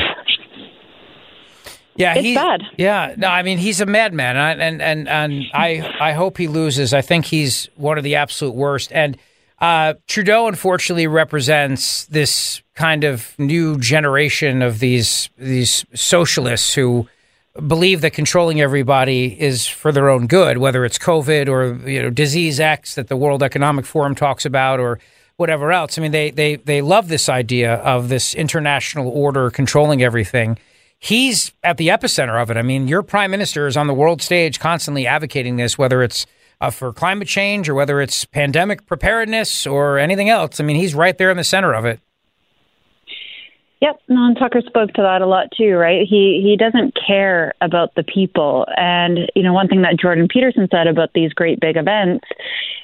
Yeah, 1.96 2.14
it's 2.14 2.24
he's 2.24 2.36
bad. 2.36 2.62
Yeah, 2.78 3.14
no, 3.18 3.28
I 3.28 3.44
mean 3.44 3.58
he's 3.58 3.82
a 3.82 3.86
madman, 3.86 4.38
and 4.38 4.62
and 4.62 4.82
and, 4.82 5.08
and 5.08 5.44
I 5.54 5.96
I 6.00 6.14
hope 6.14 6.38
he 6.38 6.48
loses. 6.48 6.94
I 6.94 7.02
think 7.02 7.26
he's 7.26 7.70
one 7.76 7.98
of 7.98 8.04
the 8.04 8.16
absolute 8.16 8.56
worst. 8.56 8.92
And 8.94 9.18
uh, 9.60 9.94
Trudeau, 10.08 10.48
unfortunately, 10.48 11.06
represents 11.06 12.06
this 12.06 12.64
kind 12.76 13.04
of 13.04 13.38
new 13.38 13.78
generation 13.78 14.62
of 14.62 14.80
these 14.80 15.30
these 15.38 15.86
socialists 15.94 16.74
who 16.74 17.08
believe 17.68 18.02
that 18.02 18.14
controlling 18.14 18.62
everybody 18.62 19.40
is 19.40 19.68
for 19.68 19.92
their 19.92 20.10
own 20.10 20.28
good, 20.28 20.58
whether 20.58 20.86
it's 20.86 20.98
COVID 20.98 21.48
or 21.48 21.90
you 21.90 22.02
know 22.02 22.10
disease 22.10 22.60
X 22.60 22.96
that 22.96 23.08
the 23.08 23.18
World 23.18 23.44
Economic 23.44 23.86
Forum 23.86 24.16
talks 24.16 24.46
about, 24.46 24.80
or 24.80 25.00
whatever 25.38 25.72
else. 25.72 25.98
I 25.98 26.02
mean, 26.02 26.12
they 26.12 26.32
they 26.32 26.56
they 26.56 26.82
love 26.82 27.08
this 27.08 27.30
idea 27.30 27.76
of 27.76 28.10
this 28.10 28.34
international 28.34 29.10
order 29.10 29.50
controlling 29.50 30.02
everything 30.02 30.58
he's 31.02 31.52
at 31.64 31.78
the 31.78 31.90
epicenter 31.90 32.42
of 32.42 32.50
it. 32.50 32.56
I 32.56 32.62
mean, 32.62 32.88
your 32.88 33.02
prime 33.02 33.32
minister 33.32 33.68
is 33.68 33.76
on 33.76 33.88
the 33.88 33.94
world 33.94 34.22
stage 34.22 34.60
constantly 34.60 35.06
advocating 35.06 35.58
this, 35.58 35.78
whether 35.78 36.02
it's 36.04 36.26
uh, 36.62 36.70
for 36.70 36.94
climate 36.94 37.28
change 37.28 37.68
or 37.68 37.74
whether 37.74 38.00
it's 38.00 38.24
pandemic 38.24 38.86
preparedness 38.86 39.66
or 39.68 39.98
anything 39.98 40.30
else. 40.30 40.60
I 40.60 40.64
mean, 40.64 40.78
he's 40.78 40.96
right 40.96 41.18
there 41.18 41.32
in 41.32 41.38
the 41.38 41.44
center 41.44 41.74
of 41.74 41.86
it. 41.86 42.00
Yep, 43.82 44.00
no, 44.10 44.16
Non 44.16 44.36
Tucker 44.36 44.62
spoke 44.62 44.94
to 44.94 45.02
that 45.02 45.22
a 45.22 45.26
lot 45.26 45.48
too, 45.58 45.74
right? 45.74 46.08
He 46.08 46.40
he 46.44 46.56
doesn't 46.56 46.96
care 46.96 47.54
about 47.62 47.96
the 47.96 48.04
people, 48.04 48.68
and 48.78 49.20
you 49.36 49.42
know 49.42 49.54
one 49.54 49.68
thing 49.68 49.82
that 49.82 50.00
Jordan 50.00 50.28
Peterson 50.28 50.68
said 50.70 50.86
about 50.86 51.10
these 51.14 51.34
great 51.34 51.60
big 51.60 51.78
events, 51.78 52.26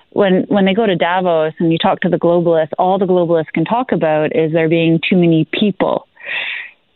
when 0.09 0.45
when 0.47 0.65
they 0.65 0.73
go 0.73 0.87
to 0.87 0.95
Davos 0.95 1.53
and 1.59 1.71
you 1.71 1.77
talk 1.77 1.99
to 2.01 2.09
the 2.09 2.17
globalists, 2.17 2.71
all 2.79 2.97
the 2.97 3.05
globalists 3.05 3.53
can 3.53 3.63
talk 3.63 3.91
about 3.91 4.35
is 4.35 4.51
there 4.53 4.67
being 4.67 4.99
too 5.07 5.17
many 5.17 5.47
people. 5.51 6.07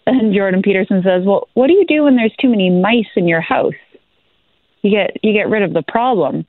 And 0.08 0.34
Jordan 0.34 0.64
Peterson 0.64 1.04
says, 1.04 1.24
"Well, 1.24 1.48
what 1.54 1.68
do 1.68 1.74
you 1.74 1.86
do 1.86 2.04
when 2.04 2.16
there's 2.16 2.36
too 2.42 2.50
many 2.50 2.72
mice 2.72 3.12
in 3.16 3.28
your 3.28 3.42
house? 3.42 3.76
You 4.82 4.90
get 4.90 5.18
you 5.22 5.32
get 5.32 5.48
rid 5.48 5.62
of 5.62 5.74
the 5.74 5.84
problem." 5.84 6.48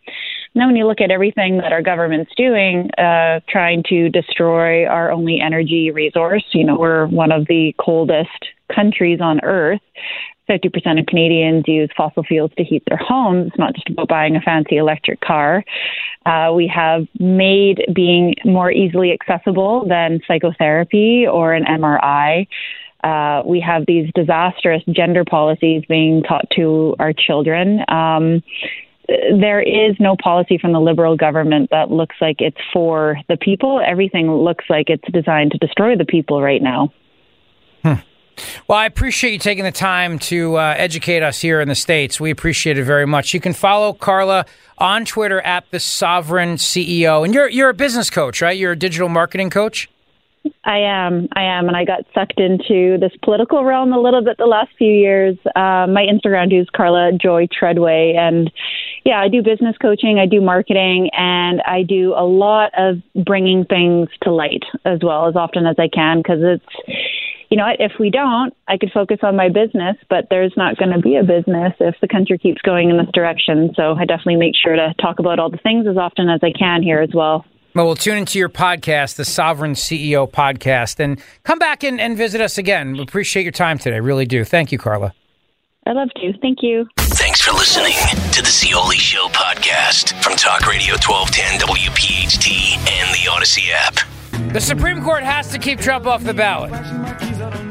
Now, 0.55 0.67
when 0.67 0.77
you 0.77 0.87
look 0.87 1.01
at 1.01 1.11
everything 1.11 1.59
that 1.59 1.73
our 1.73 1.83
government's 1.83 2.33
doing, 2.37 2.91
uh, 2.99 3.41
trying 3.49 3.83
to 3.89 4.11
destroy 4.11 4.87
our 4.87 5.11
only 5.11 5.41
energy 5.41 5.91
resource, 5.91 6.45
you 6.53 6.65
know, 6.65 6.77
we're 6.79 7.07
one 7.07 7.33
of 7.33 7.47
the 7.47 7.75
coldest 7.81 8.29
countries 8.75 9.21
on 9.21 9.41
earth. 9.43 9.81
50% 10.51 11.01
of 11.01 11.07
Canadians 11.07 11.65
use 11.67 11.89
fossil 11.97 12.23
fuels 12.25 12.51
to 12.59 12.65
heat 12.65 12.83
their 12.87 12.99
homes. 12.99 13.47
It's 13.49 13.59
not 13.59 13.75
just 13.75 13.89
about 13.89 14.09
buying 14.09 14.37
a 14.37 14.41
fancy 14.41 14.77
electric 14.77 15.21
car. 15.21 15.65
Uh, 16.27 16.53
we 16.55 16.71
have 16.75 17.07
made 17.19 17.83
being 17.95 18.35
more 18.45 18.71
easily 18.71 19.13
accessible 19.13 19.87
than 19.89 20.21
psychotherapy 20.27 21.27
or 21.27 21.55
an 21.55 21.65
MRI. 21.65 22.47
Uh, 23.03 23.43
we 23.47 23.61
have 23.61 23.85
these 23.87 24.11
disastrous 24.15 24.83
gender 24.91 25.25
policies 25.25 25.83
being 25.89 26.23
taught 26.23 26.45
to 26.57 26.95
our 26.99 27.13
children. 27.13 27.81
Um, 27.89 28.43
there 29.09 29.61
is 29.61 29.97
no 29.99 30.17
policy 30.17 30.59
from 30.59 30.73
the 30.73 30.81
Liberal 30.81 31.17
government 31.17 31.71
that 31.71 31.91
looks 31.91 32.17
like 32.21 32.37
it's 32.39 32.61
for 32.73 33.19
the 33.29 33.37
people. 33.37 33.81
Everything 33.85 34.31
looks 34.31 34.65
like 34.69 34.89
it's 34.89 35.05
designed 35.13 35.53
to 35.53 35.59
destroy 35.59 35.97
the 35.97 36.05
people 36.05 36.41
right 36.41 36.63
now. 36.63 36.93
Hmm. 37.83 37.95
Well, 38.67 38.79
I 38.79 38.87
appreciate 38.87 39.33
you 39.33 39.39
taking 39.39 39.65
the 39.65 39.73
time 39.73 40.19
to 40.21 40.57
uh, 40.57 40.75
educate 40.77 41.23
us 41.23 41.41
here 41.41 41.61
in 41.61 41.69
the 41.69 41.75
States. 41.75 42.21
We 42.21 42.31
appreciate 42.31 42.79
it 42.79 42.85
very 42.85 43.07
much. 43.07 43.35
You 43.35 43.41
can 43.41 43.53
follow 43.53 43.93
Carla 43.93 44.47
on 44.79 45.05
Twitter 45.05 45.41
at 45.43 45.71
the 45.71 45.81
Sovereign 45.81 46.55
CEO. 46.55 47.25
And 47.25 47.35
you're, 47.35 47.49
you're 47.49 47.69
a 47.69 47.75
business 47.75 48.09
coach, 48.09 48.41
right? 48.41 48.57
You're 48.57 48.73
a 48.73 48.79
digital 48.79 49.09
marketing 49.09 49.51
coach? 49.51 49.91
I 50.65 50.79
am. 50.79 51.29
I 51.33 51.43
am. 51.43 51.69
And 51.69 51.77
I 51.77 51.85
got 51.85 52.05
sucked 52.15 52.41
into 52.41 52.99
this 52.99 53.13
political 53.23 53.65
realm 53.65 53.93
a 53.93 54.01
little 54.01 54.25
bit 54.25 54.39
the 54.39 54.47
last 54.47 54.71
few 54.79 54.93
years. 54.93 55.37
Uh, 55.57 55.87
my 55.87 56.07
Instagram 56.07 56.53
is 56.61 56.69
Carla 56.71 57.13
Joy 57.13 57.49
Treadway. 57.49 58.15
And 58.17 58.51
yeah, 59.05 59.21
I 59.21 59.29
do 59.29 59.43
business 59.43 59.77
coaching, 59.81 60.19
I 60.19 60.27
do 60.27 60.41
marketing, 60.41 61.11
and 61.13 61.61
I 61.63 61.83
do 61.83 62.15
a 62.17 62.25
lot 62.25 62.73
of 62.77 63.03
bringing 63.25 63.65
things 63.65 64.09
to 64.23 64.33
light 64.33 64.63
as 64.85 65.01
well 65.03 65.29
as 65.29 65.37
often 65.37 65.67
as 65.67 65.77
I 65.79 65.89
can 65.89 66.19
because 66.19 66.39
it's, 66.41 66.99
you 67.51 67.57
know, 67.57 67.65
what, 67.65 67.81
if 67.81 67.99
we 67.99 68.11
don't, 68.11 68.55
I 68.69 68.79
could 68.79 68.93
focus 68.93 69.19
on 69.23 69.37
my 69.37 69.49
business, 69.49 69.97
but 70.09 70.29
there's 70.31 70.55
not 70.57 70.77
going 70.77 70.93
to 70.93 71.01
be 71.01 71.17
a 71.17 71.25
business 71.25 71.75
if 71.81 71.97
the 72.01 72.09
country 72.09 72.39
keeps 72.39 72.63
going 72.63 72.91
in 72.91 72.97
this 72.97 73.11
direction. 73.13 73.73
So 73.77 73.95
I 73.95 74.05
definitely 74.05 74.37
make 74.37 74.55
sure 74.57 74.75
to 74.75 74.95
talk 75.01 75.19
about 75.19 75.39
all 75.39 75.51
the 75.51 75.59
things 75.59 75.87
as 75.87 75.97
often 75.97 76.29
as 76.29 76.41
I 76.43 76.53
can 76.57 76.83
here 76.83 77.01
as 77.01 77.11
well. 77.13 77.45
Well, 77.75 77.87
we'll 77.87 77.97
tune 77.97 78.19
into 78.19 78.39
your 78.39 78.51
podcast, 78.51 79.17
the 79.17 79.25
Sovereign 79.25 79.73
CEO 79.73 80.31
podcast, 80.31 81.01
and 81.01 81.19
come 81.43 81.59
back 81.59 81.83
and, 81.83 81.99
and 81.99 82.19
visit 82.19 82.43
us 82.43 82.59
again. 82.59 82.93
We 82.93 83.01
appreciate 83.01 83.45
your 83.45 83.53
time 83.53 83.79
today. 83.79 83.99
Really 83.99 84.27
do. 84.27 84.45
Thank 84.45 84.73
you, 84.73 84.79
Carla. 84.79 85.15
I 85.87 85.93
love 85.93 86.11
to. 86.17 86.33
Thank 86.43 86.59
you. 86.63 86.87
Thanks 86.99 87.41
for 87.41 87.53
listening 87.53 87.95
to 88.33 88.43
the 88.43 88.51
Zeoli 88.51 88.97
Show 88.97 89.27
podcast 89.29 90.23
from 90.23 90.37
Talk 90.37 90.67
Radio 90.67 90.95
1210 90.95 91.61
WPHT 91.61 92.77
and 92.77 93.15
the 93.15 93.31
Audacy 93.31 93.71
app. 93.73 94.53
The 94.53 94.61
Supreme 94.61 95.03
Court 95.03 95.23
has 95.23 95.49
to 95.49 95.59
keep 95.59 95.81
Trump 95.81 96.07
off 96.07 96.23
the 96.25 96.35
ballot 96.35 96.73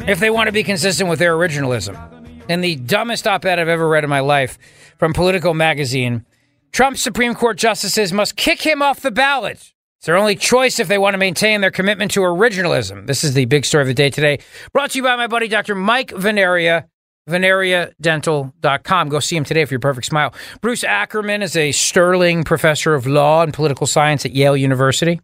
if 0.09 0.19
they 0.19 0.31
want 0.31 0.47
to 0.47 0.51
be 0.51 0.63
consistent 0.63 1.09
with 1.11 1.19
their 1.19 1.35
originalism. 1.35 2.49
In 2.49 2.61
the 2.61 2.75
dumbest 2.75 3.27
op 3.27 3.45
ed 3.45 3.59
I've 3.59 3.67
ever 3.67 3.87
read 3.87 4.03
in 4.03 4.09
my 4.09 4.19
life 4.19 4.57
from 4.97 5.13
Politico 5.13 5.53
magazine, 5.53 6.25
Trump's 6.71 7.01
Supreme 7.01 7.35
Court 7.35 7.57
justices 7.57 8.11
must 8.11 8.35
kick 8.35 8.63
him 8.63 8.81
off 8.81 8.99
the 8.99 9.11
ballot. 9.11 9.73
It's 10.01 10.07
their 10.07 10.17
only 10.17 10.35
choice 10.35 10.79
if 10.79 10.87
they 10.87 10.97
want 10.97 11.13
to 11.13 11.19
maintain 11.19 11.61
their 11.61 11.69
commitment 11.69 12.09
to 12.13 12.21
originalism. 12.21 13.05
This 13.05 13.23
is 13.23 13.35
the 13.35 13.45
big 13.45 13.65
story 13.65 13.83
of 13.83 13.87
the 13.87 13.93
day 13.93 14.09
today. 14.09 14.39
Brought 14.73 14.89
to 14.89 14.97
you 14.97 15.03
by 15.03 15.15
my 15.15 15.27
buddy, 15.27 15.47
Dr. 15.47 15.75
Mike 15.75 16.09
Vanaria, 16.09 16.87
vanariadental.com. 17.29 19.09
Go 19.09 19.19
see 19.19 19.37
him 19.37 19.43
today 19.43 19.63
for 19.63 19.75
your 19.75 19.79
perfect 19.79 20.07
smile. 20.07 20.33
Bruce 20.59 20.83
Ackerman 20.83 21.43
is 21.43 21.55
a 21.55 21.71
sterling 21.71 22.43
professor 22.43 22.95
of 22.95 23.05
law 23.05 23.43
and 23.43 23.53
political 23.53 23.85
science 23.85 24.25
at 24.25 24.31
Yale 24.31 24.57
University. 24.57 25.21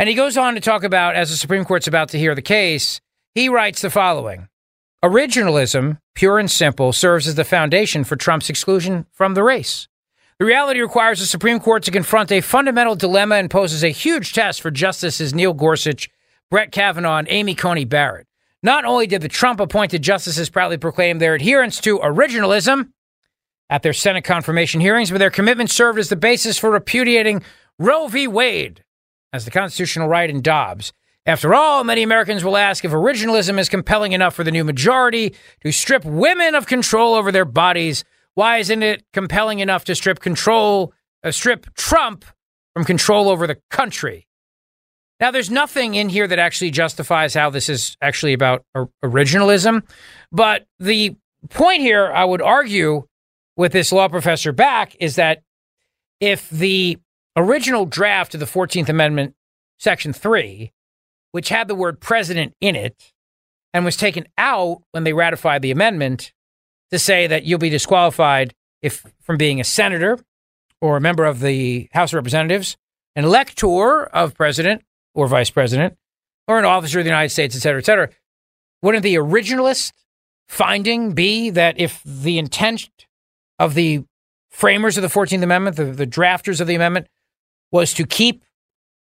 And 0.00 0.08
he 0.08 0.16
goes 0.16 0.36
on 0.36 0.54
to 0.54 0.60
talk 0.60 0.82
about, 0.82 1.14
as 1.14 1.30
the 1.30 1.36
Supreme 1.36 1.64
Court's 1.64 1.86
about 1.86 2.08
to 2.08 2.18
hear 2.18 2.34
the 2.34 2.42
case, 2.42 3.00
he 3.36 3.48
writes 3.48 3.82
the 3.82 3.90
following 3.90 4.48
Originalism, 5.04 5.98
pure 6.16 6.40
and 6.40 6.50
simple, 6.50 6.92
serves 6.92 7.28
as 7.28 7.36
the 7.36 7.44
foundation 7.44 8.02
for 8.02 8.16
Trump's 8.16 8.50
exclusion 8.50 9.06
from 9.12 9.34
the 9.34 9.44
race. 9.44 9.86
The 10.42 10.46
reality 10.46 10.80
requires 10.80 11.20
the 11.20 11.26
Supreme 11.26 11.60
Court 11.60 11.84
to 11.84 11.92
confront 11.92 12.32
a 12.32 12.40
fundamental 12.40 12.96
dilemma 12.96 13.36
and 13.36 13.48
poses 13.48 13.84
a 13.84 13.90
huge 13.90 14.32
test 14.32 14.60
for 14.60 14.72
Justices 14.72 15.32
Neil 15.32 15.54
Gorsuch, 15.54 16.10
Brett 16.50 16.72
Kavanaugh, 16.72 17.18
and 17.18 17.28
Amy 17.30 17.54
Coney 17.54 17.84
Barrett. 17.84 18.26
Not 18.60 18.84
only 18.84 19.06
did 19.06 19.22
the 19.22 19.28
Trump 19.28 19.60
appointed 19.60 20.02
justices 20.02 20.50
proudly 20.50 20.78
proclaim 20.78 21.20
their 21.20 21.36
adherence 21.36 21.80
to 21.82 22.00
originalism 22.00 22.88
at 23.70 23.84
their 23.84 23.92
Senate 23.92 24.24
confirmation 24.24 24.80
hearings, 24.80 25.12
but 25.12 25.18
their 25.18 25.30
commitment 25.30 25.70
served 25.70 26.00
as 26.00 26.08
the 26.08 26.16
basis 26.16 26.58
for 26.58 26.72
repudiating 26.72 27.44
Roe 27.78 28.08
v. 28.08 28.26
Wade 28.26 28.82
as 29.32 29.44
the 29.44 29.52
constitutional 29.52 30.08
right 30.08 30.28
in 30.28 30.42
Dobbs. 30.42 30.92
After 31.24 31.54
all, 31.54 31.84
many 31.84 32.02
Americans 32.02 32.42
will 32.42 32.56
ask 32.56 32.84
if 32.84 32.90
originalism 32.90 33.60
is 33.60 33.68
compelling 33.68 34.10
enough 34.10 34.34
for 34.34 34.42
the 34.42 34.50
new 34.50 34.64
majority 34.64 35.36
to 35.62 35.70
strip 35.70 36.04
women 36.04 36.56
of 36.56 36.66
control 36.66 37.14
over 37.14 37.30
their 37.30 37.44
bodies. 37.44 38.02
Why 38.34 38.58
isn't 38.58 38.82
it 38.82 39.04
compelling 39.12 39.58
enough 39.58 39.84
to 39.86 39.94
strip 39.94 40.20
control, 40.20 40.92
uh, 41.22 41.30
strip 41.30 41.74
Trump 41.74 42.24
from 42.74 42.84
control 42.84 43.28
over 43.28 43.46
the 43.46 43.58
country? 43.70 44.26
Now, 45.20 45.30
there's 45.30 45.50
nothing 45.50 45.94
in 45.94 46.08
here 46.08 46.26
that 46.26 46.38
actually 46.38 46.72
justifies 46.72 47.34
how 47.34 47.50
this 47.50 47.68
is 47.68 47.96
actually 48.00 48.32
about 48.32 48.64
originalism. 49.04 49.82
But 50.32 50.66
the 50.80 51.16
point 51.48 51.82
here, 51.82 52.10
I 52.10 52.24
would 52.24 52.42
argue, 52.42 53.04
with 53.56 53.72
this 53.72 53.92
law 53.92 54.08
professor 54.08 54.50
back, 54.50 54.96
is 54.98 55.16
that 55.16 55.42
if 56.18 56.50
the 56.50 56.98
original 57.36 57.86
draft 57.86 58.34
of 58.34 58.40
the 58.40 58.46
14th 58.46 58.88
Amendment, 58.88 59.34
Section 59.78 60.12
3, 60.12 60.72
which 61.32 61.50
had 61.50 61.68
the 61.68 61.74
word 61.74 62.00
president 62.00 62.54
in 62.60 62.74
it 62.74 63.12
and 63.72 63.84
was 63.84 63.96
taken 63.96 64.26
out 64.38 64.82
when 64.92 65.04
they 65.04 65.12
ratified 65.12 65.62
the 65.62 65.70
amendment 65.70 66.32
to 66.92 66.98
say 66.98 67.26
that 67.26 67.44
you'll 67.44 67.58
be 67.58 67.70
disqualified 67.70 68.54
if 68.82 69.04
from 69.20 69.36
being 69.36 69.60
a 69.60 69.64
senator 69.64 70.18
or 70.80 70.96
a 70.96 71.00
member 71.00 71.24
of 71.24 71.40
the 71.40 71.88
House 71.92 72.12
of 72.12 72.16
Representatives, 72.16 72.76
an 73.16 73.24
elector 73.24 74.04
of 74.04 74.34
president 74.34 74.82
or 75.14 75.26
vice 75.26 75.50
president, 75.50 75.96
or 76.46 76.58
an 76.58 76.64
officer 76.64 76.98
of 76.98 77.04
the 77.04 77.10
United 77.10 77.30
States, 77.30 77.56
et 77.56 77.60
cetera, 77.60 77.80
et 77.80 77.86
cetera. 77.86 78.08
Wouldn't 78.82 79.02
the 79.02 79.14
originalist 79.14 79.92
finding 80.48 81.12
be 81.12 81.50
that 81.50 81.78
if 81.78 82.02
the 82.04 82.38
intent 82.38 82.90
of 83.58 83.74
the 83.74 84.04
framers 84.50 84.98
of 84.98 85.02
the 85.02 85.08
14th 85.08 85.42
Amendment, 85.42 85.76
the, 85.76 85.84
the 85.84 86.06
drafters 86.06 86.60
of 86.60 86.66
the 86.66 86.74
amendment, 86.74 87.06
was 87.70 87.94
to 87.94 88.04
keep 88.04 88.44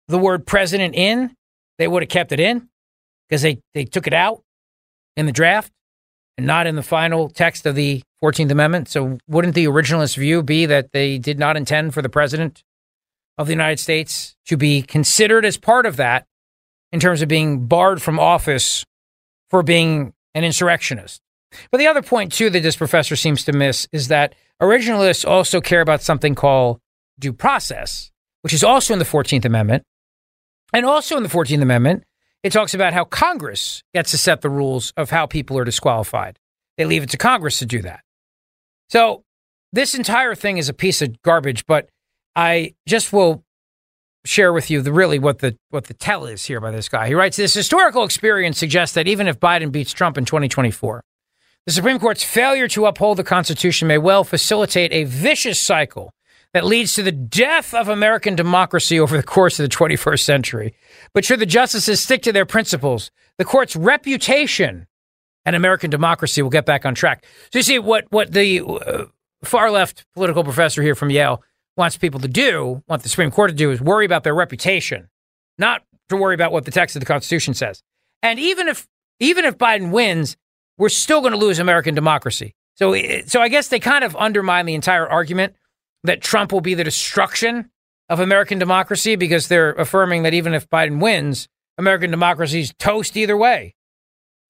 the 0.07 0.17
word 0.17 0.45
president 0.45 0.95
in, 0.95 1.35
they 1.77 1.87
would 1.87 2.03
have 2.03 2.09
kept 2.09 2.31
it 2.31 2.39
in 2.39 2.69
because 3.27 3.41
they, 3.41 3.59
they 3.73 3.83
took 3.83 4.07
it 4.07 4.13
out 4.13 4.41
in 5.17 5.25
the 5.25 5.31
draft 5.31 5.72
and 6.37 6.47
not 6.47 6.67
in 6.67 6.75
the 6.75 6.83
final 6.83 7.29
text 7.29 7.65
of 7.65 7.75
the 7.75 8.01
14th 8.23 8.51
Amendment. 8.51 8.89
So, 8.89 9.17
wouldn't 9.27 9.55
the 9.55 9.65
originalist 9.65 10.17
view 10.17 10.41
be 10.43 10.65
that 10.65 10.91
they 10.91 11.17
did 11.17 11.39
not 11.39 11.57
intend 11.57 11.93
for 11.93 12.01
the 12.01 12.09
president 12.09 12.63
of 13.37 13.47
the 13.47 13.53
United 13.53 13.79
States 13.79 14.35
to 14.45 14.57
be 14.57 14.81
considered 14.81 15.45
as 15.45 15.57
part 15.57 15.85
of 15.85 15.97
that 15.97 16.25
in 16.91 16.99
terms 16.99 17.21
of 17.21 17.27
being 17.27 17.65
barred 17.65 18.01
from 18.01 18.19
office 18.19 18.85
for 19.49 19.63
being 19.63 20.13
an 20.35 20.43
insurrectionist. 20.43 21.21
But 21.71 21.77
the 21.77 21.87
other 21.87 22.01
point, 22.01 22.31
too, 22.31 22.49
that 22.49 22.63
this 22.63 22.75
professor 22.75 23.15
seems 23.15 23.43
to 23.45 23.53
miss 23.53 23.87
is 23.91 24.07
that 24.07 24.35
originalists 24.61 25.27
also 25.27 25.61
care 25.61 25.81
about 25.81 26.01
something 26.01 26.35
called 26.35 26.79
due 27.19 27.33
process, 27.33 28.11
which 28.41 28.53
is 28.53 28.63
also 28.63 28.93
in 28.93 28.99
the 28.99 29.05
14th 29.05 29.45
Amendment. 29.45 29.83
And 30.73 30.85
also 30.85 31.17
in 31.17 31.23
the 31.23 31.29
14th 31.29 31.61
Amendment, 31.61 32.03
it 32.43 32.51
talks 32.51 32.73
about 32.73 32.93
how 32.93 33.05
Congress 33.05 33.83
gets 33.93 34.11
to 34.11 34.17
set 34.17 34.41
the 34.41 34.49
rules 34.49 34.93
of 34.97 35.09
how 35.09 35.25
people 35.25 35.57
are 35.57 35.63
disqualified. 35.63 36.37
They 36.77 36.85
leave 36.85 37.03
it 37.03 37.09
to 37.11 37.17
Congress 37.17 37.59
to 37.59 37.65
do 37.65 37.81
that. 37.83 38.01
So 38.89 39.23
this 39.71 39.95
entire 39.95 40.35
thing 40.35 40.57
is 40.57 40.69
a 40.69 40.73
piece 40.73 41.01
of 41.01 41.21
garbage, 41.23 41.65
but 41.65 41.89
I 42.35 42.75
just 42.87 43.13
will 43.13 43.43
share 44.25 44.53
with 44.53 44.69
you 44.69 44.81
the 44.81 44.93
really 44.93 45.19
what 45.19 45.39
the 45.39 45.57
what 45.69 45.85
the 45.85 45.93
tell 45.93 46.25
is 46.25 46.45
here 46.45 46.59
by 46.59 46.71
this 46.71 46.89
guy. 46.89 47.07
He 47.07 47.13
writes 47.13 47.37
this 47.37 47.53
historical 47.53 48.03
experience 48.03 48.57
suggests 48.57 48.95
that 48.95 49.07
even 49.07 49.27
if 49.27 49.39
Biden 49.39 49.71
beats 49.71 49.93
Trump 49.93 50.17
in 50.17 50.25
2024, 50.25 51.03
the 51.65 51.71
Supreme 51.71 51.99
Court's 51.99 52.23
failure 52.23 52.67
to 52.69 52.85
uphold 52.85 53.17
the 53.17 53.23
Constitution 53.23 53.87
may 53.87 53.97
well 53.97 54.23
facilitate 54.23 54.91
a 54.91 55.05
vicious 55.05 55.59
cycle 55.59 56.13
that 56.53 56.65
leads 56.65 56.93
to 56.93 57.03
the 57.03 57.11
death 57.11 57.73
of 57.73 57.87
American 57.87 58.35
democracy 58.35 58.99
over 58.99 59.17
the 59.17 59.23
course 59.23 59.59
of 59.59 59.67
the 59.67 59.75
21st 59.75 60.19
century. 60.21 60.75
But 61.13 61.25
should 61.25 61.39
the 61.39 61.45
justices 61.45 62.01
stick 62.01 62.21
to 62.23 62.31
their 62.31 62.45
principles, 62.45 63.11
the 63.37 63.45
court's 63.45 63.75
reputation 63.75 64.87
and 65.45 65.55
American 65.55 65.89
democracy 65.89 66.41
will 66.41 66.49
get 66.49 66.65
back 66.65 66.85
on 66.85 66.95
track. 66.95 67.25
So 67.51 67.59
you 67.59 67.63
see 67.63 67.79
what 67.79 68.05
what 68.11 68.31
the 68.31 68.61
uh, 68.61 69.05
far 69.43 69.71
left 69.71 70.05
political 70.13 70.43
professor 70.43 70.81
here 70.81 70.95
from 70.95 71.09
Yale 71.09 71.43
wants 71.75 71.97
people 71.97 72.19
to 72.19 72.27
do, 72.27 72.83
want 72.87 73.03
the 73.03 73.09
Supreme 73.09 73.31
Court 73.31 73.49
to 73.49 73.55
do, 73.55 73.71
is 73.71 73.81
worry 73.81 74.05
about 74.05 74.23
their 74.23 74.35
reputation, 74.35 75.09
not 75.57 75.83
to 76.09 76.15
worry 76.15 76.35
about 76.35 76.51
what 76.51 76.65
the 76.65 76.71
text 76.71 76.95
of 76.95 76.99
the 76.99 77.05
Constitution 77.05 77.53
says. 77.53 77.83
And 78.21 78.39
even 78.39 78.67
if 78.67 78.87
even 79.19 79.43
if 79.45 79.57
Biden 79.57 79.91
wins, 79.91 80.37
we're 80.77 80.89
still 80.89 81.21
going 81.21 81.33
to 81.33 81.37
lose 81.37 81.59
American 81.59 81.95
democracy. 81.95 82.55
So, 82.75 82.95
so 83.27 83.39
I 83.39 83.49
guess 83.49 83.67
they 83.67 83.79
kind 83.79 84.03
of 84.03 84.15
undermine 84.15 84.65
the 84.65 84.73
entire 84.73 85.07
argument 85.07 85.55
that 86.03 86.21
Trump 86.21 86.51
will 86.51 86.61
be 86.61 86.73
the 86.73 86.83
destruction 86.83 87.69
of 88.09 88.19
American 88.19 88.59
democracy 88.59 89.15
because 89.15 89.47
they're 89.47 89.73
affirming 89.73 90.23
that 90.23 90.33
even 90.33 90.53
if 90.53 90.69
Biden 90.69 91.01
wins, 91.01 91.47
American 91.77 92.11
democracy's 92.11 92.73
toast 92.77 93.17
either 93.17 93.37
way. 93.37 93.75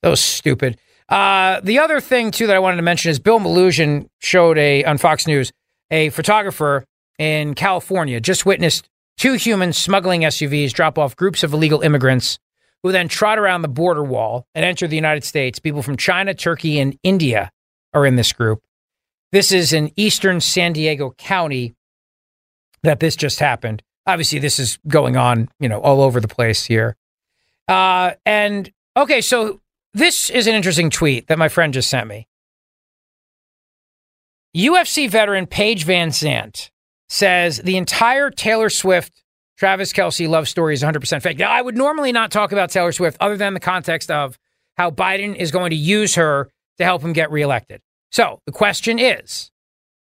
That 0.01 0.09
was 0.09 0.19
stupid. 0.19 0.77
Uh, 1.07 1.59
the 1.61 1.80
other 1.80 1.99
thing 2.01 2.31
too 2.31 2.47
that 2.47 2.55
I 2.55 2.59
wanted 2.59 2.77
to 2.77 2.84
mention 2.84 3.11
is 3.11 3.19
Bill 3.19 3.39
Melugin 3.39 4.07
showed 4.19 4.57
a 4.57 4.84
on 4.84 4.97
Fox 4.97 5.27
News 5.27 5.51
a 5.91 6.09
photographer 6.09 6.85
in 7.19 7.53
California 7.53 8.19
just 8.19 8.45
witnessed 8.45 8.89
two 9.17 9.34
humans 9.34 9.77
smuggling 9.77 10.21
SUVs 10.21 10.73
drop 10.73 10.97
off 10.97 11.15
groups 11.15 11.43
of 11.43 11.53
illegal 11.53 11.81
immigrants 11.81 12.39
who 12.81 12.91
then 12.91 13.07
trot 13.07 13.39
around 13.39 13.61
the 13.61 13.67
border 13.67 14.03
wall 14.03 14.45
and 14.55 14.65
enter 14.65 14.88
the 14.88 14.95
United 14.95 15.23
States. 15.23 15.59
People 15.59 15.81
from 15.81 15.95
China, 15.95 16.34
Turkey, 16.34 16.80
and 16.80 16.97
India 17.03 17.51
are 17.93 18.05
in 18.05 18.15
this 18.15 18.34
group. 18.34 18.61
This 19.34 19.51
is 19.51 19.73
in 19.73 19.91
eastern 19.95 20.41
San 20.41 20.73
Diego 20.73 21.15
County 21.18 21.73
that 22.84 22.99
this 22.99 23.15
just 23.15 23.39
happened. 23.39 23.81
Obviously, 24.05 24.38
this 24.38 24.60
is 24.60 24.77
going 24.88 25.18
on, 25.18 25.49
you 25.60 25.68
know, 25.68 25.80
all 25.80 26.01
over 26.01 26.22
the 26.22 26.27
place 26.27 26.65
here. 26.65 26.95
Uh, 27.68 28.11
and 28.27 28.72
okay, 28.95 29.22
so 29.22 29.60
this 29.91 30.30
is 30.30 30.45
an 30.45 30.53
interesting 30.53 30.91
tweet 30.91 31.30
that 31.30 31.39
my 31.39 31.49
friend 31.49 31.73
just 31.73 31.89
sent 31.89 32.07
me. 32.07 32.27
UFC 34.55 35.10
veteran 35.10 35.47
Paige 35.47 35.84
Van 35.85 36.10
Zant 36.10 36.69
says 37.10 37.57
the 37.57 37.77
entire 37.77 38.30
Taylor 38.30 38.69
Swift 38.69 39.23
Travis 39.57 39.93
Kelce 39.93 40.30
love 40.30 40.47
story 40.47 40.76
is 40.76 40.84
100% 40.84 41.23
fake. 41.23 41.39
Now, 41.39 41.49
I 41.49 41.64
would 41.64 41.76
normally 41.76 42.11
not 42.11 42.30
talk 42.30 42.51
about 42.51 42.69
Taylor 42.69 42.91
Swift 42.91 43.18
other 43.19 43.38
than 43.38 43.55
the 43.55 43.60
context 43.60 44.11
of 44.11 44.38
how 44.77 44.91
Biden 44.91 45.35
is 45.35 45.51
going 45.51 45.72
to 45.72 45.76
use 45.76 46.14
her 46.14 46.51
to 46.77 46.84
help 46.84 47.01
him 47.01 47.14
get 47.14 47.31
reelected. 47.31 47.81
So 48.14 48.40
the 48.45 48.52
question 48.52 48.99
is 48.99 49.52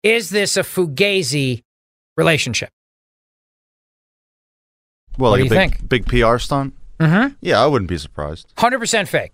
Is 0.03 0.31
this 0.31 0.57
a 0.57 0.63
Fugazi 0.63 1.63
relationship? 2.17 2.71
Well, 5.19 5.33
What 5.33 5.41
like 5.41 5.49
do 5.51 5.55
a 5.55 5.63
you 5.63 5.69
big, 5.69 5.89
big 5.89 6.07
PR 6.07 6.39
stunt. 6.39 6.75
Mm-hmm. 6.99 7.35
Yeah, 7.43 7.63
I 7.63 7.67
wouldn't 7.67 7.89
be 7.89 7.99
surprised. 7.99 8.53
100% 8.57 9.09
fake. 9.09 9.33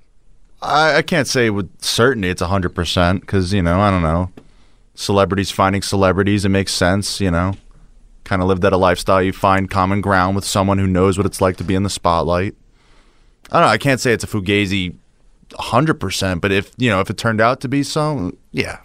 I, 0.62 0.96
I 0.96 1.02
can't 1.02 1.28
say 1.28 1.50
with 1.50 1.70
certainty 1.82 2.28
it's 2.28 2.42
hundred 2.42 2.74
percent 2.74 3.20
because 3.20 3.52
you 3.52 3.62
know 3.62 3.80
I 3.80 3.90
don't 3.90 4.02
know. 4.02 4.30
Celebrities 4.94 5.50
finding 5.50 5.82
celebrities, 5.82 6.44
it 6.44 6.48
makes 6.48 6.72
sense. 6.72 7.20
You 7.20 7.30
know, 7.30 7.52
kind 8.24 8.42
of 8.42 8.48
live 8.48 8.62
that 8.62 8.72
a 8.72 8.76
lifestyle. 8.76 9.22
You 9.22 9.32
find 9.32 9.70
common 9.70 10.00
ground 10.00 10.34
with 10.34 10.44
someone 10.44 10.78
who 10.78 10.86
knows 10.86 11.18
what 11.18 11.26
it's 11.26 11.40
like 11.40 11.56
to 11.58 11.64
be 11.64 11.74
in 11.74 11.82
the 11.84 11.90
spotlight. 11.90 12.54
I 13.52 13.60
don't 13.60 13.68
know. 13.68 13.72
I 13.72 13.78
can't 13.78 14.00
say 14.00 14.12
it's 14.12 14.24
a 14.24 14.26
fugazi, 14.26 14.96
hundred 15.58 15.94
percent. 15.94 16.40
But 16.40 16.52
if 16.52 16.72
you 16.76 16.90
know, 16.90 17.00
if 17.00 17.10
it 17.10 17.16
turned 17.18 17.40
out 17.40 17.60
to 17.60 17.68
be 17.68 17.82
so, 17.82 18.32
yeah, 18.52 18.80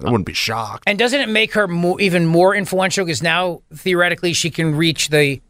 I 0.00 0.10
wouldn't 0.10 0.26
be 0.26 0.32
shocked. 0.34 0.84
And 0.86 0.98
doesn't 0.98 1.20
it 1.20 1.28
make 1.28 1.54
her 1.54 1.66
more, 1.68 2.00
even 2.00 2.26
more 2.26 2.54
influential 2.54 3.04
because 3.04 3.22
now 3.22 3.62
theoretically 3.74 4.32
she 4.32 4.50
can 4.50 4.74
reach 4.74 5.08
the 5.08 5.40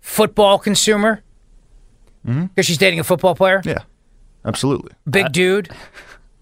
football 0.00 0.58
consumer 0.58 1.22
because 2.24 2.66
she's 2.66 2.78
dating 2.78 3.00
a 3.00 3.04
football 3.04 3.34
player? 3.34 3.62
Yeah, 3.64 3.78
absolutely. 4.44 4.92
Big 5.08 5.32
dude. 5.32 5.70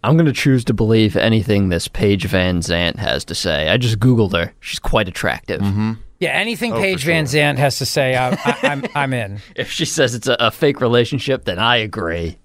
I'm 0.04 0.16
going 0.16 0.26
to 0.26 0.32
choose 0.32 0.64
to 0.66 0.74
believe 0.74 1.16
anything 1.16 1.68
this 1.68 1.88
Paige 1.88 2.26
Van 2.26 2.60
Zant 2.60 2.96
has 2.96 3.24
to 3.24 3.34
say. 3.34 3.68
I 3.68 3.76
just 3.76 3.98
Googled 3.98 4.32
her. 4.34 4.52
She's 4.60 4.78
quite 4.78 5.08
attractive. 5.08 5.60
Mm-hmm. 5.60 5.94
Yeah, 6.20 6.30
anything 6.30 6.72
Oh, 6.72 6.80
Paige 6.80 7.00
for 7.02 7.06
Van 7.06 7.24
Zant 7.24 7.56
has 7.58 7.78
to 7.78 7.86
say, 7.86 8.14
I, 8.14 8.30
I, 8.30 8.58
I'm, 8.62 8.84
I'm 8.94 9.12
in. 9.12 9.40
If 9.56 9.70
she 9.72 9.84
says 9.84 10.14
it's 10.14 10.28
a, 10.28 10.36
a 10.38 10.50
fake 10.52 10.80
relationship, 10.80 11.44
then 11.44 11.58
I 11.58 11.78
agree. 11.78 12.38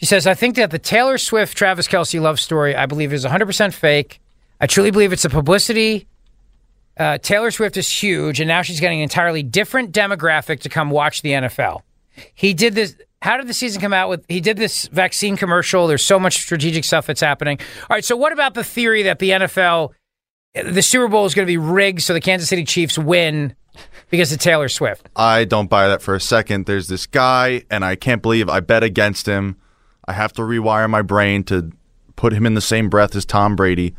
She 0.00 0.06
says, 0.06 0.26
I 0.26 0.32
think 0.32 0.56
that 0.56 0.70
the 0.70 0.78
Taylor 0.78 1.18
Swift 1.18 1.54
Travis 1.54 1.86
Kelce 1.86 2.18
love 2.18 2.40
story, 2.40 2.74
I 2.74 2.86
believe, 2.86 3.12
is 3.12 3.26
100% 3.26 3.74
fake. 3.74 4.18
I 4.58 4.66
truly 4.66 4.90
believe 4.90 5.12
it's 5.12 5.26
a 5.26 5.28
publicity. 5.30 6.06
Uh, 6.96 7.18
Taylor 7.18 7.50
Swift 7.50 7.76
is 7.76 7.90
huge, 7.90 8.40
and 8.40 8.48
now 8.48 8.62
she's 8.62 8.80
getting 8.80 9.00
an 9.00 9.02
entirely 9.02 9.42
different 9.42 9.92
demographic 9.92 10.60
to 10.60 10.70
come 10.70 10.88
watch 10.88 11.20
the 11.20 11.32
NFL. 11.32 11.82
He 12.34 12.54
did 12.54 12.74
this. 12.74 12.96
How 13.20 13.36
did 13.36 13.46
the 13.46 13.52
season 13.52 13.82
come 13.82 13.92
out 13.92 14.08
with? 14.08 14.24
He 14.26 14.40
did 14.40 14.56
this 14.56 14.86
vaccine 14.88 15.36
commercial. 15.36 15.86
There's 15.86 16.04
so 16.04 16.18
much 16.18 16.38
strategic 16.38 16.84
stuff 16.84 17.06
that's 17.06 17.20
happening. 17.20 17.58
All 17.82 17.94
right. 17.94 18.04
So, 18.04 18.16
what 18.16 18.32
about 18.32 18.54
the 18.54 18.64
theory 18.64 19.02
that 19.02 19.18
the 19.18 19.30
NFL, 19.30 19.90
the 20.54 20.82
Super 20.82 21.08
Bowl 21.08 21.26
is 21.26 21.34
going 21.34 21.46
to 21.46 21.50
be 21.50 21.58
rigged 21.58 22.00
so 22.00 22.14
the 22.14 22.20
Kansas 22.22 22.48
City 22.48 22.64
Chiefs 22.64 22.96
win 22.96 23.54
because 24.08 24.32
of 24.32 24.38
Taylor 24.38 24.70
Swift? 24.70 25.10
I 25.14 25.44
don't 25.44 25.68
buy 25.68 25.88
that 25.88 26.00
for 26.00 26.14
a 26.14 26.20
second. 26.20 26.64
There's 26.64 26.88
this 26.88 27.06
guy, 27.06 27.64
and 27.70 27.84
I 27.84 27.96
can't 27.96 28.22
believe 28.22 28.48
I 28.48 28.60
bet 28.60 28.82
against 28.82 29.26
him. 29.26 29.56
I 30.10 30.12
have 30.12 30.32
to 30.32 30.42
rewire 30.42 30.90
my 30.90 31.02
brain 31.02 31.44
to 31.44 31.70
put 32.16 32.32
him 32.32 32.44
in 32.44 32.54
the 32.54 32.60
same 32.60 32.90
breath 32.90 33.14
as 33.14 33.24
Tom 33.24 33.54
Brady. 33.54 33.94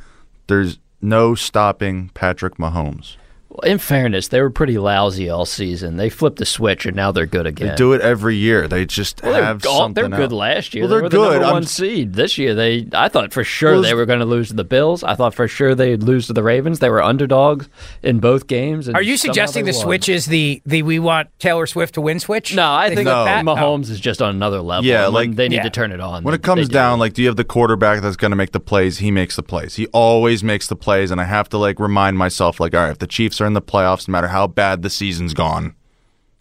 There's 0.47 0.77
no 1.01 1.35
stopping 1.35 2.11
Patrick 2.13 2.57
Mahomes. 2.57 3.15
Well, 3.53 3.69
in 3.69 3.79
fairness, 3.79 4.29
they 4.29 4.39
were 4.41 4.49
pretty 4.49 4.77
lousy 4.77 5.29
all 5.29 5.45
season. 5.45 5.97
They 5.97 6.07
flipped 6.09 6.37
the 6.37 6.45
switch 6.45 6.85
and 6.85 6.95
now 6.95 7.11
they're 7.11 7.25
good 7.25 7.45
again. 7.45 7.67
They 7.67 7.75
do 7.75 7.91
it 7.91 7.99
every 7.99 8.37
year. 8.37 8.65
They 8.65 8.85
just 8.85 9.21
Well, 9.21 9.33
have 9.43 9.61
they're, 9.61 9.71
something. 9.73 9.93
they're 10.09 10.09
good 10.17 10.31
else. 10.31 10.39
last 10.39 10.73
year. 10.73 10.83
Well, 10.83 10.89
they 10.89 10.93
they're 10.95 11.03
were 11.03 11.09
good. 11.09 11.19
the 11.19 11.29
number 11.31 11.45
I'm- 11.45 11.53
one 11.55 11.63
seed 11.65 12.13
this 12.13 12.37
year. 12.37 12.55
They, 12.55 12.87
I 12.93 13.09
thought 13.09 13.33
for 13.33 13.43
sure 13.43 13.73
Well, 13.73 13.81
they 13.81 13.93
were 13.93 14.05
going 14.05 14.19
to 14.19 14.25
lose 14.25 14.47
to 14.47 14.53
the 14.53 14.63
Bills. 14.63 15.03
I 15.03 15.15
thought 15.15 15.33
for 15.33 15.49
sure 15.49 15.75
they'd 15.75 16.01
lose 16.01 16.27
to 16.27 16.33
the 16.33 16.43
Ravens. 16.43 16.79
They 16.79 16.89
were 16.89 17.01
underdogs 17.03 17.67
in 18.01 18.19
both 18.19 18.47
games. 18.47 18.87
And 18.87 18.95
Are 18.95 19.01
you 19.01 19.17
suggesting 19.17 19.65
the 19.65 19.73
won. 19.73 19.81
switch 19.81 20.07
is 20.07 20.27
the 20.27 20.61
the 20.65 20.81
we 20.83 20.99
want 20.99 21.27
Taylor 21.39 21.65
Swift 21.67 21.95
to 21.95 22.01
win 22.01 22.21
switch? 22.21 22.55
No, 22.55 22.65
I 22.71 22.87
They 22.87 22.95
think 22.95 23.07
flip 23.07 23.25
that? 23.25 23.43
Mahomes 23.43 23.89
is 23.89 23.99
just 23.99 24.21
on 24.21 24.29
another 24.33 24.61
level. 24.61 24.85
Yeah, 24.85 25.07
like- 25.07 25.35
they 25.35 25.49
need 25.49 25.57
Yeah. 25.57 25.63
to 25.63 25.69
turn 25.69 25.91
it 25.91 25.99
on. 25.99 26.23
When 26.23 26.31
they- 26.31 26.35
it 26.37 26.41
comes 26.43 26.67
they 26.69 26.71
do. 26.71 26.73
down, 26.73 26.99
like, 26.99 27.11
do 27.13 27.21
you 27.21 27.27
have 27.27 27.35
the 27.35 27.43
quarterback 27.43 28.01
that's 28.01 28.15
going 28.15 28.31
to 28.31 28.37
make 28.37 28.53
the 28.53 28.61
plays? 28.61 28.99
He 28.99 29.11
makes 29.11 29.35
the 29.35 29.43
plays. 29.43 29.75
He 29.75 29.87
always 29.87 30.41
makes 30.41 30.67
the 30.67 30.77
plays, 30.77 31.11
and 31.11 31.19
I 31.19 31.25
have 31.25 31.49
to 31.49 31.57
like 31.57 31.81
remind 31.81 32.17
myself, 32.17 32.61
like, 32.61 32.73
all 32.73 32.81
right, 32.83 32.91
if 32.91 32.99
the 32.99 33.07
Chiefs 33.07 33.40
are 33.41 33.45
in 33.45 33.53
the 33.53 33.61
playoffs, 33.61 34.07
no 34.07 34.11
matter 34.13 34.27
how 34.27 34.47
bad 34.47 34.81
the 34.81 34.89
season's 34.89 35.33
gone, 35.33 35.75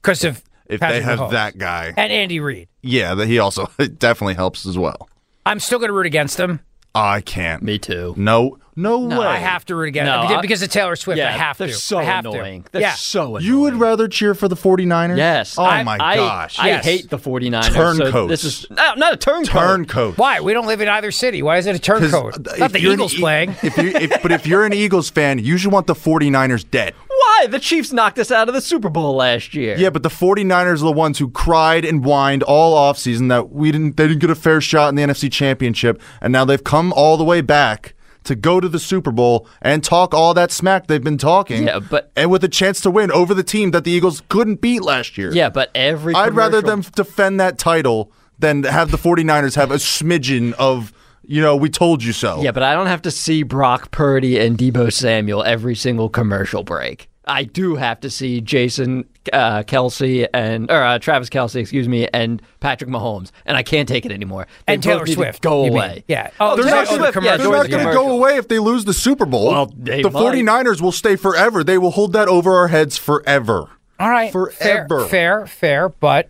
because 0.02 0.22
if 0.24 0.44
Patrick 0.68 0.80
they 0.80 1.00
have 1.02 1.18
Mahomes. 1.18 1.30
that 1.32 1.58
guy, 1.58 1.92
and 1.96 2.12
Andy 2.12 2.40
Reid. 2.40 2.68
yeah, 2.82 3.14
that 3.14 3.26
he 3.26 3.38
also 3.38 3.70
it 3.78 3.98
definitely 3.98 4.34
helps 4.34 4.66
as 4.66 4.78
well. 4.78 5.08
I'm 5.46 5.58
still 5.60 5.78
going 5.78 5.88
to 5.88 5.94
root 5.94 6.06
against 6.06 6.36
them. 6.36 6.60
I 6.94 7.20
can't. 7.20 7.62
Me 7.62 7.78
too. 7.78 8.14
No, 8.16 8.58
no, 8.74 9.06
No, 9.06 9.20
way. 9.20 9.26
I 9.26 9.36
have 9.36 9.64
to 9.66 9.76
root 9.76 9.88
against 9.88 10.06
No, 10.10 10.26
them 10.28 10.38
I- 10.38 10.40
because 10.40 10.60
of 10.62 10.70
Taylor 10.70 10.96
Swift. 10.96 11.20
I 11.20 11.24
Yeah, 11.24 11.30
have 11.36 11.56
they're 11.58 11.68
to. 11.68 11.72
so 11.74 11.98
I 11.98 12.02
have 12.04 12.24
annoying. 12.26 12.64
To. 12.64 12.72
They're 12.72 12.80
yeah. 12.82 12.94
so 12.94 13.36
annoying. 13.36 13.44
You 13.44 13.60
would 13.60 13.74
rather 13.74 14.08
cheer 14.08 14.34
for 14.34 14.48
the 14.48 14.56
49ers? 14.56 15.16
Yes. 15.16 15.56
Oh 15.56 15.64
I- 15.64 15.82
my 15.84 15.98
I- 16.00 16.16
gosh. 16.16 16.58
I, 16.58 16.68
Yes. 16.68 16.84
hate 16.84 17.10
the 17.10 17.18
49ers. 17.18 17.66
so 17.66 17.72
Turncoats. 17.74 18.30
this 18.30 18.44
is 18.44 18.66
no, 18.70 18.94
not 18.94 19.12
a 19.12 19.16
turncoat. 19.16 19.52
Turncoat. 19.52 20.18
Why? 20.18 20.40
We 20.40 20.52
don't 20.52 20.66
live 20.66 20.80
in 20.80 20.88
either 20.88 21.12
city. 21.12 21.42
Why 21.42 21.58
is 21.58 21.66
it 21.66 21.76
a 21.76 21.78
'Cause, 21.78 22.10
turncoat? 22.10 22.34
uh, 22.48 22.56
Not 22.56 22.66
if 22.66 22.72
the 22.72 22.80
you're 22.80 22.92
an 22.92 22.98
Eagles 22.98 23.14
E- 23.14 23.18
playing. 23.20 23.56
If 23.62 23.76
you, 23.76 23.88
if, 23.90 24.22
but 24.22 24.32
if 24.32 24.46
you're 24.46 24.64
an 24.64 24.72
Eagles 24.72 25.10
fan, 25.10 25.38
you 25.38 25.58
should 25.58 25.70
want 25.72 25.86
the 25.86 25.94
49ers 25.94 26.64
dead. 26.68 26.94
Why? 27.20 27.46
The 27.48 27.58
Chiefs 27.58 27.92
knocked 27.92 28.18
us 28.18 28.30
out 28.30 28.48
of 28.48 28.54
the 28.54 28.60
Super 28.60 28.88
Bowl 28.88 29.14
last 29.16 29.54
year. 29.54 29.76
Yeah, 29.76 29.90
but 29.90 30.02
the 30.02 30.08
49ers 30.08 30.76
are 30.80 30.84
the 30.84 30.92
ones 30.92 31.18
who 31.18 31.28
cried 31.30 31.84
and 31.84 32.04
whined 32.04 32.42
all 32.42 32.76
offseason 32.76 33.28
that 33.28 33.50
we 33.50 33.70
didn't 33.72 33.96
they 33.96 34.06
didn't 34.08 34.20
get 34.20 34.30
a 34.30 34.34
fair 34.34 34.60
shot 34.60 34.88
in 34.88 34.94
the 34.94 35.02
NFC 35.02 35.30
Championship, 35.30 36.00
and 36.20 36.32
now 36.32 36.44
they've 36.44 36.62
come 36.64 36.92
all 36.94 37.16
the 37.16 37.24
way 37.24 37.40
back 37.40 37.94
to 38.24 38.34
go 38.34 38.60
to 38.60 38.68
the 38.68 38.78
Super 38.78 39.10
Bowl 39.10 39.46
and 39.62 39.82
talk 39.82 40.12
all 40.14 40.34
that 40.34 40.50
smack 40.50 40.86
they've 40.86 41.02
been 41.02 41.16
talking. 41.18 41.66
Yeah, 41.66 41.78
but- 41.78 42.10
and 42.16 42.30
with 42.30 42.44
a 42.44 42.48
chance 42.48 42.80
to 42.82 42.90
win 42.90 43.10
over 43.10 43.32
the 43.34 43.42
team 43.42 43.70
that 43.72 43.84
the 43.84 43.90
Eagles 43.90 44.22
couldn't 44.28 44.60
beat 44.60 44.82
last 44.82 45.16
year. 45.18 45.32
Yeah, 45.32 45.48
but 45.48 45.70
every 45.74 46.14
I'd 46.14 46.34
rather 46.34 46.60
them 46.60 46.82
defend 46.94 47.40
that 47.40 47.56
title 47.58 48.12
than 48.38 48.64
have 48.64 48.90
the 48.90 48.98
49ers 48.98 49.56
have 49.56 49.70
a 49.70 49.76
smidgen 49.76 50.52
of, 50.54 50.92
you 51.22 51.40
know, 51.42 51.56
we 51.56 51.68
told 51.70 52.02
you 52.02 52.12
so. 52.12 52.42
Yeah, 52.42 52.52
but 52.52 52.62
I 52.62 52.74
don't 52.74 52.86
have 52.86 53.02
to 53.02 53.10
see 53.10 53.42
Brock 53.42 53.90
Purdy 53.90 54.38
and 54.38 54.56
Deebo 54.56 54.92
Samuel 54.92 55.42
every 55.42 55.74
single 55.74 56.08
commercial 56.08 56.62
break. 56.62 57.09
I 57.30 57.44
do 57.44 57.76
have 57.76 58.00
to 58.00 58.10
see 58.10 58.40
Jason 58.40 59.04
uh, 59.32 59.62
Kelce 59.62 60.26
and 60.34 60.68
or 60.68 60.82
uh, 60.82 60.98
Travis 60.98 61.28
Kelce, 61.30 61.60
excuse 61.60 61.88
me, 61.88 62.08
and 62.12 62.42
Patrick 62.58 62.90
Mahomes, 62.90 63.30
and 63.46 63.56
I 63.56 63.62
can't 63.62 63.88
take 63.88 64.04
it 64.04 64.10
anymore. 64.10 64.48
They 64.66 64.74
And 64.74 64.82
Taylor 64.82 64.98
both 65.00 65.08
need 65.08 65.14
to 65.14 65.20
Swift, 65.20 65.42
go 65.42 65.58
you 65.64 65.70
mean. 65.70 65.78
away. 65.78 66.04
Yeah. 66.08 66.30
Oh, 66.40 66.56
They're 66.56 66.64
Taylor 66.64 66.76
not, 66.76 66.86
Swift, 66.88 67.14
gonna, 67.14 67.38
they're 67.38 67.50
not 67.50 67.70
going 67.70 67.86
to 67.86 67.92
go 67.92 68.10
away 68.10 68.36
if 68.36 68.48
they 68.48 68.58
lose 68.58 68.84
the 68.84 68.92
Super 68.92 69.26
Bowl. 69.26 69.46
Well, 69.52 69.72
they 69.76 70.02
the 70.02 70.10
might. 70.10 70.20
49ers 70.20 70.80
will 70.80 70.90
stay 70.90 71.14
forever. 71.14 71.62
They 71.62 71.78
will 71.78 71.92
hold 71.92 72.12
that 72.14 72.26
over 72.26 72.52
our 72.56 72.66
heads 72.68 72.98
forever. 72.98 73.70
All 74.00 74.10
right. 74.10 74.32
Forever. 74.32 75.00
Fair, 75.06 75.46
fair, 75.46 75.46
fair, 75.46 75.88
but 75.88 76.28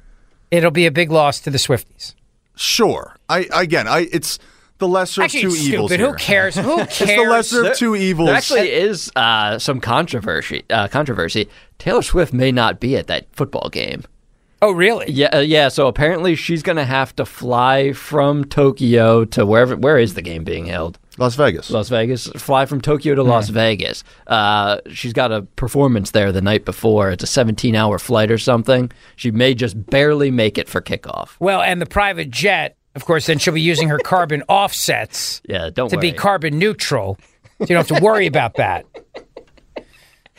it'll 0.51 0.71
be 0.71 0.85
a 0.85 0.91
big 0.91 1.11
loss 1.11 1.41
to 1.41 1.51
the 1.51 1.59
Swifties. 1.59 2.15
Sure. 2.57 3.17
I 3.29 3.49
again, 3.55 3.89
I 3.89 4.09
it's 4.13 4.39
the 4.81 4.89
lesser 4.89 5.23
Actually, 5.23 5.45
of 5.45 5.51
two 5.53 5.55
it's 5.57 5.65
evils. 5.69 5.91
stupid. 5.93 6.07
Who 6.07 6.15
cares? 6.17 6.57
Who 6.57 6.81
It's 6.81 6.99
the 6.99 7.17
lesser 7.31 7.63
There- 7.63 7.71
of 7.73 7.79
two 7.79 7.95
evils. 7.95 8.27
There 8.27 8.35
actually 8.37 8.73
is 8.73 9.13
uh, 9.15 9.59
some 9.61 9.81
controversy. 9.81 10.65
Uh, 10.69 10.89
controversy. 10.89 11.49
Taylor 11.79 12.03
Swift 12.03 12.33
may 12.33 12.51
not 12.51 12.81
be 12.81 12.97
at 12.97 13.07
that 13.07 13.27
football 13.33 13.69
game. 13.69 14.03
Oh, 14.63 14.73
really? 14.73 15.11
Yeah, 15.11 15.29
uh, 15.35 15.39
yeah. 15.39 15.69
So 15.69 15.87
apparently 15.87 16.35
she's 16.35 16.63
going 16.63 16.77
to 16.77 16.85
have 16.85 17.17
to 17.17 17.25
fly 17.25 17.95
from 17.95 18.45
Tokyo 18.45 19.25
to 19.25 19.47
wherever. 19.47 19.75
Where 19.75 19.97
is 19.97 20.13
the 20.13 20.21
game 20.21 20.45
being 20.45 20.67
held? 20.67 20.99
Las 21.17 21.35
Vegas. 21.35 21.71
Las 21.71 21.89
Vegas. 21.89 22.27
Fly 22.37 22.67
from 22.67 22.83
Tokyo 22.83 23.15
to 23.15 23.23
Las 23.23 23.49
Vegas. 23.49 24.05
Uh, 24.27 24.79
she's 24.93 25.15
got 25.15 25.33
a 25.33 25.43
performance 25.57 26.11
there 26.11 26.31
the 26.31 26.43
night 26.43 26.67
before. 26.67 27.11
It's 27.11 27.25
a 27.25 27.27
17-hour 27.45 27.99
flight 27.99 28.31
or 28.31 28.37
something. 28.37 28.93
She 29.17 29.31
may 29.31 29.55
just 29.55 29.87
barely 29.87 30.31
make 30.31 30.59
it 30.59 30.69
for 30.69 30.83
kickoff. 30.83 31.37
Well, 31.41 31.63
and 31.63 31.81
the 31.81 31.87
private 31.87 32.31
jet, 32.31 32.77
of 33.01 33.07
course, 33.07 33.25
then 33.25 33.39
she'll 33.39 33.55
be 33.55 33.63
using 33.63 33.89
her 33.89 33.99
carbon 33.99 34.43
offsets 34.47 35.41
Yeah, 35.49 35.71
don't 35.71 35.89
to 35.89 35.97
be 35.97 36.13
carbon 36.13 36.59
neutral. 36.59 37.17
So 37.59 37.61
you 37.61 37.67
don't 37.69 37.89
have 37.89 37.99
to 37.99 38.05
worry 38.05 38.27
about 38.27 38.57
that. 38.57 38.85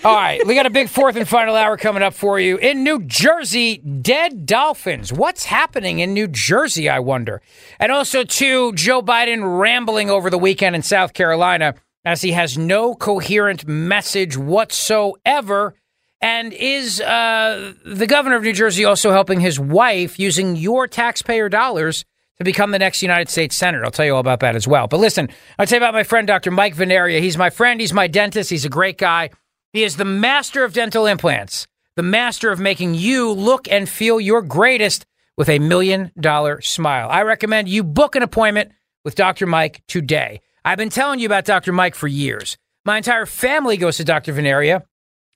All 0.03 0.15
right, 0.15 0.45
we 0.45 0.53
got 0.53 0.67
a 0.67 0.71
big 0.71 0.89
fourth 0.89 1.15
and 1.15 1.27
final 1.27 1.55
hour 1.55 1.77
coming 1.77 2.03
up 2.03 2.13
for 2.13 2.39
you. 2.39 2.57
In 2.57 2.83
New 2.83 3.03
Jersey, 3.03 3.77
dead 3.77 4.45
dolphins. 4.45 5.11
What's 5.11 5.45
happening 5.45 5.99
in 5.99 6.13
New 6.13 6.27
Jersey, 6.27 6.87
I 6.87 6.99
wonder? 6.99 7.41
And 7.79 7.91
also, 7.91 8.23
too, 8.23 8.73
Joe 8.73 9.01
Biden 9.01 9.59
rambling 9.59 10.09
over 10.09 10.29
the 10.29 10.37
weekend 10.37 10.75
in 10.75 10.83
South 10.83 11.13
Carolina 11.13 11.75
as 12.05 12.21
he 12.21 12.31
has 12.31 12.57
no 12.57 12.95
coherent 12.95 13.67
message 13.67 14.37
whatsoever. 14.37 15.75
And 16.19 16.53
is 16.53 17.01
uh, 17.01 17.73
the 17.83 18.07
governor 18.07 18.35
of 18.35 18.43
New 18.43 18.53
Jersey 18.53 18.85
also 18.85 19.11
helping 19.11 19.39
his 19.39 19.59
wife 19.59 20.19
using 20.19 20.55
your 20.55 20.87
taxpayer 20.87 21.49
dollars 21.49 22.05
to 22.41 22.45
become 22.45 22.71
the 22.71 22.79
next 22.79 23.01
United 23.01 23.29
States 23.29 23.55
Senator? 23.55 23.85
I'll 23.85 23.91
tell 23.91 24.05
you 24.05 24.13
all 24.15 24.19
about 24.19 24.39
that 24.39 24.55
as 24.55 24.67
well. 24.67 24.87
But 24.87 24.99
listen, 24.99 25.29
I'll 25.59 25.67
tell 25.67 25.77
you 25.79 25.83
about 25.83 25.93
my 25.93 26.03
friend, 26.03 26.25
Dr. 26.27 26.51
Mike 26.51 26.75
Vanaria. 26.75 27.19
He's 27.19 27.37
my 27.37 27.49
friend, 27.49 27.79
he's 27.79 27.93
my 27.93 28.07
dentist, 28.07 28.49
he's 28.49 28.65
a 28.65 28.69
great 28.69 28.97
guy. 28.97 29.29
He 29.73 29.83
is 29.83 29.97
the 29.97 30.05
master 30.05 30.63
of 30.63 30.73
dental 30.73 31.05
implants, 31.05 31.67
the 31.95 32.03
master 32.03 32.51
of 32.51 32.59
making 32.59 32.95
you 32.95 33.31
look 33.31 33.69
and 33.71 33.87
feel 33.87 34.19
your 34.19 34.41
greatest. 34.41 35.05
with 35.37 35.49
a 35.49 35.59
million 35.59 36.11
dollar 36.19 36.61
smile. 36.61 37.07
I 37.09 37.21
recommend 37.23 37.69
you 37.69 37.83
book 37.83 38.15
an 38.15 38.21
appointment 38.21 38.71
with 39.03 39.15
Dr. 39.15 39.47
Mike 39.47 39.81
today. 39.87 40.41
I've 40.63 40.77
been 40.77 40.89
telling 40.89 41.19
you 41.19 41.25
about 41.25 41.45
Dr. 41.45 41.71
Mike 41.71 41.95
for 41.95 42.07
years. 42.07 42.57
My 42.85 42.97
entire 42.97 43.25
family 43.25 43.77
goes 43.77 43.97
to 43.97 44.03
Dr. 44.03 44.33
Vanaria, 44.33 44.83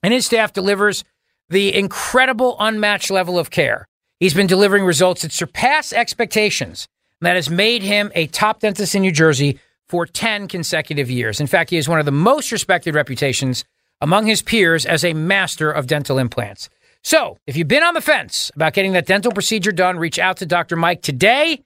and 0.04 0.14
his 0.14 0.26
staff 0.26 0.54
delivers 0.54 1.04
the 1.50 1.74
incredible, 1.74 2.56
unmatched 2.60 3.10
level 3.10 3.40
of 3.40 3.50
care. 3.50 3.88
He's 4.20 4.34
been 4.34 4.48
delivering 4.48 4.86
results 4.86 5.22
that 5.24 5.32
surpass 5.32 5.94
expectations. 5.94 6.88
That 7.26 7.36
has 7.36 7.50
made 7.50 7.82
him 7.82 8.12
a 8.16 8.28
top 8.28 8.60
dentist 8.60 8.96
in 8.96 9.02
New 9.02 9.12
Jersey 9.12 9.60
for 9.88 10.06
10 10.06 10.48
consecutive 10.48 11.10
years. 11.10 11.42
In 11.42 11.48
fact, 11.48 11.70
he 11.70 11.76
has 11.76 11.90
one 11.90 12.00
of 12.00 12.06
the 12.06 12.12
most 12.12 12.52
respected 12.52 12.96
reputations 12.96 13.66
among 14.02 14.28
his 14.28 14.42
peers 14.42 14.86
as 14.86 15.04
a 15.04 15.14
master 15.14 15.72
of 15.72 15.88
dental 15.88 16.20
implants. 16.20 16.70
So, 17.04 17.38
if 17.46 17.56
you've 17.56 17.68
been 17.68 17.84
on 17.84 17.94
the 17.94 18.02
fence 18.02 18.52
about 18.56 18.74
getting 18.74 18.94
that 18.94 19.06
dental 19.06 19.32
procedure 19.32 19.72
done, 19.72 19.98
reach 19.98 20.18
out 20.18 20.38
to 20.38 20.46
Dr. 20.46 20.76
Mike 20.76 21.02
today. 21.02 21.64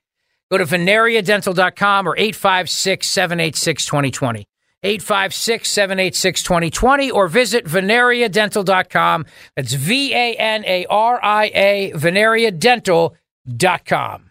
Go 0.52 0.58
to 0.58 0.66
vanariadental.com 0.66 2.08
or 2.08 2.18
856 2.18 3.08
786 3.08 3.86
2020. 3.86 4.46
856 4.82 5.70
786 5.70 6.44
2020 6.44 7.12
or 7.12 7.28
visit 7.28 7.66
vanariadental.com. 7.66 9.26
That's 9.56 9.74
V 9.74 10.14
A 10.14 10.36
N 10.36 10.64
A 10.66 10.86
R 10.90 11.20
I 11.24 11.52
A, 11.54 11.92
vanariadental.com. 11.94 14.29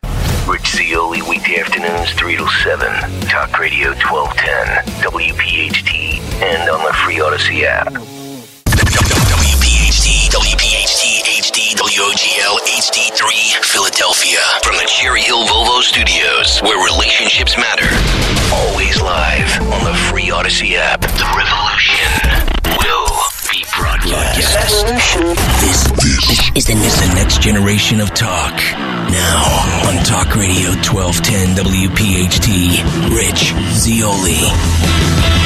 Rich 0.48 0.76
Zeoli, 0.76 1.20
weekday 1.20 1.60
afternoons, 1.60 2.10
3 2.12 2.36
to 2.38 2.48
7. 2.64 2.88
Talk 3.28 3.58
Radio 3.58 3.92
1210, 4.00 4.80
WPHT, 5.04 6.24
and 6.40 6.70
on 6.70 6.80
the 6.86 6.92
free 7.04 7.16
Audacy 7.16 7.64
app. 7.64 7.92
WPHT, 9.28 10.32
WPHT, 10.32 11.20
HD, 11.44 11.76
WOGL, 11.76 12.56
HD3, 12.64 13.60
Philadelphia. 13.62 14.40
From 14.64 14.76
the 14.76 14.86
Cherry 14.88 15.20
Hill 15.20 15.44
Volvo 15.44 15.82
Studios, 15.82 16.60
where 16.62 16.82
relationships 16.82 17.58
matter. 17.58 17.92
Always 18.50 19.02
live 19.02 19.60
on 19.70 19.84
the 19.84 19.92
free 20.08 20.32
Audacy 20.32 20.76
app. 20.76 21.02
The 21.02 21.28
revolution 21.36 22.08
will 22.80 23.12
be 23.52 23.66
broadcast. 23.76 24.80
This, 25.60 26.07
this 26.26 26.50
is, 26.56 26.64
the, 26.66 26.74
the 26.74 27.12
next 27.14 27.40
generation 27.40 28.00
of 28.00 28.12
talk. 28.14 28.54
Now 29.10 29.88
on 29.88 30.04
Talk 30.04 30.34
Radio 30.34 30.70
1210 30.82 31.54
WPHT, 31.64 33.14
Rich 33.14 33.54
Zeoli. 33.74 35.37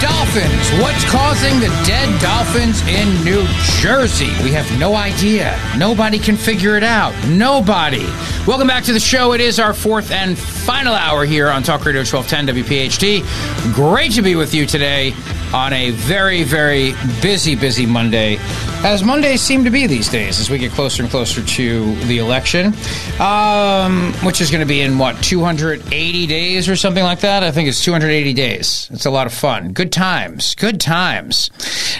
Dolphins. 0.00 0.70
What's 0.80 1.04
causing 1.10 1.60
the 1.60 1.68
dead 1.86 2.20
dolphins 2.20 2.80
in 2.88 3.24
New 3.24 3.44
Jersey? 3.80 4.30
We 4.42 4.50
have 4.52 4.66
no 4.78 4.94
idea. 4.94 5.58
Nobody 5.76 6.18
can 6.18 6.36
figure 6.36 6.76
it 6.76 6.82
out. 6.82 7.12
Nobody. 7.28 8.06
Welcome 8.46 8.66
back 8.66 8.84
to 8.84 8.92
the 8.92 9.00
show. 9.00 9.32
It 9.34 9.40
is 9.40 9.58
our 9.58 9.74
fourth 9.74 10.10
and 10.10 10.38
final 10.38 10.94
hour 10.94 11.24
here 11.24 11.48
on 11.48 11.62
Talk 11.62 11.84
Radio 11.84 12.00
1210 12.00 12.64
WPHT. 12.64 13.74
Great 13.74 14.12
to 14.12 14.22
be 14.22 14.36
with 14.36 14.54
you 14.54 14.66
today 14.66 15.12
on 15.52 15.72
a 15.72 15.90
very, 15.90 16.44
very 16.44 16.92
busy, 17.20 17.56
busy 17.56 17.84
Monday, 17.84 18.38
as 18.82 19.02
Mondays 19.02 19.40
seem 19.40 19.64
to 19.64 19.70
be 19.70 19.86
these 19.86 20.08
days 20.08 20.40
as 20.40 20.48
we 20.48 20.58
get 20.58 20.72
closer 20.72 21.02
and 21.02 21.10
closer 21.10 21.42
to 21.44 21.94
the 22.06 22.18
election, 22.18 22.72
um, 23.20 24.12
which 24.24 24.40
is 24.40 24.50
going 24.50 24.60
to 24.60 24.66
be 24.66 24.80
in 24.80 24.96
what, 24.96 25.20
280 25.22 26.26
days 26.26 26.68
or 26.68 26.76
something 26.76 27.02
like 27.02 27.20
that? 27.20 27.42
I 27.42 27.50
think 27.50 27.68
it's 27.68 27.82
280 27.84 28.32
days. 28.32 28.88
It's 28.92 29.06
a 29.06 29.10
lot 29.10 29.26
of 29.26 29.34
fun. 29.34 29.72
Good 29.72 29.89
times. 29.92 30.54
Good 30.54 30.80
times. 30.80 31.50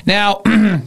Now, 0.07 0.43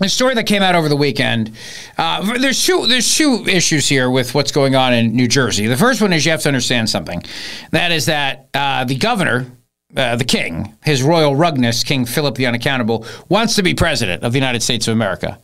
a 0.00 0.08
story 0.08 0.34
that 0.34 0.44
came 0.44 0.62
out 0.62 0.74
over 0.74 0.88
the 0.88 0.96
weekend. 0.96 1.52
Uh, 1.96 2.38
there's 2.38 2.64
two. 2.64 2.86
There's 2.86 3.14
two 3.14 3.44
issues 3.46 3.88
here 3.88 4.10
with 4.10 4.34
what's 4.34 4.52
going 4.52 4.74
on 4.74 4.92
in 4.92 5.14
New 5.14 5.28
Jersey. 5.28 5.66
The 5.66 5.76
first 5.76 6.00
one 6.02 6.12
is 6.12 6.24
you 6.24 6.32
have 6.32 6.42
to 6.42 6.48
understand 6.48 6.90
something. 6.90 7.22
That 7.70 7.92
is 7.92 8.06
that 8.06 8.48
uh, 8.52 8.84
the 8.84 8.96
governor, 8.96 9.46
uh, 9.96 10.16
the 10.16 10.24
king, 10.24 10.74
his 10.84 11.02
royal 11.02 11.34
rugness, 11.34 11.84
King 11.84 12.04
Philip 12.04 12.34
the 12.34 12.46
Unaccountable, 12.46 13.06
wants 13.28 13.56
to 13.56 13.62
be 13.62 13.74
president 13.74 14.22
of 14.22 14.32
the 14.32 14.38
United 14.38 14.62
States 14.62 14.86
of 14.88 14.92
America. 14.92 15.38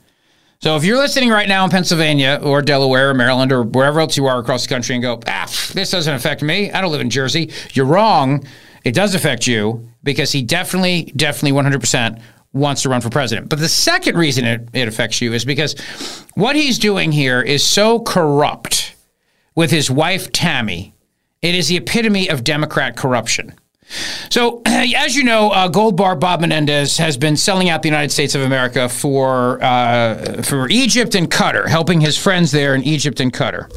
So 0.61 0.77
if 0.77 0.85
you're 0.85 0.99
listening 0.99 1.31
right 1.31 1.49
now 1.49 1.65
in 1.65 1.71
Pennsylvania 1.71 2.39
or 2.41 2.63
Delaware 2.63 3.11
or 3.11 3.15
Maryland 3.15 3.51
or 3.51 3.65
wherever 3.65 3.99
else 3.99 4.17
you 4.17 4.27
are 4.27 4.39
across 4.39 4.63
the 4.63 4.69
country 4.69 4.95
and 4.95 5.03
go, 5.03 5.19
ah, 5.27 5.47
this 5.73 5.91
doesn't 5.91 6.15
affect 6.15 6.41
me. 6.41 6.71
I 6.71 6.81
don't 6.81 6.93
live 6.93 7.01
in 7.01 7.11
Jersey. 7.11 7.51
You're 7.73 7.87
wrong. 7.87 8.47
It 8.85 8.95
does 8.95 9.17
affect 9.17 9.49
you 9.49 9.89
because 10.03 10.33
he 10.33 10.43
definitely, 10.43 11.13
definitely 11.17 11.61
100% 11.61 12.21
wants 12.53 12.83
to 12.83 12.89
run 12.89 13.01
for 13.01 13.11
president. 13.11 13.49
But 13.49 13.59
the 13.59 13.69
second 13.69 14.17
reason 14.17 14.45
it, 14.45 14.69
it 14.73 14.89
affects 14.89 15.21
you 15.21 15.33
is 15.33 15.45
because 15.45 15.79
what 16.35 16.57
he's 16.57 16.79
doing 16.79 17.13
here 17.13 17.41
is 17.41 17.65
so 17.65 18.01
corrupt 18.01 18.95
with 19.55 19.71
his 19.71 19.91
wife, 19.91 20.33
Tammy. 20.33 20.95
It 21.41 21.55
is 21.55 21.69
the 21.69 21.77
epitome 21.77 22.29
of 22.29 22.45
Democrat 22.45 22.97
corruption. 22.97 23.55
So, 24.31 24.63
as 24.67 25.17
you 25.17 25.25
know, 25.25 25.51
uh, 25.51 25.69
Gold 25.69 25.97
Bar 25.97 26.17
Bob 26.17 26.41
Menendez 26.41 26.99
has 26.99 27.17
been 27.17 27.37
selling 27.37 27.69
out 27.69 27.83
the 27.83 27.89
United 27.89 28.11
States 28.11 28.35
of 28.35 28.43
America 28.43 28.89
for 28.89 29.63
uh, 29.63 30.43
for 30.43 30.69
Egypt 30.71 31.15
and 31.15 31.31
Qatar, 31.31 31.69
helping 31.69 32.01
his 32.01 32.17
friends 32.17 32.53
there 32.53 32.75
in 32.75 32.83
Egypt 32.83 33.21
and 33.21 33.33
Qatar. 33.33 33.71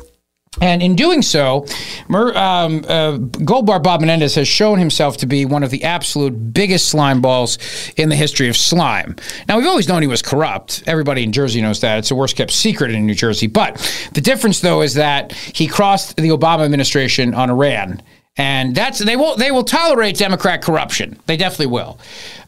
And 0.62 0.82
in 0.82 0.96
doing 0.96 1.22
so, 1.22 1.66
um, 2.10 2.86
uh, 2.88 3.18
Gold 3.18 3.66
Bar 3.66 3.80
Bob 3.80 4.00
Menendez 4.00 4.36
has 4.36 4.48
shown 4.48 4.80
himself 4.80 5.18
to 5.18 5.26
be 5.26 5.46
one 5.46 5.64
of 5.64 5.72
the 5.72 5.84
absolute 5.84 6.54
biggest 6.54 6.88
slime 6.90 7.22
balls 7.22 7.58
in 7.98 8.10
the 8.10 8.16
history 8.16 8.48
of 8.48 8.56
slime. 8.56 9.16
Now, 9.48 9.58
we've 9.58 9.68
always 9.68 9.90
known 9.90 10.02
he 10.02 10.08
was 10.08 10.22
corrupt. 10.22 10.84
Everybody 10.88 11.24
in 11.24 11.32
Jersey 11.32 11.62
knows 11.62 11.82
that. 11.82 12.00
It's 12.00 12.10
the 12.10 12.16
worst 12.16 12.38
kept 12.38 12.52
secret 12.52 12.92
in 12.92 13.06
New 13.06 13.16
Jersey. 13.16 13.48
But 13.48 13.78
the 14.14 14.22
difference, 14.22 14.62
though, 14.62 14.82
is 14.82 14.94
that 14.94 15.34
he 15.34 15.68
crossed 15.68 16.16
the 16.16 16.30
Obama 16.30 16.64
administration 16.64 17.34
on 17.34 17.50
Iran. 17.50 18.02
And 18.38 18.76
that's 18.76 19.00
they 19.00 19.16
will 19.16 19.38
they 19.38 19.50
will 19.52 19.64
tolerate 19.64 20.18
Democrat 20.18 20.62
corruption. 20.62 21.18
They 21.26 21.38
definitely 21.38 21.68
will, 21.68 21.98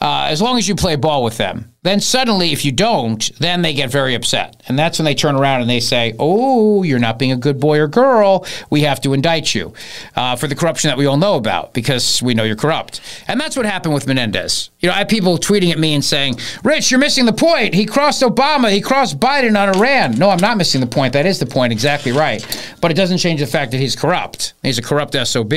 uh, 0.01 0.27
as 0.30 0.42
long 0.42 0.58
as 0.58 0.67
you 0.67 0.76
play 0.76 0.95
ball 0.95 1.24
with 1.24 1.38
them. 1.38 1.72
Then 1.84 2.01
suddenly, 2.01 2.51
if 2.51 2.66
you 2.66 2.74
don't, 2.74 3.32
then 3.40 3.61
they 3.61 3.74
get 3.74 3.90
very 3.90 4.14
upset, 4.14 4.61
and 4.67 4.77
that's 4.77 5.00
when 5.00 5.06
they 5.06 5.16
turn 5.16 5.35
around 5.35 5.61
and 5.61 5.69
they 5.69 5.80
say, 5.80 6.14
"Oh, 6.19 6.84
you're 6.84 7.00
not 7.00 7.17
being 7.17 7.32
a 7.32 7.38
good 7.38 7.61
boy 7.61 7.80
or 7.80 7.88
girl. 7.88 8.45
We 8.69 8.82
have 8.82 9.00
to 9.01 9.14
indict 9.14 9.56
you 9.56 9.74
uh, 10.16 10.35
for 10.35 10.48
the 10.48 10.56
corruption 10.56 10.90
that 10.90 10.98
we 10.98 11.06
all 11.06 11.16
know 11.16 11.35
about 11.35 11.74
because 11.74 12.22
we 12.22 12.34
know 12.34 12.43
you're 12.43 12.58
corrupt." 12.58 13.00
And 13.30 13.40
that's 13.40 13.56
what 13.56 13.66
happened 13.66 13.93
with 13.93 14.06
Menendez. 14.06 14.69
You 14.82 14.90
know, 14.90 14.95
I 14.95 14.98
have 14.98 15.08
people 15.08 15.38
tweeting 15.38 15.72
at 15.72 15.80
me 15.80 15.93
and 15.93 16.03
saying, 16.03 16.40
"Rich, 16.61 16.92
you're 16.92 17.00
missing 17.00 17.26
the 17.26 17.32
point. 17.32 17.74
He 17.74 17.85
crossed 17.85 18.22
Obama. 18.22 18.69
He 18.69 18.82
crossed 18.82 19.17
Biden 19.17 19.58
on 19.58 19.74
Iran." 19.77 20.17
No, 20.17 20.30
I'm 20.30 20.42
not 20.42 20.58
missing 20.58 20.82
the 20.82 20.88
point. 20.88 21.14
That 21.14 21.26
is 21.26 21.40
the 21.40 21.45
point, 21.45 21.72
exactly 21.72 22.11
right. 22.11 22.43
But 22.82 22.92
it 22.92 22.95
doesn't 22.95 23.19
change 23.19 23.40
the 23.40 23.48
fact 23.48 23.72
that 23.72 23.77
he's 23.77 23.95
corrupt. 23.95 24.56
He's 24.61 24.77
a 24.77 24.82
corrupt 24.82 25.16
sob. 25.26 25.53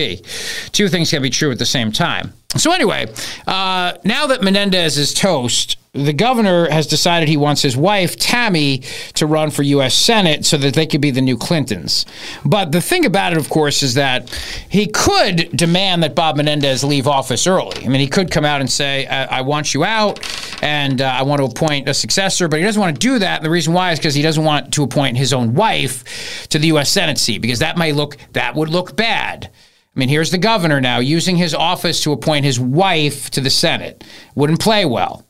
Two 0.71 0.89
things 0.89 1.11
can 1.11 1.23
be 1.23 1.31
true 1.31 1.51
at 1.51 1.59
the 1.59 1.67
same 1.67 1.91
time. 1.91 2.35
So 2.57 2.73
anyway, 2.73 3.07
uh, 3.47 3.95
now 4.05 4.27
that 4.27 4.43
Menendez 4.43 4.99
is 4.99 5.15
toast, 5.15 5.77
the 5.93 6.13
governor 6.13 6.71
has 6.71 6.87
decided 6.87 7.29
he 7.29 7.37
wants 7.37 7.63
his 7.63 7.77
wife 7.77 8.17
Tammy 8.17 8.79
to 9.15 9.27
run 9.27 9.51
for 9.51 9.63
U.S. 9.63 9.95
Senate 9.95 10.45
so 10.45 10.57
that 10.57 10.75
they 10.75 10.87
could 10.87 11.01
be 11.01 11.11
the 11.11 11.21
new 11.21 11.37
Clintons. 11.37 12.07
But 12.45 12.71
the 12.71 12.81
thing 12.81 13.05
about 13.05 13.33
it, 13.33 13.39
of 13.39 13.51
course, 13.51 13.83
is 13.83 13.95
that 13.95 14.31
he 14.69 14.87
could 14.87 15.51
demand 15.57 16.05
that 16.05 16.15
Bob 16.15 16.37
Menendez 16.37 16.85
leave 16.85 17.09
office 17.09 17.47
early. 17.47 17.85
I 17.85 17.89
mean, 17.89 18.01
he 18.01 18.07
could 18.07 18.31
come 18.31 18.45
out 18.45 18.61
and 18.61 18.71
say, 18.71 19.07
"I, 19.07 19.39
I 19.39 19.41
want 19.41 19.75
you 19.75 19.85
out, 19.85 20.21
and 20.63 21.01
uh, 21.01 21.07
I 21.07 21.23
want 21.23 21.41
to 21.41 21.47
appoint 21.47 21.89
a 21.89 21.95
successor." 21.95 22.47
But 22.47 22.61
he 22.61 22.65
doesn't 22.65 22.81
want 22.81 22.95
to 22.95 23.01
do 23.01 23.19
that. 23.19 23.39
And 23.39 23.45
the 23.45 23.51
reason 23.51 23.73
why 23.73 23.91
is 23.91 23.99
because 23.99 24.15
he 24.15 24.23
doesn't 24.23 24.45
want 24.45 24.73
to 24.75 24.85
appoint 24.85 25.17
his 25.17 25.33
own 25.33 25.55
wife 25.55 26.47
to 26.49 26.59
the 26.59 26.69
U.S. 26.69 26.91
Senate 26.91 27.19
seat 27.19 27.39
because 27.39 27.59
that 27.61 27.77
may 27.77 27.93
look 27.93 28.17
that 28.33 28.55
would 28.55 28.69
look 28.69 28.97
bad. 28.97 29.51
I 29.95 29.99
mean, 29.99 30.09
here's 30.09 30.31
the 30.31 30.39
governor 30.39 30.81
now 30.81 31.01
using 31.01 31.37
his 31.37 31.55
office 31.55 32.03
to 32.05 32.13
appoint 32.13 32.45
his 32.45 32.61
wife 32.61 33.31
to 33.31 33.41
the 33.41 33.51
Senate. 33.51 34.05
Wouldn't 34.35 34.61
play 34.61 34.85
well. 34.85 35.27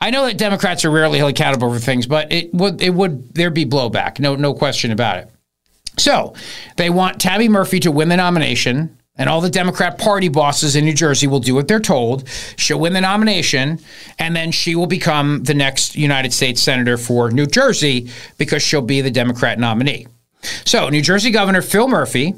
I 0.00 0.10
know 0.10 0.26
that 0.26 0.38
Democrats 0.38 0.84
are 0.84 0.90
rarely 0.90 1.18
held 1.18 1.30
accountable 1.30 1.72
for 1.72 1.78
things, 1.78 2.06
but 2.06 2.30
it 2.32 2.52
would 2.52 2.82
it 2.82 2.90
would 2.90 3.32
there 3.34 3.50
be 3.50 3.64
blowback. 3.64 4.18
No 4.18 4.36
no 4.36 4.54
question 4.54 4.90
about 4.90 5.18
it. 5.18 5.30
So 5.98 6.34
they 6.76 6.90
want 6.90 7.20
Tammy 7.20 7.48
Murphy 7.48 7.80
to 7.80 7.90
win 7.90 8.08
the 8.08 8.16
nomination, 8.16 8.98
and 9.16 9.30
all 9.30 9.40
the 9.40 9.48
Democrat 9.48 9.98
Party 9.98 10.28
bosses 10.28 10.76
in 10.76 10.84
New 10.84 10.92
Jersey 10.92 11.26
will 11.26 11.40
do 11.40 11.54
what 11.54 11.68
they're 11.68 11.80
told. 11.80 12.28
She'll 12.56 12.80
win 12.80 12.92
the 12.92 13.00
nomination, 13.00 13.78
and 14.18 14.36
then 14.36 14.52
she 14.52 14.74
will 14.74 14.86
become 14.86 15.44
the 15.44 15.54
next 15.54 15.96
United 15.96 16.34
States 16.34 16.60
Senator 16.60 16.98
for 16.98 17.30
New 17.30 17.46
Jersey 17.46 18.10
because 18.36 18.62
she'll 18.62 18.82
be 18.82 19.00
the 19.00 19.10
Democrat 19.10 19.58
nominee. 19.58 20.06
So 20.66 20.90
New 20.90 21.02
Jersey 21.02 21.30
Governor 21.30 21.62
Phil 21.62 21.88
Murphy 21.88 22.34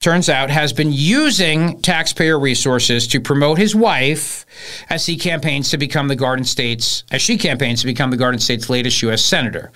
turns 0.00 0.28
out, 0.28 0.48
has 0.48 0.72
been 0.72 0.92
using 0.92 1.80
taxpayer 1.82 2.38
resources 2.38 3.08
to 3.08 3.20
promote 3.20 3.58
his 3.58 3.74
wife 3.74 4.46
as 4.88 5.06
he 5.06 5.16
campaigns 5.16 5.70
to 5.70 5.78
become 5.78 6.06
the 6.06 6.16
Garden 6.16 6.44
State's, 6.44 7.02
as 7.10 7.20
she 7.20 7.36
campaigns 7.36 7.80
to 7.80 7.86
become 7.86 8.10
the 8.10 8.16
Garden 8.16 8.38
State's 8.38 8.70
latest 8.70 9.02
U.S. 9.02 9.24
Senator. 9.24 9.72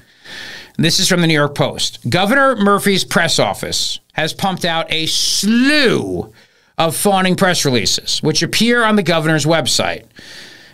This 0.79 1.01
is 1.01 1.09
from 1.09 1.23
the 1.23 1.27
New 1.27 1.35
York 1.35 1.57
Post. 1.57 2.09
Governor 2.09 2.55
Murphy's 2.55 3.05
press 3.05 3.41
office 3.41 3.99
has 4.13 4.33
pumped 4.33 4.65
out 4.65 4.91
a 4.93 5.07
slew 5.07 6.33
of 6.79 6.97
fawning 6.97 7.35
press 7.35 7.65
releases, 7.65 8.23
which 8.23 8.43
appear 8.43 8.85
on 8.85 8.95
the 8.95 9.03
governor's 9.03 9.45
website, 9.45 10.05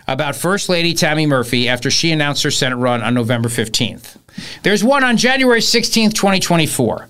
about 0.07 0.37
First 0.37 0.69
Lady 0.69 0.93
Tammy 0.93 1.27
Murphy 1.27 1.69
after 1.69 1.91
she 1.91 2.13
announced 2.13 2.43
her 2.43 2.51
Senate 2.51 2.77
run 2.77 3.03
on 3.03 3.15
November 3.15 3.49
15th. 3.49 4.17
There's 4.63 4.85
one 4.85 5.05
on 5.05 5.17
January 5.17 5.61
16th, 5.61 6.13
2024. 6.15 7.09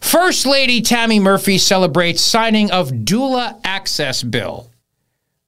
First 0.00 0.46
Lady 0.46 0.80
Tammy 0.80 1.20
Murphy 1.20 1.58
celebrates 1.58 2.22
signing 2.22 2.70
of 2.70 2.90
doula 2.90 3.60
access 3.64 4.22
bill. 4.22 4.70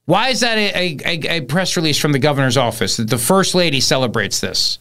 Why 0.05 0.29
is 0.29 0.39
that 0.39 0.57
a, 0.57 0.97
a, 1.05 1.37
a, 1.37 1.41
press 1.41 1.77
release 1.77 1.99
from 1.99 2.13
the 2.13 2.19
governor's 2.19 2.57
office 2.57 2.97
that 2.97 3.09
the 3.09 3.17
First 3.19 3.53
Lady 3.53 3.79
celebrates 3.79 4.39
this? 4.39 4.79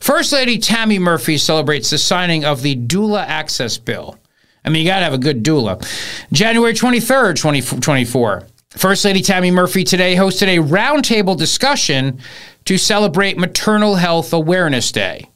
First 0.00 0.32
Lady 0.32 0.58
Tammy 0.58 0.98
Murphy 0.98 1.36
celebrates 1.36 1.90
the 1.90 1.98
signing 1.98 2.44
of 2.44 2.62
the 2.62 2.76
doula 2.76 3.22
access 3.26 3.76
bill. 3.76 4.18
I 4.64 4.70
mean, 4.70 4.82
you 4.82 4.88
got 4.88 5.00
to 5.00 5.04
have 5.04 5.12
a 5.12 5.18
good 5.18 5.42
doula. 5.44 5.84
January 6.32 6.72
23rd, 6.72 7.36
2024. 7.36 8.46
First 8.70 9.04
Lady 9.04 9.20
Tammy 9.20 9.50
Murphy 9.50 9.84
today 9.84 10.14
hosted 10.14 10.46
a 10.48 10.66
roundtable 10.66 11.36
discussion 11.36 12.20
to 12.64 12.78
celebrate 12.78 13.36
Maternal 13.36 13.96
Health 13.96 14.32
Awareness 14.32 14.90
Day. 14.92 15.28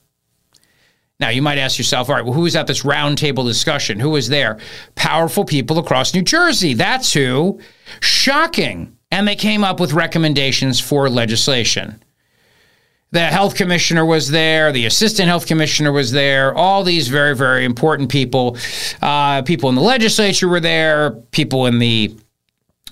Now, 1.19 1.31
you 1.31 1.41
might 1.41 1.59
ask 1.59 1.79
yourself, 1.79 2.11
all 2.11 2.17
right, 2.17 2.25
well, 2.25 2.35
who 2.35 2.43
was 2.43 2.57
at 2.57 2.67
this 2.67 2.83
roundtable 2.83 3.47
discussion? 3.47 3.99
Who 3.99 4.11
was 4.11 4.29
there? 4.29 4.59
Powerful 4.97 5.45
people 5.47 5.79
across 5.79 6.13
New 6.13 6.23
Jersey. 6.23 6.75
That's 6.75 7.13
who. 7.13 7.59
Shocking. 8.01 8.97
And 9.11 9.27
they 9.27 9.37
came 9.37 9.65
up 9.65 9.81
with 9.81 9.95
recommendations 9.95 10.79
for 10.79 11.09
legislation. 11.09 12.03
The 13.13 13.21
health 13.21 13.55
commissioner 13.55 14.05
was 14.05 14.31
there. 14.31 14.73
The 14.73 14.85
assistant 14.85 15.29
health 15.29 15.47
commissioner 15.47 15.91
was 15.93 16.11
there. 16.13 16.55
All 16.55 16.85
these 16.85 17.09
very, 17.09 17.35
very 17.35 17.65
important 17.65 18.11
people. 18.11 18.59
Uh, 19.01 19.41
people 19.43 19.71
in 19.71 19.75
the 19.75 19.81
legislature 19.81 20.49
were 20.49 20.61
there. 20.61 21.13
People 21.31 21.67
in 21.67 21.79
the 21.79 22.15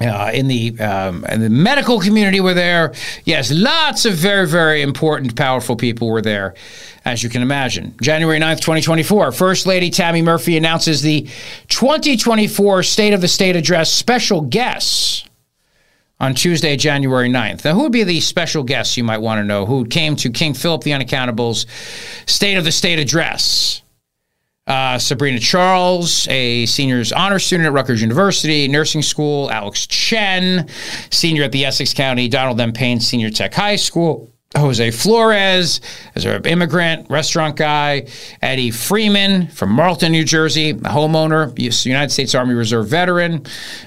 uh, 0.01 0.31
in 0.35 0.49
the 0.49 0.79
um, 0.81 1.25
in 1.27 1.41
the 1.41 1.51
medical 1.51 2.01
community 2.01 2.41
were 2.41 2.55
there. 2.55 2.93
Yes, 3.25 3.53
lots 3.53 4.05
of 4.05 4.15
very 4.15 4.47
very 4.47 4.83
important, 4.83 5.37
powerful 5.37 5.77
people 5.77 6.09
were 6.09 6.23
there, 6.23 6.55
as 7.05 7.23
you 7.23 7.29
can 7.29 7.43
imagine. 7.43 7.95
January 8.01 8.41
9th, 8.41 8.61
2024, 8.61 9.33
First 9.33 9.67
Lady 9.67 9.91
Tammy 9.91 10.21
Murphy 10.21 10.57
announces 10.57 11.03
the 11.03 11.29
2024 11.69 12.83
State 12.83 13.13
of 13.13 13.21
the 13.21 13.29
State 13.29 13.55
Address 13.55 13.93
special 13.93 14.41
guests 14.41 15.25
on 16.19 16.35
Tuesday, 16.35 16.77
January 16.77 17.29
9th. 17.29 17.65
Now, 17.65 17.75
who 17.75 17.83
would 17.83 17.93
be 17.93 18.03
the 18.03 18.21
special 18.21 18.63
guests 18.63 18.97
you 18.97 19.05
might 19.05 19.19
want 19.19 19.39
to 19.39 19.45
know 19.45 19.67
who 19.67 19.85
came 19.85 20.17
to 20.17 20.31
King 20.31 20.55
Philip 20.55 20.83
the 20.83 20.93
Unaccountable's 20.93 21.67
State 22.27 22.57
of 22.57 22.65
the 22.65 22.73
State 22.73 22.99
Address? 22.99 23.83
Uh, 24.67 24.99
Sabrina 24.99 25.39
Charles, 25.39 26.27
a 26.29 26.65
senior's 26.65 27.13
honor 27.13 27.39
student 27.39 27.67
at 27.67 27.73
Rutgers 27.75 28.01
University, 28.01 28.67
nursing 28.67 29.03
school. 29.03 29.51
Alex 29.51 29.87
Chen, 29.87 30.69
senior 31.11 31.43
at 31.43 31.53
the 31.53 31.67
Essex 31.67 31.93
County 31.93 32.29
Donald 32.29 32.59
M. 32.59 32.73
Payne 32.73 32.99
Senior 32.99 33.29
Tech 33.29 33.53
High 33.53 33.77
School. 33.77 34.31
Jose 34.57 34.93
Flores, 34.93 35.81
as 36.15 36.25
an 36.25 36.47
immigrant, 36.47 37.11
restaurant 37.11 37.57
guy. 37.57 38.07
Eddie 38.41 38.71
Freeman 38.71 39.49
from 39.49 39.71
Marlton, 39.71 40.13
New 40.13 40.25
Jersey, 40.25 40.71
a 40.71 40.75
homeowner, 40.75 41.53
United 41.85 42.13
States 42.13 42.35
Army 42.35 42.55
Reserve 42.55 42.87
veteran. 42.87 43.45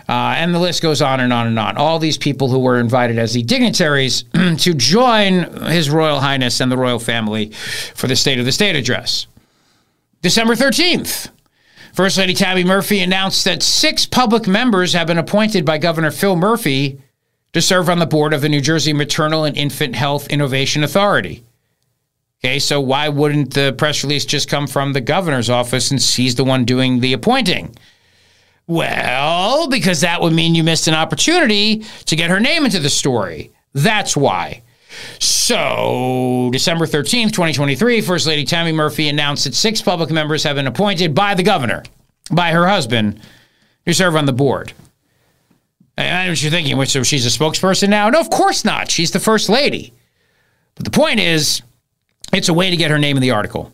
Uh, 0.10 0.36
and 0.38 0.54
the 0.54 0.60
list 0.60 0.82
goes 0.82 1.02
on 1.02 1.22
and 1.22 1.32
on 1.32 1.48
and 1.48 1.58
on. 1.58 1.78
All 1.78 2.00
these 2.00 2.18
people 2.18 2.50
who 2.50 2.60
were 2.60 2.80
invited 2.80 3.18
as 3.18 3.34
the 3.34 3.44
dignitaries 3.44 4.24
to 4.34 4.74
join 4.74 5.44
His 5.72 5.90
Royal 5.90 6.20
Highness 6.20 6.60
and 6.60 6.72
the 6.72 6.78
royal 6.78 7.00
family 7.00 7.52
for 7.96 8.08
the 8.08 8.16
State 8.16 8.38
of 8.38 8.46
the 8.46 8.52
State 8.52 8.76
address. 8.76 9.26
December 10.22 10.56
13th. 10.56 11.30
First 11.94 12.18
Lady 12.18 12.34
Tammy 12.34 12.64
Murphy 12.64 13.00
announced 13.00 13.46
that 13.46 13.64
six 13.64 14.06
public 14.06 14.48
members 14.48 14.94
have 14.94 15.08
been 15.08 15.18
appointed 15.18 15.66
by 15.66 15.78
Governor 15.78 16.12
Phil 16.12 16.36
Murphy 16.36 17.02
to 17.54 17.62
serve 17.62 17.90
on 17.90 18.00
the 18.00 18.06
board 18.06 18.34
of 18.34 18.42
the 18.42 18.50
New 18.50 18.62
Jersey 18.62 18.94
Maternal 18.94 19.46
and 19.46 19.58
Infant 19.58 19.96
Health 19.96 20.28
Innovation 20.28 20.84
Authority. 20.84 21.44
Okay, 22.44 22.60
so 22.60 22.80
why 22.80 23.10
wouldn't 23.10 23.54
the 23.54 23.74
press 23.74 24.04
release 24.04 24.26
just 24.26 24.48
come 24.48 24.68
from 24.68 24.94
the 24.94 25.02
governor's 25.02 25.50
office 25.50 25.88
since 25.88 26.16
he's 26.16 26.36
the 26.36 26.44
one 26.44 26.66
doing 26.66 27.00
the 27.00 27.14
appointing? 27.14 27.76
Well, 28.68 29.68
because 29.70 30.02
that 30.02 30.22
would 30.22 30.34
mean 30.34 30.54
you 30.54 30.64
missed 30.64 30.88
an 30.88 30.94
opportunity 30.94 31.84
to 32.06 32.16
get 32.16 32.30
her 32.30 32.40
name 32.40 32.66
into 32.66 32.80
the 32.80 32.90
story. 32.90 33.52
That's 33.74 34.16
why. 34.16 34.62
So, 35.20 36.50
December 36.52 36.86
13th, 36.86 37.32
2023, 37.32 38.02
First 38.02 38.28
Lady 38.28 38.44
Tammy 38.44 38.72
Murphy 38.72 39.10
announced 39.10 39.46
that 39.46 39.56
six 39.56 39.82
public 39.82 40.10
members 40.10 40.44
have 40.44 40.56
been 40.56 40.68
appointed 40.68 41.16
by 41.16 41.34
the 41.34 41.44
governor, 41.44 41.84
by 42.32 42.52
her 42.52 42.68
husband, 42.68 43.22
to 43.86 43.94
serve 43.94 44.16
on 44.16 44.26
the 44.26 44.34
board. 44.34 44.74
I 45.98 46.26
know 46.26 46.32
what 46.32 46.42
you're 46.42 46.52
thinking. 46.52 46.84
So 46.86 47.04
she's 47.04 47.26
a 47.26 47.30
spokesperson 47.30 47.90
now? 47.90 48.10
No, 48.10 48.20
of 48.20 48.30
course 48.30 48.64
not. 48.64 48.92
She's 48.92 49.12
the 49.12 49.20
first 49.20 49.50
lady. 49.50 49.94
But 50.76 50.86
the 50.86 50.92
point 50.92 51.20
is, 51.20 51.64
it's 52.32 52.50
a 52.50 52.54
way 52.54 52.70
to 52.70 52.78
get 52.78 52.92
her 52.92 53.00
name 53.00 53.18
in 53.18 53.22
the 53.22 53.32
article. 53.32 53.74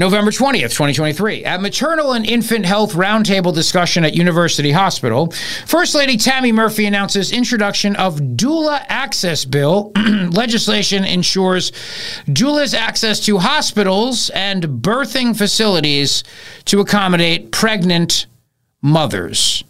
November 0.00 0.30
20th, 0.30 0.70
2023, 0.70 1.44
at 1.44 1.60
Maternal 1.60 2.14
and 2.14 2.24
Infant 2.24 2.64
Health 2.64 2.94
Roundtable 2.94 3.54
discussion 3.54 4.02
at 4.02 4.14
University 4.14 4.70
Hospital, 4.70 5.30
First 5.66 5.94
Lady 5.94 6.16
Tammy 6.16 6.52
Murphy 6.52 6.86
announces 6.86 7.30
introduction 7.30 7.94
of 7.96 8.14
doula 8.14 8.82
access 8.88 9.44
bill. 9.44 9.92
Legislation 9.96 11.04
ensures 11.04 11.70
doulas 12.26 12.72
access 12.72 13.20
to 13.26 13.36
hospitals 13.36 14.30
and 14.30 14.64
birthing 14.64 15.36
facilities 15.36 16.24
to 16.64 16.80
accommodate 16.80 17.52
pregnant 17.52 18.24
mothers. 18.80 19.64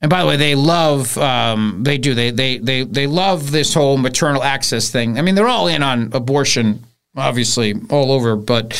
And 0.00 0.08
by 0.08 0.22
the 0.22 0.28
way, 0.28 0.38
they 0.38 0.54
love 0.54 1.18
um, 1.18 1.82
they 1.82 1.98
do 1.98 2.14
they 2.14 2.30
they 2.30 2.56
they 2.56 2.84
they 2.84 3.06
love 3.06 3.50
this 3.50 3.74
whole 3.74 3.98
maternal 3.98 4.42
access 4.42 4.88
thing. 4.88 5.18
I 5.18 5.20
mean, 5.20 5.34
they're 5.34 5.46
all 5.46 5.66
in 5.68 5.82
on 5.82 6.08
abortion, 6.14 6.84
obviously, 7.14 7.74
all 7.90 8.12
over. 8.12 8.34
But 8.34 8.72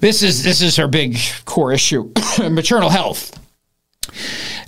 this 0.00 0.22
is 0.22 0.42
this 0.42 0.62
is 0.62 0.76
her 0.76 0.88
big 0.88 1.18
core 1.44 1.72
issue: 1.72 2.12
maternal 2.38 2.90
health. 2.90 3.38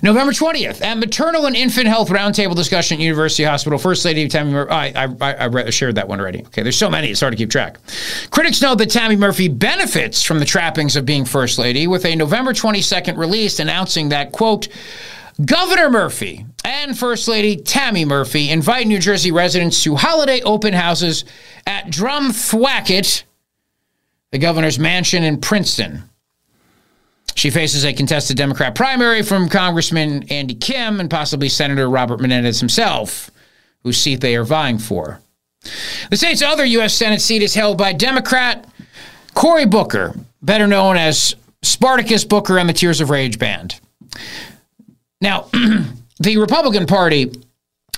November 0.03 0.31
20th, 0.31 0.81
at 0.81 0.97
Maternal 0.97 1.45
and 1.45 1.55
Infant 1.55 1.87
Health 1.87 2.09
Roundtable 2.09 2.55
discussion 2.55 2.95
at 2.95 3.01
University 3.01 3.43
Hospital, 3.43 3.77
First 3.77 4.03
Lady 4.03 4.27
Tammy 4.27 4.51
Murphy. 4.51 4.71
I, 4.71 5.05
I, 5.21 5.45
I 5.45 5.69
shared 5.69 5.95
that 5.95 6.07
one 6.07 6.19
already. 6.19 6.39
Okay, 6.45 6.63
there's 6.63 6.77
so 6.77 6.89
many, 6.89 7.09
it's 7.09 7.19
hard 7.19 7.33
to 7.33 7.37
keep 7.37 7.51
track. 7.51 7.77
Critics 8.31 8.63
note 8.63 8.79
that 8.79 8.89
Tammy 8.89 9.15
Murphy 9.15 9.47
benefits 9.47 10.23
from 10.23 10.39
the 10.39 10.45
trappings 10.45 10.95
of 10.95 11.05
being 11.05 11.23
First 11.23 11.59
Lady 11.59 11.85
with 11.85 12.05
a 12.05 12.15
November 12.15 12.51
22nd 12.51 13.15
release 13.15 13.59
announcing 13.59 14.09
that, 14.09 14.31
quote, 14.31 14.69
Governor 15.45 15.89
Murphy 15.89 16.45
and 16.65 16.97
First 16.97 17.27
Lady 17.27 17.55
Tammy 17.55 18.03
Murphy 18.03 18.49
invite 18.49 18.87
New 18.87 18.99
Jersey 18.99 19.31
residents 19.31 19.83
to 19.83 19.95
holiday 19.95 20.41
open 20.41 20.73
houses 20.73 21.25
at 21.67 21.87
Drumthwacket, 21.87 23.23
the 24.31 24.39
governor's 24.39 24.79
mansion 24.79 25.23
in 25.23 25.39
Princeton. 25.39 26.03
She 27.35 27.49
faces 27.49 27.85
a 27.85 27.93
contested 27.93 28.37
Democrat 28.37 28.75
primary 28.75 29.21
from 29.21 29.49
Congressman 29.49 30.23
Andy 30.29 30.55
Kim 30.55 30.99
and 30.99 31.09
possibly 31.09 31.49
Senator 31.49 31.89
Robert 31.89 32.19
Menendez 32.19 32.59
himself, 32.59 33.31
whose 33.83 33.97
seat 33.97 34.21
they 34.21 34.35
are 34.35 34.43
vying 34.43 34.77
for. 34.77 35.21
The 36.09 36.17
state's 36.17 36.41
other 36.41 36.65
U.S. 36.65 36.93
Senate 36.93 37.21
seat 37.21 37.41
is 37.41 37.53
held 37.53 37.77
by 37.77 37.93
Democrat 37.93 38.67
Cory 39.33 39.65
Booker, 39.65 40.15
better 40.41 40.67
known 40.67 40.97
as 40.97 41.35
Spartacus 41.61 42.25
Booker 42.25 42.57
and 42.57 42.67
the 42.67 42.73
Tears 42.73 43.01
of 43.01 43.09
Rage 43.09 43.37
Band. 43.37 43.79
Now, 45.21 45.47
the 46.19 46.37
Republican 46.37 46.87
Party 46.87 47.31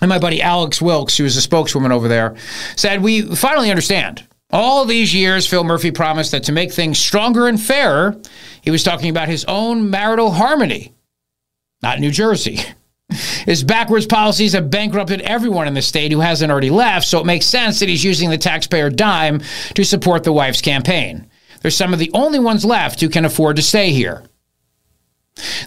and 0.01 0.09
my 0.09 0.19
buddy 0.19 0.41
Alex 0.41 0.81
Wilkes, 0.81 1.17
who 1.17 1.25
is 1.25 1.37
a 1.37 1.41
spokeswoman 1.41 1.91
over 1.91 2.07
there, 2.07 2.35
said, 2.75 3.01
We 3.01 3.35
finally 3.35 3.69
understand. 3.69 4.27
All 4.53 4.85
these 4.85 5.15
years, 5.15 5.47
Phil 5.47 5.63
Murphy 5.63 5.89
promised 5.89 6.29
that 6.29 6.43
to 6.43 6.51
make 6.51 6.71
things 6.71 6.99
stronger 6.99 7.47
and 7.47 7.59
fairer, 7.59 8.15
he 8.61 8.69
was 8.69 8.83
talking 8.83 9.09
about 9.09 9.27
his 9.27 9.43
own 9.45 9.89
marital 9.89 10.29
harmony, 10.29 10.93
not 11.81 11.99
New 11.99 12.11
Jersey. 12.11 12.59
His 13.45 13.63
backwards 13.63 14.05
policies 14.05 14.53
have 14.53 14.71
bankrupted 14.71 15.21
everyone 15.21 15.67
in 15.67 15.73
the 15.73 15.81
state 15.81 16.11
who 16.11 16.21
hasn't 16.21 16.51
already 16.51 16.69
left, 16.69 17.05
so 17.05 17.19
it 17.19 17.25
makes 17.25 17.45
sense 17.45 17.79
that 17.79 17.89
he's 17.89 18.03
using 18.03 18.29
the 18.29 18.37
taxpayer 18.37 18.89
dime 18.89 19.41
to 19.75 19.83
support 19.83 20.23
the 20.23 20.33
wife's 20.33 20.61
campaign. 20.61 21.29
They're 21.61 21.69
some 21.69 21.93
of 21.93 21.99
the 21.99 22.11
only 22.13 22.39
ones 22.39 22.63
left 22.63 23.01
who 23.01 23.09
can 23.09 23.25
afford 23.25 23.57
to 23.57 23.61
stay 23.61 23.91
here. 23.91 24.23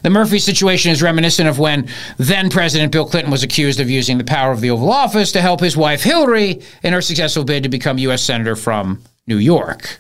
The 0.03 0.11
Murphy 0.11 0.39
situation 0.39 0.93
is 0.93 1.03
reminiscent 1.03 1.49
of 1.49 1.59
when 1.59 1.89
then 2.19 2.51
President 2.51 2.93
Bill 2.93 3.07
Clinton 3.07 3.31
was 3.33 3.43
accused 3.43 3.81
of 3.81 3.91
using 3.91 4.19
the 4.19 4.25
power 4.25 4.53
of 4.53 4.61
the 4.61 4.71
Oval 4.71 4.93
Office 4.93 5.33
to 5.33 5.41
help 5.41 5.61
his 5.61 5.77
wife 5.77 6.03
Hillary 6.03 6.63
in 6.83 6.93
her 6.93 7.03
successful 7.03 7.45
bid 7.45 7.65
to 7.65 7.69
become 7.69 7.99
U.S. 7.99 8.23
Senator 8.23 8.55
from 8.55 9.03
New 9.27 9.39
York. 9.39 9.99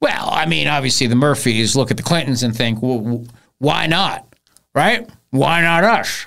Well, 0.00 0.28
I 0.30 0.46
mean, 0.46 0.68
obviously 0.68 1.06
the 1.06 1.16
Murphys 1.16 1.76
look 1.76 1.90
at 1.90 1.96
the 1.96 2.02
Clintons 2.02 2.42
and 2.42 2.56
think, 2.56 2.82
well, 2.82 3.24
why 3.58 3.86
not? 3.86 4.26
Right? 4.74 5.08
Why 5.30 5.62
not 5.62 5.84
us? 5.84 6.26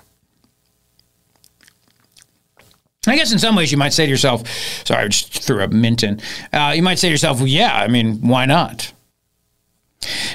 I 3.08 3.16
guess 3.16 3.32
in 3.32 3.40
some 3.40 3.56
ways 3.56 3.72
you 3.72 3.78
might 3.78 3.94
say 3.94 4.06
to 4.06 4.10
yourself, 4.10 4.48
sorry, 4.86 5.04
I 5.04 5.08
just 5.08 5.44
threw 5.44 5.62
a 5.62 5.68
mint 5.68 6.04
in. 6.04 6.22
Uh, 6.52 6.74
you 6.76 6.82
might 6.82 6.98
say 6.98 7.08
to 7.10 7.12
yourself, 7.12 7.38
well, 7.38 7.48
yeah, 7.48 7.76
I 7.76 7.88
mean, 7.88 8.22
why 8.22 8.46
not? 8.46 8.92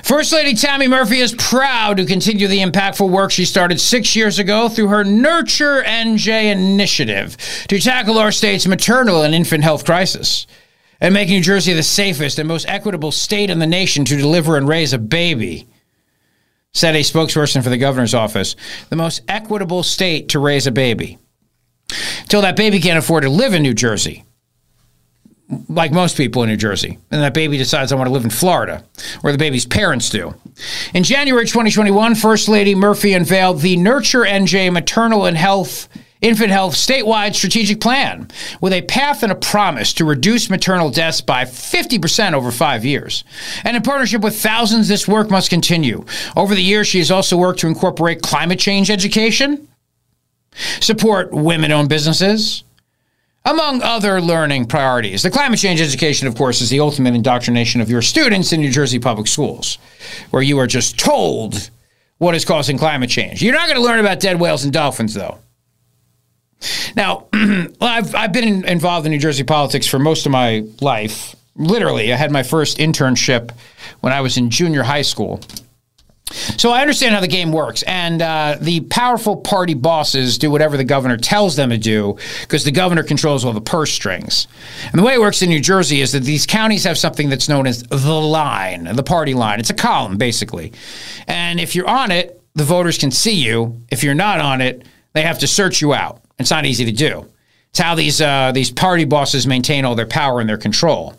First 0.02 0.32
Lady 0.32 0.54
Tammy 0.54 0.88
Murphy 0.88 1.18
is 1.20 1.34
proud 1.34 1.98
to 1.98 2.04
continue 2.04 2.48
the 2.48 2.60
impactful 2.60 3.08
work 3.08 3.30
she 3.30 3.44
started 3.44 3.80
six 3.80 4.16
years 4.16 4.38
ago 4.38 4.68
through 4.68 4.88
her 4.88 5.04
Nurture 5.04 5.82
NJ 5.82 6.50
initiative 6.52 7.36
to 7.68 7.78
tackle 7.78 8.18
our 8.18 8.32
state's 8.32 8.66
maternal 8.66 9.22
and 9.22 9.34
infant 9.34 9.64
health 9.64 9.84
crisis. 9.84 10.46
and 11.00 11.14
make 11.14 11.30
New 11.30 11.40
Jersey 11.40 11.72
the 11.72 11.82
safest 11.82 12.38
and 12.38 12.46
most 12.46 12.68
equitable 12.68 13.10
state 13.10 13.48
in 13.48 13.58
the 13.58 13.66
nation 13.66 14.04
to 14.04 14.16
deliver 14.18 14.56
and 14.58 14.68
raise 14.68 14.92
a 14.92 14.98
baby, 14.98 15.66
said 16.74 16.94
a 16.94 17.00
spokesperson 17.00 17.62
for 17.62 17.70
the 17.70 17.78
governor's 17.78 18.12
office. 18.12 18.54
The 18.90 18.96
most 18.96 19.22
equitable 19.26 19.82
state 19.82 20.28
to 20.30 20.38
raise 20.38 20.66
a 20.66 20.70
baby. 20.70 21.18
Till 22.28 22.42
that 22.42 22.54
baby 22.54 22.80
can't 22.80 22.98
afford 22.98 23.22
to 23.22 23.30
live 23.30 23.54
in 23.54 23.62
New 23.62 23.72
Jersey, 23.72 24.24
like 25.68 25.92
most 25.92 26.16
people 26.16 26.42
in 26.42 26.48
New 26.48 26.56
Jersey, 26.56 26.98
and 27.10 27.22
that 27.22 27.34
baby 27.34 27.58
decides 27.58 27.92
I 27.92 27.96
want 27.96 28.06
to 28.06 28.12
live 28.12 28.24
in 28.24 28.30
Florida, 28.30 28.84
where 29.20 29.32
the 29.32 29.38
baby's 29.38 29.66
parents 29.66 30.08
do. 30.10 30.34
In 30.94 31.02
January 31.02 31.46
2021, 31.46 32.14
First 32.14 32.48
Lady 32.48 32.74
Murphy 32.74 33.12
unveiled 33.12 33.60
the 33.60 33.76
Nurture 33.76 34.22
NJ 34.22 34.72
Maternal 34.72 35.26
and 35.26 35.36
Health 35.36 35.88
Infant 36.20 36.50
Health 36.50 36.74
statewide 36.74 37.34
strategic 37.34 37.80
plan 37.80 38.28
with 38.60 38.74
a 38.74 38.82
path 38.82 39.22
and 39.22 39.32
a 39.32 39.36
promise 39.36 39.94
to 39.94 40.04
reduce 40.04 40.50
maternal 40.50 40.90
deaths 40.90 41.22
by 41.22 41.44
50% 41.44 42.34
over 42.34 42.50
five 42.50 42.84
years. 42.84 43.24
And 43.64 43.74
in 43.74 43.82
partnership 43.82 44.20
with 44.20 44.38
thousands, 44.38 44.88
this 44.88 45.08
work 45.08 45.30
must 45.30 45.48
continue. 45.48 46.04
Over 46.36 46.54
the 46.54 46.62
years, 46.62 46.88
she 46.88 46.98
has 46.98 47.10
also 47.10 47.38
worked 47.38 47.60
to 47.60 47.68
incorporate 47.68 48.20
climate 48.20 48.58
change 48.58 48.90
education, 48.90 49.66
support 50.80 51.32
women 51.32 51.72
owned 51.72 51.88
businesses, 51.88 52.64
among 53.44 53.82
other 53.82 54.20
learning 54.20 54.66
priorities. 54.66 55.22
The 55.22 55.30
climate 55.30 55.58
change 55.58 55.80
education, 55.80 56.28
of 56.28 56.34
course, 56.34 56.60
is 56.60 56.70
the 56.70 56.80
ultimate 56.80 57.14
indoctrination 57.14 57.80
of 57.80 57.90
your 57.90 58.02
students 58.02 58.52
in 58.52 58.60
New 58.60 58.70
Jersey 58.70 58.98
public 58.98 59.26
schools, 59.26 59.78
where 60.30 60.42
you 60.42 60.58
are 60.58 60.66
just 60.66 60.98
told 60.98 61.70
what 62.18 62.34
is 62.34 62.44
causing 62.44 62.76
climate 62.76 63.08
change. 63.08 63.42
You're 63.42 63.54
not 63.54 63.66
going 63.66 63.78
to 63.78 63.82
learn 63.82 63.98
about 63.98 64.20
dead 64.20 64.38
whales 64.38 64.64
and 64.64 64.72
dolphins, 64.72 65.14
though. 65.14 65.38
Now, 66.94 67.28
I've, 67.80 68.14
I've 68.14 68.32
been 68.32 68.64
involved 68.66 69.06
in 69.06 69.12
New 69.12 69.18
Jersey 69.18 69.44
politics 69.44 69.86
for 69.86 69.98
most 69.98 70.26
of 70.26 70.32
my 70.32 70.64
life. 70.80 71.34
Literally, 71.56 72.12
I 72.12 72.16
had 72.16 72.30
my 72.30 72.42
first 72.42 72.78
internship 72.78 73.52
when 74.00 74.12
I 74.12 74.20
was 74.20 74.36
in 74.36 74.50
junior 74.50 74.82
high 74.82 75.02
school. 75.02 75.40
So 76.30 76.70
I 76.70 76.80
understand 76.80 77.14
how 77.14 77.20
the 77.20 77.28
game 77.28 77.52
works, 77.52 77.82
and 77.82 78.22
uh, 78.22 78.56
the 78.60 78.80
powerful 78.82 79.36
party 79.36 79.74
bosses 79.74 80.38
do 80.38 80.50
whatever 80.50 80.76
the 80.76 80.84
governor 80.84 81.16
tells 81.16 81.56
them 81.56 81.70
to 81.70 81.78
do 81.78 82.16
because 82.42 82.64
the 82.64 82.70
governor 82.70 83.02
controls 83.02 83.44
all 83.44 83.52
the 83.52 83.60
purse 83.60 83.92
strings. 83.92 84.46
And 84.84 84.98
the 84.98 85.02
way 85.02 85.14
it 85.14 85.20
works 85.20 85.42
in 85.42 85.48
New 85.48 85.60
Jersey 85.60 86.00
is 86.00 86.12
that 86.12 86.22
these 86.22 86.46
counties 86.46 86.84
have 86.84 86.98
something 86.98 87.28
that's 87.28 87.48
known 87.48 87.66
as 87.66 87.82
the 87.82 87.96
line, 87.96 88.84
the 88.84 89.02
party 89.02 89.34
line. 89.34 89.58
It's 89.58 89.70
a 89.70 89.74
column, 89.74 90.18
basically. 90.18 90.72
And 91.26 91.58
if 91.58 91.74
you're 91.74 91.88
on 91.88 92.10
it, 92.10 92.40
the 92.54 92.64
voters 92.64 92.98
can 92.98 93.10
see 93.10 93.34
you. 93.34 93.80
If 93.90 94.04
you're 94.04 94.14
not 94.14 94.40
on 94.40 94.60
it, 94.60 94.84
they 95.12 95.22
have 95.22 95.40
to 95.40 95.46
search 95.46 95.80
you 95.80 95.94
out. 95.94 96.22
It's 96.38 96.50
not 96.50 96.64
easy 96.64 96.84
to 96.84 96.92
do. 96.92 97.28
It's 97.70 97.78
how 97.78 97.94
these 97.94 98.20
uh, 98.20 98.52
these 98.52 98.70
party 98.70 99.04
bosses 99.04 99.46
maintain 99.46 99.84
all 99.84 99.94
their 99.94 100.06
power 100.06 100.40
and 100.40 100.48
their 100.48 100.58
control. 100.58 101.14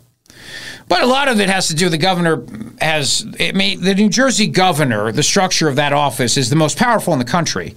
But 0.92 1.04
a 1.04 1.06
lot 1.06 1.28
of 1.28 1.40
it 1.40 1.48
has 1.48 1.68
to 1.68 1.74
do. 1.74 1.88
The 1.88 1.96
governor 1.96 2.44
has 2.78 3.24
it 3.38 3.54
may, 3.54 3.76
the 3.76 3.94
New 3.94 4.10
Jersey 4.10 4.46
governor. 4.46 5.10
The 5.10 5.22
structure 5.22 5.66
of 5.66 5.76
that 5.76 5.94
office 5.94 6.36
is 6.36 6.50
the 6.50 6.56
most 6.56 6.76
powerful 6.76 7.14
in 7.14 7.18
the 7.18 7.24
country, 7.24 7.74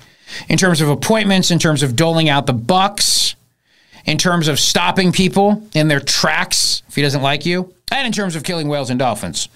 in 0.49 0.57
terms 0.57 0.81
of 0.81 0.89
appointments, 0.89 1.49
in 1.49 1.57
terms 1.57 1.81
of 1.81 1.95
doling 1.95 2.27
out 2.27 2.45
the 2.45 2.51
bucks, 2.51 3.35
in 4.03 4.17
terms 4.17 4.49
of 4.49 4.59
stopping 4.59 5.13
people 5.13 5.65
in 5.73 5.87
their 5.87 6.01
tracks 6.01 6.83
if 6.89 6.95
he 6.95 7.01
doesn't 7.01 7.21
like 7.21 7.45
you, 7.45 7.73
and 7.89 8.05
in 8.05 8.11
terms 8.11 8.35
of 8.35 8.43
killing 8.43 8.67
whales 8.67 8.89
and 8.89 8.99
dolphins. 8.99 9.47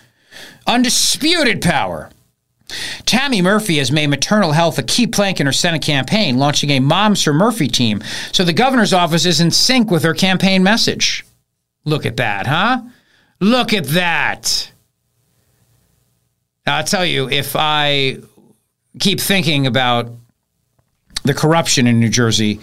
Undisputed 0.66 1.62
power. 1.62 2.12
Tammy 3.06 3.42
Murphy 3.42 3.80
has 3.80 3.92
made 3.92 4.08
maternal 4.08 4.54
health 4.54 4.80
a 4.80 4.84
key 4.84 5.06
plank 5.06 5.42
in 5.42 5.46
her 5.46 5.52
Senate 5.52 5.82
campaign, 5.82 6.38
launching 6.38 6.70
a 6.70 6.80
Moms 6.80 7.22
for 7.22 7.34
Murphy 7.34 7.68
team 7.68 8.02
so 8.32 8.46
the 8.46 8.54
governor's 8.54 8.94
office 8.94 9.26
is 9.26 9.42
in 9.42 9.52
sync 9.52 9.92
with 9.92 10.04
her 10.04 10.14
campaign 10.14 10.64
message. 10.64 11.26
Look 11.84 12.06
at 12.06 12.16
that, 12.16 12.48
huh? 12.48 12.84
Look 13.40 13.74
at 13.74 13.86
that. 13.88 14.72
Now, 16.66 16.78
I'll 16.78 16.84
tell 16.84 17.06
you, 17.06 17.30
if 17.30 17.56
I 17.56 18.18
keep 19.00 19.20
thinking 19.20 19.66
about 19.66 20.12
the 21.24 21.34
corruption 21.34 21.88
in 21.88 22.00
New 22.00 22.10
Jersey, 22.10 22.60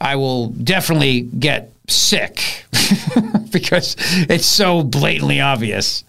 I 0.00 0.16
will 0.16 0.48
definitely 0.48 1.22
get 1.22 1.72
sick 1.88 2.64
because 3.52 3.96
it's 4.28 4.46
so 4.46 4.82
blatantly 4.82 5.40
obvious. 5.40 6.04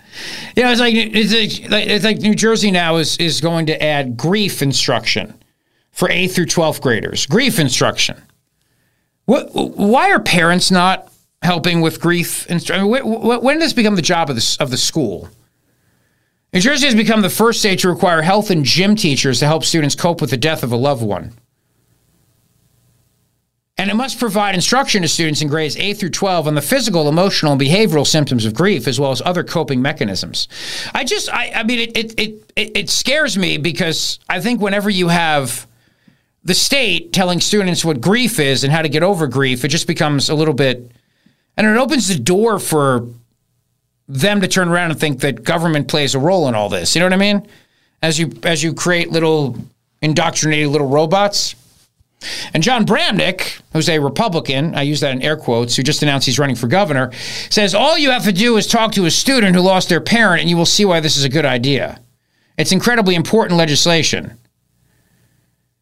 You 0.55 0.63
know, 0.63 0.71
it's 0.71 0.81
like 0.81 0.93
it's 0.95 1.69
like, 1.69 1.87
it's 1.87 2.05
like 2.05 2.19
New 2.19 2.35
Jersey 2.35 2.69
now 2.69 2.97
is 2.97 3.17
is 3.17 3.41
going 3.41 3.67
to 3.67 3.83
add 3.83 4.17
grief 4.17 4.61
instruction 4.61 5.33
for 5.91 6.09
eighth 6.09 6.35
through 6.35 6.47
twelfth 6.47 6.81
graders. 6.81 7.25
Grief 7.25 7.59
instruction. 7.59 8.21
What? 9.25 9.49
Why 9.53 10.11
are 10.11 10.19
parents 10.19 10.69
not 10.69 11.10
helping 11.41 11.81
with 11.81 11.99
grief 11.99 12.45
instruction? 12.47 12.87
when, 12.87 13.03
when 13.41 13.59
does 13.59 13.67
this 13.67 13.73
become 13.73 13.95
the 13.95 14.01
job 14.01 14.29
of 14.29 14.35
the 14.35 14.57
of 14.59 14.69
the 14.71 14.77
school? 14.77 15.29
New 16.53 16.59
Jersey 16.59 16.85
has 16.85 16.95
become 16.95 17.21
the 17.21 17.29
first 17.29 17.59
state 17.59 17.79
to 17.79 17.89
require 17.89 18.21
health 18.21 18.49
and 18.49 18.65
gym 18.65 18.95
teachers 18.95 19.39
to 19.39 19.47
help 19.47 19.63
students 19.63 19.95
cope 19.95 20.19
with 20.19 20.31
the 20.31 20.37
death 20.37 20.63
of 20.63 20.71
a 20.71 20.75
loved 20.75 21.01
one. 21.01 21.33
And 23.77 23.89
it 23.89 23.95
must 23.95 24.19
provide 24.19 24.53
instruction 24.53 25.01
to 25.01 25.07
students 25.07 25.41
in 25.41 25.47
grades 25.47 25.75
8 25.75 25.93
through 25.93 26.11
12 26.11 26.47
on 26.47 26.53
the 26.53 26.61
physical, 26.61 27.07
emotional, 27.07 27.53
and 27.53 27.61
behavioral 27.61 28.05
symptoms 28.05 28.45
of 28.45 28.53
grief, 28.53 28.87
as 28.87 28.99
well 28.99 29.11
as 29.11 29.23
other 29.25 29.43
coping 29.43 29.81
mechanisms. 29.81 30.47
I 30.93 31.03
just, 31.03 31.33
I, 31.33 31.51
I 31.55 31.63
mean, 31.63 31.79
it, 31.79 31.97
it, 31.97 32.19
it, 32.19 32.77
it 32.77 32.89
scares 32.91 33.39
me 33.39 33.57
because 33.57 34.19
I 34.29 34.39
think 34.39 34.61
whenever 34.61 34.89
you 34.89 35.07
have 35.07 35.65
the 36.43 36.53
state 36.53 37.11
telling 37.11 37.39
students 37.39 37.83
what 37.83 38.01
grief 38.01 38.39
is 38.39 38.63
and 38.63 38.71
how 38.71 38.81
to 38.83 38.89
get 38.89 39.03
over 39.03 39.25
grief, 39.25 39.65
it 39.65 39.69
just 39.69 39.87
becomes 39.87 40.29
a 40.29 40.35
little 40.35 40.53
bit, 40.53 40.91
and 41.57 41.67
it 41.67 41.77
opens 41.77 42.07
the 42.07 42.19
door 42.19 42.59
for 42.59 43.07
them 44.07 44.41
to 44.41 44.47
turn 44.47 44.69
around 44.69 44.91
and 44.91 44.99
think 44.99 45.21
that 45.21 45.43
government 45.43 45.87
plays 45.87 46.15
a 46.15 46.19
role 46.19 46.47
in 46.47 46.55
all 46.55 46.69
this. 46.69 46.95
You 46.95 46.99
know 46.99 47.05
what 47.05 47.13
I 47.13 47.17
mean? 47.17 47.47
As 48.01 48.19
you 48.19 48.31
as 48.43 48.63
you 48.63 48.73
create 48.73 49.11
little 49.11 49.55
indoctrinated 50.01 50.67
little 50.67 50.87
robots. 50.87 51.55
And 52.53 52.61
Jon 52.61 52.85
Bramnick, 52.85 53.61
who's 53.73 53.89
a 53.89 53.97
Republican, 53.97 54.75
I 54.75 54.83
use 54.83 54.99
that 54.99 55.11
in 55.11 55.23
air 55.23 55.37
quotes, 55.37 55.75
who 55.75 55.81
just 55.81 56.03
announced 56.03 56.27
he's 56.27 56.37
running 56.37 56.55
for 56.55 56.67
governor, 56.67 57.11
says 57.49 57.73
all 57.73 57.97
you 57.97 58.11
have 58.11 58.25
to 58.25 58.31
do 58.31 58.57
is 58.57 58.67
talk 58.67 58.91
to 58.93 59.05
a 59.05 59.11
student 59.11 59.55
who 59.55 59.61
lost 59.61 59.89
their 59.89 60.01
parent 60.01 60.41
and 60.41 60.49
you 60.49 60.55
will 60.55 60.67
see 60.67 60.85
why 60.85 60.99
this 60.99 61.17
is 61.17 61.23
a 61.23 61.29
good 61.29 61.45
idea. 61.45 61.99
It's 62.57 62.71
incredibly 62.71 63.15
important 63.15 63.57
legislation. 63.57 64.37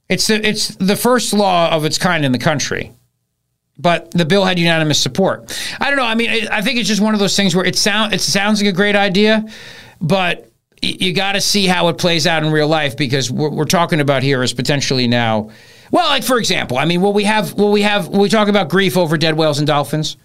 It's 0.07 0.27
the, 0.27 0.47
it's 0.47 0.69
the 0.75 0.95
first 0.95 1.33
law 1.33 1.69
of 1.71 1.83
its 1.83 1.97
kind 1.97 2.23
in 2.23 2.31
the 2.31 2.39
country. 2.39 2.93
But 3.79 4.11
the 4.11 4.25
bill 4.25 4.43
had 4.43 4.59
unanimous 4.59 4.99
support. 4.99 5.57
I 5.79 5.89
don't 5.89 5.97
know. 5.97 6.05
I 6.05 6.15
mean, 6.15 6.47
I 6.51 6.61
think 6.61 6.79
it's 6.79 6.89
just 6.89 7.01
one 7.01 7.13
of 7.13 7.19
those 7.19 7.35
things 7.35 7.55
where 7.55 7.65
it 7.65 7.77
sound 7.77 8.13
it 8.13 8.21
sounds 8.21 8.61
like 8.61 8.69
a 8.69 8.75
great 8.75 8.95
idea, 8.95 9.45
but 10.01 10.51
you 10.81 11.13
got 11.13 11.33
to 11.33 11.41
see 11.41 11.65
how 11.65 11.87
it 11.87 11.97
plays 11.97 12.27
out 12.27 12.43
in 12.43 12.51
real 12.51 12.67
life 12.67 12.95
because 12.95 13.31
what 13.31 13.51
we're 13.53 13.65
talking 13.65 13.99
about 13.99 14.23
here 14.23 14.43
is 14.43 14.53
potentially 14.53 15.07
now 15.07 15.49
well, 15.91 16.07
like 16.07 16.23
for 16.23 16.37
example, 16.37 16.77
I 16.77 16.85
mean, 16.85 17.01
will 17.01 17.13
we 17.13 17.23
have 17.23 17.53
will 17.53 17.71
we 17.71 17.81
have 17.81 18.07
will 18.07 18.19
we 18.19 18.29
talk 18.29 18.47
about 18.47 18.69
grief 18.69 18.97
over 18.97 19.17
dead 19.17 19.35
whales 19.35 19.57
and 19.57 19.67
dolphins? 19.67 20.17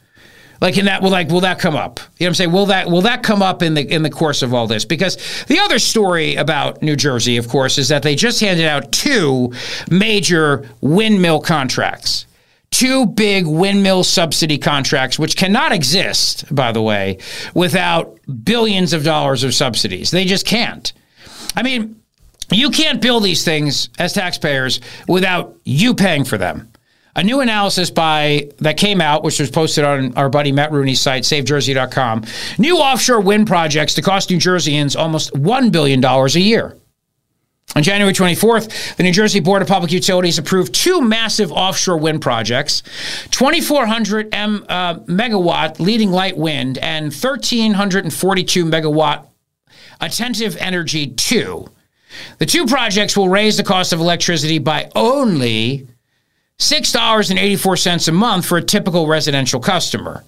Like 0.61 0.79
in 0.79 0.85
that 0.87 1.03
will 1.03 1.11
like 1.11 1.29
will 1.29 1.41
that 1.41 1.59
come 1.59 1.75
up? 1.75 1.99
You 1.99 2.05
know 2.05 2.09
what 2.09 2.27
I'm 2.29 2.35
saying? 2.35 2.53
Will 2.53 2.67
that 2.67 2.91
will 2.91 3.03
that 3.03 3.23
come 3.23 3.43
up 3.43 3.63
in 3.63 3.75
the 3.75 3.83
in 3.83 4.03
the 4.03 4.11
course 4.11 4.43
of 4.43 4.53
all 4.53 4.67
this? 4.67 4.85
Because 4.85 5.17
the 5.47 5.59
other 5.61 5.79
story 5.79 6.37
about 6.37 6.83
New 6.83 6.97
Jersey, 6.97 7.37
of 7.37 7.49
course, 7.49 7.79
is 7.79 7.89
that 7.89 8.03
they 8.03 8.15
just 8.15 8.41
handed 8.41 8.67
out 8.67 8.93
two 8.93 9.53
major 9.91 10.69
windmill 10.81 11.41
contracts. 11.41 12.27
Two 12.75 13.07
big 13.07 13.47
windmill 13.47 14.03
subsidy 14.03 14.59
contracts, 14.59 15.17
which 15.17 15.37
cannot 15.37 15.71
exist, 15.71 16.53
by 16.53 16.73
the 16.73 16.83
way, 16.83 17.19
without 17.55 18.19
billions 18.43 18.93
of 18.93 19.05
dollars 19.05 19.45
of 19.45 19.55
subsidies. 19.55 20.11
They 20.11 20.25
just 20.25 20.45
can't. 20.45 20.93
I 21.55 21.63
mean, 21.63 22.03
you 22.51 22.71
can't 22.71 23.01
build 23.01 23.23
these 23.23 23.45
things 23.45 23.91
as 24.01 24.13
taxpayers 24.13 24.81
without 25.07 25.57
you 25.65 25.95
paying 25.95 26.25
for 26.25 26.37
them. 26.37 26.69
A 27.15 27.23
new 27.23 27.39
analysis 27.39 27.91
by 27.91 28.51
that 28.59 28.77
came 28.77 29.01
out, 29.01 29.23
which 29.23 29.39
was 29.39 29.53
posted 29.53 29.85
on 29.85 30.13
our 30.15 30.29
buddy 30.29 30.51
Matt 30.51 30.73
Rooney's 30.73 31.01
site, 31.01 31.23
SaveJersey.com. 31.23 32.25
New 32.59 32.79
offshore 32.79 33.21
wind 33.21 33.47
projects 33.47 33.95
to 33.95 34.03
cost 34.03 34.31
New 34.31 34.39
Jerseyans 34.39 34.99
almost 34.99 35.33
$1 35.35 35.71
billion 35.71 36.05
a 36.05 36.27
year. 36.41 36.77
On 37.77 37.83
January 37.83 38.15
24th, 38.15 38.97
the 38.97 39.03
New 39.03 39.13
Jersey 39.13 39.41
Board 39.41 39.61
of 39.61 39.67
Public 39.67 39.91
Utilities 39.91 40.39
approved 40.39 40.73
two 40.73 41.01
massive 41.01 41.51
offshore 41.51 41.99
wind 41.99 42.23
projects 42.23 42.83
2,400 43.31 44.33
M, 44.33 44.65
uh, 44.69 44.95
megawatt 45.01 45.81
leading 45.81 46.13
light 46.13 46.37
wind 46.37 46.79
and 46.79 47.07
1,342 47.13 48.65
megawatt 48.65 49.27
attentive 50.01 50.57
energy 50.59 51.09
2. 51.09 51.67
The 52.39 52.47
two 52.47 52.67
projects 52.67 53.17
will 53.17 53.29
raise 53.29 53.57
the 53.57 53.65
cost 53.65 53.93
of 53.93 53.99
electricity 53.99 54.61
by 54.61 54.91
only 54.95 55.89
$6.84 56.61 58.09
a 58.09 58.13
month 58.13 58.47
for 58.47 58.59
a 58.59 58.63
typical 58.63 59.09
residential 59.09 59.59
customer. 59.59 60.23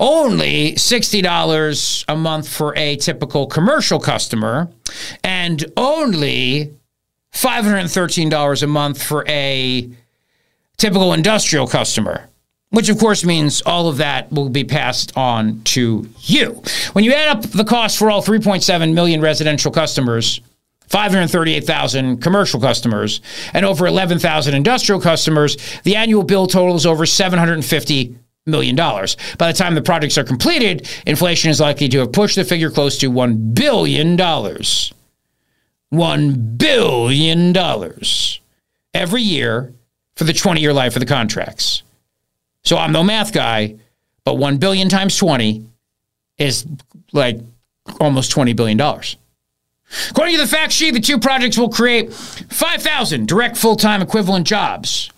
Only 0.00 0.72
$60 0.72 2.04
a 2.08 2.16
month 2.16 2.48
for 2.48 2.76
a 2.76 2.96
typical 2.96 3.46
commercial 3.46 4.00
customer, 4.00 4.68
and 5.22 5.64
only 5.76 6.72
$513 7.32 8.62
a 8.62 8.66
month 8.66 9.02
for 9.02 9.24
a 9.28 9.88
typical 10.76 11.12
industrial 11.12 11.66
customer. 11.66 12.28
which 12.70 12.88
of 12.88 12.98
course 12.98 13.24
means 13.24 13.62
all 13.62 13.86
of 13.86 13.98
that 13.98 14.32
will 14.32 14.48
be 14.48 14.64
passed 14.64 15.16
on 15.16 15.62
to 15.62 16.08
you. 16.22 16.60
When 16.92 17.04
you 17.04 17.12
add 17.12 17.28
up 17.36 17.42
the 17.42 17.62
cost 17.62 17.96
for 17.96 18.10
all 18.10 18.20
3.7 18.20 18.92
million 18.92 19.20
residential 19.20 19.70
customers, 19.70 20.40
538,000 20.88 22.20
commercial 22.20 22.60
customers, 22.60 23.20
and 23.52 23.64
over 23.64 23.86
11,000 23.86 24.54
industrial 24.54 25.00
customers, 25.00 25.56
the 25.84 25.94
annual 25.94 26.24
bill 26.24 26.48
totals 26.48 26.84
over 26.84 27.06
750 27.06 28.16
million 28.46 28.76
dollars. 28.76 29.16
By 29.38 29.50
the 29.50 29.58
time 29.58 29.74
the 29.74 29.82
projects 29.82 30.18
are 30.18 30.24
completed, 30.24 30.88
inflation 31.06 31.50
is 31.50 31.60
likely 31.60 31.88
to 31.88 31.98
have 32.00 32.12
pushed 32.12 32.36
the 32.36 32.44
figure 32.44 32.70
close 32.70 32.98
to 32.98 33.08
1 33.08 33.54
billion 33.54 34.16
dollars. 34.16 34.92
1 35.90 36.56
billion 36.56 37.52
dollars 37.52 38.40
every 38.92 39.22
year 39.22 39.72
for 40.16 40.24
the 40.24 40.32
20-year 40.32 40.72
life 40.72 40.96
of 40.96 41.00
the 41.00 41.06
contracts. 41.06 41.82
So 42.64 42.76
I'm 42.76 42.92
no 42.92 43.02
math 43.02 43.32
guy, 43.32 43.76
but 44.24 44.34
1 44.34 44.58
billion 44.58 44.88
times 44.88 45.16
20 45.16 45.64
is 46.38 46.66
like 47.12 47.38
almost 48.00 48.30
20 48.30 48.52
billion 48.54 48.76
dollars. 48.78 49.16
According 50.10 50.34
to 50.36 50.40
the 50.40 50.48
fact 50.48 50.72
sheet, 50.72 50.92
the 50.92 51.00
two 51.00 51.18
projects 51.18 51.56
will 51.56 51.68
create 51.68 52.12
5,000 52.12 53.28
direct 53.28 53.56
full-time 53.56 54.02
equivalent 54.02 54.46
jobs. 54.46 55.10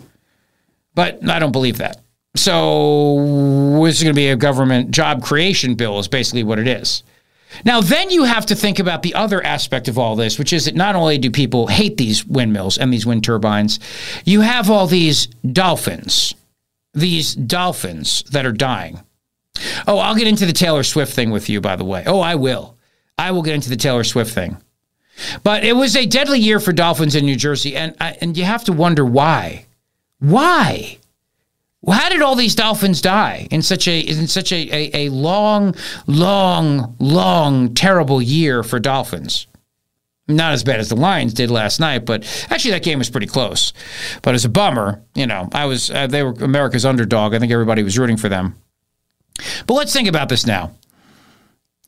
But 0.95 1.27
I 1.29 1.39
don't 1.39 1.53
believe 1.53 1.79
that. 1.79 2.01
So 2.37 3.81
this 3.83 3.97
is 3.97 4.03
going 4.03 4.15
to 4.15 4.19
be 4.19 4.29
a 4.29 4.37
government 4.37 4.91
job 4.91 5.23
creation 5.23 5.75
bill 5.75 5.99
is 5.99 6.09
basically 6.09 6.45
what 6.45 6.59
it 6.59 6.69
is. 6.69 7.03
Now, 7.65 7.81
then 7.81 8.11
you 8.11 8.25
have 8.25 8.47
to 8.47 8.55
think 8.55 8.79
about 8.79 9.03
the 9.03 9.15
other 9.15 9.45
aspect 9.45 9.89
of 9.89 9.99
all 9.99 10.17
this, 10.17 10.39
which 10.39 10.53
is 10.53 10.67
that 10.67 10.75
not 10.75 10.97
only 10.97 11.17
do 11.17 11.31
people 11.31 11.69
hate 11.69 11.97
these 11.97 12.27
windmills 12.27 12.77
and 12.77 12.93
these 12.93 13.07
wind 13.07 13.25
turbines, 13.25 13.79
you 14.25 14.43
have 14.43 14.71
all 14.71 14.87
these 14.87 15.27
dolphins, 15.51 16.35
these 16.93 17.35
dolphins 17.35 18.25
that 18.25 18.45
are 18.45 18.53
dying. 18.53 19.01
Oh, 19.87 19.99
I'll 19.99 20.17
get 20.17 20.27
into 20.27 20.45
the 20.45 20.53
Taylor 20.53 20.83
Swift 20.83 21.15
thing 21.15 21.31
with 21.31 21.49
you, 21.49 21.61
by 21.61 21.77
the 21.77 21.85
way. 21.85 22.03
Oh, 22.07 22.21
I 22.21 22.35
will. 22.35 22.77
I 23.17 23.31
will 23.31 23.43
get 23.43 23.55
into 23.55 23.71
the 23.71 23.77
Taylor 23.77 24.05
Swift 24.05 24.35
thing. 24.35 24.59
But 25.43 25.65
it 25.65 25.75
was 25.75 25.97
a 25.97 26.05
deadly 26.05 26.41
year 26.41 26.61
for 26.61 26.73
dolphins 26.73 27.15
in 27.15 27.25
New 27.25 27.37
Jersey, 27.37 27.75
and 27.75 27.95
and 27.99 28.37
you 28.37 28.45
have 28.45 28.65
to 28.65 28.73
wonder 28.73 29.05
why. 29.05 29.65
Why? 30.19 30.99
Well, 31.87 31.97
how 31.97 32.09
did 32.09 32.21
all 32.21 32.35
these 32.35 32.57
dolphins 32.57 33.01
die 33.01 33.47
in 33.53 33.63
such 33.63 33.87
a 33.87 34.01
in 34.01 34.27
such 34.27 34.51
a, 34.53 34.57
a, 34.75 35.07
a 35.07 35.09
long, 35.11 35.77
long, 36.09 36.97
long, 36.99 37.75
terrible 37.75 38.21
year 38.21 38.65
for 38.65 38.81
dolphins? 38.81 39.47
Not 40.27 40.53
as 40.53 40.65
bad 40.65 40.81
as 40.81 40.89
the 40.89 40.97
Lions 40.97 41.33
did 41.33 41.49
last 41.49 41.79
night, 41.79 42.05
but 42.05 42.25
actually 42.51 42.73
that 42.73 42.83
game 42.83 42.99
was 42.99 43.09
pretty 43.09 43.29
close. 43.29 43.73
But 44.23 44.35
as 44.35 44.45
a 44.45 44.49
bummer, 44.49 45.01
you 45.15 45.29
know, 45.29 45.49
I 45.53 45.67
was 45.67 45.89
uh, 45.89 46.09
they 46.09 46.25
were 46.25 46.33
America's 46.33 46.85
underdog. 46.85 47.33
I 47.33 47.39
think 47.39 47.53
everybody 47.53 47.85
was 47.85 47.97
rooting 47.97 48.17
for 48.17 48.29
them. 48.29 48.57
But 49.69 49.75
let's 49.75 49.93
think 49.93 50.09
about 50.09 50.29
this 50.29 50.45
now. 50.45 50.73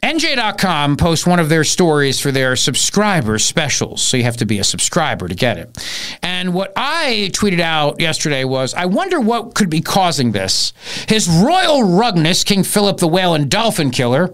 NJ.com 0.02 0.96
posts 0.96 1.26
one 1.26 1.40
of 1.40 1.48
their 1.48 1.64
stories 1.64 2.20
for 2.20 2.30
their 2.30 2.54
subscriber 2.54 3.36
specials. 3.38 4.00
So 4.00 4.16
you 4.16 4.22
have 4.22 4.36
to 4.36 4.46
be 4.46 4.60
a 4.60 4.64
subscriber 4.64 5.26
to 5.26 5.34
get 5.34 5.58
it. 5.58 5.76
And 6.22 6.54
what 6.54 6.72
I 6.76 7.30
tweeted 7.32 7.58
out 7.58 8.00
yesterday 8.00 8.44
was 8.44 8.74
I 8.74 8.86
wonder 8.86 9.20
what 9.20 9.54
could 9.54 9.68
be 9.68 9.80
causing 9.80 10.30
this. 10.30 10.72
His 11.08 11.28
Royal 11.28 11.80
Rugness, 11.80 12.46
King 12.46 12.62
Philip 12.62 12.98
the 12.98 13.08
Whale 13.08 13.34
and 13.34 13.50
Dolphin 13.50 13.90
Killer, 13.90 14.32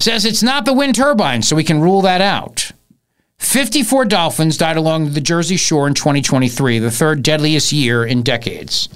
says 0.00 0.24
it's 0.24 0.42
not 0.42 0.64
the 0.64 0.72
wind 0.72 0.96
turbines, 0.96 1.46
so 1.46 1.54
we 1.54 1.64
can 1.64 1.80
rule 1.80 2.02
that 2.02 2.20
out. 2.20 2.72
54 3.38 4.06
dolphins 4.06 4.56
died 4.56 4.76
along 4.76 5.12
the 5.12 5.20
Jersey 5.20 5.56
Shore 5.56 5.86
in 5.86 5.94
2023, 5.94 6.80
the 6.80 6.90
third 6.90 7.22
deadliest 7.22 7.72
year 7.72 8.04
in 8.04 8.22
decades. 8.22 8.88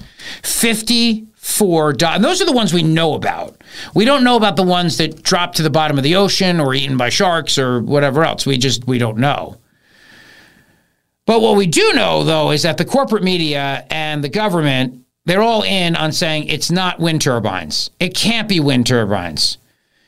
54 0.42 1.28
died. 1.42 2.16
And 2.16 2.24
those 2.24 2.40
are 2.40 2.46
the 2.46 2.52
ones 2.52 2.72
we 2.72 2.82
know 2.82 3.14
about. 3.14 3.62
We 3.94 4.04
don't 4.04 4.24
know 4.24 4.36
about 4.36 4.56
the 4.56 4.62
ones 4.62 4.98
that 4.98 5.22
drop 5.22 5.54
to 5.54 5.62
the 5.62 5.70
bottom 5.70 5.98
of 5.98 6.04
the 6.04 6.16
ocean 6.16 6.60
or 6.60 6.74
eaten 6.74 6.96
by 6.96 7.08
sharks 7.08 7.58
or 7.58 7.80
whatever 7.80 8.24
else. 8.24 8.46
We 8.46 8.58
just 8.58 8.86
we 8.86 8.98
don't 8.98 9.18
know. 9.18 9.58
But 11.26 11.40
what 11.40 11.56
we 11.56 11.66
do 11.66 11.92
know 11.94 12.24
though 12.24 12.50
is 12.50 12.62
that 12.62 12.78
the 12.78 12.84
corporate 12.84 13.22
media 13.22 13.86
and 13.90 14.22
the 14.22 14.28
government 14.28 15.04
they're 15.24 15.42
all 15.42 15.62
in 15.62 15.94
on 15.94 16.12
saying 16.12 16.46
it's 16.48 16.70
not 16.70 17.00
wind 17.00 17.20
turbines. 17.20 17.90
It 18.00 18.14
can't 18.14 18.48
be 18.48 18.60
wind 18.60 18.86
turbines. 18.86 19.58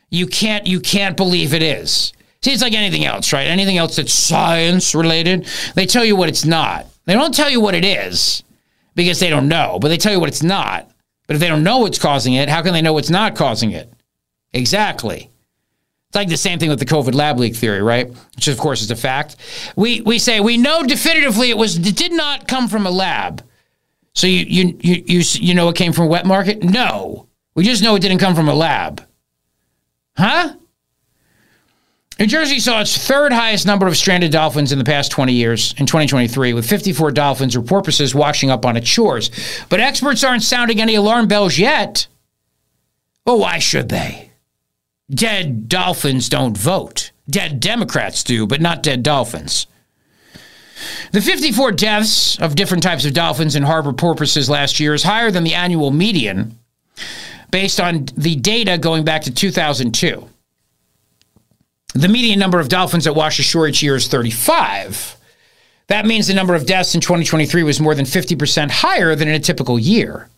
You 0.08 0.26
can't 0.26 0.66
you 0.66 0.80
can't 0.80 1.16
believe 1.16 1.52
it 1.52 1.62
is. 1.62 2.12
See, 2.42 2.52
it's 2.52 2.62
like 2.62 2.72
anything 2.72 3.04
else, 3.04 3.32
right? 3.34 3.46
Anything 3.46 3.76
else 3.76 3.96
that's 3.96 4.14
science 4.14 4.94
related, 4.94 5.46
they 5.74 5.84
tell 5.84 6.06
you 6.06 6.16
what 6.16 6.30
it's 6.30 6.46
not. 6.46 6.86
They 7.04 7.12
don't 7.12 7.34
tell 7.34 7.50
you 7.50 7.60
what 7.60 7.74
it 7.74 7.84
is 7.84 8.42
because 8.94 9.20
they 9.20 9.28
don't 9.28 9.48
know, 9.48 9.78
but 9.80 9.88
they 9.88 9.98
tell 9.98 10.12
you 10.12 10.20
what 10.20 10.30
it's 10.30 10.42
not. 10.42 10.89
But 11.30 11.36
if 11.36 11.40
they 11.42 11.46
don't 11.46 11.62
know 11.62 11.78
what's 11.78 12.00
causing 12.00 12.34
it, 12.34 12.48
how 12.48 12.60
can 12.60 12.72
they 12.72 12.82
know 12.82 12.92
what's 12.92 13.08
not 13.08 13.36
causing 13.36 13.70
it? 13.70 13.88
Exactly. 14.52 15.30
It's 16.08 16.16
like 16.16 16.28
the 16.28 16.36
same 16.36 16.58
thing 16.58 16.70
with 16.70 16.80
the 16.80 16.84
COVID 16.84 17.14
lab 17.14 17.38
leak 17.38 17.54
theory, 17.54 17.80
right? 17.82 18.12
Which 18.34 18.48
of 18.48 18.58
course 18.58 18.82
is 18.82 18.90
a 18.90 18.96
fact. 18.96 19.36
We 19.76 20.00
we 20.00 20.18
say 20.18 20.40
we 20.40 20.56
know 20.56 20.82
definitively 20.82 21.50
it 21.50 21.56
was 21.56 21.76
it 21.76 21.94
did 21.96 22.10
not 22.10 22.48
come 22.48 22.66
from 22.66 22.84
a 22.84 22.90
lab. 22.90 23.44
So 24.12 24.26
you 24.26 24.44
you 24.44 24.76
you 24.80 25.04
you, 25.06 25.22
you 25.34 25.54
know 25.54 25.68
it 25.68 25.76
came 25.76 25.92
from 25.92 26.06
a 26.06 26.08
wet 26.08 26.26
market? 26.26 26.64
No. 26.64 27.28
We 27.54 27.62
just 27.62 27.80
know 27.80 27.94
it 27.94 28.02
didn't 28.02 28.18
come 28.18 28.34
from 28.34 28.48
a 28.48 28.54
lab. 28.54 29.06
Huh? 30.16 30.54
New 32.20 32.26
Jersey 32.26 32.60
saw 32.60 32.82
its 32.82 32.98
third 32.98 33.32
highest 33.32 33.66
number 33.66 33.86
of 33.86 33.96
stranded 33.96 34.30
dolphins 34.30 34.72
in 34.72 34.78
the 34.78 34.84
past 34.84 35.10
20 35.10 35.32
years 35.32 35.72
in 35.78 35.86
2023, 35.86 36.52
with 36.52 36.68
54 36.68 37.12
dolphins 37.12 37.56
or 37.56 37.62
porpoises 37.62 38.14
washing 38.14 38.50
up 38.50 38.66
on 38.66 38.76
its 38.76 38.86
shores. 38.86 39.30
But 39.70 39.80
experts 39.80 40.22
aren't 40.22 40.42
sounding 40.42 40.82
any 40.82 40.96
alarm 40.96 41.28
bells 41.28 41.56
yet. 41.56 42.08
Well, 43.24 43.38
why 43.38 43.58
should 43.58 43.88
they? 43.88 44.32
Dead 45.08 45.66
dolphins 45.66 46.28
don't 46.28 46.58
vote. 46.58 47.10
Dead 47.28 47.58
Democrats 47.58 48.22
do, 48.22 48.46
but 48.46 48.60
not 48.60 48.82
dead 48.82 49.02
dolphins. 49.02 49.66
The 51.12 51.22
54 51.22 51.72
deaths 51.72 52.38
of 52.38 52.54
different 52.54 52.82
types 52.82 53.06
of 53.06 53.14
dolphins 53.14 53.54
and 53.54 53.64
harbor 53.64 53.94
porpoises 53.94 54.50
last 54.50 54.78
year 54.78 54.92
is 54.92 55.04
higher 55.04 55.30
than 55.30 55.44
the 55.44 55.54
annual 55.54 55.90
median 55.90 56.58
based 57.50 57.80
on 57.80 58.04
the 58.14 58.36
data 58.36 58.76
going 58.76 59.04
back 59.04 59.22
to 59.22 59.32
2002. 59.32 60.28
The 61.94 62.08
median 62.08 62.38
number 62.38 62.60
of 62.60 62.68
dolphins 62.68 63.04
that 63.04 63.14
wash 63.14 63.38
ashore 63.38 63.68
each 63.68 63.82
year 63.82 63.96
is 63.96 64.06
35. 64.06 65.16
That 65.88 66.06
means 66.06 66.28
the 66.28 66.34
number 66.34 66.54
of 66.54 66.66
deaths 66.66 66.94
in 66.94 67.00
2023 67.00 67.64
was 67.64 67.80
more 67.80 67.96
than 67.96 68.04
50% 68.04 68.70
higher 68.70 69.16
than 69.16 69.28
in 69.28 69.34
a 69.34 69.40
typical 69.40 69.78
year. 69.78 70.28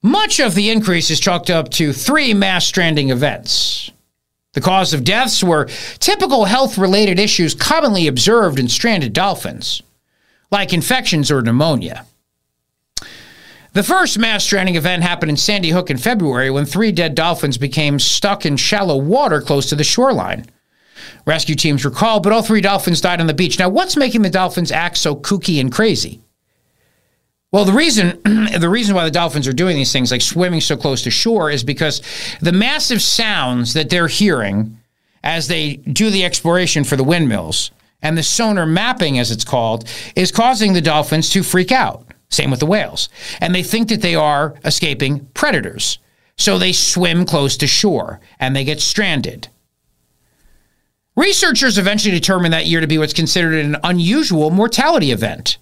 Much 0.00 0.38
of 0.38 0.54
the 0.54 0.70
increase 0.70 1.10
is 1.10 1.18
chalked 1.18 1.50
up 1.50 1.70
to 1.70 1.92
three 1.92 2.32
mass 2.34 2.64
stranding 2.64 3.10
events. 3.10 3.90
The 4.52 4.60
cause 4.60 4.94
of 4.94 5.02
deaths 5.02 5.42
were 5.42 5.68
typical 5.98 6.44
health 6.44 6.78
related 6.78 7.18
issues 7.18 7.54
commonly 7.54 8.06
observed 8.06 8.60
in 8.60 8.68
stranded 8.68 9.12
dolphins, 9.12 9.82
like 10.52 10.72
infections 10.72 11.32
or 11.32 11.42
pneumonia. 11.42 12.06
The 13.78 13.84
first 13.84 14.18
mass 14.18 14.42
stranding 14.42 14.74
event 14.74 15.04
happened 15.04 15.30
in 15.30 15.36
Sandy 15.36 15.70
Hook 15.70 15.88
in 15.88 15.98
February 15.98 16.50
when 16.50 16.64
three 16.64 16.90
dead 16.90 17.14
dolphins 17.14 17.58
became 17.58 18.00
stuck 18.00 18.44
in 18.44 18.56
shallow 18.56 18.96
water 18.96 19.40
close 19.40 19.68
to 19.68 19.76
the 19.76 19.84
shoreline. 19.84 20.46
Rescue 21.26 21.54
teams 21.54 21.84
were 21.84 21.92
called, 21.92 22.24
but 22.24 22.32
all 22.32 22.42
three 22.42 22.60
dolphins 22.60 23.00
died 23.00 23.20
on 23.20 23.28
the 23.28 23.34
beach. 23.34 23.56
Now, 23.56 23.68
what's 23.68 23.96
making 23.96 24.22
the 24.22 24.30
dolphins 24.30 24.72
act 24.72 24.96
so 24.96 25.14
kooky 25.14 25.60
and 25.60 25.70
crazy? 25.70 26.20
Well, 27.52 27.64
the 27.64 27.72
reason 27.72 28.20
the 28.58 28.68
reason 28.68 28.96
why 28.96 29.04
the 29.04 29.12
dolphins 29.12 29.46
are 29.46 29.52
doing 29.52 29.76
these 29.76 29.92
things, 29.92 30.10
like 30.10 30.22
swimming 30.22 30.60
so 30.60 30.76
close 30.76 31.02
to 31.02 31.12
shore, 31.12 31.48
is 31.48 31.62
because 31.62 32.02
the 32.40 32.50
massive 32.50 33.00
sounds 33.00 33.74
that 33.74 33.90
they're 33.90 34.08
hearing 34.08 34.76
as 35.22 35.46
they 35.46 35.76
do 35.76 36.10
the 36.10 36.24
exploration 36.24 36.82
for 36.82 36.96
the 36.96 37.04
windmills 37.04 37.70
and 38.02 38.18
the 38.18 38.24
sonar 38.24 38.66
mapping, 38.66 39.20
as 39.20 39.30
it's 39.30 39.44
called, 39.44 39.88
is 40.16 40.32
causing 40.32 40.72
the 40.72 40.80
dolphins 40.80 41.30
to 41.30 41.44
freak 41.44 41.70
out. 41.70 42.08
Same 42.30 42.50
with 42.50 42.60
the 42.60 42.66
whales. 42.66 43.08
And 43.40 43.54
they 43.54 43.62
think 43.62 43.88
that 43.88 44.02
they 44.02 44.14
are 44.14 44.54
escaping 44.64 45.26
predators. 45.34 45.98
So 46.36 46.58
they 46.58 46.72
swim 46.72 47.24
close 47.24 47.56
to 47.56 47.66
shore 47.66 48.20
and 48.38 48.54
they 48.54 48.64
get 48.64 48.80
stranded. 48.80 49.48
Researchers 51.16 51.78
eventually 51.78 52.14
determined 52.14 52.54
that 52.54 52.66
year 52.66 52.80
to 52.80 52.86
be 52.86 52.98
what's 52.98 53.12
considered 53.12 53.64
an 53.64 53.76
unusual 53.82 54.50
mortality 54.50 55.10
event. 55.10 55.58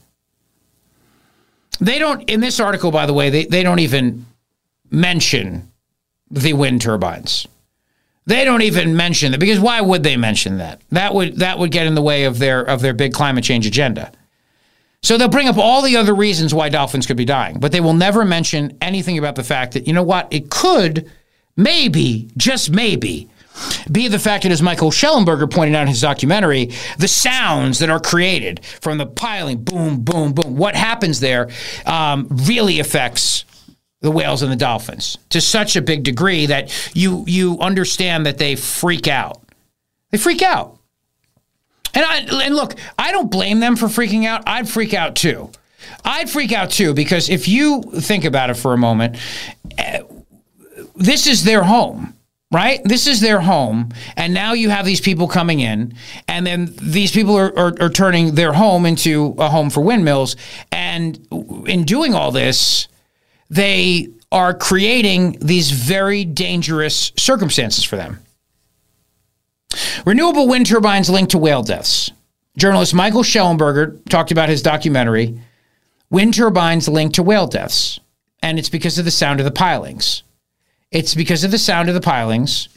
They 1.81 1.99
don't, 1.99 2.28
in 2.28 2.41
this 2.41 2.61
article, 2.61 2.91
by 2.91 3.07
the 3.07 3.15
way, 3.15 3.31
they, 3.31 3.47
they 3.47 3.62
don't 3.62 3.78
even 3.78 4.27
mention 4.91 5.73
the 6.31 6.53
wind 6.53 6.83
turbines. 6.83 7.47
They 8.27 8.45
don't 8.45 8.62
even 8.62 8.97
mention 8.97 9.33
that 9.33 9.41
because 9.41 9.61
why 9.61 9.81
would 9.81 10.03
they 10.03 10.17
mention 10.17 10.59
that? 10.59 10.81
That 10.91 11.15
would 11.15 11.36
that 11.36 11.59
would 11.61 11.70
get 11.70 11.86
in 11.86 11.95
the 11.95 12.03
way 12.03 12.25
of 12.25 12.39
their 12.39 12.61
of 12.61 12.83
their 12.83 12.93
big 12.93 13.12
climate 13.12 13.45
change 13.45 13.67
agenda. 13.67 14.11
So 15.07 15.17
they'll 15.17 15.28
bring 15.28 15.47
up 15.47 15.57
all 15.57 15.83
the 15.83 15.99
other 15.99 16.17
reasons 16.17 16.52
why 16.52 16.68
dolphins 16.68 17.07
could 17.07 17.17
be 17.17 17.25
dying, 17.25 17.60
but 17.60 17.70
they 17.70 17.81
will 17.81 17.94
never 17.94 18.25
mention 18.25 18.76
anything 18.81 19.18
about 19.18 19.36
the 19.36 19.44
fact 19.44 19.75
that, 19.75 19.86
you 19.86 19.93
know 19.93 20.02
what, 20.02 20.26
it 20.33 20.51
could, 20.51 21.09
maybe, 21.57 22.28
just 22.36 22.73
maybe, 22.73 23.31
be 23.89 24.09
the 24.09 24.18
fact 24.18 24.43
that, 24.43 24.51
as 24.51 24.60
Michael 24.60 24.91
Shellenberger 24.91 25.49
pointed 25.49 25.76
out 25.76 25.83
in 25.83 25.86
his 25.86 26.01
documentary, 26.01 26.73
the 26.99 27.07
sounds 27.07 27.78
that 27.78 27.89
are 27.89 28.01
created 28.01 28.65
from 28.65 28.99
the 28.99 29.07
piling, 29.07 29.62
boom, 29.62 30.01
boom, 30.01 30.33
boom, 30.33 30.57
what 30.57 30.75
happens 30.75 31.20
there 31.20 31.51
um, 31.85 32.26
really 32.28 32.81
affects 32.81 33.44
the 34.01 34.10
whales 34.10 34.43
and 34.43 34.51
the 34.51 34.57
dolphins 34.57 35.18
to 35.28 35.41
such 35.41 35.76
a 35.76 35.83
big 35.83 36.02
degree 36.02 36.47
that 36.47 36.91
you 36.97 37.23
you 37.28 37.60
understand 37.60 38.26
that 38.26 38.39
they 38.39 38.57
freak 38.57 39.07
out. 39.07 39.41
They 40.10 40.18
freak 40.18 40.43
out. 40.43 40.76
And 41.97 42.05
I 42.05 42.44
and 42.44 42.55
look, 42.55 42.75
I 42.99 43.10
don't 43.10 43.31
blame 43.31 43.58
them 43.58 43.75
for 43.75 43.86
freaking 43.86 44.26
out. 44.26 44.42
I'd 44.47 44.68
freak 44.68 44.94
out 44.94 45.16
too. 45.16 45.50
I'd 46.05 46.28
freak 46.31 46.52
out 46.52 46.70
too 46.70 46.94
because 46.94 47.31
if 47.31 47.49
you 47.49 47.83
think 47.83 48.25
about 48.25 48.50
it 48.50 48.55
for 48.55 48.75
a 48.75 48.78
moment, 48.78 49.16
eh, 49.78 50.02
this 50.94 51.26
is 51.26 51.42
their 51.42 51.65
home 51.65 52.12
right? 52.52 52.81
This 52.84 53.07
is 53.07 53.20
their 53.20 53.41
home. 53.41 53.91
And 54.16 54.33
now 54.33 54.52
you 54.52 54.70
have 54.70 54.86
these 54.86 55.00
people 55.00 55.26
coming 55.26 55.60
in, 55.60 55.94
and 56.28 56.47
then 56.47 56.73
these 56.81 57.10
people 57.10 57.36
are, 57.36 57.57
are, 57.58 57.75
are, 57.81 57.91
turning 57.91 58.34
their 58.34 58.52
home 58.52 58.86
into 58.86 59.34
a 59.39 59.49
home 59.49 59.68
for 59.68 59.81
windmills. 59.81 60.36
And 60.70 61.18
in 61.66 61.84
doing 61.84 62.15
all 62.15 62.31
this, 62.31 62.89
they 63.50 64.08
are 64.31 64.55
creating 64.55 65.39
these 65.41 65.70
very 65.70 66.25
dangerous 66.25 67.12
circumstances 67.16 67.84
for 67.84 67.97
them. 67.97 68.20
Renewable 70.05 70.47
wind 70.47 70.67
turbines 70.67 71.11
linked 71.11 71.33
to 71.33 71.39
whale 71.39 71.62
deaths. 71.62 72.11
Journalist 72.57 72.95
Michael 72.95 73.23
Shellenberger 73.23 74.03
talked 74.09 74.31
about 74.31 74.49
his 74.49 74.62
documentary, 74.62 75.39
Wind 76.11 76.35
Turbines 76.35 76.89
Linked 76.89 77.17
to 77.17 77.23
Whale 77.23 77.49
Deaths. 77.49 77.99
And 78.43 78.59
it's 78.59 78.69
because 78.69 78.99
of 78.99 79.05
the 79.05 79.11
sound 79.11 79.41
of 79.41 79.45
the 79.45 79.51
pilings. 79.51 80.23
It's 80.93 81.15
because 81.15 81.43
of 81.43 81.51
the 81.51 81.59
sound 81.59 81.89
of 81.89 81.95
the 81.95 82.01
pilings. 82.01 82.69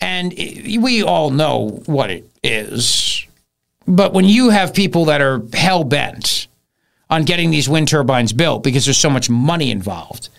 And 0.00 0.32
we 0.32 1.02
all 1.02 1.30
know 1.30 1.82
what 1.86 2.10
it 2.10 2.28
is. 2.42 3.26
But 3.86 4.12
when 4.12 4.24
you 4.24 4.50
have 4.50 4.72
people 4.72 5.06
that 5.06 5.20
are 5.20 5.42
hell 5.52 5.84
bent 5.84 6.46
on 7.10 7.24
getting 7.24 7.50
these 7.50 7.68
wind 7.68 7.88
turbines 7.88 8.32
built 8.32 8.62
because 8.62 8.86
there's 8.86 8.96
so 8.96 9.10
much 9.10 9.28
money 9.28 9.70
involved, 9.70 10.30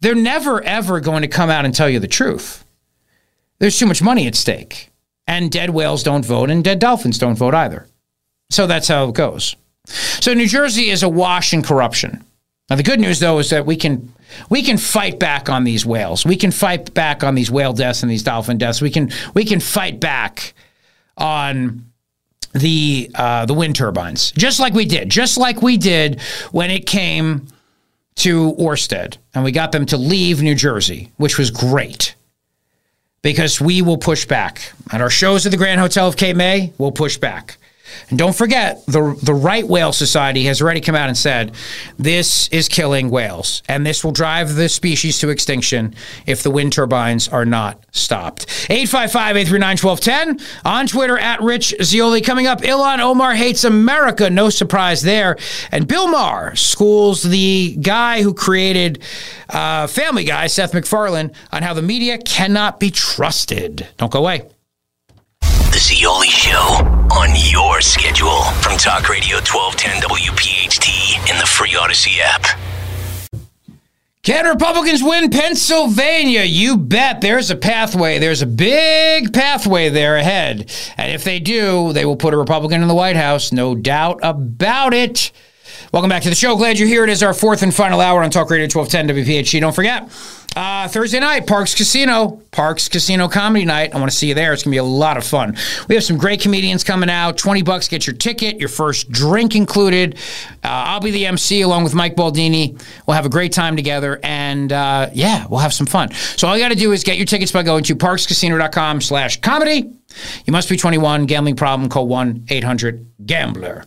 they're 0.00 0.14
never, 0.14 0.62
ever 0.62 1.00
going 1.00 1.22
to 1.22 1.28
come 1.28 1.50
out 1.50 1.64
and 1.64 1.74
tell 1.74 1.88
you 1.88 2.00
the 2.00 2.08
truth. 2.08 2.64
There's 3.58 3.78
too 3.78 3.86
much 3.86 4.02
money 4.02 4.26
at 4.26 4.34
stake. 4.34 4.90
And 5.26 5.50
dead 5.50 5.70
whales 5.70 6.02
don't 6.02 6.24
vote, 6.24 6.50
and 6.50 6.62
dead 6.62 6.78
dolphins 6.78 7.18
don't 7.18 7.36
vote 7.36 7.54
either. 7.54 7.86
So 8.50 8.66
that's 8.66 8.88
how 8.88 9.08
it 9.08 9.14
goes. 9.14 9.56
So 9.86 10.34
New 10.34 10.46
Jersey 10.46 10.90
is 10.90 11.02
awash 11.02 11.52
in 11.52 11.62
corruption. 11.62 12.24
Now, 12.68 12.76
the 12.76 12.82
good 12.82 13.00
news, 13.00 13.20
though, 13.20 13.38
is 13.38 13.50
that 13.50 13.66
we 13.66 13.76
can 13.76 14.12
we 14.50 14.62
can 14.62 14.76
fight 14.76 15.18
back 15.18 15.48
on 15.48 15.64
these 15.64 15.86
whales. 15.86 16.24
We 16.26 16.36
can 16.36 16.50
fight 16.50 16.92
back 16.94 17.22
on 17.22 17.34
these 17.34 17.50
whale 17.50 17.72
deaths 17.72 18.02
and 18.02 18.10
these 18.10 18.24
dolphin 18.24 18.58
deaths. 18.58 18.80
We 18.80 18.90
can 18.90 19.12
we 19.34 19.44
can 19.44 19.60
fight 19.60 20.00
back 20.00 20.54
on 21.16 21.86
the 22.52 23.10
uh, 23.14 23.46
the 23.46 23.54
wind 23.54 23.76
turbines, 23.76 24.32
just 24.32 24.58
like 24.58 24.74
we 24.74 24.84
did, 24.84 25.10
just 25.10 25.38
like 25.38 25.62
we 25.62 25.76
did 25.76 26.20
when 26.50 26.70
it 26.70 26.86
came 26.86 27.46
to 28.16 28.54
Orsted, 28.54 29.18
and 29.34 29.44
we 29.44 29.52
got 29.52 29.72
them 29.72 29.86
to 29.86 29.96
leave 29.96 30.42
New 30.42 30.54
Jersey, 30.54 31.12
which 31.18 31.38
was 31.38 31.50
great 31.50 32.15
because 33.26 33.60
we 33.60 33.82
will 33.82 33.98
push 33.98 34.24
back 34.24 34.72
at 34.92 35.00
our 35.00 35.10
shows 35.10 35.44
at 35.46 35.50
the 35.50 35.58
Grand 35.58 35.80
Hotel 35.80 36.06
of 36.06 36.16
Cape 36.16 36.36
May. 36.36 36.72
We'll 36.78 36.92
push 36.92 37.16
back. 37.16 37.58
And 38.08 38.18
don't 38.18 38.34
forget, 38.34 38.84
the, 38.86 39.18
the 39.22 39.34
Right 39.34 39.66
Whale 39.66 39.92
Society 39.92 40.44
has 40.44 40.62
already 40.62 40.80
come 40.80 40.94
out 40.94 41.08
and 41.08 41.16
said 41.16 41.54
this 41.98 42.48
is 42.48 42.68
killing 42.68 43.10
whales, 43.10 43.62
and 43.68 43.86
this 43.86 44.04
will 44.04 44.12
drive 44.12 44.54
the 44.54 44.68
species 44.68 45.18
to 45.18 45.28
extinction 45.28 45.94
if 46.26 46.42
the 46.42 46.50
wind 46.50 46.72
turbines 46.72 47.28
are 47.28 47.44
not 47.44 47.84
stopped. 47.92 48.46
855 48.70 49.36
839 49.36 49.76
1210 49.78 50.46
on 50.64 50.86
Twitter 50.86 51.18
at 51.18 51.40
Rich 51.42 51.74
Zeoli. 51.82 52.20
Coming 52.20 52.46
up, 52.46 52.60
Ilhan 52.60 53.00
Omar 53.00 53.34
hates 53.34 53.64
America. 53.64 54.30
No 54.30 54.50
surprise 54.50 55.02
there. 55.02 55.36
And 55.72 55.88
Bill 55.88 56.08
Maher 56.08 56.54
schools 56.56 57.22
the 57.22 57.76
guy 57.80 58.22
who 58.22 58.34
created 58.34 59.02
uh, 59.48 59.86
Family 59.86 60.24
Guy, 60.24 60.46
Seth 60.46 60.74
MacFarlane, 60.74 61.32
on 61.52 61.62
how 61.62 61.74
the 61.74 61.82
media 61.82 62.18
cannot 62.18 62.80
be 62.80 62.90
trusted. 62.90 63.86
Don't 63.96 64.12
go 64.12 64.18
away. 64.20 64.42
The 65.76 65.80
Zeoli 65.80 66.28
Show 66.28 66.56
on 67.12 67.28
your 67.34 67.82
schedule 67.82 68.44
from 68.62 68.78
Talk 68.78 69.10
Radio 69.10 69.36
1210 69.36 70.08
WPHT 70.08 71.30
in 71.30 71.38
the 71.38 71.44
free 71.44 71.72
Audacy 71.72 72.18
app. 72.18 72.58
Can 74.22 74.46
Republicans 74.46 75.02
win 75.02 75.28
Pennsylvania? 75.28 76.44
You 76.44 76.78
bet. 76.78 77.20
There's 77.20 77.50
a 77.50 77.56
pathway. 77.56 78.18
There's 78.18 78.40
a 78.40 78.46
big 78.46 79.34
pathway 79.34 79.90
there 79.90 80.16
ahead. 80.16 80.72
And 80.96 81.12
if 81.12 81.24
they 81.24 81.40
do, 81.40 81.92
they 81.92 82.06
will 82.06 82.16
put 82.16 82.32
a 82.32 82.38
Republican 82.38 82.80
in 82.80 82.88
the 82.88 82.94
White 82.94 83.16
House. 83.16 83.52
No 83.52 83.74
doubt 83.74 84.20
about 84.22 84.94
it. 84.94 85.30
Welcome 85.92 86.08
back 86.08 86.22
to 86.22 86.30
the 86.30 86.34
show. 86.34 86.56
Glad 86.56 86.78
you're 86.78 86.88
here. 86.88 87.04
It 87.04 87.10
is 87.10 87.22
our 87.22 87.34
fourth 87.34 87.62
and 87.62 87.74
final 87.74 88.00
hour 88.00 88.22
on 88.22 88.30
Talk 88.30 88.48
Radio 88.48 88.64
1210 88.64 89.26
WPHT. 89.26 89.60
Don't 89.60 89.74
forget, 89.74 90.10
uh, 90.56 90.88
Thursday 90.88 91.20
night, 91.20 91.46
Parx 91.46 91.76
Casino, 91.76 92.40
Parx 92.50 92.90
Casino 92.90 93.28
Comedy 93.28 93.66
Night. 93.66 93.94
I 93.94 93.98
want 93.98 94.10
to 94.10 94.16
see 94.16 94.28
you 94.28 94.34
there. 94.34 94.54
It's 94.54 94.62
going 94.62 94.72
to 94.72 94.74
be 94.74 94.78
a 94.78 94.84
lot 94.84 95.18
of 95.18 95.24
fun. 95.24 95.54
We 95.86 95.94
have 95.94 96.02
some 96.02 96.16
great 96.16 96.40
comedians 96.40 96.82
coming 96.82 97.10
out. 97.10 97.36
20 97.36 97.60
bucks, 97.62 97.88
get 97.88 98.06
your 98.06 98.16
ticket, 98.16 98.58
your 98.58 98.70
first 98.70 99.12
drink 99.12 99.54
included. 99.54 100.16
Uh, 100.64 100.68
I'll 100.68 101.00
be 101.00 101.10
the 101.10 101.26
MC 101.26 101.60
along 101.60 101.84
with 101.84 101.94
Mike 101.94 102.16
Baldini. 102.16 102.82
We'll 103.06 103.16
have 103.16 103.26
a 103.26 103.30
great 103.30 103.52
time 103.52 103.76
together. 103.76 104.18
And 104.22 104.72
uh, 104.72 105.10
yeah, 105.12 105.46
we'll 105.46 105.60
have 105.60 105.74
some 105.74 105.86
fun. 105.86 106.12
So 106.12 106.48
all 106.48 106.56
you 106.56 106.62
got 106.62 106.70
to 106.70 106.74
do 106.74 106.92
is 106.92 107.04
get 107.04 107.18
your 107.18 107.26
tickets 107.26 107.52
by 107.52 107.62
going 107.62 107.84
to 107.84 107.94
parxcasino.com 107.94 109.02
slash 109.02 109.40
comedy. 109.42 109.92
You 110.46 110.52
must 110.52 110.70
be 110.70 110.78
21. 110.78 111.26
Gambling 111.26 111.56
problem, 111.56 111.90
call 111.90 112.08
1-800-GAMBLER. 112.08 113.84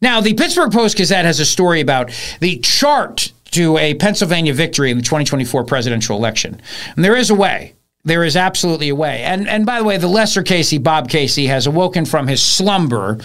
Now, 0.00 0.20
the 0.20 0.34
Pittsburgh 0.34 0.72
Post-Gazette 0.72 1.24
has 1.24 1.38
a 1.38 1.46
story 1.46 1.80
about 1.80 2.10
the 2.40 2.58
chart 2.58 3.32
to 3.54 3.78
a 3.78 3.94
Pennsylvania 3.94 4.52
victory 4.52 4.90
in 4.90 4.96
the 4.96 5.02
2024 5.02 5.64
presidential 5.64 6.16
election. 6.16 6.60
And 6.96 7.04
there 7.04 7.16
is 7.16 7.30
a 7.30 7.34
way. 7.34 7.74
There 8.06 8.22
is 8.22 8.36
absolutely 8.36 8.90
a 8.90 8.94
way. 8.94 9.22
And 9.22 9.48
and 9.48 9.64
by 9.64 9.78
the 9.78 9.84
way, 9.84 9.96
the 9.96 10.08
lesser 10.08 10.42
Casey, 10.42 10.76
Bob 10.76 11.08
Casey, 11.08 11.46
has 11.46 11.66
awoken 11.66 12.04
from 12.04 12.26
his 12.28 12.42
slumber 12.42 13.18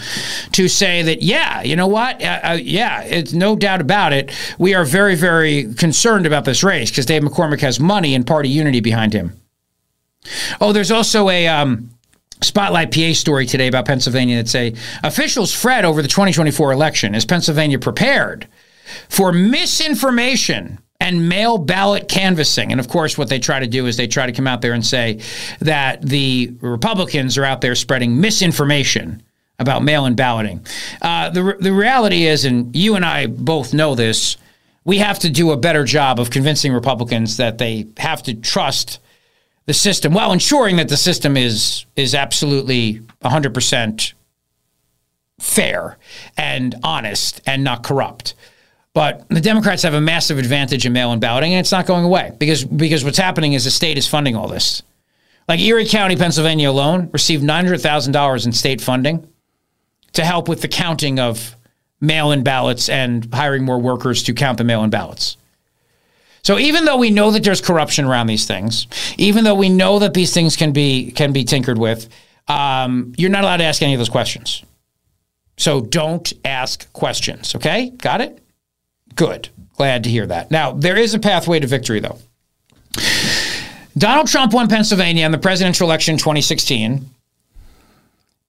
to 0.52 0.68
say 0.68 1.02
that, 1.02 1.20
yeah, 1.20 1.62
you 1.62 1.76
know 1.76 1.86
what? 1.86 2.22
Uh, 2.22 2.40
uh, 2.42 2.58
yeah, 2.60 3.02
it's 3.02 3.34
no 3.34 3.56
doubt 3.56 3.82
about 3.82 4.14
it. 4.14 4.32
We 4.58 4.74
are 4.74 4.84
very, 4.84 5.16
very 5.16 5.74
concerned 5.74 6.24
about 6.24 6.46
this 6.46 6.64
race 6.64 6.90
because 6.90 7.04
Dave 7.04 7.22
McCormick 7.22 7.60
has 7.60 7.78
money 7.78 8.14
and 8.14 8.26
party 8.26 8.48
unity 8.48 8.80
behind 8.80 9.12
him. 9.12 9.38
Oh, 10.60 10.72
there's 10.72 10.90
also 10.90 11.28
a. 11.28 11.46
Um, 11.46 11.90
Spotlight 12.42 12.90
PA 12.90 13.12
story 13.12 13.44
today 13.44 13.66
about 13.66 13.84
Pennsylvania 13.84 14.36
that 14.36 14.48
say 14.48 14.74
officials 15.04 15.52
fret 15.52 15.84
over 15.84 16.00
the 16.00 16.08
2024 16.08 16.72
election. 16.72 17.14
Is 17.14 17.26
Pennsylvania 17.26 17.78
prepared 17.78 18.48
for 19.08 19.32
misinformation 19.32 20.78
and 21.00 21.28
mail 21.28 21.56
ballot 21.58 22.08
canvassing. 22.08 22.70
And 22.70 22.80
of 22.80 22.88
course, 22.88 23.16
what 23.16 23.28
they 23.28 23.38
try 23.38 23.60
to 23.60 23.66
do 23.66 23.86
is 23.86 23.96
they 23.96 24.06
try 24.06 24.26
to 24.26 24.32
come 24.32 24.46
out 24.46 24.60
there 24.60 24.74
and 24.74 24.84
say 24.84 25.20
that 25.60 26.02
the 26.02 26.52
Republicans 26.60 27.38
are 27.38 27.44
out 27.44 27.62
there 27.62 27.74
spreading 27.74 28.20
misinformation 28.20 29.22
about 29.58 29.82
mail 29.82 30.06
in 30.06 30.14
balloting. 30.14 30.64
Uh, 31.00 31.30
the, 31.30 31.56
the 31.58 31.72
reality 31.72 32.26
is, 32.26 32.44
and 32.44 32.74
you 32.76 32.96
and 32.96 33.04
I 33.04 33.26
both 33.26 33.72
know 33.74 33.94
this, 33.94 34.36
we 34.84 34.98
have 34.98 35.18
to 35.20 35.30
do 35.30 35.50
a 35.50 35.56
better 35.56 35.84
job 35.84 36.18
of 36.18 36.30
convincing 36.30 36.72
Republicans 36.72 37.36
that 37.36 37.58
they 37.58 37.86
have 37.98 38.22
to 38.24 38.34
trust 38.34 38.98
the 39.66 39.74
system 39.74 40.14
while 40.14 40.32
ensuring 40.32 40.76
that 40.76 40.88
the 40.88 40.96
system 40.96 41.36
is 41.36 41.84
is 41.94 42.14
absolutely 42.14 43.00
100% 43.22 44.14
fair 45.38 45.98
and 46.36 46.74
honest 46.82 47.40
and 47.46 47.62
not 47.62 47.82
corrupt. 47.82 48.34
But 48.92 49.28
the 49.28 49.40
Democrats 49.40 49.84
have 49.84 49.94
a 49.94 50.00
massive 50.00 50.38
advantage 50.38 50.84
in 50.84 50.92
mail-in 50.92 51.20
balloting, 51.20 51.52
and 51.52 51.60
it's 51.60 51.70
not 51.70 51.86
going 51.86 52.04
away 52.04 52.32
because 52.38 52.64
because 52.64 53.04
what's 53.04 53.18
happening 53.18 53.52
is 53.52 53.64
the 53.64 53.70
state 53.70 53.98
is 53.98 54.08
funding 54.08 54.34
all 54.34 54.48
this. 54.48 54.82
Like 55.48 55.60
Erie 55.60 55.86
County, 55.86 56.16
Pennsylvania 56.16 56.70
alone 56.70 57.08
received 57.12 57.42
nine 57.42 57.64
hundred 57.64 57.80
thousand 57.80 58.12
dollars 58.12 58.46
in 58.46 58.52
state 58.52 58.80
funding 58.80 59.28
to 60.14 60.24
help 60.24 60.48
with 60.48 60.60
the 60.60 60.68
counting 60.68 61.20
of 61.20 61.54
mail-in 62.00 62.42
ballots 62.42 62.88
and 62.88 63.32
hiring 63.32 63.64
more 63.64 63.78
workers 63.78 64.24
to 64.24 64.32
count 64.32 64.58
the 64.58 64.64
mail-in 64.64 64.90
ballots. 64.90 65.36
So 66.42 66.58
even 66.58 66.84
though 66.84 66.96
we 66.96 67.10
know 67.10 67.30
that 67.30 67.44
there's 67.44 67.60
corruption 67.60 68.06
around 68.06 68.26
these 68.26 68.46
things, 68.46 68.86
even 69.18 69.44
though 69.44 69.54
we 69.54 69.68
know 69.68 69.98
that 69.98 70.14
these 70.14 70.32
things 70.32 70.56
can 70.56 70.72
be 70.72 71.12
can 71.12 71.32
be 71.32 71.44
tinkered 71.44 71.78
with, 71.78 72.08
um, 72.48 73.12
you're 73.16 73.30
not 73.30 73.44
allowed 73.44 73.58
to 73.58 73.64
ask 73.64 73.82
any 73.82 73.94
of 73.94 73.98
those 73.98 74.08
questions. 74.08 74.64
So 75.58 75.80
don't 75.80 76.32
ask 76.44 76.92
questions. 76.92 77.54
Okay, 77.54 77.90
got 77.90 78.20
it? 78.20 78.42
Good. 79.14 79.48
Glad 79.76 80.04
to 80.04 80.10
hear 80.10 80.26
that. 80.26 80.50
Now, 80.50 80.72
there 80.72 80.96
is 80.96 81.14
a 81.14 81.18
pathway 81.18 81.60
to 81.60 81.66
victory, 81.66 82.00
though. 82.00 82.18
Donald 83.96 84.28
Trump 84.28 84.52
won 84.52 84.68
Pennsylvania 84.68 85.26
in 85.26 85.32
the 85.32 85.38
presidential 85.38 85.86
election 85.86 86.16
2016. 86.16 87.08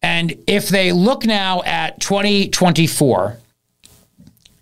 And 0.02 0.34
if 0.48 0.70
they 0.70 0.92
look 0.92 1.26
now 1.26 1.62
at 1.64 2.00
2024, 2.00 3.38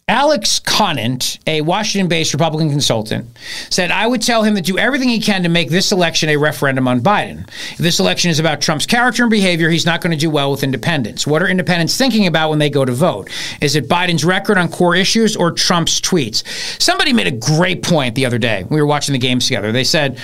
Alex 0.09 0.59
Conant, 0.59 1.37
a 1.45 1.61
Washington 1.61 2.09
based 2.09 2.33
Republican 2.33 2.71
consultant, 2.71 3.27
said, 3.69 3.91
I 3.91 4.07
would 4.07 4.23
tell 4.23 4.41
him 4.41 4.55
to 4.55 4.61
do 4.61 4.79
everything 4.79 5.07
he 5.07 5.19
can 5.19 5.43
to 5.43 5.49
make 5.49 5.69
this 5.69 5.91
election 5.91 6.29
a 6.29 6.37
referendum 6.37 6.87
on 6.87 7.01
Biden. 7.01 7.47
If 7.73 7.77
this 7.77 7.99
election 7.99 8.31
is 8.31 8.39
about 8.39 8.59
Trump's 8.59 8.87
character 8.87 9.21
and 9.21 9.29
behavior, 9.29 9.69
he's 9.69 9.85
not 9.85 10.01
going 10.01 10.11
to 10.11 10.17
do 10.17 10.31
well 10.31 10.49
with 10.49 10.63
independents. 10.63 11.27
What 11.27 11.43
are 11.43 11.47
independents 11.47 11.95
thinking 11.95 12.25
about 12.25 12.49
when 12.49 12.57
they 12.57 12.71
go 12.71 12.85
to 12.85 12.91
vote? 12.91 13.29
Is 13.61 13.75
it 13.75 13.87
Biden's 13.87 14.25
record 14.25 14.57
on 14.57 14.69
core 14.69 14.95
issues 14.95 15.35
or 15.35 15.51
Trump's 15.51 16.01
tweets? 16.01 16.43
Somebody 16.81 17.13
made 17.13 17.27
a 17.27 17.31
great 17.31 17.83
point 17.83 18.15
the 18.15 18.25
other 18.25 18.39
day. 18.39 18.65
We 18.67 18.81
were 18.81 18.87
watching 18.87 19.13
the 19.13 19.19
games 19.19 19.45
together. 19.45 19.71
They 19.71 19.83
said, 19.83 20.17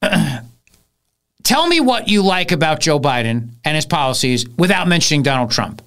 Tell 1.42 1.66
me 1.66 1.80
what 1.80 2.08
you 2.08 2.22
like 2.22 2.52
about 2.52 2.80
Joe 2.80 3.00
Biden 3.00 3.50
and 3.64 3.74
his 3.74 3.86
policies 3.86 4.48
without 4.56 4.86
mentioning 4.86 5.22
Donald 5.22 5.50
Trump. 5.50 5.82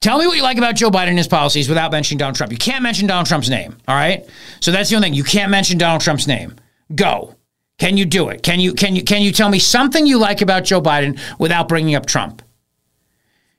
Tell 0.00 0.18
me 0.18 0.26
what 0.26 0.36
you 0.36 0.42
like 0.42 0.58
about 0.58 0.76
Joe 0.76 0.90
Biden 0.90 1.08
and 1.08 1.18
his 1.18 1.28
policies 1.28 1.68
without 1.68 1.90
mentioning 1.90 2.18
Donald 2.18 2.36
Trump. 2.36 2.52
You 2.52 2.58
can't 2.58 2.82
mention 2.82 3.08
Donald 3.08 3.26
Trump's 3.26 3.48
name, 3.48 3.76
all 3.88 3.96
right? 3.96 4.24
So 4.60 4.70
that's 4.70 4.90
the 4.90 4.96
only 4.96 5.06
thing. 5.08 5.14
You 5.14 5.24
can't 5.24 5.50
mention 5.50 5.78
Donald 5.78 6.02
Trump's 6.02 6.26
name. 6.26 6.54
Go. 6.94 7.34
Can 7.78 7.96
you 7.96 8.04
do 8.04 8.28
it? 8.30 8.42
Can 8.42 8.58
you 8.58 8.72
can 8.72 8.96
you 8.96 9.04
can 9.04 9.20
you 9.20 9.32
tell 9.32 9.50
me 9.50 9.58
something 9.58 10.06
you 10.06 10.18
like 10.18 10.40
about 10.40 10.64
Joe 10.64 10.80
Biden 10.80 11.20
without 11.38 11.68
bringing 11.68 11.94
up 11.94 12.06
Trump? 12.06 12.42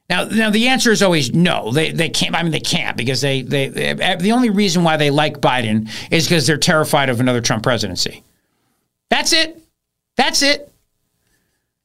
Now, 0.09 0.23
now 0.23 0.49
the 0.49 0.69
answer 0.69 0.91
is 0.91 1.03
always 1.03 1.33
no. 1.33 1.71
They 1.71 1.91
they 1.91 2.09
can't. 2.09 2.33
I 2.33 2.41
mean, 2.41 2.51
they 2.51 2.59
can't 2.59 2.95
because 2.97 3.21
they 3.21 3.41
they, 3.41 3.67
they 3.67 4.15
the 4.15 4.31
only 4.31 4.49
reason 4.49 4.83
why 4.83 4.97
they 4.97 5.11
like 5.11 5.39
Biden 5.39 5.89
is 6.09 6.25
because 6.25 6.47
they're 6.47 6.57
terrified 6.57 7.09
of 7.09 7.19
another 7.19 7.41
Trump 7.41 7.63
presidency. 7.63 8.23
That's 9.09 9.33
it. 9.33 9.61
That's 10.15 10.41
it. 10.41 10.71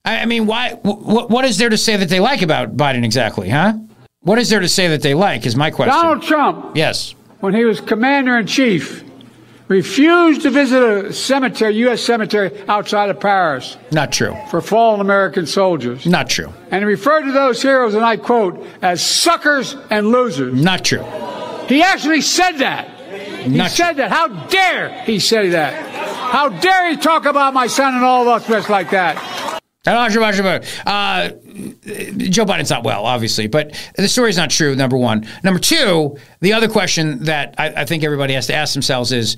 I, 0.04 0.20
I 0.20 0.26
mean, 0.26 0.46
why? 0.46 0.74
What 0.82 1.30
what 1.30 1.44
is 1.44 1.58
there 1.58 1.68
to 1.68 1.76
say 1.78 1.96
that 1.96 2.08
they 2.08 2.20
like 2.20 2.42
about 2.42 2.76
Biden 2.76 3.04
exactly? 3.04 3.48
Huh? 3.48 3.74
What 4.22 4.38
is 4.38 4.50
there 4.50 4.60
to 4.60 4.68
say 4.68 4.88
that 4.88 5.02
they 5.02 5.14
like? 5.14 5.46
Is 5.46 5.56
my 5.56 5.70
question. 5.70 5.94
Donald 5.94 6.22
Trump, 6.22 6.76
Yes. 6.76 7.14
when 7.40 7.54
he 7.54 7.64
was 7.64 7.80
commander 7.80 8.38
in 8.38 8.46
chief, 8.46 9.02
refused 9.66 10.42
to 10.42 10.50
visit 10.50 10.80
a 10.82 11.12
cemetery, 11.12 11.74
U.S. 11.78 12.02
cemetery 12.02 12.52
outside 12.68 13.10
of 13.10 13.18
Paris 13.18 13.76
Not 13.90 14.12
true. 14.12 14.36
for 14.50 14.60
fallen 14.60 15.00
American 15.00 15.46
soldiers. 15.46 16.06
Not 16.06 16.28
true. 16.28 16.52
And 16.70 16.80
he 16.82 16.84
referred 16.84 17.22
to 17.24 17.32
those 17.32 17.60
heroes, 17.62 17.94
and 17.94 18.04
I 18.04 18.16
quote, 18.16 18.64
as 18.80 19.04
suckers 19.04 19.74
and 19.90 20.08
losers. 20.12 20.54
Not 20.62 20.84
true. 20.84 21.04
He 21.68 21.82
actually 21.82 22.20
said 22.20 22.52
that. 22.58 22.88
He 23.42 23.48
Not 23.56 23.70
said 23.70 23.94
that. 23.94 24.10
How 24.12 24.28
dare 24.46 25.02
he 25.04 25.18
say 25.18 25.48
that? 25.50 25.74
How 26.32 26.48
dare 26.48 26.90
he 26.90 26.96
talk 26.96 27.24
about 27.24 27.54
my 27.54 27.66
son 27.66 27.94
and 27.94 28.04
all 28.04 28.28
of 28.28 28.48
us 28.50 28.68
like 28.68 28.90
that? 28.90 29.16
Uh, 30.86 31.30
Joe 31.30 32.44
Biden's 32.44 32.70
not 32.70 32.84
well, 32.84 33.04
obviously, 33.04 33.48
but 33.48 33.74
the 33.96 34.08
story's 34.08 34.36
not 34.36 34.50
true. 34.50 34.76
Number 34.76 34.96
one. 34.96 35.26
Number 35.42 35.58
two, 35.58 36.18
the 36.40 36.52
other 36.52 36.68
question 36.68 37.24
that 37.24 37.56
I, 37.58 37.68
I 37.68 37.84
think 37.84 38.04
everybody 38.04 38.34
has 38.34 38.46
to 38.46 38.54
ask 38.54 38.74
themselves 38.74 39.10
is, 39.10 39.36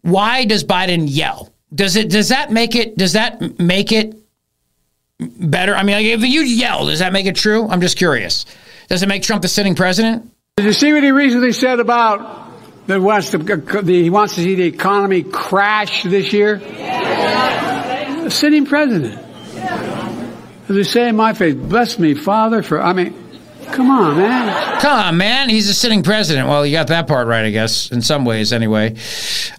why 0.00 0.46
does 0.46 0.64
Biden 0.64 1.04
yell? 1.06 1.52
Does 1.74 1.96
it? 1.96 2.08
Does 2.08 2.30
that 2.30 2.50
make 2.50 2.74
it? 2.74 2.96
Does 2.96 3.12
that 3.12 3.58
make 3.58 3.92
it 3.92 4.16
better? 5.18 5.74
I 5.74 5.82
mean, 5.82 5.96
like, 5.96 6.06
if 6.06 6.22
you 6.22 6.40
yell, 6.42 6.86
does 6.86 7.00
that 7.00 7.12
make 7.12 7.26
it 7.26 7.36
true? 7.36 7.68
I'm 7.68 7.80
just 7.80 7.98
curious. 7.98 8.46
Does 8.88 9.02
it 9.02 9.08
make 9.08 9.22
Trump 9.22 9.42
the 9.42 9.48
sitting 9.48 9.74
president? 9.74 10.30
Did 10.56 10.66
you 10.66 10.72
see 10.72 10.92
what 10.92 11.02
he 11.02 11.10
recently 11.10 11.52
said 11.52 11.80
about 11.80 12.52
that 12.86 13.00
wants 13.00 13.32
to, 13.32 13.38
the, 13.38 14.02
he 14.02 14.08
wants 14.10 14.36
to 14.36 14.42
see 14.42 14.54
the 14.54 14.64
economy 14.64 15.24
crash 15.24 16.04
this 16.04 16.32
year? 16.32 16.60
Sitting 18.28 18.66
president. 18.66 19.18
As 20.68 20.76
they 20.76 20.82
say 20.82 21.08
in 21.08 21.16
my 21.16 21.34
faith, 21.34 21.56
bless 21.56 21.98
me, 21.98 22.14
Father, 22.14 22.62
for, 22.62 22.80
I 22.80 22.92
mean, 22.92 23.14
come 23.66 23.90
on, 23.90 24.16
man. 24.16 24.80
Come 24.80 24.98
on, 24.98 25.16
man. 25.16 25.50
He's 25.50 25.68
a 25.68 25.74
sitting 25.74 26.02
president. 26.02 26.48
Well, 26.48 26.64
you 26.64 26.72
got 26.72 26.88
that 26.88 27.06
part 27.06 27.26
right, 27.26 27.44
I 27.44 27.50
guess, 27.50 27.90
in 27.92 28.00
some 28.00 28.24
ways, 28.24 28.52
anyway. 28.52 28.96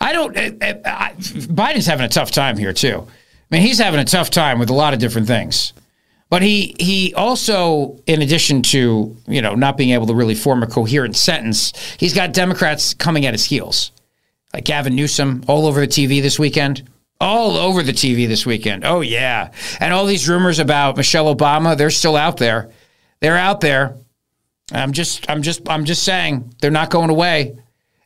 I 0.02 0.14
don't. 0.14 0.38
I, 0.38 0.82
I, 0.86 1.14
Biden's 1.18 1.86
having 1.86 2.06
a 2.06 2.10
tough 2.10 2.32
time 2.32 2.58
here 2.58 2.74
too. 2.74 3.06
I 3.06 3.56
mean, 3.56 3.62
he's 3.62 3.78
having 3.78 4.00
a 4.00 4.06
tough 4.06 4.32
time 4.32 4.58
with 4.58 4.70
a 4.70 4.74
lot 4.74 4.94
of 4.94 5.00
different 5.00 5.28
things. 5.28 5.74
But 6.30 6.42
he 6.42 6.76
he 6.80 7.14
also, 7.14 8.00
in 8.08 8.22
addition 8.22 8.64
to 8.64 9.16
you 9.28 9.42
know 9.42 9.54
not 9.54 9.78
being 9.78 9.92
able 9.92 10.08
to 10.08 10.16
really 10.16 10.36
form 10.36 10.64
a 10.64 10.68
coherent 10.68 11.16
sentence, 11.16 11.72
he's 12.00 12.14
got 12.14 12.34
Democrats 12.34 12.94
coming 12.96 13.26
at 13.26 13.34
his 13.34 13.46
heels, 13.46 13.92
like 14.54 14.66
Gavin 14.66 14.96
Newsom 14.96 15.44
all 15.48 15.68
over 15.68 15.82
the 15.82 15.88
TV 15.88 16.22
this 16.22 16.40
weekend, 16.40 16.88
all 17.20 17.58
over 17.58 17.82
the 17.82 17.92
TV 17.92 18.28
this 18.28 18.46
weekend. 18.46 18.84
Oh 18.86 19.02
yeah, 19.02 19.52
and 19.80 19.94
all 19.94 20.06
these 20.06 20.28
rumors 20.28 20.60
about 20.60 20.98
Michelle 20.98 21.34
Obama, 21.34 21.78
they're 21.78 21.90
still 21.90 22.16
out 22.16 22.38
there. 22.38 22.72
They're 23.20 23.38
out 23.38 23.62
there. 23.62 23.98
I'm 24.72 24.94
just 24.94 25.30
I'm 25.30 25.42
just 25.42 25.70
I'm 25.70 25.86
just 25.86 26.04
saying 26.04 26.54
they're 26.62 26.72
not 26.72 26.90
going 26.90 27.10
away. 27.10 27.58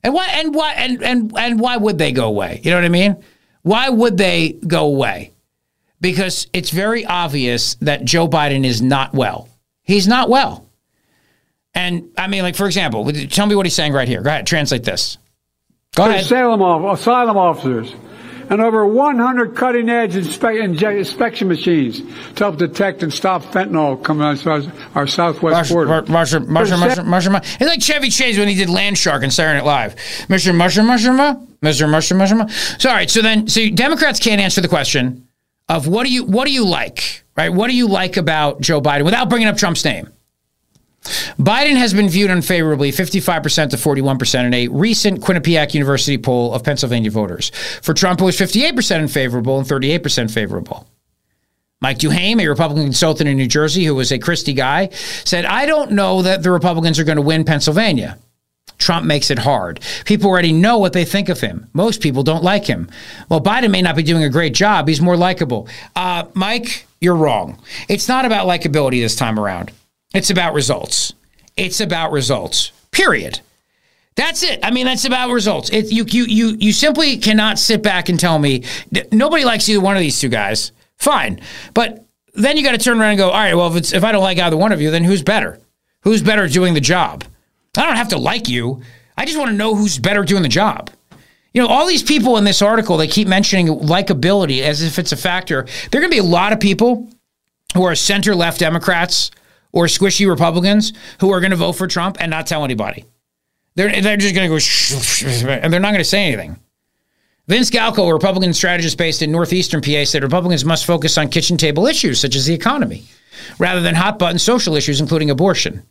And 0.03 0.13
why 0.13 0.27
and 0.27 0.53
why 0.53 0.73
and 0.73 1.03
and 1.03 1.33
and 1.37 1.59
why 1.59 1.77
would 1.77 1.97
they 1.97 2.11
go 2.11 2.27
away? 2.27 2.61
You 2.63 2.71
know 2.71 2.77
what 2.77 2.85
I 2.85 2.89
mean? 2.89 3.23
Why 3.63 3.89
would 3.89 4.17
they 4.17 4.53
go 4.53 4.85
away? 4.85 5.33
Because 6.01 6.47
it's 6.53 6.69
very 6.69 7.05
obvious 7.05 7.75
that 7.75 8.05
Joe 8.05 8.27
Biden 8.27 8.65
is 8.65 8.81
not 8.81 9.13
well. 9.13 9.49
He's 9.83 10.07
not 10.07 10.29
well. 10.29 10.69
And 11.73 12.09
I 12.17 12.27
mean, 12.27 12.43
like 12.43 12.55
for 12.55 12.65
example, 12.65 13.11
tell 13.11 13.45
me 13.45 13.55
what 13.55 13.65
he's 13.65 13.75
saying 13.75 13.93
right 13.93 14.07
here. 14.07 14.21
Go 14.21 14.29
ahead, 14.29 14.47
translate 14.47 14.83
this. 14.83 15.17
Go 15.95 16.05
ahead. 16.05 16.21
Asylum, 16.23 16.85
asylum 16.85 17.37
officers 17.37 17.93
and 18.49 18.61
over 18.61 18.85
100 18.85 19.55
cutting 19.55 19.89
edge 19.89 20.13
inspe- 20.13 20.97
inspection 20.97 21.47
machines 21.47 22.01
to 22.35 22.43
help 22.43 22.57
detect 22.57 23.03
and 23.03 23.13
stop 23.13 23.43
fentanyl 23.43 24.03
coming 24.03 24.23
out 24.23 24.45
of 24.45 24.95
our 24.95 25.07
southwest 25.07 25.71
border. 25.71 26.01
Mushroom, 26.11 26.51
mushroom, 26.51 26.79
mushroom, 26.79 27.09
mushroom. 27.09 27.35
It's 27.35 27.61
like 27.61 27.81
Chevy 27.81 28.09
Chase 28.09 28.37
when 28.37 28.47
he 28.47 28.55
did 28.55 28.69
Land 28.69 28.97
Shark 28.97 29.23
and 29.23 29.31
Saturday 29.31 29.59
Night 29.59 29.65
Live. 29.65 29.95
Mr. 30.27 30.53
Mushroom, 30.55 30.87
mushroom, 30.87 31.17
Mr. 31.61 31.89
Mushroom, 31.89 32.17
mushroom. 32.17 32.49
So 32.79 32.89
all 32.89 32.95
right, 32.95 33.09
so 33.09 33.21
then, 33.21 33.47
so 33.47 33.69
Democrats 33.69 34.19
can't 34.19 34.41
answer 34.41 34.61
the 34.61 34.67
question 34.67 35.27
of 35.67 35.87
what 35.87 36.05
do 36.05 36.11
you 36.11 36.25
what 36.25 36.45
do 36.45 36.51
you 36.51 36.65
like, 36.65 37.23
right? 37.37 37.49
What 37.49 37.67
do 37.67 37.75
you 37.75 37.87
like 37.87 38.17
about 38.17 38.61
Joe 38.61 38.81
Biden 38.81 39.05
without 39.05 39.29
bringing 39.29 39.47
up 39.47 39.57
Trump's 39.57 39.85
name? 39.85 40.09
Biden 41.39 41.77
has 41.77 41.93
been 41.93 42.09
viewed 42.09 42.29
unfavorably 42.29 42.91
55% 42.91 43.69
to 43.69 43.77
41% 43.77 44.45
in 44.45 44.53
a 44.53 44.67
recent 44.67 45.21
Quinnipiac 45.21 45.73
University 45.73 46.17
poll 46.17 46.53
of 46.53 46.63
Pennsylvania 46.63 47.09
voters. 47.09 47.49
For 47.81 47.93
Trump, 47.93 48.21
it 48.21 48.25
was 48.25 48.37
58% 48.37 48.99
unfavorable 48.99 49.59
and 49.59 49.67
38% 49.67 50.29
favorable. 50.31 50.87
Mike 51.81 51.99
DuHaime, 51.99 52.41
a 52.41 52.47
Republican 52.47 52.83
consultant 52.83 53.29
in 53.29 53.37
New 53.37 53.47
Jersey 53.47 53.85
who 53.85 53.95
was 53.95 54.11
a 54.11 54.19
Christie 54.19 54.53
guy, 54.53 54.89
said, 55.23 55.45
I 55.45 55.65
don't 55.65 55.91
know 55.91 56.21
that 56.21 56.43
the 56.43 56.51
Republicans 56.51 56.99
are 56.99 57.05
going 57.05 57.15
to 57.15 57.21
win 57.21 57.45
Pennsylvania. 57.45 58.17
Trump 58.77 59.05
makes 59.05 59.29
it 59.29 59.39
hard. 59.39 59.79
People 60.05 60.29
already 60.29 60.51
know 60.51 60.77
what 60.77 60.93
they 60.93 61.05
think 61.05 61.29
of 61.29 61.39
him. 61.39 61.69
Most 61.73 62.01
people 62.01 62.23
don't 62.23 62.43
like 62.43 62.65
him. 62.65 62.89
Well, 63.29 63.41
Biden 63.41 63.71
may 63.71 63.81
not 63.81 63.95
be 63.95 64.03
doing 64.03 64.23
a 64.23 64.29
great 64.29 64.53
job. 64.53 64.87
He's 64.87 65.01
more 65.01 65.17
likable. 65.17 65.67
Uh, 65.95 66.25
Mike, 66.33 66.85
you're 66.99 67.15
wrong. 67.15 67.59
It's 67.87 68.07
not 68.07 68.25
about 68.25 68.47
likability 68.47 69.01
this 69.01 69.15
time 69.15 69.39
around. 69.39 69.71
It's 70.13 70.29
about 70.29 70.53
results. 70.53 71.13
It's 71.55 71.81
about 71.81 72.11
results. 72.11 72.71
Period. 72.91 73.39
That's 74.15 74.43
it. 74.43 74.59
I 74.63 74.71
mean, 74.71 74.85
that's 74.85 75.05
about 75.05 75.29
results. 75.29 75.69
It, 75.69 75.91
you, 75.91 76.03
you, 76.05 76.25
you, 76.25 76.57
you 76.59 76.73
simply 76.73 77.17
cannot 77.17 77.59
sit 77.59 77.81
back 77.81 78.09
and 78.09 78.19
tell 78.19 78.39
me 78.39 78.63
nobody 79.11 79.45
likes 79.45 79.69
either 79.69 79.79
one 79.79 79.95
of 79.95 80.01
these 80.01 80.19
two 80.19 80.29
guys. 80.29 80.71
Fine, 80.97 81.39
but 81.73 82.05
then 82.33 82.57
you 82.57 82.63
got 82.63 82.73
to 82.73 82.77
turn 82.77 82.99
around 82.99 83.11
and 83.11 83.17
go, 83.17 83.29
all 83.29 83.39
right. 83.39 83.53
Well, 83.53 83.69
if 83.69 83.77
it's 83.77 83.93
if 83.93 84.03
I 84.03 84.11
don't 84.11 84.23
like 84.23 84.37
either 84.37 84.57
one 84.57 84.73
of 84.73 84.81
you, 84.81 84.91
then 84.91 85.05
who's 85.05 85.21
better? 85.21 85.59
Who's 86.01 86.21
better 86.21 86.47
doing 86.47 86.73
the 86.73 86.81
job? 86.81 87.23
I 87.77 87.85
don't 87.85 87.95
have 87.95 88.09
to 88.09 88.17
like 88.17 88.49
you. 88.49 88.81
I 89.17 89.25
just 89.25 89.37
want 89.37 89.49
to 89.49 89.55
know 89.55 89.75
who's 89.75 89.97
better 89.97 90.23
doing 90.23 90.43
the 90.43 90.49
job. 90.49 90.89
You 91.53 91.61
know, 91.61 91.67
all 91.67 91.87
these 91.87 92.03
people 92.03 92.37
in 92.37 92.43
this 92.43 92.61
article, 92.61 92.97
they 92.97 93.07
keep 93.07 93.27
mentioning 93.27 93.67
likability 93.67 94.61
as 94.61 94.81
if 94.81 94.99
it's 94.99 95.11
a 95.11 95.17
factor. 95.17 95.65
There 95.89 95.99
are 95.99 96.01
going 96.01 96.11
to 96.11 96.15
be 96.15 96.19
a 96.19 96.23
lot 96.23 96.53
of 96.53 96.59
people 96.59 97.09
who 97.73 97.83
are 97.83 97.95
center 97.95 98.35
left 98.35 98.59
Democrats 98.59 99.31
or 99.71 99.85
squishy 99.85 100.27
Republicans 100.27 100.93
who 101.19 101.31
are 101.31 101.39
going 101.39 101.51
to 101.51 101.57
vote 101.57 101.73
for 101.73 101.87
Trump 101.87 102.17
and 102.19 102.29
not 102.29 102.47
tell 102.47 102.63
anybody. 102.63 103.05
They're, 103.75 104.01
they're 104.01 104.17
just 104.17 104.35
going 104.35 104.49
to 104.49 105.45
go, 105.45 105.51
and 105.51 105.71
they're 105.71 105.79
not 105.79 105.91
going 105.91 105.99
to 105.99 106.03
say 106.03 106.25
anything. 106.25 106.59
Vince 107.47 107.71
Galko, 107.71 108.09
a 108.09 108.13
Republican 108.13 108.53
strategist 108.53 108.97
based 108.97 109.21
in 109.21 109.31
northeastern 109.31 109.81
PA, 109.81 110.05
said 110.05 110.21
Republicans 110.21 110.63
must 110.63 110.85
focus 110.85 111.17
on 111.17 111.29
kitchen 111.29 111.57
table 111.57 111.87
issues 111.87 112.19
such 112.19 112.35
as 112.35 112.45
the 112.45 112.53
economy 112.53 113.05
rather 113.57 113.81
than 113.81 113.95
hot 113.95 114.19
button 114.19 114.37
social 114.37 114.75
issues, 114.75 115.01
including 115.01 115.31
abortion. 115.31 115.83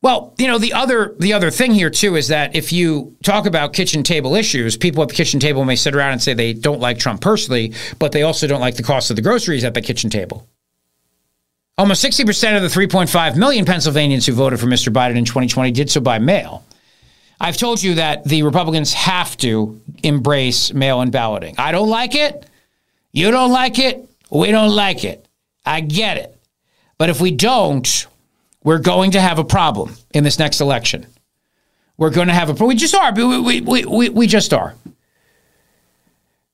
Well, 0.00 0.34
you 0.38 0.48
know, 0.48 0.58
the 0.58 0.72
other 0.72 1.14
the 1.20 1.32
other 1.32 1.50
thing 1.50 1.72
here 1.72 1.90
too 1.90 2.16
is 2.16 2.28
that 2.28 2.56
if 2.56 2.72
you 2.72 3.16
talk 3.22 3.46
about 3.46 3.72
kitchen 3.72 4.02
table 4.02 4.34
issues, 4.34 4.76
people 4.76 5.02
at 5.02 5.10
the 5.10 5.14
kitchen 5.14 5.38
table 5.38 5.64
may 5.64 5.76
sit 5.76 5.94
around 5.94 6.12
and 6.12 6.22
say 6.22 6.34
they 6.34 6.54
don't 6.54 6.80
like 6.80 6.98
Trump 6.98 7.20
personally, 7.20 7.72
but 8.00 8.10
they 8.10 8.22
also 8.22 8.48
don't 8.48 8.60
like 8.60 8.76
the 8.76 8.82
cost 8.82 9.10
of 9.10 9.16
the 9.16 9.22
groceries 9.22 9.64
at 9.64 9.74
the 9.74 9.82
kitchen 9.82 10.10
table. 10.10 10.48
Almost 11.78 12.04
60% 12.04 12.56
of 12.56 12.62
the 12.62 12.68
3.5 12.68 13.36
million 13.36 13.64
Pennsylvanians 13.64 14.26
who 14.26 14.34
voted 14.34 14.60
for 14.60 14.66
Mr. 14.66 14.92
Biden 14.92 15.16
in 15.16 15.24
2020 15.24 15.70
did 15.70 15.90
so 15.90 16.00
by 16.00 16.18
mail. 16.18 16.64
I've 17.40 17.56
told 17.56 17.82
you 17.82 17.94
that 17.94 18.24
the 18.24 18.42
Republicans 18.42 18.92
have 18.92 19.36
to 19.38 19.80
embrace 20.02 20.72
mail 20.72 21.00
in 21.00 21.10
balloting. 21.10 21.54
I 21.58 21.72
don't 21.72 21.88
like 21.88 22.14
it. 22.14 22.46
You 23.10 23.30
don't 23.30 23.50
like 23.50 23.78
it. 23.78 24.08
We 24.30 24.50
don't 24.50 24.74
like 24.74 25.04
it. 25.04 25.26
I 25.64 25.80
get 25.80 26.18
it. 26.18 26.38
But 26.98 27.08
if 27.08 27.20
we 27.20 27.30
don't, 27.30 28.06
we're 28.62 28.78
going 28.78 29.12
to 29.12 29.20
have 29.20 29.38
a 29.38 29.44
problem 29.44 29.96
in 30.14 30.24
this 30.24 30.38
next 30.38 30.60
election. 30.60 31.06
We're 31.96 32.10
going 32.10 32.28
to 32.28 32.34
have 32.34 32.48
a 32.48 32.52
problem. 32.52 32.68
we 32.68 32.76
just 32.76 32.94
are. 32.94 33.12
We, 33.12 33.40
we, 33.40 33.60
we, 33.60 33.84
we, 33.84 34.08
we 34.08 34.26
just 34.26 34.52
are. 34.52 34.74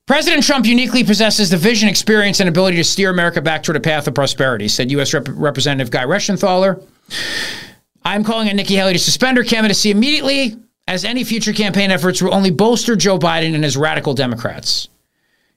President 0.09 0.43
Trump 0.43 0.65
uniquely 0.65 1.03
possesses 1.03 1.51
the 1.51 1.57
vision, 1.57 1.87
experience, 1.87 2.39
and 2.39 2.49
ability 2.49 2.77
to 2.77 2.83
steer 2.83 3.11
America 3.11 3.39
back 3.43 3.61
toward 3.61 3.75
a 3.75 3.79
path 3.79 4.07
of 4.07 4.15
prosperity, 4.15 4.67
said 4.67 4.89
U.S. 4.89 5.13
Rep- 5.13 5.27
Representative 5.29 5.91
Guy 5.91 6.03
Reschenthaler. 6.03 6.83
I'm 8.03 8.23
calling 8.23 8.49
on 8.49 8.55
Nikki 8.55 8.73
Haley 8.73 8.93
to 8.93 8.97
suspend 8.97 9.37
her 9.37 9.43
candidacy 9.43 9.91
immediately, 9.91 10.57
as 10.87 11.05
any 11.05 11.23
future 11.23 11.53
campaign 11.53 11.91
efforts 11.91 12.23
will 12.23 12.33
only 12.33 12.49
bolster 12.49 12.95
Joe 12.95 13.19
Biden 13.19 13.53
and 13.53 13.63
his 13.63 13.77
radical 13.77 14.15
Democrats. 14.15 14.89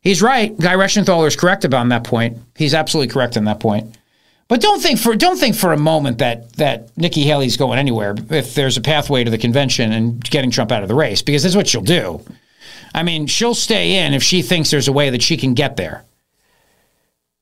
He's 0.02 0.20
right. 0.20 0.54
Guy 0.58 0.74
Reschenthaler 0.74 1.28
is 1.28 1.34
correct 1.34 1.64
about 1.64 1.88
that 1.88 2.04
point. 2.04 2.36
He's 2.54 2.74
absolutely 2.74 3.10
correct 3.10 3.38
on 3.38 3.44
that 3.44 3.58
point. 3.58 3.96
But 4.48 4.60
don't 4.60 4.82
think 4.82 4.98
for 4.98 5.16
don't 5.16 5.38
think 5.38 5.56
for 5.56 5.72
a 5.72 5.78
moment 5.78 6.18
that 6.18 6.52
that 6.56 6.94
Nikki 6.98 7.22
Haley's 7.22 7.56
going 7.56 7.78
anywhere 7.78 8.14
if 8.28 8.54
there's 8.54 8.76
a 8.76 8.82
pathway 8.82 9.24
to 9.24 9.30
the 9.30 9.38
convention 9.38 9.92
and 9.92 10.22
getting 10.22 10.50
Trump 10.50 10.70
out 10.72 10.82
of 10.82 10.90
the 10.90 10.94
race, 10.94 11.22
because 11.22 11.42
that's 11.42 11.56
what 11.56 11.68
she'll 11.68 11.80
do. 11.80 12.22
I 12.94 13.02
mean, 13.02 13.26
she'll 13.26 13.54
stay 13.54 14.04
in 14.04 14.14
if 14.14 14.22
she 14.22 14.42
thinks 14.42 14.70
there's 14.70 14.88
a 14.88 14.92
way 14.92 15.10
that 15.10 15.22
she 15.22 15.36
can 15.36 15.54
get 15.54 15.76
there. 15.76 16.04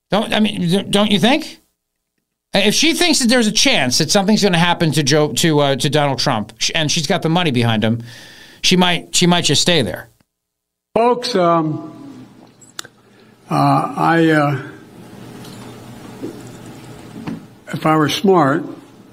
Don't 0.09 0.33
I 0.33 0.39
mean? 0.39 0.91
Don't 0.91 1.11
you 1.11 1.19
think? 1.19 1.59
If 2.53 2.73
she 2.73 2.93
thinks 2.93 3.19
that 3.19 3.29
there's 3.29 3.47
a 3.47 3.51
chance 3.51 3.99
that 3.99 4.11
something's 4.11 4.41
going 4.41 4.53
to 4.53 4.59
happen 4.59 4.91
to 4.91 5.03
Joe 5.03 5.31
to 5.33 5.59
uh, 5.59 5.75
to 5.77 5.89
Donald 5.89 6.19
Trump, 6.19 6.53
and 6.75 6.91
she's 6.91 7.07
got 7.07 7.21
the 7.21 7.29
money 7.29 7.51
behind 7.51 7.83
him, 7.83 8.03
she 8.61 8.75
might 8.75 9.15
she 9.15 9.25
might 9.25 9.45
just 9.45 9.61
stay 9.61 9.81
there. 9.81 10.09
Folks, 10.93 11.33
um, 11.35 12.27
uh, 13.49 13.93
I 13.95 14.29
uh, 14.31 14.69
if 17.73 17.85
I 17.85 17.95
were 17.95 18.09
smart, 18.09 18.65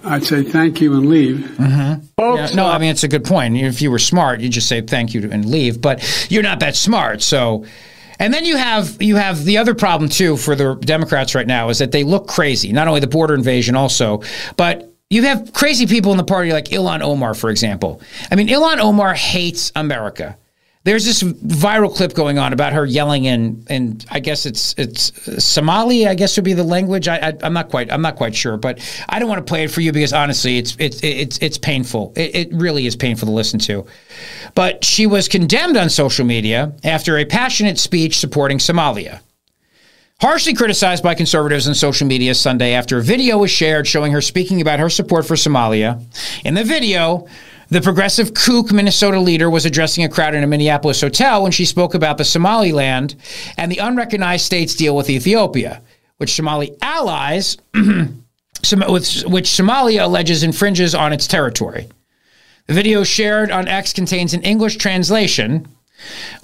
I'd 0.08 0.24
say 0.24 0.42
thank 0.42 0.80
you 0.80 0.94
and 0.94 1.08
leave. 1.08 1.36
Mm-hmm. 1.36 2.06
Folks, 2.16 2.50
Yeah, 2.50 2.56
no, 2.56 2.66
I 2.66 2.78
mean 2.78 2.90
it's 2.90 3.04
a 3.04 3.08
good 3.08 3.24
point. 3.24 3.56
If 3.56 3.82
you 3.82 3.90
were 3.90 3.98
smart, 3.98 4.40
you'd 4.40 4.52
just 4.52 4.68
say 4.68 4.80
thank 4.80 5.14
you 5.14 5.30
and 5.30 5.44
leave. 5.44 5.80
But 5.80 6.26
you're 6.30 6.42
not 6.42 6.60
that 6.60 6.76
smart, 6.76 7.22
so. 7.22 7.64
And 8.20 8.34
then 8.34 8.44
you 8.44 8.56
have 8.56 9.00
you 9.00 9.14
have 9.14 9.44
the 9.44 9.58
other 9.58 9.74
problem 9.74 10.10
too 10.10 10.36
for 10.36 10.56
the 10.56 10.74
Democrats 10.74 11.36
right 11.36 11.46
now 11.46 11.68
is 11.68 11.78
that 11.78 11.92
they 11.92 12.02
look 12.02 12.26
crazy. 12.26 12.72
Not 12.72 12.88
only 12.88 13.00
the 13.00 13.06
border 13.06 13.34
invasion, 13.34 13.76
also, 13.76 14.22
but 14.56 14.92
you 15.10 15.22
have 15.22 15.52
crazy 15.52 15.86
people 15.86 16.10
in 16.12 16.18
the 16.18 16.24
party 16.24 16.52
like 16.52 16.66
Ilhan 16.66 17.00
Omar, 17.00 17.34
for 17.34 17.48
example. 17.48 18.02
I 18.30 18.34
mean, 18.34 18.48
Ilhan 18.48 18.78
Omar 18.78 19.14
hates 19.14 19.72
America. 19.76 20.36
There's 20.89 21.05
this 21.05 21.23
viral 21.23 21.94
clip 21.94 22.15
going 22.15 22.39
on 22.39 22.55
about 22.55 22.73
her 22.73 22.86
yelling 22.86 23.26
in, 23.26 23.62
in 23.68 24.00
I 24.10 24.20
guess 24.20 24.47
it's 24.47 24.75
it's 24.78 25.12
Somali. 25.44 26.07
I 26.08 26.15
guess 26.15 26.34
would 26.39 26.47
be 26.47 26.55
the 26.55 26.65
language. 26.65 27.08
I, 27.08 27.18
I 27.18 27.33
I'm 27.42 27.52
not 27.52 27.68
quite 27.68 27.92
I'm 27.92 28.00
not 28.00 28.17
quite 28.17 28.34
sure, 28.34 28.57
but 28.57 28.81
I 29.07 29.18
don't 29.18 29.28
want 29.28 29.47
to 29.47 29.50
play 29.50 29.65
it 29.65 29.70
for 29.70 29.83
you 29.83 29.92
because 29.92 30.15
honestly, 30.15 30.57
it's 30.57 30.76
it's 30.78 31.05
it's 31.05 31.36
it's 31.42 31.58
painful. 31.58 32.15
It, 32.17 32.34
it 32.34 32.49
really 32.55 32.86
is 32.86 32.97
painful 32.97 33.26
to 33.26 33.33
listen 33.33 33.58
to. 33.60 33.84
But 34.55 34.83
she 34.83 35.07
was 35.07 35.28
condemned 35.28 35.76
on 35.76 35.91
social 35.91 36.25
media 36.25 36.73
after 36.83 37.18
a 37.18 37.26
passionate 37.26 37.78
speech 37.78 38.17
supporting 38.17 38.57
Somalia. 38.57 39.20
Harshly 40.23 40.55
criticized 40.55 41.05
by 41.05 41.15
conservatives 41.15 41.68
on 41.68 41.75
social 41.75 42.07
media 42.07 42.34
Sunday 42.34 42.73
after 42.73 42.97
a 42.97 43.02
video 43.02 43.36
was 43.36 43.50
shared 43.50 43.86
showing 43.86 44.12
her 44.12 44.23
speaking 44.23 44.62
about 44.62 44.81
her 44.81 44.89
support 44.89 45.26
for 45.26 45.34
Somalia. 45.34 46.02
In 46.47 46.55
the 46.55 46.65
video, 46.65 47.28
the 47.70 47.80
progressive 47.80 48.32
kook 48.34 48.72
Minnesota 48.72 49.20
leader 49.20 49.50
was 49.50 49.66
addressing 49.66 50.05
a 50.05 50.08
crowd 50.08 50.34
in 50.34 50.42
a 50.42 50.47
Minneapolis 50.47 51.00
hotel 51.00 51.42
when 51.42 51.52
she 51.52 51.64
spoke 51.64 51.94
about 51.94 52.16
the 52.16 52.24
Somaliland 52.24 53.14
and 53.56 53.70
the 53.70 53.78
unrecognized 53.78 54.44
state's 54.44 54.74
deal 54.74 54.97
with 54.97 55.10
Ethiopia, 55.10 55.82
which 56.16 56.34
Somali 56.34 56.74
allies, 56.80 57.58
which 57.74 57.84
Somalia 58.72 60.05
alleges 60.05 60.42
infringes 60.42 60.94
on 60.94 61.12
its 61.12 61.26
territory. 61.26 61.88
The 62.66 62.74
video 62.74 63.05
shared 63.05 63.50
on 63.50 63.68
X 63.68 63.92
contains 63.92 64.34
an 64.34 64.42
English 64.42 64.76
translation. 64.76 65.68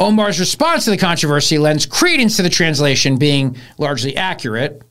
Omar's 0.00 0.40
response 0.40 0.84
to 0.84 0.90
the 0.90 0.96
controversy 0.96 1.58
lends 1.58 1.86
credence 1.86 2.36
to 2.36 2.42
the 2.42 2.50
translation 2.50 3.16
being 3.16 3.56
largely 3.78 4.16
accurate. 4.16 4.82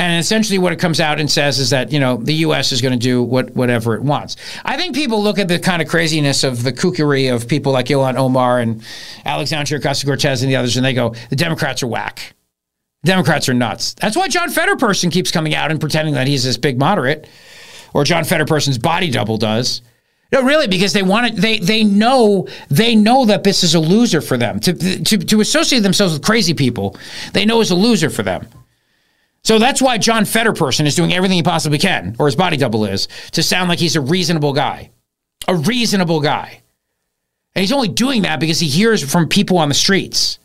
And 0.00 0.20
essentially, 0.20 0.58
what 0.58 0.72
it 0.72 0.78
comes 0.78 1.00
out 1.00 1.18
and 1.18 1.28
says 1.28 1.58
is 1.58 1.70
that 1.70 1.90
you 1.90 1.98
know 1.98 2.16
the 2.18 2.34
U.S. 2.34 2.70
is 2.70 2.80
going 2.80 2.92
to 2.92 2.98
do 2.98 3.20
what 3.20 3.50
whatever 3.56 3.94
it 3.94 4.02
wants. 4.02 4.36
I 4.64 4.76
think 4.76 4.94
people 4.94 5.22
look 5.22 5.40
at 5.40 5.48
the 5.48 5.58
kind 5.58 5.82
of 5.82 5.88
craziness 5.88 6.44
of 6.44 6.62
the 6.62 6.72
kookery 6.72 7.34
of 7.34 7.48
people 7.48 7.72
like 7.72 7.86
Ilhan 7.86 8.14
Omar 8.14 8.60
and 8.60 8.84
Alexandria 9.24 9.80
Ocasio 9.80 10.06
Cortez 10.06 10.42
and 10.42 10.50
the 10.50 10.56
others, 10.56 10.76
and 10.76 10.86
they 10.86 10.94
go, 10.94 11.14
the 11.30 11.36
Democrats 11.36 11.82
are 11.82 11.88
whack. 11.88 12.34
Democrats 13.04 13.48
are 13.48 13.54
nuts. 13.54 13.94
That's 13.94 14.16
why 14.16 14.28
John 14.28 14.50
Fetterperson 14.50 15.10
keeps 15.10 15.32
coming 15.32 15.54
out 15.54 15.70
and 15.72 15.80
pretending 15.80 16.14
that 16.14 16.28
he's 16.28 16.44
this 16.44 16.56
big 16.56 16.78
moderate, 16.78 17.28
or 17.92 18.04
John 18.04 18.22
Fetterperson's 18.22 18.78
body 18.78 19.10
double 19.10 19.36
does. 19.36 19.82
No, 20.30 20.42
really, 20.42 20.68
because 20.68 20.92
they 20.92 21.02
want 21.02 21.26
it. 21.26 21.36
They 21.36 21.58
they 21.58 21.82
know 21.82 22.46
they 22.68 22.94
know 22.94 23.24
that 23.24 23.44
this 23.44 23.64
is 23.64 23.74
a 23.74 23.80
loser 23.80 24.20
for 24.20 24.36
them. 24.36 24.60
To 24.60 24.74
to 25.02 25.18
to 25.18 25.40
associate 25.40 25.80
themselves 25.80 26.12
with 26.12 26.22
crazy 26.22 26.54
people, 26.54 26.96
they 27.32 27.44
know 27.44 27.60
is 27.60 27.70
a 27.70 27.74
loser 27.74 28.10
for 28.10 28.22
them. 28.22 28.46
So 29.44 29.58
that's 29.58 29.80
why 29.80 29.98
John 29.98 30.24
Fetterperson 30.24 30.86
is 30.86 30.94
doing 30.94 31.12
everything 31.12 31.36
he 31.36 31.42
possibly 31.42 31.78
can, 31.78 32.16
or 32.18 32.26
his 32.26 32.36
body 32.36 32.56
double 32.56 32.84
is, 32.84 33.08
to 33.32 33.42
sound 33.42 33.68
like 33.68 33.78
he's 33.78 33.96
a 33.96 34.00
reasonable 34.00 34.52
guy, 34.52 34.90
a 35.46 35.54
reasonable 35.54 36.20
guy. 36.20 36.60
And 37.54 37.62
he's 37.62 37.72
only 37.72 37.88
doing 37.88 38.22
that 38.22 38.40
because 38.40 38.60
he 38.60 38.68
hears 38.68 39.02
from 39.02 39.28
people 39.28 39.58
on 39.58 39.68
the 39.68 39.74
streets. 39.74 40.38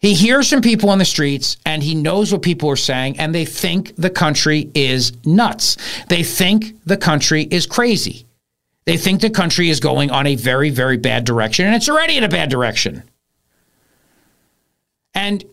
He 0.00 0.14
hears 0.14 0.50
from 0.50 0.60
people 0.60 0.90
on 0.90 0.98
the 0.98 1.04
streets 1.04 1.56
and 1.64 1.80
he 1.82 1.94
knows 1.94 2.32
what 2.32 2.42
people 2.42 2.68
are 2.68 2.76
saying, 2.76 3.20
and 3.20 3.32
they 3.32 3.44
think 3.44 3.94
the 3.96 4.10
country 4.10 4.68
is 4.74 5.12
nuts. 5.24 5.76
They 6.08 6.24
think 6.24 6.82
the 6.84 6.96
country 6.96 7.44
is 7.44 7.66
crazy. 7.66 8.26
They 8.84 8.96
think 8.96 9.20
the 9.20 9.30
country 9.30 9.70
is 9.70 9.78
going 9.78 10.10
on 10.10 10.26
a 10.26 10.34
very, 10.34 10.70
very 10.70 10.96
bad 10.96 11.24
direction, 11.24 11.66
and 11.66 11.76
it's 11.76 11.88
already 11.88 12.16
in 12.16 12.24
a 12.24 12.28
bad 12.28 12.50
direction. 12.50 13.04
And 15.14 15.44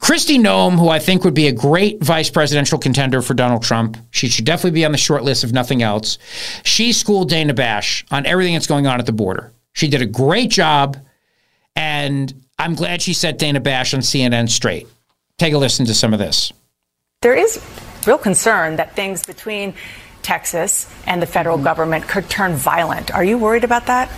Kristi 0.00 0.38
Noem, 0.38 0.78
who 0.78 0.88
I 0.88 0.98
think 0.98 1.24
would 1.24 1.34
be 1.34 1.46
a 1.46 1.52
great 1.52 2.02
vice 2.02 2.28
presidential 2.28 2.78
contender 2.78 3.22
for 3.22 3.32
Donald 3.34 3.62
Trump, 3.62 3.96
she 4.10 4.28
should 4.28 4.44
definitely 4.44 4.72
be 4.72 4.84
on 4.84 4.92
the 4.92 4.98
short 4.98 5.22
list 5.22 5.44
if 5.44 5.52
nothing 5.52 5.82
else. 5.82 6.18
She 6.64 6.92
schooled 6.92 7.30
Dana 7.30 7.54
Bash 7.54 8.04
on 8.10 8.26
everything 8.26 8.54
that's 8.54 8.66
going 8.66 8.86
on 8.86 8.98
at 8.98 9.06
the 9.06 9.12
border. 9.12 9.52
She 9.72 9.88
did 9.88 10.02
a 10.02 10.06
great 10.06 10.50
job, 10.50 10.98
and 11.74 12.32
I'm 12.58 12.74
glad 12.74 13.02
she 13.02 13.14
set 13.14 13.38
Dana 13.38 13.60
Bash 13.60 13.94
on 13.94 14.00
CNN 14.00 14.50
straight. 14.50 14.86
Take 15.38 15.54
a 15.54 15.58
listen 15.58 15.86
to 15.86 15.94
some 15.94 16.12
of 16.12 16.18
this. 16.18 16.52
There 17.22 17.34
is 17.34 17.60
real 18.06 18.18
concern 18.18 18.76
that 18.76 18.94
things 18.94 19.24
between 19.24 19.74
Texas 20.22 20.92
and 21.06 21.22
the 21.22 21.26
federal 21.26 21.58
government 21.58 22.06
could 22.08 22.28
turn 22.28 22.54
violent. 22.54 23.10
Are 23.14 23.24
you 23.24 23.38
worried 23.38 23.64
about 23.64 23.86
that? 23.86 24.10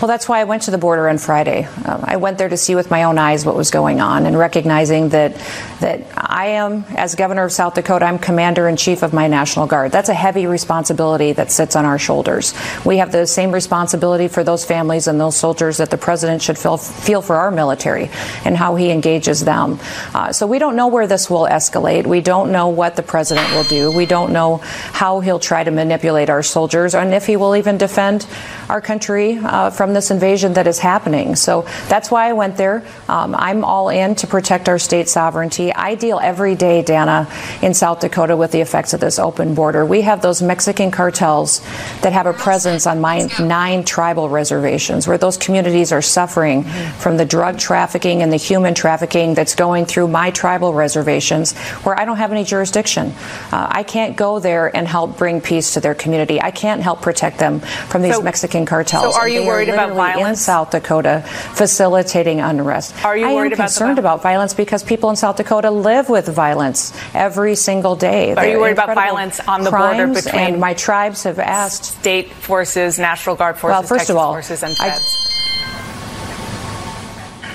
Well, 0.00 0.08
that's 0.08 0.26
why 0.26 0.40
I 0.40 0.44
went 0.44 0.62
to 0.62 0.70
the 0.70 0.78
border 0.78 1.10
on 1.10 1.18
Friday. 1.18 1.64
Um, 1.84 2.02
I 2.02 2.16
went 2.16 2.38
there 2.38 2.48
to 2.48 2.56
see 2.56 2.74
with 2.74 2.90
my 2.90 3.02
own 3.02 3.18
eyes 3.18 3.44
what 3.44 3.54
was 3.54 3.70
going 3.70 4.00
on 4.00 4.24
and 4.24 4.38
recognizing 4.38 5.10
that 5.10 5.36
that 5.80 6.06
I 6.16 6.46
am, 6.48 6.84
as 6.96 7.14
governor 7.14 7.44
of 7.44 7.52
South 7.52 7.74
Dakota, 7.74 8.04
I'm 8.04 8.18
commander 8.18 8.68
in 8.68 8.76
chief 8.76 9.02
of 9.02 9.12
my 9.12 9.26
National 9.26 9.66
Guard. 9.66 9.92
That's 9.92 10.08
a 10.08 10.14
heavy 10.14 10.46
responsibility 10.46 11.32
that 11.32 11.50
sits 11.50 11.74
on 11.74 11.84
our 11.84 11.98
shoulders. 11.98 12.54
We 12.84 12.98
have 12.98 13.12
the 13.12 13.26
same 13.26 13.52
responsibility 13.52 14.28
for 14.28 14.44
those 14.44 14.64
families 14.64 15.06
and 15.06 15.20
those 15.20 15.36
soldiers 15.36 15.78
that 15.78 15.90
the 15.90 15.98
president 15.98 16.42
should 16.42 16.58
feel, 16.58 16.76
feel 16.76 17.22
for 17.22 17.36
our 17.36 17.50
military 17.50 18.10
and 18.44 18.56
how 18.56 18.76
he 18.76 18.90
engages 18.90 19.44
them. 19.44 19.80
Uh, 20.14 20.32
so 20.32 20.46
we 20.46 20.58
don't 20.58 20.76
know 20.76 20.88
where 20.88 21.06
this 21.06 21.28
will 21.28 21.46
escalate. 21.46 22.06
We 22.06 22.20
don't 22.20 22.52
know 22.52 22.68
what 22.68 22.96
the 22.96 23.02
president 23.02 23.52
will 23.52 23.64
do. 23.64 23.90
We 23.90 24.06
don't 24.06 24.32
know 24.32 24.58
how 24.58 25.20
he'll 25.20 25.40
try 25.40 25.64
to 25.64 25.70
manipulate 25.70 26.30
our 26.30 26.42
soldiers 26.42 26.94
and 26.94 27.14
if 27.14 27.26
he 27.26 27.36
will 27.36 27.56
even 27.56 27.78
defend 27.78 28.26
our 28.68 28.80
country 28.80 29.38
uh, 29.38 29.70
from 29.70 29.89
this 29.92 30.10
invasion 30.10 30.54
that 30.54 30.66
is 30.66 30.78
happening. 30.78 31.36
So 31.36 31.62
that's 31.88 32.10
why 32.10 32.28
I 32.28 32.32
went 32.32 32.56
there. 32.56 32.82
Um, 33.08 33.34
I'm 33.34 33.64
all 33.64 33.88
in 33.88 34.14
to 34.16 34.26
protect 34.26 34.68
our 34.68 34.78
state 34.78 35.08
sovereignty. 35.08 35.72
I 35.72 35.94
deal 35.94 36.18
every 36.22 36.54
day, 36.54 36.82
Dana, 36.82 37.28
in 37.62 37.74
South 37.74 38.00
Dakota 38.00 38.36
with 38.36 38.52
the 38.52 38.60
effects 38.60 38.92
of 38.92 39.00
this 39.00 39.18
open 39.18 39.54
border. 39.54 39.84
We 39.86 40.02
have 40.02 40.22
those 40.22 40.42
Mexican 40.42 40.90
cartels 40.90 41.60
that 42.02 42.12
have 42.12 42.26
a 42.26 42.32
presence 42.32 42.86
on 42.86 43.00
my 43.00 43.28
nine 43.40 43.84
tribal 43.84 44.28
reservations 44.28 45.06
where 45.08 45.18
those 45.18 45.36
communities 45.36 45.92
are 45.92 46.02
suffering 46.02 46.64
from 46.98 47.16
the 47.16 47.24
drug 47.24 47.58
trafficking 47.58 48.22
and 48.22 48.32
the 48.32 48.36
human 48.36 48.74
trafficking 48.74 49.34
that's 49.34 49.54
going 49.54 49.86
through 49.86 50.08
my 50.08 50.30
tribal 50.30 50.74
reservations 50.74 51.56
where 51.84 51.98
I 51.98 52.04
don't 52.04 52.18
have 52.18 52.32
any 52.32 52.44
jurisdiction. 52.44 53.12
Uh, 53.52 53.68
I 53.70 53.82
can't 53.82 54.16
go 54.16 54.38
there 54.38 54.74
and 54.76 54.86
help 54.86 55.16
bring 55.16 55.40
peace 55.40 55.74
to 55.74 55.80
their 55.80 55.94
community. 55.94 56.40
I 56.40 56.50
can't 56.50 56.82
help 56.82 57.00
protect 57.00 57.38
them 57.38 57.60
from 57.60 58.02
these 58.02 58.16
So- 58.16 58.22
Mexican 58.22 58.66
cartels. 58.66 59.14
so 59.14 59.20
are 59.20 59.28
you 59.28 59.46
worried 59.46 59.68
about 59.68 59.79
literally 59.88 60.30
in? 60.30 60.36
South 60.36 60.70
Dakota 60.70 61.22
facilitating 61.54 62.40
unrest? 62.40 63.04
Are 63.04 63.16
you 63.16 63.26
I 63.26 63.34
worried 63.34 63.52
am 63.52 63.54
about 63.54 63.64
concerned 63.64 63.98
about 63.98 64.22
violence 64.22 64.54
because 64.54 64.82
people 64.82 65.10
in 65.10 65.16
South 65.16 65.36
Dakota 65.36 65.70
live 65.70 66.08
with 66.08 66.26
violence 66.28 66.92
every 67.14 67.54
single 67.54 67.96
day. 67.96 68.34
Are 68.34 68.44
you 68.44 68.52
They're 68.52 68.60
worried 68.60 68.72
about 68.72 68.94
violence 68.94 69.40
on 69.40 69.62
the 69.62 69.70
border 69.70 70.06
between 70.08 70.34
And 70.34 70.60
my 70.60 70.74
tribes 70.74 71.22
have 71.24 71.38
asked 71.38 71.84
state 71.84 72.30
forces, 72.32 72.98
National 72.98 73.36
Guard 73.36 73.56
forces, 73.58 73.72
Well, 73.74 73.82
first 73.82 73.90
Texas 74.00 74.10
of 74.10 74.16
all, 74.16 74.32
forces, 74.32 74.62
and 74.62 74.76
I- 74.80 74.90
feds? 74.90 75.29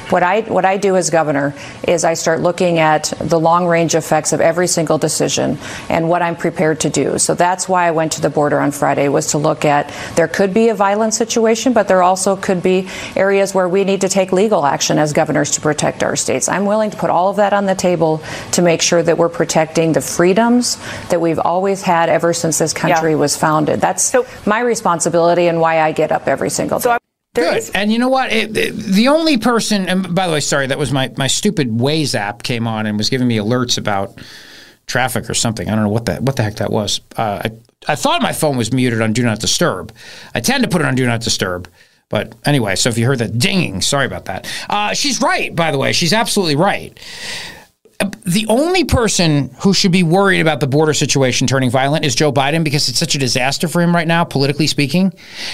What 0.09 0.21
I 0.23 0.41
what 0.41 0.65
I 0.65 0.77
do 0.77 0.95
as 0.95 1.09
governor 1.09 1.53
is 1.87 2.03
I 2.03 2.13
start 2.13 2.39
looking 2.41 2.77
at 2.79 3.11
the 3.19 3.39
long 3.39 3.65
range 3.65 3.95
effects 3.95 4.33
of 4.33 4.41
every 4.41 4.67
single 4.67 4.97
decision 4.97 5.57
and 5.89 6.07
what 6.07 6.21
I'm 6.21 6.35
prepared 6.35 6.79
to 6.81 6.89
do. 6.89 7.17
So 7.17 7.33
that's 7.33 7.67
why 7.67 7.87
I 7.87 7.91
went 7.91 8.11
to 8.13 8.21
the 8.21 8.29
border 8.29 8.59
on 8.59 8.71
Friday 8.71 9.07
was 9.09 9.31
to 9.31 9.37
look 9.39 9.65
at 9.65 9.91
there 10.15 10.27
could 10.27 10.53
be 10.53 10.69
a 10.69 10.75
violent 10.75 11.13
situation, 11.15 11.73
but 11.73 11.87
there 11.87 12.03
also 12.03 12.35
could 12.35 12.61
be 12.61 12.87
areas 13.15 13.53
where 13.55 13.67
we 13.67 13.83
need 13.83 14.01
to 14.01 14.09
take 14.09 14.31
legal 14.31 14.65
action 14.65 14.99
as 14.99 15.11
governors 15.11 15.51
to 15.51 15.61
protect 15.61 16.03
our 16.03 16.15
states. 16.15 16.47
I'm 16.47 16.65
willing 16.65 16.91
to 16.91 16.97
put 16.97 17.09
all 17.09 17.29
of 17.29 17.37
that 17.37 17.53
on 17.53 17.65
the 17.65 17.75
table 17.75 18.21
to 18.51 18.61
make 18.61 18.81
sure 18.81 19.01
that 19.01 19.17
we're 19.17 19.29
protecting 19.29 19.93
the 19.93 20.01
freedoms 20.01 20.77
that 21.09 21.19
we've 21.19 21.39
always 21.39 21.81
had 21.81 22.09
ever 22.09 22.33
since 22.33 22.57
this 22.59 22.73
country 22.73 23.11
Yeah. 23.11 23.17
was 23.17 23.35
founded. 23.35 23.81
That's 23.81 24.15
my 24.45 24.59
responsibility 24.59 25.47
and 25.47 25.59
why 25.59 25.81
I 25.81 25.91
get 25.91 26.11
up 26.11 26.27
every 26.27 26.49
single 26.49 26.79
day. 26.79 26.97
Good. 27.35 27.63
And 27.75 27.91
you 27.91 27.99
know 27.99 28.09
what? 28.09 28.31
It, 28.31 28.55
it- 28.57 28.75
the 28.75 29.07
only 29.09 29.37
person, 29.37 29.87
and 29.87 30.13
by 30.15 30.27
the 30.27 30.33
way, 30.33 30.39
sorry, 30.39 30.67
that 30.67 30.77
was 30.77 30.91
my, 30.91 31.11
my 31.17 31.27
stupid 31.27 31.69
Waze 31.69 32.15
app 32.15 32.43
came 32.43 32.67
on 32.67 32.85
and 32.85 32.97
was 32.97 33.09
giving 33.09 33.27
me 33.27 33.37
alerts 33.37 33.77
about 33.77 34.17
traffic 34.87 35.29
or 35.29 35.33
something. 35.33 35.67
I 35.69 35.75
don't 35.75 35.83
know 35.83 35.89
what 35.89 36.05
that 36.05 36.21
what 36.21 36.35
the 36.35 36.43
heck 36.43 36.55
that 36.55 36.71
was. 36.71 37.01
Uh, 37.17 37.41
I, 37.45 37.51
I 37.87 37.95
thought 37.95 38.21
my 38.21 38.33
phone 38.33 38.57
was 38.57 38.71
muted 38.71 39.01
on 39.01 39.13
Do 39.13 39.23
Not 39.23 39.39
Disturb. 39.39 39.91
I 40.33 40.39
tend 40.41 40.63
to 40.63 40.69
put 40.69 40.81
it 40.81 40.87
on 40.87 40.95
Do 40.95 41.05
Not 41.05 41.21
Disturb. 41.21 41.67
But 42.09 42.35
anyway, 42.45 42.75
so 42.75 42.89
if 42.89 42.97
you 42.99 43.07
heard 43.07 43.17
that 43.17 43.39
dinging, 43.39 43.81
sorry 43.81 44.05
about 44.05 44.25
that. 44.25 44.47
Uh, 44.69 44.93
she's 44.93 45.19
right, 45.21 45.55
by 45.55 45.71
the 45.71 45.79
way. 45.79 45.91
She's 45.91 46.13
absolutely 46.13 46.55
right. 46.55 46.95
The 48.25 48.45
only 48.47 48.83
person 48.83 49.49
who 49.61 49.73
should 49.73 49.91
be 49.91 50.03
worried 50.03 50.41
about 50.41 50.59
the 50.59 50.67
border 50.67 50.93
situation 50.93 51.47
turning 51.47 51.71
violent 51.71 52.05
is 52.05 52.13
Joe 52.13 52.31
Biden 52.31 52.63
because 52.63 52.89
it's 52.89 52.99
such 52.99 53.15
a 53.15 53.17
disaster 53.17 53.67
for 53.67 53.81
him 53.81 53.95
right 53.95 54.07
now, 54.07 54.23
politically 54.23 54.67
speaking, 54.67 55.13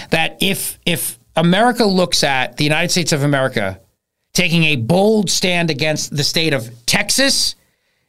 that 0.09 0.37
if 0.41 0.77
if 0.85 1.17
America 1.35 1.85
looks 1.85 2.23
at 2.23 2.57
the 2.57 2.63
United 2.63 2.89
States 2.89 3.11
of 3.11 3.23
America 3.23 3.79
taking 4.33 4.63
a 4.65 4.75
bold 4.75 5.29
stand 5.29 5.69
against 5.69 6.15
the 6.15 6.23
state 6.23 6.53
of 6.53 6.69
Texas, 6.85 7.55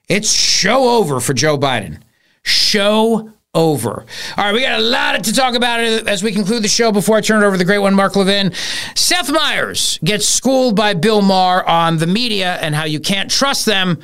it's 0.09 0.33
show 0.33 0.99
over 0.99 1.20
for 1.20 1.34
Joe 1.34 1.59
Biden. 1.59 1.99
Show 2.42 3.33
over. 3.55 4.07
All 4.36 4.44
right, 4.44 4.55
we 4.55 4.62
got 4.62 4.78
a 4.78 4.83
lot 4.83 5.25
to 5.25 5.33
talk 5.33 5.55
about 5.55 5.81
as 5.81 6.23
we 6.23 6.33
conclude 6.33 6.62
the 6.62 6.68
show 6.68 6.91
before 6.91 7.17
I 7.17 7.20
turn 7.20 7.42
it 7.42 7.47
over 7.47 7.55
to 7.55 7.59
the 7.59 7.65
great 7.65 7.78
one, 7.78 7.94
Mark 7.94 8.17
Levin. 8.17 8.52
Seth 8.94 9.31
Meyers 9.31 9.99
gets 10.02 10.26
schooled 10.26 10.75
by 10.75 10.94
Bill 10.94 11.23
Maher 11.23 11.68
on 11.68 11.99
the 11.99 12.07
media 12.07 12.57
and 12.57 12.75
how 12.75 12.84
you 12.84 13.01
can't 13.01 13.31
trust 13.31 13.67
them. 13.67 13.99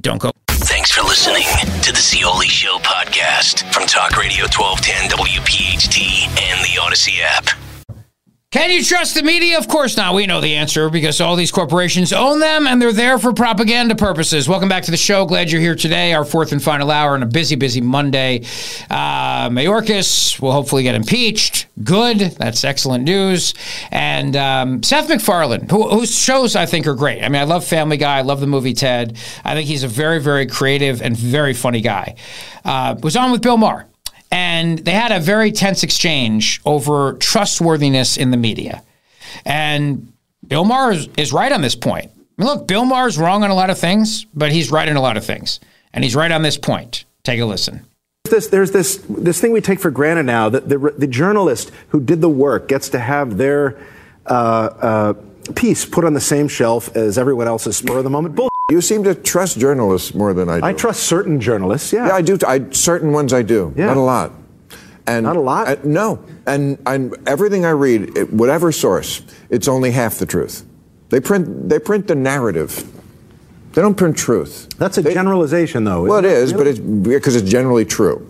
Don't 0.00 0.20
go. 0.20 0.30
Thanks 0.48 0.90
for 0.90 1.02
listening 1.02 1.46
to 1.82 1.92
the 1.92 2.00
Zeoli 2.00 2.48
Show 2.48 2.78
podcast 2.78 3.72
from 3.72 3.86
Talk 3.86 4.16
Radio 4.16 4.44
1210 4.44 5.10
WPHT 5.10 6.26
and 6.40 6.64
the 6.64 6.80
Audacy 6.80 7.20
app. 7.22 7.65
Can 8.56 8.70
you 8.70 8.82
trust 8.82 9.14
the 9.14 9.22
media? 9.22 9.58
Of 9.58 9.68
course 9.68 9.98
not. 9.98 10.14
We 10.14 10.24
know 10.24 10.40
the 10.40 10.54
answer 10.54 10.88
because 10.88 11.20
all 11.20 11.36
these 11.36 11.50
corporations 11.50 12.10
own 12.10 12.40
them 12.40 12.66
and 12.66 12.80
they're 12.80 12.90
there 12.90 13.18
for 13.18 13.34
propaganda 13.34 13.94
purposes. 13.94 14.48
Welcome 14.48 14.70
back 14.70 14.84
to 14.84 14.90
the 14.90 14.96
show. 14.96 15.26
Glad 15.26 15.52
you're 15.52 15.60
here 15.60 15.74
today. 15.74 16.14
Our 16.14 16.24
fourth 16.24 16.52
and 16.52 16.62
final 16.62 16.90
hour 16.90 17.12
on 17.12 17.22
a 17.22 17.26
busy, 17.26 17.54
busy 17.54 17.82
Monday. 17.82 18.38
Uh, 18.88 19.50
Mayorkas 19.50 20.40
will 20.40 20.52
hopefully 20.52 20.84
get 20.84 20.94
impeached. 20.94 21.66
Good. 21.84 22.18
That's 22.18 22.64
excellent 22.64 23.04
news. 23.04 23.52
And 23.90 24.34
um, 24.36 24.82
Seth 24.82 25.10
MacFarlane, 25.10 25.68
who, 25.68 25.90
whose 25.90 26.18
shows 26.18 26.56
I 26.56 26.64
think 26.64 26.86
are 26.86 26.94
great. 26.94 27.22
I 27.22 27.28
mean, 27.28 27.42
I 27.42 27.44
love 27.44 27.62
Family 27.62 27.98
Guy. 27.98 28.16
I 28.16 28.22
love 28.22 28.40
the 28.40 28.46
movie 28.46 28.72
Ted. 28.72 29.18
I 29.44 29.52
think 29.52 29.68
he's 29.68 29.82
a 29.82 29.88
very, 29.88 30.18
very 30.18 30.46
creative 30.46 31.02
and 31.02 31.14
very 31.14 31.52
funny 31.52 31.82
guy. 31.82 32.16
Uh, 32.64 32.96
was 33.02 33.18
on 33.18 33.32
with 33.32 33.42
Bill 33.42 33.58
Maher 33.58 33.86
and 34.30 34.78
they 34.80 34.92
had 34.92 35.12
a 35.12 35.20
very 35.20 35.52
tense 35.52 35.82
exchange 35.82 36.60
over 36.64 37.14
trustworthiness 37.14 38.16
in 38.16 38.30
the 38.30 38.36
media. 38.36 38.82
And 39.44 40.12
Bill 40.46 40.64
Maher 40.64 40.92
is, 40.92 41.08
is 41.16 41.32
right 41.32 41.52
on 41.52 41.62
this 41.62 41.74
point. 41.74 42.10
I 42.38 42.42
mean, 42.42 42.48
look, 42.48 42.66
Bill 42.66 42.84
Maher's 42.84 43.18
wrong 43.18 43.44
on 43.44 43.50
a 43.50 43.54
lot 43.54 43.70
of 43.70 43.78
things, 43.78 44.24
but 44.34 44.52
he's 44.52 44.70
right 44.70 44.88
on 44.88 44.96
a 44.96 45.00
lot 45.00 45.16
of 45.16 45.24
things. 45.24 45.60
And 45.92 46.04
he's 46.04 46.14
right 46.14 46.30
on 46.30 46.42
this 46.42 46.58
point. 46.58 47.04
Take 47.24 47.40
a 47.40 47.46
listen. 47.46 47.84
This, 48.24 48.48
there's 48.48 48.72
this, 48.72 48.96
this 49.08 49.40
thing 49.40 49.52
we 49.52 49.60
take 49.60 49.80
for 49.80 49.90
granted 49.90 50.24
now 50.24 50.48
that 50.48 50.68
the, 50.68 50.78
the 50.98 51.06
journalist 51.06 51.70
who 51.88 52.00
did 52.00 52.20
the 52.20 52.28
work 52.28 52.68
gets 52.68 52.88
to 52.90 52.98
have 52.98 53.38
their 53.38 53.78
uh, 54.26 54.32
uh, 54.32 55.14
piece 55.54 55.84
put 55.84 56.04
on 56.04 56.14
the 56.14 56.20
same 56.20 56.48
shelf 56.48 56.94
as 56.96 57.18
everyone 57.18 57.46
else's 57.46 57.76
spur 57.76 57.98
of 57.98 58.04
the 58.04 58.10
moment. 58.10 58.34
Bull. 58.34 58.50
You 58.68 58.80
seem 58.80 59.04
to 59.04 59.14
trust 59.14 59.60
journalists 59.60 60.12
more 60.12 60.34
than 60.34 60.48
I 60.48 60.58
do. 60.58 60.66
I 60.66 60.72
trust 60.72 61.04
certain 61.04 61.40
journalists, 61.40 61.92
yeah. 61.92 62.08
Yeah, 62.08 62.14
I 62.16 62.20
do. 62.20 62.36
I, 62.44 62.68
certain 62.70 63.12
ones 63.12 63.32
I 63.32 63.42
do. 63.42 63.72
Yeah. 63.76 63.86
Not 63.86 63.96
a 63.96 64.00
lot. 64.00 64.32
And 65.06 65.22
Not 65.24 65.36
a 65.36 65.40
lot? 65.40 65.84
no. 65.84 66.18
And, 66.48 66.76
and 66.84 67.14
everything 67.28 67.64
I 67.64 67.70
read, 67.70 68.18
it- 68.18 68.32
whatever 68.32 68.72
source, 68.72 69.22
it's 69.50 69.68
only 69.68 69.92
half 69.92 70.18
the 70.18 70.26
truth. 70.26 70.66
They 71.10 71.20
print, 71.20 71.68
they 71.68 71.78
print 71.78 72.08
the 72.08 72.16
narrative. 72.16 72.92
They 73.74 73.82
don't 73.82 73.94
print 73.94 74.16
truth. 74.16 74.68
That's 74.78 74.98
a 74.98 75.02
generalization, 75.14 75.84
though. 75.84 76.02
Well, 76.02 76.18
it 76.18 76.24
isn't 76.24 76.46
is, 76.48 76.52
but 76.58 76.66
it's 76.66 76.80
because 76.80 77.36
it's 77.36 77.48
generally 77.48 77.84
true. 77.84 78.28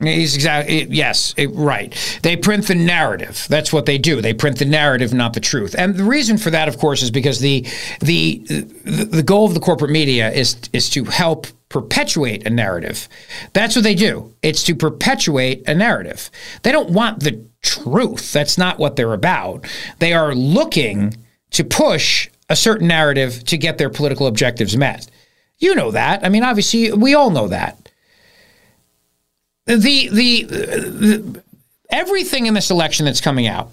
He's 0.00 0.34
exactly 0.34 0.86
yes, 0.90 1.34
it- 1.36 1.48
right. 1.54 1.94
They 2.22 2.36
print 2.36 2.66
the 2.66 2.74
narrative. 2.74 3.46
That's 3.48 3.72
what 3.72 3.86
they 3.86 3.98
do. 3.98 4.20
They 4.20 4.34
print 4.34 4.58
the 4.58 4.64
narrative, 4.64 5.14
not 5.14 5.32
the 5.32 5.40
truth. 5.40 5.74
And 5.76 5.94
the 5.96 6.04
reason 6.04 6.38
for 6.38 6.50
that, 6.50 6.68
of 6.68 6.78
course, 6.78 7.02
is 7.02 7.10
because 7.10 7.40
the 7.40 7.66
the 8.00 8.38
the, 8.84 9.22
goal 9.22 9.46
of 9.46 9.54
the 9.54 9.60
corporate 9.60 9.90
media 9.90 10.30
is 10.30 10.56
is 10.72 10.90
to 10.90 11.04
help 11.04 11.46
perpetuate 11.68 12.46
a 12.46 12.50
narrative. 12.50 13.08
That's 13.52 13.74
what 13.74 13.82
they 13.82 13.94
do. 13.94 14.34
It's 14.42 14.62
to 14.64 14.74
perpetuate 14.74 15.66
a 15.66 15.74
narrative. 15.74 16.30
They 16.62 16.72
don't 16.72 16.90
want 16.90 17.20
the 17.20 17.44
truth. 17.62 18.32
That's 18.32 18.56
not 18.56 18.78
what 18.78 18.96
they're 18.96 19.12
about. 19.14 19.66
They 19.98 20.12
are 20.12 20.34
looking 20.34 21.16
to 21.50 21.64
push 21.64 22.28
a 22.48 22.54
certain 22.56 22.86
narrative 22.86 23.42
to 23.44 23.56
get 23.58 23.78
their 23.78 23.90
political 23.90 24.26
objectives 24.26 24.76
met. 24.76 25.10
You 25.58 25.74
know 25.74 25.90
that. 25.90 26.24
I 26.24 26.28
mean, 26.28 26.44
obviously, 26.44 26.92
we 26.92 27.14
all 27.14 27.30
know 27.30 27.48
that 27.48 27.85
the, 29.66 30.08
the 30.08 30.42
the 30.44 31.42
everything 31.90 32.46
in 32.46 32.54
this 32.54 32.70
election 32.70 33.04
that's 33.06 33.20
coming 33.20 33.46
out, 33.46 33.70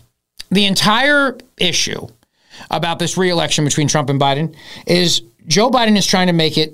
the 0.49 0.65
entire 0.65 1.37
issue 1.57 2.07
about 2.69 2.99
this 2.99 3.17
reelection 3.17 3.65
between 3.65 3.87
Trump 3.87 4.09
and 4.09 4.19
Biden 4.19 4.55
is 4.87 5.21
Joe 5.47 5.69
Biden 5.69 5.97
is 5.97 6.05
trying 6.05 6.27
to 6.27 6.33
make 6.33 6.57
it 6.57 6.73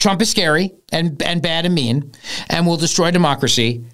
Trump 0.00 0.20
is 0.22 0.30
scary 0.30 0.72
and 0.92 1.20
and 1.22 1.40
bad 1.42 1.66
and 1.66 1.74
mean 1.74 2.12
and 2.48 2.66
will 2.66 2.76
destroy 2.76 3.10
democracy. 3.10 3.84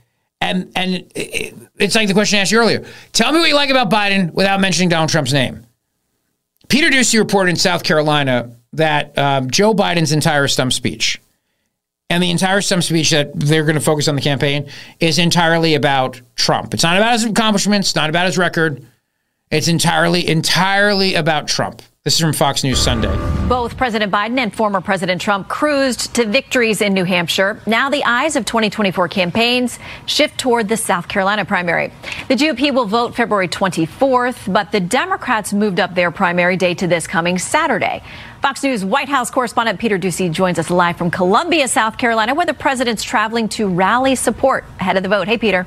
And 0.41 0.73
and 0.75 0.95
it- 1.15 1.55
it's 1.79 1.95
like 1.95 2.09
the 2.09 2.15
question 2.15 2.39
I 2.39 2.43
asked 2.43 2.53
you 2.53 2.59
earlier. 2.59 2.85
Tell 3.13 3.33
me 3.33 3.39
what 3.39 3.49
you 3.49 3.55
like 3.55 3.71
about 3.71 3.89
Biden 3.91 4.33
without 4.35 4.61
mentioning 4.61 4.91
Donald 4.91 5.09
Trump's 5.09 5.33
name. 5.33 5.65
Peter 6.69 6.91
Doocy 6.91 7.19
reported 7.19 7.51
in 7.51 7.57
South 7.57 7.83
Carolina 7.83 8.51
that 8.75 9.17
um, 9.19 9.51
Joe 9.51 9.73
Biden's 9.75 10.13
entire 10.13 10.47
stump 10.47 10.73
speech 10.75 11.19
and 12.11 12.23
the 12.23 12.31
entire 12.31 12.61
stump 12.61 12.83
speech 12.83 13.11
that 13.11 13.31
they're 13.35 13.65
going 13.65 13.77
to 13.77 13.81
focus 13.81 14.09
on 14.09 14.17
the 14.17 14.21
campaign 14.21 14.69
is 14.99 15.19
entirely 15.19 15.75
about 15.75 16.21
Trump. 16.35 16.75
It's 16.75 16.83
not 16.83 16.97
about 16.97 17.13
his 17.13 17.25
accomplishments, 17.25 17.91
it's 17.91 17.97
not 17.97 18.11
about 18.11 18.27
his 18.27 18.37
record. 18.37 18.85
It's 19.51 19.69
entirely, 19.69 20.29
entirely 20.29 21.15
about 21.15 21.49
Trump. 21.49 21.83
This 22.05 22.15
is 22.15 22.21
from 22.21 22.33
Fox 22.33 22.65
News 22.65 22.81
Sunday. 22.81 23.15
Both 23.47 23.77
President 23.77 24.11
Biden 24.11 24.39
and 24.39 24.55
former 24.55 24.81
President 24.81 25.21
Trump 25.21 25.49
cruised 25.49 26.15
to 26.15 26.25
victories 26.25 26.81
in 26.81 26.95
New 26.95 27.05
Hampshire. 27.05 27.61
Now 27.67 27.91
the 27.91 28.03
eyes 28.05 28.37
of 28.37 28.47
2024 28.47 29.09
campaigns 29.09 29.79
shift 30.07 30.39
toward 30.39 30.69
the 30.69 30.79
South 30.79 31.09
Carolina 31.09 31.45
primary. 31.45 31.93
The 32.29 32.37
GOP 32.37 32.73
will 32.73 32.87
vote 32.87 33.15
February 33.15 33.49
24th, 33.49 34.51
but 34.51 34.73
the 34.73 34.81
Democrats 34.81 35.53
moved 35.53 35.79
up 35.79 35.95
their 35.95 36.11
primary 36.11 36.57
date 36.57 36.79
to 36.79 36.87
this 36.87 37.07
coming 37.07 37.37
Saturday. 37.37 38.03
Fox 38.41 38.63
News 38.63 38.87
White 38.87 39.11
House 39.11 39.31
correspondent 39.31 39.79
Peter 39.79 39.99
Doocy 39.99 40.33
joins 40.33 40.59
us 40.59 40.71
live 40.71 40.97
from 40.97 41.11
Columbia, 41.11 41.69
South 41.69 41.99
Carolina, 41.99 42.35
where 42.35 42.47
the 42.47 42.55
president's 42.55 43.03
traveling 43.03 43.51
to 43.51 43.69
rally 43.69 44.15
support 44.15 44.65
ahead 44.81 44.97
of 44.97 45.03
the 45.03 45.11
vote. 45.11 45.29
Hey, 45.29 45.37
Peter. 45.37 45.67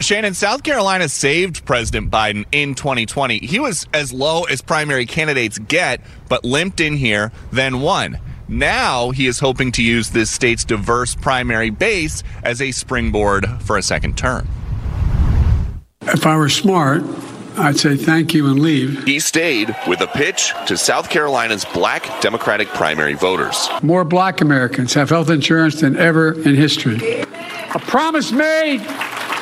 Shannon, 0.00 0.34
South 0.34 0.62
Carolina 0.62 1.08
saved 1.08 1.64
President 1.64 2.10
Biden 2.10 2.44
in 2.52 2.74
2020. 2.74 3.38
He 3.38 3.58
was 3.58 3.86
as 3.94 4.12
low 4.12 4.44
as 4.44 4.60
primary 4.60 5.06
candidates 5.06 5.58
get, 5.58 6.02
but 6.28 6.44
limped 6.44 6.78
in 6.78 6.94
here, 6.94 7.32
then 7.52 7.80
won. 7.80 8.18
Now 8.46 9.10
he 9.10 9.26
is 9.26 9.38
hoping 9.38 9.72
to 9.72 9.82
use 9.82 10.10
this 10.10 10.30
state's 10.30 10.64
diverse 10.64 11.14
primary 11.14 11.70
base 11.70 12.22
as 12.42 12.60
a 12.60 12.70
springboard 12.70 13.46
for 13.62 13.78
a 13.78 13.82
second 13.82 14.18
term. 14.18 14.46
If 16.02 16.26
I 16.26 16.36
were 16.36 16.50
smart, 16.50 17.02
I'd 17.58 17.78
say 17.78 17.96
thank 17.96 18.34
you 18.34 18.46
and 18.46 18.60
leave. 18.60 19.04
He 19.04 19.18
stayed 19.18 19.74
with 19.86 20.00
a 20.00 20.06
pitch 20.06 20.52
to 20.66 20.76
South 20.76 21.10
Carolina's 21.10 21.64
black 21.64 22.20
Democratic 22.20 22.68
primary 22.68 23.14
voters. 23.14 23.68
More 23.82 24.04
black 24.04 24.40
Americans 24.40 24.94
have 24.94 25.10
health 25.10 25.30
insurance 25.30 25.80
than 25.80 25.96
ever 25.96 26.32
in 26.32 26.54
history. 26.54 27.22
A 27.22 27.78
promise 27.80 28.32
made 28.32 28.80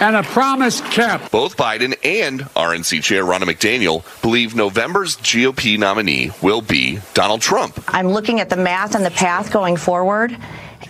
and 0.00 0.16
a 0.16 0.22
promise 0.22 0.80
kept. 0.80 1.30
Both 1.30 1.56
Biden 1.56 1.94
and 2.04 2.40
RNC 2.40 3.02
Chair 3.02 3.24
Ronna 3.24 3.42
McDaniel 3.42 4.02
believe 4.22 4.54
November's 4.54 5.16
GOP 5.16 5.78
nominee 5.78 6.32
will 6.42 6.60
be 6.60 7.00
Donald 7.14 7.40
Trump. 7.40 7.82
I'm 7.88 8.08
looking 8.08 8.40
at 8.40 8.50
the 8.50 8.56
math 8.56 8.94
and 8.94 9.04
the 9.04 9.10
path 9.10 9.52
going 9.52 9.76
forward, 9.76 10.36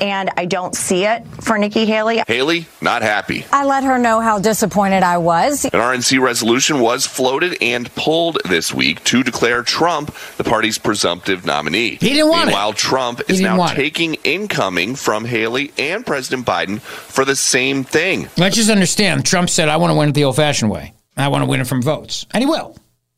and 0.01 0.31
I 0.37 0.47
don't 0.47 0.75
see 0.75 1.05
it 1.05 1.27
for 1.41 1.59
Nikki 1.59 1.87
Haley. 1.87 2.23
Haley, 2.27 2.67
not 2.81 3.03
happy. 3.03 3.45
I 3.53 3.65
let 3.65 3.85
her 3.85 3.99
know 3.99 4.21
how 4.21 4.39
disappointed 4.39 5.03
I 5.03 5.19
was. 5.19 5.65
An 5.65 5.71
RNC 5.73 6.21
resolution 6.21 6.81
was 6.81 7.07
floated 7.07 7.57
and 7.61 7.93
pulled 7.95 8.39
this 8.45 8.73
week 8.73 9.03
to 9.05 9.23
declare 9.23 9.63
Trump 9.63 10.15
the 10.37 10.45
party's 10.45 10.79
presumptive 10.79 11.45
nominee. 11.47 11.97
He 11.97 12.11
didn't 12.15 12.29
want 12.29 12.43
it. 12.43 12.47
Meanwhile, 12.47 12.73
Trump 12.75 13.21
is 13.29 13.41
now 13.41 13.59
want 13.59 13.73
it. 13.73 13.77
taking 13.77 14.15
incoming 14.25 14.97
from 14.97 15.25
Haley 15.25 15.73
and 15.79 16.05
President 16.05 16.47
Biden 16.47 16.81
for 16.81 17.25
the 17.25 17.37
same 17.37 17.85
thing. 17.85 18.29
Let's 18.37 18.57
just 18.57 18.71
understand. 18.71 19.25
Trump 19.25 19.51
said, 19.51 19.69
"I 19.69 19.77
want 19.77 19.91
to 19.91 19.95
win 19.95 20.09
it 20.11 20.15
the 20.15 20.25
old-fashioned 20.25 20.71
way. 20.71 20.95
I 21.17 21.29
want 21.29 21.43
to 21.43 21.47
win 21.47 21.61
it 21.61 21.67
from 21.67 21.83
votes," 21.83 22.27
and 22.33 22.43
he 22.43 22.47
will. 22.47 22.77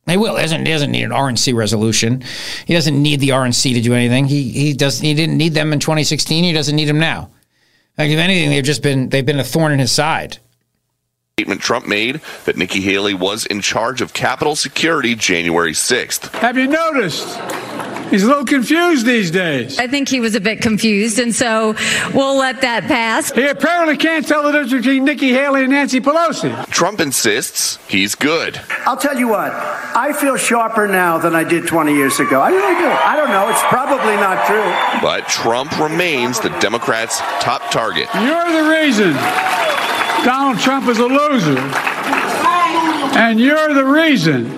He 0.08 0.16
will. 0.16 0.36
He 0.36 0.42
doesn't, 0.42 0.66
he 0.66 0.72
doesn't 0.72 0.90
need 0.90 1.04
an 1.04 1.10
RNC 1.10 1.54
resolution. 1.54 2.22
He 2.66 2.74
doesn't 2.74 3.00
need 3.00 3.20
the 3.20 3.30
RNC 3.30 3.74
to 3.74 3.80
do 3.80 3.94
anything. 3.94 4.26
He 4.26 4.50
he 4.50 4.72
does. 4.72 5.00
He 5.00 5.14
didn't 5.14 5.36
need 5.36 5.54
them 5.54 5.72
in 5.72 5.80
2016. 5.80 6.44
He 6.44 6.52
doesn't 6.52 6.74
need 6.74 6.86
them 6.86 6.98
now. 6.98 7.30
Like 7.96 8.10
if 8.10 8.18
anything, 8.18 8.50
they've 8.50 8.64
just 8.64 8.82
been 8.82 9.08
they've 9.08 9.26
been 9.26 9.40
a 9.40 9.44
thorn 9.44 9.72
in 9.72 9.78
his 9.78 9.92
side. 9.92 10.38
Statement 11.38 11.60
Trump 11.60 11.86
made 11.86 12.20
that 12.46 12.56
Nikki 12.56 12.80
Haley 12.80 13.14
was 13.14 13.46
in 13.46 13.60
charge 13.60 14.00
of 14.00 14.12
Capitol 14.12 14.56
security 14.56 15.14
January 15.14 15.72
6th. 15.72 16.32
Have 16.40 16.58
you 16.58 16.66
noticed? 16.66 17.28
He's 18.10 18.22
a 18.22 18.26
little 18.26 18.44
confused 18.44 19.04
these 19.06 19.30
days. 19.30 19.78
I 19.78 19.86
think 19.86 20.08
he 20.08 20.20
was 20.20 20.34
a 20.34 20.40
bit 20.40 20.60
confused, 20.60 21.18
and 21.18 21.34
so 21.34 21.74
we'll 22.14 22.36
let 22.36 22.62
that 22.62 22.84
pass. 22.84 23.30
He 23.32 23.46
apparently 23.46 23.96
can't 23.96 24.26
tell 24.26 24.42
the 24.42 24.52
difference 24.52 24.72
between 24.72 25.04
Nikki 25.04 25.30
Haley 25.30 25.62
and 25.62 25.70
Nancy 25.72 26.00
Pelosi. 26.00 26.68
Trump 26.70 27.00
insists 27.00 27.78
he's 27.88 28.14
good. 28.14 28.60
I'll 28.86 28.96
tell 28.96 29.18
you 29.18 29.28
what, 29.28 29.52
I 29.52 30.12
feel 30.18 30.36
sharper 30.36 30.88
now 30.88 31.18
than 31.18 31.34
I 31.34 31.44
did 31.44 31.66
20 31.66 31.94
years 31.94 32.18
ago. 32.18 32.40
I 32.40 32.50
really 32.50 32.80
do. 32.80 32.88
I 32.88 33.16
don't 33.16 33.30
know. 33.30 33.48
It's 33.50 33.62
probably 33.64 34.16
not 34.16 34.46
true. 34.46 35.00
But 35.02 35.28
Trump 35.28 35.78
remains 35.78 36.40
the 36.40 36.50
Democrats' 36.60 37.18
top 37.40 37.70
target. 37.70 38.08
You're 38.14 38.52
the 38.52 38.70
reason 38.70 39.12
Donald 40.24 40.58
Trump 40.58 40.88
is 40.88 40.98
a 40.98 41.06
loser. 41.06 41.58
And 43.18 43.40
you're 43.40 43.74
the 43.74 43.84
reason 43.84 44.48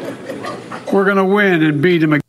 we're 0.93 1.05
going 1.05 1.17
to 1.17 1.25
win 1.25 1.63
and 1.63 1.81
beat 1.81 2.03
him 2.03 2.13
again. 2.13 2.20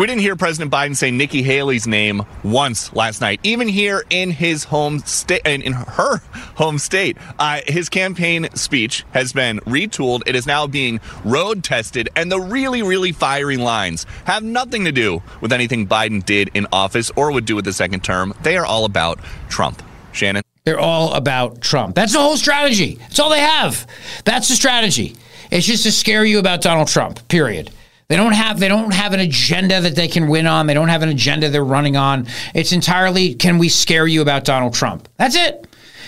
We 0.00 0.06
didn't 0.06 0.22
hear 0.22 0.34
President 0.34 0.72
Biden 0.72 0.96
say 0.96 1.10
Nikki 1.10 1.42
Haley's 1.42 1.86
name 1.86 2.22
once 2.42 2.90
last 2.94 3.20
night, 3.20 3.38
even 3.42 3.68
here 3.68 4.02
in 4.08 4.30
his 4.30 4.64
home 4.64 5.00
state, 5.00 5.42
in, 5.44 5.60
in 5.60 5.74
her 5.74 6.22
home 6.54 6.78
state. 6.78 7.18
Uh, 7.38 7.60
his 7.66 7.90
campaign 7.90 8.48
speech 8.54 9.04
has 9.12 9.34
been 9.34 9.58
retooled. 9.66 10.22
It 10.24 10.34
is 10.34 10.46
now 10.46 10.66
being 10.66 11.00
road 11.22 11.62
tested, 11.62 12.08
and 12.16 12.32
the 12.32 12.40
really, 12.40 12.80
really 12.80 13.12
fiery 13.12 13.58
lines 13.58 14.06
have 14.24 14.42
nothing 14.42 14.86
to 14.86 14.90
do 14.90 15.22
with 15.42 15.52
anything 15.52 15.86
Biden 15.86 16.24
did 16.24 16.50
in 16.54 16.66
office 16.72 17.10
or 17.14 17.30
would 17.30 17.44
do 17.44 17.54
with 17.54 17.66
the 17.66 17.72
second 17.74 18.02
term. 18.02 18.32
They 18.42 18.56
are 18.56 18.64
all 18.64 18.86
about 18.86 19.18
Trump. 19.50 19.82
Shannon. 20.12 20.42
They're 20.64 20.80
all 20.80 21.12
about 21.12 21.60
Trump. 21.60 21.94
That's 21.94 22.14
the 22.14 22.20
whole 22.20 22.38
strategy. 22.38 22.94
That's 22.94 23.18
all 23.18 23.28
they 23.28 23.40
have. 23.40 23.86
That's 24.24 24.48
the 24.48 24.54
strategy. 24.54 25.16
It's 25.50 25.66
just 25.66 25.82
to 25.82 25.92
scare 25.92 26.24
you 26.24 26.38
about 26.38 26.62
Donald 26.62 26.88
Trump. 26.88 27.28
Period. 27.28 27.70
They 28.10 28.16
don't 28.16 28.32
have 28.32 28.58
they 28.58 28.66
don't 28.66 28.92
have 28.92 29.12
an 29.12 29.20
agenda 29.20 29.80
that 29.80 29.94
they 29.94 30.08
can 30.08 30.26
win 30.26 30.48
on. 30.48 30.66
They 30.66 30.74
don't 30.74 30.88
have 30.88 31.02
an 31.02 31.10
agenda 31.10 31.48
they're 31.48 31.64
running 31.64 31.96
on. 31.96 32.26
It's 32.54 32.72
entirely 32.72 33.34
can 33.34 33.56
we 33.56 33.68
scare 33.68 34.04
you 34.04 34.20
about 34.20 34.44
Donald 34.44 34.74
Trump? 34.74 35.08
That's 35.16 35.36
it. 35.36 35.64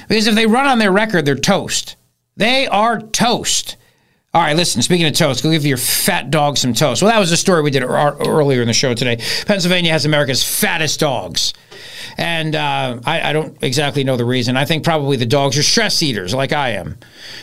Because 0.08 0.26
if 0.26 0.34
they 0.34 0.48
run 0.48 0.66
on 0.66 0.80
their 0.80 0.90
record, 0.90 1.24
they're 1.24 1.36
toast. 1.36 1.94
They 2.36 2.66
are 2.66 3.00
toast. 3.00 3.76
All 4.34 4.40
right, 4.40 4.56
listen, 4.56 4.80
speaking 4.80 5.04
of 5.04 5.12
toast, 5.12 5.42
go 5.42 5.50
give 5.50 5.66
your 5.66 5.76
fat 5.76 6.30
dog 6.30 6.56
some 6.56 6.72
toast. 6.72 7.02
Well, 7.02 7.12
that 7.12 7.18
was 7.18 7.32
a 7.32 7.36
story 7.36 7.60
we 7.60 7.70
did 7.70 7.82
ear- 7.82 8.16
earlier 8.18 8.62
in 8.62 8.66
the 8.66 8.72
show 8.72 8.94
today. 8.94 9.16
Pennsylvania 9.44 9.92
has 9.92 10.06
America's 10.06 10.42
fattest 10.42 11.00
dogs. 11.00 11.52
And 12.16 12.56
uh, 12.56 12.98
I, 13.04 13.28
I 13.28 13.32
don't 13.34 13.62
exactly 13.62 14.04
know 14.04 14.16
the 14.16 14.24
reason. 14.24 14.56
I 14.56 14.64
think 14.64 14.84
probably 14.84 15.18
the 15.18 15.26
dogs 15.26 15.58
are 15.58 15.62
stress 15.62 16.02
eaters 16.02 16.32
like 16.32 16.54
I 16.54 16.70
am. 16.70 16.96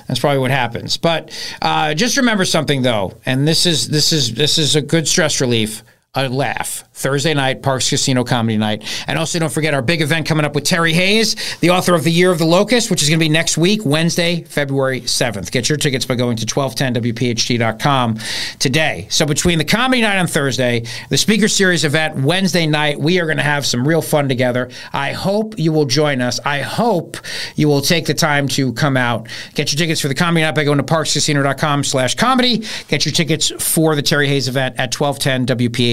That's 0.08 0.20
probably 0.20 0.40
what 0.40 0.50
happens. 0.50 0.98
But 0.98 1.32
uh, 1.62 1.94
just 1.94 2.18
remember 2.18 2.44
something 2.44 2.82
though, 2.82 3.18
and 3.24 3.48
this 3.48 3.68
is 3.68 3.88
this 3.90 4.12
is 4.12 4.34
this 4.34 4.58
is 4.58 4.76
a 4.76 4.82
good 4.82 5.08
stress 5.08 5.42
relief. 5.42 5.84
A 6.16 6.28
laugh 6.28 6.86
Thursday 6.94 7.36
night, 7.36 7.62
Parx 7.62 7.88
Casino 7.88 8.24
Comedy 8.24 8.58
Night, 8.58 8.84
and 9.08 9.20
also 9.20 9.38
don't 9.38 9.54
forget 9.54 9.76
our 9.76 9.84
big 9.84 10.02
event 10.02 10.26
coming 10.26 10.44
up 10.44 10.56
with 10.56 10.64
Terry 10.64 10.92
Hayes, 10.92 11.36
the 11.60 11.70
author 11.70 11.94
of 11.94 12.04
The 12.04 12.12
Year 12.12 12.32
of 12.32 12.40
the 12.40 12.46
Locust, 12.46 12.90
which 12.90 13.04
is 13.04 13.10
going 13.10 13.20
to 13.20 13.24
be 13.24 13.30
next 13.30 13.60
week, 13.60 13.86
Wednesday, 13.86 14.44
February 14.44 15.06
seventh. 15.06 15.52
Get 15.52 15.70
your 15.70 15.78
tickets 15.78 16.08
by 16.08 16.16
going 16.16 16.36
to 16.38 16.48
1210wpht.com 16.48 18.18
today. 18.58 19.06
So 19.12 19.28
between 19.28 19.60
the 19.60 19.66
comedy 19.66 20.02
night 20.02 20.18
on 20.18 20.26
Thursday, 20.26 20.84
the 21.10 21.18
speaker 21.18 21.48
series 21.48 21.86
event 21.86 22.16
Wednesday 22.18 22.66
night, 22.66 23.00
we 23.00 23.20
are 23.20 23.26
going 23.26 23.38
to 23.38 23.44
have 23.44 23.68
some 23.68 23.88
real 23.88 24.02
fun 24.02 24.28
together. 24.28 24.72
I 24.92 25.12
hope 25.12 25.60
you 25.60 25.72
will 25.72 25.86
join 25.86 26.22
us. 26.22 26.40
I 26.44 26.62
hope 26.62 27.18
you 27.56 27.68
will 27.68 27.82
take 27.82 28.08
the 28.08 28.16
time 28.16 28.48
to 28.50 28.74
come 28.74 28.98
out. 28.98 29.28
Get 29.54 29.72
your 29.72 29.78
tickets 29.78 30.02
for 30.02 30.08
the 30.08 30.16
comedy 30.16 30.44
night 30.44 30.56
by 30.56 30.64
going 30.64 30.80
to 30.80 30.84
parxcasino.com 30.84 31.84
slash 31.84 32.16
comedy. 32.16 32.66
Get 32.88 33.06
your 33.06 33.14
tickets 33.14 33.52
for 33.60 33.96
the 33.96 34.02
Terry 34.02 34.28
Hayes 34.28 34.48
event 34.48 34.80
at 34.80 34.92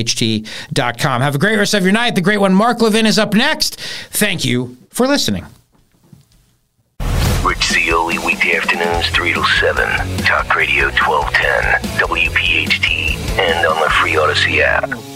1210wpht.com. 0.07 1.20
Have 1.23 1.35
a 1.35 1.39
great 1.39 1.57
rest 1.57 1.75
of 1.75 1.83
your 1.83 1.93
night. 1.93 2.15
The 2.15 2.20
great 2.20 2.39
one, 2.39 2.55
Mark 2.55 2.81
Levin, 2.81 3.07
is 3.07 3.18
up 3.18 3.35
next. 3.35 3.81
Thank 4.10 4.44
you 4.44 4.76
for 4.91 5.07
listening. 5.07 5.47
Rich 7.44 7.65
Zeoli, 7.67 8.18
weekday 8.18 8.57
afternoons, 8.57 9.09
3 9.10 9.35
to 9.35 9.44
7. 9.60 10.18
Talk 10.18 10.55
Radio 10.57 10.86
1210, 10.86 11.99
WPHT, 12.01 13.17
and 13.39 13.67
on 13.67 13.81
the 13.81 13.91
free 13.91 14.15
Audacy 14.15 14.60
app. 14.60 15.16